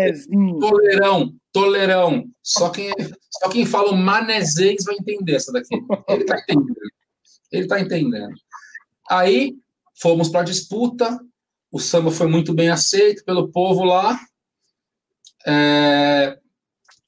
tolerão, 0.59 1.33
tolerão. 1.51 2.25
Só 2.43 2.69
quem, 2.69 2.91
só 3.31 3.49
quem 3.49 3.65
fala 3.65 3.91
o 3.91 3.97
manezês 3.97 4.83
vai 4.85 4.95
entender 4.95 5.35
essa 5.35 5.51
daqui. 5.51 5.75
Ele 6.09 6.25
tá 6.25 6.37
entendendo. 6.37 6.75
Ele 7.51 7.67
tá 7.67 7.79
entendendo. 7.79 8.33
Aí 9.09 9.55
fomos 9.99 10.29
pra 10.29 10.43
disputa, 10.43 11.19
o 11.71 11.79
samba 11.79 12.11
foi 12.11 12.27
muito 12.27 12.53
bem 12.53 12.69
aceito 12.69 13.23
pelo 13.25 13.51
povo 13.51 13.83
lá. 13.83 14.19
É... 15.45 16.37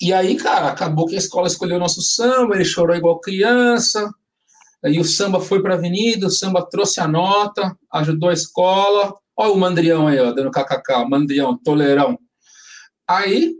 E 0.01 0.11
aí, 0.11 0.35
cara, 0.35 0.69
acabou 0.69 1.05
que 1.05 1.15
a 1.15 1.19
escola 1.19 1.47
escolheu 1.47 1.77
o 1.77 1.79
nosso 1.79 2.01
samba, 2.01 2.55
ele 2.55 2.65
chorou 2.65 2.95
igual 2.95 3.19
criança. 3.19 4.11
Aí 4.83 4.99
o 4.99 5.05
samba 5.05 5.39
foi 5.39 5.61
para 5.61 5.75
a 5.75 5.77
avenida, 5.77 6.27
o 6.27 6.31
samba 6.31 6.67
trouxe 6.69 6.99
a 6.99 7.07
nota, 7.07 7.75
ajudou 7.91 8.29
a 8.29 8.33
escola. 8.33 9.15
Olha 9.37 9.51
o 9.51 9.57
mandrião 9.57 10.07
aí, 10.07 10.19
ó, 10.19 10.31
dando 10.31 10.51
kkk, 10.51 11.05
mandrião, 11.09 11.57
tolerão. 11.57 12.17
Aí, 13.07 13.53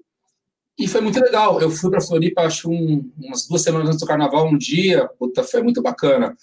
e 0.78 0.88
foi 0.88 1.02
muito 1.02 1.20
legal. 1.20 1.62
Eu 1.62 1.70
fui 1.70 1.90
para 1.90 2.02
Floripa, 2.02 2.42
acho, 2.42 2.70
um, 2.70 3.12
umas 3.18 3.48
duas 3.48 3.62
semanas 3.62 3.88
antes 3.88 4.00
do 4.00 4.08
carnaval, 4.08 4.48
um 4.48 4.58
dia. 4.58 5.10
Puta, 5.20 5.44
foi 5.44 5.62
muito 5.62 5.82
bacana. 5.82 6.36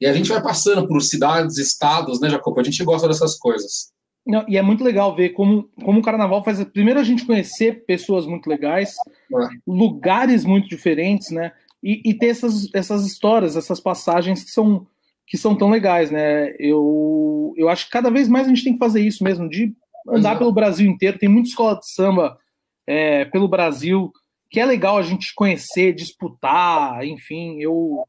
E 0.00 0.06
a 0.06 0.12
gente 0.12 0.30
vai 0.30 0.42
passando 0.42 0.86
por 0.86 1.00
cidades, 1.02 1.58
estados, 1.58 2.20
né, 2.20 2.30
Jacob? 2.30 2.58
A 2.58 2.62
gente 2.62 2.82
gosta 2.84 3.06
dessas 3.06 3.36
coisas. 3.36 3.92
Não, 4.26 4.44
e 4.48 4.56
é 4.56 4.62
muito 4.62 4.84
legal 4.84 5.14
ver 5.14 5.30
como, 5.30 5.68
como 5.84 6.00
o 6.00 6.02
carnaval 6.02 6.42
faz. 6.44 6.62
Primeiro 6.64 7.00
a 7.00 7.04
gente 7.04 7.24
conhecer 7.24 7.84
pessoas 7.84 8.26
muito 8.26 8.48
legais, 8.48 8.94
é. 9.34 9.48
lugares 9.66 10.44
muito 10.44 10.68
diferentes, 10.68 11.30
né? 11.30 11.52
E, 11.82 12.10
e, 12.10 12.14
ter 12.14 12.26
essas, 12.26 12.68
essas 12.74 13.06
histórias, 13.06 13.56
essas 13.56 13.80
passagens 13.80 14.44
que 14.44 14.50
são, 14.50 14.86
que 15.30 15.38
são 15.38 15.54
tão 15.54 15.70
legais, 15.70 16.10
né? 16.10 16.52
Eu, 16.58 17.54
eu 17.56 17.68
acho 17.68 17.84
que 17.84 17.92
cada 17.92 18.10
vez 18.10 18.28
mais 18.28 18.46
a 18.46 18.48
gente 18.48 18.64
tem 18.64 18.72
que 18.72 18.80
fazer 18.80 19.00
isso 19.00 19.22
mesmo, 19.22 19.48
de 19.48 19.72
andar 20.08 20.34
é. 20.34 20.38
pelo 20.38 20.52
Brasil 20.52 20.90
inteiro. 20.90 21.20
Tem 21.20 21.28
muita 21.28 21.48
escola 21.48 21.78
de 21.78 21.88
samba 21.88 22.36
é, 22.84 23.24
pelo 23.26 23.46
Brasil 23.46 24.10
que 24.50 24.58
é 24.58 24.66
legal 24.66 24.98
a 24.98 25.02
gente 25.02 25.32
conhecer, 25.32 25.94
disputar, 25.94 27.06
enfim. 27.06 27.60
Eu, 27.60 28.04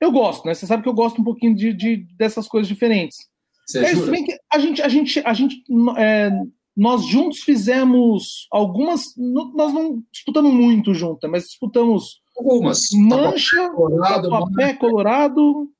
eu 0.00 0.10
gosto, 0.10 0.44
né? 0.44 0.54
Você 0.54 0.66
sabe 0.66 0.82
que 0.82 0.88
eu 0.88 0.94
gosto 0.94 1.20
um 1.20 1.24
pouquinho 1.24 1.54
de, 1.54 1.72
de 1.72 1.98
dessas 2.18 2.48
coisas 2.48 2.66
diferentes. 2.66 3.16
Você 3.64 3.84
é, 3.84 3.94
jura? 3.94 4.16
que 4.16 4.36
a 4.52 4.58
gente, 4.58 4.82
a 4.82 4.88
gente, 4.88 5.20
a 5.20 5.32
gente 5.32 5.62
é, 5.96 6.30
nós 6.76 7.06
juntos 7.06 7.44
fizemos 7.44 8.48
algumas. 8.50 9.04
Nós 9.16 9.72
não 9.72 10.02
disputamos 10.12 10.52
muito 10.52 10.92
junto, 10.92 11.28
mas 11.28 11.44
disputamos 11.44 12.20
algumas. 12.36 12.80
Mancha, 12.92 13.70
Colorado, 13.70 14.28
Papé 14.28 14.74
Colorado. 14.74 15.70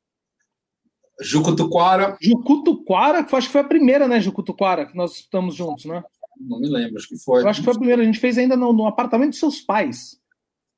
Jucutuquara. 1.20 2.16
Jucutuquara, 2.20 3.24
que 3.24 3.34
acho 3.34 3.46
que 3.46 3.52
foi 3.52 3.60
a 3.62 3.64
primeira, 3.64 4.06
né, 4.06 4.20
Jucutuquara, 4.20 4.86
que 4.86 4.96
nós 4.96 5.12
disputamos 5.12 5.54
juntos, 5.54 5.86
né? 5.86 6.02
Não 6.38 6.60
me 6.60 6.68
lembro, 6.68 6.96
acho 6.98 7.08
que 7.08 7.18
foi. 7.18 7.42
Eu 7.42 7.48
acho 7.48 7.60
que 7.60 7.64
foi 7.64 7.74
a 7.74 7.78
primeira. 7.78 8.02
A 8.02 8.04
gente 8.04 8.20
fez 8.20 8.36
ainda 8.36 8.56
no, 8.56 8.72
no 8.72 8.86
apartamento 8.86 9.30
dos 9.30 9.38
seus 9.38 9.60
pais. 9.60 10.18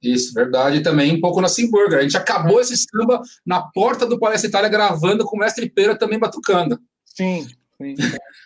Isso, 0.03 0.33
verdade. 0.33 0.83
Também 0.83 1.17
um 1.17 1.21
pouco 1.21 1.41
na 1.41 1.49
Simburger. 1.49 1.99
A 1.99 2.03
gente 2.03 2.17
acabou 2.17 2.61
esse 2.61 2.77
samba 2.77 3.21
na 3.45 3.61
porta 3.61 4.07
do 4.07 4.19
Palestra 4.19 4.49
Itália 4.49 4.71
gravando 4.71 5.25
com 5.25 5.37
o 5.37 5.41
mestre 5.41 5.69
Pera 5.69 5.99
também 5.99 6.19
batucando. 6.19 6.79
Sim, 7.05 7.47
sim. 7.77 7.95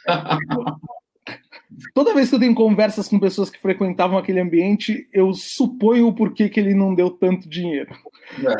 Toda 1.94 2.14
vez 2.14 2.28
que 2.28 2.34
eu 2.34 2.40
tenho 2.40 2.54
conversas 2.54 3.08
com 3.08 3.18
pessoas 3.18 3.48
que 3.48 3.60
frequentavam 3.60 4.18
aquele 4.18 4.40
ambiente, 4.40 5.08
eu 5.12 5.32
suponho 5.32 6.06
o 6.06 6.14
porquê 6.14 6.48
que 6.48 6.60
ele 6.60 6.74
não 6.74 6.94
deu 6.94 7.10
tanto 7.10 7.48
dinheiro. 7.48 7.94
É. 8.38 8.54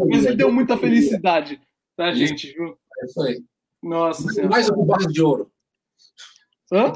Mas 0.08 0.24
ele 0.24 0.36
deu 0.36 0.52
muita 0.52 0.76
felicidade 0.76 1.60
pra 2.00 2.14
gente, 2.14 2.52
viu? 2.54 2.78
É 3.02 3.04
isso 3.04 3.22
aí. 3.22 3.42
Nossa 3.82 4.48
Mais 4.48 4.66
do 4.66 4.74
que 4.74 4.84
barras 4.84 5.12
de 5.12 5.22
ouro. 5.22 5.50
Hã? 6.72 6.92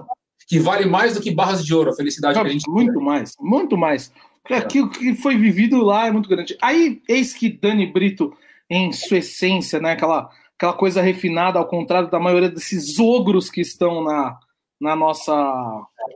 Que 0.48 0.58
vale 0.58 0.86
mais 0.86 1.14
do 1.14 1.20
que 1.20 1.30
barras 1.30 1.64
de 1.64 1.74
ouro, 1.74 1.90
a 1.90 1.94
felicidade 1.94 2.40
que 2.40 2.46
a 2.46 2.50
gente 2.50 2.70
Muito 2.70 3.00
mais, 3.00 3.32
muito 3.38 3.76
mais. 3.76 4.12
Aquilo 4.50 4.90
que 4.90 5.14
foi 5.14 5.36
vivido 5.36 5.82
lá 5.82 6.06
é 6.06 6.10
muito 6.10 6.28
grande. 6.28 6.56
Aí, 6.60 7.02
eis 7.08 7.34
que 7.34 7.50
Dani 7.50 7.86
Brito, 7.86 8.34
em 8.68 8.92
sua 8.92 9.18
essência, 9.18 9.78
né, 9.80 9.92
aquela, 9.92 10.30
aquela 10.56 10.72
coisa 10.74 11.02
refinada, 11.02 11.58
ao 11.58 11.68
contrário 11.68 12.10
da 12.10 12.20
maioria 12.20 12.50
desses 12.50 12.98
ogros 12.98 13.50
que 13.50 13.60
estão 13.60 14.02
na, 14.04 14.38
na 14.80 14.96
nossa 14.96 15.34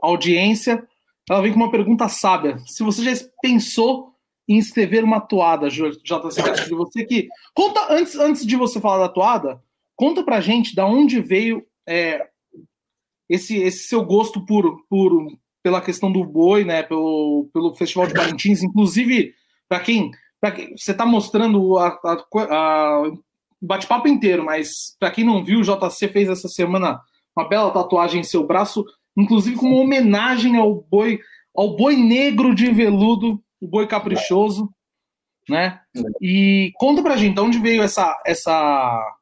audiência, 0.02 0.86
ela 1.28 1.42
vem 1.42 1.52
com 1.52 1.58
uma 1.58 1.70
pergunta 1.70 2.08
sábia. 2.08 2.58
Se 2.67 2.83
você 2.83 3.02
já 3.02 3.25
pensou 3.42 4.15
em 4.49 4.57
escrever 4.57 5.05
uma 5.05 5.20
toada, 5.20 5.68
JC 5.68 6.43
Castilho, 6.43 6.78
você 6.78 7.05
que. 7.05 7.28
Conta, 7.55 7.93
antes, 7.93 8.17
antes 8.17 8.47
de 8.47 8.57
você 8.57 8.81
falar 8.81 9.07
da 9.07 9.12
toada, 9.12 9.62
conta 9.94 10.23
pra 10.23 10.41
gente 10.41 10.75
da 10.75 10.86
onde 10.86 11.20
veio 11.20 11.67
é, 11.86 12.27
esse, 13.28 13.59
esse 13.59 13.89
seu 13.89 14.02
gosto 14.05 14.44
por, 14.47 14.85
por, 14.89 15.27
pela 15.62 15.83
questão 15.83 16.10
do 16.10 16.25
boi, 16.25 16.65
né? 16.65 16.83
Pelo, 16.83 17.51
pelo 17.52 17.75
Festival 17.75 18.07
de 18.07 18.15
Parintins, 18.15 18.62
inclusive, 18.62 19.35
para 19.68 19.81
quem, 19.81 20.10
pra 20.41 20.51
quem. 20.51 20.75
Você 20.77 20.93
está 20.93 21.05
mostrando 21.05 21.77
a, 21.77 21.89
a, 21.89 22.25
a 22.51 23.02
bate-papo 23.60 24.09
inteiro, 24.09 24.44
mas 24.44 24.97
para 24.99 25.10
quem 25.10 25.25
não 25.25 25.44
viu, 25.44 25.60
o 25.60 25.62
JC 25.62 26.09
fez 26.09 26.28
essa 26.28 26.49
semana 26.49 27.01
uma 27.36 27.49
bela 27.49 27.70
tatuagem 27.70 28.20
em 28.20 28.25
seu 28.25 28.47
braço, 28.47 28.85
inclusive 29.17 29.57
com 29.57 29.67
uma 29.67 29.83
homenagem 29.83 30.57
ao 30.57 30.75
boi, 30.75 31.20
ao 31.55 31.77
boi 31.77 31.97
negro 31.97 32.55
de 32.55 32.70
veludo, 32.73 33.43
o 33.61 33.67
boi 33.67 33.87
caprichoso, 33.87 34.70
né? 35.49 35.81
E 36.20 36.73
conta 36.77 37.03
pra 37.03 37.17
gente, 37.17 37.35
de 37.35 37.41
onde 37.41 37.59
veio 37.59 37.83
essa, 37.83 38.15
essa, 38.27 39.17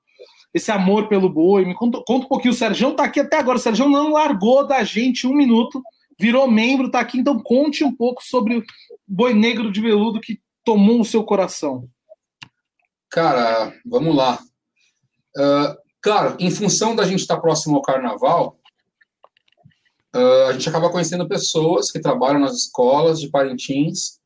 esse 0.53 0.71
amor 0.71 1.09
pelo 1.09 1.29
boi? 1.29 1.65
Me 1.65 1.75
conta, 1.75 2.03
conta 2.07 2.27
um 2.27 2.29
pouquinho. 2.29 2.53
O 2.53 2.57
Sérgio 2.57 2.95
tá 2.95 3.05
aqui 3.05 3.21
até 3.21 3.39
agora. 3.39 3.59
O 3.59 3.61
Sérgio 3.61 3.89
não 3.89 4.13
largou 4.13 4.67
da 4.67 4.83
gente 4.85 5.27
um 5.27 5.35
minuto, 5.35 5.83
virou 6.19 6.51
membro, 6.51 6.91
tá 6.91 7.01
aqui. 7.01 7.19
Então 7.19 7.39
conte 7.39 7.85
um 7.85 7.95
pouco 7.95 8.23
sobre 8.25 8.59
o 8.59 8.65
boi 9.07 9.35
negro 9.35 9.71
de 9.71 9.81
veludo 9.81 10.21
que 10.21 10.41
tomou 10.65 11.01
o 11.01 11.05
seu 11.05 11.23
coração. 11.23 11.89
Cara, 13.09 13.73
vamos 13.85 14.15
lá. 14.15 14.39
Uh, 15.37 15.87
Claro, 16.07 16.37
em 16.39 16.53
função 16.53 16.95
da 16.95 17.05
gente 17.05 17.23
estar 17.23 17.41
próximo 17.41 17.75
ao 17.75 17.83
carnaval, 17.83 18.61
uh, 20.15 20.45
a 20.49 20.53
gente 20.53 20.69
acaba 20.69 20.89
conhecendo 20.89 21.27
pessoas 21.27 21.91
que 21.91 21.99
trabalham 21.99 22.39
nas 22.39 22.55
escolas 22.55 23.21
de 23.21 23.29
Parintins, 23.29 24.21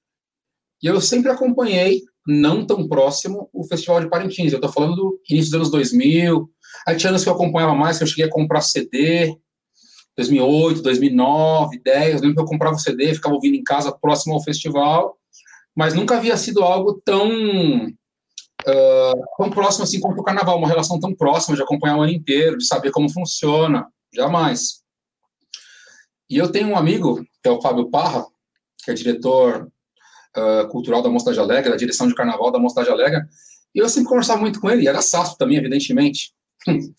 e 0.83 0.87
eu 0.87 1.01
sempre 1.01 1.31
acompanhei, 1.31 2.03
não 2.27 2.67
tão 2.67 2.87
próximo, 2.89 3.49
o 3.53 3.67
Festival 3.67 4.01
de 4.01 4.09
Parintins. 4.09 4.53
Eu 4.53 4.59
estou 4.59 4.73
falando 4.73 4.97
do 4.97 5.21
início 5.29 5.51
dos 5.51 5.55
anos 5.55 5.71
2000, 5.71 6.51
aí 6.87 6.97
tinha 6.97 7.11
anos 7.11 7.23
que 7.23 7.29
eu 7.29 7.35
acompanhava 7.35 7.75
mais, 7.75 7.99
que 7.99 8.05
eu 8.05 8.09
cheguei 8.09 8.25
a 8.25 8.31
comprar 8.31 8.61
CD, 8.61 9.37
2008, 10.17 10.83
2009, 10.83 11.81
10, 11.83 12.15
eu 12.15 12.21
lembro 12.21 12.37
que 12.37 12.43
eu 12.43 12.47
comprava 12.47 12.79
CD, 12.79 13.15
ficava 13.15 13.35
ouvindo 13.35 13.57
em 13.57 13.63
casa 13.63 13.93
próximo 13.93 14.35
ao 14.35 14.43
festival, 14.43 15.17
mas 15.75 15.95
nunca 15.95 16.17
havia 16.17 16.37
sido 16.37 16.63
algo 16.63 17.01
tão 17.05 17.87
uh, 17.89 19.25
tão 19.39 19.51
próximo 19.51 19.85
assim 19.85 20.01
quanto 20.01 20.21
o 20.21 20.25
carnaval, 20.25 20.59
uma 20.59 20.69
relação 20.69 20.99
tão 20.99 21.15
próxima 21.15 21.57
de 21.57 21.63
acompanhar 21.63 21.97
o 21.97 22.03
ano 22.03 22.13
inteiro, 22.13 22.59
de 22.59 22.67
saber 22.67 22.91
como 22.91 23.11
funciona, 23.11 23.87
jamais. 24.15 24.81
E 26.29 26.37
eu 26.37 26.51
tenho 26.51 26.69
um 26.69 26.77
amigo, 26.77 27.25
que 27.43 27.49
é 27.49 27.51
o 27.51 27.61
Fábio 27.61 27.91
Parra, 27.91 28.27
que 28.85 28.91
é 28.91 28.95
diretor 28.95 29.71
uh, 30.37 30.69
cultural 30.69 31.03
da 31.03 31.09
Mocidade 31.09 31.39
Alegre, 31.39 31.71
da 31.71 31.77
direção 31.77 32.07
de 32.07 32.15
carnaval 32.15 32.51
da 32.51 32.59
Mocidade 32.59 32.91
Alegre, 32.91 33.23
e 33.75 33.79
eu 33.79 33.89
sempre 33.89 34.09
conversava 34.09 34.41
muito 34.41 34.61
com 34.61 34.71
ele, 34.71 34.89
era 34.89 35.03
saço 35.03 35.37
também, 35.39 35.59
evidentemente. 35.59 36.33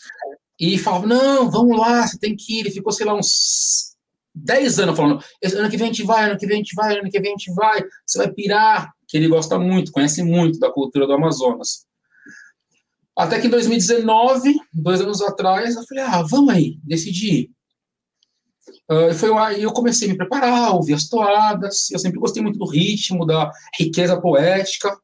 E 0.64 0.78
falava, 0.78 1.08
não, 1.08 1.50
vamos 1.50 1.76
lá, 1.76 2.06
você 2.06 2.20
tem 2.20 2.36
que 2.36 2.58
ir. 2.58 2.60
Ele 2.60 2.70
ficou, 2.70 2.92
sei 2.92 3.04
lá, 3.04 3.16
uns 3.16 3.96
10 4.36 4.80
anos 4.80 4.96
falando, 4.96 5.24
ano 5.44 5.70
que 5.72 5.76
vem 5.76 5.88
a 5.90 5.92
gente 5.92 6.04
vai, 6.04 6.30
ano 6.30 6.38
que 6.38 6.46
vem 6.46 6.58
a 6.58 6.60
gente 6.60 6.76
vai, 6.76 7.00
ano 7.00 7.10
que 7.10 7.20
vem 7.20 7.32
a 7.32 7.36
gente 7.36 7.52
vai, 7.56 7.84
você 8.06 8.20
vai 8.20 8.32
pirar 8.32 8.92
que 9.08 9.18
ele 9.18 9.28
gosta 9.28 9.58
muito, 9.58 9.92
conhece 9.92 10.22
muito 10.22 10.60
da 10.60 10.72
cultura 10.72 11.08
do 11.08 11.14
Amazonas. 11.14 11.88
Até 13.18 13.42
que 13.42 13.48
em 13.48 13.50
2019, 13.50 14.56
dois 14.72 15.02
anos 15.02 15.22
atrás, 15.22 15.76
eu 15.76 15.84
falei, 15.84 16.04
ah, 16.04 16.22
vamos 16.22 16.54
aí, 16.54 16.78
decidi. 16.84 17.52
Uh, 18.92 19.14
foi 19.14 19.30
eu 19.64 19.72
comecei 19.72 20.10
a 20.10 20.12
me 20.12 20.18
preparar, 20.18 20.76
ouvir 20.76 20.96
as 20.96 21.08
toadas, 21.08 21.90
eu 21.92 21.98
sempre 21.98 22.20
gostei 22.20 22.44
muito 22.44 22.60
do 22.60 22.66
ritmo, 22.66 23.26
da 23.26 23.50
riqueza 23.80 24.20
poética. 24.20 25.00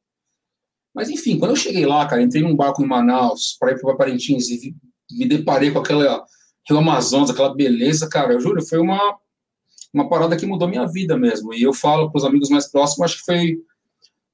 Mas, 0.94 1.10
enfim, 1.10 1.40
quando 1.40 1.52
eu 1.52 1.56
cheguei 1.56 1.86
lá, 1.86 2.06
cara, 2.06 2.22
entrei 2.22 2.42
num 2.42 2.56
barco 2.56 2.84
em 2.84 2.88
Manaus 2.88 3.56
para 3.58 3.72
ir 3.72 3.80
para 3.80 3.96
Parintins 3.96 4.50
e 4.50 4.76
me 5.12 5.26
deparei 5.26 5.72
com 5.72 5.80
aquela 5.80 6.26
Rio 6.68 6.80
Amazonas, 6.80 7.30
aquela 7.30 7.56
beleza, 7.56 8.10
cara, 8.10 8.34
eu 8.34 8.42
juro, 8.42 8.62
foi 8.66 8.80
uma, 8.80 9.18
uma 9.94 10.10
parada 10.10 10.36
que 10.36 10.46
mudou 10.46 10.68
minha 10.68 10.86
vida 10.86 11.18
mesmo. 11.18 11.54
E 11.54 11.64
eu 11.64 11.74
falo 11.74 12.12
para 12.12 12.18
os 12.20 12.26
amigos 12.26 12.50
mais 12.50 12.70
próximos, 12.70 13.06
acho 13.06 13.20
que 13.20 13.26
foi 13.26 13.58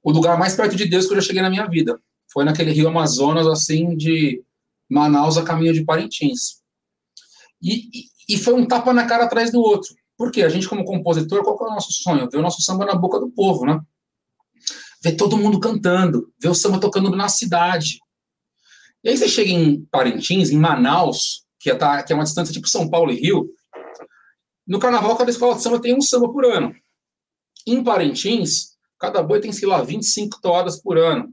o 0.01 0.11
lugar 0.11 0.38
mais 0.38 0.56
perto 0.56 0.75
de 0.75 0.85
Deus 0.85 1.06
que 1.06 1.14
eu 1.14 1.22
já 1.22 1.27
cheguei 1.27 1.43
na 1.43 1.49
minha 1.49 1.67
vida. 1.67 1.99
Foi 2.32 2.43
naquele 2.43 2.72
rio 2.72 2.88
Amazonas, 2.88 3.45
assim, 3.45 3.95
de 3.95 4.43
Manaus 4.90 5.38
a 5.38 5.43
caminho 5.43 5.73
de 5.73 5.85
Parintins. 5.85 6.61
E, 7.61 7.90
e, 7.93 8.12
e 8.27 8.38
foi 8.38 8.53
um 8.53 8.66
tapa 8.66 8.93
na 8.93 9.06
cara 9.06 9.26
atrás 9.26 9.52
do 9.52 9.61
outro. 9.61 9.93
Porque 10.18 10.43
a 10.43 10.50
gente, 10.50 10.68
como 10.68 10.85
compositor, 10.85 11.43
qual 11.43 11.69
é 11.69 11.72
o 11.72 11.76
nosso 11.76 11.92
sonho? 11.92 12.30
Ver 12.30 12.38
o 12.38 12.42
nosso 12.42 12.61
samba 12.61 12.85
na 12.85 12.95
boca 12.95 13.19
do 13.19 13.30
povo, 13.30 13.66
né? 13.66 13.80
Ver 15.03 15.14
todo 15.14 15.38
mundo 15.38 15.60
cantando, 15.60 16.32
ver 16.40 16.50
o 16.50 16.56
samba 16.56 16.80
tocando 16.80 17.10
na 17.16 17.27
cidade. 17.27 18.00
E 19.03 19.10
aí 19.10 19.18
você 19.18 19.27
chega 19.27 19.52
em 19.52 19.84
Parintins, 19.85 20.50
em 20.50 20.58
Manaus, 20.58 21.45
que 21.60 21.69
é, 21.69 21.76
tá, 21.76 22.03
que 22.03 22.14
é 22.14 22.16
uma 22.16 22.24
distância 22.24 22.53
tipo 22.53 22.69
São 22.69 22.90
Paulo 22.90 23.11
e 23.11 23.19
Rio. 23.19 23.50
No 24.66 24.80
carnaval, 24.80 25.18
cada 25.18 25.30
escola 25.30 25.56
de 25.56 25.61
samba 25.61 25.82
tem 25.82 25.95
um 25.95 26.02
samba 26.02 26.32
por 26.32 26.45
ano. 26.45 26.74
Em 27.68 27.84
Parintins, 27.84 28.74
Cada 29.03 29.22
boi 29.22 29.42
tem, 29.42 29.52
sei 29.52 29.68
lá, 29.68 29.84
25 29.84 30.40
toadas 30.42 30.82
por 30.82 30.98
ano. 30.98 31.30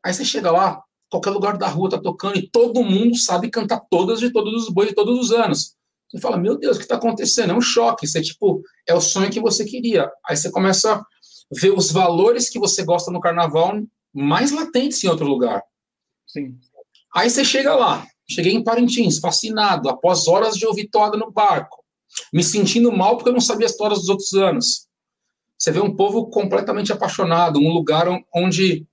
Aí 0.00 0.14
você 0.14 0.24
chega 0.24 0.52
lá, 0.52 0.80
qualquer 1.10 1.30
lugar 1.30 1.58
da 1.58 1.66
rua 1.66 1.90
tá 1.90 2.00
tocando 2.00 2.38
e 2.38 2.48
todo 2.48 2.84
mundo 2.84 3.16
sabe 3.16 3.50
cantar 3.50 3.80
todas 3.90 4.20
de 4.20 4.30
todos 4.30 4.62
os 4.62 4.72
bois 4.72 4.90
de 4.90 4.94
todos 4.94 5.18
os 5.18 5.32
anos. 5.32 5.74
Você 6.10 6.20
fala, 6.20 6.36
meu 6.36 6.58
Deus, 6.58 6.76
o 6.76 6.78
que 6.78 6.84
está 6.84 6.96
acontecendo? 6.96 7.52
É 7.52 7.56
um 7.56 7.60
choque. 7.60 8.06
Você, 8.06 8.20
tipo, 8.20 8.62
é 8.86 8.94
o 8.94 9.00
sonho 9.00 9.30
que 9.30 9.40
você 9.40 9.64
queria. 9.64 10.10
Aí 10.26 10.36
você 10.36 10.50
começa 10.50 10.94
a 10.94 11.04
ver 11.52 11.72
os 11.72 11.92
valores 11.92 12.48
que 12.48 12.58
você 12.58 12.82
gosta 12.82 13.10
no 13.10 13.20
carnaval 13.20 13.80
mais 14.12 14.50
latentes 14.50 15.02
em 15.04 15.08
outro 15.08 15.26
lugar. 15.26 15.62
Sim. 16.26 16.56
Aí 17.14 17.30
você 17.30 17.44
chega 17.44 17.74
lá. 17.74 18.06
Cheguei 18.28 18.52
em 18.52 18.62
Parintins, 18.62 19.18
fascinado, 19.18 19.88
após 19.88 20.28
horas 20.28 20.56
de 20.56 20.66
ouvir 20.66 20.88
toada 20.88 21.16
no 21.16 21.32
barco, 21.32 21.84
me 22.32 22.44
sentindo 22.44 22.92
mal 22.92 23.16
porque 23.16 23.28
eu 23.28 23.32
não 23.32 23.40
sabia 23.40 23.66
as 23.66 23.76
toadas 23.76 23.98
dos 23.98 24.08
outros 24.08 24.32
anos 24.34 24.88
você 25.60 25.70
vê 25.70 25.80
um 25.80 25.94
povo 25.94 26.30
completamente 26.30 26.90
apaixonado, 26.90 27.60
um 27.60 27.70
lugar 27.70 28.06
onde 28.34 28.86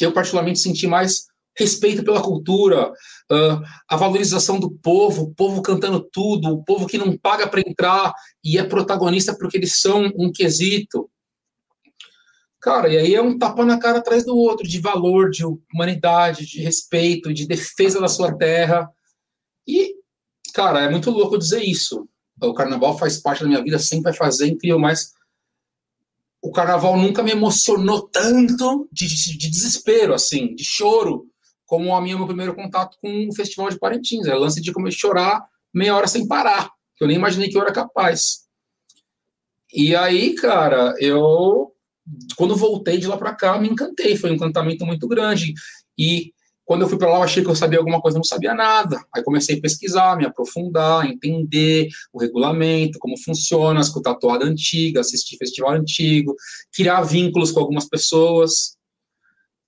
eu 0.00 0.12
particularmente 0.12 0.58
senti 0.58 0.84
mais 0.84 1.26
respeito 1.60 2.02
pela 2.02 2.22
cultura, 2.22 2.90
uh, 2.90 3.62
a 3.88 3.96
valorização 3.96 4.58
do 4.58 4.70
povo, 4.70 5.22
o 5.22 5.34
povo 5.34 5.62
cantando 5.62 6.00
tudo, 6.00 6.48
o 6.48 6.64
povo 6.64 6.86
que 6.86 6.98
não 6.98 7.16
paga 7.16 7.46
para 7.46 7.60
entrar 7.60 8.12
e 8.42 8.58
é 8.58 8.64
protagonista 8.64 9.36
porque 9.36 9.56
eles 9.56 9.80
são 9.80 10.10
um 10.16 10.32
quesito. 10.32 11.10
Cara, 12.60 12.88
e 12.88 12.98
aí 12.98 13.14
é 13.14 13.22
um 13.22 13.38
tapa 13.38 13.64
na 13.64 13.78
cara 13.78 13.98
atrás 13.98 14.24
do 14.24 14.36
outro, 14.36 14.66
de 14.66 14.80
valor, 14.80 15.30
de 15.30 15.44
humanidade, 15.72 16.46
de 16.46 16.60
respeito, 16.60 17.32
de 17.32 17.46
defesa 17.46 18.00
da 18.00 18.08
sua 18.08 18.36
terra. 18.36 18.88
E, 19.66 19.94
cara, 20.54 20.80
é 20.80 20.90
muito 20.90 21.10
louco 21.10 21.38
dizer 21.38 21.62
isso. 21.62 22.06
O 22.42 22.54
carnaval 22.54 22.98
faz 22.98 23.18
parte 23.18 23.42
da 23.42 23.48
minha 23.48 23.62
vida, 23.62 23.78
sempre 23.78 24.04
vai 24.04 24.14
fazer, 24.14 24.46
incrível, 24.46 24.78
mas 24.78 25.12
o 26.42 26.50
carnaval 26.50 26.96
nunca 26.96 27.22
me 27.22 27.30
emocionou 27.30 28.08
tanto 28.08 28.88
de, 28.90 29.06
de, 29.06 29.36
de, 29.36 29.50
desespero, 29.50 30.14
assim, 30.14 30.54
de 30.54 30.64
choro, 30.64 31.26
como 31.70 31.94
a 31.94 32.00
minha 32.00 32.16
meu 32.16 32.26
primeiro 32.26 32.52
contato 32.52 32.98
com 33.00 33.28
o 33.28 33.32
Festival 33.32 33.70
de 33.70 33.78
Parintins. 33.78 34.26
É 34.26 34.34
lance 34.34 34.60
de 34.60 34.72
começar 34.72 34.96
a 34.96 34.98
chorar 34.98 35.44
meia 35.72 35.94
hora 35.94 36.08
sem 36.08 36.26
parar, 36.26 36.68
que 36.96 37.04
eu 37.04 37.06
nem 37.06 37.16
imaginei 37.16 37.48
que 37.48 37.56
eu 37.56 37.62
era 37.62 37.72
capaz. 37.72 38.40
E 39.72 39.94
aí, 39.94 40.34
cara, 40.34 40.96
eu 40.98 41.72
quando 42.36 42.56
voltei 42.56 42.98
de 42.98 43.06
lá 43.06 43.16
para 43.16 43.32
cá, 43.32 43.56
me 43.56 43.68
encantei, 43.68 44.16
foi 44.16 44.32
um 44.32 44.34
encantamento 44.34 44.84
muito 44.84 45.06
grande. 45.06 45.54
E 45.96 46.32
Quando 46.70 46.82
eu 46.82 46.88
fui 46.88 46.98
para 46.98 47.10
lá, 47.10 47.18
eu 47.18 47.22
achei 47.24 47.42
que 47.42 47.50
eu 47.50 47.56
sabia 47.56 47.80
alguma 47.80 48.00
coisa, 48.00 48.16
não 48.16 48.22
sabia 48.22 48.54
nada. 48.54 48.96
Aí 49.12 49.24
comecei 49.24 49.58
a 49.58 49.60
pesquisar, 49.60 50.16
me 50.16 50.24
aprofundar, 50.24 51.04
entender 51.04 51.88
o 52.12 52.20
regulamento, 52.20 52.96
como 53.00 53.18
funciona, 53.18 53.80
escutar 53.80 54.14
toada 54.14 54.44
antiga, 54.44 55.00
assistir 55.00 55.36
festival 55.36 55.72
antigo, 55.72 56.32
criar 56.72 57.02
vínculos 57.02 57.50
com 57.50 57.58
algumas 57.58 57.88
pessoas. 57.88 58.76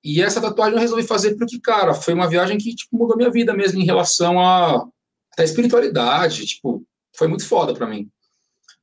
E 0.04 0.20
essa 0.20 0.40
tatuagem 0.40 0.74
eu 0.74 0.80
resolvi 0.80 1.04
fazer 1.04 1.36
porque, 1.36 1.60
cara, 1.60 1.94
foi 1.94 2.14
uma 2.14 2.28
viagem 2.28 2.58
que 2.58 2.74
tipo, 2.74 2.96
mudou 2.96 3.16
minha 3.16 3.30
vida 3.30 3.54
mesmo 3.54 3.80
em 3.80 3.84
relação 3.84 4.40
a 4.40 4.86
até 5.32 5.44
espiritualidade, 5.44 6.44
tipo, 6.44 6.84
foi 7.16 7.26
muito 7.26 7.46
foda 7.46 7.72
para 7.72 7.86
mim. 7.86 8.10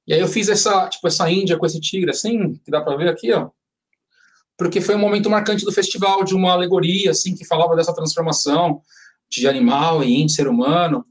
E 0.07 0.14
aí 0.14 0.19
eu 0.19 0.27
fiz 0.27 0.49
essa, 0.49 0.88
tipo, 0.88 1.07
essa 1.07 1.30
Índia 1.30 1.57
com 1.57 1.65
esse 1.65 1.80
tigre 1.80 2.09
assim, 2.09 2.53
que 2.64 2.72
dá 2.72 2.81
para 2.81 2.95
ver 2.95 3.09
aqui, 3.09 3.31
ó 3.31 3.49
porque 4.59 4.81
foi 4.81 4.93
um 4.93 4.99
momento 4.99 5.30
marcante 5.30 5.64
do 5.64 5.72
festival, 5.72 6.22
de 6.25 6.35
uma 6.35 6.51
alegoria, 6.51 7.11
assim, 7.11 7.33
que 7.33 7.45
falava 7.45 7.77
dessa 7.77 7.95
transformação 7.95 8.81
de 9.31 9.48
animal 9.48 10.03
e 10.03 10.14
índio, 10.14 10.35
ser 10.35 10.49
humano, 10.49 11.06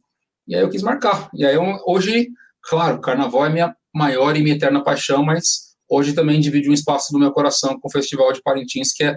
e 0.46 0.54
aí 0.54 0.60
eu 0.60 0.68
quis 0.68 0.82
marcar. 0.82 1.30
E 1.32 1.46
aí 1.46 1.54
eu, 1.54 1.62
hoje, 1.86 2.28
claro, 2.60 3.00
carnaval 3.00 3.46
é 3.46 3.48
minha 3.48 3.74
maior 3.94 4.36
e 4.36 4.42
minha 4.42 4.54
eterna 4.54 4.84
paixão, 4.84 5.24
mas 5.24 5.74
hoje 5.88 6.12
também 6.12 6.38
divide 6.40 6.68
um 6.68 6.74
espaço 6.74 7.10
no 7.14 7.18
meu 7.18 7.32
coração 7.32 7.80
com 7.80 7.88
o 7.88 7.90
Festival 7.90 8.30
de 8.34 8.42
Parintins, 8.42 8.92
que 8.92 9.02
é 9.02 9.16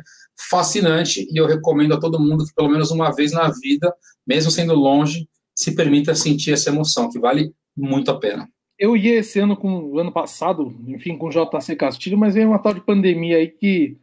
fascinante, 0.49 1.27
e 1.31 1.39
eu 1.39 1.45
recomendo 1.45 1.93
a 1.93 1.99
todo 1.99 2.19
mundo 2.19 2.45
que 2.45 2.53
pelo 2.53 2.69
menos 2.69 2.91
uma 2.91 3.11
vez 3.11 3.31
na 3.31 3.49
vida, 3.49 3.93
mesmo 4.25 4.51
sendo 4.51 4.73
longe, 4.73 5.27
se 5.55 5.75
permita 5.75 6.15
sentir 6.15 6.53
essa 6.53 6.69
emoção, 6.69 7.09
que 7.09 7.19
vale 7.19 7.53
muito 7.75 8.09
a 8.11 8.19
pena. 8.19 8.47
Eu 8.77 8.97
ia 8.97 9.19
esse 9.19 9.39
ano 9.39 9.55
com 9.55 9.83
o 9.83 9.99
ano 9.99 10.11
passado, 10.11 10.75
enfim, 10.87 11.17
com 11.17 11.27
o 11.27 11.29
JC 11.29 11.75
Castilho, 11.75 12.17
mas 12.17 12.33
veio 12.33 12.47
uma 12.47 12.59
tal 12.59 12.73
de 12.73 12.81
pandemia 12.81 13.37
aí 13.37 13.47
que 13.47 13.97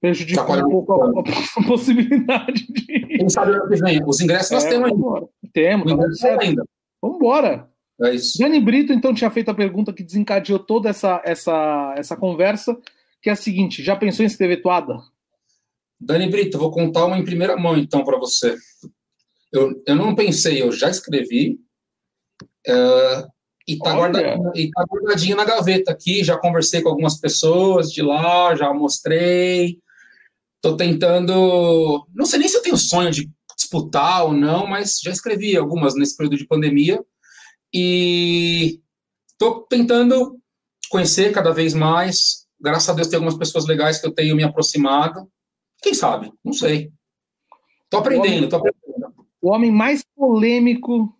prejudicou 0.00 0.46
tá 0.46 0.66
um 0.66 0.70
pouco 0.70 0.92
a, 0.92 1.20
a, 1.20 1.64
possibilidade 1.66 2.66
de. 2.68 3.06
Quem 3.06 3.28
sabe 3.28 3.52
ano 3.52 3.68
que 3.68 3.76
vem? 3.76 4.04
Os 4.04 4.20
ingressos 4.20 4.50
nós 4.50 4.64
é, 4.64 4.68
temos 4.68 4.90
ainda. 4.90 5.28
Temos, 5.52 5.86
temos 5.86 6.24
ainda. 6.24 6.64
Vamos 7.00 7.16
embora. 7.16 7.68
É 8.02 8.14
isso. 8.14 8.38
Dani 8.38 8.60
Brito, 8.60 8.92
então, 8.92 9.12
tinha 9.12 9.30
feito 9.30 9.50
a 9.50 9.54
pergunta 9.54 9.92
que 9.92 10.04
desencadeou 10.04 10.58
toda 10.58 10.88
essa, 10.88 11.20
essa, 11.24 11.94
essa 11.96 12.16
conversa, 12.16 12.76
que 13.20 13.28
é 13.28 13.32
a 13.32 13.36
seguinte: 13.36 13.82
já 13.82 13.96
pensou 13.96 14.22
em 14.22 14.26
escrever 14.26 14.62
toada? 14.62 15.00
Dani 16.00 16.28
Brito, 16.28 16.58
vou 16.58 16.70
contar 16.70 17.06
uma 17.06 17.18
em 17.18 17.24
primeira 17.24 17.56
mão, 17.56 17.76
então, 17.76 18.04
para 18.04 18.18
você. 18.18 18.56
Eu, 19.52 19.82
eu 19.86 19.96
não 19.96 20.14
pensei, 20.14 20.62
eu 20.62 20.70
já 20.70 20.88
escrevi. 20.90 21.58
Uh, 22.66 23.26
e 23.66 23.74
está 23.74 23.94
guardadinho, 23.94 24.70
tá 24.70 24.84
guardadinho 24.88 25.36
na 25.36 25.44
gaveta 25.44 25.90
aqui. 25.90 26.24
Já 26.24 26.38
conversei 26.38 26.80
com 26.80 26.88
algumas 26.88 27.18
pessoas 27.18 27.92
de 27.92 28.00
lá, 28.00 28.54
já 28.54 28.72
mostrei. 28.72 29.78
Estou 30.56 30.76
tentando. 30.76 32.06
Não 32.14 32.24
sei 32.24 32.38
nem 32.38 32.48
se 32.48 32.56
eu 32.56 32.62
tenho 32.62 32.76
sonho 32.76 33.10
de 33.10 33.30
disputar 33.56 34.24
ou 34.24 34.32
não, 34.32 34.66
mas 34.66 35.00
já 35.02 35.10
escrevi 35.10 35.56
algumas 35.56 35.94
nesse 35.94 36.16
período 36.16 36.36
de 36.38 36.46
pandemia. 36.46 37.04
E 37.72 38.80
estou 39.32 39.66
tentando 39.68 40.38
conhecer 40.88 41.32
cada 41.32 41.52
vez 41.52 41.74
mais. 41.74 42.46
Graças 42.60 42.88
a 42.88 42.94
Deus, 42.94 43.08
tem 43.08 43.16
algumas 43.16 43.36
pessoas 43.36 43.66
legais 43.66 44.00
que 44.00 44.06
eu 44.06 44.14
tenho 44.14 44.34
me 44.34 44.42
aproximado. 44.42 45.30
Quem 45.82 45.94
sabe? 45.94 46.32
Não 46.44 46.52
sei. 46.52 46.90
Estou 47.84 48.00
aprendendo, 48.00 48.44
estou 48.44 48.58
aprendendo. 48.58 49.14
O 49.40 49.50
homem 49.50 49.70
mais 49.70 50.02
polêmico 50.16 51.14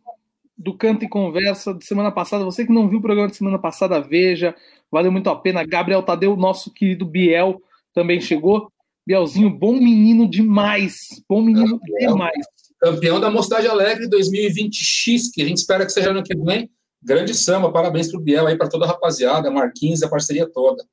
do 0.57 0.77
Canto 0.77 1.05
e 1.05 1.09
Conversa 1.09 1.73
de 1.73 1.85
semana 1.85 2.11
passada. 2.11 2.45
Você 2.45 2.67
que 2.67 2.73
não 2.73 2.89
viu 2.89 2.99
o 2.99 3.03
programa 3.03 3.31
de 3.31 3.37
semana 3.37 3.59
passada, 3.59 4.01
veja. 4.01 4.55
Valeu 4.91 5.13
muito 5.13 5.31
a 5.31 5.37
pena. 5.37 5.65
Gabriel 5.65 6.03
Tadeu, 6.03 6.37
nosso 6.37 6.73
querido 6.73 7.07
Biel, 7.07 7.63
também 7.95 8.21
chegou. 8.21 8.71
Bielzinho, 9.07 9.49
bom 9.49 9.73
menino 9.73 10.29
demais. 10.29 11.23
Bom 11.29 11.41
menino 11.41 11.81
demais. 11.99 12.47
Campeão 12.81 13.21
da 13.21 13.31
Mocidade 13.31 13.67
Alegre 13.67 14.09
2020X, 14.09 15.33
que 15.33 15.43
a 15.43 15.47
gente 15.47 15.59
espera 15.59 15.87
que 15.87 15.93
seja 15.93 16.11
ano 16.11 16.23
que 16.23 16.37
vem. 16.37 16.71
Grande 17.03 17.33
samba, 17.33 17.73
parabéns 17.73 18.11
pro 18.11 18.21
Biel 18.21 18.47
aí, 18.47 18.59
para 18.59 18.69
toda 18.69 18.85
a 18.85 18.89
rapaziada, 18.89 19.51
Marquinhos, 19.51 20.03
a 20.03 20.09
parceria 20.09 20.51
toda. 20.51 20.85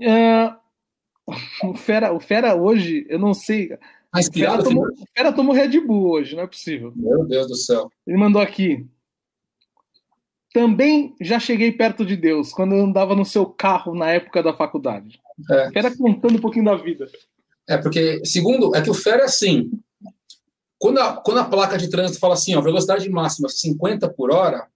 É... 0.00 0.50
O, 1.64 1.74
Fera, 1.74 2.12
o 2.12 2.20
Fera 2.20 2.54
hoje, 2.54 3.06
eu 3.08 3.18
não 3.18 3.34
sei. 3.34 3.76
Inspirado, 4.16 4.62
o, 4.62 4.64
Fera 4.64 4.70
tomou, 4.70 4.84
o 4.86 5.06
Fera 5.16 5.32
tomou 5.32 5.54
Red 5.54 5.80
Bull 5.80 6.10
hoje, 6.10 6.36
não 6.36 6.42
é 6.42 6.46
possível. 6.46 6.92
Meu 6.96 7.24
Deus 7.24 7.46
do 7.48 7.56
céu. 7.56 7.90
Ele 8.06 8.16
mandou 8.16 8.40
aqui. 8.40 8.86
Também 10.52 11.14
já 11.20 11.38
cheguei 11.38 11.70
perto 11.70 12.04
de 12.04 12.16
Deus, 12.16 12.52
quando 12.52 12.74
eu 12.74 12.84
andava 12.84 13.14
no 13.14 13.24
seu 13.24 13.46
carro 13.46 13.94
na 13.94 14.10
época 14.10 14.42
da 14.42 14.52
faculdade. 14.52 15.20
É. 15.48 15.70
Fera 15.70 15.96
contando 15.96 16.36
um 16.36 16.40
pouquinho 16.40 16.64
da 16.64 16.76
vida. 16.76 17.06
É, 17.68 17.78
porque, 17.78 18.20
segundo, 18.24 18.74
é 18.74 18.82
que 18.82 18.90
o 18.90 18.94
Fera 18.94 19.22
é 19.22 19.24
assim. 19.26 19.70
Quando 20.76 20.98
a, 20.98 21.20
quando 21.20 21.38
a 21.38 21.44
placa 21.44 21.78
de 21.78 21.88
trânsito 21.88 22.18
fala 22.18 22.34
assim, 22.34 22.56
ó, 22.56 22.60
velocidade 22.60 23.08
máxima 23.08 23.48
50 23.48 24.08
por 24.08 24.32
hora, 24.32 24.66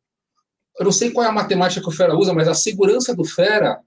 eu 0.79 0.85
não 0.85 0.93
sei 0.93 1.11
qual 1.11 1.25
é 1.25 1.29
a 1.29 1.33
matemática 1.33 1.81
que 1.81 1.89
o 1.89 1.93
Fera 1.93 2.17
usa, 2.17 2.33
mas 2.33 2.47
a 2.47 2.55
segurança 2.55 3.15
do 3.17 3.25
Fera 3.25 3.81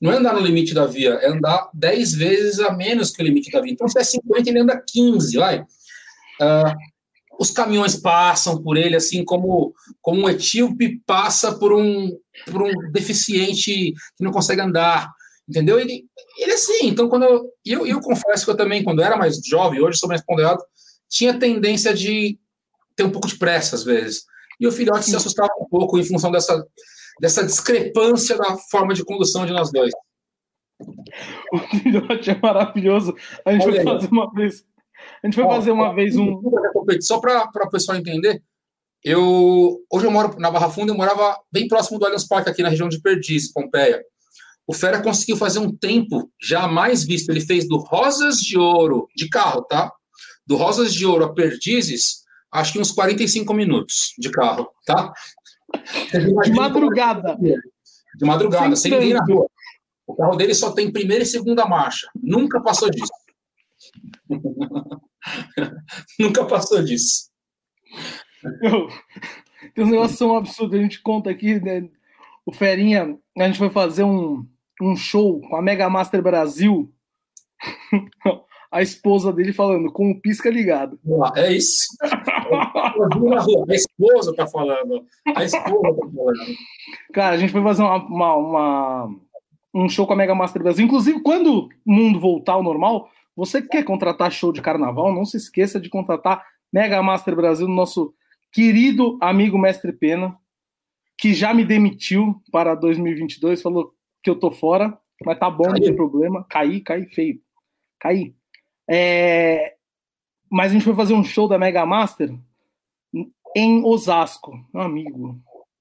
não 0.00 0.12
é 0.12 0.16
andar 0.16 0.34
no 0.34 0.40
limite 0.40 0.74
da 0.74 0.86
via, 0.86 1.14
é 1.14 1.28
andar 1.28 1.70
10 1.74 2.14
vezes 2.14 2.60
a 2.60 2.72
menos 2.72 3.10
que 3.10 3.22
o 3.22 3.26
limite 3.26 3.50
da 3.50 3.60
via. 3.60 3.72
Então, 3.72 3.88
se 3.88 3.98
é 3.98 4.04
50, 4.04 4.48
ele 4.48 4.58
anda 4.58 4.82
15, 4.86 5.36
vai. 5.36 5.60
Uh, 5.60 6.74
os 7.38 7.50
caminhões 7.50 7.96
passam 7.96 8.62
por 8.62 8.76
ele, 8.76 8.96
assim 8.96 9.24
como, 9.24 9.74
como 10.00 10.22
um 10.22 10.28
etíope 10.28 11.00
passa 11.06 11.52
por 11.58 11.72
um, 11.72 12.10
por 12.50 12.62
um 12.62 12.92
deficiente 12.92 13.92
que 14.16 14.24
não 14.24 14.32
consegue 14.32 14.60
andar, 14.60 15.10
entendeu? 15.48 15.78
Ele, 15.78 16.04
ele 16.38 16.52
é 16.52 16.54
assim, 16.54 16.88
então 16.88 17.08
quando 17.08 17.24
eu, 17.24 17.50
eu, 17.64 17.86
eu 17.86 18.00
confesso 18.00 18.44
que 18.44 18.50
eu 18.50 18.56
também, 18.56 18.82
quando 18.82 19.00
eu 19.00 19.04
era 19.04 19.16
mais 19.16 19.36
jovem, 19.44 19.80
hoje 19.80 19.98
sou 19.98 20.08
mais 20.08 20.24
ponderado, 20.24 20.62
tinha 21.08 21.38
tendência 21.38 21.92
de 21.94 22.38
ter 22.96 23.04
um 23.04 23.10
pouco 23.10 23.28
de 23.28 23.36
pressa 23.36 23.76
às 23.76 23.84
vezes. 23.84 24.24
E 24.60 24.66
o 24.66 24.72
filhote 24.72 25.06
se 25.06 25.16
assustava 25.16 25.50
um 25.60 25.68
pouco 25.68 25.98
em 25.98 26.04
função 26.04 26.30
dessa, 26.30 26.64
dessa 27.20 27.44
discrepância 27.44 28.36
da 28.36 28.56
forma 28.70 28.94
de 28.94 29.04
condução 29.04 29.46
de 29.46 29.52
nós 29.52 29.70
dois. 29.70 29.92
O 31.52 31.58
filhote 31.58 32.30
é 32.30 32.38
maravilhoso. 32.40 33.14
A 33.44 33.52
gente 33.52 33.66
Olha 33.66 33.84
vai 33.84 33.94
fazer 33.94 34.08
uma 34.10 34.32
vez 34.32 34.64
a 35.22 35.26
gente 35.26 35.36
vai 35.36 35.46
fazer 35.46 35.70
uma 35.70 35.94
vez 35.94 36.16
um. 36.16 36.40
Só 37.00 37.18
para 37.18 37.48
o 37.54 37.70
pessoal 37.70 37.98
entender, 37.98 38.42
eu 39.02 39.80
hoje 39.90 40.06
eu 40.06 40.10
moro 40.10 40.38
na 40.38 40.50
Barra 40.50 40.70
Funda, 40.70 40.92
eu 40.92 40.96
morava 40.96 41.38
bem 41.52 41.68
próximo 41.68 41.98
do 41.98 42.04
Allianz 42.04 42.26
Parque, 42.26 42.50
aqui 42.50 42.62
na 42.62 42.68
região 42.68 42.88
de 42.88 43.00
Perdiz, 43.00 43.52
Pompeia. 43.52 44.02
O 44.66 44.72
Fera 44.72 45.02
conseguiu 45.02 45.36
fazer 45.36 45.58
um 45.58 45.74
tempo 45.74 46.30
jamais 46.40 47.04
visto. 47.04 47.28
Ele 47.28 47.40
fez 47.40 47.68
do 47.68 47.76
Rosas 47.76 48.36
de 48.36 48.58
Ouro, 48.58 49.08
de 49.14 49.28
carro, 49.28 49.62
tá? 49.62 49.92
Do 50.46 50.56
Rosas 50.56 50.92
de 50.94 51.04
Ouro 51.04 51.24
a 51.24 51.34
Perdizes, 51.34 52.22
acho 52.50 52.72
que 52.72 52.78
uns 52.78 52.90
45 52.92 53.52
minutos 53.52 54.14
de 54.18 54.30
carro, 54.30 54.70
tá? 54.86 55.12
De 56.44 56.52
madrugada. 56.52 57.36
De 57.36 58.24
madrugada, 58.24 58.76
sem, 58.76 58.90
sem 58.90 59.00
ninguém 59.00 59.14
na 59.14 59.24
rua. 59.24 59.48
O 60.06 60.14
carro 60.14 60.36
dele 60.36 60.54
só 60.54 60.72
tem 60.72 60.92
primeira 60.92 61.22
e 61.22 61.26
segunda 61.26 61.66
marcha. 61.66 62.08
Nunca 62.22 62.60
passou 62.60 62.90
disso. 62.90 63.12
Nunca 66.18 66.44
passou 66.44 66.82
disso. 66.82 67.30
Eu, 68.62 68.88
tem 69.74 69.84
um 69.84 69.90
negócio 69.90 70.18
tão 70.18 70.36
absurdo. 70.36 70.76
A 70.76 70.78
gente 70.78 71.00
conta 71.00 71.30
aqui, 71.30 71.58
né? 71.60 71.88
o 72.46 72.52
Ferinha, 72.52 73.16
a 73.38 73.46
gente 73.46 73.58
foi 73.58 73.70
fazer 73.70 74.04
um, 74.04 74.46
um 74.80 74.94
show 74.96 75.40
com 75.40 75.56
a 75.56 75.62
Mega 75.62 75.88
Master 75.88 76.22
Brasil. 76.22 76.92
a 78.70 78.82
esposa 78.82 79.32
dele 79.32 79.52
falando, 79.52 79.90
com 79.92 80.10
o 80.10 80.20
pisca 80.20 80.50
ligado. 80.50 80.98
É 81.36 81.52
isso. 81.52 81.86
A 82.56 83.74
esposa 83.74 84.34
tá 84.34 84.46
falando. 84.46 85.06
A 85.34 85.44
esposa 85.44 85.94
tá 85.94 86.08
falando. 86.14 86.56
Cara, 87.12 87.34
a 87.34 87.38
gente 87.38 87.52
foi 87.52 87.62
fazer 87.62 87.82
uma, 87.82 87.96
uma, 87.96 88.36
uma, 88.36 89.16
um 89.74 89.88
show 89.88 90.06
com 90.06 90.12
a 90.12 90.16
Mega 90.16 90.34
Master 90.34 90.62
Brasil. 90.62 90.84
Inclusive, 90.84 91.20
quando 91.20 91.68
o 91.86 91.92
mundo 91.92 92.20
voltar 92.20 92.54
ao 92.54 92.62
normal, 92.62 93.08
você 93.36 93.60
que 93.60 93.68
quer 93.68 93.84
contratar 93.84 94.30
show 94.30 94.52
de 94.52 94.62
carnaval, 94.62 95.12
não 95.12 95.24
se 95.24 95.36
esqueça 95.36 95.80
de 95.80 95.88
contratar 95.88 96.44
Mega 96.72 97.02
Master 97.02 97.34
Brasil, 97.34 97.68
nosso 97.68 98.14
querido 98.52 99.18
amigo 99.20 99.58
Mestre 99.58 99.92
Pena, 99.92 100.36
que 101.18 101.34
já 101.34 101.52
me 101.52 101.64
demitiu 101.64 102.40
para 102.52 102.74
2022, 102.74 103.62
falou 103.62 103.92
que 104.22 104.30
eu 104.30 104.38
tô 104.38 104.50
fora, 104.50 104.96
mas 105.24 105.38
tá 105.38 105.50
bom, 105.50 105.66
não 105.66 105.74
tem 105.74 105.94
problema. 105.94 106.44
Caí, 106.48 106.80
caí 106.80 107.06
feio. 107.06 107.40
Caí. 107.98 108.34
É... 108.88 109.74
Mas 110.54 110.70
a 110.70 110.74
gente 110.74 110.84
foi 110.84 110.94
fazer 110.94 111.14
um 111.14 111.24
show 111.24 111.48
da 111.48 111.58
Mega 111.58 111.84
Master 111.84 112.32
em 113.56 113.84
Osasco, 113.84 114.52
meu 114.72 114.82
amigo. 114.82 115.40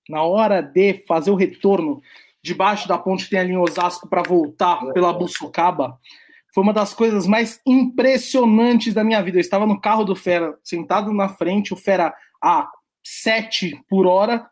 Na 0.09 0.23
hora 0.23 0.61
de 0.61 1.05
fazer 1.07 1.31
o 1.31 1.35
retorno, 1.35 2.01
debaixo 2.41 2.87
da 2.87 2.97
ponte 2.97 3.29
tem 3.29 3.39
ali 3.39 3.53
em 3.53 3.57
Osasco 3.57 4.09
para 4.09 4.23
voltar 4.23 4.85
pela 4.93 5.13
Buçocaba 5.13 5.99
foi 6.53 6.63
uma 6.63 6.73
das 6.73 6.93
coisas 6.93 7.25
mais 7.25 7.59
impressionantes 7.65 8.93
da 8.93 9.03
minha 9.03 9.21
vida. 9.23 9.37
Eu 9.37 9.41
estava 9.41 9.65
no 9.65 9.81
carro 9.81 10.03
do 10.03 10.15
Fera, 10.15 10.55
sentado 10.63 11.11
na 11.11 11.27
frente, 11.27 11.73
o 11.73 11.77
Fera 11.77 12.13
a 12.41 12.69
7 13.03 13.83
por 13.89 14.05
hora, 14.05 14.47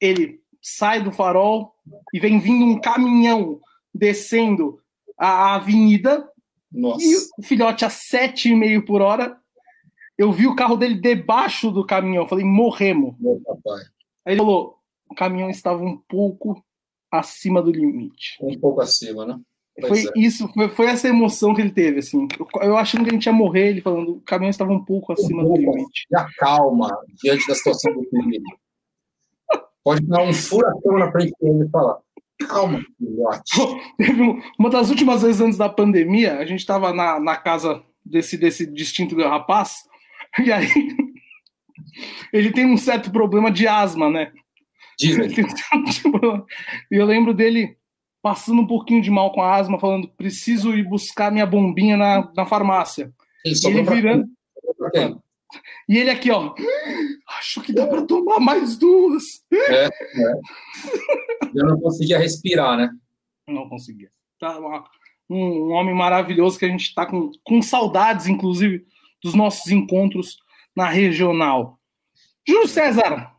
ele 0.00 0.40
sai 0.62 1.02
do 1.02 1.10
farol 1.10 1.74
e 2.14 2.20
vem 2.20 2.38
vindo 2.38 2.64
um 2.64 2.80
caminhão 2.80 3.60
descendo 3.92 4.78
a 5.18 5.56
avenida. 5.56 6.24
Nossa. 6.70 7.04
E 7.04 7.16
o 7.36 7.42
filhote 7.42 7.84
a 7.84 7.88
7,5 7.88 8.84
por 8.86 9.02
hora. 9.02 9.36
Eu 10.20 10.30
vi 10.30 10.46
o 10.46 10.54
carro 10.54 10.76
dele 10.76 10.96
debaixo 10.96 11.70
do 11.70 11.82
caminhão. 11.82 12.24
Eu 12.24 12.28
falei, 12.28 12.44
morremos. 12.44 13.14
Meu 13.18 13.40
papai. 13.40 13.80
Aí 14.26 14.34
ele 14.34 14.40
falou, 14.40 14.76
o 15.08 15.14
caminhão 15.14 15.48
estava 15.48 15.82
um 15.82 15.96
pouco 15.96 16.62
acima 17.10 17.62
do 17.62 17.70
limite. 17.70 18.36
Um 18.38 18.60
pouco 18.60 18.82
acima, 18.82 19.24
né? 19.24 19.40
Pois 19.80 20.02
foi 20.02 20.12
é. 20.14 20.20
isso, 20.20 20.46
foi, 20.52 20.68
foi, 20.68 20.86
essa 20.88 21.08
emoção 21.08 21.54
que 21.54 21.62
ele 21.62 21.70
teve, 21.70 22.00
assim. 22.00 22.28
Eu, 22.38 22.46
eu 22.60 22.76
achando 22.76 23.04
que 23.04 23.08
a 23.08 23.12
gente 23.14 23.24
ia 23.24 23.32
morrer, 23.32 23.70
ele 23.70 23.80
falando, 23.80 24.16
o 24.16 24.20
caminhão 24.20 24.50
estava 24.50 24.70
um 24.70 24.84
pouco 24.84 25.10
acima 25.14 25.42
um 25.42 25.46
pouco, 25.46 25.62
do 25.62 25.70
limite. 25.70 26.06
E 26.10 26.14
a 26.14 26.28
calma 26.36 26.94
diante 27.24 27.48
da 27.48 27.54
situação 27.54 27.90
do 27.94 28.04
perigo. 28.04 28.44
Pode 29.82 30.06
dar 30.06 30.22
um 30.22 30.34
furacão 30.34 30.98
na 30.98 31.10
frente 31.10 31.32
dele 31.40 31.64
e 31.64 31.70
falar. 31.70 31.98
Calma, 32.46 32.84
filhote. 32.98 33.56
Uma 34.58 34.68
das 34.68 34.90
últimas 34.90 35.22
vezes 35.22 35.40
antes 35.40 35.56
da 35.56 35.70
pandemia, 35.70 36.36
a 36.36 36.44
gente 36.44 36.60
estava 36.60 36.92
na, 36.92 37.18
na 37.18 37.38
casa 37.38 37.82
desse, 38.04 38.36
desse 38.36 38.66
distinto 38.66 39.16
rapaz, 39.16 39.88
e 40.44 40.52
aí 40.52 40.68
ele 42.32 42.52
tem 42.52 42.66
um 42.66 42.76
certo 42.76 43.10
problema 43.10 43.50
de 43.50 43.66
asma, 43.66 44.10
né? 44.10 44.32
E 46.90 46.96
eu 46.96 47.06
lembro 47.06 47.32
dele 47.32 47.76
passando 48.22 48.60
um 48.60 48.66
pouquinho 48.66 49.00
de 49.00 49.10
mal 49.10 49.32
com 49.32 49.42
a 49.42 49.56
asma, 49.56 49.78
falando: 49.78 50.08
preciso 50.08 50.74
ir 50.74 50.84
buscar 50.84 51.32
minha 51.32 51.46
bombinha 51.46 51.96
na, 51.96 52.30
na 52.36 52.44
farmácia. 52.44 53.12
Isso, 53.44 53.66
ele 53.68 53.82
virando. 53.82 54.28
E 55.88 55.98
ele 55.98 56.10
aqui, 56.10 56.30
ó. 56.30 56.54
Acho 57.38 57.60
que 57.62 57.72
dá 57.72 57.86
para 57.86 58.02
tomar 58.02 58.38
mais 58.38 58.76
duas. 58.76 59.24
É, 59.52 59.86
é. 59.86 59.90
Eu 61.54 61.66
não 61.66 61.80
conseguia 61.80 62.18
respirar, 62.18 62.76
né? 62.76 62.90
Não 63.48 63.68
conseguia. 63.68 64.10
Tá 64.38 64.58
um, 65.28 65.68
um 65.68 65.70
homem 65.72 65.94
maravilhoso 65.94 66.58
que 66.58 66.64
a 66.64 66.68
gente 66.68 66.84
está 66.84 67.06
com, 67.06 67.30
com 67.42 67.62
saudades, 67.62 68.26
inclusive, 68.26 68.84
dos 69.22 69.34
nossos 69.34 69.70
encontros 69.70 70.38
na 70.74 70.88
regional. 70.88 71.78
Júlio 72.46 72.68
César, 72.68 73.32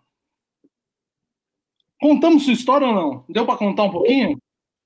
contamos 2.00 2.44
sua 2.44 2.54
história 2.54 2.88
ou 2.88 2.94
não? 2.94 3.26
Deu 3.30 3.46
para 3.46 3.58
contar 3.58 3.84
um 3.84 3.92
pouquinho? 3.92 4.38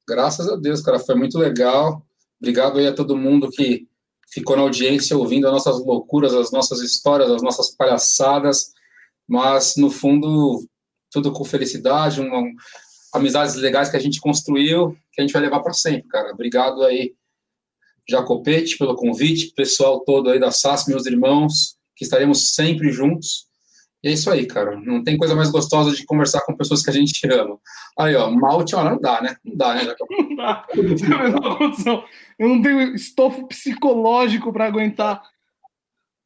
Graças 0.07 0.47
a 0.47 0.55
Deus, 0.55 0.81
cara, 0.81 0.99
foi 0.99 1.15
muito 1.15 1.37
legal. 1.37 2.05
Obrigado 2.39 2.77
aí 2.77 2.87
a 2.87 2.93
todo 2.93 3.17
mundo 3.17 3.49
que 3.49 3.87
ficou 4.31 4.55
na 4.55 4.63
audiência 4.63 5.17
ouvindo 5.17 5.47
as 5.47 5.53
nossas 5.53 5.83
loucuras, 5.83 6.33
as 6.33 6.51
nossas 6.51 6.81
histórias, 6.81 7.31
as 7.31 7.41
nossas 7.41 7.75
palhaçadas, 7.75 8.73
mas 9.27 9.75
no 9.77 9.89
fundo 9.89 10.67
tudo 11.11 11.31
com 11.31 11.45
felicidade, 11.45 12.19
uma, 12.19 12.43
amizades 13.13 13.55
legais 13.55 13.89
que 13.89 13.97
a 13.97 13.99
gente 13.99 14.19
construiu, 14.19 14.95
que 15.11 15.21
a 15.21 15.23
gente 15.23 15.31
vai 15.31 15.41
levar 15.41 15.61
para 15.61 15.73
sempre, 15.73 16.07
cara. 16.09 16.33
Obrigado 16.33 16.83
aí, 16.83 17.15
Jacopete, 18.09 18.77
pelo 18.77 18.95
convite, 18.95 19.53
pessoal 19.55 20.01
todo 20.01 20.29
aí 20.29 20.39
da 20.39 20.51
SAS, 20.51 20.85
meus 20.87 21.05
irmãos, 21.05 21.75
que 21.95 22.03
estaremos 22.03 22.53
sempre 22.53 22.91
juntos. 22.91 23.45
E 24.03 24.09
é 24.09 24.11
isso 24.11 24.29
aí, 24.29 24.45
cara. 24.45 24.79
Não 24.79 25.03
tem 25.03 25.17
coisa 25.17 25.33
mais 25.33 25.49
gostosa 25.49 25.91
de 25.95 26.05
conversar 26.05 26.41
com 26.41 26.55
pessoas 26.55 26.83
que 26.83 26.91
a 26.91 26.93
gente 26.93 27.27
ama. 27.27 27.57
Aí, 27.97 28.15
ó, 28.15 28.29
malte, 28.29 28.75
ó, 28.75 28.83
não 28.83 28.99
dá, 28.99 29.19
né? 29.19 29.35
Não 29.43 29.55
dá, 29.55 29.73
né? 29.73 29.81
Não 30.11 30.35
dá. 30.35 30.67
Eu 32.37 32.49
não 32.49 32.61
tenho 32.61 32.93
estofo 32.93 33.47
psicológico 33.47 34.53
para 34.53 34.65
aguentar. 34.65 35.23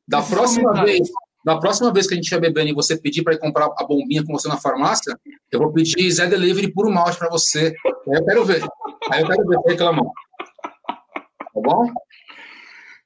Da 0.07 0.21
próxima 0.21 0.83
vez, 0.83 1.07
da 1.45 1.57
próxima 1.57 1.93
vez 1.93 2.07
que 2.07 2.13
a 2.13 2.17
gente 2.17 2.25
estiver 2.25 2.41
bebendo 2.41 2.71
e 2.71 2.73
você 2.73 2.97
pedir 2.97 3.23
para 3.23 3.35
ir 3.35 3.39
comprar 3.39 3.69
a 3.77 3.83
bombinha 3.85 4.25
com 4.25 4.33
você 4.33 4.47
na 4.47 4.57
farmácia, 4.57 5.17
eu 5.51 5.59
vou 5.59 5.71
pedir 5.71 6.11
Zé 6.11 6.27
Delivery 6.27 6.73
por 6.73 6.87
um 6.87 6.91
malte 6.91 7.17
para 7.17 7.29
você. 7.29 7.73
Aí 7.85 8.17
eu 8.17 8.25
quero 8.25 8.45
ver. 8.45 8.63
Aí 9.11 9.21
eu 9.21 9.27
quero 9.27 9.47
ver 9.47 9.59
reclamar. 9.67 10.05
Tá 11.61 11.75
bom? 11.75 11.93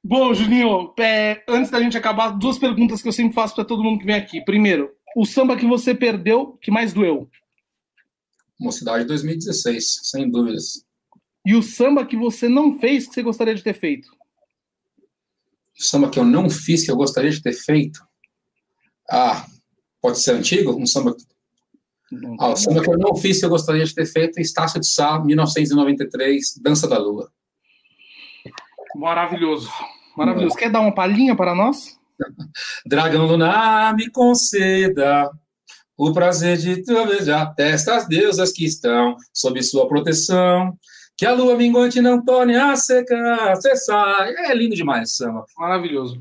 Bom, 0.04 0.34
Julinho, 0.34 0.94
é, 1.00 1.42
antes 1.48 1.72
da 1.72 1.82
gente 1.82 1.98
acabar, 1.98 2.32
duas 2.32 2.58
perguntas 2.58 3.02
que 3.02 3.08
eu 3.08 3.12
sempre 3.14 3.34
faço 3.34 3.56
para 3.56 3.64
todo 3.64 3.84
mundo 3.84 4.00
que 4.00 4.06
vem 4.06 4.16
aqui. 4.16 4.44
Primeiro, 4.44 4.92
o 5.16 5.26
samba 5.26 5.56
que 5.56 5.66
você 5.66 5.96
perdeu, 5.96 6.58
que 6.62 6.70
mais 6.70 6.92
doeu? 6.92 7.30
Mocidade 8.60 9.06
2016, 9.06 10.02
sem 10.04 10.30
dúvidas. 10.30 10.86
E 11.46 11.56
o 11.56 11.64
samba 11.64 12.06
que 12.06 12.18
você 12.18 12.50
não 12.50 12.80
fez, 12.80 13.08
que 13.08 13.14
você 13.14 13.24
gostaria 13.24 13.56
de 13.56 13.64
ter 13.64 13.74
feito? 13.74 14.10
O 15.80 15.84
samba 15.84 16.10
que 16.10 16.20
eu 16.20 16.26
não 16.26 16.50
fiz, 16.50 16.86
que 16.86 16.92
eu 16.92 16.96
gostaria 16.96 17.32
de 17.32 17.42
ter 17.42 17.54
feito? 17.54 18.06
Ah, 19.10 19.46
pode 20.02 20.20
ser 20.20 20.32
antigo? 20.32 20.76
Um 20.76 20.86
samba. 20.86 21.16
Ah, 22.40 22.50
o 22.50 22.56
samba 22.56 22.82
que 22.82 22.90
eu 22.90 22.98
não 22.98 23.16
fiz, 23.16 23.40
que 23.40 23.46
eu 23.46 23.50
gostaria 23.50 23.84
de 23.86 23.94
ter 23.94 24.06
feito, 24.06 24.40
Estácio 24.40 24.80
de 24.80 24.88
Sá, 24.88 25.20
1993, 25.20 26.60
Dança 26.62 26.88
da 26.88 26.98
Lua. 26.98 27.32
Maravilhoso. 28.96 29.70
Maravilhoso. 30.16 30.56
Quer 30.56 30.70
dar 30.70 30.82
uma 30.82 30.94
palhinha 30.94 31.36
para 31.36 31.56
nós? 31.56 32.00
Dragão 32.86 33.26
lunar, 33.26 33.96
me 33.96 34.10
conceda 34.10 35.30
o 35.98 36.12
prazer 36.14 36.58
de 36.58 36.84
beijar 36.84 37.54
testas 37.56 38.08
deusas 38.08 38.52
que 38.52 38.66
estão 38.66 39.16
sob 39.34 39.62
sua 39.64 39.88
proteção. 39.88 40.78
Que 41.16 41.26
a 41.26 41.34
lua 41.34 41.56
minguante 41.56 42.02
não 42.02 42.24
torne 42.24 42.56
a 42.56 42.76
secar, 42.76 43.56
cessar. 43.58 44.28
É 44.28 44.54
lindo 44.56 44.76
demais, 44.76 45.16
Samba. 45.16 45.46
Maravilhoso. 45.58 46.20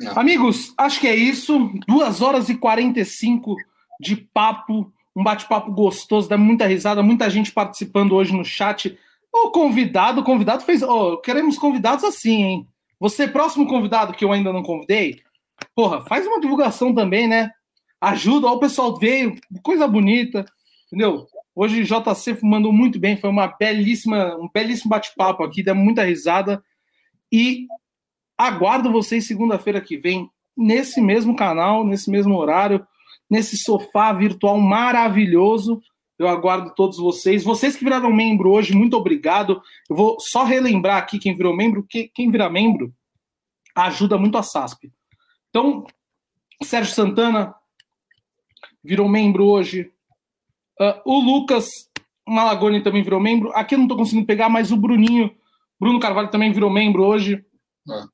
Não. 0.00 0.16
Amigos, 0.16 0.72
acho 0.78 1.00
que 1.00 1.08
é 1.08 1.14
isso. 1.14 1.70
Duas 1.88 2.22
horas 2.22 2.48
e 2.48 2.54
45 2.54 3.56
de 4.00 4.16
papo. 4.16 4.92
Um 5.16 5.24
bate-papo 5.24 5.72
gostoso, 5.72 6.28
dá 6.28 6.38
muita 6.38 6.64
risada, 6.64 7.02
muita 7.02 7.28
gente 7.28 7.50
participando 7.50 8.12
hoje 8.12 8.32
no 8.32 8.44
chat. 8.44 8.96
O 9.44 9.50
convidado, 9.50 10.24
convidado 10.24 10.64
fez. 10.64 10.82
Oh, 10.82 11.16
queremos 11.18 11.58
convidados 11.58 12.04
assim, 12.04 12.42
hein? 12.42 12.68
Você, 13.00 13.28
próximo 13.28 13.66
convidado 13.66 14.12
que 14.12 14.24
eu 14.24 14.32
ainda 14.32 14.52
não 14.52 14.62
convidei, 14.62 15.20
porra, 15.74 16.04
faz 16.06 16.26
uma 16.26 16.40
divulgação 16.40 16.92
também, 16.92 17.28
né? 17.28 17.50
Ajuda, 18.00 18.48
ó, 18.48 18.54
o 18.54 18.60
pessoal 18.60 18.96
veio, 18.96 19.36
coisa 19.62 19.86
bonita, 19.86 20.44
entendeu? 20.86 21.26
Hoje 21.54 21.82
o 21.82 21.84
JC 21.84 22.38
mandou 22.42 22.72
muito 22.72 22.98
bem, 22.98 23.16
foi 23.16 23.30
uma 23.30 23.46
belíssima, 23.46 24.36
um 24.36 24.48
belíssimo 24.52 24.90
bate-papo 24.90 25.42
aqui, 25.42 25.62
dá 25.62 25.74
muita 25.74 26.04
risada. 26.04 26.62
E 27.32 27.66
aguardo 28.36 28.92
vocês 28.92 29.26
segunda-feira 29.26 29.80
que 29.80 29.96
vem, 29.96 30.28
nesse 30.56 31.00
mesmo 31.00 31.36
canal, 31.36 31.84
nesse 31.84 32.10
mesmo 32.10 32.36
horário, 32.36 32.86
nesse 33.30 33.56
sofá 33.56 34.12
virtual 34.12 34.60
maravilhoso 34.60 35.80
eu 36.18 36.28
aguardo 36.28 36.74
todos 36.74 36.98
vocês. 36.98 37.44
Vocês 37.44 37.76
que 37.76 37.84
viraram 37.84 38.12
membro 38.12 38.50
hoje, 38.50 38.74
muito 38.74 38.96
obrigado. 38.96 39.62
Eu 39.88 39.94
vou 39.94 40.16
só 40.20 40.42
relembrar 40.42 40.98
aqui 40.98 41.18
quem 41.18 41.36
virou 41.36 41.54
membro, 41.54 41.86
que 41.88 42.08
quem 42.08 42.30
vira 42.30 42.50
membro 42.50 42.92
ajuda 43.74 44.18
muito 44.18 44.36
a 44.36 44.42
SASP. 44.42 44.90
Então, 45.48 45.86
Sérgio 46.62 46.92
Santana 46.92 47.54
virou 48.82 49.08
membro 49.08 49.44
hoje. 49.44 49.92
Uh, 50.80 51.00
o 51.04 51.20
Lucas 51.20 51.68
Malagoni 52.26 52.82
também 52.82 53.02
virou 53.02 53.20
membro. 53.20 53.52
Aqui 53.54 53.74
eu 53.74 53.78
não 53.78 53.84
estou 53.84 53.98
conseguindo 53.98 54.26
pegar, 54.26 54.48
mas 54.48 54.72
o 54.72 54.76
Bruninho, 54.76 55.30
Bruno 55.78 56.00
Carvalho 56.00 56.30
também 56.30 56.52
virou 56.52 56.70
membro 56.70 57.04
hoje. 57.04 57.44
Ah. 57.88 58.06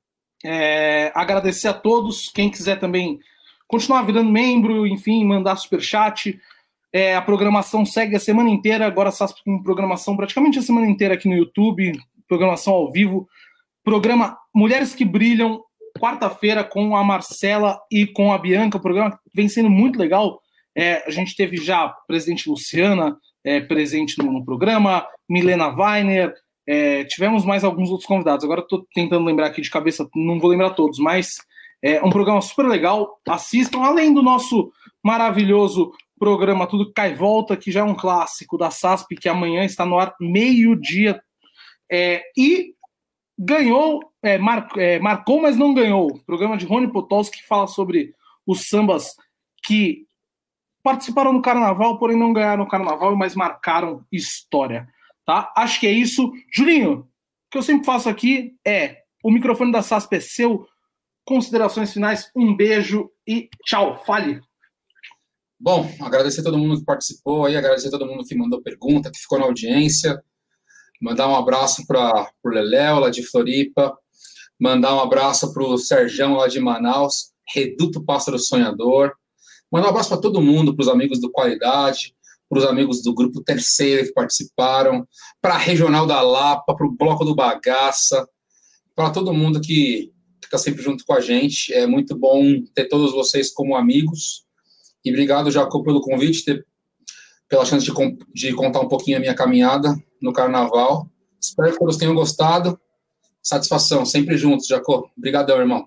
É, 0.45 1.13
agradecer 1.15 1.69
a 1.69 1.75
todos. 1.75 2.31
Quem 2.35 2.51
quiser 2.51 2.79
também 2.79 3.19
continuar 3.67 4.03
virando 4.03 4.31
membro, 4.31 4.87
enfim, 4.87 5.25
mandar 5.25 5.57
superchat. 5.57 6.33
chat 6.33 6.41
é, 6.95 7.17
a 7.17 7.21
programação 7.21 7.85
segue 7.85 8.15
a 8.15 8.21
semana 8.21 8.49
inteira, 8.49 8.87
agora 8.87 9.11
com 9.45 9.61
programação 9.61 10.17
praticamente 10.17 10.61
a 10.61 10.63
semana 10.63 10.87
inteira 10.87 11.15
aqui 11.15 11.29
no 11.29 11.35
YouTube, 11.35 11.91
programação 12.29 12.73
ao 12.73 12.93
vivo. 12.93 13.29
Programa 13.83 14.39
Mulheres 14.55 14.95
que 14.95 15.05
Brilham, 15.05 15.61
quarta-feira 15.99 16.63
com 16.63 16.97
a 16.97 17.03
Marcela 17.03 17.81
e 17.91 18.07
com 18.07 18.33
a 18.33 18.39
Bianca. 18.39 18.79
O 18.79 18.81
programa 18.81 19.19
vem 19.35 19.49
sendo 19.49 19.69
muito 19.69 19.99
legal. 19.99 20.41
É, 20.73 21.03
a 21.05 21.11
gente 21.11 21.35
teve 21.35 21.57
já 21.57 21.83
a 21.83 21.89
presidente 21.89 22.49
Luciana 22.49 23.19
é, 23.43 23.61
presente 23.61 24.17
no, 24.23 24.31
no, 24.31 24.45
programa, 24.45 25.05
Milena 25.29 25.75
Weiner, 25.75 26.33
é, 26.65 27.03
tivemos 27.05 27.45
mais 27.45 27.65
alguns 27.65 27.91
outros 27.91 28.07
convidados. 28.07 28.45
Agora 28.45 28.61
estou 28.61 28.87
tentando 28.95 29.25
lembrar 29.25 29.49
aqui 29.49 29.61
de 29.61 29.69
cabeça, 29.69 30.09
não 30.15 30.39
vou 30.39 30.49
lembrar 30.49 30.71
todos, 30.71 31.01
mas 31.01 31.35
é 31.83 32.01
um 32.05 32.11
programa 32.11 32.41
super 32.41 32.67
legal. 32.67 33.21
Assistam, 33.29 33.81
além 33.81 34.15
do 34.15 34.23
nosso 34.23 34.73
maravilhoso 35.03 35.93
programa 36.25 36.67
Tudo 36.67 36.91
Cai 36.91 37.15
Volta, 37.15 37.55
que 37.55 37.71
já 37.71 37.81
é 37.81 37.85
um 37.85 37.95
clássico 37.95 38.57
da 38.57 38.71
SASP, 38.71 39.15
que 39.15 39.29
amanhã 39.29 39.63
está 39.63 39.85
no 39.85 39.99
ar 39.99 40.15
meio-dia. 40.19 41.23
É, 41.93 42.23
e 42.35 42.75
ganhou, 43.39 44.01
é, 44.23 44.39
mar, 44.39 44.67
é, 44.79 44.99
marcou, 44.99 45.43
mas 45.43 45.59
não 45.59 45.75
ganhou. 45.75 46.19
Programa 46.25 46.57
de 46.57 46.65
Rony 46.65 46.91
Potolski 46.91 47.43
que 47.43 47.47
fala 47.47 47.67
sobre 47.67 48.15
os 48.47 48.71
sambas 48.71 49.15
que 49.63 50.07
participaram 50.83 51.35
do 51.35 51.43
carnaval, 51.43 51.99
porém 51.99 52.17
não 52.17 52.33
ganharam 52.33 52.65
o 52.65 52.69
carnaval, 52.69 53.15
mas 53.15 53.35
marcaram 53.35 54.03
história. 54.11 54.89
Tá? 55.27 55.53
Acho 55.55 55.79
que 55.79 55.87
é 55.87 55.93
isso. 55.93 56.33
Julinho, 56.51 57.01
o 57.01 57.07
que 57.51 57.59
eu 57.59 57.63
sempre 57.63 57.85
faço 57.85 58.09
aqui 58.09 58.55
é 58.67 59.03
o 59.23 59.31
microfone 59.31 59.71
da 59.71 59.83
SASP 59.83 60.17
é 60.17 60.21
seu. 60.21 60.67
Considerações 61.23 61.93
finais, 61.93 62.31
um 62.35 62.57
beijo 62.57 63.11
e 63.27 63.51
tchau. 63.63 64.03
Fale. 64.07 64.41
Bom, 65.65 65.91
agradecer 65.99 66.43
a 66.43 66.45
todo 66.45 66.59
mundo 66.59 66.79
que 66.79 66.85
participou 66.85 67.47
aí, 67.47 67.57
agradecer 67.57 67.89
a 67.89 67.93
todo 67.93 68.05
mundo 68.05 68.23
que 68.23 68.35
mandou 68.35 68.61
pergunta, 68.61 69.11
que 69.11 69.19
ficou 69.19 69.39
na 69.39 69.47
audiência. 69.47 70.23
Mandar 71.01 71.27
um 71.27 71.35
abraço 71.35 71.87
para 71.87 72.31
o 72.45 72.51
Leléo, 72.51 72.99
lá 72.99 73.09
de 73.09 73.23
Floripa. 73.23 73.97
Mandar 74.61 74.95
um 74.95 75.01
abraço 75.01 75.55
para 75.55 75.65
o 75.65 75.79
Serjão, 75.79 76.35
lá 76.35 76.49
de 76.49 76.61
Manaus. 76.61 77.33
Reduto 77.49 78.05
Pássaro 78.05 78.39
Sonhador. 78.39 79.15
Mandar 79.73 79.87
um 79.87 79.91
abraço 79.93 80.11
para 80.11 80.21
todo 80.21 80.43
mundo, 80.43 80.77
para 80.77 80.83
os 80.83 80.89
amigos 80.89 81.19
do 81.19 81.33
Qualidade, 81.33 82.15
para 82.47 82.59
os 82.59 82.67
amigos 82.67 83.03
do 83.03 83.15
Grupo 83.15 83.43
Terceiro 83.43 84.07
que 84.07 84.13
participaram, 84.13 85.09
para 85.41 85.55
a 85.55 85.59
Regional 85.59 86.07
da 86.07 86.21
Lapa, 86.21 86.77
para 86.77 86.87
o 86.87 86.95
Bloco 86.95 87.25
do 87.25 87.35
Bagaça, 87.35 88.29
para 88.95 89.09
todo 89.09 89.33
mundo 89.33 89.63
que 89.63 90.13
está 90.45 90.59
sempre 90.59 90.83
junto 90.83 91.07
com 91.07 91.15
a 91.15 91.23
gente. 91.23 91.73
É 91.73 91.87
muito 91.87 92.15
bom 92.15 92.43
ter 92.75 92.85
todos 92.85 93.13
vocês 93.13 93.51
como 93.51 93.75
amigos. 93.75 94.45
E 95.05 95.11
obrigado, 95.11 95.51
Jacob, 95.51 95.85
pelo 95.85 96.01
convite, 96.01 96.45
ter, 96.45 96.67
pela 97.49 97.65
chance 97.65 97.85
de, 97.85 97.93
de 98.33 98.55
contar 98.55 98.81
um 98.81 98.89
pouquinho 98.89 99.19
a 99.19 99.21
minha 99.21 99.35
caminhada 99.35 99.95
no 100.21 100.33
Carnaval. 100.33 101.09
Espero 101.41 101.73
que 101.73 101.79
todos 101.79 101.97
tenham 101.97 102.15
gostado. 102.15 102.79
Satisfação, 103.43 104.07
sempre 104.07 104.39
juntos, 104.39 104.67
Jacob. 104.67 105.05
Obrigadão, 105.17 105.59
irmão. 105.59 105.85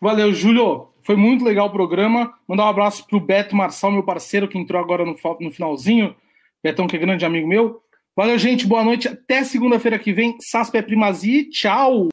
Valeu, 0.00 0.34
Júlio. 0.34 0.88
Foi 1.04 1.14
muito 1.14 1.44
legal 1.44 1.68
o 1.68 1.72
programa. 1.72 2.34
Mandar 2.48 2.64
um 2.64 2.68
abraço 2.68 3.06
pro 3.06 3.20
Beto 3.20 3.54
Marçal, 3.54 3.92
meu 3.92 4.02
parceiro, 4.02 4.48
que 4.48 4.58
entrou 4.58 4.82
agora 4.82 5.04
no, 5.04 5.14
no 5.40 5.50
finalzinho. 5.52 6.16
Betão, 6.62 6.88
que 6.88 6.96
é 6.96 6.98
grande 6.98 7.24
amigo 7.24 7.46
meu. 7.46 7.80
Valeu, 8.16 8.36
gente. 8.36 8.66
Boa 8.66 8.82
noite. 8.82 9.06
Até 9.06 9.44
segunda-feira 9.44 10.00
que 10.00 10.12
vem. 10.12 10.36
Saspe 10.40 10.78
é 10.78 10.82
primazia. 10.82 11.48
Tchau. 11.48 12.04